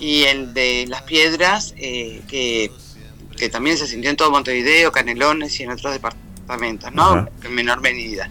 y 0.00 0.24
el 0.24 0.54
de 0.54 0.86
Las 0.88 1.02
Piedras, 1.02 1.74
eh, 1.76 2.22
que, 2.26 2.72
que 3.40 3.48
también 3.48 3.78
se 3.78 3.86
sintió 3.86 4.10
en 4.10 4.16
todo 4.16 4.30
Montevideo, 4.30 4.92
Canelones 4.92 5.58
y 5.58 5.62
en 5.62 5.70
otros 5.70 5.94
departamentos, 5.94 6.92
¿no? 6.92 7.04
Ajá. 7.12 7.30
En 7.42 7.54
menor 7.54 7.80
medida. 7.80 8.30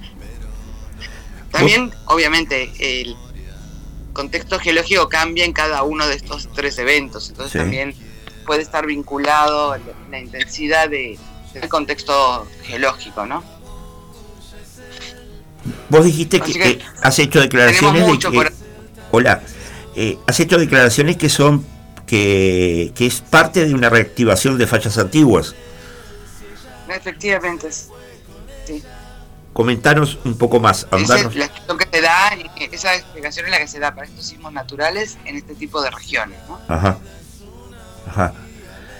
También, 1.51 1.91
obviamente, 2.05 2.71
el 2.79 3.15
contexto 4.13 4.59
geológico 4.59 5.09
cambia 5.09 5.45
en 5.45 5.51
cada 5.51 5.81
uno 5.81 6.05
de 6.07 6.13
estos 6.15 6.47
tres 6.53 6.77
eventos, 6.77 7.27
entonces 7.29 7.53
Sí. 7.53 7.57
también 7.57 7.95
puede 8.45 8.61
estar 8.61 8.85
vinculado 8.85 9.75
la, 9.77 9.83
la 10.11 10.19
intensidad 10.19 10.87
de, 10.87 11.17
del 11.55 11.67
contexto 11.69 12.47
geológico, 12.63 13.25
¿no? 13.25 13.43
Vos 15.89 16.05
dijiste 16.05 16.39
que, 16.39 16.53
que 16.53 16.79
has 17.01 17.17
hecho 17.17 17.41
declaraciones 17.41 18.05
de 18.05 18.19
que, 18.19 18.29
por- 18.29 18.53
hola, 19.11 19.41
eh, 19.95 20.17
has 20.27 20.39
hecho 20.39 20.57
declaraciones 20.59 21.17
que 21.17 21.29
son 21.29 21.65
que, 22.09 22.91
que 22.95 23.05
es 23.05 23.21
parte 23.21 23.65
de 23.67 23.73
una 23.75 23.87
reactivación 23.89 24.57
de 24.57 24.65
fallas 24.65 24.97
antiguas. 24.97 25.53
Efectivamente, 26.89 27.69
sí. 27.71 28.83
Comentanos 29.53 30.17
un 30.25 30.35
poco 30.35 30.59
más, 30.59 30.87
Esa 30.87 30.95
andarnos. 30.95 31.33
es 31.33 31.39
la 31.39 31.45
explicación 31.45 31.77
que 31.77 31.87
se 31.97 32.01
da, 32.01 32.35
y 32.35 32.73
esa 32.73 32.95
explicación 32.95 33.45
es 33.45 33.51
la 33.51 33.59
que 33.59 33.67
se 33.67 33.79
da 33.79 33.93
para 33.93 34.07
estos 34.07 34.25
sismos 34.25 34.51
naturales 34.53 35.17
en 35.25 35.35
este 35.35 35.53
tipo 35.53 35.81
de 35.83 35.91
regiones, 35.91 36.39
¿no? 36.47 36.59
Ajá. 36.67 36.97
Ajá. 38.07 38.33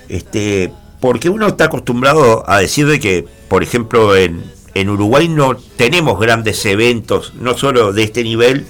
Este, 0.08 0.72
porque 1.00 1.30
uno 1.30 1.48
está 1.48 1.66
acostumbrado 1.66 2.48
a 2.48 2.60
decir 2.60 2.86
de 2.86 3.00
que, 3.00 3.26
por 3.48 3.64
ejemplo, 3.64 4.16
en, 4.16 4.44
en 4.76 4.90
Uruguay 4.90 5.28
no 5.28 5.56
tenemos 5.56 6.20
grandes 6.20 6.64
eventos, 6.66 7.34
no 7.36 7.58
solo 7.58 7.92
de 7.92 8.04
este 8.04 8.24
nivel, 8.24 8.68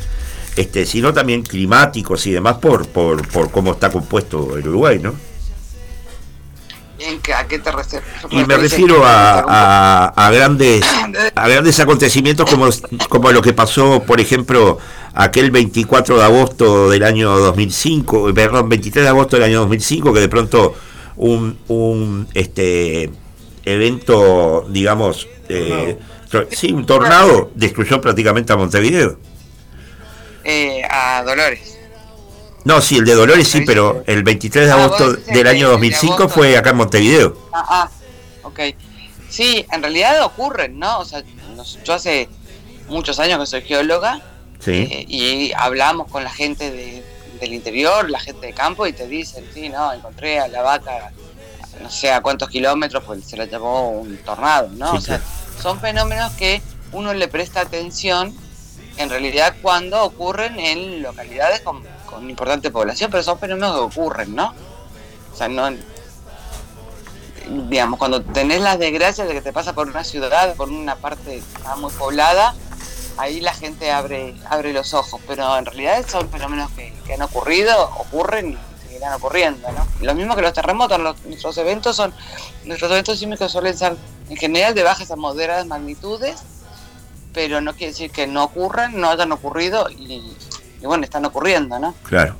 este, 0.60 0.86
sino 0.86 1.14
también 1.14 1.42
climáticos 1.44 2.26
y 2.28 2.32
demás 2.32 2.56
por, 2.58 2.88
por, 2.88 3.28
por 3.30 3.50
cómo 3.52 3.72
está 3.74 3.90
compuesto 3.92 4.58
el 4.58 4.68
Uruguay, 4.68 5.00
¿no? 5.00 5.14
¿En 7.00 7.20
qué- 7.22 7.34
¿A 7.34 7.48
qué 7.48 7.60
te 7.60 7.72
refieres? 7.72 8.06
Y 8.30 8.44
me 8.44 8.58
refiero 8.58 9.06
a, 9.06 9.40
a, 9.40 10.06
a 10.28 10.32
grandes 10.32 10.84
a 11.34 11.48
grandes 11.48 11.80
acontecimientos 11.80 12.50
como, 12.50 12.68
como 13.08 13.32
lo 13.32 13.42
que 13.42 13.54
pasó, 13.54 14.04
por 14.06 14.20
ejemplo, 14.20 14.78
aquel 15.14 15.50
24 15.50 16.18
de 16.18 16.24
agosto 16.24 16.90
del 16.90 17.04
año 17.04 17.30
2005, 17.40 18.34
perdón, 18.34 18.68
23 18.68 19.04
de 19.06 19.10
agosto 19.10 19.38
del 19.38 19.46
año 19.46 19.60
2005, 19.62 20.14
que 20.14 20.20
de 20.20 20.28
pronto 20.28 20.76
un, 21.16 21.58
un 21.70 22.28
este 22.34 23.10
evento, 23.64 24.66
digamos, 24.70 25.26
eh, 25.48 25.98
sí, 26.52 26.74
un 26.74 26.86
tornado 26.86 27.50
destruyó 27.56 28.02
prácticamente 28.02 28.52
a 28.52 28.58
Montevideo. 28.58 29.18
Eh, 30.43 30.82
a 30.90 31.24
Dolores. 31.24 31.77
No, 32.66 32.82
sí, 32.82 32.98
el 32.98 33.06
de 33.06 33.14
Dolores 33.16 33.48
sí, 33.48 33.61
pero 33.66 34.03
el 34.06 34.24
23 34.24 34.66
de 34.68 34.72
Ah, 34.72 34.84
agosto 34.84 35.14
del 35.14 35.38
el 35.38 35.48
año 35.48 35.66
de 35.68 35.72
2005 35.74 36.14
agosto. 36.14 36.30
fue 36.30 36.58
acá 36.58 36.72
en 36.72 36.77
Montevideo. 36.77 37.50
Ah, 37.53 37.66
ah, 37.69 37.90
ok. 38.43 38.59
Sí, 39.30 39.66
en 39.72 39.82
realidad 39.82 40.24
ocurren, 40.24 40.77
¿no? 40.77 41.00
O 41.00 41.06
sea, 41.06 41.24
yo 41.84 41.93
hace 41.93 42.27
muchos 42.88 43.19
años 43.19 43.40
que 43.40 43.45
soy 43.45 43.61
geóloga 43.61 44.22
Sí. 44.59 44.72
eh, 44.92 45.06
y 45.08 45.51
hablamos 45.56 46.11
con 46.11 46.24
la 46.24 46.30
gente 46.32 46.69
de- 46.72 47.03
del 47.40 47.53
interior, 47.53 48.09
la 48.09 48.19
gente 48.19 48.48
de 48.48 48.53
campo, 48.53 48.85
y 48.88 48.92
te 48.93 49.08
dicen, 49.08 49.45
sí, 49.53 49.69
no, 49.69 49.93
encontré 49.93 50.40
a 50.40 50.48
la 50.50 50.61
vaca 50.61 51.11
no 51.82 51.90
sé 51.90 52.11
a 52.11 52.19
cuántos 52.22 52.50
kilómetros, 52.50 53.01
pues 53.06 53.24
se 53.26 53.38
la 53.38 53.45
llevó 53.45 53.88
un 53.92 54.18
tornado, 54.18 54.69
¿no? 54.74 54.92
Sí, 54.92 54.98
o 54.98 55.01
sea, 55.01 55.22
son 55.61 55.80
fenómenos 55.80 56.34
que 56.34 56.61
uno 56.92 57.14
le 57.14 57.30
presta 57.30 57.61
atención 57.61 58.35
en 59.00 59.10
realidad 59.10 59.56
cuando 59.61 60.03
ocurren 60.03 60.60
en 60.60 61.02
localidades 61.02 61.61
con, 61.61 61.82
importante 62.30 62.69
población, 62.69 63.10
pero 63.10 63.24
son 63.24 63.40
fenómenos 63.40 63.74
que 63.74 64.00
ocurren, 64.00 64.36
¿no? 64.36 64.53
O 65.34 65.38
sea, 65.38 65.48
no, 65.48 65.69
digamos, 67.69 67.98
cuando 67.98 68.22
tenés 68.22 68.60
las 68.61 68.78
desgracias 68.78 69.26
de 69.28 69.34
que 69.34 69.42
te 69.42 69.53
pasa 69.53 69.74
por 69.74 69.88
una 69.88 70.03
ciudad, 70.03 70.53
por 70.56 70.68
una 70.68 70.98
parte 70.98 71.42
muy 71.78 71.92
poblada, 71.94 72.56
ahí 73.18 73.40
la 73.40 73.53
gente 73.53 73.90
abre, 73.90 74.36
abre 74.50 74.74
los 74.74 74.94
ojos, 74.94 75.22
pero 75.26 75.58
en 75.58 75.66
realidad 75.66 76.06
son 76.06 76.30
fenómenos 76.30 76.69
que, 76.72 76.94
que 77.06 77.14
han 77.14 77.22
ocurrido, 77.22 77.90
ocurren 78.00 78.52
y 78.52 78.86
seguirán 78.86 79.14
ocurriendo, 79.14 79.72
¿no? 79.72 79.88
Lo 80.02 80.14
mismo 80.14 80.36
que 80.36 80.42
los 80.42 80.52
terremotos, 80.52 81.00
nuestros 81.24 81.58
eventos 81.58 81.95
son, 81.95 82.14
nuestros 82.66 82.92
eventos 82.92 83.18
sísmicos 83.18 83.50
suelen 83.50 83.78
ser 83.78 83.95
en 84.30 84.36
general 84.36 84.76
de 84.76 84.84
bajas 84.84 85.10
a 85.10 85.16
moderadas 85.16 85.66
magnitudes, 85.68 86.44
pero 87.33 87.61
no 87.61 87.74
quiere 87.74 87.91
decir 87.93 88.11
que 88.11 88.27
no 88.27 88.43
ocurran, 88.43 88.99
no 88.99 89.09
hayan 89.09 89.32
ocurrido 89.32 89.90
y, 89.90 90.35
y 90.82 90.85
bueno, 90.85 91.03
están 91.03 91.25
ocurriendo, 91.25 91.77
¿no? 91.80 91.93
Claro, 92.03 92.35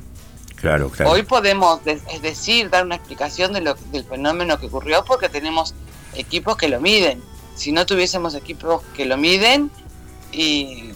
claro, 0.56 0.90
claro. 0.90 1.12
Hoy 1.12 1.24
podemos, 1.24 1.84
de- 1.86 2.02
es 2.12 2.22
decir, 2.22 2.70
dar 2.70 2.86
una 2.86 2.96
explicación 2.96 3.54
de 3.54 3.62
lo, 3.62 3.76
del 3.92 4.04
fenómeno 4.06 4.60
que 4.60 4.68
ocurrió 4.68 5.06
porque 5.06 5.30
tenemos 5.30 5.74
equipos 6.16 6.58
que 6.58 6.68
lo 6.70 6.80
miden. 6.82 7.22
Si 7.56 7.72
no 7.72 7.86
tuviésemos 7.86 8.36
equipos 8.36 8.82
que 8.96 9.06
lo 9.06 9.18
miden, 9.18 9.70
y 10.32 10.92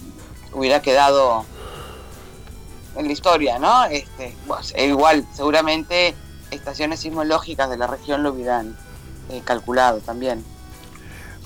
hubiera 0.53 0.81
quedado 0.81 1.45
en 2.95 3.07
la 3.07 3.11
historia, 3.11 3.57
¿no? 3.59 3.85
Este, 3.85 4.35
e 4.75 4.85
igual, 4.87 5.25
seguramente 5.33 6.13
estaciones 6.51 6.99
sismológicas 6.99 7.69
de 7.69 7.77
la 7.77 7.87
región 7.87 8.21
lo 8.21 8.31
hubieran 8.31 8.77
eh, 9.29 9.41
calculado 9.43 9.99
también. 9.99 10.45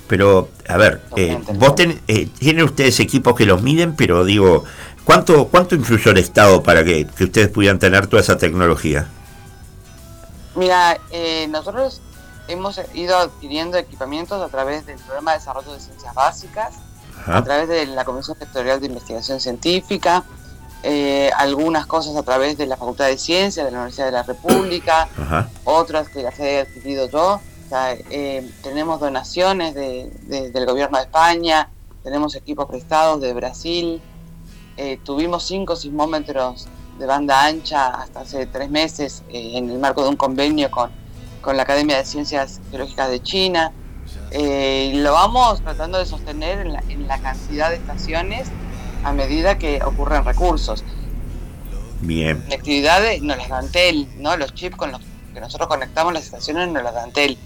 Pero, 0.08 0.48
a 0.66 0.76
ver, 0.76 1.02
eh, 1.16 1.38
vos 1.54 1.74
ten- 1.74 2.00
eh, 2.08 2.28
tienen 2.38 2.64
ustedes 2.64 2.98
equipos 3.00 3.34
que 3.36 3.44
los 3.46 3.62
miden, 3.62 3.94
pero 3.94 4.24
digo, 4.24 4.64
¿cuánto 5.04 5.48
cuánto 5.48 5.74
influyó 5.74 6.10
el 6.12 6.18
Estado 6.18 6.62
para 6.62 6.82
que, 6.82 7.06
que 7.06 7.24
ustedes 7.24 7.48
pudieran 7.48 7.78
tener 7.78 8.06
toda 8.06 8.22
esa 8.22 8.38
tecnología? 8.38 9.06
Mira, 10.54 10.98
eh, 11.10 11.46
nosotros 11.50 12.00
hemos 12.48 12.80
ido 12.94 13.16
adquiriendo 13.18 13.76
equipamientos 13.76 14.42
a 14.42 14.48
través 14.48 14.86
del 14.86 14.98
programa 14.98 15.32
de 15.32 15.38
desarrollo 15.38 15.72
de 15.72 15.80
ciencias 15.80 16.14
básicas, 16.14 16.74
Ajá. 17.20 17.38
a 17.38 17.44
través 17.44 17.68
de 17.68 17.86
la 17.86 18.04
Comisión 18.04 18.36
Sectorial 18.38 18.80
de 18.80 18.86
Investigación 18.86 19.38
Científica, 19.40 20.24
eh, 20.82 21.30
algunas 21.36 21.86
cosas 21.86 22.16
a 22.16 22.22
través 22.22 22.56
de 22.56 22.66
la 22.66 22.76
Facultad 22.76 23.06
de 23.06 23.18
Ciencias 23.18 23.66
de 23.66 23.72
la 23.72 23.78
Universidad 23.78 24.06
de 24.06 24.12
la 24.12 24.22
República, 24.22 25.08
Ajá. 25.20 25.48
otras 25.64 26.08
que 26.08 26.22
las 26.22 26.38
he 26.40 26.60
adquirido 26.60 27.08
yo. 27.10 27.40
Eh, 27.72 28.48
tenemos 28.62 29.00
donaciones 29.00 29.74
de- 29.74 30.10
de- 30.22 30.50
del 30.50 30.66
gobierno 30.66 30.98
de 30.98 31.04
España, 31.04 31.68
tenemos 32.02 32.34
equipos 32.34 32.66
prestados 32.66 33.20
de 33.20 33.32
Brasil, 33.34 34.00
eh, 34.76 34.98
tuvimos 35.04 35.44
cinco 35.46 35.76
sismómetros 35.76 36.68
de 36.98 37.06
banda 37.06 37.44
ancha 37.44 37.88
hasta 37.88 38.20
hace 38.20 38.46
tres 38.46 38.70
meses 38.70 39.22
eh, 39.28 39.52
en 39.54 39.70
el 39.70 39.78
marco 39.78 40.02
de 40.02 40.08
un 40.10 40.16
convenio 40.16 40.70
con, 40.70 40.90
con 41.42 41.56
la 41.56 41.62
Academia 41.64 41.96
de 41.98 42.04
Ciencias 42.04 42.60
Geológicas 42.70 43.10
de 43.10 43.20
China. 43.22 43.72
Eh, 44.30 44.92
lo 44.96 45.12
vamos 45.12 45.60
tratando 45.62 45.98
de 45.98 46.06
sostener 46.06 46.60
en 46.60 46.72
la, 46.72 46.82
en 46.88 47.06
la 47.06 47.18
cantidad 47.18 47.70
de 47.70 47.76
estaciones 47.76 48.48
a 49.04 49.12
medida 49.12 49.58
que 49.58 49.82
ocurren 49.84 50.24
recursos. 50.24 50.82
Bien, 52.00 52.44
La 52.48 52.54
actividad 52.56 53.00
de- 53.02 53.20
nos 53.20 53.36
las 53.36 53.48
dan 53.48 53.70
TEL, 53.70 54.08
¿no? 54.18 54.36
Los 54.36 54.54
chips 54.54 54.76
con 54.76 54.92
los 54.92 55.00
que 55.34 55.40
nosotros 55.40 55.68
conectamos 55.68 56.12
las 56.14 56.24
estaciones 56.24 56.68
nos 56.68 56.82
las 56.82 56.94
dan 56.94 57.12
TEL. 57.12 57.36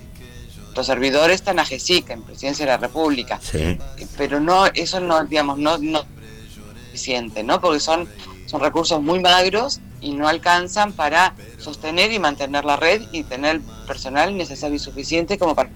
Los 0.74 0.86
servidores 0.86 1.36
están 1.36 1.58
a 1.58 1.64
GESIC, 1.64 2.10
en 2.10 2.22
Presidencia 2.22 2.64
de 2.64 2.72
la 2.72 2.78
República. 2.78 3.38
sí, 3.42 3.78
Pero 4.16 4.40
no, 4.40 4.66
eso 4.66 5.00
no, 5.00 5.24
digamos, 5.24 5.58
no, 5.58 5.78
no 5.78 6.00
es 6.00 6.54
suficiente, 6.54 7.42
¿no? 7.42 7.60
Porque 7.60 7.80
son, 7.80 8.08
son 8.46 8.60
recursos 8.60 9.02
muy 9.02 9.20
magros 9.20 9.80
y 10.00 10.12
no 10.12 10.28
alcanzan 10.28 10.92
para 10.92 11.34
sostener 11.58 12.12
y 12.12 12.18
mantener 12.18 12.64
la 12.64 12.76
red 12.76 13.02
y 13.12 13.22
tener 13.22 13.60
personal 13.86 14.36
necesario 14.36 14.76
y 14.76 14.78
suficiente 14.78 15.38
como 15.38 15.54
para 15.54 15.70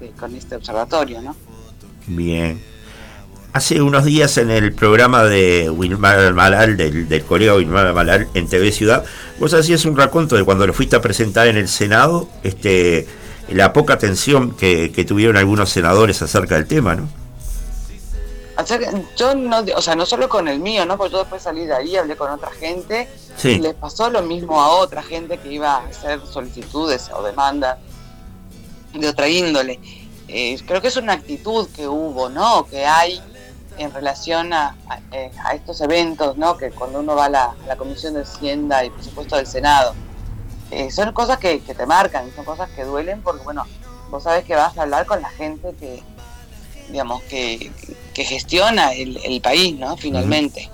eh, 0.00 0.12
con 0.18 0.34
este 0.34 0.56
observatorio, 0.56 1.20
¿no? 1.22 1.36
bien. 2.06 2.60
Hace 3.52 3.82
unos 3.82 4.04
días 4.04 4.36
en 4.38 4.50
el 4.50 4.72
programa 4.72 5.24
de 5.24 5.70
Wilmar 5.70 6.32
Malal, 6.34 6.76
del, 6.76 7.08
del 7.08 7.22
colega 7.22 7.54
Wilmar 7.56 7.92
Malal 7.92 8.28
en 8.34 8.48
TV 8.48 8.70
Ciudad, 8.70 9.04
vos 9.40 9.52
hacías 9.54 9.84
un 9.84 9.96
raconto 9.96 10.36
de 10.36 10.44
cuando 10.44 10.66
lo 10.66 10.72
fuiste 10.72 10.94
a 10.94 11.00
presentar 11.00 11.48
en 11.48 11.56
el 11.56 11.68
Senado, 11.68 12.28
este 12.44 13.08
la 13.50 13.72
poca 13.72 13.94
atención 13.94 14.52
que, 14.52 14.92
que 14.92 15.04
tuvieron 15.04 15.36
algunos 15.36 15.70
senadores 15.70 16.20
acerca 16.22 16.54
del 16.56 16.66
tema, 16.66 16.94
¿no? 16.94 17.08
Yo 19.16 19.34
no, 19.34 19.64
o 19.74 19.80
sea, 19.82 19.94
no 19.96 20.04
solo 20.04 20.28
con 20.28 20.46
el 20.46 20.58
mío, 20.60 20.84
¿no? 20.84 20.98
Porque 20.98 21.12
yo 21.12 21.18
después 21.20 21.42
salí 21.42 21.64
de 21.64 21.74
ahí, 21.74 21.96
hablé 21.96 22.16
con 22.16 22.30
otra 22.30 22.50
gente 22.50 23.08
Sí. 23.36 23.52
y 23.52 23.58
les 23.58 23.74
pasó 23.74 24.10
lo 24.10 24.20
mismo 24.20 24.60
a 24.60 24.68
otra 24.68 25.02
gente 25.02 25.38
que 25.38 25.50
iba 25.50 25.76
a 25.76 25.86
hacer 25.86 26.20
solicitudes 26.26 27.10
o 27.16 27.22
demandas 27.22 27.78
de 28.92 29.08
otra 29.08 29.28
índole. 29.28 29.80
Eh, 30.28 30.58
creo 30.66 30.82
que 30.82 30.88
es 30.88 30.96
una 30.98 31.14
actitud 31.14 31.68
que 31.74 31.88
hubo, 31.88 32.28
¿no? 32.28 32.66
Que 32.66 32.84
hay 32.84 33.20
en 33.78 33.94
relación 33.94 34.52
a, 34.52 34.76
a, 34.90 34.98
eh, 35.12 35.30
a 35.42 35.54
estos 35.54 35.80
eventos, 35.80 36.36
¿no? 36.36 36.58
Que 36.58 36.70
cuando 36.70 37.00
uno 37.00 37.16
va 37.16 37.24
a 37.26 37.30
la, 37.30 37.44
a 37.44 37.66
la 37.66 37.76
Comisión 37.76 38.12
de 38.12 38.22
Hacienda 38.22 38.84
y 38.84 38.90
Presupuesto 38.90 39.36
del 39.36 39.46
Senado, 39.46 39.94
eh, 40.70 40.90
son 40.90 41.12
cosas 41.12 41.38
que, 41.38 41.60
que 41.60 41.74
te 41.74 41.86
marcan, 41.86 42.32
son 42.34 42.44
cosas 42.44 42.68
que 42.70 42.84
duelen 42.84 43.22
porque, 43.22 43.42
bueno, 43.42 43.64
vos 44.10 44.22
sabes 44.22 44.44
que 44.44 44.54
vas 44.54 44.76
a 44.78 44.82
hablar 44.82 45.06
con 45.06 45.20
la 45.22 45.30
gente 45.30 45.74
que, 45.78 46.02
digamos, 46.88 47.22
que, 47.24 47.70
que 48.14 48.24
gestiona 48.24 48.92
el, 48.92 49.18
el 49.24 49.40
país, 49.40 49.76
¿no? 49.78 49.96
Finalmente. 49.96 50.68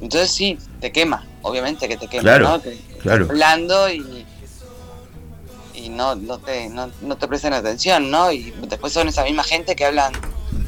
Entonces 0.00 0.30
sí, 0.32 0.58
te 0.80 0.90
quema, 0.90 1.24
obviamente 1.42 1.88
que 1.88 1.96
te 1.96 2.08
quema, 2.08 2.22
Claro, 2.22 2.48
¿no? 2.48 2.62
Que- 2.62 2.76
claro. 3.00 3.26
hablando 3.30 3.88
y, 3.90 4.26
y 5.74 5.88
no, 5.88 6.14
no, 6.16 6.38
te, 6.38 6.68
no, 6.68 6.90
no 7.02 7.16
te 7.16 7.28
prestan 7.28 7.52
atención, 7.52 8.10
¿no? 8.10 8.32
Y 8.32 8.52
después 8.68 8.92
son 8.92 9.08
esa 9.08 9.24
misma 9.24 9.44
gente 9.44 9.76
que 9.76 9.84
hablan 9.84 10.12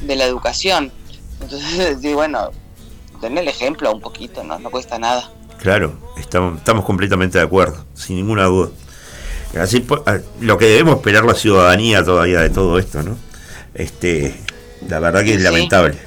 de 0.03 0.17
la 0.17 0.25
educación. 0.25 0.93
Entonces, 1.41 1.99
sí, 2.03 2.15
bueno, 2.15 2.51
ten 3.21 3.37
el 3.39 3.49
ejemplo 3.49 3.93
un 3.93 4.01
poquito, 4.01 4.45
¿no? 4.45 4.59
No 4.59 4.71
cuesta 4.71 4.99
nada. 4.99 5.31
Claro, 5.61 5.95
estamos, 6.19 6.59
estamos 6.59 6.85
completamente 6.85 7.39
de 7.39 7.45
acuerdo, 7.45 7.85
sin 7.95 8.17
ninguna 8.17 8.45
duda. 8.45 8.71
Así, 9.61 9.81
po- 9.81 10.03
a- 10.07 10.19
lo 10.41 10.59
que 10.59 10.67
debemos 10.67 10.97
esperar 10.97 11.25
la 11.25 11.35
ciudadanía 11.35 12.05
todavía 12.05 12.41
de 12.41 12.51
todo 12.51 12.79
esto, 12.79 13.03
¿no? 13.03 13.17
Este, 13.75 14.35
la 14.89 14.99
verdad 14.99 15.23
que 15.25 15.35
es 15.35 15.41
lamentable. 15.43 15.99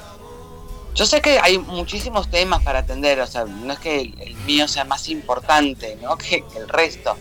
Yo 0.94 1.06
sé 1.06 1.20
que 1.20 1.38
hay 1.38 1.58
muchísimos 1.58 2.28
temas 2.30 2.62
para 2.62 2.80
atender, 2.80 3.20
o 3.20 3.26
sea, 3.26 3.44
no 3.44 3.72
es 3.72 3.78
que 3.78 4.00
el, 4.00 4.20
el 4.20 4.34
mío 4.38 4.66
sea 4.68 4.84
más 4.84 5.08
importante, 5.08 5.96
¿no? 6.02 6.16
Que, 6.18 6.44
que 6.44 6.58
el 6.58 6.68
resto, 6.68 7.16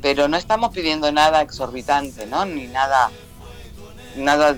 pero 0.00 0.28
no 0.28 0.36
estamos 0.36 0.72
pidiendo 0.74 1.10
nada 1.12 1.40
exorbitante, 1.42 2.26
¿no? 2.26 2.44
Ni 2.44 2.66
nada, 2.66 3.10
nada 4.16 4.56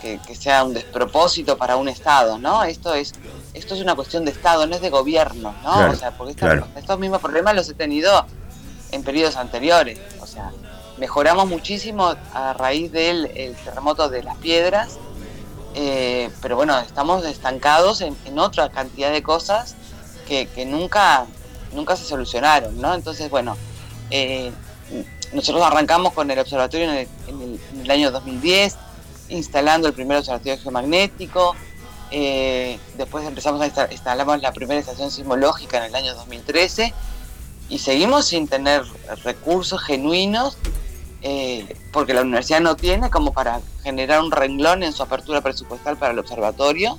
que, 0.00 0.18
que 0.26 0.34
sea 0.34 0.64
un 0.64 0.72
despropósito 0.74 1.58
para 1.58 1.76
un 1.76 1.88
Estado, 1.88 2.38
¿no? 2.38 2.64
Esto 2.64 2.94
es, 2.94 3.12
esto 3.54 3.74
es 3.74 3.80
una 3.80 3.94
cuestión 3.94 4.24
de 4.24 4.30
Estado, 4.30 4.66
no 4.66 4.74
es 4.76 4.80
de 4.82 4.90
gobierno, 4.90 5.54
¿no? 5.62 5.72
Claro, 5.72 5.92
o 5.92 5.96
sea, 5.96 6.10
porque 6.12 6.34
claro. 6.34 6.66
estos 6.76 6.98
mismos 6.98 7.20
problemas 7.20 7.54
los 7.54 7.68
he 7.68 7.74
tenido 7.74 8.24
en 8.92 9.02
periodos 9.02 9.36
anteriores, 9.36 9.98
o 10.20 10.26
sea, 10.26 10.50
mejoramos 10.98 11.46
muchísimo 11.48 12.14
a 12.34 12.52
raíz 12.52 12.92
del 12.92 13.26
el 13.34 13.54
terremoto 13.56 14.08
de 14.08 14.22
las 14.22 14.36
piedras, 14.36 14.98
eh, 15.74 16.30
pero 16.42 16.56
bueno, 16.56 16.78
estamos 16.80 17.24
estancados 17.24 18.00
en, 18.00 18.16
en 18.24 18.38
otra 18.38 18.70
cantidad 18.70 19.10
de 19.12 19.22
cosas 19.22 19.74
que, 20.26 20.46
que 20.48 20.64
nunca, 20.66 21.26
nunca 21.72 21.96
se 21.96 22.04
solucionaron, 22.04 22.80
¿no? 22.80 22.94
Entonces, 22.94 23.30
bueno, 23.30 23.56
eh, 24.10 24.50
nosotros 25.32 25.64
arrancamos 25.64 26.12
con 26.12 26.28
el 26.30 26.38
observatorio 26.38 26.90
en 26.90 26.96
el, 26.98 27.08
en 27.28 27.42
el- 27.42 27.60
en 27.74 27.80
el 27.82 27.90
año 27.90 28.10
2010, 28.10 28.76
instalando 29.28 29.86
el 29.86 29.94
primer 29.94 30.18
observatorio 30.18 30.58
geomagnético, 30.60 31.54
eh, 32.10 32.78
después 32.96 33.26
empezamos 33.26 33.60
a 33.60 33.92
instalamos 33.92 34.40
la 34.40 34.52
primera 34.52 34.80
estación 34.80 35.10
sismológica 35.10 35.78
en 35.78 35.84
el 35.84 35.94
año 35.94 36.14
2013 36.14 36.92
y 37.68 37.78
seguimos 37.78 38.26
sin 38.26 38.48
tener 38.48 38.82
recursos 39.22 39.80
genuinos 39.82 40.56
eh, 41.22 41.76
porque 41.92 42.14
la 42.14 42.22
universidad 42.22 42.60
no 42.60 42.76
tiene 42.76 43.10
como 43.10 43.32
para 43.32 43.60
generar 43.82 44.20
un 44.22 44.30
renglón 44.30 44.82
en 44.82 44.92
su 44.92 45.02
apertura 45.02 45.40
presupuestal 45.40 45.96
para 45.96 46.12
el 46.12 46.18
observatorio 46.18 46.98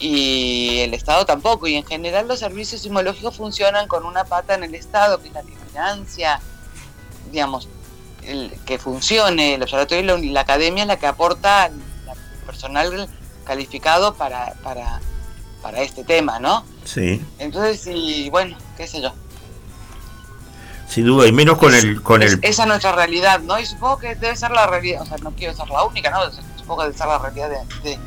y 0.00 0.80
el 0.80 0.94
Estado 0.94 1.24
tampoco. 1.26 1.66
Y 1.68 1.76
en 1.76 1.84
general 1.84 2.26
los 2.26 2.40
servicios 2.40 2.80
sismológicos 2.82 3.36
funcionan 3.36 3.86
con 3.86 4.04
una 4.04 4.24
pata 4.24 4.54
en 4.54 4.64
el 4.64 4.74
Estado, 4.74 5.20
que 5.20 5.28
es 5.28 5.34
la 5.34 5.42
que 5.42 5.54
financia, 5.68 6.40
digamos, 7.30 7.68
que 8.66 8.78
funcione 8.78 9.54
el 9.54 9.62
observatorio 9.62 10.18
y 10.18 10.30
la, 10.30 10.40
academia 10.40 10.82
es 10.82 10.88
la 10.88 10.98
que 10.98 11.06
aporta 11.06 11.68
la- 11.68 12.14
personal 12.44 13.08
calificado 13.54 14.14
para, 14.14 14.54
para, 14.62 15.00
para 15.60 15.82
este 15.82 16.04
tema, 16.04 16.38
¿no? 16.38 16.64
Sí, 16.84 17.20
Entonces, 17.40 17.84
y 17.92 18.30
bueno, 18.30 18.56
qué 18.76 18.86
sé 18.86 19.02
yo. 19.02 19.12
sin 20.88 21.04
duda, 21.06 21.26
y 21.26 21.32
menos 21.32 21.58
con 21.58 21.74
el, 21.74 22.00
con 22.00 22.22
Es- 22.22 22.34
el, 22.34 22.38
esa 22.42 22.62
es 22.62 22.68
nuestra 22.68 22.92
realidad, 22.92 23.40
¿no? 23.40 23.58
Y 23.58 23.66
supongo 23.66 23.98
que 23.98 24.14
debe 24.14 24.36
ser 24.36 24.52
la 24.52 24.68
realidad, 24.68 25.02
o 25.02 25.06
sea, 25.06 25.16
no 25.18 25.32
quiero 25.32 25.52
ser 25.56 25.68
la 25.68 25.82
única, 25.82 26.10
¿no? 26.12 26.18
Supongo 26.58 26.82
que 26.82 26.86
debe 26.86 26.98
ser 26.98 27.08
la 27.08 27.18
realidad 27.18 27.48
de, 27.50 27.90
de- 27.90 27.98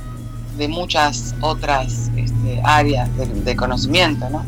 de 0.56 0.68
muchas 0.70 1.36
otras 1.42 2.10
este, 2.16 2.62
áreas 2.64 3.14
de, 3.18 3.26
de 3.26 3.56
conocimiento, 3.58 4.30
¿no? 4.30 4.46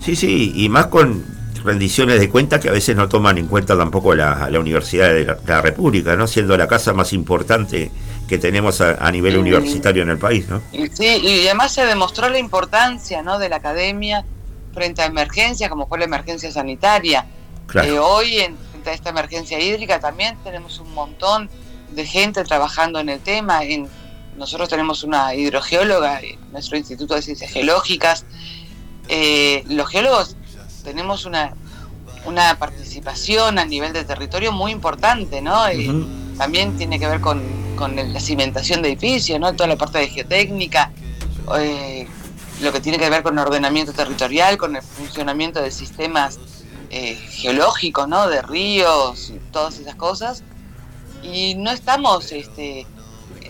sí, 0.00 0.14
sí, 0.16 0.52
y 0.54 0.68
más 0.68 0.88
con 0.88 1.24
rendiciones 1.64 2.20
de 2.20 2.28
cuenta 2.28 2.60
que 2.60 2.68
a 2.68 2.72
veces 2.72 2.94
no 2.94 3.08
toman 3.08 3.38
en 3.38 3.46
cuenta 3.46 3.74
tampoco 3.78 4.14
la, 4.14 4.50
la 4.50 4.60
Universidad 4.60 5.08
de 5.14 5.24
la, 5.24 5.38
la 5.46 5.62
República, 5.62 6.14
¿no? 6.14 6.26
Siendo 6.26 6.54
la 6.58 6.68
casa 6.68 6.92
más 6.92 7.14
importante 7.14 7.90
que 8.28 8.38
tenemos 8.38 8.80
a, 8.80 8.94
a 9.04 9.10
nivel 9.10 9.36
universitario 9.36 10.02
en 10.02 10.10
el 10.10 10.18
país, 10.18 10.48
¿no? 10.48 10.62
Y, 10.72 10.88
sí, 10.88 11.06
y 11.22 11.46
además 11.46 11.72
se 11.72 11.84
demostró 11.84 12.28
la 12.28 12.38
importancia, 12.38 13.22
¿no? 13.22 13.38
De 13.38 13.48
la 13.48 13.56
academia 13.56 14.24
frente 14.72 15.02
a 15.02 15.06
emergencias, 15.06 15.70
como 15.70 15.86
fue 15.86 15.98
la 15.98 16.04
emergencia 16.04 16.50
sanitaria. 16.50 17.26
Claro. 17.66 17.88
Eh, 17.88 17.98
hoy, 17.98 18.38
en, 18.40 18.56
frente 18.70 18.90
a 18.90 18.92
esta 18.92 19.10
emergencia 19.10 19.58
hídrica, 19.60 20.00
también 20.00 20.36
tenemos 20.42 20.78
un 20.80 20.92
montón 20.92 21.48
de 21.92 22.06
gente 22.06 22.44
trabajando 22.44 22.98
en 22.98 23.08
el 23.08 23.20
tema. 23.20 23.64
En, 23.64 23.88
nosotros 24.36 24.68
tenemos 24.68 25.04
una 25.04 25.34
hidrogeóloga 25.34 26.20
en 26.20 26.38
nuestro 26.50 26.76
Instituto 26.76 27.14
de 27.14 27.22
Ciencias 27.22 27.50
Geológicas. 27.52 28.26
Eh, 29.08 29.64
los 29.68 29.88
geólogos 29.88 30.36
tenemos 30.82 31.24
una, 31.24 31.54
una 32.24 32.58
participación 32.58 33.58
a 33.58 33.64
nivel 33.64 33.92
de 33.92 34.04
territorio 34.04 34.50
muy 34.50 34.72
importante, 34.72 35.40
¿no? 35.40 35.68
Eh. 35.68 35.88
También 36.36 36.76
tiene 36.76 36.98
que 36.98 37.06
ver 37.06 37.20
con, 37.20 37.42
con 37.76 37.98
el- 37.98 38.12
la 38.12 38.20
cimentación 38.20 38.82
de 38.82 38.88
edificios, 38.90 39.38
¿no? 39.40 39.52
Toda 39.54 39.68
la 39.68 39.76
parte 39.76 39.98
de 39.98 40.08
geotécnica. 40.08 40.92
Eh, 41.58 42.06
lo 42.60 42.72
que 42.72 42.80
tiene 42.80 42.98
que 42.98 43.10
ver 43.10 43.22
con 43.22 43.38
ordenamiento 43.38 43.92
territorial, 43.92 44.56
con 44.56 44.76
el 44.76 44.82
funcionamiento 44.82 45.60
de 45.60 45.70
sistemas 45.70 46.38
eh, 46.90 47.16
geológicos, 47.16 48.06
¿no? 48.06 48.28
De 48.28 48.40
ríos 48.42 49.30
y 49.30 49.38
todas 49.50 49.78
esas 49.78 49.96
cosas. 49.96 50.44
Y 51.22 51.56
no 51.56 51.72
estamos 51.72 52.30
este, 52.30 52.86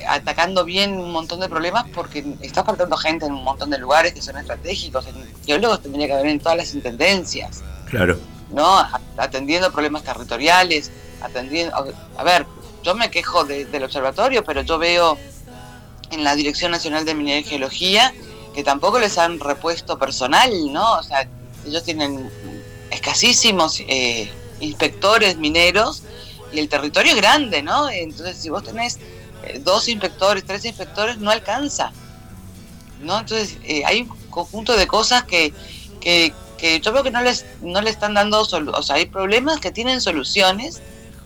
atacando 0.09 0.65
bien 0.65 0.99
un 0.99 1.12
montón 1.12 1.41
de 1.41 1.49
problemas 1.49 1.85
porque 1.94 2.25
está 2.41 2.65
faltando 2.65 2.97
gente 2.97 3.27
en 3.27 3.33
un 3.33 3.44
montón 3.44 3.69
de 3.69 3.78
lugares 3.78 4.15
que 4.15 4.23
son 4.23 4.39
estratégicos. 4.39 5.07
En 5.09 5.15
geólogos 5.44 5.83
tendría 5.83 6.07
que 6.07 6.12
haber 6.15 6.27
en 6.27 6.39
todas 6.41 6.57
las 6.57 6.75
intendencias. 6.75 7.62
Claro. 7.91 8.19
¿no? 8.51 8.78
Atendiendo 9.19 9.70
problemas 9.73 10.05
territoriales, 10.05 10.91
atendiendo... 11.20 11.75
A 12.17 12.23
ver, 12.25 12.47
yo 12.85 12.95
me 12.95 13.11
quejo 13.11 13.45
del 13.45 13.83
observatorio, 13.83 14.45
pero 14.45 14.63
yo 14.63 14.79
veo 14.79 15.19
en 16.11 16.23
la 16.23 16.37
Dirección 16.37 16.71
Nacional 16.71 17.05
de 17.05 17.15
Minería 17.15 17.41
y 17.41 17.45
Geología 17.45 18.13
que 18.55 18.63
tampoco 18.63 19.01
les 19.01 19.19
han 19.19 19.41
repuesto 19.41 19.99
personal, 19.99 20.51
¿no? 20.73 20.99
O 20.99 21.03
sea, 21.03 21.29
ellos 21.67 21.83
tienen 21.83 22.31
escasísimos 22.91 23.81
eh, 23.81 24.31
inspectores 24.61 25.37
mineros 25.39 26.05
y 26.53 26.61
el 26.61 26.69
territorio 26.69 27.13
es 27.13 27.17
grande, 27.17 27.63
¿no? 27.63 27.91
Entonces, 27.91 28.37
si 28.37 28.51
vos 28.51 28.63
tenés 28.63 28.99
eh, 29.45 29.61
dos 29.65 29.89
inspectores, 29.89 30.45
tres 30.45 30.65
inspectores, 30.65 31.19
no 31.19 31.31
alcanza, 31.31 31.91
¿no? 33.01 33.19
Entonces, 33.19 33.57
eh, 33.65 33.83
hay 33.85 34.03
un 34.03 34.09
conjunto 34.31 34.77
de 34.77 34.87
cosas 34.87 35.25
que, 35.25 35.53
que, 36.01 36.33
que 36.57 36.79
yo 36.81 36.93
veo 36.93 37.03
que 37.03 37.11
no 37.11 37.23
les, 37.23 37.45
no 37.61 37.81
le 37.81 37.91
están 37.91 38.15
dando, 38.15 38.41
o 38.41 38.83
sea, 38.83 38.97
hay 38.97 39.07
problemas 39.07 39.59
que 39.59 39.73
tienen 39.73 40.01
soluciones 40.01 40.81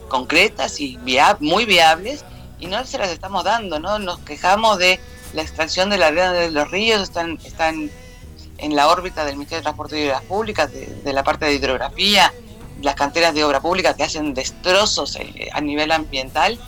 concretas 0.09 0.81
y 0.81 0.99
muy 1.41 1.65
viables 1.65 2.25
y 2.61 2.67
no 2.67 2.85
se 2.85 2.99
las 2.99 3.11
estamos 3.11 3.45
dando, 3.45 3.79
¿no? 3.79 3.99
Nos 3.99 4.19
quejamos 4.21 4.79
de 4.79 4.99
la 5.33 5.43
extracción 5.43 5.91
de 5.91 5.99
la 5.99 6.09
arena 6.09 6.33
de 6.33 6.51
los 6.51 6.71
ríos, 6.71 7.03
están, 7.03 7.39
están 7.45 7.91
en 8.59 8.77
la 8.77 8.89
órbita 8.89 9.25
del 9.25 9.37
Ministerio 9.37 9.59
de 9.59 9.63
Transporte 9.63 10.01
y 10.01 10.07
Obras 10.07 10.23
Públicas, 10.23 10.71
de, 10.73 11.13
la 11.13 11.23
parte 11.23 11.45
de 11.47 11.55
hidrografía, 11.55 12.33
las 12.83 12.95
canteras 12.95 13.35
de 13.35 13.45
obra 13.45 13.61
pública 13.61 13.95
que 13.95 14.03
hacen 14.03 14.35
destrozos 14.35 15.17
eh, 15.17 15.49
a 15.53 15.61
nivel 15.61 15.93
ambiental. 15.93 16.59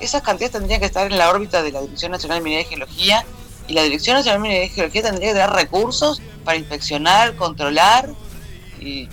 Esas 0.00 0.22
canteras 0.22 0.52
tendrían 0.52 0.80
que 0.80 0.86
estar 0.86 1.10
en 1.10 1.18
la 1.18 1.30
órbita 1.30 1.62
de 1.62 1.72
la 1.72 1.80
Dirección 1.80 2.12
Nacional 2.12 2.38
de 2.38 2.44
Minería 2.44 2.66
y 2.66 2.68
Geología 2.68 3.24
y 3.66 3.72
la 3.72 3.82
Dirección 3.82 4.16
Nacional 4.16 4.42
de 4.42 4.48
Minería 4.48 4.66
y 4.66 4.70
Geología 4.70 5.02
tendría 5.02 5.32
que 5.32 5.38
dar 5.38 5.54
recursos 5.54 6.20
para 6.44 6.58
inspeccionar, 6.58 7.36
controlar 7.36 8.10
y, 8.80 9.08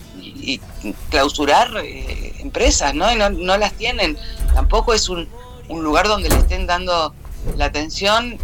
clausurar 1.10 1.72
eh, 1.84 2.25
empresas, 2.46 2.94
¿no? 2.94 3.12
Y 3.12 3.16
no, 3.18 3.58
las 3.58 3.74
tienen. 3.74 4.18
Tampoco 4.54 4.94
es 4.94 5.10
un, 5.10 5.28
un 5.68 5.84
lugar 5.84 6.08
donde 6.08 6.30
le 6.30 6.36
estén 6.36 6.68
dando 6.68 7.14
la 7.58 7.66
atención 7.66 8.38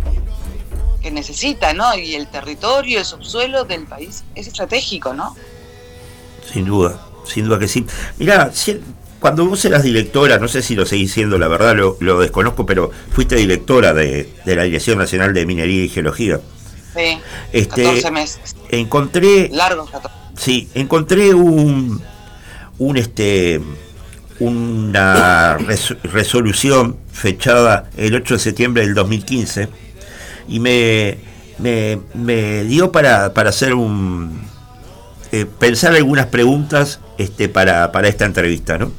que 1.02 1.12
necesita, 1.12 1.74
¿no? 1.74 1.96
Y 1.96 2.16
el 2.16 2.28
territorio, 2.28 3.00
el 3.00 3.06
subsuelo 3.06 3.64
del 3.64 3.86
país 3.86 4.24
es 4.36 4.48
estratégico, 4.48 5.14
¿no? 5.14 5.36
Sin 6.52 6.66
duda, 6.66 7.00
sin 7.26 7.46
duda 7.46 7.60
que 7.60 7.68
sí. 7.68 7.86
Mira, 8.18 8.52
cuando 9.20 9.46
vos 9.46 9.64
eras 9.66 9.84
directora, 9.84 10.38
no 10.38 10.48
sé 10.48 10.62
si 10.62 10.76
lo 10.76 10.86
seguís 10.86 11.12
siendo, 11.12 11.38
la 11.38 11.48
verdad 11.48 11.76
lo, 11.76 12.20
desconozco, 12.20 12.66
pero 12.66 12.92
fuiste 13.12 13.36
directora 13.36 13.94
de, 13.94 14.30
la 14.46 14.64
Dirección 14.64 14.98
Nacional 14.98 15.34
de 15.34 15.46
Minería 15.46 15.86
y 15.86 15.90
Geología. 15.90 16.40
Sí, 16.96 17.20
este, 17.52 17.84
14 17.84 18.12
meses. 18.12 18.56
Encontré... 18.70 19.50
Largos 19.50 19.90
14. 19.90 20.18
Sí, 20.38 20.70
encontré 20.74 21.34
un, 21.34 22.02
un 22.80 22.98
este 22.98 23.62
una 24.42 25.58
resolución 26.04 26.98
fechada 27.12 27.90
el 27.96 28.16
8 28.16 28.34
de 28.34 28.40
septiembre 28.40 28.84
del 28.84 28.96
2015 28.96 29.70
y 30.48 30.60
me, 30.60 31.18
me, 31.60 32.64
dio 32.64 32.92
para, 32.92 33.28
hacer 33.28 33.76
un... 33.76 34.42
Eh, 35.32 35.46
pensar 35.46 35.94
algunas 35.94 36.26
preguntas 36.26 37.00
este, 37.20 37.50
para, 37.50 37.92
para 37.92 38.08
esta 38.08 38.26
entrevista, 38.26 38.78
¿no? 38.80 38.92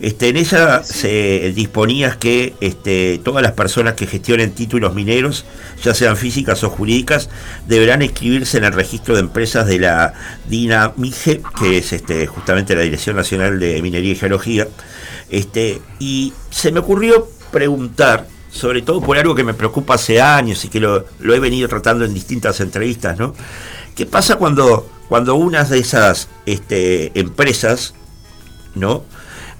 Este, 0.00 0.28
en 0.28 0.36
ella 0.36 0.82
se 0.82 1.52
disponía 1.54 2.18
que 2.18 2.54
este, 2.60 3.20
todas 3.24 3.42
las 3.42 3.52
personas 3.52 3.94
que 3.94 4.06
gestionen 4.06 4.52
títulos 4.52 4.94
mineros, 4.94 5.44
ya 5.82 5.94
sean 5.94 6.16
físicas 6.16 6.64
o 6.64 6.70
jurídicas, 6.70 7.30
deberán 7.66 8.02
inscribirse 8.02 8.58
en 8.58 8.64
el 8.64 8.72
registro 8.72 9.14
de 9.14 9.20
empresas 9.20 9.66
de 9.66 9.78
la 9.78 10.14
DINAMIGE, 10.48 11.42
que 11.58 11.78
es 11.78 11.92
este, 11.92 12.26
justamente 12.26 12.74
la 12.74 12.82
Dirección 12.82 13.16
Nacional 13.16 13.58
de 13.58 13.80
Minería 13.82 14.12
y 14.12 14.16
Geología. 14.16 14.68
Este, 15.30 15.80
y 15.98 16.32
se 16.50 16.72
me 16.72 16.80
ocurrió 16.80 17.28
preguntar, 17.50 18.26
sobre 18.50 18.82
todo 18.82 19.00
por 19.00 19.18
algo 19.18 19.34
que 19.34 19.44
me 19.44 19.54
preocupa 19.54 19.94
hace 19.94 20.20
años 20.20 20.64
y 20.64 20.68
que 20.68 20.80
lo, 20.80 21.06
he 21.20 21.40
venido 21.40 21.68
tratando 21.68 22.04
en 22.04 22.14
distintas 22.14 22.60
entrevistas, 22.60 23.18
¿no? 23.18 23.34
¿Qué 23.96 24.06
pasa 24.06 24.36
cuando, 24.36 24.88
cuando 25.08 25.36
una 25.36 25.64
de 25.64 25.78
esas 25.78 26.28
este, 26.46 27.18
empresas, 27.18 27.94
¿no? 28.74 29.04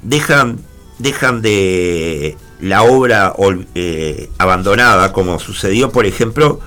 Dejan, 0.05 0.61
dejan 0.99 1.43
de 1.43 2.37
la 2.61 2.85
obra 2.85 3.35
eh, 3.75 4.31
abandonada, 4.39 5.13
como 5.13 5.39
sucedió, 5.39 5.91
por 5.91 6.07
ejemplo, 6.07 6.61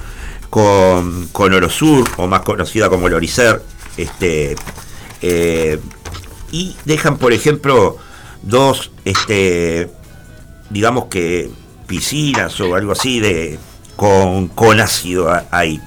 con, 0.50 1.28
con 1.30 1.54
Orosur, 1.54 2.08
o 2.18 2.28
más 2.28 2.42
conocida 2.42 2.90
como 2.90 3.08
Loricer, 3.10 3.62
este, 3.96 4.56
eh, 5.22 5.80
y 6.52 6.76
dejan, 6.86 7.18
por 7.18 7.34
ejemplo, 7.34 7.98
dos, 8.44 8.92
este, 9.06 9.90
digamos 10.70 11.06
que 11.06 11.50
piscinas 11.88 12.60
o 12.60 12.76
algo 12.76 12.92
así 12.92 13.20
de 13.20 13.58
con, 13.96 14.50
con 14.50 14.80
ácido 14.80 15.30
ahí. 15.52 15.82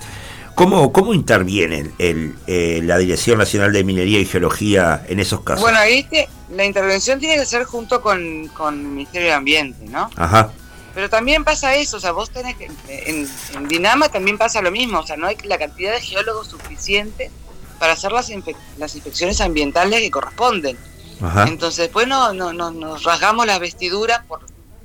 ¿Cómo, 0.54 0.92
cómo 0.92 1.14
interviene 1.14 1.90
el, 1.98 2.34
eh, 2.46 2.80
la 2.84 2.98
Dirección 2.98 3.38
Nacional 3.38 3.72
de 3.72 3.84
Minería 3.84 4.18
y 4.18 4.26
Geología 4.26 5.04
en 5.08 5.20
esos 5.20 5.40
casos? 5.40 5.62
Bueno, 5.62 5.78
ahí 5.78 6.06
la 6.50 6.64
intervención 6.64 7.18
tiene 7.20 7.36
que 7.36 7.46
ser 7.46 7.64
junto 7.64 8.00
con, 8.00 8.48
con, 8.48 8.74
el 8.74 8.86
Ministerio 8.86 9.28
de 9.28 9.34
Ambiente, 9.34 9.84
¿no? 9.86 10.10
Ajá. 10.16 10.52
Pero 10.94 11.08
también 11.08 11.44
pasa 11.44 11.74
eso, 11.76 11.98
o 11.98 12.00
sea, 12.00 12.12
vos 12.12 12.30
tenés 12.30 12.56
que, 12.56 12.70
en, 12.88 13.28
Dinama 13.68 14.08
también 14.08 14.36
pasa 14.36 14.60
lo 14.60 14.70
mismo, 14.70 15.00
o 15.00 15.06
sea, 15.06 15.16
no 15.16 15.26
hay 15.28 15.36
la 15.44 15.58
cantidad 15.58 15.92
de 15.92 16.00
geólogos 16.00 16.48
suficiente 16.48 17.30
para 17.78 17.92
hacer 17.92 18.12
las, 18.12 18.30
las 18.76 18.94
inspecciones 18.94 19.40
ambientales 19.40 20.00
que 20.00 20.10
corresponden. 20.10 20.76
Ajá. 21.22 21.46
Entonces, 21.46 21.78
después 21.78 22.08
no, 22.08 22.32
no, 22.32 22.52
nos 22.52 23.02
rasgamos 23.04 23.46
las 23.46 23.60
vestiduras 23.60 24.24
por 24.26 24.40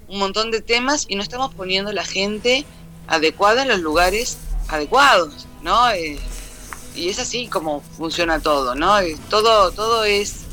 un 0.07 0.19
montón 0.19 0.51
de 0.51 0.61
temas 0.61 1.05
y 1.07 1.15
no 1.15 1.23
estamos 1.23 1.53
poniendo 1.53 1.91
la 1.91 2.05
gente 2.05 2.65
adecuada 3.07 3.63
en 3.63 3.69
los 3.69 3.79
lugares 3.79 4.37
adecuados. 4.67 5.47
¿no? 5.65 5.89
Eh, 5.89 6.19
y 6.95 7.09
es 7.09 7.19
así 7.19 7.47
como 7.47 7.81
funciona 7.97 8.39
todo, 8.39 8.75
¿no? 8.75 8.99
Eh, 8.99 9.17
todo, 9.29 9.71
todo 9.71 10.05
es 10.05 10.44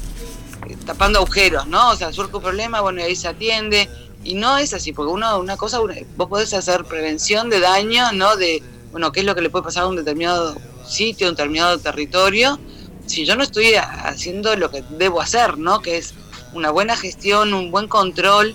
tapando 0.87 1.19
agujeros, 1.19 1.67
¿no? 1.67 1.91
O 1.91 1.97
sea, 1.97 2.13
surge 2.13 2.37
un 2.37 2.43
problema, 2.43 2.81
bueno, 2.81 3.01
y 3.01 3.05
ahí 3.05 3.17
se 3.17 3.29
atiende. 3.29 3.89
Y 4.25 4.35
no 4.35 4.59
es 4.59 4.73
así, 4.73 4.93
porque 4.93 5.13
uno, 5.13 5.39
una 5.39 5.57
cosa, 5.57 5.81
vos 6.17 6.29
podés 6.29 6.55
hacer 6.55 6.85
prevención 6.85 7.51
de 7.51 7.61
daño, 7.61 8.13
¿no? 8.13 8.37
De, 8.37 8.63
bueno, 8.93 9.11
qué 9.11 9.21
es 9.21 9.27
lo 9.27 9.35
que 9.35 9.41
le 9.41 9.51
puede 9.51 9.65
pasar 9.65 9.85
a 9.85 9.89
un 9.89 9.97
determinado 9.97 10.57
sitio, 10.87 11.27
a 11.27 11.31
un 11.31 11.37
determinado 11.37 11.79
territorio, 11.79 12.59
si 13.07 13.25
yo 13.25 13.37
no 13.37 13.43
estoy 13.43 13.75
haciendo 13.75 14.57
lo 14.57 14.71
que 14.71 14.83
debo 14.91 15.21
hacer, 15.21 15.59
¿no? 15.59 15.81
Que 15.81 15.99
es 15.99 16.15
una 16.53 16.71
buena 16.71 16.97
gestión, 16.97 17.53
un 17.53 17.71
buen 17.71 17.89
control. 17.89 18.55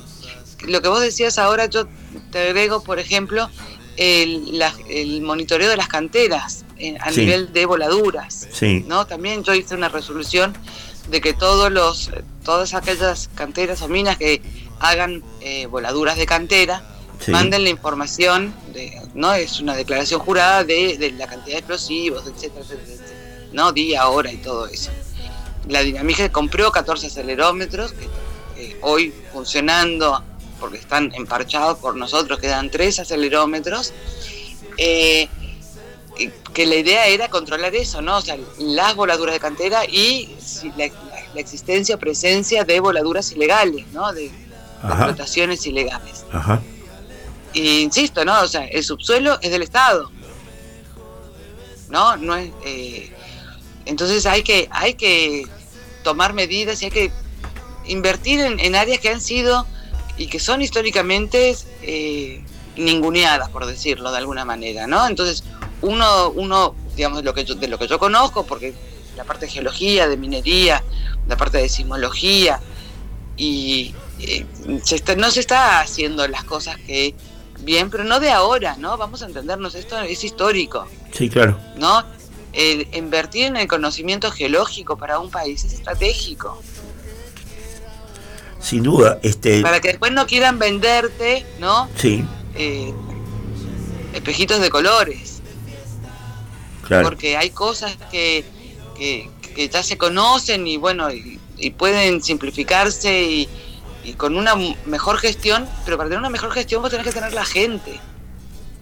Lo 0.65 0.81
que 0.81 0.87
vos 0.87 1.01
decías 1.01 1.37
ahora, 1.37 1.65
yo 1.65 1.87
te 2.31 2.39
agrego, 2.39 2.81
por 2.81 2.99
ejemplo, 2.99 3.49
el, 3.97 5.21
monitoreo 5.21 5.69
de 5.69 5.77
las 5.77 5.87
canteras 5.87 6.65
eh, 6.77 6.97
a 6.99 7.11
nivel 7.11 7.51
de 7.51 7.65
voladuras. 7.65 8.47
¿no? 8.85 9.05
También 9.05 9.43
yo 9.43 9.53
hice 9.53 9.75
una 9.75 9.89
resolución 9.89 10.53
de 11.09 11.21
que 11.21 11.33
todos 11.33 11.71
los, 11.71 12.11
todas 12.43 12.73
aquellas 12.73 13.29
canteras 13.35 13.81
o 13.81 13.87
minas 13.87 14.17
que 14.17 14.41
hagan 14.79 15.23
eh, 15.41 15.65
voladuras 15.67 16.17
de 16.17 16.25
cantera 16.25 16.83
manden 17.27 17.63
la 17.63 17.69
información, 17.69 18.53
de, 18.73 19.01
¿no? 19.13 19.33
Es 19.33 19.59
una 19.59 19.75
declaración 19.75 20.19
jurada 20.19 20.63
de, 20.63 21.13
la 21.17 21.27
cantidad 21.27 21.55
de 21.55 21.59
explosivos, 21.59 22.27
etcétera, 22.27 22.61
etcétera, 22.61 23.15
¿no? 23.53 23.71
Día, 23.71 24.07
hora 24.07 24.31
y 24.31 24.37
todo 24.37 24.67
eso. 24.67 24.91
La 25.67 25.81
Dinamija 25.81 26.31
compró 26.31 26.71
14 26.71 27.07
acelerómetros 27.07 27.93
que 27.93 28.05
eh, 28.57 28.77
hoy 28.81 29.13
funcionando 29.33 30.23
porque 30.59 30.77
están 30.77 31.13
emparchados 31.13 31.77
por 31.79 31.95
nosotros, 31.95 32.39
quedan 32.39 32.69
tres 32.71 32.99
acelerómetros, 32.99 33.93
eh, 34.77 35.27
que 36.53 36.65
la 36.65 36.75
idea 36.75 37.07
era 37.07 37.29
controlar 37.29 37.75
eso, 37.75 38.01
¿no? 38.01 38.17
O 38.17 38.21
sea, 38.21 38.37
las 38.57 38.95
voladuras 38.95 39.33
de 39.33 39.39
cantera 39.39 39.85
y 39.85 40.35
la, 40.75 40.89
existencia 41.39 41.95
o 41.95 41.99
presencia 41.99 42.63
de 42.63 42.79
voladuras 42.79 43.31
ilegales, 43.31 43.85
¿no? 43.93 44.11
De, 44.13 44.31
explotaciones 44.83 45.65
ilegales. 45.65 46.23
Ajá. 46.31 46.61
Y 47.53 47.79
insisto, 47.79 48.23
¿no? 48.23 48.41
O 48.41 48.47
sea, 48.47 48.65
el 48.65 48.83
subsuelo 48.83 49.39
es 49.41 49.51
del 49.51 49.63
Estado. 49.63 50.11
¿No? 51.89 52.15
No 52.17 52.35
es. 52.35 52.51
Eh, 52.65 53.11
entonces 53.85 54.25
hay 54.25 54.43
que, 54.43 54.67
hay 54.71 54.93
que 54.93 55.47
tomar 56.03 56.33
medidas 56.33 56.81
y 56.81 56.85
hay 56.85 56.91
que 56.91 57.11
invertir 57.85 58.41
en, 58.41 58.59
en 58.59 58.75
áreas 58.75 58.99
que 58.99 59.09
han 59.09 59.21
sido 59.21 59.65
y 60.17 60.27
que 60.27 60.39
son 60.39 60.61
históricamente 60.61 61.55
eh, 61.81 62.43
ninguneadas, 62.75 63.49
por 63.49 63.65
decirlo 63.65 64.11
de 64.11 64.17
alguna 64.17 64.45
manera, 64.45 64.87
¿no? 64.87 65.07
Entonces, 65.07 65.43
uno, 65.81 66.29
uno 66.29 66.75
digamos, 66.95 67.19
de 67.19 67.23
lo 67.23 67.33
que 67.33 67.45
yo, 67.45 67.55
de 67.55 67.67
lo 67.67 67.77
que 67.77 67.87
yo 67.87 67.99
conozco, 67.99 68.45
porque 68.45 68.73
la 69.15 69.23
parte 69.23 69.45
de 69.45 69.51
geología, 69.51 70.07
de 70.07 70.17
minería, 70.17 70.83
la 71.27 71.37
parte 71.37 71.57
de 71.59 71.69
sismología, 71.69 72.59
y 73.35 73.93
eh, 74.19 74.45
se 74.83 74.95
está- 74.95 75.15
no 75.15 75.29
se 75.29 75.39
está 75.41 75.79
haciendo 75.79 76.27
las 76.27 76.43
cosas 76.43 76.77
que 76.77 77.13
bien, 77.59 77.89
pero 77.91 78.03
no 78.03 78.19
de 78.19 78.31
ahora, 78.31 78.75
¿no? 78.77 78.97
Vamos 78.97 79.21
a 79.21 79.25
entendernos, 79.27 79.75
esto 79.75 79.99
es 80.01 80.23
histórico, 80.23 80.87
Sí, 81.11 81.29
claro. 81.29 81.59
¿no? 81.75 82.03
El 82.53 82.87
invertir 82.95 83.45
en 83.45 83.57
el 83.57 83.67
conocimiento 83.67 84.31
geológico 84.31 84.97
para 84.97 85.19
un 85.19 85.29
país 85.29 85.63
es 85.63 85.73
estratégico, 85.73 86.59
Sin 88.59 88.83
duda. 88.83 89.19
Este, 89.21 89.61
para 89.61 89.79
que 89.79 89.89
después 89.89 90.11
no 90.11 90.25
quieran 90.25 90.57
venderte, 90.59 91.45
¿no? 91.59 91.87
sí, 91.95 92.25
Eh, 92.55 92.91
espejitos 94.13 94.59
de 94.59 94.69
colores. 94.71 95.26
Claro. 96.87 97.07
porque 97.09 97.37
hay 97.37 97.49
cosas 97.51 97.95
que, 98.11 98.43
que, 98.97 99.29
que 99.55 99.69
ya 99.69 99.83
se 99.83 99.97
conocen 99.97 100.65
y 100.67 100.77
bueno, 100.77 101.11
y, 101.11 101.39
y 101.57 101.71
pueden 101.71 102.21
simplificarse 102.23 103.21
y, 103.21 103.49
y 104.03 104.13
con 104.13 104.37
una 104.37 104.55
mejor 104.85 105.17
gestión, 105.17 105.67
pero 105.85 105.97
para 105.97 106.09
tener 106.09 106.19
una 106.19 106.29
mejor 106.29 106.51
gestión 106.51 106.81
vos 106.81 106.91
tenés 106.91 107.05
que 107.05 107.13
tener 107.13 107.33
la 107.33 107.45
gente. 107.45 107.99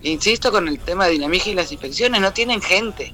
Insisto 0.04 0.52
con 0.52 0.68
el 0.68 0.80
tema 0.80 1.06
de 1.06 1.12
dinamismo 1.12 1.52
y 1.52 1.56
las 1.56 1.72
inspecciones, 1.72 2.22
no 2.22 2.32
tienen 2.32 2.62
gente. 2.62 3.14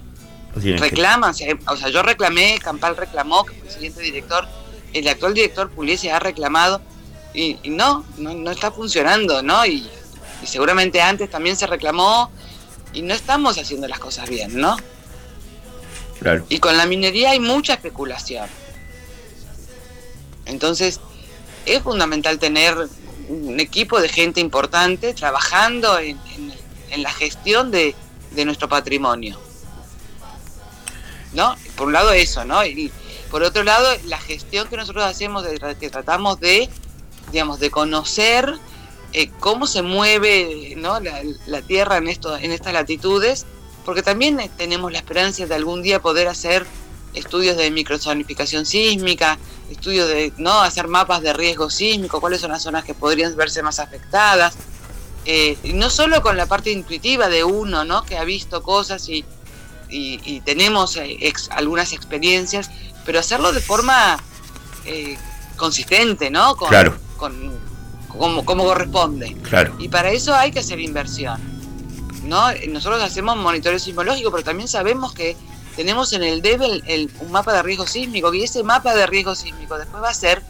No 0.56 0.61
tienen 0.61 0.82
que- 0.82 0.90
Reclaman, 0.90 1.30
o 1.30 1.34
sea, 1.34 1.58
o 1.68 1.78
sea, 1.78 1.90
yo 1.90 2.03
reclamé, 2.03 2.60
Campal 2.61 2.98
reclamó, 2.98 3.45
que 3.45 3.56
el 3.61 3.70
siguiente 3.72 4.02
director, 4.02 4.45
el 4.92 5.08
actual 5.08 5.34
director 5.34 5.70
Puliese 5.70 6.11
ha 6.11 6.20
reclamado 6.20 6.82
y, 7.34 7.58
y 7.64 7.70
no, 7.70 8.03
no, 8.18 8.34
no 8.34 8.52
está 8.52 8.72
funcionando, 8.72 9.42
¿no? 9.42 9.66
Y, 9.66 9.88
y 10.44 10.48
seguramente 10.48 11.02
antes 11.02 11.30
también 11.30 11.56
se 11.56 11.66
reclamó 11.68 12.30
y 12.94 13.02
no 13.02 13.14
estamos 13.14 13.58
haciendo 13.58 13.88
las 13.88 14.00
cosas 14.00 14.30
bien, 14.30 14.60
¿no? 14.60 14.78
Claro. 16.20 16.45
Y 16.50 16.60
con 16.60 16.78
la 16.78 16.86
minería 16.86 17.32
hay 17.32 17.40
mucha 17.40 17.74
especulación. 17.74 18.48
Entonces, 20.45 21.00
es 21.66 21.82
fundamental 21.82 22.40
tener 22.40 22.76
un 23.30 23.60
equipo 23.60 24.02
de 24.02 24.10
gente 24.10 24.40
importante 24.42 25.14
trabajando 25.14 25.98
en, 26.00 26.20
en- 26.36 26.53
en 26.90 27.03
la 27.03 27.11
gestión 27.14 27.72
de, 27.72 27.95
de 28.32 28.45
nuestro 28.45 28.68
patrimonio. 28.68 29.40
¿No? 31.34 31.56
Por 31.78 31.88
un 31.88 31.94
lado 31.94 32.11
eso, 32.11 32.44
¿no? 32.44 32.66
Y 32.66 32.92
por 33.30 33.44
otro 33.44 33.64
lado, 33.64 33.88
la 34.06 34.18
gestión 34.18 34.68
que 34.68 34.76
nosotros 34.76 35.06
hacemos, 35.06 35.44
de, 35.45 35.58
que 35.80 35.90
tratamos 35.90 36.42
de, 36.42 36.70
digamos, 37.32 37.61
de 37.61 37.72
conocer 37.72 38.60
eh, 39.14 39.30
cómo 39.40 39.67
se 39.67 39.81
mueve 39.81 40.73
¿no? 40.77 40.99
la, 40.99 41.22
la 41.48 41.61
Tierra 41.61 41.98
en, 41.98 42.07
esto, 42.07 42.38
en 42.38 42.51
estas 42.51 42.73
latitudes, 42.73 43.45
porque 43.85 44.03
también 44.03 44.40
eh, 44.40 44.49
tenemos 44.57 44.91
la 44.91 44.99
esperanza 44.99 45.45
de 45.45 45.56
algún 45.56 45.81
día 45.81 46.01
poder 46.01 46.27
hacer 46.27 46.65
estudios 47.14 47.57
de 47.57 47.69
microzonificación 47.72 48.65
sísmica, 48.65 49.38
estudios 49.69 50.07
de 50.07 50.31
no 50.38 50.61
hacer 50.61 50.88
mapas 50.88 51.22
de 51.22 51.33
riesgo 51.33 51.69
sísmico, 51.69 52.22
cuáles 52.22 52.41
son 52.41 52.51
las 52.51 52.64
zonas 52.64 52.85
que 52.85 52.93
podrían 52.93 53.35
verse 53.35 53.61
más 53.64 53.80
afectadas. 53.80 54.53
Eh, 55.25 55.57
no 55.75 55.90
solo 55.90 56.22
con 56.22 56.35
la 56.38 56.45
parte 56.48 56.72
intuitiva 56.72 57.27
de 57.30 57.43
uno, 57.43 57.83
¿no? 57.85 58.03
que 58.03 58.17
ha 58.17 58.23
visto 58.23 58.64
cosas 58.64 59.07
y, 59.09 59.25
y- 59.90 60.19
y 60.25 60.41
tenemos 60.41 60.95
eh, 60.98 61.17
ex- 61.19 61.49
algunas 61.51 61.91
experiencias, 61.93 62.72
pero 63.06 63.19
hacerlo 63.19 63.51
de 63.51 63.59
forma 63.61 64.17
eh, 64.85 65.17
consistente, 65.57 66.30
¿no? 66.31 66.56
Con, 66.56 66.69
Claro. 66.69 66.98
con- 67.17 67.70
como, 68.17 68.45
como 68.45 68.64
corresponde. 68.65 69.35
Claro. 69.43 69.75
Y 69.80 69.90
para 69.90 70.11
eso 70.11 70.33
hay 70.35 70.51
que 70.51 70.59
hacer 70.59 70.80
inversión. 70.80 71.40
¿no? 72.25 72.48
Nosotros 72.69 73.01
hacemos 73.01 73.35
monitoreo 73.38 73.80
sismológico, 73.80 74.31
pero 74.31 74.43
también 74.43 74.67
sabemos 74.67 75.14
que 75.14 75.35
tenemos 75.75 76.14
en 76.14 76.23
el 76.23 76.41
DEVE 76.41 76.65
el- 76.65 76.83
el- 76.88 77.11
un 77.19 77.31
mapa 77.31 77.51
de 77.53 77.64
riesgo 77.64 77.88
sísmico, 77.88 78.31
y 78.33 78.43
ese 78.43 78.61
mapa 78.64 78.93
de 78.93 79.07
riesgo 79.07 79.33
sísmico 79.35 79.77
después 79.77 80.03
va 80.03 80.09
a 80.09 80.14
ser 80.14 80.41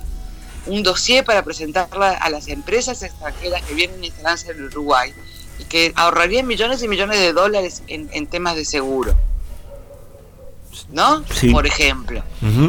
un 0.68 0.84
dossier 0.84 1.24
para 1.24 1.44
presentarla 1.44 2.12
a 2.12 2.30
las 2.30 2.48
empresas 2.50 3.02
extranjeras 3.04 3.62
que 3.64 3.74
vienen 3.74 4.02
a 4.02 4.06
instalarse 4.06 4.52
en 4.52 4.64
Uruguay 4.66 5.14
y 5.60 5.64
que 5.64 5.94
ahorrarían 5.96 6.46
millones 6.46 6.84
y 6.84 6.88
millones 6.88 7.20
de 7.20 7.34
dólares 7.34 7.84
en, 7.88 8.10
en 8.14 8.28
temas 8.28 8.56
de 8.58 8.66
seguro. 8.66 9.16
¿No? 10.92 11.24
Sí. 11.34 11.50
Por 11.52 11.66
ejemplo. 11.68 12.24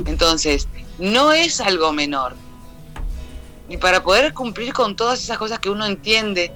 Entonces, 0.07 0.69
no 0.99 1.33
es 1.33 1.61
algo 1.61 1.93
menor. 1.93 2.35
Y 3.69 3.77
para 3.77 4.03
poder 4.03 4.35
cumplir 4.35 4.73
con 4.73 4.97
todas 4.97 5.23
esas 5.23 5.39
cosas 5.39 5.59
que 5.59 5.71
uno 5.71 5.87
entiende 5.87 6.53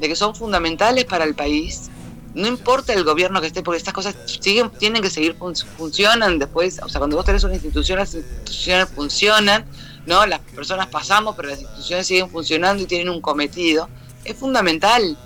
de 0.00 0.08
que 0.08 0.16
son 0.16 0.34
fundamentales 0.34 1.04
para 1.04 1.24
el 1.24 1.34
país, 1.34 1.90
no 2.34 2.46
importa 2.46 2.92
el 2.92 3.02
gobierno 3.04 3.40
que 3.40 3.46
esté, 3.46 3.62
porque 3.62 3.78
estas 3.78 3.94
cosas 3.94 4.14
siguen, 4.40 4.70
tienen 4.70 5.02
que 5.02 5.10
seguir 5.10 5.36
fun- 5.36 5.56
funcionan 5.76 6.38
después, 6.38 6.80
o 6.82 6.88
sea, 6.88 6.98
cuando 6.98 7.16
vos 7.16 7.24
tenés 7.24 7.44
una 7.44 7.54
institución, 7.54 7.98
las 7.98 8.14
instituciones 8.14 8.88
funcionan, 8.94 9.64
¿no? 10.06 10.26
Las 10.26 10.40
personas 10.40 10.86
pasamos, 10.88 11.34
pero 11.34 11.48
las 11.48 11.60
instituciones 11.60 12.06
siguen 12.06 12.28
funcionando 12.30 12.82
y 12.82 12.86
tienen 12.86 13.08
un 13.08 13.20
cometido. 13.20 13.88
Es 14.24 14.36
fundamental. 14.36 15.16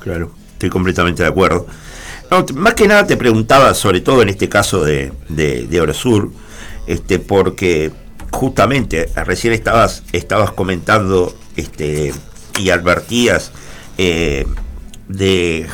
Claro, 0.00 0.32
estoy 0.52 0.70
completamente 0.70 1.22
de 1.22 1.28
acuerdo. 1.28 1.66
Más 2.54 2.74
que 2.74 2.86
nada 2.86 3.06
te 3.06 3.16
preguntaba, 3.16 3.74
sobre 3.74 4.00
todo 4.00 4.22
en 4.22 4.28
este 4.28 4.48
caso 4.48 4.84
de, 4.84 5.12
de, 5.28 5.66
de 5.66 5.94
este, 6.86 7.18
porque 7.18 7.90
justamente 8.30 9.10
recién 9.16 9.52
estabas, 9.52 10.02
estabas 10.12 10.52
comentando 10.52 11.34
este, 11.56 12.12
y 12.58 12.70
advertías 12.70 13.52
eh, 13.98 14.46
de 15.08 15.66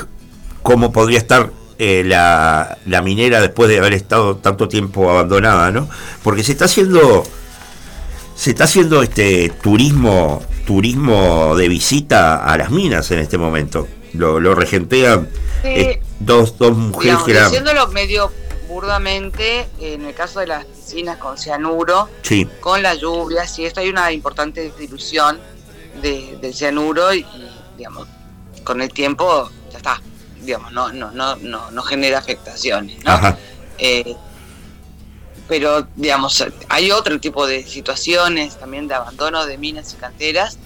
cómo 0.63 0.93
podría 0.93 1.19
estar 1.19 1.51
eh, 1.79 2.03
la, 2.07 2.79
la 2.87 3.03
minera 3.03 3.41
después 3.41 3.69
de 3.69 3.79
haber 3.79 3.93
estado 3.93 4.37
tanto 4.37 4.69
tiempo 4.69 5.11
abandonada, 5.11 5.71
¿no? 5.71 5.89
Porque 6.23 6.43
se 6.43 6.53
está 6.53 6.65
haciendo 6.65 7.23
se 8.35 8.51
está 8.51 8.65
haciendo 8.65 9.03
este 9.03 9.51
turismo 9.63 10.43
turismo 10.67 11.55
de 11.57 11.69
visita 11.69 12.45
a 12.45 12.59
las 12.59 12.71
minas 12.71 13.11
en 13.11 13.19
este 13.21 13.39
momento. 13.39 13.87
Lo, 14.15 14.41
lo 14.41 14.55
regentean 14.55 15.29
Sí. 15.63 15.69
eh, 15.69 16.03
dos, 16.21 16.59
dos 16.59 16.77
mujeres 16.77 17.19
que 17.25 17.33
eran. 17.33 17.51
medio 17.93 18.31
burdamente, 18.81 19.67
en 19.81 20.05
el 20.05 20.15
caso 20.15 20.41
de 20.41 20.47
las 20.49 20.67
piscinas 20.67 21.17
con 21.17 21.39
cianuro, 21.39 22.11
Sí, 22.23 22.47
con 22.61 22.83
las 22.83 22.99
lluvias 22.99 23.59
y 23.59 23.65
esto 23.65 23.81
hay 23.81 23.89
una 23.89 24.13
importante 24.13 24.71
dilución 24.79 25.41
de, 26.03 26.37
del 26.43 26.53
cianuro 26.53 27.15
y, 27.15 27.21
y, 27.21 27.51
digamos 27.79 28.07
con 28.65 28.83
el 28.83 28.91
tiempo 28.93 29.49
ya 29.73 29.79
está 29.79 30.03
digamos 30.43 30.73
no 30.73 30.93
no 30.93 31.11
no 31.13 31.37
no, 31.37 31.71
no 31.71 31.83
genera 31.83 32.19
afectaciones 32.19 33.03
¿no? 33.05 33.13
ajá, 33.13 33.39
Eh, 33.79 34.15
pero 35.49 35.87
digamos 35.97 36.45
hay 36.69 36.91
otro 36.91 37.19
tipo 37.19 37.47
de 37.47 37.63
situaciones 37.67 38.59
también 38.59 38.89
de 38.89 38.95
abandono 38.95 39.47
de 39.47 39.57
minas 39.57 39.95
y 39.95 39.97
canteras 39.97 40.59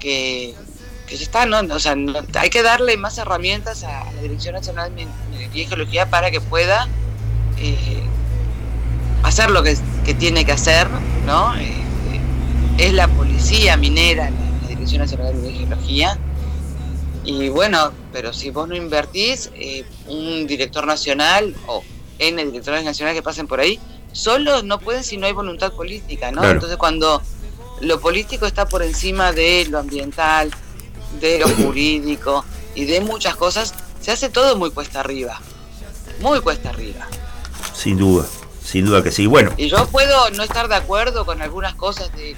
que 0.00 0.54
que 1.06 1.16
ya 1.16 1.22
está 1.22 1.46
no 1.46 1.60
o 1.72 1.78
sea 1.78 1.94
no- 1.94 2.20
hay 2.34 2.50
que 2.50 2.62
darle 2.62 2.96
más 2.96 3.16
herramientas 3.18 3.84
a 3.84 4.10
la 4.12 4.22
dirección 4.22 4.54
nacional 4.54 4.94
de 4.94 5.06
minería 5.30 5.62
y 5.62 5.66
geología 5.66 6.10
para 6.10 6.30
que 6.32 6.40
pueda 6.40 6.88
eh, 7.58 8.02
hacer 9.22 9.50
lo 9.50 9.62
que, 9.62 9.76
que 10.04 10.14
tiene 10.14 10.44
que 10.44 10.52
hacer, 10.52 10.88
¿no? 11.26 11.56
Eh, 11.56 11.62
eh, 11.66 12.20
es 12.78 12.92
la 12.92 13.08
policía 13.08 13.76
minera, 13.76 14.30
la, 14.30 14.36
la 14.62 14.68
Dirección 14.68 15.00
Nacional 15.00 15.42
de 15.42 15.52
Geología. 15.52 16.18
Y 17.24 17.48
bueno, 17.48 17.90
pero 18.12 18.32
si 18.32 18.50
vos 18.50 18.68
no 18.68 18.76
invertís, 18.76 19.50
eh, 19.54 19.84
un 20.08 20.46
director 20.46 20.86
nacional 20.86 21.54
o 21.66 21.82
N 22.18 22.44
directores 22.44 22.84
nacionales 22.84 23.18
que 23.18 23.22
pasen 23.22 23.46
por 23.46 23.60
ahí, 23.60 23.80
solos 24.12 24.62
no 24.62 24.78
pueden 24.78 25.02
si 25.02 25.16
no 25.16 25.26
hay 25.26 25.32
voluntad 25.32 25.72
política, 25.72 26.30
¿no? 26.30 26.42
Claro. 26.42 26.54
Entonces 26.54 26.76
cuando 26.76 27.22
lo 27.80 27.98
político 28.00 28.46
está 28.46 28.68
por 28.68 28.82
encima 28.82 29.32
de 29.32 29.66
lo 29.70 29.78
ambiental, 29.78 30.50
de 31.20 31.38
lo 31.38 31.48
jurídico 31.48 32.44
y 32.74 32.84
de 32.84 33.00
muchas 33.00 33.36
cosas, 33.36 33.74
se 34.00 34.12
hace 34.12 34.28
todo 34.28 34.56
muy 34.56 34.70
cuesta 34.70 35.00
arriba. 35.00 35.40
Muy 36.20 36.40
cuesta 36.40 36.68
arriba. 36.68 37.06
Sin 37.84 37.98
duda, 37.98 38.24
sin 38.64 38.86
duda 38.86 39.02
que 39.02 39.10
sí. 39.12 39.26
Bueno, 39.26 39.52
Y 39.58 39.68
yo 39.68 39.86
puedo 39.88 40.30
no 40.30 40.42
estar 40.42 40.68
de 40.68 40.74
acuerdo 40.74 41.26
con 41.26 41.42
algunas 41.42 41.74
cosas 41.74 42.10
de, 42.16 42.34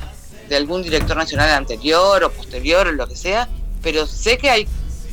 de 0.48 0.56
algún 0.56 0.82
director 0.82 1.16
nacional 1.16 1.50
anterior 1.50 2.22
o 2.24 2.30
posterior 2.32 2.88
o 2.88 2.92
lo 2.92 3.06
que 3.06 3.14
sea, 3.16 3.48
pero 3.80 4.06
sé 4.08 4.36
que 4.38 4.50
hay 4.50 4.66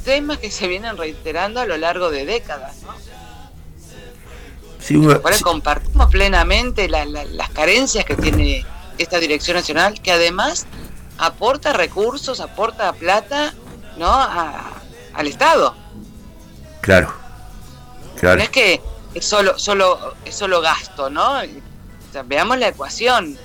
temas 0.03 0.39
que 0.39 0.49
se 0.49 0.67
vienen 0.67 0.97
reiterando 0.97 1.61
a 1.61 1.65
lo 1.65 1.77
largo 1.77 2.09
de 2.09 2.25
décadas, 2.25 2.77
¿no? 2.81 2.93
sí, 4.79 4.99
compartimos 5.43 6.09
plenamente 6.09 6.89
la- 6.89 7.05
la- 7.05 7.23
las 7.25 7.49
carencias 7.51 8.03
que 8.03 8.15
tiene 8.15 8.65
esta 8.97 9.19
dirección 9.19 9.55
nacional, 9.55 10.01
que 10.01 10.11
además 10.11 10.65
aporta 11.17 11.73
recursos, 11.73 12.39
aporta 12.41 12.91
plata, 12.93 13.53
¿no? 13.97 14.07
A- 14.11 14.71
al 15.13 15.27
Estado. 15.27 15.75
claro, 16.81 17.13
claro, 18.19 18.37
No 18.37 18.43
es 18.43 18.49
que 18.49 18.81
es 19.13 19.25
solo, 19.25 19.57
solo, 19.59 20.15
es 20.25 20.35
solo 20.35 20.61
gasto, 20.61 21.09
¿no? 21.09 21.39
O 21.39 22.11
sea, 22.11 22.23
veamos 22.23 22.57
la 22.57 22.67
ecuación. 22.69 23.37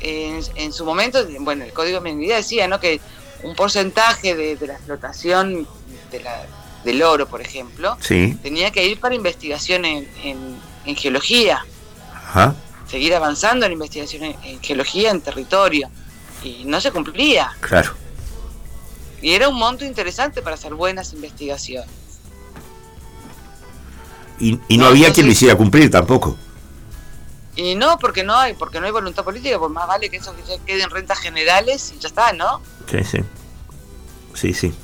En, 0.00 0.40
en 0.54 0.72
su 0.72 0.84
momento, 0.84 1.18
bueno, 1.40 1.64
el 1.64 1.72
Código 1.72 2.00
de 2.00 2.10
Minería 2.12 2.36
decía, 2.36 2.68
¿no? 2.68 2.78
Que 2.78 3.00
un 3.42 3.54
porcentaje 3.56 4.36
de, 4.36 4.56
de 4.56 4.66
la 4.68 4.74
explotación 4.74 5.66
de 6.12 6.20
la, 6.20 6.46
del 6.84 7.02
oro, 7.02 7.26
por 7.28 7.40
ejemplo, 7.40 7.96
Sí. 8.00 8.38
tenía 8.42 8.70
que 8.70 8.86
ir 8.86 9.00
para 9.00 9.14
investigación 9.16 9.84
en, 9.84 10.08
en- 10.22 10.56
en 10.86 10.96
geología, 10.96 11.66
Ajá. 12.14 12.54
seguir 12.88 13.14
avanzando 13.14 13.66
en 13.66 13.72
investigación 13.72 14.22
en, 14.24 14.36
en 14.44 14.60
geología 14.62 15.10
en 15.10 15.20
territorio. 15.20 15.90
Y 16.44 16.64
no 16.64 16.80
se 16.80 16.92
cumplía. 16.92 17.50
Claro. 17.60 17.92
Y 19.20 19.32
era 19.32 19.48
un 19.48 19.56
monto 19.58 19.84
interesante 19.84 20.40
para 20.42 20.54
hacer 20.54 20.72
buenas 20.74 21.12
investigaciones. 21.12 21.90
Y, 24.40 24.58
y 24.68 24.78
no, 24.78 24.86
había 24.86 25.12
quien 25.12 25.26
lo 25.26 25.32
hiciera 25.32 25.56
cumplir 25.56 25.90
tampoco. 25.90 26.36
Y 27.56 27.74
no, 27.74 27.98
porque 27.98 28.22
no 28.22 28.36
hay, 28.36 28.54
porque 28.54 28.78
no 28.78 28.86
hay 28.86 28.92
voluntad 28.92 29.24
política, 29.24 29.58
pues 29.58 29.70
más 29.72 29.88
vale 29.88 30.08
que 30.10 30.18
eso 30.18 30.34
que 30.36 30.42
ya 30.44 30.64
quede 30.64 30.82
en 30.84 30.90
rentas 30.90 31.18
generales 31.18 31.92
y 31.96 31.98
ya 31.98 32.08
está, 32.08 32.32
¿no? 32.32 32.60
Sí, 32.90 33.02
sí. 33.02 33.18
Sí, 34.34 34.74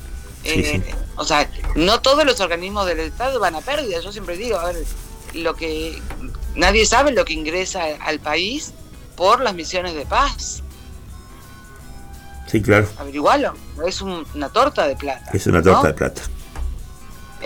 Eh, 0.42 0.82
sí. 0.84 0.94
O 1.16 1.24
sea, 1.24 1.48
no 1.76 2.00
todos 2.00 2.24
los 2.26 2.40
organismos 2.40 2.86
del 2.86 2.98
Estado 3.00 3.38
van 3.38 3.54
a 3.54 3.60
pérdida. 3.60 4.00
Yo 4.00 4.10
siempre 4.10 4.36
digo, 4.36 4.58
a 4.58 4.66
ver, 4.72 4.84
lo 5.34 5.54
que 5.54 6.02
nadie 6.56 6.84
sabe 6.84 7.12
lo 7.12 7.24
que 7.24 7.32
ingresa 7.34 7.84
al 8.00 8.18
país 8.18 8.72
por 9.16 9.40
las 9.40 9.54
misiones 9.54 9.94
de 9.94 10.04
paz. 10.06 10.62
Sí, 12.48 12.60
claro. 12.60 12.88
Averigualo. 12.98 13.54
Es 13.86 14.00
un- 14.02 14.26
una 14.34 14.48
torta 14.48 14.86
de 14.86 14.96
plata. 14.96 15.30
Es 15.32 15.46
una 15.46 15.58
¿no? 15.60 15.64
torta 15.72 15.88
de 15.88 15.94
plata. 15.94 16.22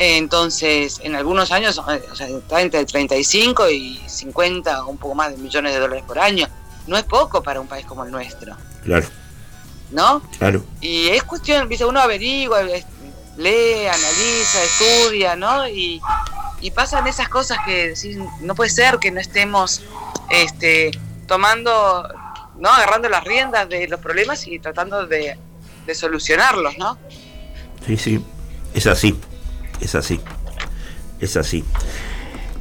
Entonces, 0.00 1.00
en 1.02 1.16
algunos 1.16 1.50
años, 1.50 1.76
o 1.76 2.14
sea, 2.14 2.28
está 2.28 2.60
entre 2.62 2.84
35 2.84 3.68
y 3.68 4.00
50 4.06 4.84
o 4.84 4.90
un 4.90 4.96
poco 4.96 5.16
más 5.16 5.32
de 5.32 5.38
millones 5.38 5.74
de 5.74 5.80
dólares 5.80 6.04
por 6.06 6.20
año. 6.20 6.46
No 6.86 6.96
es 6.96 7.02
poco 7.02 7.42
para 7.42 7.60
un 7.60 7.66
país 7.66 7.84
como 7.84 8.04
el 8.04 8.12
nuestro, 8.12 8.56
Claro, 8.84 9.06
¿no? 9.90 10.22
claro. 10.38 10.64
Y 10.80 11.08
es 11.08 11.24
cuestión, 11.24 11.68
viste, 11.68 11.84
uno 11.84 12.00
averigua, 12.00 12.62
lee, 12.62 13.86
analiza, 13.86 14.62
estudia, 14.62 15.34
¿no? 15.34 15.66
Y, 15.68 16.00
y 16.60 16.70
pasan 16.70 17.06
esas 17.08 17.28
cosas 17.28 17.58
que 17.66 17.92
no 18.42 18.54
puede 18.54 18.70
ser 18.70 18.98
que 18.98 19.10
no 19.10 19.18
estemos 19.20 19.82
este, 20.30 20.92
tomando, 21.26 22.08
¿no? 22.56 22.68
Agarrando 22.68 23.08
las 23.08 23.24
riendas 23.24 23.68
de 23.68 23.88
los 23.88 23.98
problemas 23.98 24.46
y 24.46 24.60
tratando 24.60 25.08
de, 25.08 25.36
de 25.86 25.94
solucionarlos, 25.96 26.78
¿no? 26.78 26.96
Sí, 27.84 27.96
sí. 27.96 28.24
Es 28.74 28.86
así. 28.86 29.18
Es 29.80 29.94
así. 29.94 30.20
Es 31.20 31.36
así. 31.36 31.64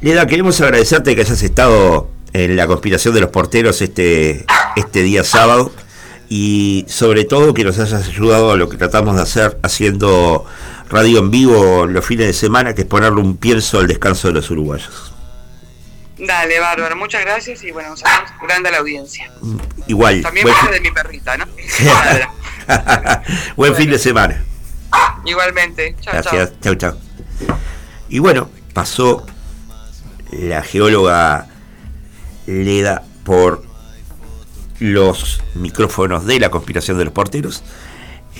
Leda, 0.00 0.26
queremos 0.26 0.60
agradecerte 0.60 1.14
que 1.14 1.22
hayas 1.22 1.42
estado 1.42 2.10
en 2.32 2.56
la 2.56 2.66
conspiración 2.66 3.14
de 3.14 3.20
los 3.20 3.30
porteros 3.30 3.82
este, 3.82 4.44
este 4.76 5.02
día 5.02 5.24
sábado 5.24 5.72
y 6.28 6.84
sobre 6.88 7.24
todo 7.24 7.54
que 7.54 7.64
nos 7.64 7.78
hayas 7.78 8.06
ayudado 8.06 8.52
a 8.52 8.56
lo 8.56 8.68
que 8.68 8.76
tratamos 8.76 9.16
de 9.16 9.22
hacer 9.22 9.58
haciendo 9.62 10.44
radio 10.88 11.18
en 11.18 11.30
vivo 11.30 11.86
los 11.86 12.04
fines 12.04 12.26
de 12.26 12.32
semana, 12.32 12.74
que 12.74 12.82
es 12.82 12.86
ponerle 12.86 13.20
un 13.20 13.36
pienso 13.36 13.78
al 13.78 13.86
descanso 13.86 14.28
de 14.28 14.34
los 14.34 14.50
uruguayos. 14.50 15.14
Dale, 16.18 16.58
bárbaro, 16.58 16.96
muchas 16.96 17.22
gracias 17.22 17.62
y 17.62 17.70
bueno, 17.70 17.92
un 17.92 17.96
saludo 17.96 18.32
grande 18.42 18.68
a 18.68 18.72
la 18.72 18.78
audiencia. 18.78 19.30
Igual. 19.86 20.20
También 20.20 20.44
buen, 20.44 20.56
parte 20.56 20.74
de 20.74 20.80
mi 20.80 20.90
perrita, 20.90 21.36
¿no? 21.36 21.46
buen 23.56 23.74
fin 23.74 23.90
de 23.90 23.98
semana. 23.98 24.42
Igualmente. 25.24 25.94
Chao, 26.00 26.22
chao. 26.22 26.32
Gracias, 26.32 26.60
chau, 26.60 26.74
chau. 26.74 27.07
Y 28.08 28.18
bueno, 28.18 28.48
pasó 28.72 29.26
la 30.32 30.62
geóloga 30.62 31.46
Leda 32.46 33.02
por 33.24 33.62
los 34.80 35.40
micrófonos 35.54 36.24
de 36.24 36.40
la 36.40 36.50
conspiración 36.50 36.98
de 36.98 37.04
los 37.04 37.12
porteros. 37.12 37.62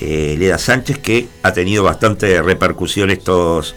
eh, 0.01 0.37
Leda 0.39 0.59
Sánchez, 0.59 0.99
que 0.99 1.29
ha 1.43 1.53
tenido 1.53 1.83
bastante 1.83 2.41
repercusión 2.41 3.11
estos 3.11 3.75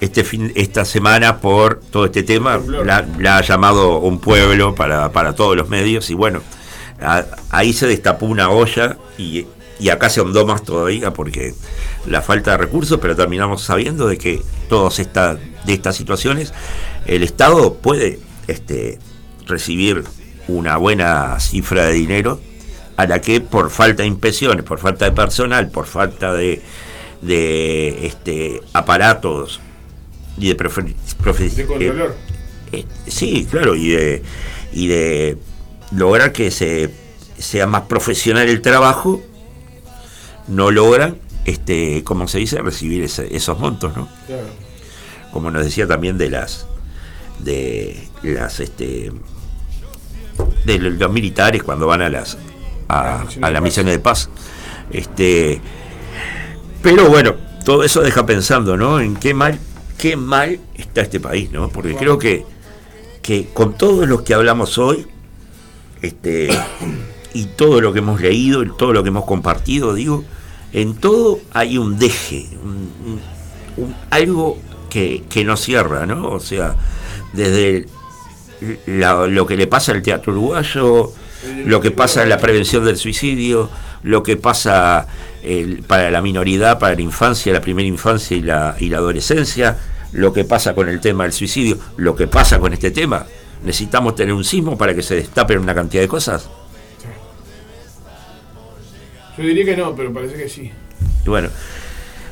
este 0.00 0.24
fin, 0.24 0.52
esta 0.54 0.84
semana 0.84 1.38
por 1.38 1.80
todo 1.80 2.06
este 2.06 2.22
tema. 2.22 2.60
La, 2.84 3.36
ha 3.36 3.42
llamado 3.42 3.98
un 3.98 4.20
pueblo 4.20 4.74
para, 4.74 5.12
para 5.12 5.34
todos 5.34 5.56
los 5.56 5.68
medios 5.68 6.10
y 6.10 6.14
bueno, 6.14 6.40
ahí 7.50 7.72
se 7.72 7.86
destapó 7.86 8.26
una 8.26 8.50
olla 8.50 8.96
y, 9.18 9.46
y 9.80 9.90
acá 9.90 10.10
se 10.10 10.20
ahondó 10.20 10.44
más 10.46 10.62
todavía 10.64 11.12
porque 11.12 11.54
la 12.06 12.22
falta 12.22 12.52
de 12.52 12.56
recursos, 12.58 12.98
pero 13.00 13.14
terminamos 13.16 13.62
sabiendo 13.62 14.06
de 14.08 14.18
que 14.18 14.42
todas 14.68 14.98
esta, 14.98 15.34
de 15.36 15.72
estas 15.72 15.96
situaciones 15.96 16.52
el 17.06 17.22
Estado 17.22 17.74
puede 17.74 18.18
este, 18.48 18.98
recibir 19.46 20.04
una 20.48 20.76
buena 20.76 21.38
cifra 21.40 21.84
de 21.86 21.92
dinero 21.92 22.40
a 22.96 23.06
la 23.06 23.20
que 23.20 23.40
por 23.40 23.70
falta 23.70 24.02
de 24.02 24.08
inspecciones, 24.08 24.64
por 24.64 24.78
falta 24.80 25.04
de 25.04 25.12
personal, 25.12 25.70
por 25.70 25.86
falta 25.86 26.32
de, 26.32 26.60
de 27.22 28.06
este, 28.06 28.60
aparatos 28.72 29.60
y 30.36 30.48
de 30.48 30.56
profe- 30.56 30.94
profe- 31.22 31.50
De 31.50 31.66
controlar. 31.66 32.14
eh, 32.72 32.84
sí, 33.06 33.46
claro, 33.50 33.74
y 33.76 33.90
de, 33.90 34.22
y 34.72 34.88
de 34.88 35.36
lograr 35.92 36.32
que 36.32 36.50
se 36.50 36.90
sea 37.38 37.66
más 37.68 37.82
profesional 37.82 38.48
el 38.48 38.60
trabajo, 38.62 39.22
no 40.48 40.70
logran, 40.70 41.18
este, 41.44 42.02
como 42.04 42.26
se 42.28 42.38
dice, 42.38 42.60
recibir 42.60 43.02
ese- 43.04 43.34
esos 43.36 43.58
montos, 43.58 43.96
¿no? 43.96 44.08
Claro. 44.26 44.46
Como 45.32 45.50
nos 45.50 45.64
decía 45.64 45.86
también 45.86 46.18
de 46.18 46.30
las 46.30 46.66
de 47.38 48.08
las 48.22 48.58
este 48.60 49.12
de 50.64 50.78
los 50.78 50.94
los 50.94 51.12
militares 51.12 51.62
cuando 51.62 51.86
van 51.86 52.02
a 52.02 52.08
las 52.08 52.36
a, 52.88 53.24
a 53.42 53.50
las 53.50 53.62
misiones 53.62 53.92
de 53.94 53.98
paz. 54.00 54.28
Este 54.90 55.60
pero 56.82 57.08
bueno, 57.08 57.34
todo 57.64 57.82
eso 57.84 58.00
deja 58.00 58.24
pensando, 58.24 58.76
¿no? 58.76 59.00
En 59.00 59.16
qué 59.16 59.34
mal, 59.34 59.58
qué 59.98 60.16
mal 60.16 60.58
está 60.76 61.02
este 61.02 61.20
país, 61.20 61.50
¿no? 61.50 61.68
Porque 61.68 61.94
creo 61.96 62.18
que, 62.18 62.44
que 63.20 63.48
con 63.52 63.76
todo 63.76 64.06
lo 64.06 64.22
que 64.24 64.32
hablamos 64.32 64.78
hoy, 64.78 65.06
este, 66.00 66.48
y 67.34 67.44
todo 67.46 67.80
lo 67.80 67.92
que 67.92 67.98
hemos 67.98 68.20
leído, 68.20 68.62
y 68.62 68.70
todo 68.76 68.92
lo 68.92 69.02
que 69.02 69.08
hemos 69.08 69.24
compartido, 69.26 69.92
digo, 69.92 70.24
en 70.72 70.94
todo 70.96 71.40
hay 71.52 71.78
un 71.78 71.98
deje, 71.98 72.46
un- 72.62 72.90
algo 74.10 74.58
que, 74.90 75.22
que 75.28 75.44
no 75.44 75.56
cierra, 75.56 76.04
¿no? 76.06 76.28
O 76.30 76.40
sea, 76.40 76.74
desde 77.32 77.86
la- 78.86 79.26
lo 79.26 79.46
que 79.46 79.56
le 79.56 79.66
pasa 79.66 79.92
al 79.92 80.02
teatro 80.02 80.32
uruguayo, 80.32 81.12
lo 81.64 81.80
que 81.80 81.90
pasa 81.92 82.22
en 82.24 82.28
la 82.28 82.38
prevención 82.38 82.84
del 82.84 82.96
suicidio, 82.96 83.70
lo 84.02 84.22
que 84.22 84.36
pasa 84.36 85.06
el- 85.42 85.82
para 85.84 86.10
la 86.10 86.20
minoridad, 86.20 86.78
para 86.78 86.94
la 86.94 87.02
infancia, 87.02 87.52
la 87.52 87.60
primera 87.60 87.86
infancia 87.86 88.36
y 88.36 88.42
la, 88.42 88.74
y 88.80 88.88
la 88.88 88.98
adolescencia, 88.98 89.78
lo 90.12 90.32
que 90.32 90.44
pasa 90.44 90.74
con 90.74 90.88
el 90.88 91.00
tema 91.00 91.24
del 91.24 91.32
suicidio, 91.32 91.78
lo 91.96 92.16
que 92.16 92.26
pasa 92.26 92.58
con 92.58 92.72
este 92.72 92.90
tema. 92.90 93.26
Necesitamos 93.64 94.14
tener 94.16 94.34
un 94.34 94.44
sismo 94.44 94.76
para 94.78 94.94
que 94.94 95.02
se 95.02 95.14
destapen 95.16 95.58
una 95.58 95.74
cantidad 95.74 96.02
de 96.02 96.08
cosas. 96.08 96.48
Yo 99.38 99.44
diría 99.44 99.64
que 99.64 99.76
no, 99.76 99.94
pero 99.94 100.12
parece 100.12 100.34
que 100.36 100.48
sí. 100.48 100.70
Y 101.24 101.28
bueno, 101.28 101.48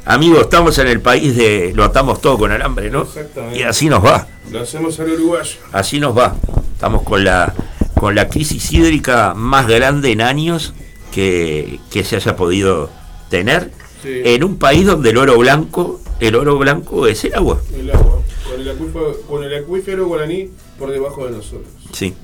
amigos, 0.05 0.41
estamos 0.43 0.77
en 0.79 0.89
el 0.89 1.01
país 1.01 1.37
de 1.37 1.73
lo 1.75 1.85
atamos 1.85 2.21
todo 2.21 2.37
con 2.39 2.51
alambre, 2.53 2.91
¿no? 2.91 3.03
Exactamente. 3.03 3.59
Y 3.59 3.63
así 3.63 3.89
nos 3.89 4.05
va. 4.05 4.27
Lo 4.51 4.61
hacemos 4.61 4.99
al 5.01 5.11
uruguayo. 5.11 5.59
Así 5.73 6.01
nos 6.01 6.17
va. 6.17 6.37
Estamos 6.73 7.03
con 7.03 7.25
la 7.25 7.55
con 7.95 8.15
la 8.15 8.29
crisis 8.29 8.73
hídrica 8.73 9.33
más 9.35 9.67
grande 9.67 10.13
en 10.13 10.21
años 10.21 10.75
que, 11.13 11.81
que 11.91 12.05
se 12.05 12.17
haya 12.17 12.37
podido 12.37 12.91
tener 13.31 13.71
Sí. 14.03 14.21
en 14.25 14.45
un 14.45 14.59
país 14.59 14.85
donde 14.87 15.09
el 15.11 15.17
oro 15.17 15.39
blanco, 15.39 16.01
el 16.21 16.35
oro 16.37 16.59
blanco 16.59 17.07
es 17.07 17.25
el 17.25 17.35
agua. 17.35 17.59
El 17.75 17.91
agua. 17.91 18.21
Con 18.45 18.61
el, 18.61 18.69
acuífero, 18.69 19.17
con 19.27 19.43
el 19.45 19.55
acuífero 19.57 20.07
guaraní 20.07 20.51
por 20.79 20.91
debajo 20.93 21.25
de 21.25 21.33
nosotros. 21.33 21.67
Sí. 21.93 22.15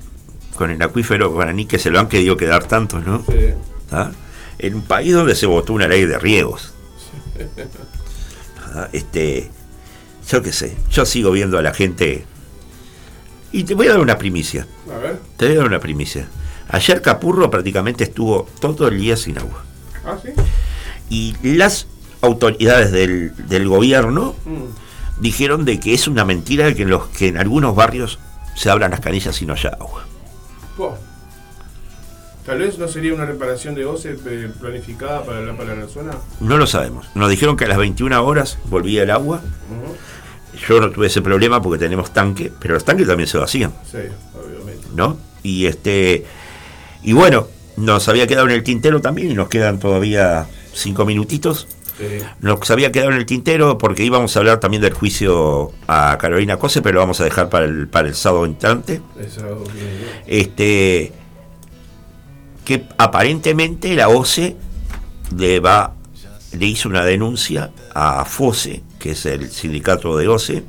Con 0.55 0.69
el 0.69 0.79
acuífero 0.81 1.31
guaraní 1.31 1.65
que 1.65 1.79
se 1.79 1.89
lo 1.89 1.99
han 1.99 2.07
querido 2.07 2.37
quedar 2.37 2.65
tantos, 2.65 3.03
¿no? 3.05 3.25
Sí. 3.25 3.33
¿Ah? 3.91 4.11
En 4.59 4.75
un 4.75 4.81
país 4.81 5.13
donde 5.13 5.35
se 5.35 5.45
votó 5.45 5.73
una 5.73 5.87
ley 5.87 6.05
de 6.05 6.17
riegos. 6.19 6.73
Ah, 8.73 8.87
Este, 8.93 9.49
yo 10.29 10.41
qué 10.41 10.51
sé, 10.53 10.75
yo 10.91 11.05
sigo 11.05 11.31
viendo 11.31 11.57
a 11.57 11.61
la 11.61 11.73
gente. 11.73 12.25
Y 13.51 13.63
te 13.65 13.73
voy 13.75 13.87
a 13.87 13.91
dar 13.91 13.99
una 13.99 14.17
primicia. 14.17 14.65
A 14.93 14.97
ver. 14.97 15.19
Te 15.37 15.45
voy 15.47 15.55
a 15.55 15.59
dar 15.59 15.67
una 15.67 15.79
primicia. 15.79 16.27
Ayer 16.69 17.01
Capurro 17.01 17.51
prácticamente 17.51 18.03
estuvo 18.05 18.47
todo 18.59 18.87
el 18.87 18.99
día 18.99 19.15
sin 19.17 19.37
agua. 19.37 19.63
Ah, 20.05 20.17
sí. 20.21 20.29
Y 21.09 21.35
las 21.55 21.85
autoridades 22.21 22.91
del, 22.91 23.33
del 23.47 23.67
gobierno 23.67 24.35
Mm. 24.45 25.21
dijeron 25.21 25.65
de 25.65 25.79
que 25.79 25.93
es 25.93 26.07
una 26.07 26.25
mentira 26.25 26.73
que 26.73 26.83
en, 26.83 26.89
los, 26.89 27.07
que 27.07 27.27
en 27.27 27.37
algunos 27.37 27.75
barrios 27.75 28.17
se 28.55 28.69
abran 28.69 28.91
las 28.91 29.01
canillas 29.01 29.39
y 29.41 29.45
no 29.45 29.53
haya 29.53 29.69
agua. 29.79 30.05
Po. 30.77 30.97
Tal 32.45 32.59
vez 32.59 32.77
no 32.77 32.87
sería 32.87 33.13
una 33.13 33.25
reparación 33.25 33.73
de 33.73 33.85
OCE 33.85 34.17
eh, 34.25 34.49
planificada 34.59 35.23
para 35.23 35.41
la, 35.41 35.55
para 35.55 35.75
la 35.75 35.87
zona. 35.87 36.11
No 36.41 36.57
lo 36.57 36.67
sabemos. 36.67 37.07
Nos 37.15 37.29
dijeron 37.29 37.55
que 37.55 37.65
a 37.65 37.67
las 37.69 37.77
21 37.77 38.25
horas 38.25 38.57
volvía 38.65 39.03
el 39.03 39.11
agua. 39.11 39.41
Yo 40.67 40.79
no 40.79 40.91
tuve 40.91 41.07
ese 41.07 41.21
problema 41.21 41.61
porque 41.61 41.79
tenemos 41.79 42.11
tanque, 42.11 42.51
pero 42.59 42.73
los 42.73 42.83
tanques 42.85 43.07
también 43.07 43.27
se 43.27 43.37
vacían. 43.37 43.73
Sí, 43.89 43.97
obviamente. 44.35 44.87
¿no? 44.93 45.17
Y 45.41 45.65
este 45.65 46.25
y 47.01 47.13
bueno, 47.13 47.47
nos 47.75 48.07
había 48.07 48.27
quedado 48.27 48.47
en 48.47 48.53
el 48.53 48.63
tintero 48.63 49.01
también 49.01 49.31
y 49.31 49.33
nos 49.33 49.49
quedan 49.49 49.79
todavía 49.79 50.47
cinco 50.73 51.05
minutitos. 51.05 51.67
Sí. 51.97 52.19
Nos 52.39 52.71
había 52.71 52.91
quedado 52.91 53.11
en 53.11 53.17
el 53.17 53.25
tintero 53.25 53.77
porque 53.77 54.03
íbamos 54.03 54.35
a 54.35 54.39
hablar 54.39 54.59
también 54.59 54.81
del 54.81 54.93
juicio 54.93 55.71
a 55.87 56.17
Carolina 56.19 56.57
Cose, 56.57 56.81
pero 56.81 56.95
lo 56.95 56.99
vamos 57.01 57.21
a 57.21 57.23
dejar 57.23 57.49
para 57.49 57.65
el, 57.65 57.87
para 57.87 58.07
el 58.07 58.15
sábado 58.15 58.45
entrante. 58.45 59.01
Este, 60.25 61.11
que 62.65 62.85
aparentemente 62.97 63.93
la 63.95 64.09
OCE 64.09 64.55
le, 65.37 65.59
va, 65.59 65.93
le 66.57 66.65
hizo 66.65 66.89
una 66.89 67.03
denuncia 67.03 67.71
a 67.93 68.25
FOSE, 68.25 68.81
que 68.99 69.11
es 69.11 69.25
el 69.25 69.51
sindicato 69.51 70.17
de 70.17 70.27
OCE, 70.27 70.63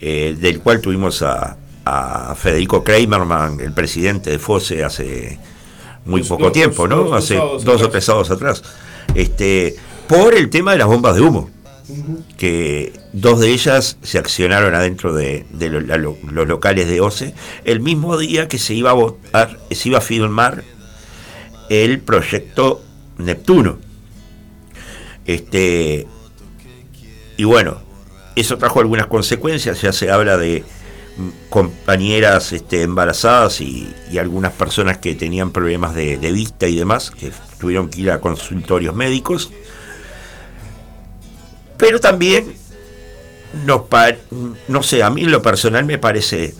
eh, 0.00 0.36
del 0.38 0.60
cual 0.60 0.80
tuvimos 0.80 1.22
a, 1.22 1.56
a 1.84 2.34
Federico 2.34 2.82
Kramerman, 2.84 3.60
el 3.60 3.72
presidente 3.72 4.30
de 4.30 4.38
FOSE, 4.38 4.84
hace 4.84 5.38
muy 6.04 6.22
poco 6.22 6.52
tiempo, 6.52 6.86
¿no? 6.88 7.14
hace 7.14 7.34
dos 7.64 7.82
o 7.82 7.88
tres 7.90 8.04
sábados 8.04 8.30
atrás. 8.30 8.62
Este, 9.14 9.74
por 10.08 10.34
el 10.34 10.50
tema 10.50 10.72
de 10.72 10.78
las 10.78 10.86
bombas 10.86 11.14
de 11.14 11.20
humo, 11.22 11.50
que 12.36 12.92
dos 13.12 13.40
de 13.40 13.50
ellas 13.50 13.98
se 14.02 14.18
accionaron 14.18 14.74
adentro 14.74 15.14
de, 15.14 15.44
de 15.50 15.68
lo- 15.68 15.80
la- 15.80 15.96
lo- 15.98 16.16
los 16.30 16.48
locales 16.48 16.88
de 16.88 17.00
OCE, 17.00 17.34
el 17.64 17.80
mismo 17.80 18.16
día 18.16 18.48
que 18.48 18.58
se 18.58 18.74
iba 18.74 18.90
a 18.90 18.94
votar, 18.94 19.58
se 19.70 19.88
iba 19.88 19.98
a 19.98 20.00
filmar 20.02 20.64
el 21.68 22.00
proyecto 22.00 22.82
Neptuno. 23.18 23.78
Este, 25.26 26.06
y 27.36 27.44
bueno, 27.44 27.78
eso 28.36 28.58
trajo 28.58 28.80
algunas 28.80 29.06
consecuencias, 29.06 29.80
ya 29.80 29.92
se 29.92 30.10
habla 30.10 30.36
de 30.36 30.64
mm, 31.16 31.28
compañeras 31.48 32.52
este, 32.52 32.82
embarazadas 32.82 33.60
y, 33.60 33.88
y 34.10 34.18
algunas 34.18 34.52
personas 34.52 34.98
que 34.98 35.14
tenían 35.14 35.50
problemas 35.52 35.94
de, 35.94 36.16
vista 36.32 36.66
y 36.66 36.76
demás, 36.76 37.10
que 37.10 37.32
tuvieron 37.58 37.88
que 37.88 38.02
ir 38.02 38.10
a 38.10 38.20
consultorios 38.20 38.94
médicos. 38.94 39.50
Pero 41.76 42.00
también, 42.00 42.54
pa- 43.88 44.16
no 44.68 44.82
sé, 44.82 45.02
a 45.02 45.10
mí 45.10 45.22
en 45.22 45.32
lo 45.32 45.42
personal 45.42 45.84
me 45.84 45.98
parece, 45.98 46.54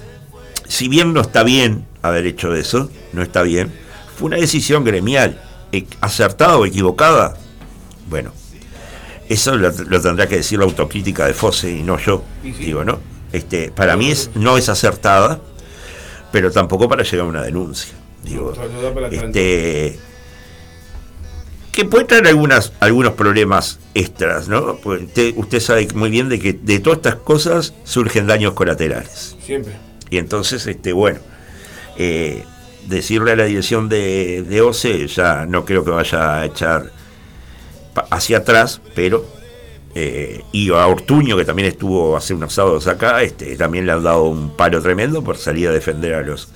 si 0.69 0.89
bien 0.89 1.13
no 1.13 1.21
está 1.21 1.43
bien 1.43 1.87
haber 2.03 2.27
hecho 2.27 2.55
eso, 2.55 2.91
no 3.13 3.23
está 3.23 3.43
bien, 3.43 3.73
fue 4.17 4.27
una 4.27 4.37
decisión 4.37 4.85
gremial, 4.85 5.41
e- 5.73 5.87
acertada 6.01 6.57
o 6.57 6.67
equivocada. 6.67 7.37
Bueno, 8.09 8.33
eso 9.29 9.57
lo, 9.57 9.71
lo 9.71 10.01
tendrá 10.01 10.29
que 10.29 10.37
decir 10.37 10.59
la 10.59 10.65
autocrítica 10.65 11.27
de 11.27 11.35
Fosse 11.35 11.71
y 11.71 11.83
no 11.83 11.99
yo, 11.99 12.23
digo, 12.43 12.85
¿no? 12.85 12.99
Este, 13.33 13.71
para 13.73 13.97
mí 13.97 14.11
es, 14.11 14.31
no 14.35 14.57
es 14.57 14.69
acertada, 14.69 15.41
pero 16.31 16.53
tampoco 16.53 16.89
para 16.89 17.03
llegar 17.03 17.27
a 17.27 17.29
una 17.29 17.43
denuncia. 17.43 17.93
Digo, 18.23 18.53
este, 19.11 19.99
que 21.73 21.85
puede 21.85 22.05
traer 22.05 22.29
algunas, 22.29 22.73
algunos 22.81 23.15
problemas 23.15 23.81
extras, 23.95 24.49
¿no? 24.49 24.77
Pues 24.77 25.03
usted, 25.03 25.35
usted 25.37 25.61
sabe 25.61 25.89
muy 25.95 26.11
bien 26.11 26.29
de 26.29 26.39
que 26.39 26.53
de 26.53 26.79
todas 26.79 26.99
estas 26.99 27.17
cosas 27.17 27.75
surgen 27.83 28.27
daños 28.29 28.53
colaterales. 28.55 29.37
Siempre. 29.45 29.75
Y 30.11 30.19
entonces, 30.19 30.67
este, 30.67 30.93
bueno, 30.93 31.19
eh, 31.99 32.45
decirle 32.87 33.33
a 33.33 33.37
la 33.37 33.45
dirección 33.45 33.89
de, 33.89 34.43
de 34.43 34.61
OCE, 34.63 35.07
ya 35.09 35.47
no 35.47 35.65
creo 35.65 35.85
que 35.85 35.91
vaya 35.91 36.41
a 36.41 36.45
echar 36.47 36.91
hacia 38.11 38.39
atrás, 38.39 38.81
pero 38.95 39.25
eh, 39.95 40.43
y 40.53 40.71
a 40.73 40.87
Ortuño, 40.87 41.37
que 41.37 41.45
también 41.45 41.69
estuvo 41.69 42.17
hace 42.17 42.35
unos 42.35 42.53
sábados 42.53 42.87
acá, 42.89 43.23
este, 43.23 43.57
también 43.57 43.87
le 43.87 43.93
han 43.93 44.03
dado 44.03 44.25
un 44.25 44.57
palo 44.57 44.83
tremendo 44.83 45.23
por 45.23 45.37
salir 45.37 45.69
a 45.69 45.73
defender 45.73 46.15
a 46.15 46.23
los 46.23 46.49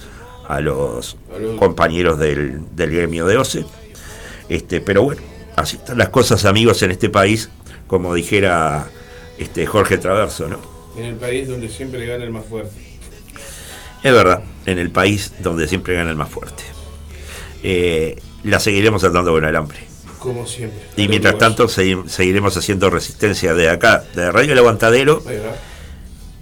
a 0.48 0.60
los 0.60 1.16
A 1.34 1.39
los- 1.39 1.58
compañeros 1.58 2.18
del, 2.18 2.60
del 2.74 2.90
gremio 2.90 3.26
de 3.26 3.36
OCE. 3.36 3.65
Este, 4.48 4.81
pero 4.81 5.02
bueno, 5.02 5.20
así 5.57 5.76
están 5.76 5.98
las 5.98 6.08
cosas, 6.08 6.44
amigos, 6.47 6.82
en 6.82 6.90
este 6.90 7.10
país, 7.10 7.50
como 7.86 8.15
dijera 8.15 8.86
este 9.39 9.66
Jorge 9.66 9.98
Traverso, 9.98 10.48
¿no? 10.48 10.58
En 10.97 11.05
el 11.05 11.15
país 11.16 11.47
donde 11.48 11.68
siempre 11.68 12.05
gana 12.07 12.24
el 12.24 12.31
más 12.31 12.47
fuerte. 12.47 12.73
Es 14.02 14.12
verdad, 14.12 14.42
en 14.68 14.78
el 14.78 14.90
país 14.90 15.32
donde 15.40 15.66
siempre 15.68 15.94
gana 15.94 16.10
el 16.10 16.16
más 16.16 16.28
fuerte. 16.28 16.62
Eh, 17.62 18.16
la 18.44 18.60
seguiremos 18.60 19.02
atando 19.05 19.32
con 19.32 19.44
alambre. 19.44 19.78
Como 20.18 20.47
siempre. 20.47 20.80
Y 20.97 21.08
mientras 21.08 21.38
tanto 21.38 21.66
segui- 21.68 22.06
seguiremos 22.08 22.56
haciendo 22.56 22.90
resistencia 22.90 23.55
de 23.55 23.70
acá, 23.70 24.05
de 24.14 24.30
Radio 24.32 24.52
El 24.52 24.58
Aguantadero. 24.58 25.22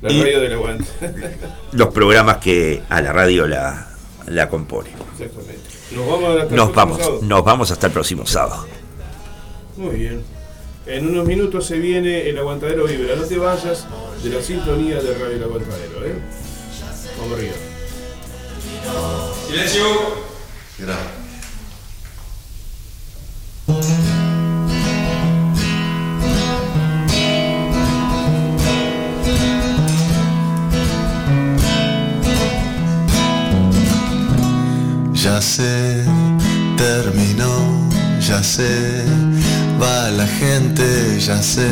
La 0.03 0.13
y- 0.13 0.23
radio 0.23 0.41
del 0.41 0.53
aguante. 0.55 0.85
los 1.73 1.89
programas 1.89 2.39
que 2.39 2.83
a 2.89 3.01
la 3.01 3.13
radio 3.13 3.47
la, 3.47 3.89
la 4.27 4.49
componen. 4.49 4.93
Exactamente. 5.19 5.61
Nos 5.93 6.07
vamos 6.07 6.41
hasta 6.41 6.55
Nos 6.57 6.75
vamos, 6.75 7.23
nos 7.23 7.45
vamos 7.45 7.71
hasta 7.71 7.87
el 7.87 7.93
próximo 7.93 8.27
sábado. 8.27 8.67
Muy 9.77 9.97
bien. 9.97 10.23
En 10.87 11.09
unos 11.09 11.27
minutos 11.27 11.67
se 11.67 11.79
viene 11.79 12.29
el 12.29 12.39
aguantadero 12.39 12.85
vibra. 12.87 13.17
No 13.17 13.25
te 13.25 13.37
vayas 13.39 13.87
de 14.23 14.31
la 14.31 14.41
sintonía 14.43 14.97
de 15.03 15.15
Radio 15.15 15.37
El 15.37 15.43
Aguantadero, 15.45 16.05
¿eh? 16.07 16.15
Vamos 17.19 17.39
arriba. 17.39 17.55
Silencio. 19.47 20.27
Ya 35.27 35.43
sé, 35.43 36.05
terminó, 36.77 37.91
ya 38.21 38.43
sé, 38.43 39.05
va 39.83 40.11
la 40.11 40.27
gente, 40.27 41.19
ya 41.19 41.43
sé 41.43 41.69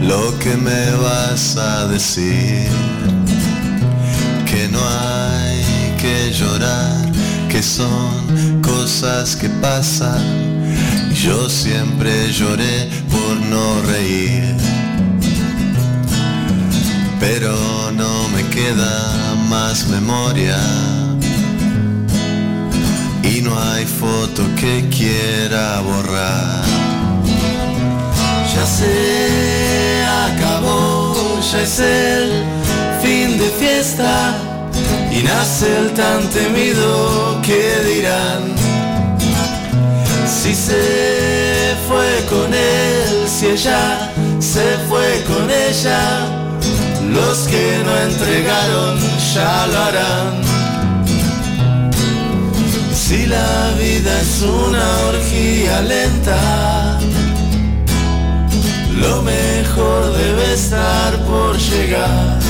lo 0.00 0.38
que 0.38 0.56
me 0.56 0.92
vas 0.92 1.56
a 1.56 1.86
decir. 1.88 2.68
Que 4.46 4.68
no 4.68 4.78
hay 4.78 5.33
que 6.04 6.30
llorar, 6.32 7.12
que 7.48 7.62
son 7.62 8.60
cosas 8.60 9.34
que 9.36 9.48
pasan. 9.48 10.22
Yo 11.14 11.48
siempre 11.48 12.30
lloré 12.30 12.90
por 13.10 13.34
no 13.52 13.80
reír. 13.90 14.54
Pero 17.18 17.54
no 17.92 18.28
me 18.34 18.42
queda 18.56 19.34
más 19.48 19.86
memoria 19.88 20.58
y 23.22 23.40
no 23.40 23.58
hay 23.58 23.86
foto 23.86 24.42
que 24.60 24.86
quiera 24.90 25.80
borrar. 25.80 26.64
Ya 28.54 28.66
se 28.66 30.04
acabó, 30.28 31.40
ya 31.50 31.60
es 31.62 31.78
el 31.80 32.44
fin 33.02 33.38
de 33.38 33.48
fiesta 33.58 34.53
y 35.14 35.22
nace 35.22 35.78
el 35.78 35.94
tan 35.94 36.28
temido 36.30 37.40
que 37.40 37.62
dirán. 37.84 38.42
Si 40.26 40.54
se 40.54 41.76
fue 41.86 42.24
con 42.28 42.52
él, 42.52 43.28
si 43.28 43.46
ella 43.46 44.12
se 44.40 44.76
fue 44.88 45.22
con 45.28 45.48
ella, 45.48 46.26
los 47.12 47.38
que 47.46 47.82
no 47.84 47.96
entregaron 48.08 48.98
ya 49.34 49.66
lo 49.68 49.78
harán. 49.78 50.44
Si 52.92 53.26
la 53.26 53.70
vida 53.78 54.20
es 54.20 54.42
una 54.42 54.86
orgía 55.10 55.80
lenta, 55.82 56.98
lo 58.98 59.22
mejor 59.22 60.12
debe 60.16 60.54
estar 60.54 61.16
por 61.24 61.56
llegar. 61.56 62.43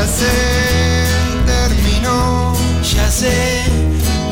Ya 0.00 0.06
se 0.06 1.44
terminó, 1.44 2.54
Ya 2.82 3.10
sé, 3.10 3.64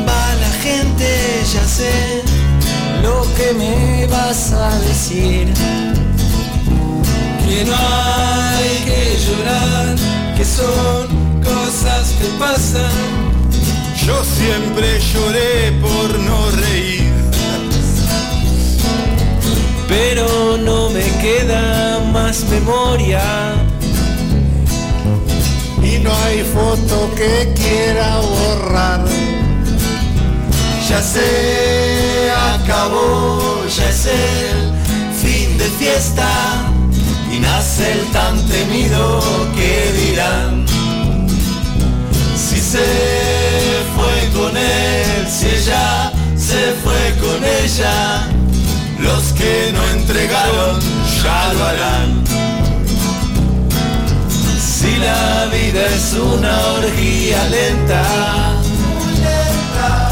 va 0.08 0.34
la 0.40 0.50
gente, 0.62 1.42
ya 1.52 1.62
sé 1.68 2.22
lo 3.02 3.22
que 3.36 3.52
me 3.52 4.06
vas 4.06 4.52
a 4.52 4.78
decir. 4.78 5.52
Que 7.44 7.66
no 7.66 7.76
hay 7.76 8.76
que 8.86 9.18
llorar, 9.26 9.94
que 10.38 10.44
son 10.46 11.06
cosas 11.42 12.14
que 12.18 12.28
pasan. 12.38 12.90
Yo 14.06 14.24
siempre 14.24 14.98
lloré 15.12 15.72
por 15.82 16.18
no 16.18 16.50
reír. 16.62 17.12
Pero 19.86 20.56
no 20.56 20.88
me 20.88 21.04
queda 21.20 22.00
más 22.10 22.42
memoria. 22.44 23.67
No 26.02 26.14
hay 26.24 26.42
foto 26.42 27.10
que 27.14 27.52
quiera 27.54 28.20
borrar. 28.20 29.04
Ya 30.88 31.02
se 31.02 32.30
acabó, 32.54 33.64
ya 33.66 33.88
es 33.88 34.06
el 34.06 34.72
fin 35.20 35.58
de 35.58 35.64
fiesta 35.78 36.28
y 37.30 37.38
nace 37.40 37.92
el 37.92 38.04
tan 38.06 38.36
temido 38.48 39.20
que 39.54 39.92
dirán. 39.92 40.66
Si 42.36 42.58
se 42.60 42.86
fue 43.94 44.40
con 44.40 44.56
él, 44.56 45.28
si 45.28 45.46
ella 45.46 46.12
se 46.36 46.72
fue 46.82 47.14
con 47.20 47.44
ella, 47.44 48.26
los 48.98 49.24
que 49.34 49.72
no 49.74 49.84
entregaron 49.98 50.80
ya 51.22 51.52
lo 51.52 51.64
harán 51.64 52.57
la 54.98 55.46
vida 55.46 55.86
es 55.86 56.12
una 56.14 56.54
orgía 56.78 57.44
lenta. 57.48 58.02
Muy 58.94 59.14
lenta. 59.14 60.10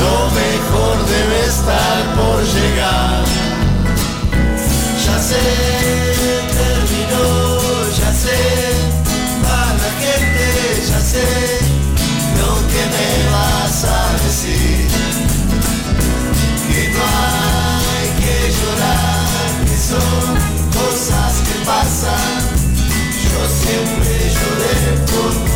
Lo 0.00 0.30
mejor 0.40 0.96
debe 1.06 1.46
estar 1.46 2.14
por 2.16 2.42
llegar. 2.42 3.24
Ya 5.06 5.18
sé, 5.18 5.44
terminó, 6.60 7.26
ya 8.00 8.12
sé, 8.12 8.40
para 9.42 9.72
la 9.82 9.90
gente, 10.02 10.46
ya 10.88 11.00
sé 11.00 11.26
lo 12.40 12.52
que 12.70 12.82
me 12.94 13.10
vas 13.30 13.84
a 13.84 14.12
decir. 14.24 14.88
Que 16.68 16.88
no 16.94 17.04
hay 17.92 18.08
que 18.22 18.36
llorar, 18.58 19.48
que 19.68 19.76
son 19.90 20.26
cosas 20.72 21.32
que 21.46 21.64
pasan. 21.66 22.43
sempre 23.64 24.30
chorei 24.30 24.98
por 25.06 25.32
você. 25.32 25.53